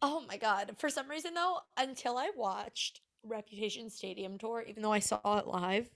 oh 0.01 0.23
my 0.27 0.37
god! 0.37 0.75
For 0.77 0.89
some 0.89 1.09
reason 1.09 1.33
though, 1.33 1.59
until 1.75 2.17
I 2.17 2.29
watched 2.35 3.01
Reputation 3.23 3.89
Stadium 3.89 4.37
Tour, 4.37 4.63
even 4.67 4.83
though 4.83 4.93
I 4.93 4.99
saw 4.99 5.39
it 5.39 5.47
live, 5.47 5.89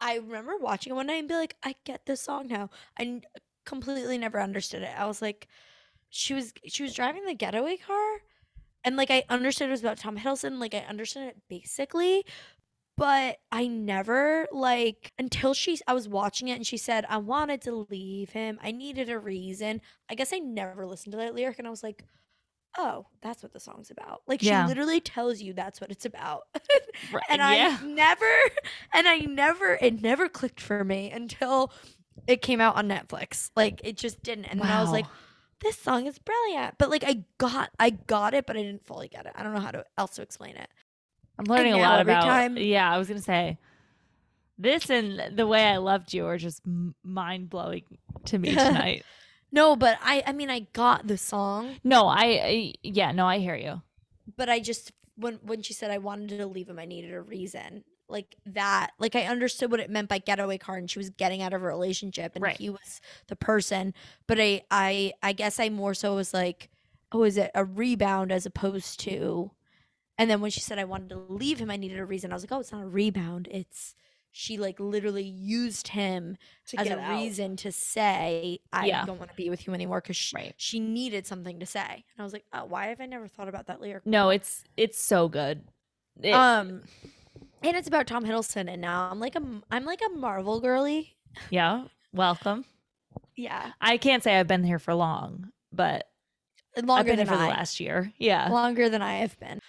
I 0.00 0.16
remember 0.16 0.56
watching 0.58 0.92
it 0.92 0.96
one 0.96 1.06
night 1.06 1.16
and 1.16 1.28
be 1.28 1.34
like, 1.34 1.56
I 1.62 1.74
get 1.84 2.06
this 2.06 2.20
song 2.20 2.48
now. 2.48 2.70
I 2.98 3.20
completely 3.64 4.18
never 4.18 4.40
understood 4.40 4.82
it. 4.82 4.94
I 4.96 5.06
was 5.06 5.22
like, 5.22 5.48
she 6.10 6.34
was 6.34 6.52
she 6.66 6.82
was 6.82 6.94
driving 6.94 7.24
the 7.24 7.34
getaway 7.34 7.76
car, 7.76 8.18
and 8.84 8.96
like 8.96 9.10
I 9.10 9.24
understood 9.28 9.68
it 9.68 9.72
was 9.72 9.80
about 9.80 9.98
Tom 9.98 10.18
Hiddleston. 10.18 10.60
Like 10.60 10.74
I 10.74 10.80
understood 10.80 11.24
it 11.28 11.36
basically, 11.48 12.24
but 12.96 13.38
I 13.52 13.66
never 13.68 14.48
like 14.52 15.12
until 15.18 15.54
she 15.54 15.78
I 15.88 15.94
was 15.94 16.08
watching 16.08 16.48
it 16.48 16.56
and 16.56 16.66
she 16.66 16.78
said 16.78 17.06
I 17.08 17.18
wanted 17.18 17.62
to 17.62 17.86
leave 17.90 18.30
him. 18.30 18.58
I 18.62 18.72
needed 18.72 19.10
a 19.10 19.18
reason. 19.18 19.80
I 20.10 20.14
guess 20.14 20.32
I 20.32 20.38
never 20.38 20.86
listened 20.86 21.12
to 21.12 21.18
that 21.18 21.34
lyric 21.34 21.58
and 21.58 21.66
I 21.68 21.70
was 21.70 21.82
like, 21.82 22.04
"Oh, 22.78 23.06
that's 23.22 23.42
what 23.42 23.52
the 23.52 23.60
song's 23.60 23.90
about." 23.90 24.22
Like 24.26 24.42
Yeah. 24.42 24.64
she 24.64 24.68
literally 24.68 25.00
tells 25.00 25.40
you 25.40 25.52
that's 25.52 25.80
what 25.80 25.90
it's 25.90 26.04
about. 26.04 26.42
Right, 27.12 27.22
and 27.28 27.40
yeah. 27.40 27.78
I 27.80 27.84
never 27.84 28.30
and 28.94 29.06
I 29.06 29.18
never 29.18 29.78
it 29.80 30.00
never 30.00 30.28
clicked 30.30 30.60
for 30.60 30.82
me 30.82 31.10
until 31.10 31.70
it 32.26 32.40
came 32.40 32.60
out 32.60 32.76
on 32.76 32.88
Netflix. 32.88 33.50
Like 33.54 33.80
it 33.84 33.96
just 33.98 34.22
didn't. 34.22 34.46
And 34.46 34.60
then 34.60 34.68
I 34.68 34.80
was 34.80 34.90
like, 34.90 35.04
this 35.60 35.78
song 35.78 36.06
is 36.06 36.18
brilliant. 36.18 36.76
But 36.78 36.88
like 36.90 37.04
I 37.06 37.24
got 37.38 37.70
I 37.78 37.90
got 37.90 38.32
it, 38.34 38.46
but 38.46 38.56
I 38.56 38.62
didn't 38.62 38.86
fully 38.86 39.08
get 39.08 39.26
it. 39.26 39.32
I 39.34 39.42
don't 39.42 39.52
know 39.54 39.60
how 39.60 39.72
to 39.72 39.84
else 39.98 40.12
to 40.16 40.22
explain 40.22 40.56
it. 40.56 40.68
I'm 41.38 41.44
learning 41.44 41.74
a 41.74 41.78
lot 41.78 42.00
every 42.00 42.14
about. 42.14 42.24
time- 42.24 42.56
Yeah, 42.56 42.90
I 42.90 42.96
was 42.98 43.08
gonna 43.08 43.20
say 43.20 43.58
this 44.58 44.88
and 44.88 45.36
the 45.36 45.46
way 45.46 45.66
I 45.66 45.76
loved 45.76 46.14
you 46.14 46.24
are 46.26 46.38
just 46.38 46.62
mind 47.04 47.50
blowing 47.50 47.82
to 48.26 48.38
me 48.38 48.50
tonight. 48.54 49.04
No, 49.52 49.76
but 49.76 49.98
I 50.02 50.22
I 50.26 50.32
mean 50.32 50.50
I 50.50 50.60
got 50.72 51.06
the 51.06 51.16
song, 51.18 51.76
no, 51.84 52.06
I, 52.08 52.24
I 52.24 52.74
yeah, 52.82 53.12
no, 53.12 53.26
I 53.26 53.38
hear 53.38 53.56
you. 53.56 53.82
but 54.36 54.48
I 54.48 54.60
just 54.60 54.92
when 55.16 55.34
when 55.42 55.62
she 55.62 55.72
said 55.72 55.90
I 55.90 55.98
wanted 55.98 56.30
to 56.38 56.46
leave 56.46 56.68
him, 56.68 56.78
I 56.78 56.84
needed 56.84 57.12
a 57.12 57.20
reason. 57.20 57.84
Like 58.08 58.36
that, 58.46 58.90
like 59.00 59.16
I 59.16 59.22
understood 59.24 59.70
what 59.70 59.80
it 59.80 59.90
meant 59.90 60.08
by 60.08 60.18
getaway 60.18 60.58
car, 60.58 60.76
and 60.76 60.88
she 60.90 60.98
was 60.98 61.10
getting 61.10 61.42
out 61.42 61.52
of 61.52 61.62
a 61.62 61.66
relationship, 61.66 62.32
and 62.36 62.42
Right. 62.42 62.56
he 62.56 62.70
was 62.70 63.00
the 63.26 63.34
person. 63.34 63.94
But 64.28 64.38
I, 64.40 64.62
I, 64.70 65.12
I 65.24 65.32
guess 65.32 65.58
I 65.58 65.70
more 65.70 65.92
so 65.94 66.14
was 66.14 66.32
like, 66.32 66.70
oh, 67.10 67.24
is 67.24 67.36
it 67.36 67.50
a 67.54 67.64
rebound 67.64 68.30
as 68.30 68.46
opposed 68.46 69.00
to? 69.00 69.50
And 70.18 70.30
then 70.30 70.40
when 70.40 70.52
she 70.52 70.60
said 70.60 70.78
I 70.78 70.84
wanted 70.84 71.08
to 71.10 71.16
leave 71.28 71.58
him, 71.58 71.68
I 71.70 71.76
needed 71.76 71.98
a 71.98 72.04
reason. 72.04 72.30
I 72.30 72.34
was 72.34 72.44
like, 72.44 72.52
oh, 72.52 72.60
it's 72.60 72.70
not 72.72 72.84
a 72.84 72.86
rebound. 72.86 73.48
It's 73.50 73.96
she 74.38 74.58
like 74.58 74.78
literally 74.78 75.24
used 75.24 75.88
him 75.88 76.36
To 76.68 76.78
as 76.78 76.90
a 76.90 76.98
reason 77.08 77.56
to 77.56 77.72
say 77.72 78.58
I 78.70 78.84
Yeah. 78.84 79.06
don't 79.06 79.18
want 79.18 79.30
to 79.30 79.36
be 79.36 79.48
with 79.48 79.66
you 79.66 79.72
anymore 79.72 80.02
because 80.02 80.16
she, 80.16 80.36
Right. 80.36 80.54
she 80.58 80.78
needed 80.78 81.26
something 81.26 81.58
to 81.58 81.64
say. 81.64 81.80
And 81.90 82.18
I 82.18 82.22
was 82.22 82.34
like, 82.34 82.44
oh, 82.52 82.66
why 82.66 82.88
have 82.88 83.00
I 83.00 83.06
never 83.06 83.28
thought 83.28 83.48
about 83.48 83.66
that 83.68 83.80
lyric? 83.80 84.04
No, 84.04 84.28
it's 84.28 84.62
it's 84.76 85.00
so 85.00 85.28
good. 85.30 85.64
It- 86.22 86.34
um, 86.34 86.82
and 87.62 87.76
it's 87.78 87.88
about 87.88 88.06
Tom 88.06 88.26
Hiddleston, 88.26 88.70
and 88.70 88.82
now 88.82 89.08
I'm 89.10 89.20
like 89.20 89.36
a 89.36 89.42
I'm 89.70 89.86
like 89.86 90.02
a 90.06 90.10
Marvel 90.14 90.60
girly. 90.60 91.16
yeah, 91.48 91.84
welcome. 92.12 92.66
Yeah, 93.36 93.72
I 93.80 93.96
can't 93.96 94.22
say 94.22 94.38
I've 94.38 94.46
been 94.46 94.64
here 94.64 94.78
for 94.78 94.94
long, 94.94 95.50
but 95.72 96.08
I've 96.76 96.84
longer 96.84 97.04
been 97.04 97.16
here 97.16 97.24
than 97.24 97.34
for 97.34 97.40
the 97.40 97.48
last 97.48 97.80
year. 97.80 98.12
Yeah. 98.18 98.48
Longer 98.50 98.90
than 98.90 99.00
I 99.00 99.14
have 99.16 99.38
been. 99.40 99.60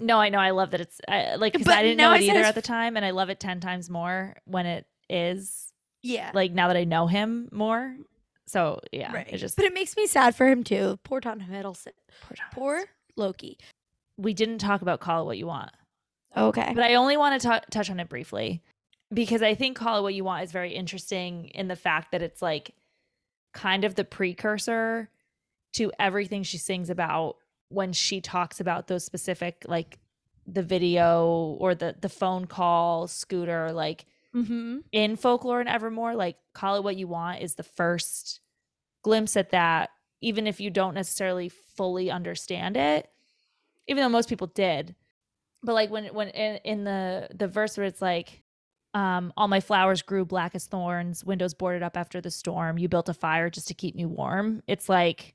No, 0.00 0.18
I 0.20 0.28
know. 0.28 0.38
I 0.38 0.50
love 0.50 0.70
that 0.72 0.80
it's 0.80 1.00
I, 1.08 1.34
like 1.36 1.54
'cause 1.54 1.64
But 1.64 1.74
I 1.74 1.82
didn't 1.82 1.98
know 1.98 2.12
it 2.12 2.22
either 2.22 2.40
at 2.40 2.54
the 2.54 2.62
time, 2.62 2.96
and 2.96 3.04
I 3.04 3.10
love 3.10 3.30
it 3.30 3.40
ten 3.40 3.60
times 3.60 3.90
more 3.90 4.36
when 4.44 4.64
it 4.66 4.86
is 5.10 5.72
Yeah, 6.02 6.30
like 6.34 6.52
now 6.52 6.68
that 6.68 6.76
I 6.76 6.84
know 6.84 7.06
him 7.06 7.48
more. 7.52 7.96
So 8.46 8.80
yeah, 8.92 9.12
right. 9.12 9.26
it 9.28 9.38
just 9.38 9.56
but 9.56 9.64
it 9.64 9.74
makes 9.74 9.96
me 9.96 10.06
sad 10.06 10.34
for 10.34 10.46
him 10.48 10.62
too. 10.64 10.98
Poor 11.04 11.20
Tom 11.20 11.40
Hiddleston. 11.40 11.92
poor 12.22 12.36
Tom 12.36 12.46
Poor 12.52 12.84
Loki. 13.16 13.58
We 14.16 14.34
didn't 14.34 14.58
talk 14.58 14.82
about 14.82 15.00
call 15.00 15.22
it 15.22 15.26
what 15.26 15.38
you 15.38 15.46
want, 15.46 15.70
Okay. 16.36 16.72
but 16.74 16.84
I 16.84 16.94
only 16.94 17.16
want 17.16 17.40
to 17.42 17.62
touch 17.70 17.90
on 17.90 18.00
it 18.00 18.08
briefly 18.08 18.62
because 19.12 19.42
I 19.42 19.54
think 19.54 19.76
call 19.76 19.98
it 19.98 20.02
what 20.02 20.14
you 20.14 20.24
want 20.24 20.44
is 20.44 20.52
very 20.52 20.74
interesting 20.74 21.46
in 21.48 21.68
the 21.68 21.76
fact 21.76 22.12
that 22.12 22.22
it's 22.22 22.40
like 22.42 22.74
kind 23.54 23.84
of 23.84 23.94
the 23.96 24.04
precursor 24.04 25.08
to 25.74 25.90
everything 25.98 26.42
she 26.42 26.58
sings 26.58 26.90
about 26.90 27.36
when 27.68 27.92
she 27.92 28.20
talks 28.20 28.60
about 28.60 28.86
those 28.86 29.04
specific 29.04 29.64
like 29.68 29.98
the 30.46 30.62
video 30.62 31.56
or 31.60 31.74
the 31.74 31.94
the 32.00 32.08
phone 32.08 32.46
call 32.46 33.06
scooter 33.08 33.72
like 33.72 34.06
Mm-hmm. 34.34 34.80
in 34.92 35.16
folklore 35.16 35.58
and 35.58 35.70
evermore 35.70 36.14
like 36.14 36.36
call 36.52 36.76
it 36.76 36.84
what 36.84 36.96
you 36.96 37.08
want 37.08 37.40
is 37.40 37.54
the 37.54 37.62
first 37.62 38.40
glimpse 39.02 39.38
at 39.38 39.50
that 39.50 39.88
even 40.20 40.46
if 40.46 40.60
you 40.60 40.68
don't 40.68 40.92
necessarily 40.94 41.48
fully 41.48 42.10
understand 42.10 42.76
it 42.76 43.08
even 43.86 44.02
though 44.02 44.08
most 44.10 44.28
people 44.28 44.46
did 44.48 44.94
but 45.62 45.72
like 45.72 45.90
when 45.90 46.04
when 46.08 46.28
in, 46.28 46.56
in 46.62 46.84
the 46.84 47.26
the 47.34 47.48
verse 47.48 47.78
where 47.78 47.86
it's 47.86 48.02
like 48.02 48.42
um 48.92 49.32
all 49.34 49.48
my 49.48 49.60
flowers 49.60 50.02
grew 50.02 50.26
black 50.26 50.54
as 50.54 50.66
thorns 50.66 51.24
windows 51.24 51.54
boarded 51.54 51.82
up 51.82 51.96
after 51.96 52.20
the 52.20 52.30
storm 52.30 52.76
you 52.76 52.86
built 52.86 53.08
a 53.08 53.14
fire 53.14 53.48
just 53.48 53.68
to 53.68 53.74
keep 53.74 53.94
me 53.94 54.04
warm 54.04 54.62
it's 54.66 54.90
like 54.90 55.34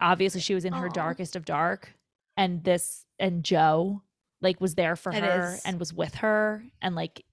obviously 0.00 0.40
she 0.40 0.54
was 0.54 0.64
in 0.64 0.72
her 0.72 0.88
darkest 0.88 1.36
of 1.36 1.44
dark 1.44 1.94
and 2.36 2.62
this 2.64 3.04
and 3.18 3.44
joe 3.44 4.02
like 4.40 4.60
was 4.60 4.74
there 4.74 4.96
for 4.96 5.10
It 5.12 5.22
her 5.24 5.54
is. 5.54 5.62
and 5.64 5.78
was 5.78 5.92
with 5.92 6.14
her 6.16 6.62
and 6.80 6.94
like 6.94 7.24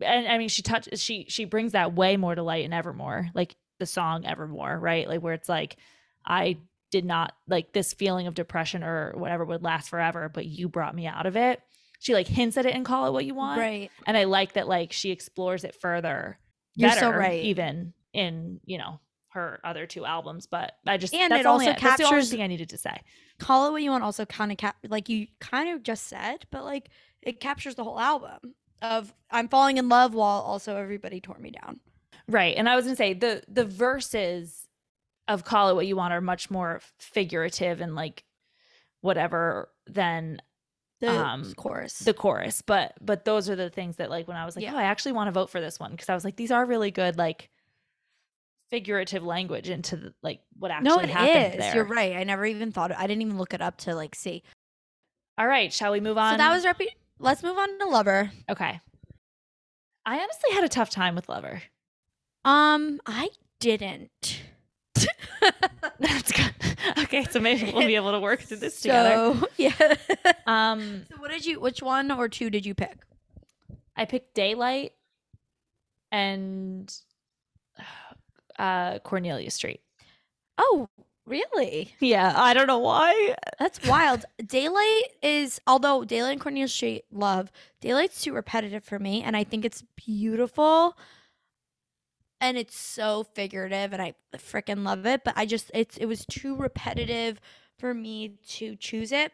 and 0.00 0.28
I 0.28 0.38
mean 0.38 0.48
she 0.48 0.62
touches 0.62 1.02
she 1.02 1.26
she 1.28 1.44
brings 1.44 1.72
that 1.72 1.94
way 1.94 2.16
more 2.16 2.34
to 2.34 2.42
light 2.42 2.64
in 2.64 2.72
Evermore, 2.72 3.28
like 3.34 3.56
the 3.80 3.86
song 3.86 4.24
Evermore, 4.24 4.78
right? 4.78 5.08
Like 5.08 5.20
where 5.20 5.34
it's 5.34 5.48
like 5.48 5.76
I 6.24 6.58
did 6.92 7.04
not 7.04 7.32
like 7.48 7.72
this 7.72 7.92
feeling 7.92 8.26
of 8.26 8.34
depression 8.34 8.84
or 8.84 9.12
whatever 9.16 9.44
would 9.44 9.62
last 9.62 9.88
forever, 9.88 10.28
but 10.32 10.46
you 10.46 10.68
brought 10.68 10.94
me 10.94 11.06
out 11.06 11.26
of 11.26 11.36
it. 11.36 11.60
She 11.98 12.14
like 12.14 12.28
hints 12.28 12.56
at 12.56 12.66
it 12.66 12.74
and 12.74 12.84
call 12.84 13.06
it 13.06 13.12
what 13.12 13.24
you 13.24 13.34
want. 13.34 13.58
Right. 13.58 13.90
And 14.06 14.16
I 14.16 14.24
like 14.24 14.52
that 14.52 14.68
like 14.68 14.92
she 14.92 15.10
explores 15.10 15.64
it 15.64 15.74
further. 15.74 16.38
You're 16.76 16.92
so 16.92 17.10
right. 17.10 17.42
Even 17.44 17.92
in, 18.12 18.60
you 18.64 18.78
know, 18.78 19.00
her 19.32 19.60
other 19.64 19.86
two 19.86 20.04
albums. 20.04 20.46
But 20.46 20.72
I 20.86 20.96
just 20.96 21.14
And 21.14 21.30
that's 21.32 21.40
it 21.40 21.46
also 21.46 21.64
the 21.64 21.70
only 21.70 21.80
captures- 21.80 22.30
thing 22.30 22.42
I 22.42 22.46
needed 22.46 22.68
to 22.70 22.78
say. 22.78 23.00
Call 23.38 23.68
it 23.68 23.72
what 23.72 23.82
you 23.82 23.90
want. 23.90 24.04
Also, 24.04 24.24
kind 24.26 24.50
of 24.52 24.58
cap 24.58 24.76
like 24.88 25.08
you 25.08 25.26
kind 25.38 25.70
of 25.70 25.82
just 25.82 26.06
said, 26.06 26.46
but 26.50 26.64
like 26.64 26.88
it 27.22 27.40
captures 27.40 27.74
the 27.74 27.84
whole 27.84 28.00
album 28.00 28.54
of 28.82 29.12
I'm 29.30 29.48
falling 29.48 29.76
in 29.76 29.88
love 29.88 30.14
while 30.14 30.40
also 30.40 30.76
everybody 30.76 31.20
tore 31.20 31.38
me 31.38 31.50
down. 31.50 31.80
Right. 32.28 32.56
And 32.56 32.68
I 32.68 32.76
was 32.76 32.84
gonna 32.84 32.96
say 32.96 33.12
the 33.14 33.42
the 33.48 33.64
verses 33.64 34.66
of 35.28 35.44
call 35.44 35.68
it 35.70 35.74
what 35.74 35.86
you 35.86 35.96
want 35.96 36.12
are 36.12 36.20
much 36.20 36.50
more 36.50 36.80
figurative 36.98 37.80
and 37.80 37.94
like 37.94 38.24
whatever 39.00 39.70
than 39.86 40.40
The 41.00 41.08
Um, 41.10 41.54
chorus. 41.54 41.98
the 42.00 42.12
chorus. 42.14 42.62
But 42.62 42.94
but 43.00 43.24
those 43.24 43.48
are 43.48 43.56
the 43.56 43.70
things 43.70 43.96
that 43.96 44.10
like 44.10 44.28
when 44.28 44.36
I 44.36 44.44
was 44.44 44.54
like, 44.56 44.64
Yeah. 44.64 44.74
oh, 44.74 44.78
I 44.78 44.82
actually 44.84 45.12
want 45.12 45.28
to 45.28 45.32
vote 45.32 45.48
for 45.50 45.60
this 45.60 45.78
one 45.80 45.92
because 45.92 46.08
I 46.10 46.14
was 46.14 46.24
like, 46.24 46.36
these 46.36 46.50
are 46.50 46.64
really 46.66 46.90
good 46.90 47.16
like 47.16 47.48
figurative 48.70 49.24
language 49.24 49.68
into 49.68 49.96
the, 49.96 50.14
like 50.22 50.40
what 50.58 50.70
actually 50.70 50.88
no, 50.88 50.98
it 51.00 51.10
happened 51.10 51.54
is. 51.54 51.58
there. 51.60 51.74
You're 51.74 51.84
right. 51.84 52.16
I 52.16 52.24
never 52.24 52.46
even 52.46 52.72
thought. 52.72 52.92
I 52.92 53.06
didn't 53.06 53.22
even 53.22 53.38
look 53.38 53.52
it 53.54 53.60
up 53.60 53.78
to 53.78 53.94
like 53.94 54.14
see. 54.14 54.42
All 55.38 55.46
right, 55.46 55.72
shall 55.72 55.92
we 55.92 56.00
move 56.00 56.18
on? 56.18 56.34
So 56.34 56.38
that 56.38 56.52
was 56.52 56.64
repu- 56.64 56.88
Let's 57.18 57.42
move 57.42 57.56
on 57.58 57.78
to 57.78 57.86
Lover. 57.86 58.30
okay. 58.48 58.80
I 60.06 60.14
honestly 60.18 60.50
had 60.54 60.64
a 60.64 60.68
tough 60.68 60.90
time 60.90 61.14
with 61.14 61.28
Lover. 61.28 61.62
Um, 62.44 63.00
I 63.06 63.28
didn't. 63.58 64.40
That's 65.98 66.32
good. 66.32 66.54
Okay, 66.98 67.24
so 67.24 67.38
maybe 67.40 67.70
we'll 67.72 67.86
be 67.86 67.96
able 67.96 68.12
to 68.12 68.20
work 68.20 68.40
through 68.40 68.58
this 68.58 68.80
together. 68.80 69.38
Yeah. 69.56 69.72
Um, 70.46 71.04
so 71.10 71.16
what 71.18 71.30
did 71.30 71.44
you? 71.44 71.60
Which 71.60 71.82
one 71.82 72.10
or 72.10 72.28
two 72.28 72.48
did 72.50 72.64
you 72.64 72.74
pick? 72.74 72.96
I 73.96 74.06
picked 74.06 74.34
Daylight 74.34 74.92
and 76.10 76.92
uh 78.60 78.98
Cornelia 79.00 79.50
Street. 79.50 79.80
Oh, 80.58 80.88
really? 81.26 81.94
Yeah, 82.00 82.34
I 82.36 82.52
don't 82.52 82.66
know 82.66 82.78
why. 82.78 83.34
That's 83.58 83.86
wild. 83.86 84.24
Daylight 84.44 85.04
is, 85.22 85.60
although 85.66 86.04
Daylight 86.04 86.32
and 86.32 86.40
Cornelia 86.40 86.68
Street 86.68 87.04
love, 87.10 87.50
Daylight's 87.80 88.22
too 88.22 88.34
repetitive 88.34 88.84
for 88.84 88.98
me, 88.98 89.22
and 89.22 89.36
I 89.36 89.44
think 89.44 89.64
it's 89.64 89.82
beautiful. 89.96 90.96
And 92.42 92.56
it's 92.56 92.76
so 92.76 93.24
figurative, 93.34 93.92
and 93.92 94.00
I 94.00 94.14
freaking 94.36 94.84
love 94.84 95.06
it. 95.06 95.24
But 95.24 95.34
I 95.36 95.46
just, 95.46 95.70
it's, 95.74 95.96
it 95.98 96.06
was 96.06 96.24
too 96.26 96.56
repetitive 96.56 97.40
for 97.78 97.92
me 97.94 98.38
to 98.48 98.76
choose 98.76 99.12
it. 99.12 99.32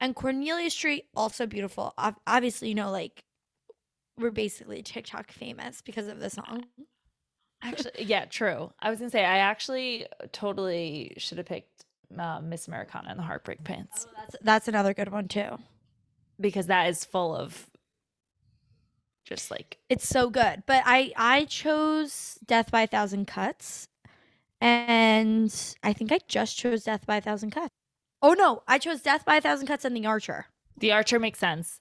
And 0.00 0.14
Cornelia 0.14 0.70
Street 0.70 1.04
also 1.14 1.46
beautiful. 1.46 1.94
Obviously, 2.26 2.68
you 2.68 2.74
know, 2.74 2.90
like 2.90 3.24
we're 4.18 4.30
basically 4.30 4.82
TikTok 4.82 5.32
famous 5.32 5.82
because 5.82 6.08
of 6.08 6.18
the 6.20 6.30
song. 6.30 6.64
Actually, 7.62 8.04
yeah, 8.04 8.24
true. 8.26 8.72
I 8.80 8.90
was 8.90 8.98
gonna 8.98 9.10
say 9.10 9.24
I 9.24 9.38
actually 9.38 10.06
totally 10.32 11.14
should 11.16 11.38
have 11.38 11.46
picked 11.46 11.84
uh, 12.18 12.40
Miss 12.40 12.68
Americana 12.68 13.08
and 13.10 13.18
the 13.18 13.22
Heartbreak 13.24 13.64
Pants 13.64 14.06
That's 14.16 14.36
that's 14.42 14.68
another 14.68 14.94
good 14.94 15.10
one 15.10 15.26
too. 15.28 15.58
because 16.40 16.66
that 16.66 16.88
is 16.88 17.04
full 17.04 17.34
of 17.34 17.68
just 19.24 19.50
like 19.50 19.78
It's 19.88 20.06
so 20.08 20.30
good. 20.30 20.62
But 20.66 20.82
I 20.86 21.12
I 21.16 21.44
chose 21.46 22.38
Death 22.46 22.70
by 22.70 22.82
a 22.82 22.86
Thousand 22.86 23.26
Cuts. 23.26 23.88
And 24.60 25.52
I 25.82 25.92
think 25.92 26.12
I 26.12 26.18
just 26.28 26.56
chose 26.56 26.84
Death 26.84 27.04
by 27.06 27.16
a 27.16 27.20
Thousand 27.20 27.50
Cuts. 27.50 27.74
Oh 28.22 28.32
no, 28.32 28.62
I 28.66 28.78
chose 28.78 29.02
Death 29.02 29.24
by 29.24 29.36
a 29.36 29.40
Thousand 29.40 29.66
Cuts 29.66 29.84
and 29.84 29.96
The 29.96 30.06
Archer. 30.06 30.46
The 30.78 30.92
Archer 30.92 31.18
makes 31.18 31.38
sense. 31.38 31.80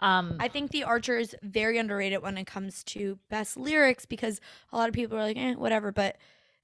Um, 0.00 0.36
I 0.40 0.48
think 0.48 0.70
The 0.72 0.84
Archer 0.84 1.16
is 1.18 1.34
very 1.42 1.78
underrated 1.78 2.22
when 2.22 2.36
it 2.38 2.46
comes 2.46 2.84
to 2.84 3.18
best 3.30 3.56
lyrics 3.56 4.04
because 4.06 4.40
a 4.72 4.76
lot 4.76 4.88
of 4.88 4.94
people 4.94 5.16
are 5.16 5.22
like, 5.22 5.36
eh, 5.38 5.54
whatever. 5.54 5.90
But 5.92 6.16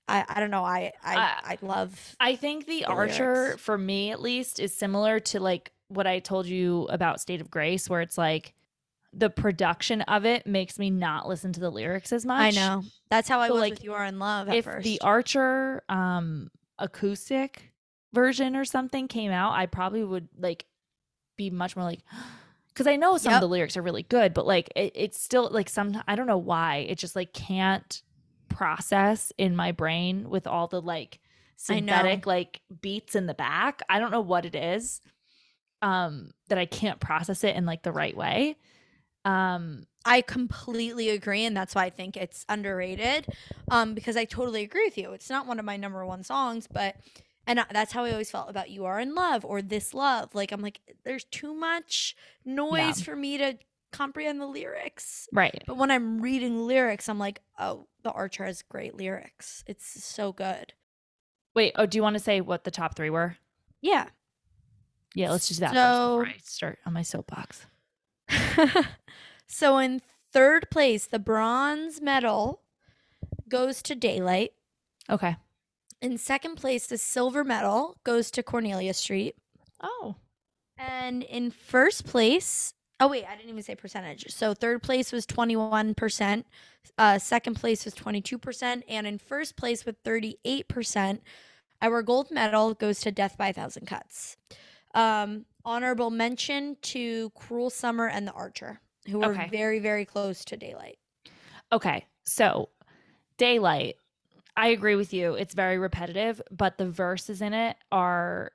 I, 0.09 0.25
I 0.29 0.41
don't 0.41 0.51
know. 0.51 0.65
I, 0.65 0.93
I, 1.03 1.17
I- 1.17 1.39
I 1.53 1.59
love. 1.63 2.17
I 2.21 2.37
think 2.37 2.67
the, 2.67 2.81
the 2.81 2.85
Archer, 2.87 3.33
lyrics. 3.35 3.63
for 3.63 3.79
me 3.79 4.11
at 4.11 4.21
least, 4.21 4.61
is 4.61 4.75
similar 4.75 5.19
to 5.21 5.41
like 5.41 5.73
what 5.89 6.07
I 6.07 6.19
told 6.19 6.47
you 6.47 6.85
about 6.91 7.21
State 7.21 7.41
of 7.41 7.51
Grace, 7.51 7.89
where 7.89 8.01
it's 8.03 8.19
like 8.19 8.53
the 9.15 9.31
production 9.31 10.01
of 10.03 10.25
it 10.25 10.47
makes 10.47 10.79
me 10.79 10.91
not 10.91 11.29
listen 11.29 11.53
to 11.53 11.61
the 11.61 11.71
lyrics 11.71 12.13
as 12.13 12.25
much. 12.27 12.41
I 12.41 12.51
know. 12.51 12.83
That's 13.11 13.29
how 13.29 13.41
I 13.41 13.49
So, 13.49 13.55
was 13.55 13.61
like, 13.61 13.73
with 13.75 13.85
You 13.85 13.93
Are 13.95 14.05
in 14.07 14.19
Love 14.19 14.49
at 14.49 14.57
If 14.57 14.65
first. 14.65 14.85
the 14.85 15.01
Archer 15.03 15.83
um 15.89 16.51
acoustic 16.79 17.73
version 18.13 18.57
or 18.57 18.65
something 18.65 19.09
came 19.09 19.31
out, 19.31 19.53
I 19.53 19.67
probably 19.67 20.03
would 20.05 20.29
like 20.39 20.65
be 21.37 21.49
much 21.51 21.77
more 21.77 21.85
like 21.85 22.01
because 22.73 22.87
I 22.87 22.97
know 22.97 23.17
some 23.19 23.35
of 23.35 23.41
the 23.41 23.49
lyrics 23.49 23.77
are 23.77 23.83
really 23.83 24.03
good, 24.03 24.35
but 24.35 24.47
like 24.47 24.71
it, 24.75 24.93
it's 24.95 25.21
still 25.21 25.49
like 25.51 25.69
some 25.69 26.03
I 26.07 26.15
don't 26.15 26.27
know 26.27 26.39
why 26.39 26.79
it 26.89 26.99
just 26.99 27.17
like 27.17 27.33
can't 27.33 28.03
process 28.49 29.33
in 29.39 29.57
my 29.57 29.73
brain 29.73 30.29
with 30.29 30.47
all 30.47 30.67
the 30.67 30.81
like 30.81 31.19
synthetic 31.57 32.27
like 32.27 32.61
beats 32.81 33.15
in 33.15 33.27
the 33.27 33.35
back. 33.35 33.83
I 33.89 33.99
don't 33.99 34.11
know 34.11 34.21
what 34.21 34.45
it 34.45 34.55
is 34.55 35.01
um 35.81 36.33
that 36.49 36.59
I 36.59 36.67
can't 36.67 37.01
process 37.01 37.45
it 37.45 37.57
in 37.57 37.67
like 37.67 37.83
the 37.83 37.93
right 37.93 38.17
way. 38.17 38.57
Um 39.25 39.87
I 40.05 40.21
completely 40.21 41.11
agree, 41.11 41.45
and 41.45 41.57
that's 41.57 41.75
why 41.75 41.85
I 41.85 41.91
think 41.91 42.17
it's 42.17 42.45
underrated. 42.49 43.29
Um, 43.71 43.95
because 43.95 44.17
I 44.17 44.25
totally 44.25 44.63
agree 44.63 44.85
with 44.85 44.99
you. 44.99 45.13
It's 45.13 45.31
not 45.31 45.47
one 45.47 45.59
of 45.59 45.65
my 45.65 45.77
number 45.77 46.05
one 46.05 46.25
songs, 46.25 46.67
but 46.67 46.97
and 47.47 47.65
that's 47.73 47.93
how 47.93 48.05
I 48.05 48.13
always 48.13 48.31
felt 48.31 48.49
about 48.51 48.71
"You 48.71 48.85
Are 48.85 49.01
in 49.01 49.15
Love" 49.15 49.45
or 49.45 49.63
"This 49.63 49.93
Love." 49.95 50.35
Like 50.35 50.53
I'm 50.53 50.61
like, 50.61 50.81
there's 51.05 51.25
too 51.25 51.55
much 51.55 52.15
noise 52.45 53.01
for 53.03 53.17
me 53.17 53.39
to 53.39 53.59
comprehend 53.93 54.41
the 54.41 54.47
lyrics. 54.47 55.29
right. 55.33 55.63
But 55.67 55.77
when 55.77 55.91
I'm 55.91 56.21
reading 56.23 56.67
lyrics, 56.67 57.09
I'm 57.09 57.19
like, 57.19 57.41
oh, 57.59 57.89
the 58.03 58.11
Archer 58.11 58.45
has 58.47 58.63
great 58.63 58.95
lyrics. 58.97 59.63
It's 59.67 60.05
so 60.05 60.33
good. 60.33 60.73
Wait, 61.55 61.73
oh 61.77 61.85
do 61.85 61.99
you 61.99 62.03
want 62.03 62.15
to 62.15 62.21
say 62.23 62.41
what 62.41 62.65
the 62.65 62.71
top 62.71 62.97
3 62.97 63.11
were? 63.11 63.37
Yeah. 63.83 64.07
Yeah, 65.15 65.31
let's 65.31 65.47
just 65.49 65.61
do 65.61 65.67
that 65.67 65.75
first 65.75 65.77
So- 65.77 66.19
before 66.21 66.35
I 66.35 66.39
start 66.43 66.79
on 66.87 66.93
my 66.95 67.03
soapbox. 67.03 67.67
so 69.47 69.79
in 69.79 70.01
third 70.33 70.71
place, 70.71 71.07
the 71.07 71.19
bronze 71.19 72.01
medal 72.01 72.63
goes 73.49 73.83
to 73.83 73.95
Daylight. 73.95 74.53
Okay. 75.11 75.37
In 76.03 76.19
second 76.19 76.57
place, 76.57 76.89
the 76.89 76.99
silver 76.99 77.45
medal 77.45 77.97
goes 78.05 78.31
to 78.33 78.43
Cornelia 78.43 78.93
Street. 78.93 79.37
Oh. 79.81 80.17
And 80.77 81.23
in 81.23 81.51
first 81.53 82.05
place, 82.05 82.75
oh 82.99 83.07
wait, 83.09 83.25
I 83.25 83.37
didn't 83.37 83.51
even 83.51 83.63
say 83.63 83.77
percentage. 83.77 84.27
So 84.31 84.53
third 84.53 84.83
place 84.83 85.13
was 85.13 85.27
21%, 85.27 86.45
uh, 86.99 87.19
second 87.19 87.55
place 87.55 87.85
was 87.85 87.95
22%, 87.95 88.83
and 88.89 89.07
in 89.07 89.19
first 89.19 89.57
place 89.57 89.85
with 89.87 90.03
38%, 90.03 91.21
our 91.81 92.03
gold 92.03 92.31
medal 92.33 92.75
goes 92.75 93.01
to 93.01 93.13
Death 93.13 93.39
by 93.39 93.49
a 93.49 93.53
Thousand 93.53 93.87
Cuts. 93.87 94.37
Um, 94.95 95.47
honorable 95.65 96.11
mention 96.11 96.77
to 96.83 97.31
Cruel 97.31 97.71
Summer 97.71 98.09
and 98.09 98.27
The 98.27 98.33
Archer, 98.33 98.81
who 99.09 99.21
were 99.21 99.33
Okay. 99.33 99.49
very, 99.51 99.79
very 99.79 100.05
close 100.05 100.45
to 100.47 100.57
Daylight. 100.57 100.99
Okay. 101.71 102.07
So, 102.25 102.71
Daylight, 103.37 103.97
I 104.57 104.69
agree 104.69 104.97
with 104.97 105.13
you. 105.13 105.35
It's 105.35 105.55
very 105.55 105.79
repetitive, 105.79 106.41
but 106.51 106.79
the 106.79 106.91
verses 106.91 107.41
in 107.41 107.55
it 107.55 107.77
are 107.91 108.53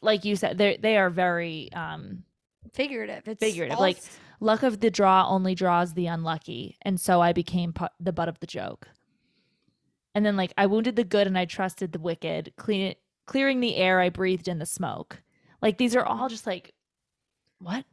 like 0.00 0.24
you 0.24 0.36
said 0.36 0.58
they 0.58 0.76
they 0.76 0.96
are 0.96 1.10
very 1.10 1.72
um 1.72 2.22
Figurative. 2.74 3.26
It's 3.28 3.40
Figurative, 3.40 3.78
like- 3.78 3.98
luck 4.40 4.62
of 4.62 4.80
the 4.80 4.90
draw 4.90 5.26
only 5.28 5.54
draws 5.54 5.94
the 5.94 6.06
unlucky, 6.06 6.76
and 6.82 7.00
so 7.00 7.20
I 7.22 7.32
became 7.32 7.72
pu- 7.72 7.86
the 8.00 8.12
butt 8.12 8.28
of 8.28 8.40
the 8.40 8.46
joke. 8.46 8.88
And 10.14 10.24
then 10.24 10.36
like 10.36 10.52
I 10.58 10.66
wounded 10.66 10.96
the 10.96 11.04
good 11.04 11.26
and 11.26 11.38
I 11.38 11.44
trusted 11.44 11.92
the 11.92 11.98
wicked, 11.98 12.52
clean 12.56 12.94
clearing 13.26 13.60
the 13.60 13.76
air 13.76 14.00
I 14.00 14.08
breathed 14.08 14.48
in 14.48 14.58
the 14.58 14.66
smoke. 14.66 15.22
Like 15.62 15.78
these 15.78 15.96
are 15.96 16.04
all 16.04 16.28
just 16.28 16.46
like 16.46 16.72
what? 17.58 17.84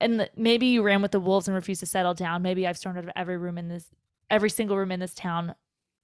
And 0.00 0.20
the, 0.20 0.30
maybe 0.36 0.66
you 0.66 0.82
ran 0.82 1.02
with 1.02 1.12
the 1.12 1.20
wolves 1.20 1.46
and 1.46 1.54
refused 1.54 1.80
to 1.80 1.86
settle 1.86 2.14
down. 2.14 2.42
Maybe 2.42 2.66
I've 2.66 2.78
stormed 2.78 2.98
out 2.98 3.04
of 3.04 3.10
every 3.16 3.36
room 3.36 3.58
in 3.58 3.68
this 3.68 3.86
every 4.30 4.50
single 4.50 4.76
room 4.76 4.92
in 4.92 5.00
this 5.00 5.14
town, 5.14 5.54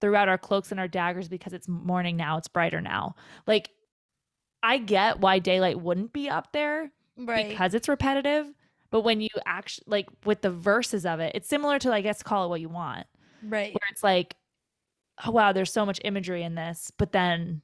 threw 0.00 0.14
out 0.14 0.28
our 0.28 0.38
cloaks 0.38 0.70
and 0.70 0.80
our 0.80 0.88
daggers 0.88 1.28
because 1.28 1.52
it's 1.52 1.68
morning 1.68 2.16
now, 2.16 2.36
it's 2.36 2.48
brighter 2.48 2.80
now. 2.80 3.14
Like 3.46 3.70
I 4.62 4.78
get 4.78 5.20
why 5.20 5.38
daylight 5.38 5.80
wouldn't 5.80 6.12
be 6.12 6.28
up 6.28 6.52
there 6.52 6.90
right. 7.16 7.48
because 7.48 7.74
it's 7.74 7.88
repetitive. 7.88 8.46
But 8.90 9.02
when 9.02 9.20
you 9.20 9.28
actually 9.46 9.84
like 9.88 10.08
with 10.24 10.42
the 10.42 10.50
verses 10.50 11.04
of 11.06 11.20
it, 11.20 11.32
it's 11.34 11.48
similar 11.48 11.78
to 11.80 11.92
I 11.92 12.00
guess 12.00 12.22
call 12.22 12.46
it 12.46 12.48
what 12.48 12.60
you 12.60 12.68
want, 12.68 13.06
right. 13.42 13.72
where 13.72 13.88
it's 13.90 14.02
like, 14.02 14.36
oh 15.24 15.30
wow, 15.30 15.52
there's 15.52 15.72
so 15.72 15.84
much 15.86 16.00
imagery 16.04 16.42
in 16.42 16.54
this, 16.54 16.92
but 16.96 17.12
then 17.12 17.62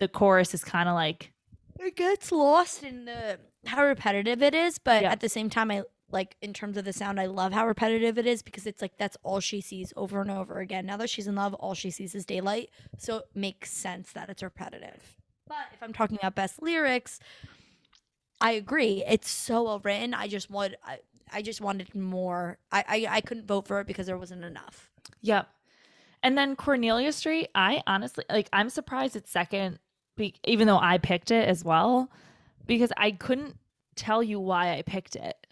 the 0.00 0.08
chorus 0.08 0.54
is 0.54 0.64
kind 0.64 0.88
of 0.88 0.94
like, 0.94 1.32
it 1.78 1.96
gets 1.96 2.32
lost 2.32 2.82
in 2.82 3.04
the 3.04 3.38
how 3.66 3.84
repetitive 3.84 4.42
it 4.42 4.54
is 4.54 4.78
but 4.78 5.02
Yeah. 5.02 5.10
at 5.12 5.20
the 5.20 5.28
same 5.28 5.48
time 5.48 5.70
i 5.70 5.82
like 6.14 6.36
in 6.40 6.54
terms 6.54 6.76
of 6.76 6.84
the 6.84 6.92
sound 6.92 7.20
i 7.20 7.26
love 7.26 7.52
how 7.52 7.66
repetitive 7.66 8.16
it 8.16 8.26
is 8.26 8.40
because 8.40 8.66
it's 8.66 8.80
like 8.80 8.96
that's 8.96 9.16
all 9.22 9.40
she 9.40 9.60
sees 9.60 9.92
over 9.96 10.22
and 10.22 10.30
over 10.30 10.60
again. 10.60 10.86
Now 10.86 10.96
that 10.96 11.10
she's 11.10 11.26
in 11.26 11.34
love 11.34 11.52
all 11.54 11.74
she 11.74 11.90
sees 11.90 12.14
is 12.14 12.24
daylight. 12.24 12.70
So 12.96 13.18
it 13.18 13.24
makes 13.34 13.70
sense 13.72 14.12
that 14.12 14.30
it's 14.30 14.42
repetitive. 14.42 15.16
But 15.46 15.66
if 15.74 15.82
i'm 15.82 15.92
talking 15.92 16.16
about 16.16 16.34
best 16.34 16.62
lyrics 16.62 17.20
i 18.40 18.52
agree. 18.52 19.04
It's 19.06 19.28
so 19.30 19.64
well 19.64 19.80
written. 19.80 20.14
I 20.14 20.28
just 20.28 20.48
want 20.48 20.74
i, 20.84 21.00
I 21.32 21.42
just 21.42 21.60
wanted 21.60 21.94
more. 21.94 22.58
I, 22.72 22.84
I 22.88 23.06
i 23.16 23.20
couldn't 23.20 23.46
vote 23.46 23.66
for 23.66 23.80
it 23.80 23.86
because 23.86 24.06
there 24.06 24.16
wasn't 24.18 24.44
enough. 24.44 24.90
Yep. 25.20 25.48
And 26.22 26.38
then 26.38 26.56
Cornelia 26.56 27.12
Street, 27.12 27.48
I 27.54 27.82
honestly 27.86 28.24
like 28.30 28.48
I'm 28.52 28.70
surprised 28.70 29.16
it's 29.16 29.30
second, 29.30 29.78
even 30.44 30.66
though 30.66 30.78
I 30.78 30.98
picked 30.98 31.30
it 31.30 31.46
as 31.48 31.64
well, 31.64 32.10
because 32.66 32.92
I 32.96 33.10
couldn't 33.10 33.58
tell 33.96 34.22
you 34.22 34.40
why 34.40 34.72
I 34.76 34.82
picked 34.82 35.16
it. 35.16 35.43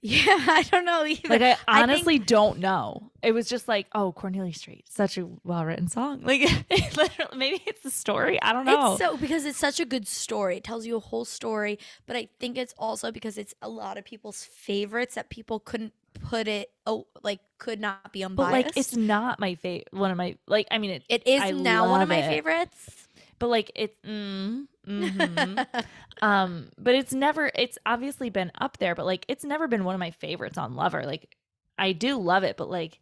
yeah 0.02 0.22
i 0.48 0.62
don't 0.70 0.84
know 0.86 1.04
either 1.04 1.28
Like 1.28 1.42
I 1.42 1.50
I 1.50 1.54
think- 1.54 1.60
honestly 1.68 2.18
don't 2.18 2.58
know. 2.58 3.10
It 3.22 3.32
was 3.32 3.50
just 3.50 3.68
like, 3.68 3.86
oh, 3.94 4.12
Cornelia 4.12 4.54
Street, 4.54 4.86
such 4.88 5.18
a 5.18 5.28
well 5.44 5.66
written 5.66 5.88
song. 5.88 6.22
Like 6.24 6.40
it 6.70 6.96
literally, 6.96 7.36
maybe 7.36 7.62
it's 7.66 7.82
the 7.82 7.90
story. 7.90 8.40
I 8.40 8.54
don't 8.54 8.64
know. 8.64 8.92
It's 8.92 9.02
so 9.02 9.18
because 9.18 9.44
it's 9.44 9.58
such 9.58 9.78
a 9.78 9.84
good 9.84 10.08
story. 10.08 10.56
It 10.56 10.64
tells 10.64 10.86
you 10.86 10.96
a 10.96 11.00
whole 11.00 11.26
story, 11.26 11.78
but 12.06 12.16
I 12.16 12.30
think 12.38 12.56
it's 12.56 12.72
also 12.78 13.12
because 13.12 13.36
it's 13.36 13.52
a 13.60 13.68
lot 13.68 13.98
of 13.98 14.06
people's 14.06 14.42
favorites 14.42 15.16
that 15.16 15.28
people 15.28 15.60
couldn't 15.60 15.92
put 16.14 16.48
it 16.48 16.70
oh 16.86 17.06
like 17.22 17.38
could 17.58 17.78
not 17.80 18.10
be 18.12 18.24
unbiased. 18.24 18.50
but 18.50 18.52
like 18.66 18.76
it's 18.76 18.96
not 18.96 19.38
my 19.38 19.54
favorite. 19.54 19.92
One 19.92 20.10
of 20.10 20.16
my 20.16 20.36
like. 20.46 20.66
I 20.70 20.78
mean, 20.78 20.92
it. 20.92 21.04
it 21.10 21.26
is 21.26 21.42
I 21.42 21.50
now 21.50 21.90
one 21.90 22.00
of 22.00 22.08
my 22.08 22.20
it. 22.22 22.26
favorites. 22.26 23.06
But 23.40 23.48
like 23.48 23.72
it's. 23.74 23.98
Mm, 24.06 24.68
mhm. 24.86 25.66
um. 26.22 26.70
But 26.78 26.94
it's 26.94 27.12
never. 27.12 27.50
It's 27.56 27.78
obviously 27.84 28.30
been 28.30 28.52
up 28.60 28.78
there, 28.78 28.94
but 28.94 29.06
like 29.06 29.24
it's 29.26 29.44
never 29.44 29.66
been 29.66 29.82
one 29.82 29.96
of 29.96 29.98
my 29.98 30.12
favorites 30.12 30.56
on 30.56 30.76
Lover. 30.76 31.02
Like 31.02 31.36
I 31.76 31.90
do 31.90 32.16
love 32.20 32.44
it, 32.44 32.56
but 32.56 32.70
like 32.70 33.00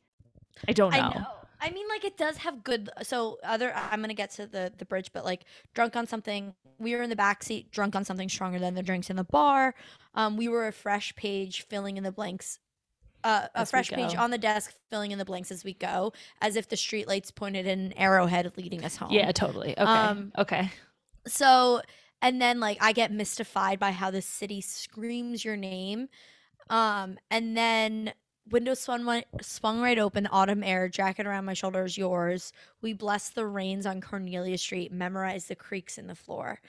I 0.67 0.73
don't 0.73 0.93
know. 0.93 0.99
I 0.99 1.15
know. 1.15 1.27
I 1.61 1.71
mean, 1.71 1.89
like 1.89 2.05
it 2.05 2.17
does 2.17 2.37
have 2.39 2.63
good. 2.63 2.89
So 3.03 3.39
other, 3.43 3.73
I'm 3.75 4.01
gonna 4.01 4.15
get 4.15 4.31
to 4.33 4.47
the 4.47 4.73
the 4.77 4.85
bridge, 4.85 5.11
but 5.13 5.25
like 5.25 5.45
drunk 5.75 5.97
on 5.97 6.07
something. 6.07 6.55
We 6.79 6.95
were 6.95 7.03
in 7.03 7.11
the 7.11 7.17
back 7.17 7.43
seat, 7.43 7.73
drunk 7.73 7.97
on 7.97 8.05
something 8.05 8.29
stronger 8.29 8.61
than 8.61 8.75
the 8.75 8.83
drinks 8.83 9.11
in 9.11 9.17
the 9.17 9.25
bar. 9.25 9.75
Um, 10.15 10.37
we 10.37 10.49
were 10.49 10.69
a 10.69 10.73
fresh 10.73 11.15
page 11.17 11.63
filling 11.63 11.97
in 11.97 12.05
the 12.05 12.13
blanks. 12.13 12.61
Uh, 13.25 13.49
a 13.55 13.67
fresh 13.67 13.91
page 13.91 14.15
on 14.15 14.31
the 14.31 14.39
desk, 14.39 14.75
filling 14.91 15.11
in 15.11 15.19
the 15.19 15.25
blanks 15.25 15.51
as 15.51 15.65
we 15.65 15.75
go, 15.75 16.13
as 16.41 16.57
if 16.57 16.69
the 16.69 16.77
streetlights 16.77 17.35
pointed 17.35 17.67
an 17.67 17.93
arrowhead 17.97 18.51
leading 18.57 18.85
us 18.85 18.97
home. 18.97 19.11
Yeah. 19.11 19.33
Totally. 19.33 19.73
Okay. 19.73 19.83
Um, 19.83 20.33
okay. 20.39 20.71
So, 21.27 21.83
and 22.23 22.41
then 22.41 22.61
like 22.61 22.79
I 22.81 22.93
get 22.93 23.13
mystified 23.13 23.79
by 23.79 23.91
how 23.91 24.11
the 24.11 24.23
city 24.23 24.61
screams 24.61 25.45
your 25.45 25.57
name. 25.57 26.09
Um, 26.71 27.19
and 27.31 27.57
then 27.57 28.13
windows 28.51 28.81
swung 28.81 29.23
swung 29.41 29.81
right 29.81 29.99
open, 29.99 30.29
autumn 30.31 30.63
air, 30.63 30.89
jacket 30.89 31.27
around 31.27 31.45
my 31.45 31.55
shoulders, 31.55 31.99
yours. 31.99 32.53
We 32.81 32.93
bless 32.93 33.31
the 33.31 33.47
rains 33.47 33.87
on 33.87 34.01
Cornelia 34.01 34.59
Street, 34.59 34.93
memorize 34.93 35.47
the 35.47 35.57
creaks 35.57 35.99
in 35.99 36.07
the 36.07 36.15
floor. 36.15 36.61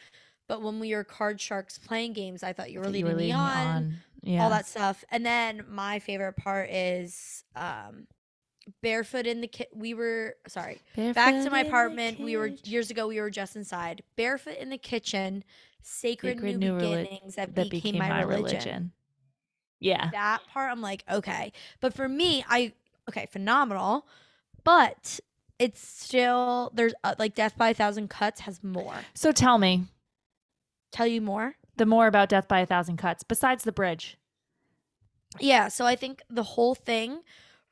But 0.50 0.64
when 0.64 0.80
we 0.80 0.94
were 0.96 1.04
card 1.06 1.40
sharks 1.40 1.78
playing 1.78 2.14
games, 2.14 2.42
I 2.44 2.52
thought 2.54 2.72
you 2.72 2.80
were 2.80 2.86
That 2.86 2.92
leading, 2.92 3.16
me 3.16 3.32
on, 3.32 3.94
Yeah. 4.24 4.44
all 4.44 4.50
that 4.50 4.66
stuff. 4.66 5.06
And 5.12 5.24
then 5.26 5.64
my 5.70 6.00
favorite 6.00 6.36
part 6.36 6.70
is 6.72 7.46
um 7.56 8.08
barefoot 8.82 9.28
in 9.28 9.42
the 9.42 9.48
kit. 9.48 9.70
We 9.74 9.94
were 9.94 10.36
sorry, 10.48 10.82
back 10.96 11.44
to 11.44 11.50
my 11.52 11.62
apartment. 11.62 12.20
We 12.20 12.36
were 12.36 12.48
years 12.64 12.90
ago. 12.90 13.08
We 13.08 13.22
were 13.22 13.30
just 13.30 13.56
inside, 13.56 14.02
barefoot 14.18 14.58
in 14.58 14.70
the 14.70 14.78
kitchen. 14.78 15.44
Sacred, 15.82 16.38
Sacred 16.38 16.58
new, 16.58 16.74
new 16.74 16.80
beginnings 16.80 17.36
that, 17.36 17.56
that 17.56 17.70
became, 17.70 17.98
my, 17.98 18.22
religion. 18.22 18.92
Yeah. 19.80 20.10
That 20.12 20.42
part, 20.52 20.70
I'm 20.72 20.82
like, 20.82 21.06
okay. 21.10 21.54
But 21.80 21.94
for 21.94 22.10
me, 22.10 22.44
I 22.50 22.74
okay, 23.08 23.28
phenomenal. 23.32 24.06
But 24.64 25.20
it's 25.58 25.80
still 25.80 26.72
there's 26.74 26.94
uh, 27.04 27.16
like 27.20 27.36
Death 27.36 27.58
by 27.58 27.70
a 27.70 27.74
Thousand 27.74 28.10
Cuts 28.10 28.42
has 28.42 28.64
more. 28.64 28.96
So 29.14 29.32
tell 29.32 29.58
me, 29.58 29.86
Tell 30.92 31.08
you 31.08 31.22
more. 31.22 31.56
the 31.78 31.86
more 31.86 32.08
about 32.08 32.30
Death 32.30 32.48
by 32.48 32.60
a 32.60 32.66
Thousand 32.66 32.98
Cuts 32.98 33.24
besides 33.24 33.64
the 33.64 33.72
bridge? 33.72 34.18
Yeah, 35.40 35.68
so 35.68 35.86
I 35.86 35.96
think 35.96 36.22
the 36.30 36.44
whole 36.44 36.76
thing, 36.76 37.22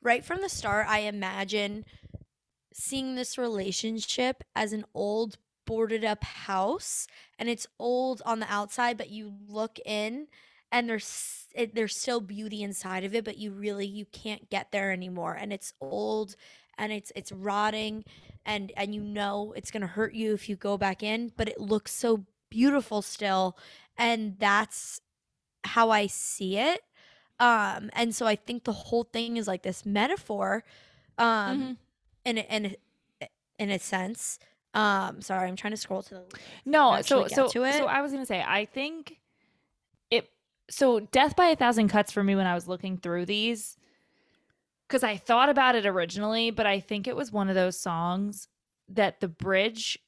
right 0.00 0.24
from 0.24 0.40
the 0.40 0.48
start, 0.48 0.86
I 0.88 1.00
imagine 1.00 1.84
seeing 2.72 3.16
this 3.16 3.36
relationship 3.36 4.44
as 4.54 4.72
an 4.72 4.84
old 4.94 5.36
boarded 5.66 6.04
up 6.04 6.24
house 6.24 7.06
and 7.38 7.48
it's 7.48 7.66
old 7.78 8.22
on 8.24 8.40
the 8.40 8.50
outside 8.50 8.96
but 8.96 9.10
you 9.10 9.34
look 9.48 9.78
in 9.84 10.26
and 10.72 10.88
there's 10.88 11.46
it, 11.54 11.74
there's 11.74 11.94
still 11.94 12.20
beauty 12.20 12.62
inside 12.62 13.04
of 13.04 13.14
it 13.14 13.22
but 13.22 13.36
you 13.36 13.50
really 13.50 13.84
you 13.84 14.06
can't 14.06 14.48
get 14.48 14.72
there 14.72 14.90
anymore 14.92 15.34
and 15.34 15.52
it's 15.52 15.74
old 15.82 16.36
and 16.78 16.90
it's 16.90 17.12
it's 17.14 17.32
rotting 17.32 18.02
and 18.46 18.72
and 18.78 18.94
you 18.94 19.02
know 19.02 19.52
it's 19.56 19.70
going 19.70 19.82
to 19.82 19.86
hurt 19.86 20.14
you 20.14 20.32
if 20.32 20.48
you 20.48 20.56
go 20.56 20.78
back 20.78 21.02
in 21.02 21.30
but 21.36 21.48
it 21.48 21.60
looks 21.60 21.92
so 21.92 22.24
beautiful 22.50 23.02
still 23.02 23.56
and 23.96 24.36
that's 24.38 25.00
how 25.64 25.90
I 25.90 26.06
see 26.06 26.56
it 26.58 26.80
um 27.40 27.90
and 27.92 28.14
so 28.14 28.26
I 28.26 28.36
think 28.36 28.64
the 28.64 28.72
whole 28.72 29.04
thing 29.04 29.36
is 29.36 29.46
like 29.46 29.62
this 29.62 29.84
metaphor 29.84 30.64
um 31.18 31.58
Mhm. 31.60 31.76
in 32.24 32.38
in 32.38 32.76
in 33.58 33.70
a 33.70 33.78
sense 33.78 34.38
um 34.74 35.20
sorry 35.20 35.48
I'm 35.48 35.56
trying 35.56 35.72
to 35.72 35.76
scroll 35.76 36.02
to 36.04 36.14
the 36.14 36.24
No, 36.64 37.00
so 37.02 37.26
so 37.28 37.48
to 37.48 37.64
it. 37.64 37.74
so 37.78 37.86
I 37.86 38.00
was 38.00 38.12
gonna 38.12 38.26
say 38.26 38.42
I 38.46 38.64
think 38.64 39.18
it. 40.10 40.30
So 40.70 41.00
Death 41.00 41.34
by 41.36 41.46
a 41.46 41.56
Thousand 41.56 41.88
Cuts 41.88 42.12
for 42.12 42.22
me 42.22 42.34
when 42.36 42.46
I 42.46 42.54
was 42.54 42.68
looking 42.68 42.96
through 42.98 43.26
these, 43.26 43.76
because 44.86 45.02
I 45.02 45.16
thought 45.16 45.48
about 45.48 45.74
it 45.74 45.86
originally, 45.86 46.50
but 46.50 46.66
I 46.66 46.80
think 46.80 47.06
it 47.06 47.16
was 47.16 47.32
one 47.32 47.48
of 47.48 47.54
those 47.54 47.78
songs 47.78 48.48
that 48.88 49.20
the 49.20 49.28
bridge 49.28 49.98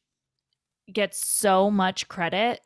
gets 0.92 1.26
so 1.26 1.70
much 1.70 2.08
credit 2.08 2.60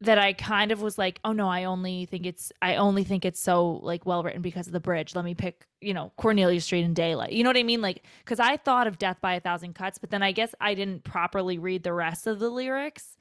that 0.00 0.18
I 0.18 0.32
kind 0.32 0.70
of 0.70 0.80
was 0.80 0.96
like, 0.96 1.18
oh 1.24 1.32
no, 1.32 1.48
I 1.48 1.64
only 1.64 2.06
think 2.06 2.24
it's 2.24 2.52
I 2.62 2.76
only 2.76 3.02
think 3.02 3.24
it's 3.24 3.40
so 3.40 3.80
like 3.82 4.06
well 4.06 4.22
written 4.22 4.42
because 4.42 4.66
of 4.68 4.72
the 4.72 4.80
bridge. 4.80 5.14
Let 5.14 5.24
me 5.24 5.34
pick, 5.34 5.66
you 5.80 5.92
know, 5.92 6.12
Cornelia 6.16 6.60
Street 6.60 6.84
and 6.84 6.94
Daylight. 6.94 7.32
You 7.32 7.42
know 7.42 7.50
what 7.50 7.56
I 7.56 7.64
mean? 7.64 7.82
Like, 7.82 8.04
because 8.24 8.38
I 8.38 8.56
thought 8.58 8.86
of 8.86 8.98
Death 8.98 9.18
by 9.20 9.34
a 9.34 9.40
Thousand 9.40 9.74
Cuts, 9.74 9.98
but 9.98 10.10
then 10.10 10.22
I 10.22 10.32
guess 10.32 10.54
I 10.60 10.74
didn't 10.74 11.02
properly 11.02 11.58
read 11.58 11.82
the 11.82 11.92
rest 11.92 12.28
of 12.28 12.38
the 12.38 12.48
lyrics. 12.48 13.16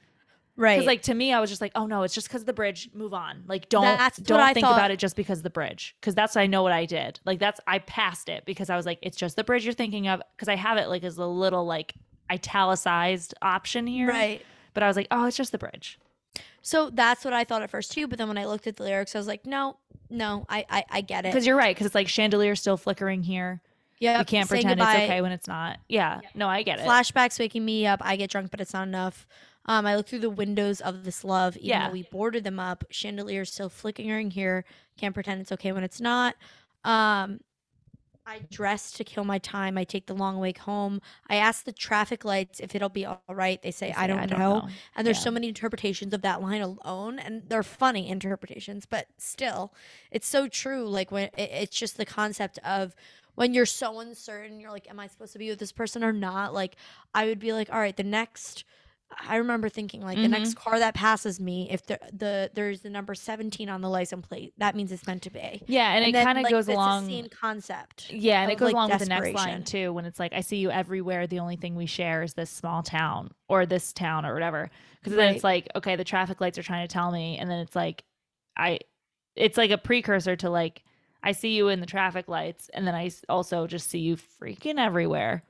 right 0.56 0.76
Because 0.76 0.86
like 0.86 1.02
to 1.04 1.16
me, 1.16 1.34
I 1.34 1.40
was 1.40 1.50
just 1.50 1.62
like, 1.62 1.72
oh 1.74 1.88
no, 1.88 2.04
it's 2.04 2.14
just 2.14 2.28
because 2.28 2.44
of 2.44 2.48
the 2.48 2.54
bridge. 2.54 2.92
Move 2.94 3.14
on. 3.14 3.44
Like 3.48 3.70
don't 3.70 3.82
That's 3.82 4.20
don't 4.20 4.54
think 4.54 4.68
about 4.68 4.92
it 4.92 5.00
just 5.00 5.16
because 5.16 5.40
of 5.40 5.44
the 5.44 5.50
bridge. 5.50 5.96
Because 6.00 6.14
that's 6.14 6.38
I 6.38 6.46
know 6.46 6.62
what 6.62 6.74
I 6.74 6.86
did. 6.86 7.20
Like 7.26 7.40
that's 7.40 7.60
I 7.66 7.80
passed 7.80 8.30
it 8.30 8.46
because 8.46 8.70
I 8.70 8.76
was 8.76 8.86
like, 8.86 9.00
it's 9.02 9.18
just 9.18 9.36
the 9.36 9.44
bridge 9.44 9.66
you're 9.66 9.74
thinking 9.74 10.08
of. 10.08 10.22
Because 10.36 10.48
I 10.48 10.56
have 10.56 10.78
it 10.78 10.90
like 10.90 11.04
as 11.04 11.18
a 11.18 11.26
little 11.26 11.66
like 11.66 11.96
italicized 12.32 13.34
option 13.42 13.88
here. 13.88 14.08
right 14.10 14.42
But 14.74 14.84
I 14.84 14.88
was 14.88 14.96
like, 14.98 15.08
oh, 15.12 15.26
it's 15.26 15.38
just 15.38 15.52
the 15.52 15.58
bridge. 15.58 15.98
so 16.62 16.90
that's 16.90 17.24
what 17.26 17.34
I 17.34 17.44
thought 17.44 17.62
at 17.62 17.70
first 17.70 17.92
too 17.92 18.08
but 18.08 18.18
then 18.18 18.28
when 18.28 18.38
I 18.38 18.46
looked 18.46 18.68
at 18.68 18.76
the 18.78 18.84
lyrics 18.84 19.16
I 19.16 19.20
was 19.20 19.28
like 19.28 19.46
no 19.46 19.78
no 20.10 20.46
I 20.50 20.66
I, 20.70 20.84
I 20.90 21.02
get 21.02 21.26
it 21.26 21.32
Because 21.32 21.46
you're 21.48 21.56
right. 21.58 21.76
Because 21.76 21.86
it's 21.86 21.96
like 21.96 22.08
chandelier 22.08 22.56
still 22.56 22.78
flickering 22.78 23.24
here. 23.24 23.62
yeah 24.00 24.20
you 24.20 24.26
can't 24.26 24.48
pretend 24.50 24.80
it's 24.80 24.90
okay 24.90 25.22
when 25.22 25.32
it's 25.32 25.48
not. 25.48 25.80
Yeah. 25.90 26.22
No, 26.36 26.48
I 26.48 26.64
get 26.64 26.80
it. 26.80 26.86
flashbacks 26.86 27.40
waking 27.40 27.64
me 27.66 27.86
up 27.88 28.00
I 28.04 28.16
get 28.16 28.30
drunk 28.30 28.52
but 28.52 28.62
it's 28.62 28.74
not 28.74 28.88
enough 28.88 29.26
um 29.66 29.86
I 29.86 29.96
look 29.98 30.08
through 30.08 30.20
the 30.20 30.30
windows 30.30 30.80
of 30.82 31.04
this 31.04 31.24
love 31.24 31.56
even 31.58 31.70
Yeah. 31.70 31.88
though 31.88 31.94
we 31.94 32.04
boarded 32.04 32.44
them 32.44 32.60
up 32.60 32.84
chandeliers 32.90 33.52
still 33.52 33.70
flickering 33.70 34.32
here 34.32 34.64
can't 34.98 35.14
pretend 35.14 35.42
it's 35.42 35.52
okay 35.52 35.72
when 35.72 35.84
it's 35.84 36.00
not 36.02 36.36
um 36.84 37.40
I 38.30 38.40
dress 38.52 38.92
to 38.94 39.06
kill 39.06 39.24
my 39.24 39.40
time. 39.40 39.78
I 39.78 39.86
take 39.86 40.08
the 40.08 40.14
long 40.14 40.38
way 40.38 40.52
home. 40.54 41.00
I 41.30 41.38
ask 41.38 41.64
the 41.64 41.72
traffic 41.72 42.26
lights 42.26 42.60
if 42.60 42.76
it'll 42.76 42.90
be 42.90 43.06
all 43.06 43.24
right. 43.30 43.62
They 43.62 43.72
say, 43.72 43.94
They 43.94 43.94
I, 43.94 44.06
say, 44.06 44.08
don't 44.08 44.28
know. 44.28 44.64
And 44.96 45.08
there's 45.08 45.18
Yeah. 45.18 45.22
so 45.22 45.32
many 45.32 45.48
interpretations 45.48 46.14
of 46.14 46.22
that 46.24 46.42
line 46.42 46.62
alone, 46.62 47.20
and 47.20 47.48
they're 47.50 47.64
funny 47.64 48.10
interpretations, 48.10 48.86
but 48.86 49.08
still, 49.18 49.74
it's 50.12 50.28
so 50.28 50.50
true. 50.50 50.90
Like 50.90 51.10
when 51.10 51.26
it, 51.26 51.34
it's 51.38 51.78
just 51.78 51.96
the 51.96 52.06
concept 52.06 52.60
of 52.66 52.96
when 53.36 53.54
you're 53.54 53.66
so 53.66 54.00
uncertain, 54.02 54.60
you're 54.60 54.72
like, 54.72 54.90
"Am 54.90 55.00
I 55.00 55.08
supposed 55.08 55.34
to 55.34 55.40
be 55.40 55.50
with 55.50 55.60
this 55.60 55.72
person 55.72 56.04
or 56.04 56.12
not?" 56.14 56.54
Like 56.54 56.76
I 57.14 57.28
would 57.28 57.40
be 57.40 57.54
like, 57.54 57.70
"All 57.72 57.80
right, 57.80 57.96
the 57.96 58.04
next." 58.04 58.66
I 59.28 59.38
remember 59.38 59.70
thinking 59.70 60.02
like 60.02 60.18
the 60.18 60.28
next 60.28 60.50
mm-hmm. 60.50 60.70
car 60.70 60.80
that 60.80 60.94
passes 60.94 61.40
me, 61.40 61.70
if 61.72 61.86
the 61.86 62.00
the 62.12 62.52
there's 62.54 62.82
the 62.82 62.90
number 62.90 63.16
17 63.16 63.70
on 63.70 63.82
the 63.82 63.90
license 63.90 64.26
plate, 64.26 64.54
that 64.58 64.76
means 64.76 64.92
it's 64.92 65.08
meant 65.08 65.22
to 65.24 65.30
be. 65.30 65.64
Yeah, 65.68 65.94
and, 65.94 66.06
it 66.06 66.24
kind 66.24 66.38
of 66.38 66.44
like, 66.44 66.52
goes 66.52 66.68
along 66.68 67.08
the 67.08 67.22
same 67.22 67.30
concept. 67.30 68.12
Yeah, 68.12 68.42
and 68.42 68.52
it 68.52 68.58
goes 68.58 68.68
like, 68.68 68.74
along 68.74 68.90
with 68.90 69.00
the 69.00 69.06
next 69.06 69.34
line 69.34 69.64
too, 69.64 69.94
when 69.94 70.06
it's 70.06 70.20
like, 70.20 70.34
"I 70.34 70.42
see 70.42 70.58
you 70.58 70.72
everywhere. 70.72 71.26
The 71.26 71.40
only 71.40 71.56
thing 71.56 71.76
we 71.76 71.86
share 71.86 72.22
is 72.22 72.34
this 72.34 72.50
small 72.50 72.84
town 72.84 73.32
or 73.48 73.66
this 73.66 73.94
town 73.94 74.26
or 74.26 74.34
whatever." 74.34 74.70
Because 75.02 75.16
then 75.16 75.34
it's 75.34 75.44
like, 75.44 75.70
okay, 75.76 75.96
the 75.96 76.04
traffic 76.04 76.42
lights 76.42 76.58
are 76.58 76.64
trying 76.64 76.86
to 76.86 76.92
tell 76.92 77.12
me, 77.12 77.38
and 77.38 77.50
then 77.50 77.60
it's 77.60 77.76
like, 77.76 78.04
I, 78.58 78.80
it's 79.36 79.58
like 79.58 79.72
a 79.72 79.78
precursor 79.78 80.36
to 80.36 80.50
like, 80.50 80.84
I 81.24 81.32
see 81.32 81.56
you 81.56 81.70
in 81.70 81.80
the 81.80 81.86
traffic 81.86 82.28
lights, 82.28 82.70
and 82.74 82.86
then 82.86 82.94
I 82.94 83.10
also 83.30 83.68
just 83.68 83.90
see 83.90 84.00
you 84.00 84.18
freaking 84.18 84.78
everywhere. 84.80 85.44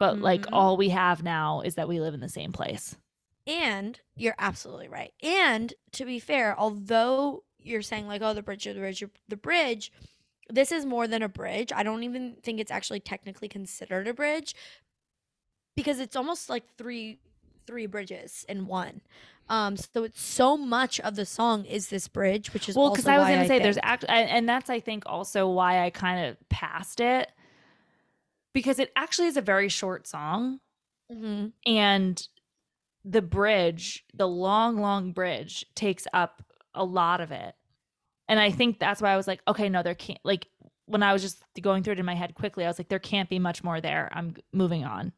But 0.00 0.18
like, 0.18 0.42
Mhm. 0.46 0.48
all 0.54 0.76
we 0.78 0.88
have 0.88 1.22
now 1.22 1.60
is 1.60 1.76
that 1.76 1.86
we 1.86 2.00
live 2.00 2.14
in 2.14 2.20
the 2.20 2.28
same 2.28 2.52
place. 2.52 2.96
And 3.46 4.00
you're 4.16 4.34
absolutely 4.38 4.88
right. 4.88 5.12
And 5.22 5.72
to 5.92 6.04
be 6.06 6.18
fair, 6.18 6.58
although 6.58 7.44
you're 7.62 7.82
saying 7.82 8.08
like, 8.08 8.22
oh, 8.22 8.32
the 8.32 8.42
bridge, 8.42 8.64
the 8.64 8.72
bridge, 8.74 9.04
the 9.28 9.36
bridge, 9.36 9.92
this 10.48 10.72
is 10.72 10.86
more 10.86 11.06
than 11.06 11.22
a 11.22 11.28
bridge. 11.28 11.70
I 11.72 11.82
don't 11.82 12.02
even 12.02 12.36
think 12.42 12.58
it's 12.60 12.70
actually 12.70 13.00
technically 13.00 13.46
considered 13.46 14.08
a 14.08 14.14
bridge 14.14 14.54
because 15.76 16.00
it's 16.00 16.16
almost 16.16 16.48
like 16.50 16.64
three 16.76 17.18
three 17.66 17.86
bridges 17.86 18.44
in 18.48 18.66
one. 18.66 19.00
Um, 19.48 19.76
so 19.76 20.02
it's 20.04 20.20
so 20.20 20.56
much 20.56 20.98
of 21.00 21.14
the 21.14 21.26
song 21.26 21.64
is 21.66 21.88
this 21.88 22.08
bridge, 22.08 22.52
which 22.54 22.68
is 22.68 22.74
Well, 22.74 22.90
because 22.90 23.06
I 23.06 23.18
was 23.18 23.28
gonna 23.28 23.46
say 23.46 23.58
there's 23.60 23.76
think- 23.76 23.86
act, 23.86 24.04
and 24.08 24.28
and 24.30 24.48
that's 24.48 24.70
I 24.70 24.80
think 24.80 25.04
also 25.06 25.48
why 25.48 25.84
I 25.84 25.90
kind 25.90 26.24
of 26.26 26.36
passed 26.48 27.00
it 27.00 27.30
because 28.52 28.78
it 28.78 28.90
actually 28.96 29.28
is 29.28 29.36
a 29.36 29.42
very 29.42 29.68
short 29.68 30.06
song. 30.06 30.60
Mhm. 31.12 31.52
and 31.66 32.28
the 33.04 33.20
bridge 33.22 34.04
the 34.14 34.28
long 34.28 34.76
long 34.80 35.10
bridge 35.10 35.64
takes 35.74 36.06
up 36.12 36.40
a 36.74 36.84
lot 36.84 37.20
of 37.20 37.32
it 37.32 37.56
and 38.28 38.38
i 38.38 38.50
think 38.52 38.78
that's 38.78 39.02
why 39.02 39.10
i 39.10 39.16
was 39.16 39.26
like 39.26 39.40
okay 39.48 39.68
no 39.68 39.82
there 39.82 39.94
can't 39.96 40.20
like 40.22 40.46
when 40.86 41.02
i 41.02 41.12
was 41.12 41.20
just 41.22 41.42
going 41.60 41.82
through 41.82 41.94
it 41.94 41.98
in 41.98 42.06
my 42.06 42.14
head 42.14 42.34
quickly 42.36 42.64
i 42.64 42.68
was 42.68 42.78
like 42.78 42.88
there 42.88 43.00
can't 43.00 43.28
be 43.28 43.40
much 43.40 43.64
more 43.64 43.80
there 43.80 44.08
i'm 44.12 44.36
moving 44.52 44.84
on 44.84 45.12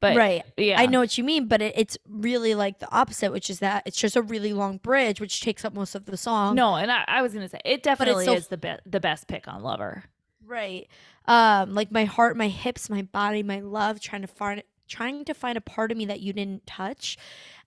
but 0.00 0.14
right. 0.16 0.42
yeah 0.58 0.78
I 0.80 0.86
know 0.86 0.98
what 1.00 1.16
you 1.16 1.22
mean, 1.24 1.46
but 1.46 1.62
it, 1.62 1.72
it's 1.76 1.96
really 2.08 2.54
like 2.56 2.80
the 2.80 2.90
opposite, 2.92 3.30
which 3.32 3.48
is 3.48 3.60
that 3.60 3.84
it's 3.86 3.96
just 3.96 4.16
a 4.16 4.22
really 4.22 4.52
long 4.52 4.78
bridge, 4.78 5.20
which 5.20 5.40
takes 5.40 5.64
up 5.64 5.72
most 5.74 5.94
of 5.94 6.04
the 6.06 6.16
song. 6.16 6.56
no 6.56 6.74
and 6.74 6.90
i, 6.92 7.04
I 7.06 7.22
was 7.22 7.32
gonna 7.32 7.48
say 7.48 7.60
it 7.64 7.82
definitely 7.82 8.24
so- 8.26 8.34
is 8.34 8.48
the 8.48 8.58
be- 8.58 8.76
the 8.84 9.00
best 9.00 9.28
pick 9.28 9.46
on 9.48 9.62
lover 9.62 10.04
Right. 10.46 10.88
Um, 11.26 11.74
like 11.74 11.90
my 11.92 12.04
heart, 12.04 12.36
my 12.36 12.48
hips, 12.48 12.90
my 12.90 13.02
body, 13.02 13.42
my 13.42 13.60
love, 13.60 14.00
trying 14.00 14.22
to 14.22 14.28
find 14.28 14.62
trying 14.88 15.24
to 15.24 15.32
find 15.32 15.56
a 15.56 15.60
part 15.60 15.90
of 15.90 15.96
me 15.96 16.04
that 16.06 16.20
you 16.20 16.32
didn't 16.34 16.66
touch. 16.66 17.16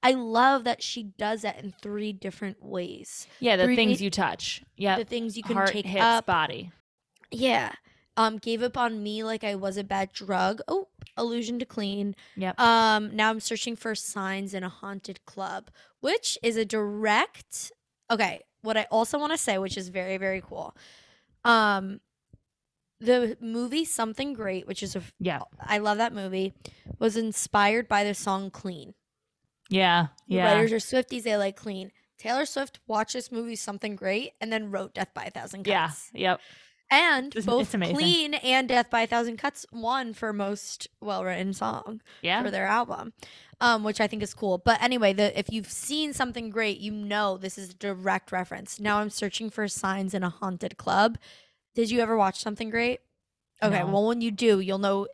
I 0.04 0.12
love 0.12 0.64
that 0.66 0.84
she 0.84 1.02
does 1.04 1.42
that 1.42 1.58
in 1.64 1.74
three 1.82 2.14
different 2.14 2.64
ways. 2.64 3.28
yeah 3.40 3.56
the 3.56 3.64
Three- 3.64 3.76
things 3.76 4.02
you 4.02 4.12
touch 4.12 4.62
yeah 4.78 4.98
The 4.98 5.06
things 5.06 5.36
you 5.36 5.42
can 5.42 5.56
heart 5.56 5.70
take 5.72 5.86
hips 5.88 6.04
up. 6.04 6.26
body 6.28 6.72
Yeah. 7.32 7.72
Um, 8.18 8.38
gave 8.38 8.62
up 8.62 8.78
on 8.78 9.02
me 9.02 9.24
like 9.24 9.44
I 9.44 9.56
was 9.56 9.76
a 9.78 9.84
bad 9.84 10.12
drug. 10.14 10.62
Oh, 10.68 10.88
illusion 11.18 11.58
to 11.60 11.66
clean. 11.66 12.16
yep 12.36 12.60
Um, 12.60 13.16
now 13.16 13.30
I'm 13.32 13.40
searching 13.40 13.76
for 13.76 13.96
signs 13.96 14.54
in 14.54 14.64
a 14.64 14.70
haunted 14.70 15.26
club, 15.26 15.70
which 16.02 16.38
is 16.44 16.58
a 16.58 16.66
direct. 16.66 17.72
Okay, 18.12 18.42
what 18.62 18.78
I 18.78 18.86
also 18.92 19.18
want 19.18 19.32
to 19.32 19.38
say, 19.38 19.58
which 19.58 19.78
is 19.78 19.90
very 19.90 20.18
very 20.18 20.42
cool. 20.42 20.76
Um, 21.44 22.02
the 23.00 23.38
movie 23.42 23.86
Someone 23.86 24.34
Great, 24.34 24.68
which 24.68 24.82
is 24.84 24.96
a 24.96 25.02
yeah 25.20 25.42
I 25.60 25.78
love 25.80 25.98
that 25.98 26.14
movie, 26.14 26.54
was 27.00 27.18
inspired 27.18 27.88
by 27.88 28.04
the 28.04 28.14
song 28.14 28.50
Clean. 28.52 28.94
yeah 29.70 30.08
The 30.28 30.36
yeah 30.36 30.54
writers 30.54 30.72
are 30.74 30.78
Swifties, 30.78 31.24
they 31.24 31.38
like 31.38 31.56
Clean. 31.56 31.92
Taylor 32.18 32.46
Swift 32.46 32.80
watched 32.88 33.14
this 33.14 33.32
movie 33.32 33.56
Someone 33.56 33.96
Great 33.96 34.32
and 34.40 34.52
then 34.52 34.72
wrote 34.72 34.94
Death 34.94 35.14
by 35.14 35.26
a 35.26 35.30
Thousand 35.32 35.64
Cuts. 35.66 36.10
yeah 36.14 36.20
yep 36.32 36.40
And 36.90 37.28
It's- 37.36 37.46
both 37.46 37.74
it's. 37.76 37.92
Clean 37.92 38.34
and 38.36 38.70
Death 38.70 38.90
by 38.90 39.02
a 39.02 39.08
Thousand 39.08 39.38
Cuts 39.38 39.66
won 39.72 40.14
for 40.14 40.32
most 40.32 40.88
well 41.02 41.24
written 41.26 41.54
song 41.54 42.02
yeah 42.22 42.42
for 42.44 42.52
their 42.52 42.68
album. 42.68 43.14
Um, 43.62 43.86
which 43.86 44.02
I 44.02 44.08
think 44.08 44.22
is 44.22 44.34
cool. 44.34 44.58
But 44.58 44.84
anyway, 44.84 45.14
the 45.14 45.38
if 45.40 45.46
you've 45.50 45.72
seen 45.72 46.12
someone 46.12 46.50
great, 46.50 46.78
you 46.80 46.92
know 46.92 47.38
this 47.38 47.58
is 47.58 47.70
a 47.70 47.74
direct 47.74 48.34
reference. 48.34 48.82
Now 48.82 48.98
I'm 49.00 49.10
searching 49.10 49.50
for 49.50 49.66
signs 49.70 50.14
in 50.14 50.24
a 50.24 50.30
haunted 50.30 50.76
club. 50.76 51.18
Did 51.76 51.92
you 51.92 52.00
ever 52.00 52.18
watch 52.18 52.40
someone 52.40 52.70
great? 52.72 53.02
Okay, 53.62 53.80
No. 53.80 53.88
well 53.88 54.08
when 54.08 54.22
you 54.22 54.32
do, 54.32 54.60
you'll 54.60 54.80
know 54.80 55.08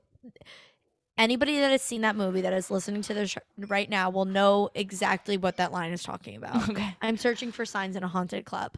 anybody 1.17 1.59
that 1.59 1.71
has 1.71 1.81
seen 1.81 2.01
that 2.01 2.15
movie 2.15 2.41
that 2.41 2.53
is 2.53 2.71
listening 2.71 3.01
to 3.03 3.13
this 3.13 3.35
right 3.57 3.89
now 3.89 4.09
will 4.09 4.25
know 4.25 4.69
exactly 4.73 5.38
what 5.38 5.57
that 5.57 5.71
line 5.71 5.91
is 5.91 6.03
talking 6.03 6.35
about. 6.35 6.69
okay 6.69 6.95
I'm 7.01 7.17
searching 7.17 7.51
for 7.51 7.65
signs 7.65 7.95
in 7.95 8.03
a 8.03 8.07
haunted 8.07 8.45
club. 8.45 8.75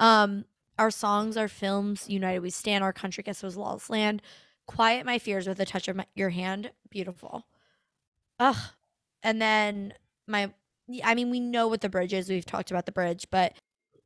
Um, 0.00 0.44
our 0.78 0.90
songs, 0.90 1.36
our 1.38 1.48
films, 1.48 2.08
United 2.08 2.40
We 2.40 2.50
Stand, 2.50 2.84
Our 2.84 2.92
Country 2.92 3.22
Guess 3.22 3.42
Was 3.42 3.56
Lawless 3.56 3.88
Land, 3.88 4.20
Quiet 4.66 5.06
My 5.06 5.18
Fears 5.18 5.48
with 5.48 5.58
a 5.60 5.64
Touch 5.64 5.88
of 5.88 5.96
my, 5.96 6.04
Your 6.14 6.30
Hand, 6.30 6.70
beautiful. 6.90 7.46
Ugh. 8.38 8.56
And 9.22 9.40
then 9.40 9.94
my 10.26 10.52
I 11.02 11.14
mean, 11.14 11.30
we 11.30 11.40
know 11.40 11.66
what 11.66 11.80
the 11.80 11.88
bridge 11.88 12.12
is. 12.12 12.28
We've 12.28 12.46
talked 12.46 12.70
about 12.70 12.86
the 12.86 12.92
bridge, 12.92 13.26
but 13.30 13.54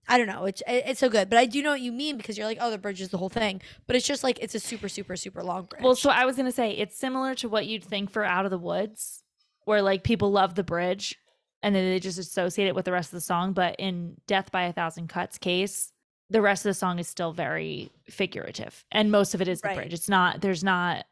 I 0.08 0.18
don't 0.18 0.26
know. 0.26 0.44
It's 0.46 0.62
it- 0.66 0.84
it's 0.86 1.00
so 1.00 1.08
good. 1.08 1.30
But 1.30 1.38
I 1.38 1.46
do 1.46 1.62
know 1.62 1.70
what 1.70 1.80
you 1.80 1.92
mean 1.92 2.16
because 2.16 2.36
you're 2.36 2.46
like, 2.46 2.58
oh, 2.60 2.70
the 2.70 2.78
bridge 2.78 3.00
is 3.00 3.10
the 3.10 3.18
whole 3.18 3.28
thing. 3.28 3.62
But 3.86 3.96
it's 3.96 4.06
just 4.06 4.24
like 4.24 4.38
it's 4.40 4.54
a 4.54 4.60
super 4.60 4.88
super 4.88 5.14
super 5.16 5.42
long 5.42 5.64
bridge. 5.66 5.82
Well, 5.82 5.94
so 5.94 6.10
I 6.10 6.24
was 6.24 6.36
gonna 6.36 6.50
say 6.52 6.72
it's 6.72 6.96
similar 6.96 7.34
to 7.36 7.48
what 7.48 7.66
you'd 7.66 7.84
think 7.84 8.10
for 8.10 8.24
Out 8.24 8.44
of 8.44 8.50
the 8.50 8.58
Woods, 8.58 9.22
where 9.64 9.82
like 9.82 10.02
people 10.02 10.32
love 10.32 10.54
the 10.56 10.64
bridge 10.64 11.16
and 11.62 11.74
then 11.74 11.84
they 11.90 12.00
just 12.00 12.18
associate 12.18 12.66
it 12.68 12.74
with 12.74 12.86
the 12.86 12.92
rest 12.92 13.08
of 13.10 13.16
the 13.18 13.20
song. 13.20 13.52
But 13.52 13.76
in 13.78 14.16
Death 14.26 14.50
by 14.50 14.64
a 14.64 14.72
Thousand 14.72 15.08
Cuts 15.08 15.38
case, 15.38 15.92
the 16.30 16.40
rest 16.42 16.64
of 16.64 16.70
the 16.70 16.74
song 16.74 16.98
is 16.98 17.06
still 17.06 17.32
very 17.32 17.92
figurative. 18.08 18.84
And 18.90 19.10
most 19.12 19.34
of 19.34 19.42
it 19.42 19.48
is 19.48 19.60
the 19.60 19.68
Right. 19.68 19.76
bridge. 19.76 19.92
It's 19.92 20.08
not 20.08 20.40
there's 20.40 20.64
not 20.64 21.06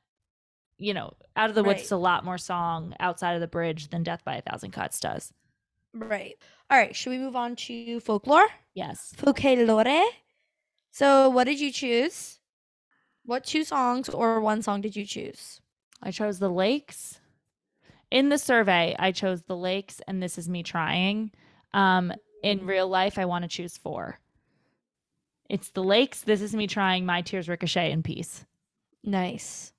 you 0.80 0.94
know, 0.94 1.12
Out 1.34 1.50
of 1.50 1.56
the 1.56 1.64
Woods 1.64 1.78
Right. 1.78 1.84
is 1.86 1.90
a 1.90 1.96
lot 1.96 2.24
more 2.24 2.38
song 2.38 2.94
outside 3.00 3.32
of 3.34 3.40
the 3.40 3.48
bridge 3.48 3.88
than 3.90 4.04
Death 4.04 4.24
by 4.24 4.36
a 4.36 4.42
Thousand 4.42 4.70
Cuts 4.70 4.98
does. 5.00 5.32
right. 5.92 6.36
All 6.70 6.78
right. 6.78 6.94
Should 6.94 7.10
we 7.10 7.18
move 7.18 7.36
on 7.36 7.56
to 7.56 8.00
folklore? 8.00 8.46
Yes. 8.74 9.14
Folklore. 9.16 10.04
So, 10.90 11.28
what 11.30 11.44
did 11.44 11.60
you 11.60 11.70
choose? 11.72 12.38
What 13.24 13.44
two 13.44 13.64
songs 13.64 14.08
or 14.08 14.40
one 14.40 14.62
song 14.62 14.80
did 14.80 14.96
you 14.96 15.04
choose? 15.04 15.60
I 16.02 16.10
chose 16.10 16.38
the 16.38 16.50
lakes. 16.50 17.20
In 18.10 18.30
the 18.30 18.38
survey, 18.38 18.96
I 18.98 19.12
chose 19.12 19.42
the 19.42 19.56
lakes, 19.56 20.00
and 20.06 20.22
this 20.22 20.38
is 20.38 20.48
me 20.48 20.62
trying. 20.62 21.30
Um, 21.74 22.12
in 22.42 22.64
real 22.64 22.88
life, 22.88 23.18
I 23.18 23.26
want 23.26 23.42
to 23.42 23.48
choose 23.48 23.76
four. 23.76 24.18
It's 25.50 25.70
the 25.70 25.82
lakes. 25.82 26.22
This 26.22 26.40
is 26.40 26.54
me 26.54 26.66
trying. 26.66 27.04
My 27.04 27.20
tears 27.20 27.48
ricochet 27.48 27.90
in 27.90 28.02
peace. 28.02 28.46
Nice. 29.04 29.72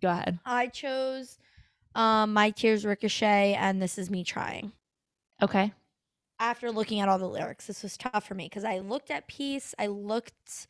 Go 0.00 0.10
ahead. 0.10 0.38
I 0.44 0.66
chose 0.66 1.38
um, 1.94 2.32
My 2.32 2.50
Tears 2.50 2.84
Ricochet 2.84 3.54
and 3.54 3.80
This 3.80 3.98
Is 3.98 4.10
Me 4.10 4.24
Trying. 4.24 4.72
Okay. 5.42 5.72
After 6.40 6.70
looking 6.70 7.00
at 7.00 7.08
all 7.08 7.18
the 7.18 7.28
lyrics, 7.28 7.66
this 7.66 7.82
was 7.82 7.96
tough 7.96 8.26
for 8.26 8.34
me 8.34 8.46
because 8.46 8.64
I 8.64 8.78
looked 8.78 9.10
at 9.10 9.28
Peace, 9.28 9.74
I 9.78 9.86
looked 9.86 10.66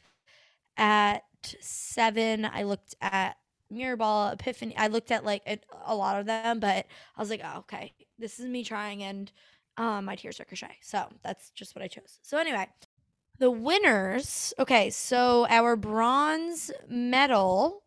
at 0.77 1.23
Seven, 1.61 2.45
I 2.45 2.63
looked 2.63 2.95
at 3.01 3.37
Mirrorball, 3.73 4.35
Epiphany. 4.35 4.77
I 4.77 4.89
looked 4.89 5.11
at 5.11 5.25
like 5.25 5.43
a, 5.87 5.95
lot 5.95 6.19
of 6.19 6.27
them, 6.27 6.61
but 6.61 6.87
I 7.17 7.21
was 7.21 7.31
like, 7.31 7.41
oh, 7.45 7.59
okay, 7.61 7.93
this 8.19 8.39
is 8.39 8.47
me 8.47 8.65
trying 8.65 9.03
and 9.03 9.33
um, 9.77 10.05
My 10.05 10.17
Tears 10.17 10.39
Ricochet. 10.39 10.79
So 10.83 11.07
that's 11.23 11.51
just 11.51 11.75
what 11.75 11.83
I 11.83 11.89
chose. 11.89 12.19
So 12.23 12.39
anyway, 12.39 12.69
the 13.39 13.51
winners. 13.51 14.55
Okay, 14.59 14.91
so 14.91 15.47
our 15.49 15.77
bronze 15.77 16.71
medal 16.89 17.84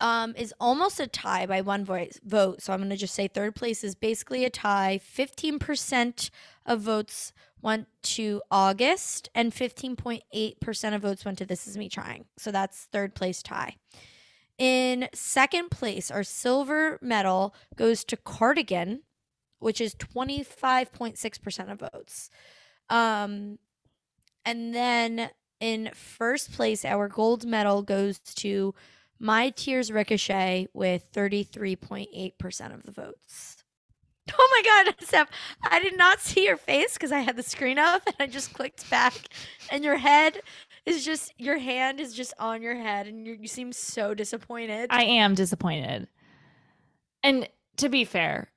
um, 0.00 0.34
is 0.36 0.54
almost 0.60 1.00
a 1.00 1.06
tie 1.06 1.46
by 1.46 1.60
one 1.60 1.84
voice 1.84 2.20
vote. 2.24 2.62
So 2.62 2.72
I'm 2.72 2.80
going 2.80 2.90
to 2.90 2.96
just 2.96 3.14
say 3.14 3.28
third 3.28 3.54
place 3.54 3.82
is 3.82 3.94
basically 3.94 4.44
a 4.44 4.50
tie. 4.50 5.00
15% 5.02 6.30
of 6.66 6.80
votes 6.80 7.32
went 7.62 7.88
to 8.02 8.42
August, 8.50 9.28
and 9.34 9.52
15.8% 9.52 10.94
of 10.94 11.02
votes 11.02 11.24
went 11.24 11.38
to 11.38 11.46
This 11.46 11.66
Is 11.66 11.76
Me 11.76 11.88
Trying. 11.88 12.26
So 12.36 12.52
that's 12.52 12.84
third 12.92 13.14
place 13.14 13.42
tie. 13.42 13.76
In 14.58 15.08
second 15.12 15.70
place, 15.70 16.10
our 16.10 16.22
silver 16.22 16.98
medal 17.02 17.54
goes 17.76 18.04
to 18.04 18.16
Cardigan, 18.16 19.02
which 19.58 19.80
is 19.80 19.94
25.6% 19.94 21.72
of 21.72 21.80
votes. 21.80 22.30
Um, 22.88 23.58
and 24.44 24.74
then 24.74 25.30
in 25.60 25.90
first 25.94 26.52
place, 26.52 26.84
our 26.84 27.08
gold 27.08 27.44
medal 27.44 27.82
goes 27.82 28.18
to 28.18 28.74
my 29.18 29.50
Tears 29.50 29.90
Ricochet 29.90 30.68
with 30.72 31.10
33.8% 31.12 32.74
of 32.74 32.82
the 32.84 32.92
votes. 32.92 33.56
Oh 34.36 34.48
my 34.50 34.84
God, 34.84 34.94
Steph, 35.06 35.28
I 35.70 35.80
did 35.80 35.96
not 35.96 36.20
see 36.20 36.46
your 36.46 36.56
face 36.56 36.94
because 36.94 37.12
I 37.12 37.20
had 37.20 37.36
the 37.36 37.44
screen 37.44 37.78
up 37.78 38.02
and 38.06 38.16
I 38.18 38.26
just 38.26 38.52
clicked 38.52 38.90
back, 38.90 39.14
and 39.70 39.84
your 39.84 39.96
head 39.96 40.40
is 40.84 41.04
just, 41.04 41.32
your 41.38 41.58
hand 41.58 42.00
is 42.00 42.12
just 42.12 42.34
on 42.40 42.60
your 42.60 42.74
head, 42.74 43.06
and 43.06 43.24
you 43.24 43.38
you 43.40 43.46
seem 43.46 43.72
so 43.72 44.14
disappointed. 44.14 44.88
I 44.90 45.04
am 45.04 45.36
disappointed. 45.36 46.08
And 47.22 47.48
to 47.76 47.88
be 47.88 48.04
fair, 48.04 48.50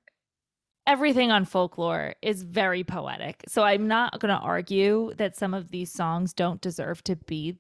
everything 0.87 1.29
on 1.29 1.45
folklore 1.45 2.15
is 2.23 2.41
very 2.41 2.83
poetic. 2.83 3.43
So 3.47 3.61
I'm 3.61 3.87
not 3.87 4.19
going 4.19 4.35
to 4.35 4.41
argue 4.41 5.13
that 5.17 5.35
some 5.35 5.53
of 5.53 5.69
these 5.69 5.91
songs 5.91 6.33
don't 6.33 6.61
deserve 6.61 7.03
to 7.03 7.15
be 7.15 7.59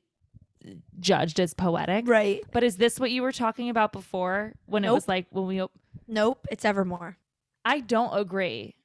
judged 0.99 1.39
as 1.39 1.53
poetic. 1.53 2.07
right. 2.07 2.43
But 2.51 2.63
is 2.63 2.77
this 2.77 2.99
what 2.99 3.11
you 3.11 3.21
were 3.21 3.31
talking 3.31 3.69
about 3.69 3.91
before 3.93 4.53
when 4.65 4.83
it 4.85 4.91
was 4.91 5.07
like 5.07 5.27
when 5.31 5.45
we 5.47 5.61
op- 5.61 5.71
Nope, 6.07 6.45
it's 6.51 6.65
Evermore. 6.65 7.17
I 7.65 7.79
don't 7.81 8.17
agree 8.17 8.75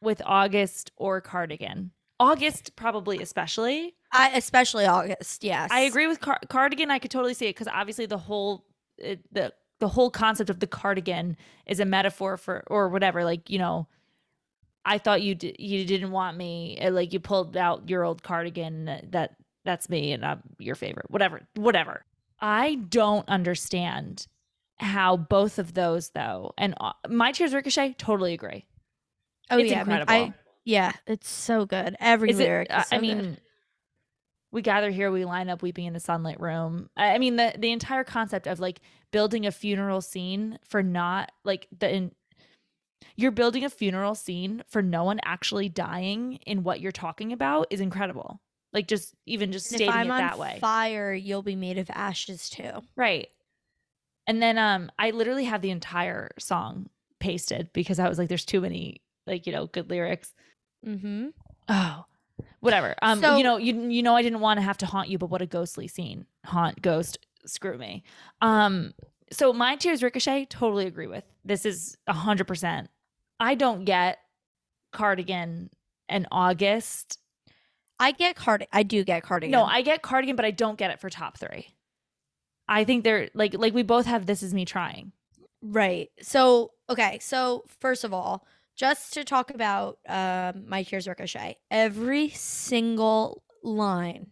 with 0.00 0.22
August 0.24 0.90
or 0.96 1.20
Cardigan. 1.20 1.90
August 2.18 2.76
probably 2.76 3.20
especially. 3.22 3.94
I 4.12 4.30
especially 4.30 4.86
August, 4.86 5.44
yes. 5.44 5.70
I 5.72 5.80
agree 5.80 6.06
with 6.06 6.20
car- 6.20 6.40
Cardigan. 6.48 6.90
I 6.90 6.98
could 6.98 7.10
totally 7.10 7.34
see 7.34 7.46
it 7.46 7.54
because 7.54 7.68
obviously 7.68 8.06
the 8.06 8.18
whole 8.18 8.64
it, 8.98 9.20
the 9.32 9.52
the 9.78 9.88
whole 9.88 10.10
concept 10.10 10.50
of 10.50 10.60
the 10.60 10.66
cardigan 10.66 11.36
is 11.66 11.80
a 11.80 11.84
metaphor 11.86 12.36
for 12.36 12.64
or 12.66 12.88
whatever. 12.90 13.24
Like 13.24 13.48
you 13.48 13.58
know, 13.58 13.86
I 14.84 14.98
thought 14.98 15.22
you 15.22 15.34
d- 15.34 15.56
you 15.58 15.84
didn't 15.86 16.10
want 16.10 16.36
me. 16.36 16.78
uh, 16.82 16.90
Like 16.90 17.12
you 17.12 17.20
pulled 17.20 17.56
out 17.56 17.88
your 17.88 18.04
old 18.04 18.22
cardigan. 18.22 18.88
uh, 18.88 19.00
That 19.10 19.36
that's 19.64 19.88
me, 19.88 20.12
and 20.12 20.24
I'm 20.24 20.42
your 20.58 20.74
favorite. 20.74 21.10
Whatever, 21.10 21.42
whatever. 21.54 22.04
I 22.40 22.76
don't 22.76 23.28
understand 23.28 24.26
how 24.78 25.16
both 25.16 25.58
of 25.58 25.74
those 25.74 26.10
though, 26.10 26.52
and 26.56 26.74
uh, 26.80 26.92
my 27.08 27.32
tears 27.32 27.52
ricochet. 27.52 27.94
Totally 27.98 28.32
agree. 28.32 28.64
Oh 29.50 29.58
it's 29.58 29.70
yeah, 29.70 29.82
I 29.82 29.84
mean. 29.84 30.04
I, 30.08 30.34
yeah, 30.64 30.92
it's 31.06 31.28
so 31.28 31.66
good. 31.66 31.96
Every 32.00 32.30
Is 32.30 32.38
lyric. 32.38 32.68
uh, 32.70 32.78
is 32.80 32.86
so 32.86 32.96
I 32.96 33.00
good. 33.00 33.02
mean, 33.02 33.36
we 34.52 34.62
gather 34.62 34.90
here, 34.90 35.10
we 35.10 35.24
line 35.24 35.48
up, 35.48 35.62
weeping 35.62 35.86
in 35.86 35.96
a 35.96 36.00
sunlit 36.00 36.40
room. 36.40 36.90
I 36.96 37.14
I 37.14 37.18
mean, 37.18 37.36
the 37.36 37.54
the 37.58 37.72
entire 37.72 38.04
concept 38.04 38.46
of 38.46 38.60
like 38.60 38.80
building 39.10 39.46
a 39.46 39.52
funeral 39.52 40.00
scene 40.00 40.58
for 40.64 40.82
not 40.82 41.32
like 41.44 41.66
the 41.76 41.92
in, 41.92 42.12
you're 43.16 43.30
building 43.30 43.64
a 43.64 43.70
funeral 43.70 44.14
scene 44.14 44.62
for 44.68 44.82
no 44.82 45.04
one 45.04 45.20
actually 45.24 45.68
dying 45.68 46.38
in 46.46 46.62
what 46.62 46.80
you're 46.80 46.92
talking 46.92 47.32
about 47.32 47.66
is 47.70 47.80
incredible. 47.80 48.40
Like 48.72 48.86
just 48.86 49.14
even 49.26 49.50
just 49.52 49.70
And 49.72 49.78
stating 49.78 49.88
if 49.88 49.94
I'm 49.94 50.06
it 50.06 50.18
that 50.18 50.38
way, 50.38 50.58
fire, 50.60 51.12
you'll 51.12 51.42
be 51.42 51.56
made 51.56 51.78
of 51.78 51.90
ashes 51.90 52.48
too. 52.48 52.70
right? 52.96 53.28
And 54.26 54.40
then 54.40 54.58
um, 54.58 54.92
I 54.98 55.10
literally 55.10 55.44
have 55.46 55.60
the 55.60 55.70
entire 55.70 56.30
song 56.38 56.88
pasted 57.18 57.70
because 57.72 57.98
I 57.98 58.08
was 58.08 58.16
like, 58.18 58.28
there's 58.28 58.44
too 58.44 58.60
many 58.60 59.00
like 59.26 59.46
you 59.46 59.52
know 59.52 59.66
good 59.66 59.90
lyrics. 59.90 60.32
Mm-hmm. 60.86 61.28
Oh, 61.68 62.04
whatever. 62.60 62.94
Um, 63.02 63.20
So- 63.20 63.36
you 63.36 63.42
know, 63.42 63.56
you 63.56 63.88
you 63.90 64.02
know, 64.02 64.14
I 64.14 64.22
didn't 64.22 64.40
want 64.40 64.58
to 64.58 64.62
have 64.62 64.78
to 64.78 64.86
haunt 64.86 65.08
you, 65.08 65.18
but 65.18 65.30
what 65.30 65.42
a 65.42 65.46
ghostly 65.46 65.88
scene. 65.88 66.26
Haunt, 66.46 66.80
ghost, 66.80 67.18
screw 67.46 67.76
me. 67.76 68.04
Um, 68.40 68.94
so 69.32 69.52
my 69.52 69.74
tears 69.76 70.02
ricochet, 70.02 70.46
totally 70.46 70.86
agree 70.86 71.06
with. 71.08 71.24
This 71.44 71.66
is 71.66 71.96
a 72.06 72.12
hundred 72.12 72.46
percent. 72.46 72.88
I 73.40 73.54
don't 73.56 73.84
get 73.84 74.18
cardigan 74.92 75.70
and 76.08 76.26
August. 76.30 77.18
I 78.00 78.12
get 78.12 78.34
card. 78.34 78.66
I 78.72 78.82
do 78.82 79.04
get 79.04 79.22
cardigan. 79.22 79.52
No, 79.52 79.64
I 79.64 79.82
get 79.82 80.02
cardigan, 80.02 80.34
but 80.34 80.44
I 80.44 80.50
don't 80.50 80.78
get 80.78 80.90
it 80.90 81.00
for 81.00 81.10
top 81.10 81.38
three. 81.38 81.68
I 82.66 82.84
think 82.84 83.04
they're 83.04 83.28
like 83.34 83.54
like 83.54 83.74
we 83.74 83.82
both 83.82 84.06
have 84.06 84.26
this 84.26 84.42
is 84.42 84.54
me 84.54 84.64
trying. 84.64 85.12
right. 85.62 86.08
So 86.22 86.72
okay. 86.88 87.18
So 87.20 87.64
first 87.80 88.04
of 88.04 88.12
all, 88.14 88.46
just 88.76 89.12
to 89.14 89.24
talk 89.24 89.50
about 89.50 89.98
um, 90.08 90.64
my 90.66 90.82
tears 90.82 91.06
ricochet, 91.06 91.58
every 91.70 92.30
single 92.30 93.42
line, 93.62 94.28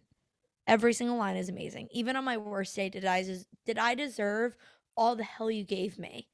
every 0.67 0.93
single 0.93 1.17
line 1.17 1.35
is 1.37 1.49
amazing. 1.49 1.87
Even 1.91 2.15
on 2.15 2.23
my 2.23 2.37
worst 2.37 2.75
day, 2.75 2.89
did 2.89 3.05
I 3.05 3.23
des- 3.23 3.45
did 3.65 3.77
I 3.77 3.93
deserve 3.93 4.55
all 4.97 5.15
the 5.15 5.23
hell 5.23 5.51
you 5.51 5.63
gave 5.63 5.99
me? 5.99 6.27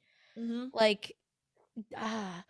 like 0.74 1.16
ah 1.98 2.44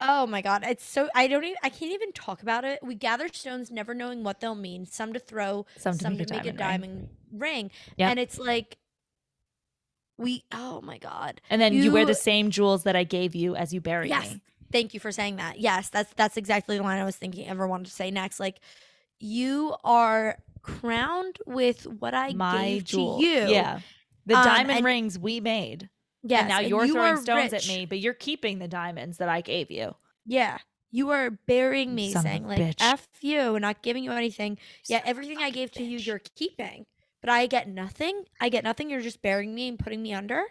oh 0.00 0.26
my 0.26 0.42
god 0.42 0.62
it's 0.66 0.84
so 0.84 1.08
i 1.14 1.26
don't 1.26 1.44
even 1.44 1.56
i 1.62 1.68
can't 1.68 1.92
even 1.92 2.12
talk 2.12 2.42
about 2.42 2.64
it 2.64 2.78
we 2.82 2.94
gather 2.94 3.28
stones 3.28 3.70
never 3.70 3.94
knowing 3.94 4.22
what 4.22 4.40
they'll 4.40 4.54
mean 4.54 4.84
some 4.84 5.12
to 5.12 5.18
throw 5.18 5.64
Some 5.78 5.94
to 5.94 5.98
some 6.02 6.16
make 6.18 6.26
to 6.28 6.34
a 6.34 6.36
make 6.36 6.46
a 6.46 6.52
diamond 6.52 6.90
ring. 6.90 6.90
diamond 6.90 7.08
ring, 7.32 7.70
Yep. 7.96 8.10
and 8.10 8.18
it's 8.20 8.38
like 8.38 8.76
we 10.18 10.44
oh 10.52 10.80
my 10.82 10.98
god 10.98 11.40
And 11.50 11.60
then 11.60 11.72
you, 11.74 11.92
wear 11.92 12.04
the 12.06 12.14
same 12.14 12.50
jewels 12.50 12.84
that 12.84 12.96
I 12.96 13.04
gave 13.04 13.34
you 13.34 13.54
as 13.56 13.72
you 13.74 13.80
bury 13.80 14.08
yes 14.08 14.32
me. 14.34 14.40
thank 14.72 14.94
you 14.94 15.00
for 15.00 15.12
saying 15.12 15.36
that 15.36 15.60
yes 15.60 15.88
that's 15.90 16.12
that's 16.14 16.36
exactly 16.36 16.76
the 16.76 16.82
line 16.82 16.98
i 17.00 17.04
was 17.04 17.16
thinking 17.16 17.46
ever 17.48 17.66
wanted 17.66 17.84
to 17.86 17.92
say 17.92 18.10
next 18.10 18.40
like 18.40 18.60
you 19.18 19.74
are 19.84 20.36
crowned 20.62 21.38
with 21.46 21.86
what 21.86 22.12
i 22.14 22.32
My 22.32 22.64
gave 22.66 22.84
jewel. 22.84 23.18
to 23.18 23.24
you 23.24 23.48
Yeah. 23.48 23.80
The 24.26 24.34
Um, 24.34 24.44
diamond 24.44 24.84
rings 24.84 25.18
we 25.20 25.38
made. 25.40 25.88
Yes 26.28 26.40
and 26.40 26.48
now 26.48 26.60
you're 26.60 26.84
you 26.84 26.92
throwing 26.92 27.16
stones 27.16 27.52
at 27.52 27.66
me, 27.66 27.86
but 27.86 27.98
you're 27.98 28.14
keeping 28.14 28.58
the 28.58 28.68
diamonds 28.68 29.18
that 29.18 29.28
I 29.28 29.40
gave 29.40 29.70
you. 29.70 29.94
Yeah. 30.24 30.58
You 30.90 31.10
are 31.10 31.30
burying 31.30 31.94
me, 31.94 32.12
Son 32.12 32.22
saying 32.22 32.46
like 32.46 32.58
bitch. 32.58 32.76
"f 32.80 33.06
you" 33.20 33.56
and 33.56 33.62
not 33.62 33.82
giving 33.82 34.04
you 34.04 34.12
anything. 34.12 34.56
Yeah, 34.88 34.98
Son 34.98 35.06
a 35.06 35.10
everything 35.10 35.38
I 35.38 35.50
gave 35.50 35.70
to 35.72 35.82
you, 35.82 35.98
you're 35.98 36.20
keeping, 36.36 36.86
but 37.20 37.28
I 37.28 37.46
get 37.46 37.68
nothing. 37.68 38.24
I 38.40 38.48
get 38.48 38.64
nothing. 38.64 38.88
You're 38.88 39.00
just 39.02 39.20
burying 39.20 39.54
me 39.54 39.68
and 39.68 39.78
putting 39.78 40.00
me 40.02 40.14
under. 40.14 40.44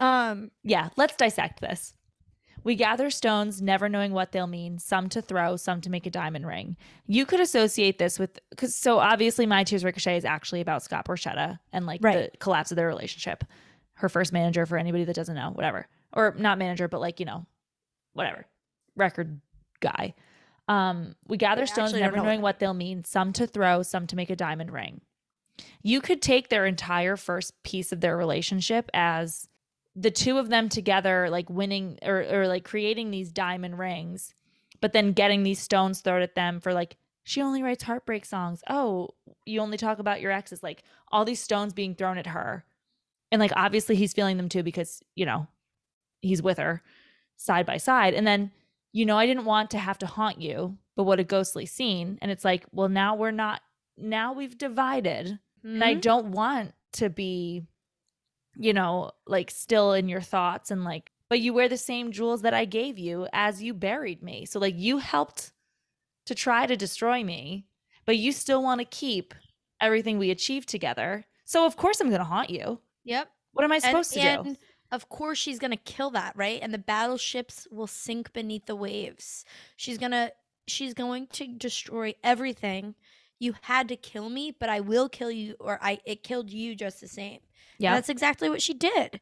Um. 0.00 0.50
Yeah, 0.62 0.90
let's 0.96 1.16
dissect 1.16 1.60
this. 1.60 1.94
We 2.62 2.76
gather 2.76 3.10
stones, 3.10 3.60
never 3.60 3.90
knowing 3.90 4.12
what 4.12 4.32
they'll 4.32 4.46
mean, 4.46 4.78
some 4.78 5.10
to 5.10 5.20
throw, 5.20 5.56
some 5.56 5.82
to 5.82 5.90
make 5.90 6.06
a 6.06 6.10
diamond 6.10 6.46
ring. 6.46 6.78
You 7.06 7.26
could 7.26 7.40
associate 7.40 7.98
this 7.98 8.18
with, 8.18 8.38
because 8.48 8.74
so 8.74 8.98
obviously 9.00 9.44
My 9.44 9.64
Tears 9.64 9.84
Ricochet 9.84 10.16
is 10.16 10.24
actually 10.24 10.62
about 10.62 10.82
Scott 10.82 11.04
Borchetta 11.04 11.58
and 11.74 11.84
like 11.84 12.00
Right. 12.02 12.32
the 12.32 12.38
collapse 12.38 12.70
of 12.72 12.76
their 12.76 12.86
relationship. 12.86 13.44
Her 13.94 14.08
first 14.08 14.32
manager, 14.32 14.66
for 14.66 14.76
anybody 14.76 15.04
that 15.04 15.14
doesn't 15.14 15.36
know, 15.36 15.50
whatever. 15.50 15.86
Or 16.12 16.34
not 16.36 16.58
manager, 16.58 16.88
but 16.88 17.00
like, 17.00 17.20
you 17.20 17.26
know, 17.26 17.46
whatever. 18.12 18.46
Record 18.96 19.40
guy. 19.80 20.14
Um, 20.66 21.14
we 21.28 21.36
gather 21.36 21.62
I 21.62 21.66
stones, 21.66 21.92
never 21.92 22.16
know 22.16 22.22
knowing 22.22 22.40
what 22.40 22.54
what 22.54 22.58
they'll 22.58 22.74
mean, 22.74 23.04
some 23.04 23.32
to 23.34 23.46
throw, 23.46 23.82
some 23.82 24.06
to 24.06 24.16
make 24.16 24.30
a 24.30 24.36
diamond 24.36 24.72
ring. 24.72 25.00
You 25.82 26.00
could 26.00 26.22
take 26.22 26.48
their 26.48 26.66
entire 26.66 27.16
first 27.16 27.62
piece 27.62 27.92
of 27.92 28.00
their 28.00 28.16
relationship 28.16 28.90
as 28.94 29.48
the 29.94 30.10
two 30.10 30.38
of 30.38 30.48
them 30.48 30.68
together, 30.68 31.28
like 31.30 31.48
winning 31.48 31.98
or, 32.02 32.24
or 32.30 32.48
like 32.48 32.64
creating 32.64 33.10
these 33.10 33.30
diamond 33.30 33.78
rings, 33.78 34.34
but 34.80 34.92
then 34.92 35.12
getting 35.12 35.42
these 35.42 35.60
stones 35.60 36.00
thrown 36.00 36.22
at 36.22 36.34
them 36.34 36.60
for 36.60 36.72
like, 36.72 36.96
she 37.22 37.40
only 37.40 37.62
writes 37.62 37.84
heartbreak 37.84 38.24
songs. 38.24 38.62
Oh, 38.68 39.10
you 39.46 39.60
only 39.60 39.76
talk 39.76 39.98
about 39.98 40.20
your 40.20 40.32
exes. 40.32 40.62
Like 40.62 40.82
all 41.12 41.24
these 41.24 41.40
stones 41.40 41.72
being 41.72 41.94
thrown 41.94 42.18
at 42.18 42.26
her. 42.26 42.64
And 43.32 43.40
like 43.40 43.52
obviously 43.56 43.96
he's 43.96 44.12
feeling 44.12 44.36
them 44.36 44.48
too 44.48 44.62
because, 44.62 45.02
you 45.14 45.26
know, 45.26 45.46
he's 46.22 46.42
with 46.42 46.58
her 46.58 46.82
side 47.36 47.66
by 47.66 47.76
side. 47.78 48.14
And 48.14 48.26
then, 48.26 48.52
you 48.92 49.06
know, 49.06 49.16
I 49.18 49.26
didn't 49.26 49.44
want 49.44 49.70
to 49.72 49.78
have 49.78 49.98
to 49.98 50.06
haunt 50.06 50.40
you, 50.40 50.78
but 50.96 51.04
what 51.04 51.20
a 51.20 51.24
ghostly 51.24 51.66
scene. 51.66 52.18
And 52.22 52.30
it's 52.30 52.44
like, 52.44 52.64
well, 52.72 52.88
now 52.88 53.16
we're 53.16 53.30
not, 53.32 53.62
now 53.96 54.32
we've 54.32 54.56
divided. 54.58 55.26
And 55.28 55.84
I 55.84 55.94
Mhm. 55.94 56.00
don't 56.00 56.32
want 56.32 56.74
to 56.92 57.10
be, 57.10 57.66
you 58.56 58.72
know, 58.72 59.12
like 59.26 59.50
still 59.50 59.92
in 59.92 60.08
your 60.08 60.20
thoughts 60.20 60.70
and 60.70 60.84
like, 60.84 61.10
but 61.28 61.40
you 61.40 61.52
wear 61.52 61.68
the 61.68 61.76
same 61.78 62.12
jewels 62.12 62.42
that 62.42 62.54
I 62.54 62.64
gave 62.64 62.98
you 62.98 63.26
as 63.32 63.62
you 63.62 63.74
buried 63.74 64.22
me. 64.22 64.44
So 64.46 64.60
like 64.60 64.76
you 64.76 64.98
helped 64.98 65.52
to 66.26 66.34
try 66.34 66.66
to 66.66 66.76
destroy 66.76 67.24
me, 67.24 67.66
but 68.06 68.18
you 68.18 68.32
still 68.32 68.62
want 68.62 68.80
to 68.80 68.84
keep 68.86 69.34
everything 69.80 70.18
we 70.18 70.30
achieved 70.30 70.68
together. 70.68 71.26
So 71.44 71.66
of 71.66 71.76
course 71.76 72.00
I'm 72.00 72.08
going 72.08 72.20
to 72.20 72.24
haunt 72.24 72.50
you. 72.50 72.80
Yep. 73.04 73.30
What 73.52 73.64
am 73.64 73.72
I 73.72 73.76
And, 73.76 73.84
supposed 73.84 74.12
to 74.14 74.20
do? 74.20 74.26
and 74.26 74.58
of 74.90 75.08
course 75.08 75.38
she's 75.38 75.58
gonna 75.58 75.76
kill 75.76 76.10
that, 76.10 76.34
right? 76.36 76.60
And 76.62 76.72
the 76.74 76.78
battleships 76.78 77.66
will 77.70 77.86
sink 77.86 78.32
beneath 78.32 78.66
the 78.66 78.76
waves. 78.76 79.44
She's 79.76 79.98
gonna 79.98 80.32
she's 80.66 80.94
going 80.94 81.26
to 81.28 81.46
destroy 81.46 82.14
everything. 82.24 82.94
You 83.38 83.54
had 83.62 83.88
to 83.88 83.96
kill 83.96 84.30
me, 84.30 84.50
but 84.58 84.68
I 84.70 84.80
will 84.80 85.08
kill 85.08 85.30
you, 85.30 85.56
or 85.60 85.78
I 85.82 86.00
it 86.04 86.22
killed 86.22 86.50
you 86.50 86.74
just 86.74 87.00
the 87.00 87.08
same. 87.08 87.40
And 87.40 87.40
Yeah. 87.78 87.94
that's 87.94 88.08
exactly 88.08 88.48
what 88.48 88.62
she 88.62 88.72
did. 88.74 89.20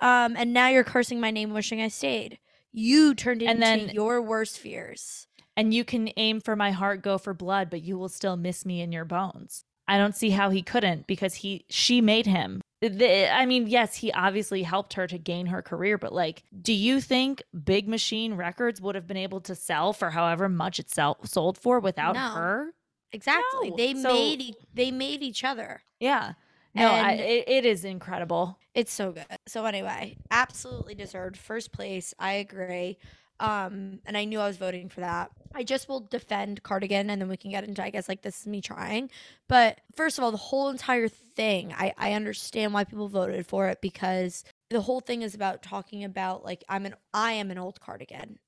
Um, 0.00 0.36
and 0.36 0.52
now 0.52 0.68
you're 0.68 0.84
cursing 0.84 1.20
my 1.20 1.30
name, 1.30 1.52
wishing 1.52 1.80
I 1.80 1.88
stayed. 1.88 2.38
You 2.72 3.14
turned 3.14 3.42
it 3.42 3.46
And 3.46 3.62
into 3.62 3.86
then- 3.86 3.94
your 3.94 4.20
worst 4.22 4.58
fears. 4.58 5.26
and 5.56 5.74
you 5.74 5.84
can 5.84 6.10
aim 6.16 6.40
for 6.40 6.54
my 6.54 6.70
heart, 6.70 7.02
go 7.02 7.18
for 7.18 7.34
blood, 7.34 7.68
but 7.70 7.82
you 7.82 7.98
will 7.98 8.08
still 8.08 8.36
miss 8.36 8.64
me 8.64 8.80
in 8.80 8.92
your 8.92 9.04
bones. 9.04 9.64
I 9.88 9.96
don't 9.98 10.14
see 10.14 10.30
how 10.30 10.50
he 10.50 10.62
couldn't 10.62 11.06
because 11.08 11.36
he 11.36 11.64
she 11.70 12.00
made 12.00 12.26
him. 12.26 12.60
The- 12.80 13.28
I 13.32 13.44
mean, 13.46 13.66
yes, 13.66 13.96
he 13.96 14.12
obviously 14.12 14.62
helped 14.62 14.94
her 14.94 15.06
to 15.08 15.18
gain 15.18 15.46
her 15.46 15.62
career, 15.62 15.98
but 15.98 16.12
like, 16.12 16.44
do 16.62 16.72
you 16.72 17.00
think 17.00 17.42
Big 17.64 17.88
Machine 17.88 18.34
Records 18.34 18.80
would 18.80 18.94
have 18.94 19.06
been 19.06 19.16
able 19.16 19.40
to 19.42 19.54
sell 19.54 19.92
for 19.92 20.10
however 20.10 20.48
much 20.48 20.78
it 20.78 20.88
sell- 20.90 21.18
sold 21.24 21.58
for 21.58 21.80
without 21.80 22.14
No. 22.14 22.20
her? 22.30 22.70
Exactly. 23.10 23.70
No. 23.70 23.76
They 23.76 23.94
So- 23.94 24.12
made 24.12 24.54
they 24.74 24.90
made 24.90 25.22
each 25.22 25.42
other. 25.42 25.82
Yeah. 25.98 26.34
No, 26.74 26.88
I, 26.92 27.12
it, 27.14 27.48
it 27.48 27.64
is 27.64 27.84
incredible. 27.84 28.58
It's 28.74 28.92
so 28.92 29.10
good. 29.10 29.24
So 29.48 29.64
anyway, 29.64 30.16
absolutely 30.30 30.94
deserved 30.94 31.36
first 31.36 31.72
place. 31.72 32.14
I 32.20 32.34
agree. 32.34 32.98
Um, 33.40 34.00
and 34.04 34.16
I 34.16 34.24
knew 34.24 34.40
I 34.40 34.46
was 34.46 34.56
voting 34.56 34.88
for 34.88 35.00
that. 35.00 35.30
I 35.54 35.62
just 35.62 35.88
will 35.88 36.00
defend 36.00 36.62
Cardigan 36.62 37.10
and 37.10 37.20
then 37.20 37.28
we 37.28 37.36
can 37.36 37.50
get 37.50 37.64
into 37.64 37.82
I 37.82 37.90
guess 37.90 38.08
like 38.08 38.22
this 38.22 38.40
is 38.40 38.46
me 38.46 38.60
trying. 38.60 39.10
But 39.48 39.80
first 39.94 40.18
of 40.18 40.24
all, 40.24 40.30
the 40.30 40.36
whole 40.36 40.68
entire 40.68 41.08
thing, 41.08 41.72
I, 41.76 41.94
I 41.96 42.12
understand 42.12 42.74
why 42.74 42.84
people 42.84 43.08
voted 43.08 43.46
for 43.46 43.68
it 43.68 43.80
because 43.80 44.44
the 44.70 44.82
whole 44.82 45.00
thing 45.00 45.22
is 45.22 45.34
about 45.34 45.62
talking 45.62 46.04
about 46.04 46.44
like 46.44 46.64
I'm 46.68 46.86
an 46.86 46.94
I 47.14 47.32
am 47.32 47.50
an 47.50 47.58
old 47.58 47.80
cardigan. 47.80 48.38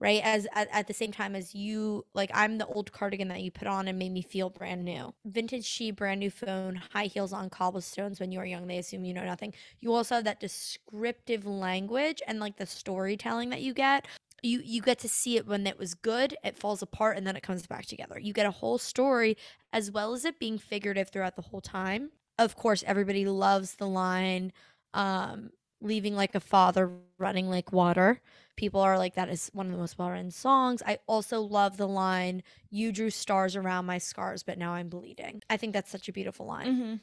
Right. 0.00 0.20
As 0.22 0.46
at, 0.52 0.68
at 0.70 0.86
the 0.86 0.92
same 0.92 1.12
time 1.12 1.34
as 1.34 1.54
you 1.54 2.04
like 2.14 2.30
I'm 2.34 2.58
the 2.58 2.66
old 2.66 2.92
cardigan 2.92 3.28
that 3.28 3.40
you 3.40 3.50
put 3.50 3.68
on 3.68 3.88
and 3.88 3.98
made 3.98 4.12
me 4.12 4.22
feel 4.22 4.50
brand 4.50 4.84
new. 4.84 5.14
Vintage 5.24 5.64
she, 5.64 5.92
brand 5.92 6.20
new 6.20 6.30
phone, 6.30 6.82
high 6.92 7.06
heels 7.06 7.32
on 7.32 7.48
cobblestones 7.48 8.20
when 8.20 8.30
you 8.30 8.38
are 8.40 8.44
young, 8.44 8.66
they 8.66 8.78
assume 8.78 9.04
you 9.04 9.14
know 9.14 9.24
nothing 9.24 9.54
you 9.80 9.94
also 9.94 10.16
have 10.16 10.24
that 10.24 10.40
descriptive 10.40 11.46
language 11.46 12.20
and 12.26 12.40
like 12.40 12.56
the 12.56 12.66
storytelling 12.66 13.50
that 13.50 13.62
you 13.62 13.72
get 13.72 14.06
you 14.44 14.60
you 14.64 14.82
get 14.82 14.98
to 15.00 15.08
see 15.08 15.36
it 15.36 15.46
when 15.46 15.66
it 15.66 15.78
was 15.78 15.94
good 15.94 16.36
it 16.44 16.56
falls 16.56 16.82
apart 16.82 17.16
and 17.16 17.26
then 17.26 17.36
it 17.36 17.42
comes 17.42 17.66
back 17.66 17.86
together. 17.86 18.18
You 18.18 18.32
get 18.32 18.46
a 18.46 18.50
whole 18.50 18.78
story 18.78 19.36
as 19.72 19.90
well 19.90 20.12
as 20.12 20.24
it 20.24 20.38
being 20.38 20.58
figurative 20.58 21.08
throughout 21.08 21.36
the 21.36 21.42
whole 21.42 21.60
time. 21.60 22.10
Of 22.38 22.56
course 22.56 22.84
everybody 22.86 23.26
loves 23.26 23.76
the 23.76 23.86
line 23.86 24.52
um 24.92 25.50
leaving 25.80 26.14
like 26.14 26.34
a 26.34 26.40
father 26.40 26.90
running 27.18 27.48
like 27.50 27.72
water. 27.72 28.20
People 28.56 28.80
are 28.80 28.96
like 28.96 29.14
that 29.14 29.28
is 29.28 29.50
one 29.52 29.66
of 29.66 29.72
the 29.72 29.78
most 29.78 29.98
well-written 29.98 30.30
songs. 30.30 30.82
I 30.86 30.98
also 31.06 31.40
love 31.40 31.76
the 31.76 31.88
line 31.88 32.42
you 32.70 32.92
drew 32.92 33.10
stars 33.10 33.56
around 33.56 33.86
my 33.86 33.98
scars 33.98 34.42
but 34.42 34.58
now 34.58 34.74
i'm 34.74 34.88
bleeding. 34.88 35.42
I 35.50 35.56
think 35.56 35.72
that's 35.72 35.90
such 35.90 36.08
a 36.08 36.12
beautiful 36.12 36.46
line. 36.46 36.66
Mm-hmm. 36.66 36.94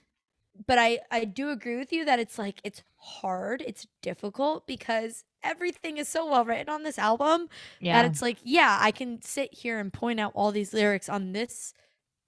But 0.67 0.77
I 0.77 0.99
I 1.09 1.25
do 1.25 1.49
agree 1.49 1.77
with 1.77 1.91
you 1.93 2.05
that 2.05 2.19
it's 2.19 2.37
like 2.37 2.59
it's 2.63 2.83
hard, 2.97 3.63
it's 3.65 3.87
difficult 4.01 4.67
because 4.67 5.23
everything 5.43 5.97
is 5.97 6.07
so 6.07 6.29
well 6.29 6.45
written 6.45 6.69
on 6.69 6.83
this 6.83 6.99
album 6.99 7.49
Yeah. 7.79 8.01
that 8.01 8.11
it's 8.11 8.21
like 8.21 8.37
yeah, 8.43 8.77
I 8.79 8.91
can 8.91 9.21
sit 9.21 9.53
here 9.53 9.79
and 9.79 9.91
point 9.91 10.19
out 10.19 10.31
all 10.35 10.51
these 10.51 10.73
lyrics 10.73 11.09
on 11.09 11.31
this 11.33 11.73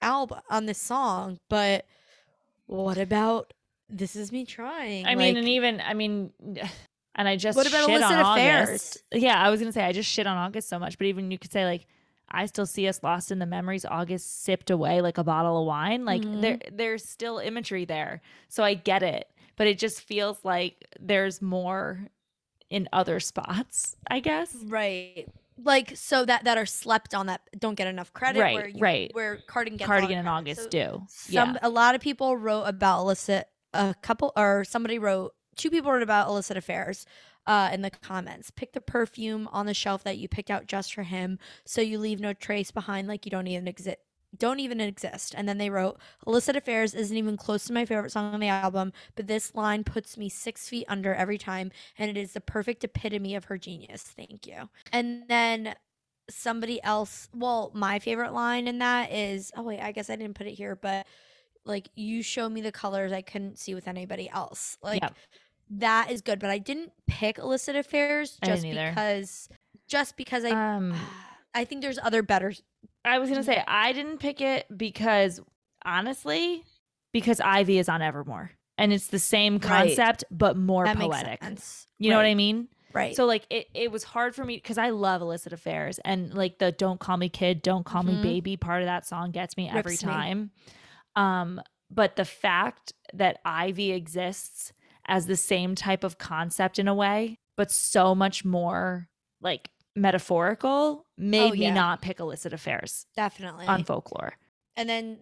album 0.02 0.40
on 0.50 0.66
this 0.66 0.80
song, 0.80 1.40
but 1.50 1.86
what 2.66 2.98
about 2.98 3.54
this 3.90 4.16
is 4.16 4.32
me 4.32 4.46
trying? 4.46 5.06
I 5.06 5.16
mean, 5.16 5.38
and 5.38 5.48
even 5.48 5.80
I 5.82 5.94
mean, 5.94 6.32
and 7.16 7.28
I 7.28 7.36
just 7.36 7.56
What 7.56 7.68
about 7.68 7.86
shit 7.86 7.90
illicit 8.02 8.18
on 8.18 8.38
affairs? 8.38 8.70
August. 8.70 9.04
Yeah, 9.14 9.40
I 9.40 9.50
was 9.50 9.60
gonna 9.60 9.72
say 9.72 9.84
I 9.84 9.92
just 9.92 10.10
shit 10.10 10.26
on 10.26 10.38
August 10.38 10.70
so 10.70 10.80
much, 10.80 10.98
but 10.98 11.06
even 11.08 11.30
you 11.30 11.38
could 11.38 11.52
say 11.52 11.66
like, 11.66 11.86
I 12.30 12.46
still 12.48 12.66
see 12.66 12.88
us 12.88 13.04
lost 13.04 13.32
in 13.32 13.40
the 13.40 13.46
memories. 13.46 13.86
August 13.86 14.44
sipped 14.44 14.70
away 14.72 15.02
like 15.02 15.18
a 15.18 15.24
bottle 15.24 15.60
of 15.62 15.68
wine. 15.68 16.04
Like 16.06 16.22
Mhm. 16.24 16.42
there, 16.42 16.60
there's 16.72 17.06
still 17.08 17.38
imagery 17.38 17.86
there, 17.86 18.22
so 18.50 18.64
I 18.64 18.74
get 18.74 19.04
it, 19.04 19.30
but 19.56 19.68
it 19.68 19.78
just 19.78 20.02
feels 20.02 20.44
like 20.44 20.86
there's 21.00 21.42
more 21.42 22.08
in 22.70 22.90
other 22.92 23.20
spots. 23.20 23.96
I 24.10 24.20
guess. 24.20 24.56
right. 24.66 25.28
Like 25.64 25.96
so 25.96 26.26
that 26.26 26.46
that 26.46 26.58
are 26.58 26.66
slept 26.66 27.14
on 27.14 27.28
that 27.28 27.42
don't 27.60 27.76
get 27.76 27.86
enough 27.88 28.12
credit 28.14 28.40
Right, 28.42 28.56
where 28.56 28.68
you, 28.68 28.80
right. 28.80 29.12
where 29.14 29.38
Cardigan 29.46 29.78
gets 29.78 29.88
a 29.88 29.92
lot 29.92 29.98
of 29.98 30.02
Cardigan 30.02 30.18
and. 30.20 30.28
August 30.28 30.62
So- 30.64 30.70
do. 30.70 31.04
Some 31.10 31.52
yeah. 31.54 31.60
a 31.62 31.70
lot 31.70 31.94
of 31.94 32.02
people 32.02 32.36
wrote 32.36 32.64
about 32.64 33.02
illicit 33.02 33.48
a 33.76 33.94
couple 34.02 34.32
or 34.36 34.64
somebody 34.64 34.98
wrote 34.98 35.36
two 35.56 35.70
people 35.70 35.92
wrote 35.92 36.02
about 36.02 36.28
illicit 36.28 36.58
affairs 36.58 37.06
uh 37.48 37.70
in 37.74 37.82
the 37.82 37.90
comments. 37.90 38.52
Pick 38.52 38.74
the 38.74 38.82
perfume 38.82 39.48
on 39.52 39.66
the 39.66 39.74
shelf 39.74 40.04
that 40.04 40.18
you 40.18 40.28
picked 40.28 40.52
out 40.52 40.68
just 40.68 40.94
for 40.94 41.04
him 41.04 41.40
so 41.66 41.82
you 41.82 42.00
leave 42.00 42.20
no 42.20 42.34
trace 42.34 42.72
behind 42.72 43.08
like 43.08 43.26
you 43.26 43.32
don't 43.32 43.48
even 43.48 43.68
exist 43.68 43.98
don't 44.38 44.60
even 44.60 44.82
exist. 44.82 45.36
And 45.38 45.48
then 45.48 45.58
they 45.58 45.70
wrote 45.70 46.00
illicit 46.26 46.56
affairs 46.56 46.94
isn't 46.94 47.16
even 47.16 47.38
close 47.38 47.66
to 47.66 47.74
my 47.74 47.86
favorite 47.86 48.12
song 48.12 48.34
on 48.34 48.40
the 48.40 48.48
album, 48.48 48.92
but 49.16 49.28
this 49.28 49.54
line 49.54 49.84
puts 49.84 50.18
me 50.18 50.30
six 50.30 50.68
feet 50.68 50.86
under 50.88 51.14
every 51.14 51.38
time 51.38 51.72
and 51.98 52.10
it 52.10 52.18
is 52.18 52.34
the 52.34 52.42
perfect 52.42 52.84
epitome 52.84 53.36
of 53.36 53.46
her 53.46 53.58
genius. 53.58 54.02
Thank 54.02 54.48
you. 54.48 54.70
And 54.92 55.24
then 55.28 55.76
somebody 56.30 56.82
else 56.84 57.28
well 57.34 57.70
my 57.74 58.00
favorite 58.00 58.32
line 58.32 58.66
in 58.66 58.80
that 58.80 59.12
is 59.12 59.52
oh 59.58 59.62
wait 59.62 59.82
i 59.82 59.92
guess 59.92 60.10
i 60.10 60.16
didn't 60.16 60.36
put 60.36 60.48
it 60.48 60.54
here 60.54 60.74
but 60.74 61.06
like 61.66 61.90
you 61.96 62.24
show 62.24 62.48
me 62.48 62.62
the 62.62 62.72
colors 62.72 63.12
i 63.12 63.22
couldn't 63.22 63.60
see 63.60 63.76
with 63.76 63.90
anybody 63.90 64.30
else 64.30 64.78
like 64.82 65.02
Yeah. 65.02 65.10
That 65.70 66.12
is 66.12 66.22
good 66.22 66.40
but 66.40 66.50
i 66.50 66.58
didn't 66.58 66.92
pick 67.08 67.38
illicit 67.38 67.76
affairs 67.76 68.38
just 68.44 68.64
because 68.64 69.50
just 69.88 70.18
because 70.18 70.44
i 70.46 70.50
Um, 70.52 70.94
i 71.54 71.66
think 71.66 71.82
there's 71.82 72.00
other 72.02 72.22
better 72.24 72.54
I 73.06 73.20
was 73.20 73.30
gonna 73.30 73.44
say 73.44 73.62
I 73.68 73.92
didn't 73.92 74.20
pick 74.20 74.40
it 74.40 74.66
because 74.78 75.42
honestly, 75.84 76.64
because 77.12 77.42
Ivy 77.42 77.78
is 77.78 77.90
on 77.90 78.02
Evermore, 78.02 78.52
and 78.78 78.94
it's 78.94 79.08
the 79.08 79.20
same 79.20 79.60
Right. 79.60 79.90
concept 79.90 80.24
but 80.32 80.56
more 80.58 80.86
that 80.86 80.96
poetic. 80.98 81.42
You 82.00 82.10
know 82.12 82.18
what 82.18 82.26
I 82.26 82.34
mean? 82.36 82.70
right 82.94 83.14
So 83.16 83.26
like 83.26 83.46
it, 83.50 83.68
it 83.74 83.92
was 83.92 84.04
hard 84.06 84.36
for 84.36 84.46
me 84.46 84.56
because 84.56 84.78
I 84.78 84.90
love 84.92 85.22
illicit 85.22 85.52
affairs 85.52 86.00
and 86.06 86.34
like 86.34 86.60
the 86.60 86.72
"Don't 86.72 87.00
call 87.00 87.18
me 87.18 87.28
kid, 87.28 87.62
don't 87.62 87.86
call 87.86 88.04
Mhm. 88.04 88.06
me 88.06 88.22
baby" 88.22 88.56
part 88.58 88.82
of 88.82 88.86
that 88.86 89.06
song 89.06 89.32
gets 89.32 89.58
me 89.58 89.68
every 89.68 89.92
Rips 89.94 90.06
me. 90.06 90.12
time. 90.14 90.52
Um, 91.18 91.62
but 91.92 92.16
the 92.16 92.26
fact 92.26 92.94
that 93.14 93.40
Ivy 93.44 93.92
exists 93.92 94.72
as 95.08 95.26
the 95.26 95.36
same 95.38 95.76
type 95.76 96.04
of 96.04 96.18
concept 96.18 96.80
in 96.80 96.88
a 96.88 96.94
way, 96.96 97.38
but 97.58 97.72
so 97.72 98.14
much 98.16 98.44
more 98.46 99.08
like 99.42 99.70
metaphorical, 99.96 101.06
made 101.18 101.52
Oh, 101.52 101.54
yeah. 101.54 101.74
not 101.74 102.02
pick 102.02 102.20
illicit 102.20 102.54
affairs 102.54 103.06
definitely 103.16 103.66
on 103.68 103.84
folklore. 103.84 104.34
and 104.76 104.88
then 104.90 105.20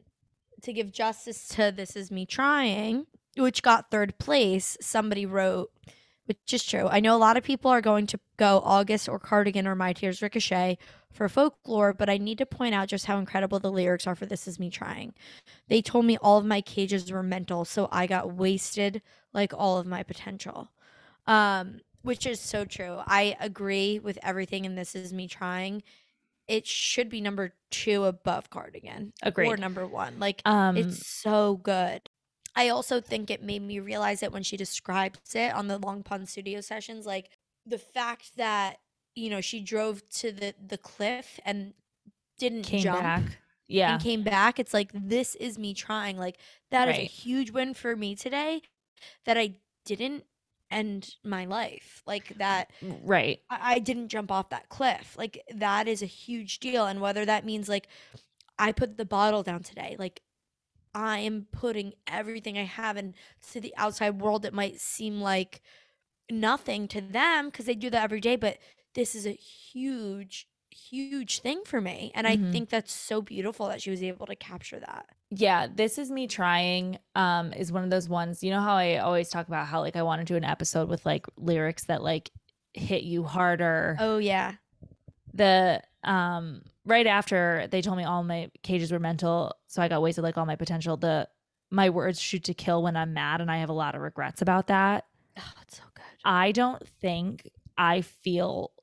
to 0.62 0.72
give 0.74 0.92
justice 0.92 1.48
to 1.50 1.72
this 1.72 1.96
is 1.96 2.12
me 2.12 2.26
trying 2.26 3.06
which 3.38 3.62
got 3.64 3.90
third 3.90 4.18
place 4.20 4.78
somebody 4.82 5.26
wrote 5.26 5.72
which 6.32 6.54
is 6.54 6.64
true. 6.64 6.88
I 6.88 7.02
know 7.02 7.16
a 7.16 7.20
lot 7.20 7.36
of 7.36 7.44
people 7.44 7.70
are 7.70 7.82
going 7.82 8.08
to 8.08 8.20
go 8.38 8.62
August 8.64 9.10
or 9.10 9.20
Cardigan 9.20 9.68
or 9.68 9.76
My 9.76 9.92
Tears 9.92 10.22
Ricochet 10.22 10.78
for 11.12 11.28
folklore, 11.28 11.94
but 11.94 12.10
I 12.10 12.18
need 12.18 12.38
to 12.38 12.46
point 12.46 12.74
out 12.74 12.88
just 12.88 13.06
how 13.06 13.18
incredible 13.18 13.60
the 13.60 13.72
lyrics 13.72 14.08
are 14.08 14.16
for 14.16 14.26
This 14.26 14.48
Is 14.48 14.60
Me 14.60 14.70
Trying. 14.70 15.14
They 15.68 15.82
told 15.82 16.06
me 16.06 16.18
all 16.18 16.38
of 16.38 16.46
my 16.46 16.62
cages 16.62 17.12
were 17.12 17.22
mental, 17.22 17.66
so 17.66 17.90
I 17.92 18.08
got 18.08 18.34
wasted 18.34 19.02
like 19.34 19.54
all 19.54 19.78
of 19.78 19.86
my 19.86 20.04
potential. 20.04 20.72
Um, 21.28 21.82
which 22.02 22.26
is 22.26 22.40
so 22.40 22.66
true. 22.66 23.00
I 23.06 23.36
agree 23.40 24.00
with 24.00 24.18
everything 24.24 24.66
in 24.66 24.76
This 24.76 24.96
Is 24.96 25.14
Me 25.14 25.28
Trying. 25.28 25.84
It 26.48 26.66
should 26.66 27.10
be 27.10 27.22
number 27.22 27.54
two 27.70 28.06
above 28.06 28.50
Cardigan. 28.50 29.14
Or 29.50 29.58
number 29.58 29.86
one. 29.86 30.16
Like 30.18 30.42
Um, 30.46 30.78
it's 30.78 31.06
so 31.08 31.58
good. 31.58 32.10
I 32.56 32.70
also 32.70 33.00
think 33.00 33.30
it 33.30 33.42
made 33.42 33.62
me 33.62 33.80
realize 33.80 34.24
it 34.24 34.32
when 34.32 34.44
she 34.44 34.58
describes 34.58 35.36
it 35.36 35.54
on 35.54 35.68
the 35.68 35.78
Long 35.78 36.04
Pond 36.04 36.28
Studio 36.28 36.62
sessions, 36.62 37.06
like 37.06 37.30
the 37.66 37.78
fact 37.78 38.38
that 38.38 38.80
you 39.16 39.30
know 39.30 39.42
she 39.42 39.62
drove 39.62 40.08
to 40.10 40.32
the 40.32 40.54
the 40.66 40.78
cliff 40.78 41.40
and 41.46 41.74
didn't 42.38 42.64
came 42.64 42.82
jump 42.82 43.02
back. 43.02 43.24
Yeah. 43.68 43.94
and 43.94 44.04
came 44.04 44.24
back. 44.24 44.60
It's 44.60 44.74
like 44.74 44.92
this 44.94 45.36
is 45.36 45.58
me 45.58 45.74
trying. 45.74 46.18
Like 46.18 46.38
that 46.72 46.90
is 46.90 46.98
a 46.98 47.02
huge 47.02 47.52
win 47.52 47.74
for 47.74 47.96
me 47.96 48.16
today 48.16 48.62
that 49.26 49.38
I 49.38 49.56
didn't 49.86 50.26
end 50.70 51.16
my 51.24 51.46
life 51.46 52.02
like 52.06 52.38
that. 52.38 52.72
Mm, 52.84 53.00
right. 53.04 53.40
I, 53.50 53.76
I 53.76 53.80
didn't 53.80 54.10
jump 54.10 54.32
off 54.32 54.50
that 54.50 54.70
cliff. 54.70 55.16
Like 55.18 55.44
that 55.54 55.88
is 55.88 56.02
a 56.02 56.08
huge 56.08 56.60
deal. 56.60 56.86
And 56.86 57.00
whether 57.02 57.26
that 57.26 57.46
means 57.46 57.70
like 57.70 57.88
I 58.58 58.72
put 58.72 58.98
the 58.98 59.06
bottle 59.06 59.44
down 59.44 59.64
today, 59.64 59.96
like 60.00 60.22
I 60.94 61.20
am 61.20 61.48
putting 61.52 61.94
everything 62.08 62.58
I 62.58 62.64
have 62.64 62.98
and 62.98 63.16
to 63.52 63.62
the 63.62 63.74
outside 63.78 64.22
world 64.22 64.46
it 64.46 64.54
might 64.54 64.80
seem 64.80 65.22
like 65.22 65.62
nothing 66.30 66.88
to 66.90 67.02
them 67.02 67.48
because 67.48 67.66
they 67.66 67.76
do 67.76 67.90
that 67.92 68.04
every 68.04 68.22
day, 68.22 68.36
but 68.36 68.58
this 68.96 69.16
is 69.16 69.26
a 69.28 69.32
huge, 69.32 70.48
huge 70.72 71.40
thing 71.40 71.64
for 71.66 71.82
me. 71.82 72.12
And 72.16 72.28
Mhm. 72.28 72.30
I 72.30 72.38
think 72.52 72.70
that's 72.70 72.94
so 72.94 73.22
beautiful 73.22 73.68
that 73.70 73.82
she 73.82 73.92
was 73.92 74.04
able 74.04 74.26
to 74.28 74.36
capture 74.36 74.80
that. 74.80 75.08
Yeah, 75.30 75.68
this 75.74 75.98
is 75.98 76.12
me 76.12 76.28
trying 76.28 77.00
um 77.16 77.54
is 77.54 77.72
one 77.72 77.84
of 77.84 77.90
those 77.90 78.10
ones. 78.10 78.44
You 78.44 78.52
know 78.52 78.60
how 78.62 78.76
I 78.76 78.98
always 78.98 79.30
talk 79.30 79.48
about 79.48 79.68
how 79.68 79.80
like 79.80 79.96
I 79.96 80.04
want 80.04 80.20
to 80.20 80.26
do 80.26 80.36
an 80.36 80.44
episode 80.44 80.90
with 80.90 81.06
like 81.06 81.26
lyrics 81.38 81.86
that 81.86 82.02
like 82.04 82.32
hit 82.74 83.04
you 83.04 83.24
harder. 83.24 83.98
Oh 84.00 84.18
yeah. 84.18 84.58
The 85.34 85.82
um 86.04 86.64
right 86.86 87.08
after 87.08 87.68
they 87.72 87.82
told 87.82 87.98
me 87.98 88.04
all 88.04 88.24
my 88.24 88.50
cages 88.64 88.92
were 88.92 89.00
mental, 89.00 89.56
so 89.68 89.82
I 89.82 89.88
got 89.88 90.02
wasted 90.02 90.24
like 90.24 90.38
all 90.38 90.46
my 90.46 90.56
potential. 90.56 90.98
The 90.98 91.28
my 91.70 91.90
words 91.90 92.20
shoot 92.20 92.44
to 92.46 92.54
kill 92.54 92.84
when 92.84 92.98
I'm 92.98 93.14
mad 93.14 93.40
and 93.40 93.50
I 93.50 93.58
have 93.58 93.70
a 93.70 93.74
lot 93.74 93.96
of 93.96 94.02
regrets 94.02 94.42
about 94.42 94.68
that. 94.68 95.06
Oh, 95.40 95.54
it's 95.62 95.78
so 95.78 95.84
good. 95.94 96.04
I 96.26 96.52
don't 96.52 96.86
think 97.02 97.50
I 97.78 98.02
feel 98.02 98.74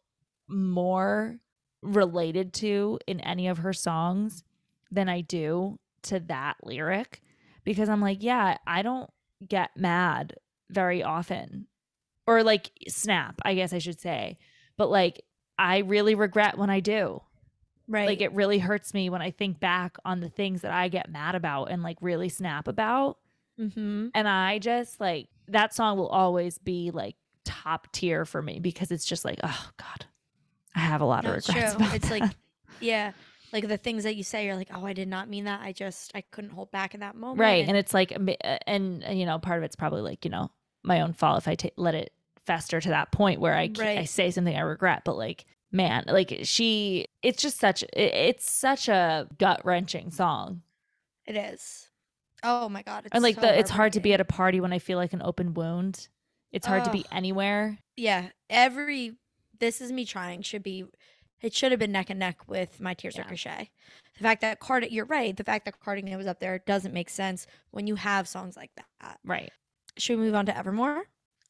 more 0.48 1.38
related 1.82 2.54
to 2.54 2.98
in 3.06 3.20
any 3.20 3.48
of 3.48 3.58
her 3.58 3.72
songs 3.74 4.42
than 4.90 5.08
I 5.08 5.20
do 5.20 5.78
to 6.04 6.20
that 6.20 6.56
lyric 6.62 7.20
because 7.64 7.90
I'm 7.90 8.00
like, 8.00 8.22
yeah, 8.22 8.56
I 8.66 8.82
don't 8.82 9.10
get 9.46 9.76
mad 9.76 10.36
very 10.70 11.02
often 11.02 11.66
or 12.26 12.42
like 12.42 12.70
snap, 12.88 13.40
I 13.42 13.54
guess 13.54 13.72
I 13.72 13.78
should 13.78 14.00
say. 14.00 14.38
But 14.76 14.90
like, 14.90 15.22
I 15.58 15.78
really 15.78 16.14
regret 16.14 16.56
when 16.56 16.70
I 16.70 16.80
do. 16.80 17.22
Right. 17.88 18.06
Like, 18.06 18.20
it 18.20 18.32
really 18.34 18.58
hurts 18.58 18.92
me 18.92 19.08
when 19.08 19.22
I 19.22 19.30
think 19.30 19.58
back 19.60 19.96
on 20.04 20.20
the 20.20 20.28
things 20.28 20.60
that 20.60 20.72
I 20.72 20.88
get 20.88 21.10
mad 21.10 21.34
about 21.34 21.70
and 21.70 21.82
like 21.82 21.96
really 22.02 22.28
snap 22.28 22.68
about. 22.68 23.16
mm-hmm. 23.58 24.08
And 24.14 24.28
I 24.28 24.58
just 24.58 25.00
like 25.00 25.28
that 25.48 25.74
song 25.74 25.96
will 25.96 26.08
always 26.08 26.58
be 26.58 26.90
like 26.90 27.16
top 27.44 27.90
tier 27.92 28.24
for 28.26 28.42
me 28.42 28.60
because 28.60 28.90
it's 28.90 29.06
just 29.06 29.24
like, 29.24 29.40
oh 29.42 29.70
God, 29.78 30.04
I 30.76 30.80
have 30.80 31.00
a 31.00 31.06
lot 31.06 31.24
No, 31.24 31.30
of 31.30 31.36
regrets. 31.36 31.74
true. 31.74 31.86
It's 31.94 32.10
like, 32.10 32.22
yeah, 32.80 33.12
like 33.52 33.66
the 33.66 33.78
things 33.78 34.04
that 34.04 34.16
you 34.16 34.22
say, 34.22 34.44
you're 34.44 34.54
like, 34.56 34.68
oh, 34.74 34.84
I 34.84 34.92
did 34.92 35.08
not 35.08 35.30
mean 35.30 35.44
that. 35.44 35.60
I 35.62 35.72
just, 35.72 36.12
I 36.14 36.20
couldn't 36.20 36.50
hold 36.50 36.70
back 36.70 36.92
in 36.92 37.00
that 37.00 37.16
moment. 37.16 37.40
right. 37.40 37.66
And 37.66 37.76
it's 37.76 37.94
like, 37.94 38.12
uh, 38.12 38.58
and, 38.66 39.02
you 39.18 39.24
know, 39.24 39.38
part 39.38 39.56
of 39.58 39.64
it's 39.64 39.76
probably 39.76 40.02
like, 40.02 40.26
you 40.26 40.30
know, 40.30 40.50
my 40.82 41.00
own 41.00 41.14
fault 41.14 41.38
if 41.38 41.48
I 41.48 41.54
ta- 41.54 41.68
let 41.76 41.94
it 41.94 42.12
fester 42.44 42.80
to 42.82 42.90
that 42.90 43.10
point 43.12 43.40
where 43.40 43.54
I, 43.54 43.68
ca- 43.68 43.98
I 44.00 44.04
say 44.04 44.30
something 44.30 44.54
I 44.54 44.60
regret. 44.60 45.02
But 45.06 45.16
like, 45.16 45.46
man, 45.70 46.04
like 46.06 46.40
she, 46.44 47.06
it's 47.22 47.42
just 47.42 47.58
such, 47.58 47.84
it's 47.92 48.50
such 48.50 48.88
a 48.88 49.28
gut 49.38 49.60
wrenching 49.64 50.10
song. 50.10 50.62
it 51.26 51.36
is. 51.36 51.88
Oh 52.44 52.68
my 52.68 52.82
god, 52.82 53.04
it's 53.06 53.14
and 53.14 53.22
like 53.22 53.34
so 53.34 53.40
the, 53.40 53.58
it's 53.58 53.70
hard 53.70 53.92
to 53.94 54.00
be 54.00 54.12
at 54.12 54.20
a 54.20 54.24
party 54.24 54.60
when 54.60 54.72
I 54.72 54.78
feel 54.78 54.96
like 54.96 55.12
an 55.12 55.22
open 55.22 55.54
wound. 55.54 56.06
It's 56.52 56.66
hard 56.68 56.84
to 56.84 56.90
be 56.92 57.04
anywhere. 57.10 57.78
Yeah, 57.96 58.28
every 58.48 59.16
this 59.58 59.80
is 59.80 59.90
me 59.90 60.04
trying 60.04 60.42
should 60.42 60.62
be. 60.62 60.84
It 61.42 61.52
should 61.52 61.72
have 61.72 61.78
been 61.80 61.90
neck 61.92 62.10
and 62.10 62.18
neck 62.20 62.48
with 62.48 62.80
my 62.80 62.94
tears 62.94 63.16
Yeah. 63.16 63.22
ricochet. 63.22 63.70
The 64.16 64.22
fact 64.22 64.40
that 64.42 64.60
Card, 64.60 64.86
you're 64.90 65.04
right. 65.04 65.36
The 65.36 65.44
fact 65.44 65.64
that 65.64 65.78
Cardigan 65.80 66.16
was 66.16 66.26
up 66.28 66.38
there 66.40 66.58
doesn't 66.60 66.94
make 66.94 67.10
sense 67.10 67.46
when 67.72 67.86
you 67.88 67.96
have 67.96 68.26
songs 68.28 68.56
like 68.56 68.70
that. 68.76 69.18
Right. 69.24 69.50
Should 69.96 70.18
we 70.18 70.24
move 70.26 70.34
on 70.36 70.46
to 70.46 70.56
Evermore? 70.56 71.04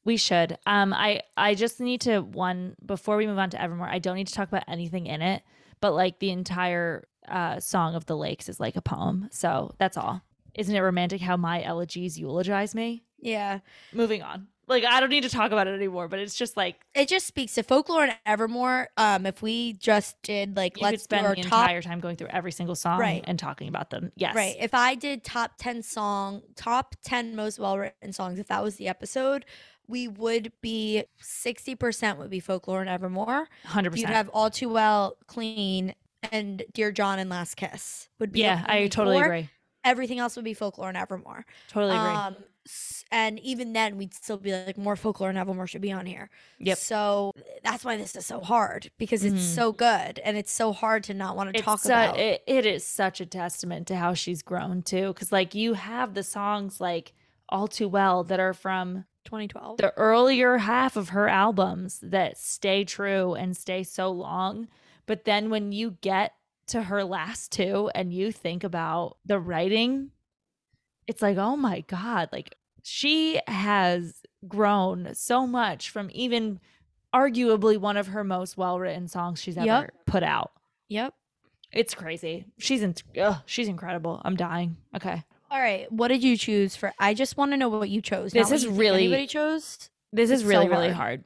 We 0.09 0.17
should. 0.17 0.57
Um, 0.65 0.95
I 0.95 1.21
I 1.37 1.55
just 1.55 1.81
need 1.81 2.01
to 2.01 2.21
one 2.21 2.77
before 2.83 3.19
we 3.19 3.27
move 3.27 3.37
on 3.37 3.51
to 3.51 3.61
Evermore. 3.61 3.91
I 3.91 3.99
don't 3.99 4.17
need 4.17 4.29
to 4.29 4.33
talk 4.33 4.49
about 4.49 4.65
anything 4.67 5.05
in 5.05 5.21
it, 5.21 5.43
but 5.83 5.93
like 5.93 6.19
the 6.19 6.31
entire 6.31 7.07
uh, 7.29 7.61
song 7.61 7.95
of 7.95 8.07
the 8.07 8.17
lakes 8.17 8.49
is 8.49 8.59
like 8.59 8.77
a 8.77 8.81
poem. 8.81 9.29
So 9.31 9.75
that's 9.77 9.99
all. 9.99 10.23
Isn't 10.55 10.75
it 10.75 10.81
romantic 10.81 11.21
how 11.21 11.37
my 11.37 11.63
elegies 11.63 12.19
eulogize 12.19 12.75
me? 12.75 13.05
Yeah, 13.21 13.59
Moving 13.93 14.23
on. 14.23 14.47
Like 14.67 14.85
I 14.85 15.01
don't 15.01 15.11
need 15.11 15.25
to 15.25 15.29
talk 15.29 15.53
about 15.53 15.67
it 15.67 15.75
anymore, 15.75 16.09
but 16.09 16.21
it's 16.21 16.35
just 16.35 16.57
like 16.57 16.77
it 16.95 17.09
just 17.09 17.27
speaks 17.27 17.55
to 17.57 17.63
folklore 17.63 18.05
and 18.05 18.17
Evermore. 18.25 18.89
Um, 18.97 19.27
if 19.27 19.43
we 19.43 19.75
just 19.75 20.17
did 20.23 20.57
like 20.57 20.79
you 20.79 20.85
let's 20.85 21.03
spend 21.05 21.27
our 21.27 21.35
the 21.35 21.43
top 21.43 21.65
entire 21.69 21.83
time 21.83 22.01
going 22.01 22.17
through 22.17 22.29
every 22.29 22.53
single 22.53 22.77
song 22.77 22.99
Right. 22.99 23.23
and 23.27 23.39
talking 23.39 23.69
about 23.69 23.91
them. 23.91 24.11
Yes. 24.17 24.35
Right. 24.35 24.57
If 24.59 24.73
I 24.73 24.95
did 24.95 25.23
top 25.23 25.53
10 25.59 25.83
song, 25.83 26.43
top 26.57 26.97
10 27.05 27.37
most 27.37 27.59
well 27.59 27.77
written 27.77 28.13
songs, 28.13 28.39
if 28.39 28.49
that 28.49 28.63
was 28.63 28.77
the 28.77 28.89
episode, 28.89 29.47
we 29.89 30.07
would 30.07 30.53
be 30.61 31.05
60% 31.23 32.19
would 32.19 32.31
be 32.31 32.41
folklore 32.41 32.81
and 32.81 32.91
evermore. 32.91 33.49
100%. 33.67 33.97
You'd 33.97 34.09
have 34.11 34.29
all 34.31 34.51
too 34.51 34.69
well, 34.69 35.17
clean, 35.27 35.95
and 36.31 36.63
Dear 36.73 36.93
John 36.93 37.19
and 37.19 37.31
Last 37.31 37.57
Kiss 37.57 38.09
would 38.19 38.33
be. 38.33 38.41
Yeah, 38.41 38.65
I 38.67 38.89
totally 38.89 39.17
four. 39.17 39.25
agree. 39.25 39.51
Everything 39.85 40.19
else 40.19 40.37
would 40.37 40.45
be 40.45 40.55
folklore 40.55 40.89
and 40.89 40.97
evermore. 40.99 41.47
Totally 41.69 41.97
agree. 41.97 42.11
Um, 42.11 42.37
and 43.11 43.39
even 43.41 43.73
then, 43.73 43.97
we'd 43.97 44.13
still 44.13 44.37
be 44.37 44.53
like, 44.53 44.77
more 44.77 44.97
folklore 44.97 45.31
and 45.31 45.39
evermore 45.39 45.67
should 45.67 45.81
be 45.81 45.93
on 45.93 46.05
here. 46.05 46.29
Yep. 46.59 46.77
So 46.77 47.33
that's 47.65 47.83
why 47.85 47.97
this 47.97 48.15
is 48.15 48.27
so 48.27 48.41
hard 48.41 48.91
because 48.99 49.25
it's 49.25 49.37
Mhm. 49.37 49.55
so 49.55 49.73
good 49.73 50.19
and 50.19 50.37
it's 50.37 50.53
so 50.53 50.75
hard 50.75 51.05
to 51.05 51.15
not 51.15 51.35
want 51.35 51.51
to 51.55 51.57
it's 51.59 51.65
talk 51.65 51.79
su- 51.81 51.89
about. 51.89 52.19
it, 52.19 52.43
it 52.47 52.67
is 52.67 52.85
such 52.87 53.23
a 53.23 53.27
testament 53.27 53.87
to 53.87 53.97
how 53.97 54.13
she's 54.13 54.43
grown 54.43 54.83
too 54.83 55.15
because 55.15 55.33
like 55.33 55.55
you 55.55 55.73
have 55.75 56.13
the 56.13 56.23
songs 56.23 56.79
like 56.79 57.15
all 57.49 57.69
too 57.69 57.89
well 57.89 58.23
that 58.25 58.39
are 58.41 58.53
from 58.53 59.07
2012. 59.29 59.77
the 59.79 59.93
earlier 59.97 60.57
half 60.59 60.97
of 60.97 61.11
her 61.11 61.29
albums 61.29 62.01
that 62.03 62.37
stay 62.39 62.85
true 62.85 63.35
and 63.35 63.57
stay 63.57 63.83
so 63.83 64.11
long 64.11 64.67
but 65.07 65.25
then 65.25 65.51
when 65.51 65.71
you 65.73 65.97
get 66.01 66.33
to 66.67 66.83
her 66.83 67.05
last 67.05 67.53
two 67.53 67.91
and 67.95 68.13
you 68.13 68.33
think 68.33 68.65
about 68.65 69.17
the 69.25 69.39
writing 69.39 70.11
it's 71.07 71.23
like 71.23 71.37
oh 71.37 71.57
my 71.57 71.81
god 71.83 72.29
like 72.33 72.55
she 72.83 73.41
has 73.47 74.23
grown 74.47 75.11
so 75.15 75.47
much 75.47 75.91
from 75.91 76.09
even 76.13 76.59
arguably 77.15 77.77
one 77.79 77.97
of 77.97 78.09
her 78.09 78.23
most 78.25 78.57
well-written 78.57 79.09
songs 79.09 79.41
she's 79.41 79.57
ever 79.57 79.65
Yep. 79.67 79.91
put 80.07 80.23
out 80.23 80.53
Yep. 80.89 81.13
it's 81.73 81.95
crazy. 81.95 82.47
She's 82.59 82.83
in, 82.83 82.95
ugh, 83.21 83.37
she's 83.45 83.69
incredible. 83.69 84.23
I'm 84.25 84.37
dying. 84.37 84.79
Okay. 84.97 85.23
All 85.51 85.59
right, 85.61 85.91
what 85.91 86.09
did 86.09 86.23
you 86.23 86.37
choose 86.37 86.77
for? 86.77 86.93
I 86.99 87.15
just 87.15 87.37
want 87.37 87.53
to 87.53 87.57
know 87.57 87.69
what 87.69 87.89
you 87.89 88.03
chose. 88.03 88.33
This 88.33 88.51
is 88.51 88.67
really- 88.67 89.05
anybody 89.05 89.27
chose. 89.27 89.91
This 90.13 90.31
is 90.31 90.41
It's 90.43 90.49
really, 90.49 90.67
so 90.67 90.71
really 90.71 90.89
hard. 90.91 90.97
hard. 90.97 91.25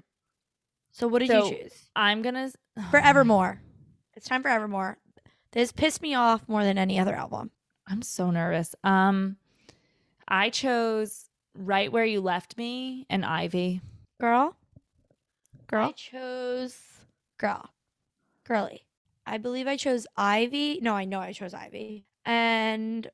So 0.93 1.09
what 1.09 1.21
did 1.21 1.29
So- 1.29 1.47
you 1.51 1.57
choose 1.63 1.89
I'm 1.97 2.23
gonna 2.23 2.53
forevermore. 2.91 3.61
It's 4.15 4.29
time 4.29 4.43
for 4.43 4.49
Evermore. 4.49 4.99
This 5.53 5.73
pissed 5.73 6.03
me 6.03 6.15
off 6.15 6.47
more 6.49 6.65
than 6.65 6.79
any 6.79 6.99
other 6.99 7.15
album. 7.15 7.51
I'm 7.87 8.03
so 8.03 8.31
nervous. 8.31 8.75
Um, 8.85 9.37
I 10.29 10.51
chose 10.51 11.29
right 11.55 11.91
where 11.91 12.05
you 12.05 12.21
left 12.21 12.57
me 12.57 13.07
and 13.11 13.25
Ivy. 13.25 13.81
Girl, 14.21 14.57
girl. 15.67 15.89
I 15.89 15.93
chose 15.93 16.79
girl, 17.39 17.71
girly. 18.45 18.87
I 19.27 19.39
believe 19.39 19.67
I 19.67 19.77
chose 19.77 20.07
Ivy. 20.17 20.79
No, 20.83 20.95
I 20.95 21.05
know 21.05 21.21
I 21.21 21.33
chose 21.33 21.55
Ivy, 21.55 22.05
and 22.25 23.11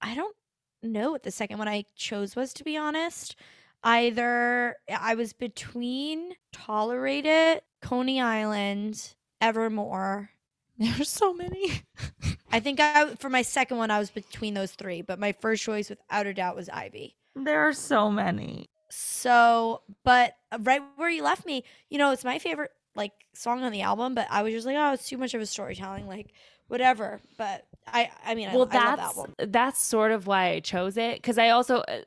I 0.00 0.14
don't 0.14 0.36
know 0.82 1.10
what 1.12 1.22
the 1.22 1.30
second 1.30 1.58
one 1.58 1.68
I 1.68 1.84
chose 1.96 2.36
was. 2.36 2.52
To 2.54 2.64
be 2.64 2.76
honest, 2.76 3.36
either 3.82 4.76
I 4.88 5.14
was 5.14 5.32
between 5.32 6.32
Tolerate 6.52 7.26
It, 7.26 7.64
Coney 7.82 8.20
Island, 8.20 9.14
Evermore. 9.40 10.30
there's 10.78 11.08
so 11.08 11.34
many. 11.34 11.82
I 12.52 12.60
think 12.60 12.80
I 12.80 13.14
for 13.16 13.28
my 13.28 13.42
second 13.42 13.78
one 13.78 13.90
I 13.90 13.98
was 13.98 14.10
between 14.10 14.54
those 14.54 14.72
three, 14.72 15.02
but 15.02 15.18
my 15.18 15.32
first 15.40 15.62
choice 15.62 15.90
without 15.90 16.26
a 16.26 16.34
doubt 16.34 16.56
was 16.56 16.68
Ivy. 16.68 17.16
there 17.34 17.60
are 17.68 17.72
so 17.72 18.10
many. 18.10 18.70
So, 18.90 19.82
but 20.04 20.34
uh, 20.50 20.58
right 20.62 20.80
where 20.96 21.10
you 21.10 21.22
left 21.22 21.44
me, 21.44 21.64
you 21.90 21.98
know, 21.98 22.12
it's 22.12 22.24
my 22.24 22.38
favorite 22.38 22.70
like 22.94 23.12
song 23.34 23.62
on 23.62 23.72
the 23.72 23.82
album, 23.82 24.14
but 24.14 24.26
I 24.30 24.42
was 24.42 24.52
just 24.52 24.66
like, 24.66 24.76
oh, 24.76 24.92
it's 24.92 25.08
too 25.08 25.18
much 25.18 25.34
of 25.34 25.40
a 25.40 25.46
storytelling, 25.46 26.06
like 26.06 26.32
whatever. 26.68 27.20
But 27.36 27.66
I, 27.92 28.10
I 28.24 28.34
mean, 28.34 28.52
well, 28.52 28.68
I, 28.70 28.76
I 28.76 28.84
love 28.90 28.96
that's 28.98 29.14
the 29.14 29.20
album. 29.20 29.34
that's 29.52 29.80
sort 29.80 30.12
of 30.12 30.26
why 30.26 30.50
I 30.50 30.60
chose 30.60 30.96
it 30.96 31.16
because 31.16 31.38
I 31.38 31.50
also 31.50 31.78
uh, 31.78 32.00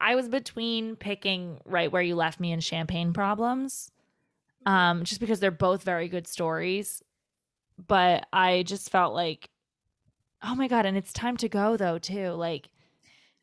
I 0.00 0.14
was 0.14 0.28
between 0.28 0.96
picking 0.96 1.58
right 1.64 1.90
where 1.90 2.02
you 2.02 2.14
left 2.14 2.38
me 2.40 2.52
and 2.52 2.62
Champagne 2.62 3.12
Problems, 3.12 3.90
um, 4.66 5.04
just 5.04 5.20
because 5.20 5.40
they're 5.40 5.50
both 5.50 5.82
very 5.82 6.08
good 6.08 6.26
stories, 6.26 7.02
but 7.86 8.26
I 8.32 8.62
just 8.64 8.90
felt 8.90 9.14
like, 9.14 9.50
oh 10.42 10.54
my 10.54 10.68
god, 10.68 10.86
and 10.86 10.96
it's 10.96 11.12
time 11.12 11.36
to 11.38 11.48
go 11.48 11.76
though 11.76 11.98
too. 11.98 12.30
Like 12.30 12.68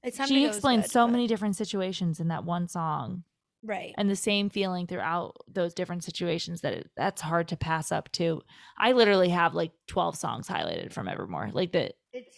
It's 0.04 0.18
time 0.18 0.28
she 0.28 0.44
Go 0.44 0.50
is 0.50 0.56
explained 0.56 0.84
good, 0.84 0.92
so 0.92 1.06
but- 1.06 1.12
many 1.12 1.28
different 1.28 1.56
situations 1.56 2.20
in 2.20 2.28
that 2.30 2.46
one 2.46 2.68
song, 2.68 3.24
right. 3.66 3.94
and 3.98 4.10
the 4.10 4.16
same 4.16 4.50
feeling 4.50 4.88
throughout 4.88 5.36
those 5.48 5.74
different 5.74 6.04
situations 6.04 6.62
that 6.62 6.74
it, 6.74 6.90
that's 6.96 7.22
hard 7.22 7.48
to 7.50 7.58
pass 7.58 7.92
up 7.92 8.12
too. 8.12 8.42
I 8.78 8.92
literally 8.94 9.30
have 9.30 9.54
like 9.54 9.72
twelve 9.88 10.16
songs 10.16 10.48
highlighted 10.48 10.94
from 10.94 11.08
Evermore, 11.08 11.50
like 11.54 11.72
that 11.74 11.96
It's 12.14 12.38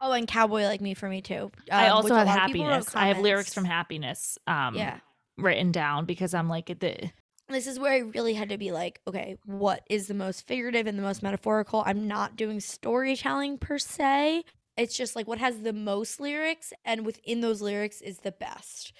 oh, 0.00 0.12
and 0.12 0.28
Cowboy 0.28 0.62
Like 0.62 0.80
Me 0.80 0.94
for 0.94 1.08
me 1.08 1.22
too. 1.22 1.50
I 1.70 1.88
um, 1.88 1.98
also 1.98 2.14
have 2.14 2.26
lot 2.26 2.38
of 2.38 2.46
people 2.46 2.66
wrote 2.66 2.74
happiness. 2.74 2.96
I 2.96 3.08
have 3.08 3.18
lyrics 3.18 3.54
from 3.54 3.64
happiness 3.64 4.38
um 4.46 4.74
Yeah. 4.74 4.98
written 5.36 5.72
down 5.72 6.04
because 6.04 6.34
I'm 6.34 6.48
like 6.48 6.66
the 6.66 7.10
this 7.48 7.66
is 7.66 7.78
where 7.78 7.92
I 7.92 7.98
really 7.98 8.34
had 8.34 8.48
to 8.48 8.58
be 8.58 8.72
like, 8.72 9.00
okay, 9.06 9.36
what 9.44 9.84
is 9.88 10.08
the 10.08 10.14
most 10.14 10.46
figurative 10.46 10.86
and 10.86 10.98
the 10.98 11.02
most 11.02 11.22
metaphorical? 11.22 11.82
I'm 11.86 12.08
not 12.08 12.34
doing 12.36 12.58
storytelling 12.58 13.58
per 13.58 13.78
se. 13.78 14.44
It's 14.76 14.96
just 14.96 15.14
like 15.14 15.28
what 15.28 15.38
has 15.38 15.60
the 15.60 15.72
most 15.72 16.20
lyrics 16.20 16.72
and 16.84 17.06
within 17.06 17.40
those 17.40 17.62
lyrics 17.62 18.00
is 18.00 18.18
the 18.18 18.32
best. 18.32 18.92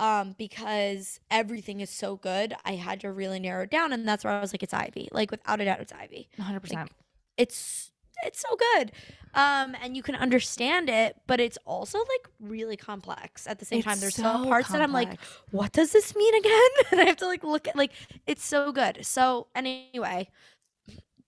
Um, 0.00 0.34
because 0.38 1.20
everything 1.30 1.80
is 1.80 1.90
so 1.90 2.16
good, 2.16 2.54
I 2.64 2.76
had 2.76 3.00
to 3.00 3.12
really 3.12 3.38
narrow 3.38 3.64
it 3.64 3.70
down, 3.70 3.92
and 3.92 4.08
that's 4.08 4.24
where 4.24 4.32
I 4.32 4.40
was 4.40 4.50
like, 4.50 4.62
it's 4.62 4.72
Ivy. 4.72 5.10
Like 5.12 5.30
without 5.30 5.60
a 5.60 5.66
doubt, 5.66 5.80
it's 5.80 5.92
Ivy. 5.92 6.26
100%. 6.38 6.88
It's 7.36 7.92
it's 8.22 8.40
so 8.40 8.56
good, 8.56 8.92
um, 9.34 9.76
and 9.82 9.96
you 9.96 10.02
can 10.02 10.14
understand 10.14 10.88
it, 10.88 11.16
but 11.26 11.38
it's 11.38 11.58
also 11.66 11.98
like 11.98 12.28
really 12.40 12.76
complex 12.76 13.46
at 13.46 13.58
the 13.58 13.64
same 13.64 13.82
time. 13.82 13.92
It's 13.92 14.00
There's 14.00 14.14
some 14.14 14.44
so 14.44 14.48
parts 14.48 14.68
that 14.70 14.80
I'm 14.80 14.92
like, 14.92 15.18
what 15.50 15.72
does 15.72 15.92
this 15.92 16.16
mean 16.16 16.34
again? 16.34 16.70
and 16.92 17.00
I 17.02 17.04
have 17.04 17.16
to 17.18 17.26
like 17.26 17.44
look 17.44 17.68
at 17.68 17.76
like 17.76 17.92
it's 18.26 18.44
so 18.44 18.72
good. 18.72 19.04
So 19.04 19.48
anyway, 19.54 20.28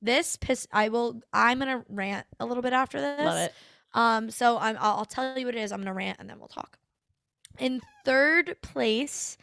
this 0.01 0.37
piss 0.37 0.67
I 0.73 0.89
will 0.89 1.21
I'm 1.33 1.59
gonna 1.59 1.85
rant 1.89 2.27
a 2.41 2.47
little 2.47 2.63
bit 2.63 2.73
after 2.73 3.01
this. 3.01 3.21
Love 3.21 3.39
it. 3.39 3.55
Um, 3.95 4.31
so 4.31 4.59
I'm 4.59 4.77
I'll, 4.81 4.99
I'll 4.99 5.05
tell 5.05 5.39
you 5.39 5.47
what 5.47 5.55
it 5.55 5.61
is. 5.61 5.73
I'm 5.73 5.81
gonna 5.81 5.95
rant 5.95 6.19
and 6.21 6.29
then 6.29 6.39
we'll 6.39 6.49
talk. 6.49 6.79
In 7.59 7.81
third 8.05 8.57
place, 8.63 9.37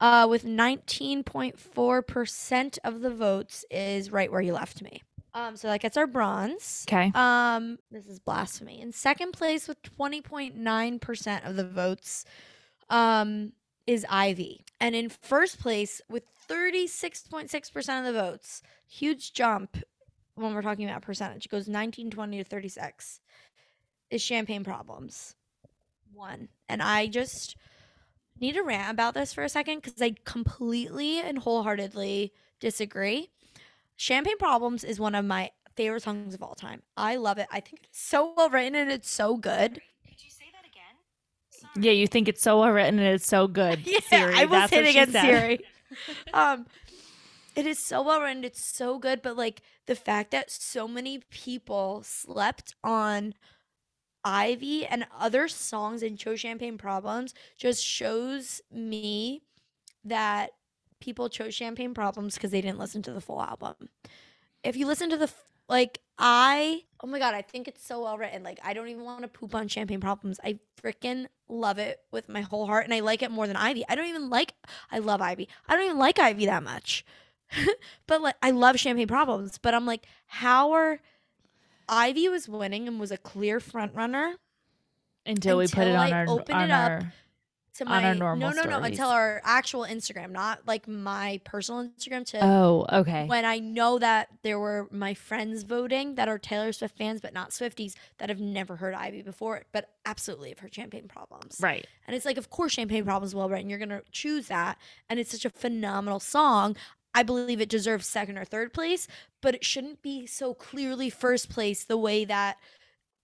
uh, 0.00 0.26
with 0.28 0.44
19.4 0.44 2.06
percent 2.06 2.78
of 2.84 3.00
the 3.00 3.10
votes 3.10 3.64
is 3.70 4.10
right 4.12 4.30
where 4.30 4.40
you 4.40 4.52
left 4.52 4.82
me. 4.82 5.02
Um, 5.34 5.56
so 5.56 5.68
that 5.68 5.80
gets 5.80 5.96
our 5.96 6.06
bronze. 6.06 6.84
Okay. 6.88 7.12
Um, 7.14 7.78
this 7.90 8.06
is 8.06 8.18
blasphemy. 8.18 8.80
In 8.80 8.92
second 8.92 9.32
place 9.32 9.68
with 9.68 9.80
20.9% 9.82 11.48
of 11.48 11.56
the 11.56 11.66
votes 11.66 12.24
um 12.90 13.52
is 13.86 14.04
Ivy. 14.08 14.64
And 14.80 14.94
in 14.94 15.08
first 15.08 15.60
place 15.60 16.00
with 16.10 16.24
36.6% 16.48 17.98
of 17.98 18.04
the 18.04 18.20
votes, 18.20 18.62
huge 18.86 19.32
jump 19.32 19.78
when 20.34 20.54
we're 20.54 20.62
talking 20.62 20.88
about 20.88 21.02
percentage. 21.02 21.46
It 21.46 21.48
goes 21.48 21.68
19, 21.68 22.10
20 22.10 22.38
to 22.38 22.44
36 22.44 23.20
is 24.10 24.22
champagne 24.22 24.62
problems. 24.62 25.34
One. 26.18 26.48
And 26.68 26.82
I 26.82 27.06
just 27.06 27.56
need 28.40 28.54
to 28.54 28.62
rant 28.62 28.90
about 28.90 29.14
this 29.14 29.32
for 29.32 29.44
a 29.44 29.48
second 29.48 29.82
because 29.82 30.02
I 30.02 30.14
completely 30.24 31.20
and 31.20 31.38
wholeheartedly 31.38 32.32
disagree. 32.58 33.30
Champagne 33.96 34.36
Problems 34.38 34.82
is 34.82 34.98
one 34.98 35.14
of 35.14 35.24
my 35.24 35.50
favorite 35.76 36.02
songs 36.02 36.34
of 36.34 36.42
all 36.42 36.56
time. 36.56 36.82
I 36.96 37.16
love 37.16 37.38
it. 37.38 37.46
I 37.52 37.60
think 37.60 37.82
it's 37.84 38.00
so 38.02 38.34
well 38.36 38.50
written 38.50 38.74
and 38.74 38.90
it's 38.90 39.08
so 39.08 39.36
good. 39.36 39.74
Did 39.74 40.24
you 40.24 40.30
say 40.30 40.46
that 40.52 40.66
again? 40.66 41.84
Yeah, 41.84 41.92
you 41.92 42.08
think 42.08 42.26
it's 42.26 42.42
so 42.42 42.60
well 42.60 42.72
written 42.72 42.98
and 42.98 43.14
it's 43.14 43.26
so 43.26 43.46
good. 43.46 43.80
Yeah, 43.86 44.00
Siri. 44.00 44.34
I 44.34 44.44
was 44.44 44.50
That's 44.50 44.72
what 44.72 44.84
hitting 44.84 44.92
she 44.94 44.98
at 44.98 45.10
said. 45.10 45.22
Siri. 45.22 45.60
um, 46.34 46.66
it 47.54 47.64
is 47.64 47.78
so 47.78 48.02
well 48.02 48.20
written. 48.20 48.42
It's 48.42 48.64
so 48.64 48.98
good, 48.98 49.22
but 49.22 49.36
like 49.36 49.62
the 49.86 49.94
fact 49.94 50.32
that 50.32 50.50
so 50.50 50.88
many 50.88 51.20
people 51.30 52.02
slept 52.04 52.74
on 52.82 53.34
Ivy 54.28 54.84
and 54.84 55.06
other 55.18 55.48
songs 55.48 56.02
and 56.02 56.18
chose 56.18 56.40
Champagne 56.40 56.76
Problems 56.76 57.32
just 57.56 57.82
shows 57.82 58.60
me 58.70 59.42
that 60.04 60.50
people 61.00 61.30
chose 61.30 61.54
Champagne 61.54 61.94
Problems 61.94 62.34
because 62.34 62.50
they 62.50 62.60
didn't 62.60 62.78
listen 62.78 63.00
to 63.02 63.12
the 63.12 63.22
full 63.22 63.40
album. 63.40 63.74
If 64.62 64.76
you 64.76 64.86
listen 64.86 65.08
to 65.10 65.16
the 65.16 65.30
like, 65.68 66.00
I 66.18 66.82
oh 67.02 67.06
my 67.06 67.18
god, 67.18 67.34
I 67.34 67.40
think 67.42 67.68
it's 67.68 67.86
so 67.86 68.02
well 68.02 68.18
written. 68.18 68.42
Like, 68.42 68.58
I 68.62 68.74
don't 68.74 68.88
even 68.88 69.04
want 69.04 69.22
to 69.22 69.28
poop 69.28 69.54
on 69.54 69.68
Champagne 69.68 70.00
Problems. 70.00 70.38
I 70.44 70.58
freaking 70.82 71.26
love 71.48 71.78
it 71.78 72.00
with 72.10 72.28
my 72.28 72.42
whole 72.42 72.66
heart, 72.66 72.84
and 72.84 72.92
I 72.92 73.00
like 73.00 73.22
it 73.22 73.30
more 73.30 73.46
than 73.46 73.56
Ivy. 73.56 73.84
I 73.88 73.94
don't 73.94 74.08
even 74.08 74.28
like. 74.28 74.52
I 74.90 74.98
love 74.98 75.22
Ivy. 75.22 75.48
I 75.66 75.74
don't 75.74 75.84
even 75.86 75.98
like 75.98 76.18
Ivy 76.18 76.44
that 76.46 76.62
much, 76.62 77.04
but 78.06 78.20
like, 78.20 78.36
I 78.42 78.50
love 78.50 78.78
Champagne 78.78 79.08
Problems. 79.08 79.56
But 79.56 79.72
I'm 79.72 79.86
like, 79.86 80.06
how 80.26 80.72
are 80.72 81.00
Ivy 81.88 82.28
was 82.28 82.48
winning 82.48 82.86
and 82.88 82.98
was 83.00 83.10
a 83.10 83.18
clear 83.18 83.60
front 83.60 83.94
runner 83.94 84.34
Until 85.26 85.58
we 85.58 85.66
put 85.68 85.86
it 85.86 85.94
Until 85.94 85.96
on 86.00 86.12
I 86.12 86.16
our 86.18 86.28
open 86.28 86.54
on 86.54 86.62
it 86.64 86.70
up 86.70 86.90
our 86.90 87.12
to 87.74 87.84
On 87.84 87.90
my 87.90 88.04
our 88.08 88.14
normal 88.16 88.50
no 88.50 88.56
no 88.56 88.62
no 88.64 88.70
stories. 88.78 88.90
until 88.90 89.08
our 89.08 89.40
actual 89.44 89.82
Instagram, 89.82 90.30
not 90.32 90.66
like 90.66 90.88
my 90.88 91.40
personal 91.44 91.84
Instagram 91.84 92.26
to 92.30 92.44
Oh, 92.44 92.86
okay. 92.92 93.24
when 93.26 93.44
I 93.44 93.60
know 93.60 94.00
that 94.00 94.28
there 94.42 94.58
were 94.58 94.88
my 94.90 95.14
friends 95.14 95.62
voting 95.62 96.16
that 96.16 96.26
are 96.28 96.38
Taylor 96.38 96.72
Swift 96.72 96.98
fans, 96.98 97.20
but 97.20 97.32
not 97.32 97.50
Swifties 97.50 97.94
that 98.18 98.30
have 98.30 98.40
never 98.40 98.74
heard 98.76 98.94
Ivy 98.94 99.22
before, 99.22 99.62
but 99.70 99.90
absolutely 100.04 100.48
have 100.48 100.58
heard 100.58 100.74
Champagne 100.74 101.06
Problems. 101.06 101.58
Right. 101.62 101.86
And 102.08 102.16
it's 102.16 102.24
like, 102.24 102.36
of 102.36 102.50
course, 102.50 102.72
Champagne 102.72 103.04
Problems 103.04 103.32
well 103.32 103.48
written. 103.48 103.70
You're 103.70 103.78
gonna 103.78 104.02
choose 104.10 104.48
that, 104.48 104.76
and 105.08 105.20
it's 105.20 105.30
such 105.30 105.44
a 105.44 105.50
phenomenal 105.50 106.18
song. 106.18 106.74
I 107.14 107.22
believe 107.22 107.60
it 107.60 107.68
deserves 107.68 108.06
second 108.06 108.38
or 108.38 108.44
third 108.44 108.72
place, 108.72 109.08
but 109.40 109.54
it 109.54 109.64
shouldn't 109.64 110.02
be 110.02 110.26
so 110.26 110.54
clearly 110.54 111.10
first 111.10 111.48
place 111.50 111.84
the 111.84 111.96
way 111.96 112.24
that 112.24 112.58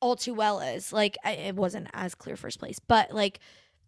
All 0.01 0.17
Too 0.17 0.35
Well 0.35 0.61
is. 0.61 0.93
Like, 0.93 1.17
I, 1.25 1.33
it 1.33 1.57
wasn't 1.57 1.89
as 1.93 2.15
clear 2.15 2.37
first 2.37 2.59
place, 2.59 2.79
but 2.79 3.13
like. 3.13 3.41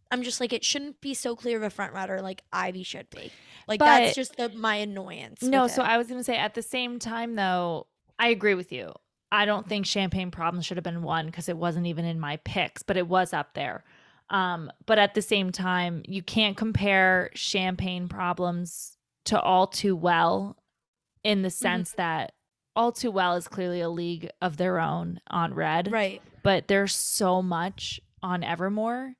I'm 0.08 0.22
just 0.22 0.40
like 0.40 0.52
it 0.52 0.64
shouldn't 0.64 1.00
be 1.00 1.14
so 1.14 1.34
clear 1.34 1.56
of 1.56 1.64
a 1.64 1.68
front 1.68 1.92
runner 1.92 2.22
like 2.22 2.40
Ivy 2.52 2.84
should 2.84 3.10
be. 3.10 3.32
Like 3.66 3.80
But- 3.80 3.86
that's 3.86 4.14
just 4.14 4.36
the, 4.36 4.50
my 4.50 4.76
annoyance. 4.76 5.42
No, 5.42 5.66
so. 5.66 5.82
I 5.82 5.98
was 5.98 6.06
going 6.06 6.20
to 6.20 6.24
say 6.24 6.36
at 6.36 6.54
the 6.54 6.62
same 6.62 7.00
time 7.00 7.34
though, 7.34 7.88
I 8.16 8.28
agree 8.28 8.54
with 8.54 8.70
you. 8.70 8.92
I 9.32 9.44
don't 9.44 9.68
think 9.68 9.84
Champagne 9.84 10.30
Problems 10.30 10.64
should 10.64 10.76
have 10.76 10.84
been 10.84 11.02
one 11.02 11.26
because 11.26 11.48
it 11.48 11.56
wasn't 11.56 11.86
even 11.86 12.04
in 12.04 12.20
my 12.20 12.36
picks, 12.38 12.84
but 12.84 12.96
it 12.96 13.08
was 13.08 13.32
up 13.32 13.54
there. 13.54 13.82
Um, 14.30 14.70
but 14.86 14.98
at 14.98 15.14
the 15.14 15.22
same 15.22 15.50
time, 15.50 16.02
you 16.06 16.22
can't 16.22 16.56
compare 16.56 17.30
Champagne 17.34 18.08
Problems 18.08 18.95
to 19.26 19.40
All 19.40 19.66
Too 19.66 19.94
Well 19.96 20.56
in 21.24 21.42
the 21.42 21.50
sense 21.50 21.92
that 21.92 22.32
All 22.74 22.92
Too 22.92 23.10
Well 23.10 23.34
is 23.36 23.48
clearly 23.48 23.80
a 23.80 23.88
league 23.88 24.28
of 24.40 24.56
their 24.56 24.78
own 24.80 25.20
on 25.28 25.54
Red, 25.54 25.90
right. 25.92 26.22
but 26.42 26.68
there's 26.68 26.94
so 26.94 27.42
much 27.42 28.00
on 28.22 28.42
Evermore 28.42 29.14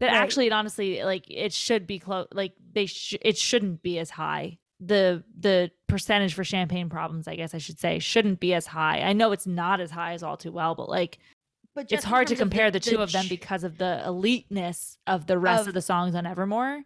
that 0.00 0.06
Right. 0.08 0.16
actually 0.16 0.46
it 0.46 0.52
honestly 0.52 1.02
like 1.02 1.24
it 1.28 1.52
should 1.52 1.86
be 1.86 1.98
close 1.98 2.28
like 2.32 2.52
they 2.72 2.86
sh- 2.86 3.16
it 3.20 3.36
shouldn't 3.36 3.82
be 3.82 3.98
as 3.98 4.10
high 4.10 4.58
the 4.80 5.24
the 5.36 5.72
percentage 5.88 6.34
for 6.34 6.44
champagne 6.44 6.88
problems 6.88 7.26
i 7.26 7.34
guess 7.34 7.52
i 7.52 7.58
should 7.58 7.80
say 7.80 7.98
shouldn't 7.98 8.38
be 8.38 8.54
as 8.54 8.66
high 8.68 9.00
i 9.00 9.12
know 9.12 9.32
it's 9.32 9.46
not 9.46 9.80
as 9.80 9.90
high 9.90 10.12
as 10.12 10.22
all 10.22 10.36
too 10.36 10.52
well 10.52 10.76
but 10.76 10.88
like 10.88 11.18
But 11.74 11.90
it's 11.90 12.04
hard 12.04 12.28
to 12.28 12.36
compare 12.36 12.70
the, 12.70 12.78
two 12.78 12.98
of 12.98 13.10
them 13.10 13.26
because 13.28 13.64
of 13.64 13.78
the 13.78 14.00
eliteness 14.06 14.98
of 15.08 15.26
the 15.26 15.36
rest 15.36 15.62
of, 15.62 15.68
Of- 15.68 15.74
the 15.74 15.82
songs 15.82 16.14
on 16.14 16.26
evermore 16.26 16.84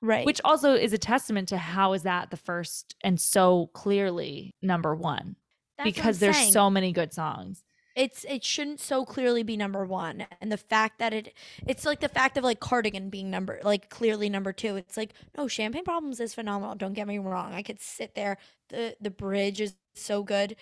right. 0.00 0.26
which 0.26 0.40
also 0.44 0.74
is 0.74 0.92
a 0.92 0.98
testament 0.98 1.48
to 1.48 1.58
how 1.58 1.92
is 1.92 2.02
that 2.02 2.30
the 2.30 2.36
first 2.36 2.94
and 3.02 3.20
so 3.20 3.70
clearly 3.72 4.54
number 4.62 4.94
one 4.94 5.36
That's 5.76 5.84
because 5.90 6.18
there's 6.18 6.36
saying. 6.36 6.52
so 6.52 6.70
many 6.70 6.92
good 6.92 7.12
songs 7.12 7.64
it's 7.98 8.24
it 8.28 8.44
shouldn't 8.44 8.80
so 8.80 9.04
clearly 9.04 9.42
be 9.42 9.56
number 9.56 9.84
one 9.84 10.24
and 10.40 10.52
the 10.52 10.56
fact 10.56 11.00
that 11.00 11.12
it 11.12 11.34
it's 11.66 11.84
like 11.84 11.98
the 11.98 12.08
fact 12.08 12.36
of 12.36 12.44
like 12.44 12.60
cardigan 12.60 13.10
being 13.10 13.28
number 13.28 13.58
like 13.64 13.90
clearly 13.90 14.30
number 14.30 14.52
two 14.52 14.76
it's 14.76 14.96
like 14.96 15.12
no 15.36 15.48
champagne 15.48 15.84
problems 15.84 16.20
is 16.20 16.32
phenomenal 16.32 16.76
don't 16.76 16.92
get 16.92 17.08
me 17.08 17.18
wrong 17.18 17.52
i 17.52 17.62
could 17.62 17.80
sit 17.80 18.14
there 18.14 18.38
the 18.68 18.94
the 19.00 19.10
bridge 19.10 19.60
is 19.60 19.74
so 19.94 20.22
good 20.22 20.54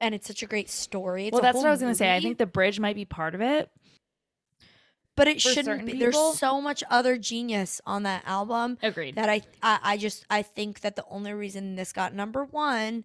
and 0.00 0.14
it's 0.14 0.26
such 0.26 0.42
a 0.42 0.46
great 0.46 0.68
story 0.68 1.26
it's 1.26 1.32
well 1.32 1.40
that's 1.40 1.56
what 1.56 1.66
i 1.66 1.70
was 1.70 1.80
gonna 1.80 1.94
say 1.94 2.14
i 2.14 2.20
think 2.20 2.36
the 2.36 2.46
bridge 2.46 2.78
might 2.78 2.96
be 2.96 3.06
part 3.06 3.34
of 3.34 3.40
it 3.40 3.70
but 5.16 5.28
it 5.28 5.40
shouldn't 5.40 5.86
be 5.86 5.92
people- 5.92 6.12
there's 6.30 6.38
so 6.38 6.60
much 6.60 6.82
other 6.90 7.16
genius 7.16 7.80
on 7.86 8.02
that 8.04 8.22
album 8.26 8.78
agreed 8.82 9.14
that 9.16 9.28
I, 9.28 9.42
I 9.62 9.78
I 9.82 9.96
just 9.96 10.26
I 10.30 10.42
think 10.42 10.80
that 10.80 10.96
the 10.96 11.04
only 11.08 11.32
reason 11.32 11.76
this 11.76 11.92
got 11.92 12.14
number 12.14 12.44
one 12.44 13.04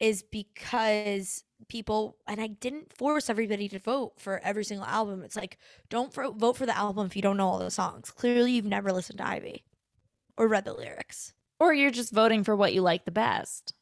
is 0.00 0.22
because 0.22 1.44
people 1.68 2.16
and 2.26 2.40
I 2.40 2.48
didn't 2.48 2.92
force 2.92 3.30
everybody 3.30 3.68
to 3.70 3.78
vote 3.78 4.14
for 4.18 4.38
every 4.44 4.64
single 4.64 4.86
album. 4.86 5.22
It's 5.22 5.36
like 5.36 5.56
don't 5.88 6.12
fro- 6.12 6.32
vote 6.32 6.56
for 6.56 6.66
the 6.66 6.76
album 6.76 7.06
if 7.06 7.16
you 7.16 7.22
don't 7.22 7.36
know 7.36 7.48
all 7.48 7.58
the 7.58 7.70
songs. 7.70 8.10
Clearly, 8.10 8.52
you've 8.52 8.64
never 8.64 8.92
listened 8.92 9.18
to 9.18 9.26
Ivy 9.26 9.64
or 10.36 10.48
read 10.48 10.64
the 10.64 10.74
lyrics. 10.74 11.32
Or 11.60 11.72
you're 11.72 11.92
just 11.92 12.12
voting 12.12 12.42
for 12.44 12.56
what 12.56 12.74
you 12.74 12.82
like 12.82 13.04
the 13.04 13.12
best. 13.12 13.72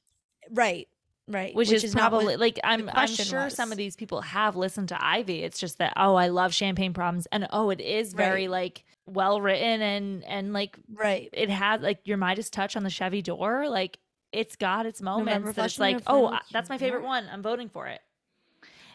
Right. 0.50 0.88
Right. 1.28 1.54
Which, 1.54 1.70
is, 1.70 1.94
not 1.94 2.10
what- 2.12 2.18
probably 2.18 2.36
like 2.36 2.58
I'm 2.64 2.90
I'm 2.92 3.06
sure 3.06 3.48
some 3.48 3.70
of 3.70 3.78
these 3.78 3.94
people 3.96 4.20
have 4.22 4.56
listened 4.56 4.88
to 4.88 5.04
Ivy. 5.04 5.42
It's 5.44 5.58
just 5.58 5.78
that 5.78 5.92
oh 5.96 6.14
I 6.16 6.28
love 6.28 6.52
champagne 6.52 6.92
problems 6.92 7.26
and 7.30 7.46
oh 7.50 7.70
it 7.70 7.80
is 7.80 8.12
very 8.12 8.48
Right. 8.48 8.50
like 8.50 8.84
well 9.06 9.40
written 9.40 9.80
and 9.82 10.24
and 10.24 10.52
like 10.52 10.78
right. 10.92 11.28
it 11.32 11.48
has 11.48 11.80
like 11.80 12.00
your 12.04 12.16
Midas 12.16 12.50
touch 12.50 12.76
on 12.76 12.82
the 12.82 12.90
Chevy 12.90 13.22
door. 13.22 13.68
Like 13.68 13.98
it's 14.32 14.56
got 14.56 14.84
its 14.86 15.00
moments. 15.00 15.54
That's 15.54 15.74
flashing 15.76 15.96
like, 15.96 16.02
oh, 16.06 16.36
that's 16.50 16.68
my 16.68 16.78
favorite 16.78 17.04
one. 17.04 17.26
I'm 17.30 17.42
voting 17.42 17.68
for 17.68 17.86
it. 17.86 18.00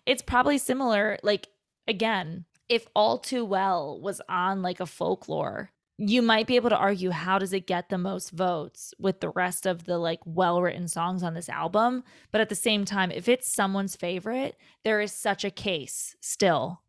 It's 0.05 0.21
probably 0.21 0.57
similar. 0.57 1.17
Like 1.23 1.47
again, 1.87 2.45
if 2.67 2.87
All 2.93 3.17
Too 3.19 3.45
Well 3.45 3.99
was 4.01 4.21
on 4.27 4.61
like 4.61 4.79
a 4.79 4.85
folklore, 4.85 5.71
you 5.97 6.21
might 6.21 6.45
be 6.47 6.55
able 6.55 6.69
to 6.69 6.77
argue 6.77 7.09
how 7.09 7.39
does 7.39 7.53
it 7.53 7.65
get 7.65 7.89
the 7.89 7.97
most 7.97 8.29
votes 8.31 8.93
with 8.99 9.19
the 9.19 9.29
rest 9.29 9.65
of 9.65 9.85
the 9.85 9.97
like 9.97 10.19
well 10.25 10.61
written 10.61 10.87
songs 10.87 11.23
on 11.23 11.33
this 11.33 11.49
album. 11.49 12.03
But 12.31 12.41
at 12.41 12.49
the 12.49 12.55
same 12.55 12.85
time, 12.85 13.09
if 13.11 13.27
it's 13.27 13.51
someone's 13.51 13.95
favorite, 13.95 14.55
there 14.83 15.01
is 15.01 15.11
such 15.11 15.43
a 15.43 15.49
case 15.49 16.15
still 16.21 16.81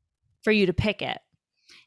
for 0.42 0.52
you 0.52 0.66
to 0.66 0.72
pick 0.74 1.00
it. 1.00 1.18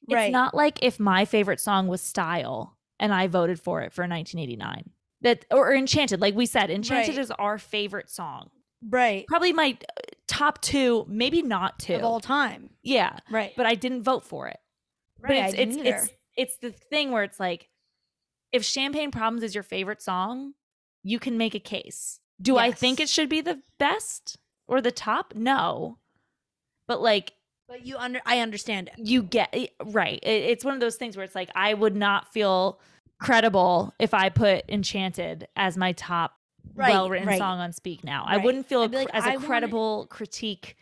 right. 0.09 0.25
It's 0.25 0.33
not 0.33 0.55
like 0.55 0.79
if 0.83 0.99
my 0.99 1.25
favorite 1.25 1.59
song 1.59 1.87
was 1.87 2.01
Style 2.01 2.75
and 2.99 3.13
I 3.13 3.27
voted 3.27 3.59
for 3.59 3.81
it 3.81 3.93
for 3.93 4.01
1989. 4.01 4.89
That 5.21 5.45
or 5.51 5.73
Enchanted, 5.75 6.19
like 6.21 6.33
we 6.33 6.47
said, 6.47 6.71
Enchanted 6.71 7.15
Right. 7.15 7.21
is 7.23 7.29
our 7.31 7.59
favorite 7.59 8.09
song. 8.09 8.49
Right. 8.89 9.27
Probably 9.27 9.53
my 9.53 9.77
uh, 9.87 10.01
top 10.27 10.59
two, 10.61 11.05
maybe 11.07 11.43
not 11.43 11.77
two. 11.77 11.93
Of 11.93 12.03
all 12.03 12.19
time. 12.19 12.71
yeah, 12.81 13.17
Right. 13.29 13.53
but 13.55 13.67
I 13.67 13.75
didn't 13.75 14.01
vote 14.01 14.23
for 14.25 14.47
it. 14.47 14.57
right. 15.19 15.29
But 15.29 15.37
I 15.37 15.45
it's 15.49 15.55
didn't 15.55 15.79
it's 15.79 15.87
either. 15.87 15.97
it's 15.97 16.13
it's 16.37 16.57
the 16.57 16.71
thing 16.71 17.11
where 17.11 17.23
it's 17.23 17.39
like, 17.39 17.69
if 18.51 18.63
Champagne 18.63 19.11
Problems 19.11 19.43
is 19.43 19.53
your 19.55 19.63
favorite 19.63 20.01
song, 20.01 20.53
you 21.03 21.19
can 21.19 21.37
make 21.37 21.55
a 21.55 21.59
case. 21.59 22.19
Do 22.41 22.57
I 22.57 22.71
think 22.71 22.99
it 22.99 23.09
should 23.09 23.29
be 23.29 23.41
the 23.41 23.61
best 23.77 24.37
or 24.67 24.81
the 24.81 24.91
top? 24.91 25.33
No, 25.35 25.97
but 26.87 27.01
like 27.01 27.33
but 27.67 27.85
you 27.85 27.95
under 27.97 28.19
I 28.25 28.39
understand 28.39 28.89
it. 28.89 28.95
you 29.07 29.23
get 29.23 29.49
eh, 29.53 29.67
right. 29.85 30.19
It, 30.23 30.27
it's 30.49 30.65
one 30.65 30.73
of 30.73 30.79
those 30.79 30.95
things 30.97 31.15
where 31.15 31.23
it's 31.23 31.35
like 31.35 31.49
I 31.55 31.73
would 31.73 31.95
not 31.95 32.33
feel 32.33 32.79
credible 33.19 33.93
if 33.99 34.13
I 34.13 34.29
put 34.29 34.65
Enchanted 34.69 35.47
as 35.55 35.77
my 35.77 35.91
top 35.93 36.33
Right, 36.75 36.91
well-written 36.91 37.27
right. 37.27 37.37
song 37.39 37.59
on 37.59 37.73
Speak 37.73 38.03
Now. 38.03 38.23
I 38.25 38.37
wouldn't 38.37 38.65
feel 38.67 38.87
like, 38.87 39.09
as 39.13 39.23
I 39.23 39.31
a 39.31 39.35
wanna- 39.35 39.47
credible 39.47 40.07
critique 40.09 40.77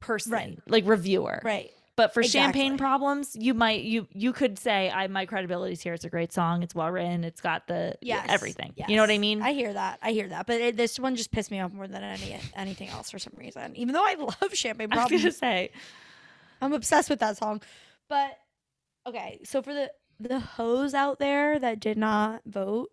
person, 0.00 0.32
Right. 0.32 0.58
like 0.66 0.86
reviewer. 0.86 1.40
Right. 1.44 1.70
But 1.98 2.14
for 2.14 2.22
Champagne 2.22 2.78
Problems, 2.78 3.34
you 3.34 3.54
might 3.54 3.82
you 3.82 4.06
you 4.12 4.32
could 4.32 4.56
say 4.56 4.88
I 4.88 5.08
my 5.08 5.26
credibility's 5.26 5.82
here. 5.82 5.94
It's 5.94 6.04
a 6.04 6.08
great 6.08 6.32
song. 6.32 6.62
It's 6.62 6.72
well 6.72 6.92
written. 6.92 7.24
It's 7.24 7.40
got 7.40 7.66
the 7.66 7.96
Yes. 8.00 8.26
everything. 8.28 8.72
You 8.76 8.94
know 8.94 9.02
what 9.02 9.10
I 9.10 9.18
mean? 9.18 9.42
I 9.42 9.52
hear 9.52 9.72
that. 9.72 9.98
I 10.00 10.12
hear 10.12 10.28
that. 10.28 10.46
But 10.46 10.60
it, 10.60 10.76
this 10.76 11.00
one 11.00 11.16
just 11.16 11.32
pissed 11.32 11.50
me 11.50 11.58
off 11.58 11.72
more 11.72 11.88
than 11.88 12.04
any 12.04 12.38
anything 12.54 12.88
else 12.88 13.10
for 13.10 13.18
some 13.18 13.32
reason. 13.36 13.74
Even 13.74 13.94
though 13.94 14.04
I 14.04 14.14
love 14.18 14.54
Champagne 14.54 14.90
problems. 14.90 15.10
I 15.10 15.14
was 15.14 15.22
gonna 15.22 15.32
say 15.32 15.70
I'm 16.62 16.72
obsessed 16.72 17.10
with 17.10 17.18
that 17.18 17.36
song. 17.36 17.62
But 18.08 18.38
okay, 19.04 19.40
so 19.42 19.60
for 19.60 19.74
the 19.74 19.90
the 20.20 20.38
hoes 20.38 20.94
out 20.94 21.18
there 21.18 21.58
that 21.58 21.80
did 21.80 21.98
not 21.98 22.42
vote 22.46 22.92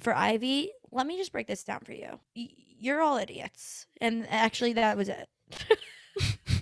for 0.00 0.16
Ivy, 0.16 0.72
let 0.90 1.06
me 1.06 1.18
just 1.18 1.32
break 1.32 1.46
this 1.46 1.62
down 1.62 1.80
for 1.80 1.92
you. 1.92 2.18
You're 2.34 3.02
all 3.02 3.18
idiots, 3.18 3.86
and 4.00 4.26
actually, 4.30 4.72
that 4.72 4.96
was 4.96 5.10
it. 5.10 5.28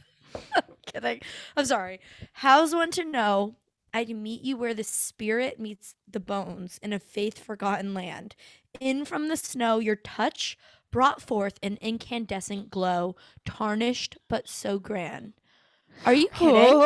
I'm 0.56 0.62
kidding. 0.86 1.20
I'm 1.56 1.64
sorry. 1.64 2.00
How's 2.32 2.74
one 2.74 2.90
to 2.92 3.04
know? 3.04 3.56
I'd 3.94 4.10
meet 4.14 4.42
you 4.42 4.56
where 4.56 4.74
the 4.74 4.84
spirit 4.84 5.58
meets 5.58 5.94
the 6.10 6.20
bones 6.20 6.78
in 6.82 6.92
a 6.92 6.98
faith 6.98 7.38
forgotten 7.38 7.94
land. 7.94 8.36
In 8.80 9.04
from 9.04 9.28
the 9.28 9.36
snow, 9.36 9.78
your 9.78 9.96
touch 9.96 10.58
brought 10.90 11.22
forth 11.22 11.58
an 11.62 11.78
incandescent 11.80 12.70
glow, 12.70 13.16
tarnished 13.44 14.18
but 14.28 14.46
so 14.48 14.78
grand. 14.78 15.32
Are 16.04 16.12
you 16.14 16.28
kidding? 16.28 16.54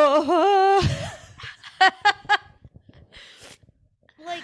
like, 4.25 4.43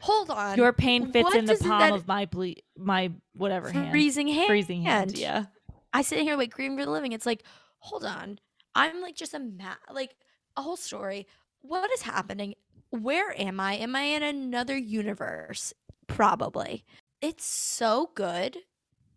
hold 0.00 0.30
on. 0.30 0.56
Your 0.56 0.72
pain 0.72 1.12
fits 1.12 1.24
What 1.24 1.36
in 1.36 1.44
the 1.44 1.56
palm 1.56 1.92
of 1.92 2.08
my 2.08 2.26
ble- 2.26 2.54
my 2.76 3.10
whatever 3.34 3.70
hand. 3.70 3.90
freezing 3.90 4.28
hand. 4.28 4.46
Freezing 4.48 4.82
hand. 4.82 5.16
Yeah. 5.18 5.44
I 5.92 6.02
sit 6.02 6.20
here 6.20 6.36
like 6.36 6.52
grieving 6.52 6.76
for 6.78 6.84
the 6.84 6.90
living. 6.90 7.12
It's 7.12 7.26
like, 7.26 7.44
hold 7.84 8.04
on. 8.04 8.38
I'm 8.74 9.00
like 9.02 9.16
just 9.16 9.34
a 9.34 9.38
ma- 9.38 9.76
like 9.92 10.16
a 10.56 10.62
whole 10.62 10.76
story. 10.76 11.26
What 11.60 11.90
is 11.92 12.02
happening? 12.02 12.54
Where 12.90 13.38
am 13.40 13.60
I? 13.60 13.74
Am 13.74 13.96
I 13.96 14.02
in 14.02 14.22
another 14.22 14.76
universe? 14.76 15.72
Probably. 16.06 16.84
It's 17.20 17.44
so 17.44 18.10
good. 18.14 18.58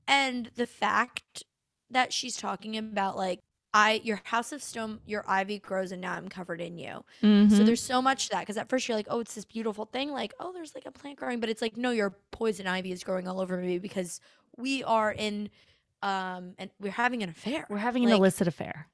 And 0.07 0.47
the 0.55 0.67
fact 0.67 1.43
that 1.89 2.13
she's 2.13 2.37
talking 2.37 2.77
about 2.77 3.17
like 3.17 3.39
I 3.73 4.01
your 4.03 4.21
house 4.25 4.51
of 4.51 4.63
stone, 4.63 5.01
your 5.05 5.23
ivy 5.27 5.59
grows 5.59 5.91
and 5.91 6.01
now 6.01 6.13
I'm 6.13 6.29
covered 6.29 6.61
in 6.61 6.77
you. 6.77 7.03
So 7.47 7.63
Mhm. 7.63 7.63
there's 7.63 7.83
so 7.83 8.01
much 8.01 8.25
to 8.25 8.29
that 8.35 8.41
because 8.41 8.57
at 8.57 8.69
first 8.69 8.87
you're 8.87 8.97
like, 8.97 9.07
oh, 9.09 9.19
it's 9.21 9.35
this 9.35 9.45
beautiful 9.45 9.85
thing, 9.85 10.11
like 10.11 10.33
oh, 10.39 10.53
there's 10.53 10.75
like 10.75 10.85
a 10.85 10.91
plant 10.91 11.17
growing, 11.19 11.39
but 11.39 11.49
it's 11.49 11.61
like 11.61 11.77
no, 11.77 11.91
your 11.91 12.17
poison 12.31 12.67
ivy 12.67 12.91
is 12.91 13.03
growing 13.03 13.27
all 13.27 13.41
over 13.41 13.57
me 13.57 13.79
because 13.79 14.19
we 14.57 14.83
are 14.83 15.11
in, 15.13 15.49
um, 16.01 16.53
and 16.57 16.69
we're 16.79 16.91
having 16.91 17.23
an 17.23 17.29
affair. 17.29 17.65
We're 17.69 17.77
having 17.77 18.03
an 18.03 18.11
like, 18.11 18.19
illicit 18.19 18.47
affair. 18.47 18.87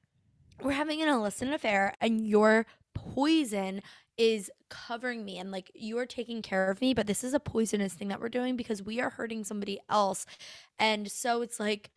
We're 0.62 0.72
having 0.72 1.02
an 1.02 1.08
illicit 1.08 1.48
affair, 1.48 1.94
and 2.00 2.26
your 2.26 2.66
poison 2.94 3.82
is 4.16 4.50
covering 4.70 5.24
me, 5.24 5.38
and 5.38 5.50
like 5.50 5.70
you 5.74 5.98
are 5.98 6.06
taking 6.06 6.42
care 6.42 6.70
of 6.70 6.80
me, 6.80 6.94
but 6.94 7.06
this 7.06 7.24
is 7.24 7.34
a 7.34 7.40
poisonous 7.40 7.94
thing 7.94 8.08
that 8.08 8.20
we're 8.20 8.28
doing 8.28 8.56
because 8.56 8.82
we 8.82 9.00
are 9.00 9.10
hurting 9.10 9.44
somebody 9.44 9.80
else, 9.88 10.26
and 10.78 11.10
so 11.10 11.42
it's 11.42 11.60
like. 11.60 11.90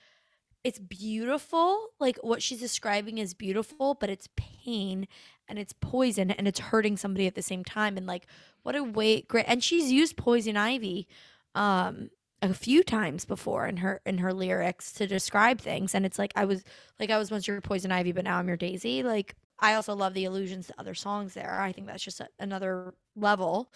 It's 0.63 0.79
beautiful, 0.79 1.89
like 1.97 2.17
what 2.23 2.41
she's 2.41 2.59
describing 2.59 3.19
is 3.19 3.33
beautiful, 3.33 3.93
but 3.93 4.09
it's 4.09 4.27
pain 4.35 5.07
and 5.47 5.57
it's 5.57 5.73
poison 5.73 6.31
and 6.31 6.47
it's 6.47 6.59
hurting 6.59 6.97
somebody 6.97 7.27
at 7.27 7.35
the 7.35 7.41
same 7.41 7.63
time 7.63 7.97
and 7.97 8.05
like 8.05 8.27
what 8.63 8.75
a 8.75 8.83
way 8.83 9.21
great 9.21 9.45
and 9.47 9.63
she's 9.63 9.91
used 9.91 10.17
poison 10.17 10.57
ivy 10.57 11.07
um 11.55 12.09
a 12.41 12.53
few 12.53 12.83
times 12.83 13.25
before 13.25 13.65
in 13.65 13.77
her 13.77 14.01
in 14.05 14.19
her 14.19 14.33
lyrics 14.33 14.91
to 14.93 15.07
describe 15.07 15.59
things. 15.59 15.95
And 15.95 16.05
it's 16.05 16.19
like 16.19 16.33
i 16.35 16.45
was 16.45 16.63
like 16.99 17.09
i 17.09 17.17
was 17.17 17.31
once 17.31 17.47
your 17.47 17.61
poison 17.61 17.91
ivy 17.91 18.11
but 18.11 18.23
now 18.23 18.37
i'm 18.37 18.47
your 18.47 18.57
daisy. 18.57 19.03
Like 19.03 19.35
i 19.59 19.73
also 19.73 19.95
love 19.95 20.13
the 20.13 20.25
allusions 20.25 20.67
to 20.67 20.79
other 20.79 20.93
songs 20.93 21.33
there. 21.33 21.59
I 21.59 21.71
think 21.71 21.87
that's 21.87 22.03
just 22.03 22.19
a, 22.19 22.29
another 22.39 22.93
level. 23.15 23.71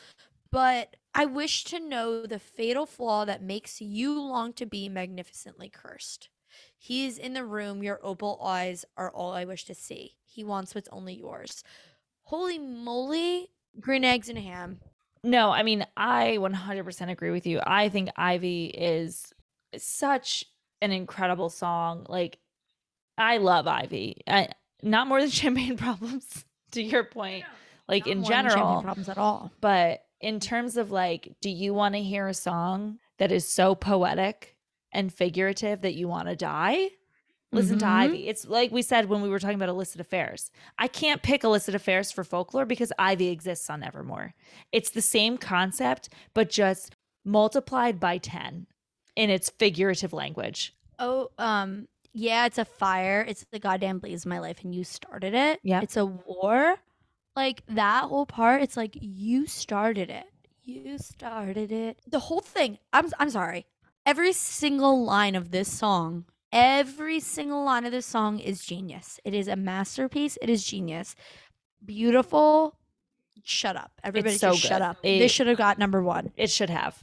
But 0.52 0.96
i 1.16 1.26
wish 1.26 1.64
to 1.66 1.80
know 1.80 2.26
the 2.26 2.40
fatal 2.40 2.86
flaw 2.86 3.26
that 3.26 3.42
makes 3.42 3.82
you 3.82 4.20
long 4.22 4.54
to 4.54 4.66
be 4.66 4.90
magnificently 4.90 5.70
cursed. 5.70 6.30
He 6.78 7.06
is 7.06 7.18
in 7.18 7.34
the 7.34 7.46
room. 7.46 7.82
Your 7.82 8.00
opal 8.04 8.40
eyes 8.44 8.86
are 8.98 9.12
all 9.12 9.34
i 9.34 9.46
wish 9.46 9.66
to 9.66 9.76
see. 9.76 10.18
He 10.24 10.44
wants 10.44 10.76
what's 10.76 10.90
only 10.92 11.16
yours. 11.16 11.64
Holy 12.24 12.60
moly 12.60 13.50
green 13.80 14.04
eggs 14.04 14.30
and 14.30 14.38
ham 14.38 14.80
No, 15.24 15.52
I 15.52 15.64
mean, 15.64 15.86
I 15.96 16.38
100% 16.40 17.10
agree 17.10 17.32
with 17.32 17.46
you. 17.46 17.60
I 17.66 17.90
think 17.90 18.10
Ivy 18.16 18.66
is 18.66 19.34
such 19.78 20.46
an 20.82 20.92
incredible 20.92 21.50
song. 21.50 22.06
Like, 22.10 22.40
I 23.18 23.38
love 23.38 23.68
Ivy. 23.68 24.22
I, 24.28 24.50
not 24.82 25.08
more 25.08 25.22
than 25.22 25.30
Champagne 25.42 25.78
Problems, 25.78 26.46
to 26.72 26.82
your 26.82 27.04
point. 27.04 27.46
Like, 27.88 28.08
in 28.08 28.22
more 28.22 28.30
than 28.30 28.46
Champagne 28.46 28.60
general, 28.64 28.82
problems 28.82 29.10
at 29.10 29.18
all 29.18 29.52
but 29.62 30.06
in 30.22 30.40
terms 30.40 30.78
of 30.78 30.92
like, 30.92 31.36
do 31.42 31.50
you 31.50 31.74
want 31.74 31.96
to 31.96 32.02
hear 32.02 32.28
a 32.28 32.34
song 32.34 33.00
that 33.18 33.32
is 33.32 33.48
so 33.48 33.76
poetic 33.76 34.56
and 34.92 35.14
figurative 35.14 35.82
that 35.82 35.96
you 35.96 36.08
want 36.08 36.28
to 36.28 36.36
die? 36.36 36.90
Listen 37.54 37.80
to 37.80 37.86
Mhm. 37.86 37.90
Ivy. 37.90 38.28
It's 38.30 38.48
like 38.48 38.72
we 38.72 38.82
said 38.82 39.10
when 39.10 39.22
we 39.22 39.30
were 39.30 39.40
talking 39.40 39.56
about 39.56 39.70
illicit 39.70 40.00
affairs. 40.00 40.52
I 40.80 40.88
can't 40.88 41.22
pick 41.22 41.44
illicit 41.44 41.76
affairs 41.76 42.12
for 42.12 42.24
folklore 42.24 42.66
because 42.66 42.94
Ivy 42.98 43.28
exists 43.28 43.70
on 43.70 43.84
Evermore. 43.84 44.34
It's 44.72 44.90
the 44.90 45.02
same 45.02 45.38
concept, 45.38 46.10
but 46.34 46.50
just 46.50 46.96
multiplied 47.26 48.00
by 48.00 48.18
10 48.18 48.68
in 49.16 49.30
its 49.30 49.50
figurative 49.50 50.14
language. 50.14 50.74
Oh, 50.98 51.30
um, 51.38 51.88
yeah, 52.14 52.46
it's 52.46 52.58
a 52.58 52.66
fire. 52.66 53.26
It's 53.28 53.46
the 53.52 53.60
goddamn 53.60 54.00
blaze 54.00 54.24
of 54.26 54.30
my 54.30 54.40
life, 54.40 54.64
and 54.64 54.74
you 54.74 54.84
started 54.86 55.34
it. 55.34 55.60
Yeah. 55.64 55.82
It's 55.82 55.98
a 55.98 56.06
war. 56.06 56.78
Like 57.36 57.64
that 57.68 58.06
whole 58.06 58.26
part, 58.26 58.62
it's 58.62 58.78
like 58.78 58.98
you 59.02 59.46
started 59.48 60.10
it. 60.10 60.26
You 60.64 60.98
started 60.98 61.72
it. 61.72 62.00
The 62.08 62.20
whole 62.20 62.40
thing. 62.42 62.78
I'm 62.94 63.10
I'm 63.20 63.30
sorry. 63.30 63.66
Every 64.06 64.32
single 64.34 65.04
line 65.04 65.36
of 65.36 65.52
this 65.52 65.72
song, 65.72 66.26
every 66.52 67.20
single 67.20 67.64
line 67.64 67.86
of 67.86 67.92
this 67.92 68.06
song 68.06 68.40
is 68.40 68.64
genius. 68.64 69.20
It 69.24 69.34
is 69.34 69.48
a 69.48 69.56
masterpiece. 69.56 70.38
It 70.42 70.50
is 70.50 70.64
genius. 70.64 71.16
Beautiful. 71.84 72.78
Shut 73.44 73.76
up. 73.76 73.92
Everybody 74.04 74.36
so 74.38 74.52
just 74.52 74.62
shut 74.64 74.82
up. 74.82 74.98
It- 75.04 75.20
this 75.20 75.32
should 75.32 75.48
have 75.48 75.58
got 75.58 75.80
number 75.80 76.02
one. 76.04 76.32
It 76.38 76.50
should 76.52 76.70
have. 76.70 77.02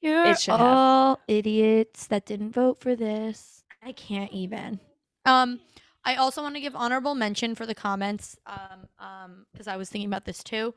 You're 0.00 0.24
It 0.24 0.40
should 0.40 0.52
have. 0.52 0.60
all 0.60 1.20
idiots 1.28 2.06
that 2.08 2.26
didn't 2.26 2.52
vote 2.52 2.80
for 2.80 2.94
this. 2.96 3.64
I 3.82 3.92
can't 3.92 4.32
even. 4.32 4.80
Um, 5.24 5.60
I 6.04 6.16
also 6.16 6.42
want 6.42 6.54
to 6.54 6.60
give 6.60 6.74
honorable 6.76 7.14
mention 7.14 7.54
for 7.54 7.66
the 7.66 7.74
comments. 7.74 8.36
Um, 8.46 8.88
um, 8.98 9.46
because 9.52 9.68
I 9.68 9.76
was 9.76 9.88
thinking 9.90 10.08
about 10.08 10.24
this 10.24 10.42
too, 10.42 10.74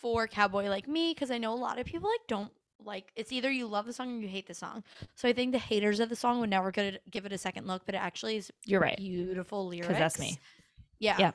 for 0.00 0.26
Cowboy 0.26 0.68
Like 0.68 0.88
Me, 0.88 1.12
because 1.12 1.30
I 1.30 1.38
know 1.38 1.52
a 1.52 1.56
lot 1.56 1.78
of 1.78 1.86
people 1.86 2.08
like 2.08 2.26
don't 2.28 2.52
like. 2.84 3.12
It's 3.16 3.32
either 3.32 3.50
you 3.50 3.66
love 3.66 3.86
the 3.86 3.92
song 3.92 4.18
or 4.18 4.20
you 4.20 4.28
hate 4.28 4.46
the 4.46 4.54
song. 4.54 4.84
So 5.14 5.28
I 5.28 5.32
think 5.32 5.52
the 5.52 5.58
haters 5.58 6.00
of 6.00 6.08
the 6.08 6.16
song 6.16 6.40
would 6.40 6.50
never 6.50 6.70
gonna 6.70 6.98
give 7.10 7.26
it 7.26 7.32
a 7.32 7.38
second 7.38 7.66
look, 7.66 7.82
but 7.86 7.94
it 7.94 7.98
actually 7.98 8.36
is 8.36 8.50
You're 8.64 8.80
right. 8.80 8.96
beautiful 8.96 9.66
lyrics. 9.66 9.88
Because 9.88 9.98
that's 9.98 10.18
me. 10.18 10.38
Yeah. 10.98 11.16
Yeah. 11.18 11.32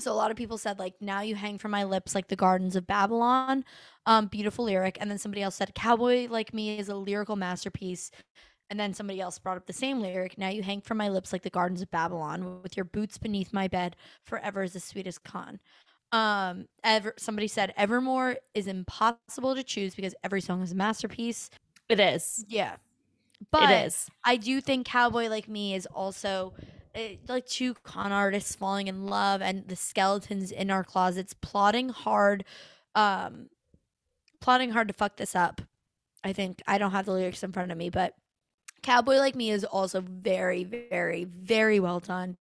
So 0.00 0.10
a 0.10 0.14
lot 0.14 0.30
of 0.30 0.36
people 0.36 0.58
said 0.58 0.78
like 0.78 0.94
now 1.00 1.20
you 1.20 1.36
hang 1.36 1.58
from 1.58 1.70
my 1.70 1.84
lips 1.84 2.14
like 2.14 2.28
the 2.28 2.36
gardens 2.36 2.76
of 2.76 2.86
Babylon. 2.86 3.64
Um 4.06 4.26
beautiful 4.26 4.64
lyric 4.64 4.98
and 5.00 5.10
then 5.10 5.18
somebody 5.18 5.42
else 5.42 5.54
said 5.56 5.74
cowboy 5.74 6.26
like 6.28 6.52
me 6.52 6.78
is 6.78 6.88
a 6.88 6.96
lyrical 6.96 7.36
masterpiece. 7.36 8.10
And 8.70 8.80
then 8.80 8.94
somebody 8.94 9.20
else 9.20 9.38
brought 9.38 9.58
up 9.58 9.66
the 9.66 9.72
same 9.74 10.00
lyric. 10.00 10.38
Now 10.38 10.48
you 10.48 10.62
hang 10.62 10.80
from 10.80 10.96
my 10.96 11.08
lips 11.08 11.32
like 11.32 11.42
the 11.42 11.50
gardens 11.50 11.82
of 11.82 11.90
Babylon 11.90 12.62
with 12.62 12.76
your 12.76 12.84
boots 12.84 13.18
beneath 13.18 13.52
my 13.52 13.68
bed 13.68 13.94
forever 14.24 14.62
is 14.62 14.72
the 14.72 14.80
sweetest 14.80 15.22
con. 15.22 15.60
Um 16.14 16.68
ever 16.84 17.12
somebody 17.16 17.48
said 17.48 17.74
Evermore 17.76 18.36
is 18.54 18.68
impossible 18.68 19.56
to 19.56 19.64
choose 19.64 19.96
because 19.96 20.14
every 20.22 20.40
song 20.40 20.62
is 20.62 20.70
a 20.70 20.76
masterpiece. 20.76 21.50
It 21.88 21.98
is. 21.98 22.44
Yeah. 22.46 22.76
But 23.50 23.68
it 23.68 23.86
is. 23.86 24.08
I 24.24 24.36
do 24.36 24.60
think 24.60 24.86
Cowboy 24.86 25.26
Like 25.28 25.48
Me 25.48 25.74
is 25.74 25.86
also 25.86 26.54
eh, 26.94 27.16
like 27.26 27.46
two 27.46 27.74
con 27.82 28.12
artists 28.12 28.54
falling 28.54 28.86
in 28.86 29.06
love 29.06 29.42
and 29.42 29.66
the 29.66 29.74
skeletons 29.74 30.52
in 30.52 30.70
our 30.70 30.84
closets 30.84 31.34
plotting 31.34 31.88
hard 31.88 32.44
um 32.94 33.48
plotting 34.40 34.70
hard 34.70 34.86
to 34.86 34.94
fuck 34.94 35.16
this 35.16 35.34
up. 35.34 35.60
I 36.22 36.32
think 36.32 36.62
I 36.68 36.78
don't 36.78 36.92
have 36.92 37.06
the 37.06 37.12
lyrics 37.12 37.42
in 37.42 37.50
front 37.50 37.72
of 37.72 37.76
me, 37.76 37.90
but 37.90 38.14
Cowboy 38.84 39.16
Like 39.16 39.34
Me 39.34 39.50
is 39.50 39.64
also 39.64 40.00
very 40.00 40.62
very 40.62 41.24
very 41.24 41.80
well 41.80 41.98
done. 41.98 42.36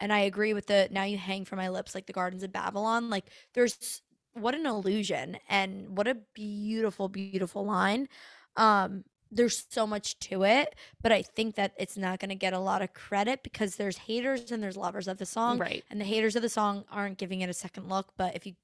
And 0.00 0.12
I 0.12 0.20
agree 0.20 0.54
with 0.54 0.66
the 0.66 0.88
now 0.90 1.04
you 1.04 1.18
hang 1.18 1.44
from 1.44 1.58
my 1.58 1.68
lips 1.68 1.94
like 1.94 2.06
the 2.06 2.12
gardens 2.12 2.42
of 2.42 2.52
Babylon. 2.52 3.10
Like 3.10 3.26
there's 3.54 4.02
what 4.32 4.54
an 4.54 4.66
illusion 4.66 5.36
and 5.48 5.96
what 5.96 6.08
a 6.08 6.16
beautiful 6.34 7.08
beautiful 7.08 7.64
line. 7.64 8.08
Um 8.56 9.04
there's 9.32 9.64
so 9.70 9.86
much 9.86 10.18
to 10.18 10.42
it, 10.42 10.74
but 11.02 11.12
I 11.12 11.22
think 11.22 11.54
that 11.54 11.72
it's 11.78 11.96
not 11.96 12.18
going 12.18 12.30
to 12.30 12.34
get 12.34 12.52
a 12.52 12.58
lot 12.58 12.82
of 12.82 12.92
credit 12.94 13.44
because 13.44 13.76
there's 13.76 13.96
haters 13.96 14.50
and 14.50 14.60
there's 14.60 14.76
lovers 14.76 15.06
of 15.06 15.18
the 15.18 15.26
song, 15.26 15.58
Right. 15.58 15.84
and 15.88 16.00
the 16.00 16.04
haters 16.04 16.34
of 16.34 16.42
the 16.42 16.48
song 16.48 16.84
aren't 16.90 17.16
giving 17.16 17.40
it 17.40 17.48
a 17.48 17.52
second 17.54 17.88
look. 17.88 18.12
But 18.16 18.34
if 18.34 18.44
you, 18.44 18.54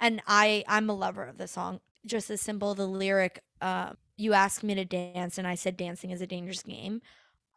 and 0.00 0.20
I, 0.26 0.64
I'm 0.68 0.90
a 0.90 0.94
lover 0.94 1.24
of 1.24 1.38
the 1.38 1.48
song. 1.48 1.80
Just 2.04 2.28
as 2.30 2.42
simple, 2.42 2.74
the 2.74 2.86
lyric, 2.86 3.42
uh, 3.62 3.94
"You 4.18 4.34
asked 4.34 4.62
me 4.62 4.74
to 4.74 4.84
dance, 4.84 5.38
and 5.38 5.46
I 5.46 5.54
said 5.54 5.78
dancing 5.78 6.10
is 6.10 6.20
a 6.20 6.26
dangerous 6.26 6.62
game." 6.62 7.00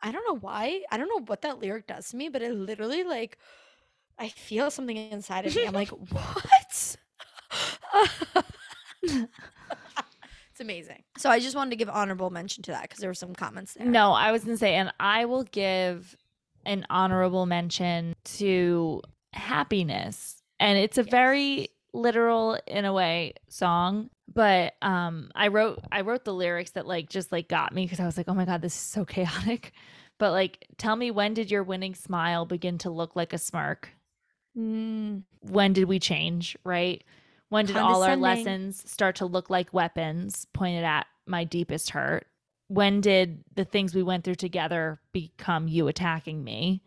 I 0.06 0.12
don't 0.12 0.24
know 0.28 0.38
why. 0.38 0.82
I 0.92 0.98
don't 0.98 1.10
know 1.10 1.26
what 1.26 1.42
that 1.42 1.60
lyric 1.60 1.88
does 1.88 2.10
to 2.10 2.16
me, 2.16 2.30
but 2.30 2.44
it 2.44 2.54
literally 2.54 3.04
like, 3.04 3.40
I 4.20 4.30
feel 4.30 4.70
something 4.70 4.96
inside 4.96 5.48
of 5.48 5.56
me. 5.56 5.66
I'm 5.66 5.74
like, 5.74 5.90
what? 6.12 6.96
it's 9.04 10.60
amazing. 10.60 11.04
So 11.18 11.30
I 11.32 11.40
just 11.40 11.56
wanted 11.56 11.72
to 11.72 11.76
give 11.76 11.90
honorable 11.90 12.30
mention 12.30 12.62
to 12.64 12.72
that 12.72 12.84
because 12.84 13.00
there 13.00 13.10
were 13.10 13.16
some 13.16 13.34
comments 13.34 13.74
there. 13.74 13.88
No, 13.88 14.12
I 14.12 14.32
was 14.32 14.44
gonna 14.44 14.58
say, 14.58 14.76
and 14.76 14.94
I 15.00 15.26
will 15.26 15.44
give 15.44 16.16
an 16.66 16.86
honorable 16.90 17.48
mention 17.48 18.16
to 18.26 19.02
happiness. 19.34 20.42
And 20.60 20.78
it's 20.78 20.98
a 21.00 21.04
Yes. 21.04 21.12
very 21.12 21.70
literal 21.96 22.60
in 22.68 22.86
a 22.86 22.94
way 22.94 23.34
song. 23.48 24.10
But 24.32 24.74
um 24.82 25.32
I 25.36 25.48
wrote 25.48 25.80
I 25.92 26.02
wrote 26.02 26.26
the 26.26 26.34
lyrics 26.34 26.72
that 26.72 26.86
like 26.86 27.10
just 27.10 27.32
like 27.32 27.48
got 27.48 27.74
me 27.74 27.86
because 27.86 28.00
I 28.00 28.06
was 28.06 28.18
like, 28.18 28.28
oh 28.28 28.34
my 28.34 28.46
God, 28.46 28.62
this 28.62 28.74
is 28.74 28.80
so 28.80 29.06
chaotic. 29.06 29.72
But 30.18 30.32
like 30.32 30.68
tell 30.78 30.96
me 30.96 31.12
when 31.12 31.34
did 31.34 31.52
your 31.52 31.64
winning 31.64 31.96
smile 31.96 32.46
begin 32.46 32.78
to 32.80 32.90
look 32.90 33.16
like 33.16 33.34
a 33.34 33.38
smirk? 33.38 33.90
Mm, 34.58 35.24
when 35.42 35.74
did 35.74 35.86
we 35.86 36.00
change, 36.00 36.58
right? 36.64 37.04
When 37.50 37.66
did 37.66 37.78
all 37.78 38.04
our 38.04 38.16
lessons 38.16 38.90
start 38.90 39.18
to 39.18 39.26
look 39.26 39.50
like 39.50 39.74
weapons 39.74 40.46
pointed 40.54 40.84
at 40.84 41.06
my 41.26 41.44
deepest 41.44 41.92
hurt? 41.92 42.28
When 42.68 43.02
did 43.02 43.44
the 43.54 43.66
things 43.66 43.94
we 43.94 44.02
went 44.02 44.24
through 44.24 44.36
together 44.36 45.00
become 45.12 45.68
you 45.68 45.88
attacking 45.88 46.44
me? 46.44 46.82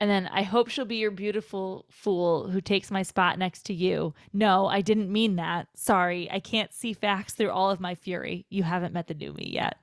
And 0.00 0.08
then 0.08 0.28
I 0.28 0.42
hope 0.42 0.68
she'll 0.68 0.84
be 0.84 0.96
your 0.96 1.10
beautiful 1.10 1.84
fool 1.90 2.48
who 2.48 2.60
takes 2.60 2.90
my 2.90 3.02
spot 3.02 3.38
next 3.38 3.66
to 3.66 3.74
you. 3.74 4.14
No, 4.32 4.66
I 4.66 4.80
didn't 4.80 5.12
mean 5.12 5.36
that. 5.36 5.66
Sorry, 5.74 6.30
I 6.30 6.38
can't 6.38 6.72
see 6.72 6.92
facts 6.92 7.32
through 7.32 7.50
all 7.50 7.70
of 7.70 7.80
my 7.80 7.96
fury. 7.96 8.46
You 8.48 8.62
haven't 8.62 8.94
met 8.94 9.08
the 9.08 9.14
new 9.14 9.32
me 9.32 9.50
yet. 9.52 9.76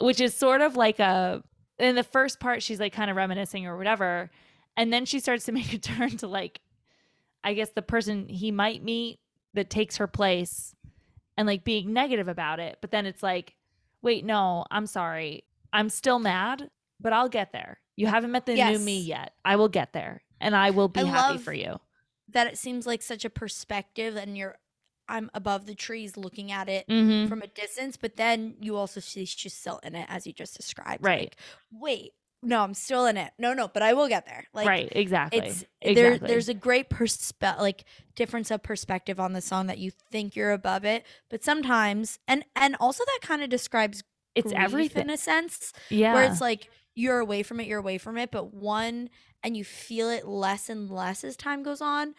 Which 0.00 0.20
is 0.20 0.34
sort 0.34 0.62
of 0.62 0.76
like 0.76 0.98
a 0.98 1.42
in 1.78 1.94
the 1.94 2.02
first 2.02 2.40
part 2.40 2.62
she's 2.62 2.80
like 2.80 2.92
kind 2.92 3.10
of 3.10 3.16
reminiscing 3.16 3.66
or 3.66 3.76
whatever. 3.76 4.30
And 4.76 4.92
then 4.92 5.04
she 5.04 5.20
starts 5.20 5.44
to 5.44 5.52
make 5.60 5.74
a 5.74 5.78
turn 5.78 6.16
to 6.18 6.26
like 6.26 6.60
I 7.44 7.52
guess 7.52 7.70
the 7.70 7.82
person 7.82 8.28
he 8.28 8.50
might 8.50 8.82
meet 8.82 9.20
that 9.54 9.68
takes 9.68 9.96
her 9.98 10.06
place 10.06 10.74
and 11.36 11.46
like 11.46 11.64
being 11.64 11.92
negative 11.92 12.28
about 12.28 12.60
it. 12.60 12.78
But 12.80 12.90
then 12.90 13.06
it's 13.06 13.22
like, 13.22 13.56
wait, 14.02 14.24
no, 14.24 14.64
I'm 14.70 14.86
sorry. 14.86 15.44
I'm 15.72 15.88
still 15.88 16.18
mad, 16.18 16.70
but 16.98 17.12
I'll 17.12 17.28
get 17.28 17.52
there. 17.52 17.78
You 18.00 18.06
haven't 18.08 18.32
met 18.32 18.46
the 18.46 18.54
new 18.54 18.78
me 18.78 19.00
yet. 19.00 19.34
I 19.44 19.56
will 19.56 19.68
get 19.68 19.92
there 19.92 20.22
and 20.40 20.56
I 20.56 20.70
will 20.70 20.88
be 20.88 21.00
I 21.00 21.04
happy 21.04 21.38
for 21.38 21.52
you. 21.52 21.78
that 22.30 22.46
it 22.46 22.58
seems 22.58 22.86
like 22.86 23.02
such 23.02 23.24
a 23.24 23.30
perspective, 23.30 24.16
and 24.16 24.36
you're, 24.38 24.56
I'm 25.08 25.30
above 25.34 25.66
the 25.66 25.74
trees 25.74 26.16
looking 26.16 26.50
at 26.52 26.68
it 26.68 26.86
Mm-hmm. 26.88 27.28
from 27.28 27.42
a 27.42 27.46
distance, 27.46 27.96
but 27.96 28.16
then 28.16 28.54
you 28.60 28.76
also 28.76 29.00
see 29.00 29.24
she's 29.24 29.52
still 29.54 29.80
in 29.82 29.94
it 29.94 30.06
as 30.08 30.26
you 30.26 30.32
just 30.32 30.56
described. 30.56 31.04
Right. 31.04 31.20
Like, 31.20 31.36
wait, 31.72 32.12
no, 32.42 32.62
I'm 32.62 32.72
still 32.72 33.04
in 33.04 33.18
it. 33.18 33.32
No, 33.38 33.52
no, 33.52 33.68
but 33.68 33.82
I 33.82 33.92
will 33.92 34.08
get 34.08 34.24
there. 34.24 34.44
Like, 34.54 34.66
right. 34.66 34.88
Exactly. 34.92 35.40
It's 35.40 35.64
exactly. 35.82 35.94
there. 35.94 36.18
There's 36.18 36.48
a 36.48 36.54
great 36.54 36.88
perspe- 36.88 37.58
like 37.58 37.84
difference 38.14 38.50
of 38.50 38.62
perspective 38.62 39.20
on 39.20 39.34
the 39.34 39.42
song 39.42 39.66
that 39.66 39.76
you 39.78 39.90
think 40.10 40.34
you're 40.36 40.52
above 40.52 40.84
it, 40.86 41.04
but 41.28 41.44
sometimes, 41.44 42.18
and 42.26 42.44
and 42.56 42.76
also 42.80 43.04
that 43.04 43.18
kind 43.20 43.42
of 43.42 43.50
describes 43.50 44.02
it's 44.34 44.52
everything. 44.56 45.02
in 45.02 45.10
a 45.10 45.16
sense. 45.18 45.72
yeah. 45.90 46.14
where 46.14 46.22
it's 46.24 46.40
like 46.40 46.70
you're 47.00 47.18
away 47.18 47.42
from 47.42 47.60
it, 47.60 47.66
you're 47.66 47.78
away 47.78 47.98
from 47.98 48.16
it, 48.16 48.30
but 48.30 48.54
one 48.54 49.10
and 49.42 49.56
you 49.56 49.64
feel 49.64 50.08
it 50.10 50.26
less 50.26 50.68
and 50.68 50.90
less 50.90 51.24
as 51.24 51.36
time 51.36 51.62
goes 51.62 51.80
on. 51.80 52.14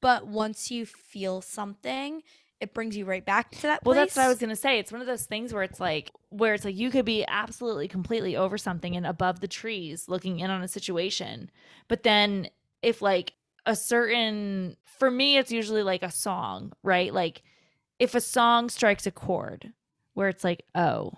But 0.00 0.26
once 0.26 0.70
you 0.70 0.84
feel 0.86 1.40
something, 1.40 2.22
it 2.60 2.74
brings 2.74 2.96
you 2.96 3.04
right 3.04 3.24
back 3.24 3.50
to 3.50 3.62
that 3.62 3.84
Well, 3.84 3.94
that's 3.94 4.16
what 4.16 4.24
I 4.24 4.28
was 4.28 4.38
gonna 4.38 4.56
say. 4.56 4.78
It's 4.78 4.92
one 4.92 5.00
of 5.00 5.06
those 5.06 5.24
things 5.24 5.52
where 5.52 5.62
it's 5.62 5.80
like, 5.80 6.10
where 6.28 6.54
it's 6.54 6.64
like 6.64 6.76
you 6.76 6.90
could 6.90 7.04
be 7.04 7.24
absolutely 7.26 7.88
completely 7.88 8.36
over 8.36 8.58
something 8.58 8.96
and 8.96 9.06
above 9.06 9.40
the 9.40 9.48
trees, 9.48 10.08
looking 10.08 10.40
in 10.40 10.50
on 10.50 10.62
a 10.62 10.68
situation, 10.68 11.50
but 11.88 12.02
then 12.02 12.48
if 12.82 13.02
like 13.02 13.32
a 13.64 13.74
certain, 13.74 14.76
for 14.84 15.10
me, 15.10 15.38
it's 15.38 15.50
usually 15.50 15.82
like 15.82 16.02
a 16.02 16.10
song, 16.10 16.72
right? 16.82 17.12
Like 17.12 17.42
if 17.98 18.14
a 18.14 18.20
song 18.20 18.68
strikes 18.68 19.06
a 19.06 19.10
chord, 19.10 19.72
where 20.14 20.28
it's 20.28 20.44
like, 20.44 20.62
oh, 20.74 21.12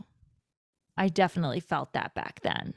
I 0.97 1.09
definitely 1.09 1.61
felt 1.61 1.93
that 1.93 2.15
back 2.15 2.41
then. 2.43 2.75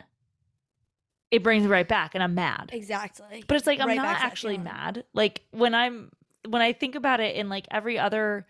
It 1.31 1.43
brings 1.43 1.63
me 1.63 1.69
right 1.69 1.87
back, 1.87 2.13
and 2.13 2.23
I'm 2.23 2.35
mad. 2.35 2.69
exactly. 2.73 3.43
But 3.47 3.57
it's 3.57 3.65
like 3.65 3.79
I'm 3.79 3.87
Right 3.87 3.95
not 3.95 4.03
back 4.03 4.17
to 4.17 4.21
that 4.21 4.27
actually 4.27 4.57
mad. 4.57 5.05
Like 5.13 5.41
when 5.51 5.73
I'm 5.73 6.11
when 6.47 6.61
I 6.61 6.73
think 6.73 6.95
about 6.95 7.19
it 7.19 7.35
in 7.35 7.49
like 7.49 7.67
every 7.71 7.97
other, 7.97 8.45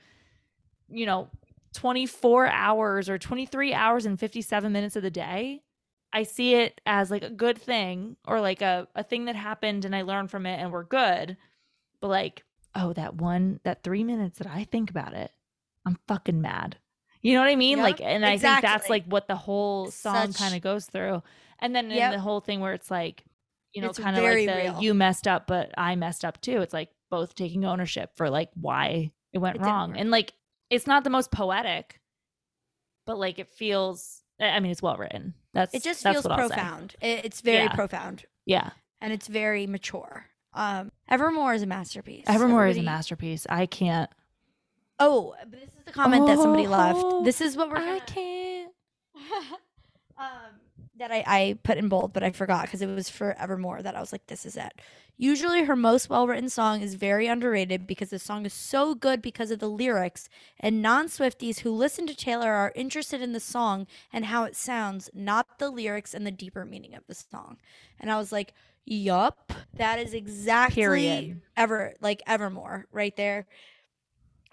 you 0.89 1.05
know, 1.05 1.29
24 1.73 2.47
hours 2.47 3.09
or 3.09 3.17
23 3.17 3.73
hours 3.73 4.05
and 4.05 4.19
57 4.19 4.71
minutes 4.71 4.95
of 4.95 5.03
the 5.03 5.11
day, 5.11 5.61
I 6.13 6.23
see 6.23 6.55
it 6.55 6.81
as 6.85 7.11
like 7.11 7.23
a 7.23 7.29
good 7.29 7.57
thing 7.57 8.17
or 8.25 8.41
like 8.41 8.61
a, 8.61 8.87
a 8.95 9.03
thing 9.03 9.25
that 9.25 9.35
happened 9.35 9.85
and 9.85 9.95
I 9.95 10.01
learned 10.01 10.31
from 10.31 10.45
it 10.45 10.59
and 10.59 10.71
we're 10.71 10.83
good. 10.83 11.37
But 11.99 12.07
like, 12.07 12.43
oh, 12.75 12.93
that 12.93 13.15
one, 13.15 13.59
that 13.63 13.83
three 13.83 14.03
minutes 14.03 14.39
that 14.39 14.47
I 14.47 14.63
think 14.65 14.89
about 14.89 15.13
it, 15.13 15.31
I'm 15.85 15.97
fucking 16.07 16.41
mad. 16.41 16.77
You 17.21 17.35
know 17.35 17.41
what 17.41 17.49
I 17.49 17.55
mean? 17.55 17.79
Like, 17.79 18.01
and 18.01 18.25
I 18.25 18.37
think 18.37 18.61
that's 18.61 18.89
like 18.89 19.05
what 19.05 19.27
the 19.27 19.35
whole 19.35 19.91
song 19.91 20.33
kind 20.33 20.55
of 20.55 20.61
goes 20.61 20.85
through. 20.87 21.21
And 21.61 21.75
then 21.75 21.85
in 21.91 21.97
Yep. 21.97 22.13
the 22.13 22.19
whole 22.19 22.39
thing 22.41 22.59
where 22.59 22.73
it's 22.73 22.89
like, 22.91 23.23
you 23.73 23.81
know, 23.81 23.89
It's 23.89 23.99
kind 23.99 24.17
of 24.17 24.23
like 24.23 24.33
the 24.47 24.55
real. 24.55 24.81
you 24.81 24.93
messed 24.93 25.27
up, 25.27 25.47
but 25.47 25.71
I 25.77 25.95
messed 25.95 26.25
up 26.25 26.41
too. 26.41 26.61
It's 26.61 26.73
like 26.73 26.89
both 27.09 27.35
taking 27.35 27.63
ownership 27.65 28.11
for 28.15 28.29
like 28.29 28.49
why 28.55 29.11
it 29.31 29.37
went 29.37 29.57
It 29.57 29.61
wrong. 29.61 29.95
And 29.97 30.09
like, 30.11 30.33
it's 30.69 30.87
not 30.87 31.03
the 31.03 31.09
most 31.09 31.31
poetic, 31.31 32.01
but 33.05 33.17
like 33.17 33.39
it 33.39 33.49
feels, 33.49 34.23
I 34.39 34.59
mean, 34.59 34.71
it's 34.71 34.81
well 34.81 34.97
written. 34.97 35.35
That's 35.53 35.73
It 35.73 35.83
just 35.83 36.03
that's 36.03 36.21
feels 36.21 36.27
profound. 36.35 36.95
It's 37.01 37.41
very 37.41 37.65
Yeah. 37.65 37.75
profound 37.75 38.25
Yeah. 38.45 38.71
and 38.99 39.13
it's 39.13 39.27
very 39.27 39.67
mature. 39.67 40.25
Um, 40.53 40.91
Evermore 41.09 41.53
is 41.53 41.61
a 41.61 41.65
masterpiece. 41.65 42.25
Evermore 42.27 42.67
is 42.67 42.77
a 42.77 42.81
masterpiece. 42.81 43.45
I 43.49 43.65
can't. 43.67 44.09
Oh, 44.99 45.33
but 45.49 45.51
this 45.59 45.69
is 45.69 45.83
the 45.85 45.91
comment 45.91 46.27
that 46.27 46.37
somebody 46.37 46.67
Oh, 46.67 46.71
left. 46.71 47.25
This 47.25 47.39
is 47.41 47.55
what 47.57 47.69
we're. 47.69 47.77
I 47.77 47.99
can't. 47.99 48.71
um, 50.17 50.27
that 51.01 51.11
I, 51.11 51.23
I 51.25 51.57
put 51.63 51.77
in 51.77 51.89
bold, 51.89 52.13
but 52.13 52.23
I 52.23 52.29
forgot 52.31 52.63
because 52.63 52.81
it 52.81 52.87
was 52.87 53.09
forevermore 53.09 53.81
that 53.81 53.95
I 53.95 53.99
was 53.99 54.11
like, 54.11 54.27
this 54.27 54.45
is 54.45 54.55
it. 54.55 54.73
Usually, 55.17 55.65
her 55.65 55.75
most 55.75 56.09
well 56.09 56.27
written 56.27 56.49
song 56.49 56.81
is 56.81 56.95
very 56.95 57.27
underrated 57.27 57.85
because 57.85 58.09
the 58.09 58.19
song 58.19 58.45
is 58.45 58.53
so 58.53 58.95
good 58.95 59.21
because 59.21 59.51
of 59.51 59.59
the 59.59 59.69
lyrics, 59.69 60.29
and 60.59 60.81
non 60.81 61.07
Swifties 61.07 61.59
who 61.59 61.71
listen 61.71 62.07
to 62.07 62.15
Taylor 62.15 62.51
are 62.51 62.71
interested 62.75 63.21
in 63.21 63.33
the 63.33 63.39
song 63.39 63.85
and 64.13 64.25
how 64.25 64.45
it 64.45 64.55
sounds, 64.55 65.09
not 65.13 65.59
the 65.59 65.69
lyrics 65.69 66.13
and 66.13 66.25
the 66.25 66.31
deeper 66.31 66.65
meaning 66.65 66.95
of 66.95 67.05
the 67.07 67.13
song. 67.13 67.57
And 67.99 68.11
I 68.11 68.17
was 68.17 68.31
like, 68.31 68.53
yup, 68.85 69.53
that 69.73 69.99
is 69.99 70.13
exactly 70.13 70.81
Period. 70.81 71.41
ever 71.55 71.93
like 72.01 72.23
Evermore 72.25 72.87
right 72.91 73.15
there. 73.15 73.45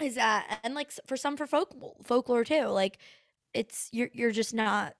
Is 0.02 0.16
that 0.16 0.60
and 0.62 0.74
like 0.74 0.92
for 1.06 1.16
some 1.16 1.36
for 1.36 1.46
folk 1.46 1.74
folklore 2.04 2.44
too, 2.44 2.66
like 2.66 2.98
it's 3.54 3.88
you're 3.92 4.10
you're 4.12 4.30
just 4.30 4.54
not 4.54 4.94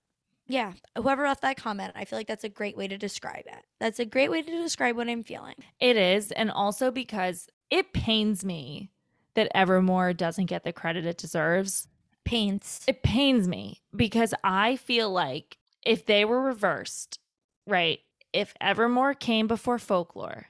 yeah, 0.48 0.72
whoever 0.96 1.24
left 1.24 1.42
that 1.42 1.58
comment, 1.58 1.92
I 1.94 2.06
feel 2.06 2.18
like 2.18 2.26
that's 2.26 2.44
a 2.44 2.48
great 2.48 2.76
way 2.76 2.88
to 2.88 2.96
describe 2.96 3.44
it. 3.46 3.64
That's 3.78 3.98
a 3.98 4.06
great 4.06 4.30
way 4.30 4.42
to 4.42 4.62
describe 4.62 4.96
what 4.96 5.08
I'm 5.08 5.22
feeling. 5.22 5.54
It 5.78 5.96
is. 5.96 6.32
And 6.32 6.50
also 6.50 6.90
because 6.90 7.48
it 7.70 7.92
pains 7.92 8.44
me 8.44 8.90
that 9.34 9.52
Evermore 9.54 10.14
doesn't 10.14 10.46
get 10.46 10.64
the 10.64 10.72
credit 10.72 11.04
it 11.04 11.18
deserves. 11.18 11.86
Pains. 12.24 12.82
It 12.88 13.02
pains 13.02 13.46
me 13.46 13.82
because 13.94 14.34
I 14.42 14.76
feel 14.76 15.10
like 15.10 15.58
if 15.84 16.06
they 16.06 16.24
were 16.24 16.40
reversed, 16.40 17.18
right? 17.66 18.00
If 18.32 18.54
Evermore 18.60 19.14
came 19.14 19.46
before 19.46 19.78
Folklore 19.78 20.46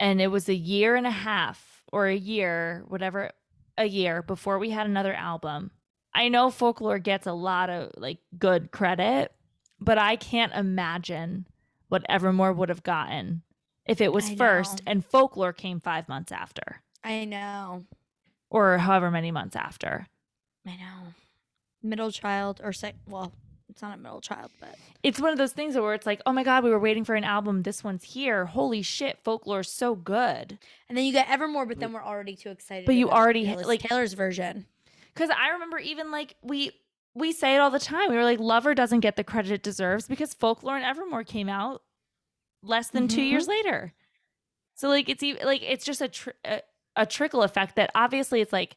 and 0.00 0.20
it 0.20 0.28
was 0.28 0.48
a 0.48 0.54
year 0.54 0.96
and 0.96 1.06
a 1.06 1.10
half 1.10 1.82
or 1.92 2.06
a 2.06 2.16
year, 2.16 2.84
whatever, 2.88 3.30
a 3.78 3.86
year 3.86 4.22
before 4.22 4.58
we 4.58 4.70
had 4.70 4.86
another 4.86 5.14
album, 5.14 5.70
I 6.14 6.28
know 6.28 6.50
Folklore 6.50 6.98
gets 6.98 7.26
a 7.26 7.32
lot 7.32 7.68
of 7.68 7.92
like 7.96 8.18
good 8.38 8.70
credit, 8.70 9.32
but 9.80 9.98
I 9.98 10.16
can't 10.16 10.52
imagine 10.52 11.46
what 11.88 12.04
Evermore 12.08 12.52
would 12.52 12.68
have 12.68 12.82
gotten 12.82 13.42
if 13.84 14.00
it 14.00 14.12
was 14.12 14.30
I 14.30 14.36
first 14.36 14.84
know. 14.84 14.90
and 14.92 15.04
Folklore 15.04 15.52
came 15.52 15.80
five 15.80 16.08
months 16.08 16.32
after 16.32 16.82
I 17.04 17.24
know. 17.24 17.84
or 18.50 18.78
however 18.78 19.10
many 19.10 19.30
months 19.30 19.56
after. 19.56 20.06
I 20.66 20.70
know. 20.70 21.12
Middle 21.82 22.10
child 22.10 22.60
or 22.64 22.72
sec 22.72 22.96
well, 23.08 23.32
it's 23.68 23.82
not 23.82 23.94
a 23.94 24.00
middle 24.00 24.20
child, 24.20 24.50
but 24.60 24.74
It's 25.02 25.20
one 25.20 25.30
of 25.30 25.38
those 25.38 25.52
things 25.52 25.76
where 25.76 25.94
it's 25.94 26.06
like, 26.06 26.20
oh 26.26 26.32
my 26.32 26.42
God, 26.42 26.64
we 26.64 26.70
were 26.70 26.78
waiting 26.78 27.04
for 27.04 27.14
an 27.14 27.24
album. 27.24 27.62
This 27.62 27.84
one's 27.84 28.04
here. 28.04 28.46
Holy 28.46 28.82
shit, 28.82 29.22
Folklore's 29.24 29.70
so 29.70 29.94
good. 29.94 30.58
and 30.88 30.96
then 30.96 31.04
you 31.04 31.12
get 31.12 31.28
Evermore, 31.28 31.66
but 31.66 31.78
then 31.78 31.90
mm. 31.90 31.94
we're 31.94 32.04
already 32.04 32.34
too 32.34 32.50
excited. 32.50 32.86
But 32.86 32.94
you 32.94 33.10
already, 33.10 33.44
Taylor's- 33.44 33.66
like- 33.66 33.80
Taylor's 33.80 34.14
version. 34.14 34.66
Because 35.14 35.30
I 35.30 35.50
remember 35.50 35.78
even 35.78 36.10
like 36.10 36.36
we 36.42 36.72
we 37.16 37.32
say 37.32 37.54
it 37.54 37.58
all 37.58 37.70
the 37.70 37.78
time. 37.78 38.10
We 38.10 38.16
were 38.16 38.24
like, 38.24 38.38
Lover 38.40 38.74
doesn't 38.74 39.00
get 39.00 39.16
the 39.16 39.24
credit 39.24 39.50
it 39.50 39.62
deserves 39.62 40.06
because 40.06 40.34
Folklore 40.34 40.76
and 40.76 40.84
Evermore 40.84 41.24
came 41.24 41.48
out 41.48 41.82
less 42.62 42.90
than 42.90 43.08
two 43.08 43.20
Mhm. 43.22 43.30
years 43.30 43.48
later. 43.48 43.94
So 44.74 44.88
like 44.88 45.08
it's 45.08 45.22
even 45.22 45.46
like 45.46 45.62
it's 45.62 45.84
just 45.84 46.00
a, 46.02 46.08
tr- 46.08 46.30
a 46.44 46.60
a 46.96 47.06
trickle 47.06 47.42
effect 47.42 47.76
that 47.76 47.90
obviously 47.94 48.40
it's 48.40 48.52
like 48.52 48.76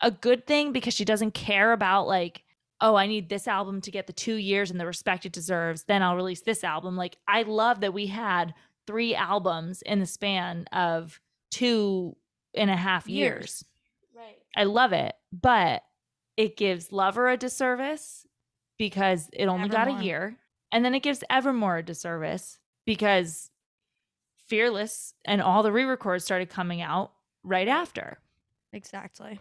a 0.00 0.10
good 0.10 0.46
thing 0.46 0.72
because 0.72 0.94
she 0.94 1.04
doesn't 1.04 1.34
care 1.34 1.72
about 1.72 2.06
like 2.06 2.44
oh 2.80 2.94
I 2.96 3.06
need 3.06 3.28
this 3.28 3.48
album 3.48 3.80
to 3.82 3.90
get 3.90 4.06
the 4.06 4.12
two 4.12 4.34
years 4.34 4.70
and 4.70 4.78
the 4.78 4.86
respect 4.86 5.24
it 5.26 5.32
deserves. 5.32 5.84
Then 5.84 6.02
I'll 6.02 6.16
release 6.16 6.42
this 6.42 6.62
album. 6.64 6.96
Like 6.96 7.16
I 7.26 7.42
love 7.42 7.80
that 7.80 7.94
we 7.94 8.06
had 8.08 8.54
three 8.86 9.14
albums 9.14 9.82
in 9.82 10.00
the 10.00 10.06
span 10.06 10.66
of 10.72 11.20
two 11.50 12.16
and 12.54 12.70
a 12.70 12.76
half 12.76 13.08
Years. 13.08 13.32
years. 13.32 13.64
Right. 14.14 14.38
I 14.56 14.64
love 14.64 14.92
it, 14.92 15.14
but 15.32 15.82
it 16.36 16.56
gives 16.56 16.92
Lover 16.92 17.28
a 17.28 17.36
disservice 17.36 18.26
because 18.78 19.28
it 19.32 19.46
only 19.46 19.68
got 19.68 19.88
a 19.88 20.02
year. 20.02 20.36
And 20.72 20.84
then 20.84 20.94
it 20.94 21.00
gives 21.00 21.22
Evermore 21.30 21.78
a 21.78 21.82
disservice 21.82 22.58
because 22.84 23.50
Fearless 24.48 25.14
and 25.24 25.40
all 25.40 25.62
the 25.62 25.72
re 25.72 25.84
records 25.84 26.24
started 26.24 26.50
coming 26.50 26.82
out 26.82 27.12
right 27.42 27.68
after. 27.68 28.18
Exactly. 28.72 29.40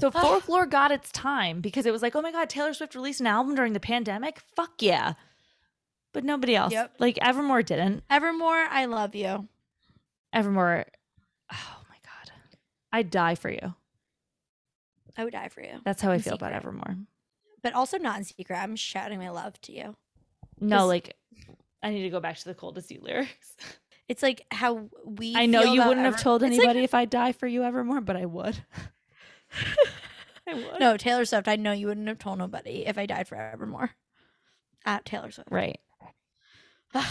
So 0.00 0.10
Ah. 0.12 0.20
Folklore 0.20 0.66
got 0.66 0.90
its 0.90 1.12
time 1.12 1.60
because 1.60 1.86
it 1.86 1.92
was 1.92 2.02
like, 2.02 2.16
oh 2.16 2.22
my 2.22 2.32
God, 2.32 2.50
Taylor 2.50 2.74
Swift 2.74 2.94
released 2.96 3.20
an 3.20 3.28
album 3.28 3.54
during 3.54 3.74
the 3.74 3.80
pandemic? 3.80 4.40
Fuck 4.56 4.82
yeah. 4.82 5.12
But 6.12 6.24
nobody 6.24 6.56
else. 6.56 6.72
Yep. 6.72 6.94
Like 6.98 7.18
Evermore 7.18 7.62
didn't. 7.62 8.02
Evermore, 8.10 8.66
I 8.68 8.86
love 8.86 9.14
you. 9.14 9.46
Evermore, 10.32 10.86
oh 11.52 11.76
my 11.88 11.96
God. 12.02 12.32
I'd 12.92 13.10
die 13.10 13.36
for 13.36 13.50
you. 13.50 13.74
I 15.16 15.24
would 15.24 15.32
die 15.32 15.48
for 15.48 15.62
you. 15.62 15.80
That's 15.84 16.02
how 16.02 16.10
I 16.10 16.18
feel 16.18 16.34
about. 16.34 16.52
Evermore. 16.52 16.96
But 17.62 17.74
also 17.74 17.98
not 17.98 18.18
in 18.18 18.24
secret. 18.24 18.56
I'm 18.56 18.76
shouting 18.76 19.18
my 19.18 19.30
love 19.30 19.60
to 19.62 19.72
you. 19.72 19.96
No, 20.60 20.86
like, 20.86 21.16
I 21.82 21.90
need 21.90 22.02
to 22.02 22.10
go 22.10 22.20
back 22.20 22.36
to 22.38 22.44
the 22.44 22.54
cold 22.54 22.74
coldest 22.74 22.90
you 22.90 23.00
lyrics. 23.02 23.56
It's 24.08 24.24
like 24.24 24.44
how 24.50 24.88
we 25.04 25.36
I 25.36 25.46
know 25.46 25.62
you 25.62 25.84
wouldn't 25.86 26.04
have 26.04 26.20
told 26.20 26.42
It's 26.42 26.50
like- 26.50 26.58
anybody 26.58 26.82
if 26.82 26.94
I 26.94 27.04
die 27.04 27.30
for 27.30 27.46
you 27.46 27.62
Evermore, 27.62 28.00
but 28.00 28.16
I 28.16 28.26
would. 28.26 28.58
I 30.48 30.54
would. 30.54 30.80
no, 30.80 30.96
Taylor 30.96 31.24
Swift, 31.24 31.46
I 31.46 31.54
know 31.54 31.70
you 31.70 31.86
wouldn't 31.86 32.08
have 32.08 32.18
told 32.18 32.38
nobody 32.38 32.84
if 32.88 32.98
I 32.98 33.06
died 33.06 33.28
for 33.28 33.36
Evermore. 33.36 33.92
At 34.84 35.04
Taylor 35.04 35.30
Swift. 35.30 35.52
Right. 35.52 35.78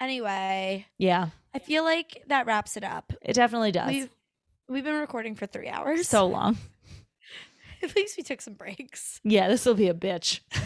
anyway, 0.00 0.86
Yeah, 0.96 1.28
I 1.54 1.58
feel 1.58 1.84
like 1.84 2.22
that 2.28 2.46
wraps 2.46 2.78
it 2.78 2.84
up. 2.84 3.12
it 3.20 3.34
definitely 3.34 3.72
does. 3.72 3.90
We've 3.90 4.10
we've 4.68 4.84
been 4.84 4.94
recording 5.00 5.34
for 5.34 5.44
three 5.46 5.68
hours. 5.68 6.08
so 6.08 6.26
long. 6.26 6.56
at 7.82 7.94
least 7.96 8.16
we 8.16 8.22
took 8.22 8.40
some 8.40 8.54
breaks. 8.54 9.20
Yeah, 9.24 9.48
this 9.48 9.64
will 9.66 9.74
be 9.74 9.88
a 9.88 9.94
bitch. 9.94 10.40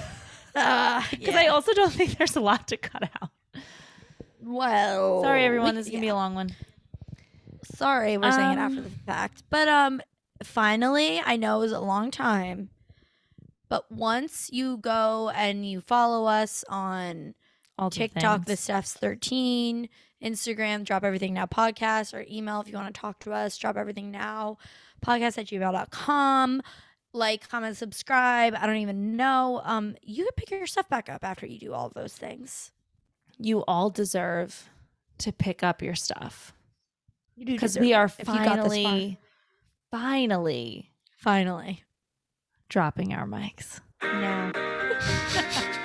Uh, 0.55 1.03
Because 1.11 1.35
I 1.35 1.47
also 1.47 1.73
don't 1.73 1.91
think 1.95 2.19
there's 2.19 2.37
a 2.37 2.41
lot 2.41 2.69
to 2.69 2.77
cut 2.77 3.05
out. 3.23 3.31
well, 4.43 5.23
Sorry, 5.23 5.45
everyone. 5.47 5.75
we- 5.75 5.81
This 5.81 5.87
is 5.87 5.91
going 5.91 6.03
to 6.03 6.05
be 6.05 6.11
a 6.11 6.15
long 6.15 6.35
one. 6.35 6.55
Sorry, 7.75 8.19
we're 8.19 8.33
saying 8.33 8.53
it 8.53 8.59
after 8.59 8.79
Um, 8.79 8.85
the 8.85 8.91
fact. 8.91 9.45
But 9.49 9.69
um 9.69 10.03
finally, 10.43 11.23
I 11.25 11.37
know 11.37 11.57
it 11.57 11.61
was 11.61 11.73
a 11.73 11.81
long 11.81 12.11
time. 12.11 12.69
But 13.71 13.91
once 13.91 14.51
you 14.53 14.77
go 14.77 15.31
and 15.35 15.65
you 15.67 15.81
follow 15.81 16.27
us 16.27 16.65
on 16.69 17.35
All 17.79 17.89
the 17.89 17.97
TikTok, 17.97 18.45
the. 18.45 18.57
Steph's 18.57 18.93
13, 18.93 19.89
Instagram, 20.23 20.85
drop 20.85 21.03
everything 21.03 21.33
now 21.33 21.47
podcast, 21.47 22.13
or 22.13 22.27
email 22.31 22.61
if 22.61 22.69
you 22.69 22.75
want 22.75 22.95
to 22.95 23.01
talk 23.01 23.21
to 23.21 23.33
us, 23.33 23.57
drop 23.57 23.77
everything 23.79 24.11
now, 24.11 24.59
podcast 25.03 25.39
at 25.39 25.47
gmail.com. 25.47 26.61
Like, 27.13 27.49
comment, 27.49 27.77
subscribe. 27.77 28.55
I 28.59 28.67
don't 28.67 28.77
even 28.77 29.17
know. 29.17 29.61
Um, 29.65 29.97
you 30.03 30.25
can 30.25 30.33
pick 30.37 30.51
your 30.51 30.67
stuff 30.67 30.89
back 30.89 31.09
up 31.09 31.23
after 31.25 31.47
you 31.47 31.59
do 31.59 31.73
all 31.75 31.87
of 31.87 31.95
those 31.95 32.15
things. 32.15 32.73
You 33.39 33.65
all 33.67 33.91
deserve 33.91 34.71
to 35.19 35.33
pick 35.33 35.63
up 35.63 35.83
your 35.83 35.95
stuff 35.95 36.53
You 37.37 37.45
do 37.45 37.53
because 37.53 37.79
we 37.79 37.93
are 37.95 38.07
if 38.07 38.19
you 38.21 38.25
got 38.25 38.57
this 38.57 38.83
far. 38.83 38.83
finally, 38.83 39.19
finally 39.91 40.91
finally. 41.17 41.85
dropping 42.69 43.15
our 43.15 43.27
mics. 43.27 43.81
No. 44.03 44.53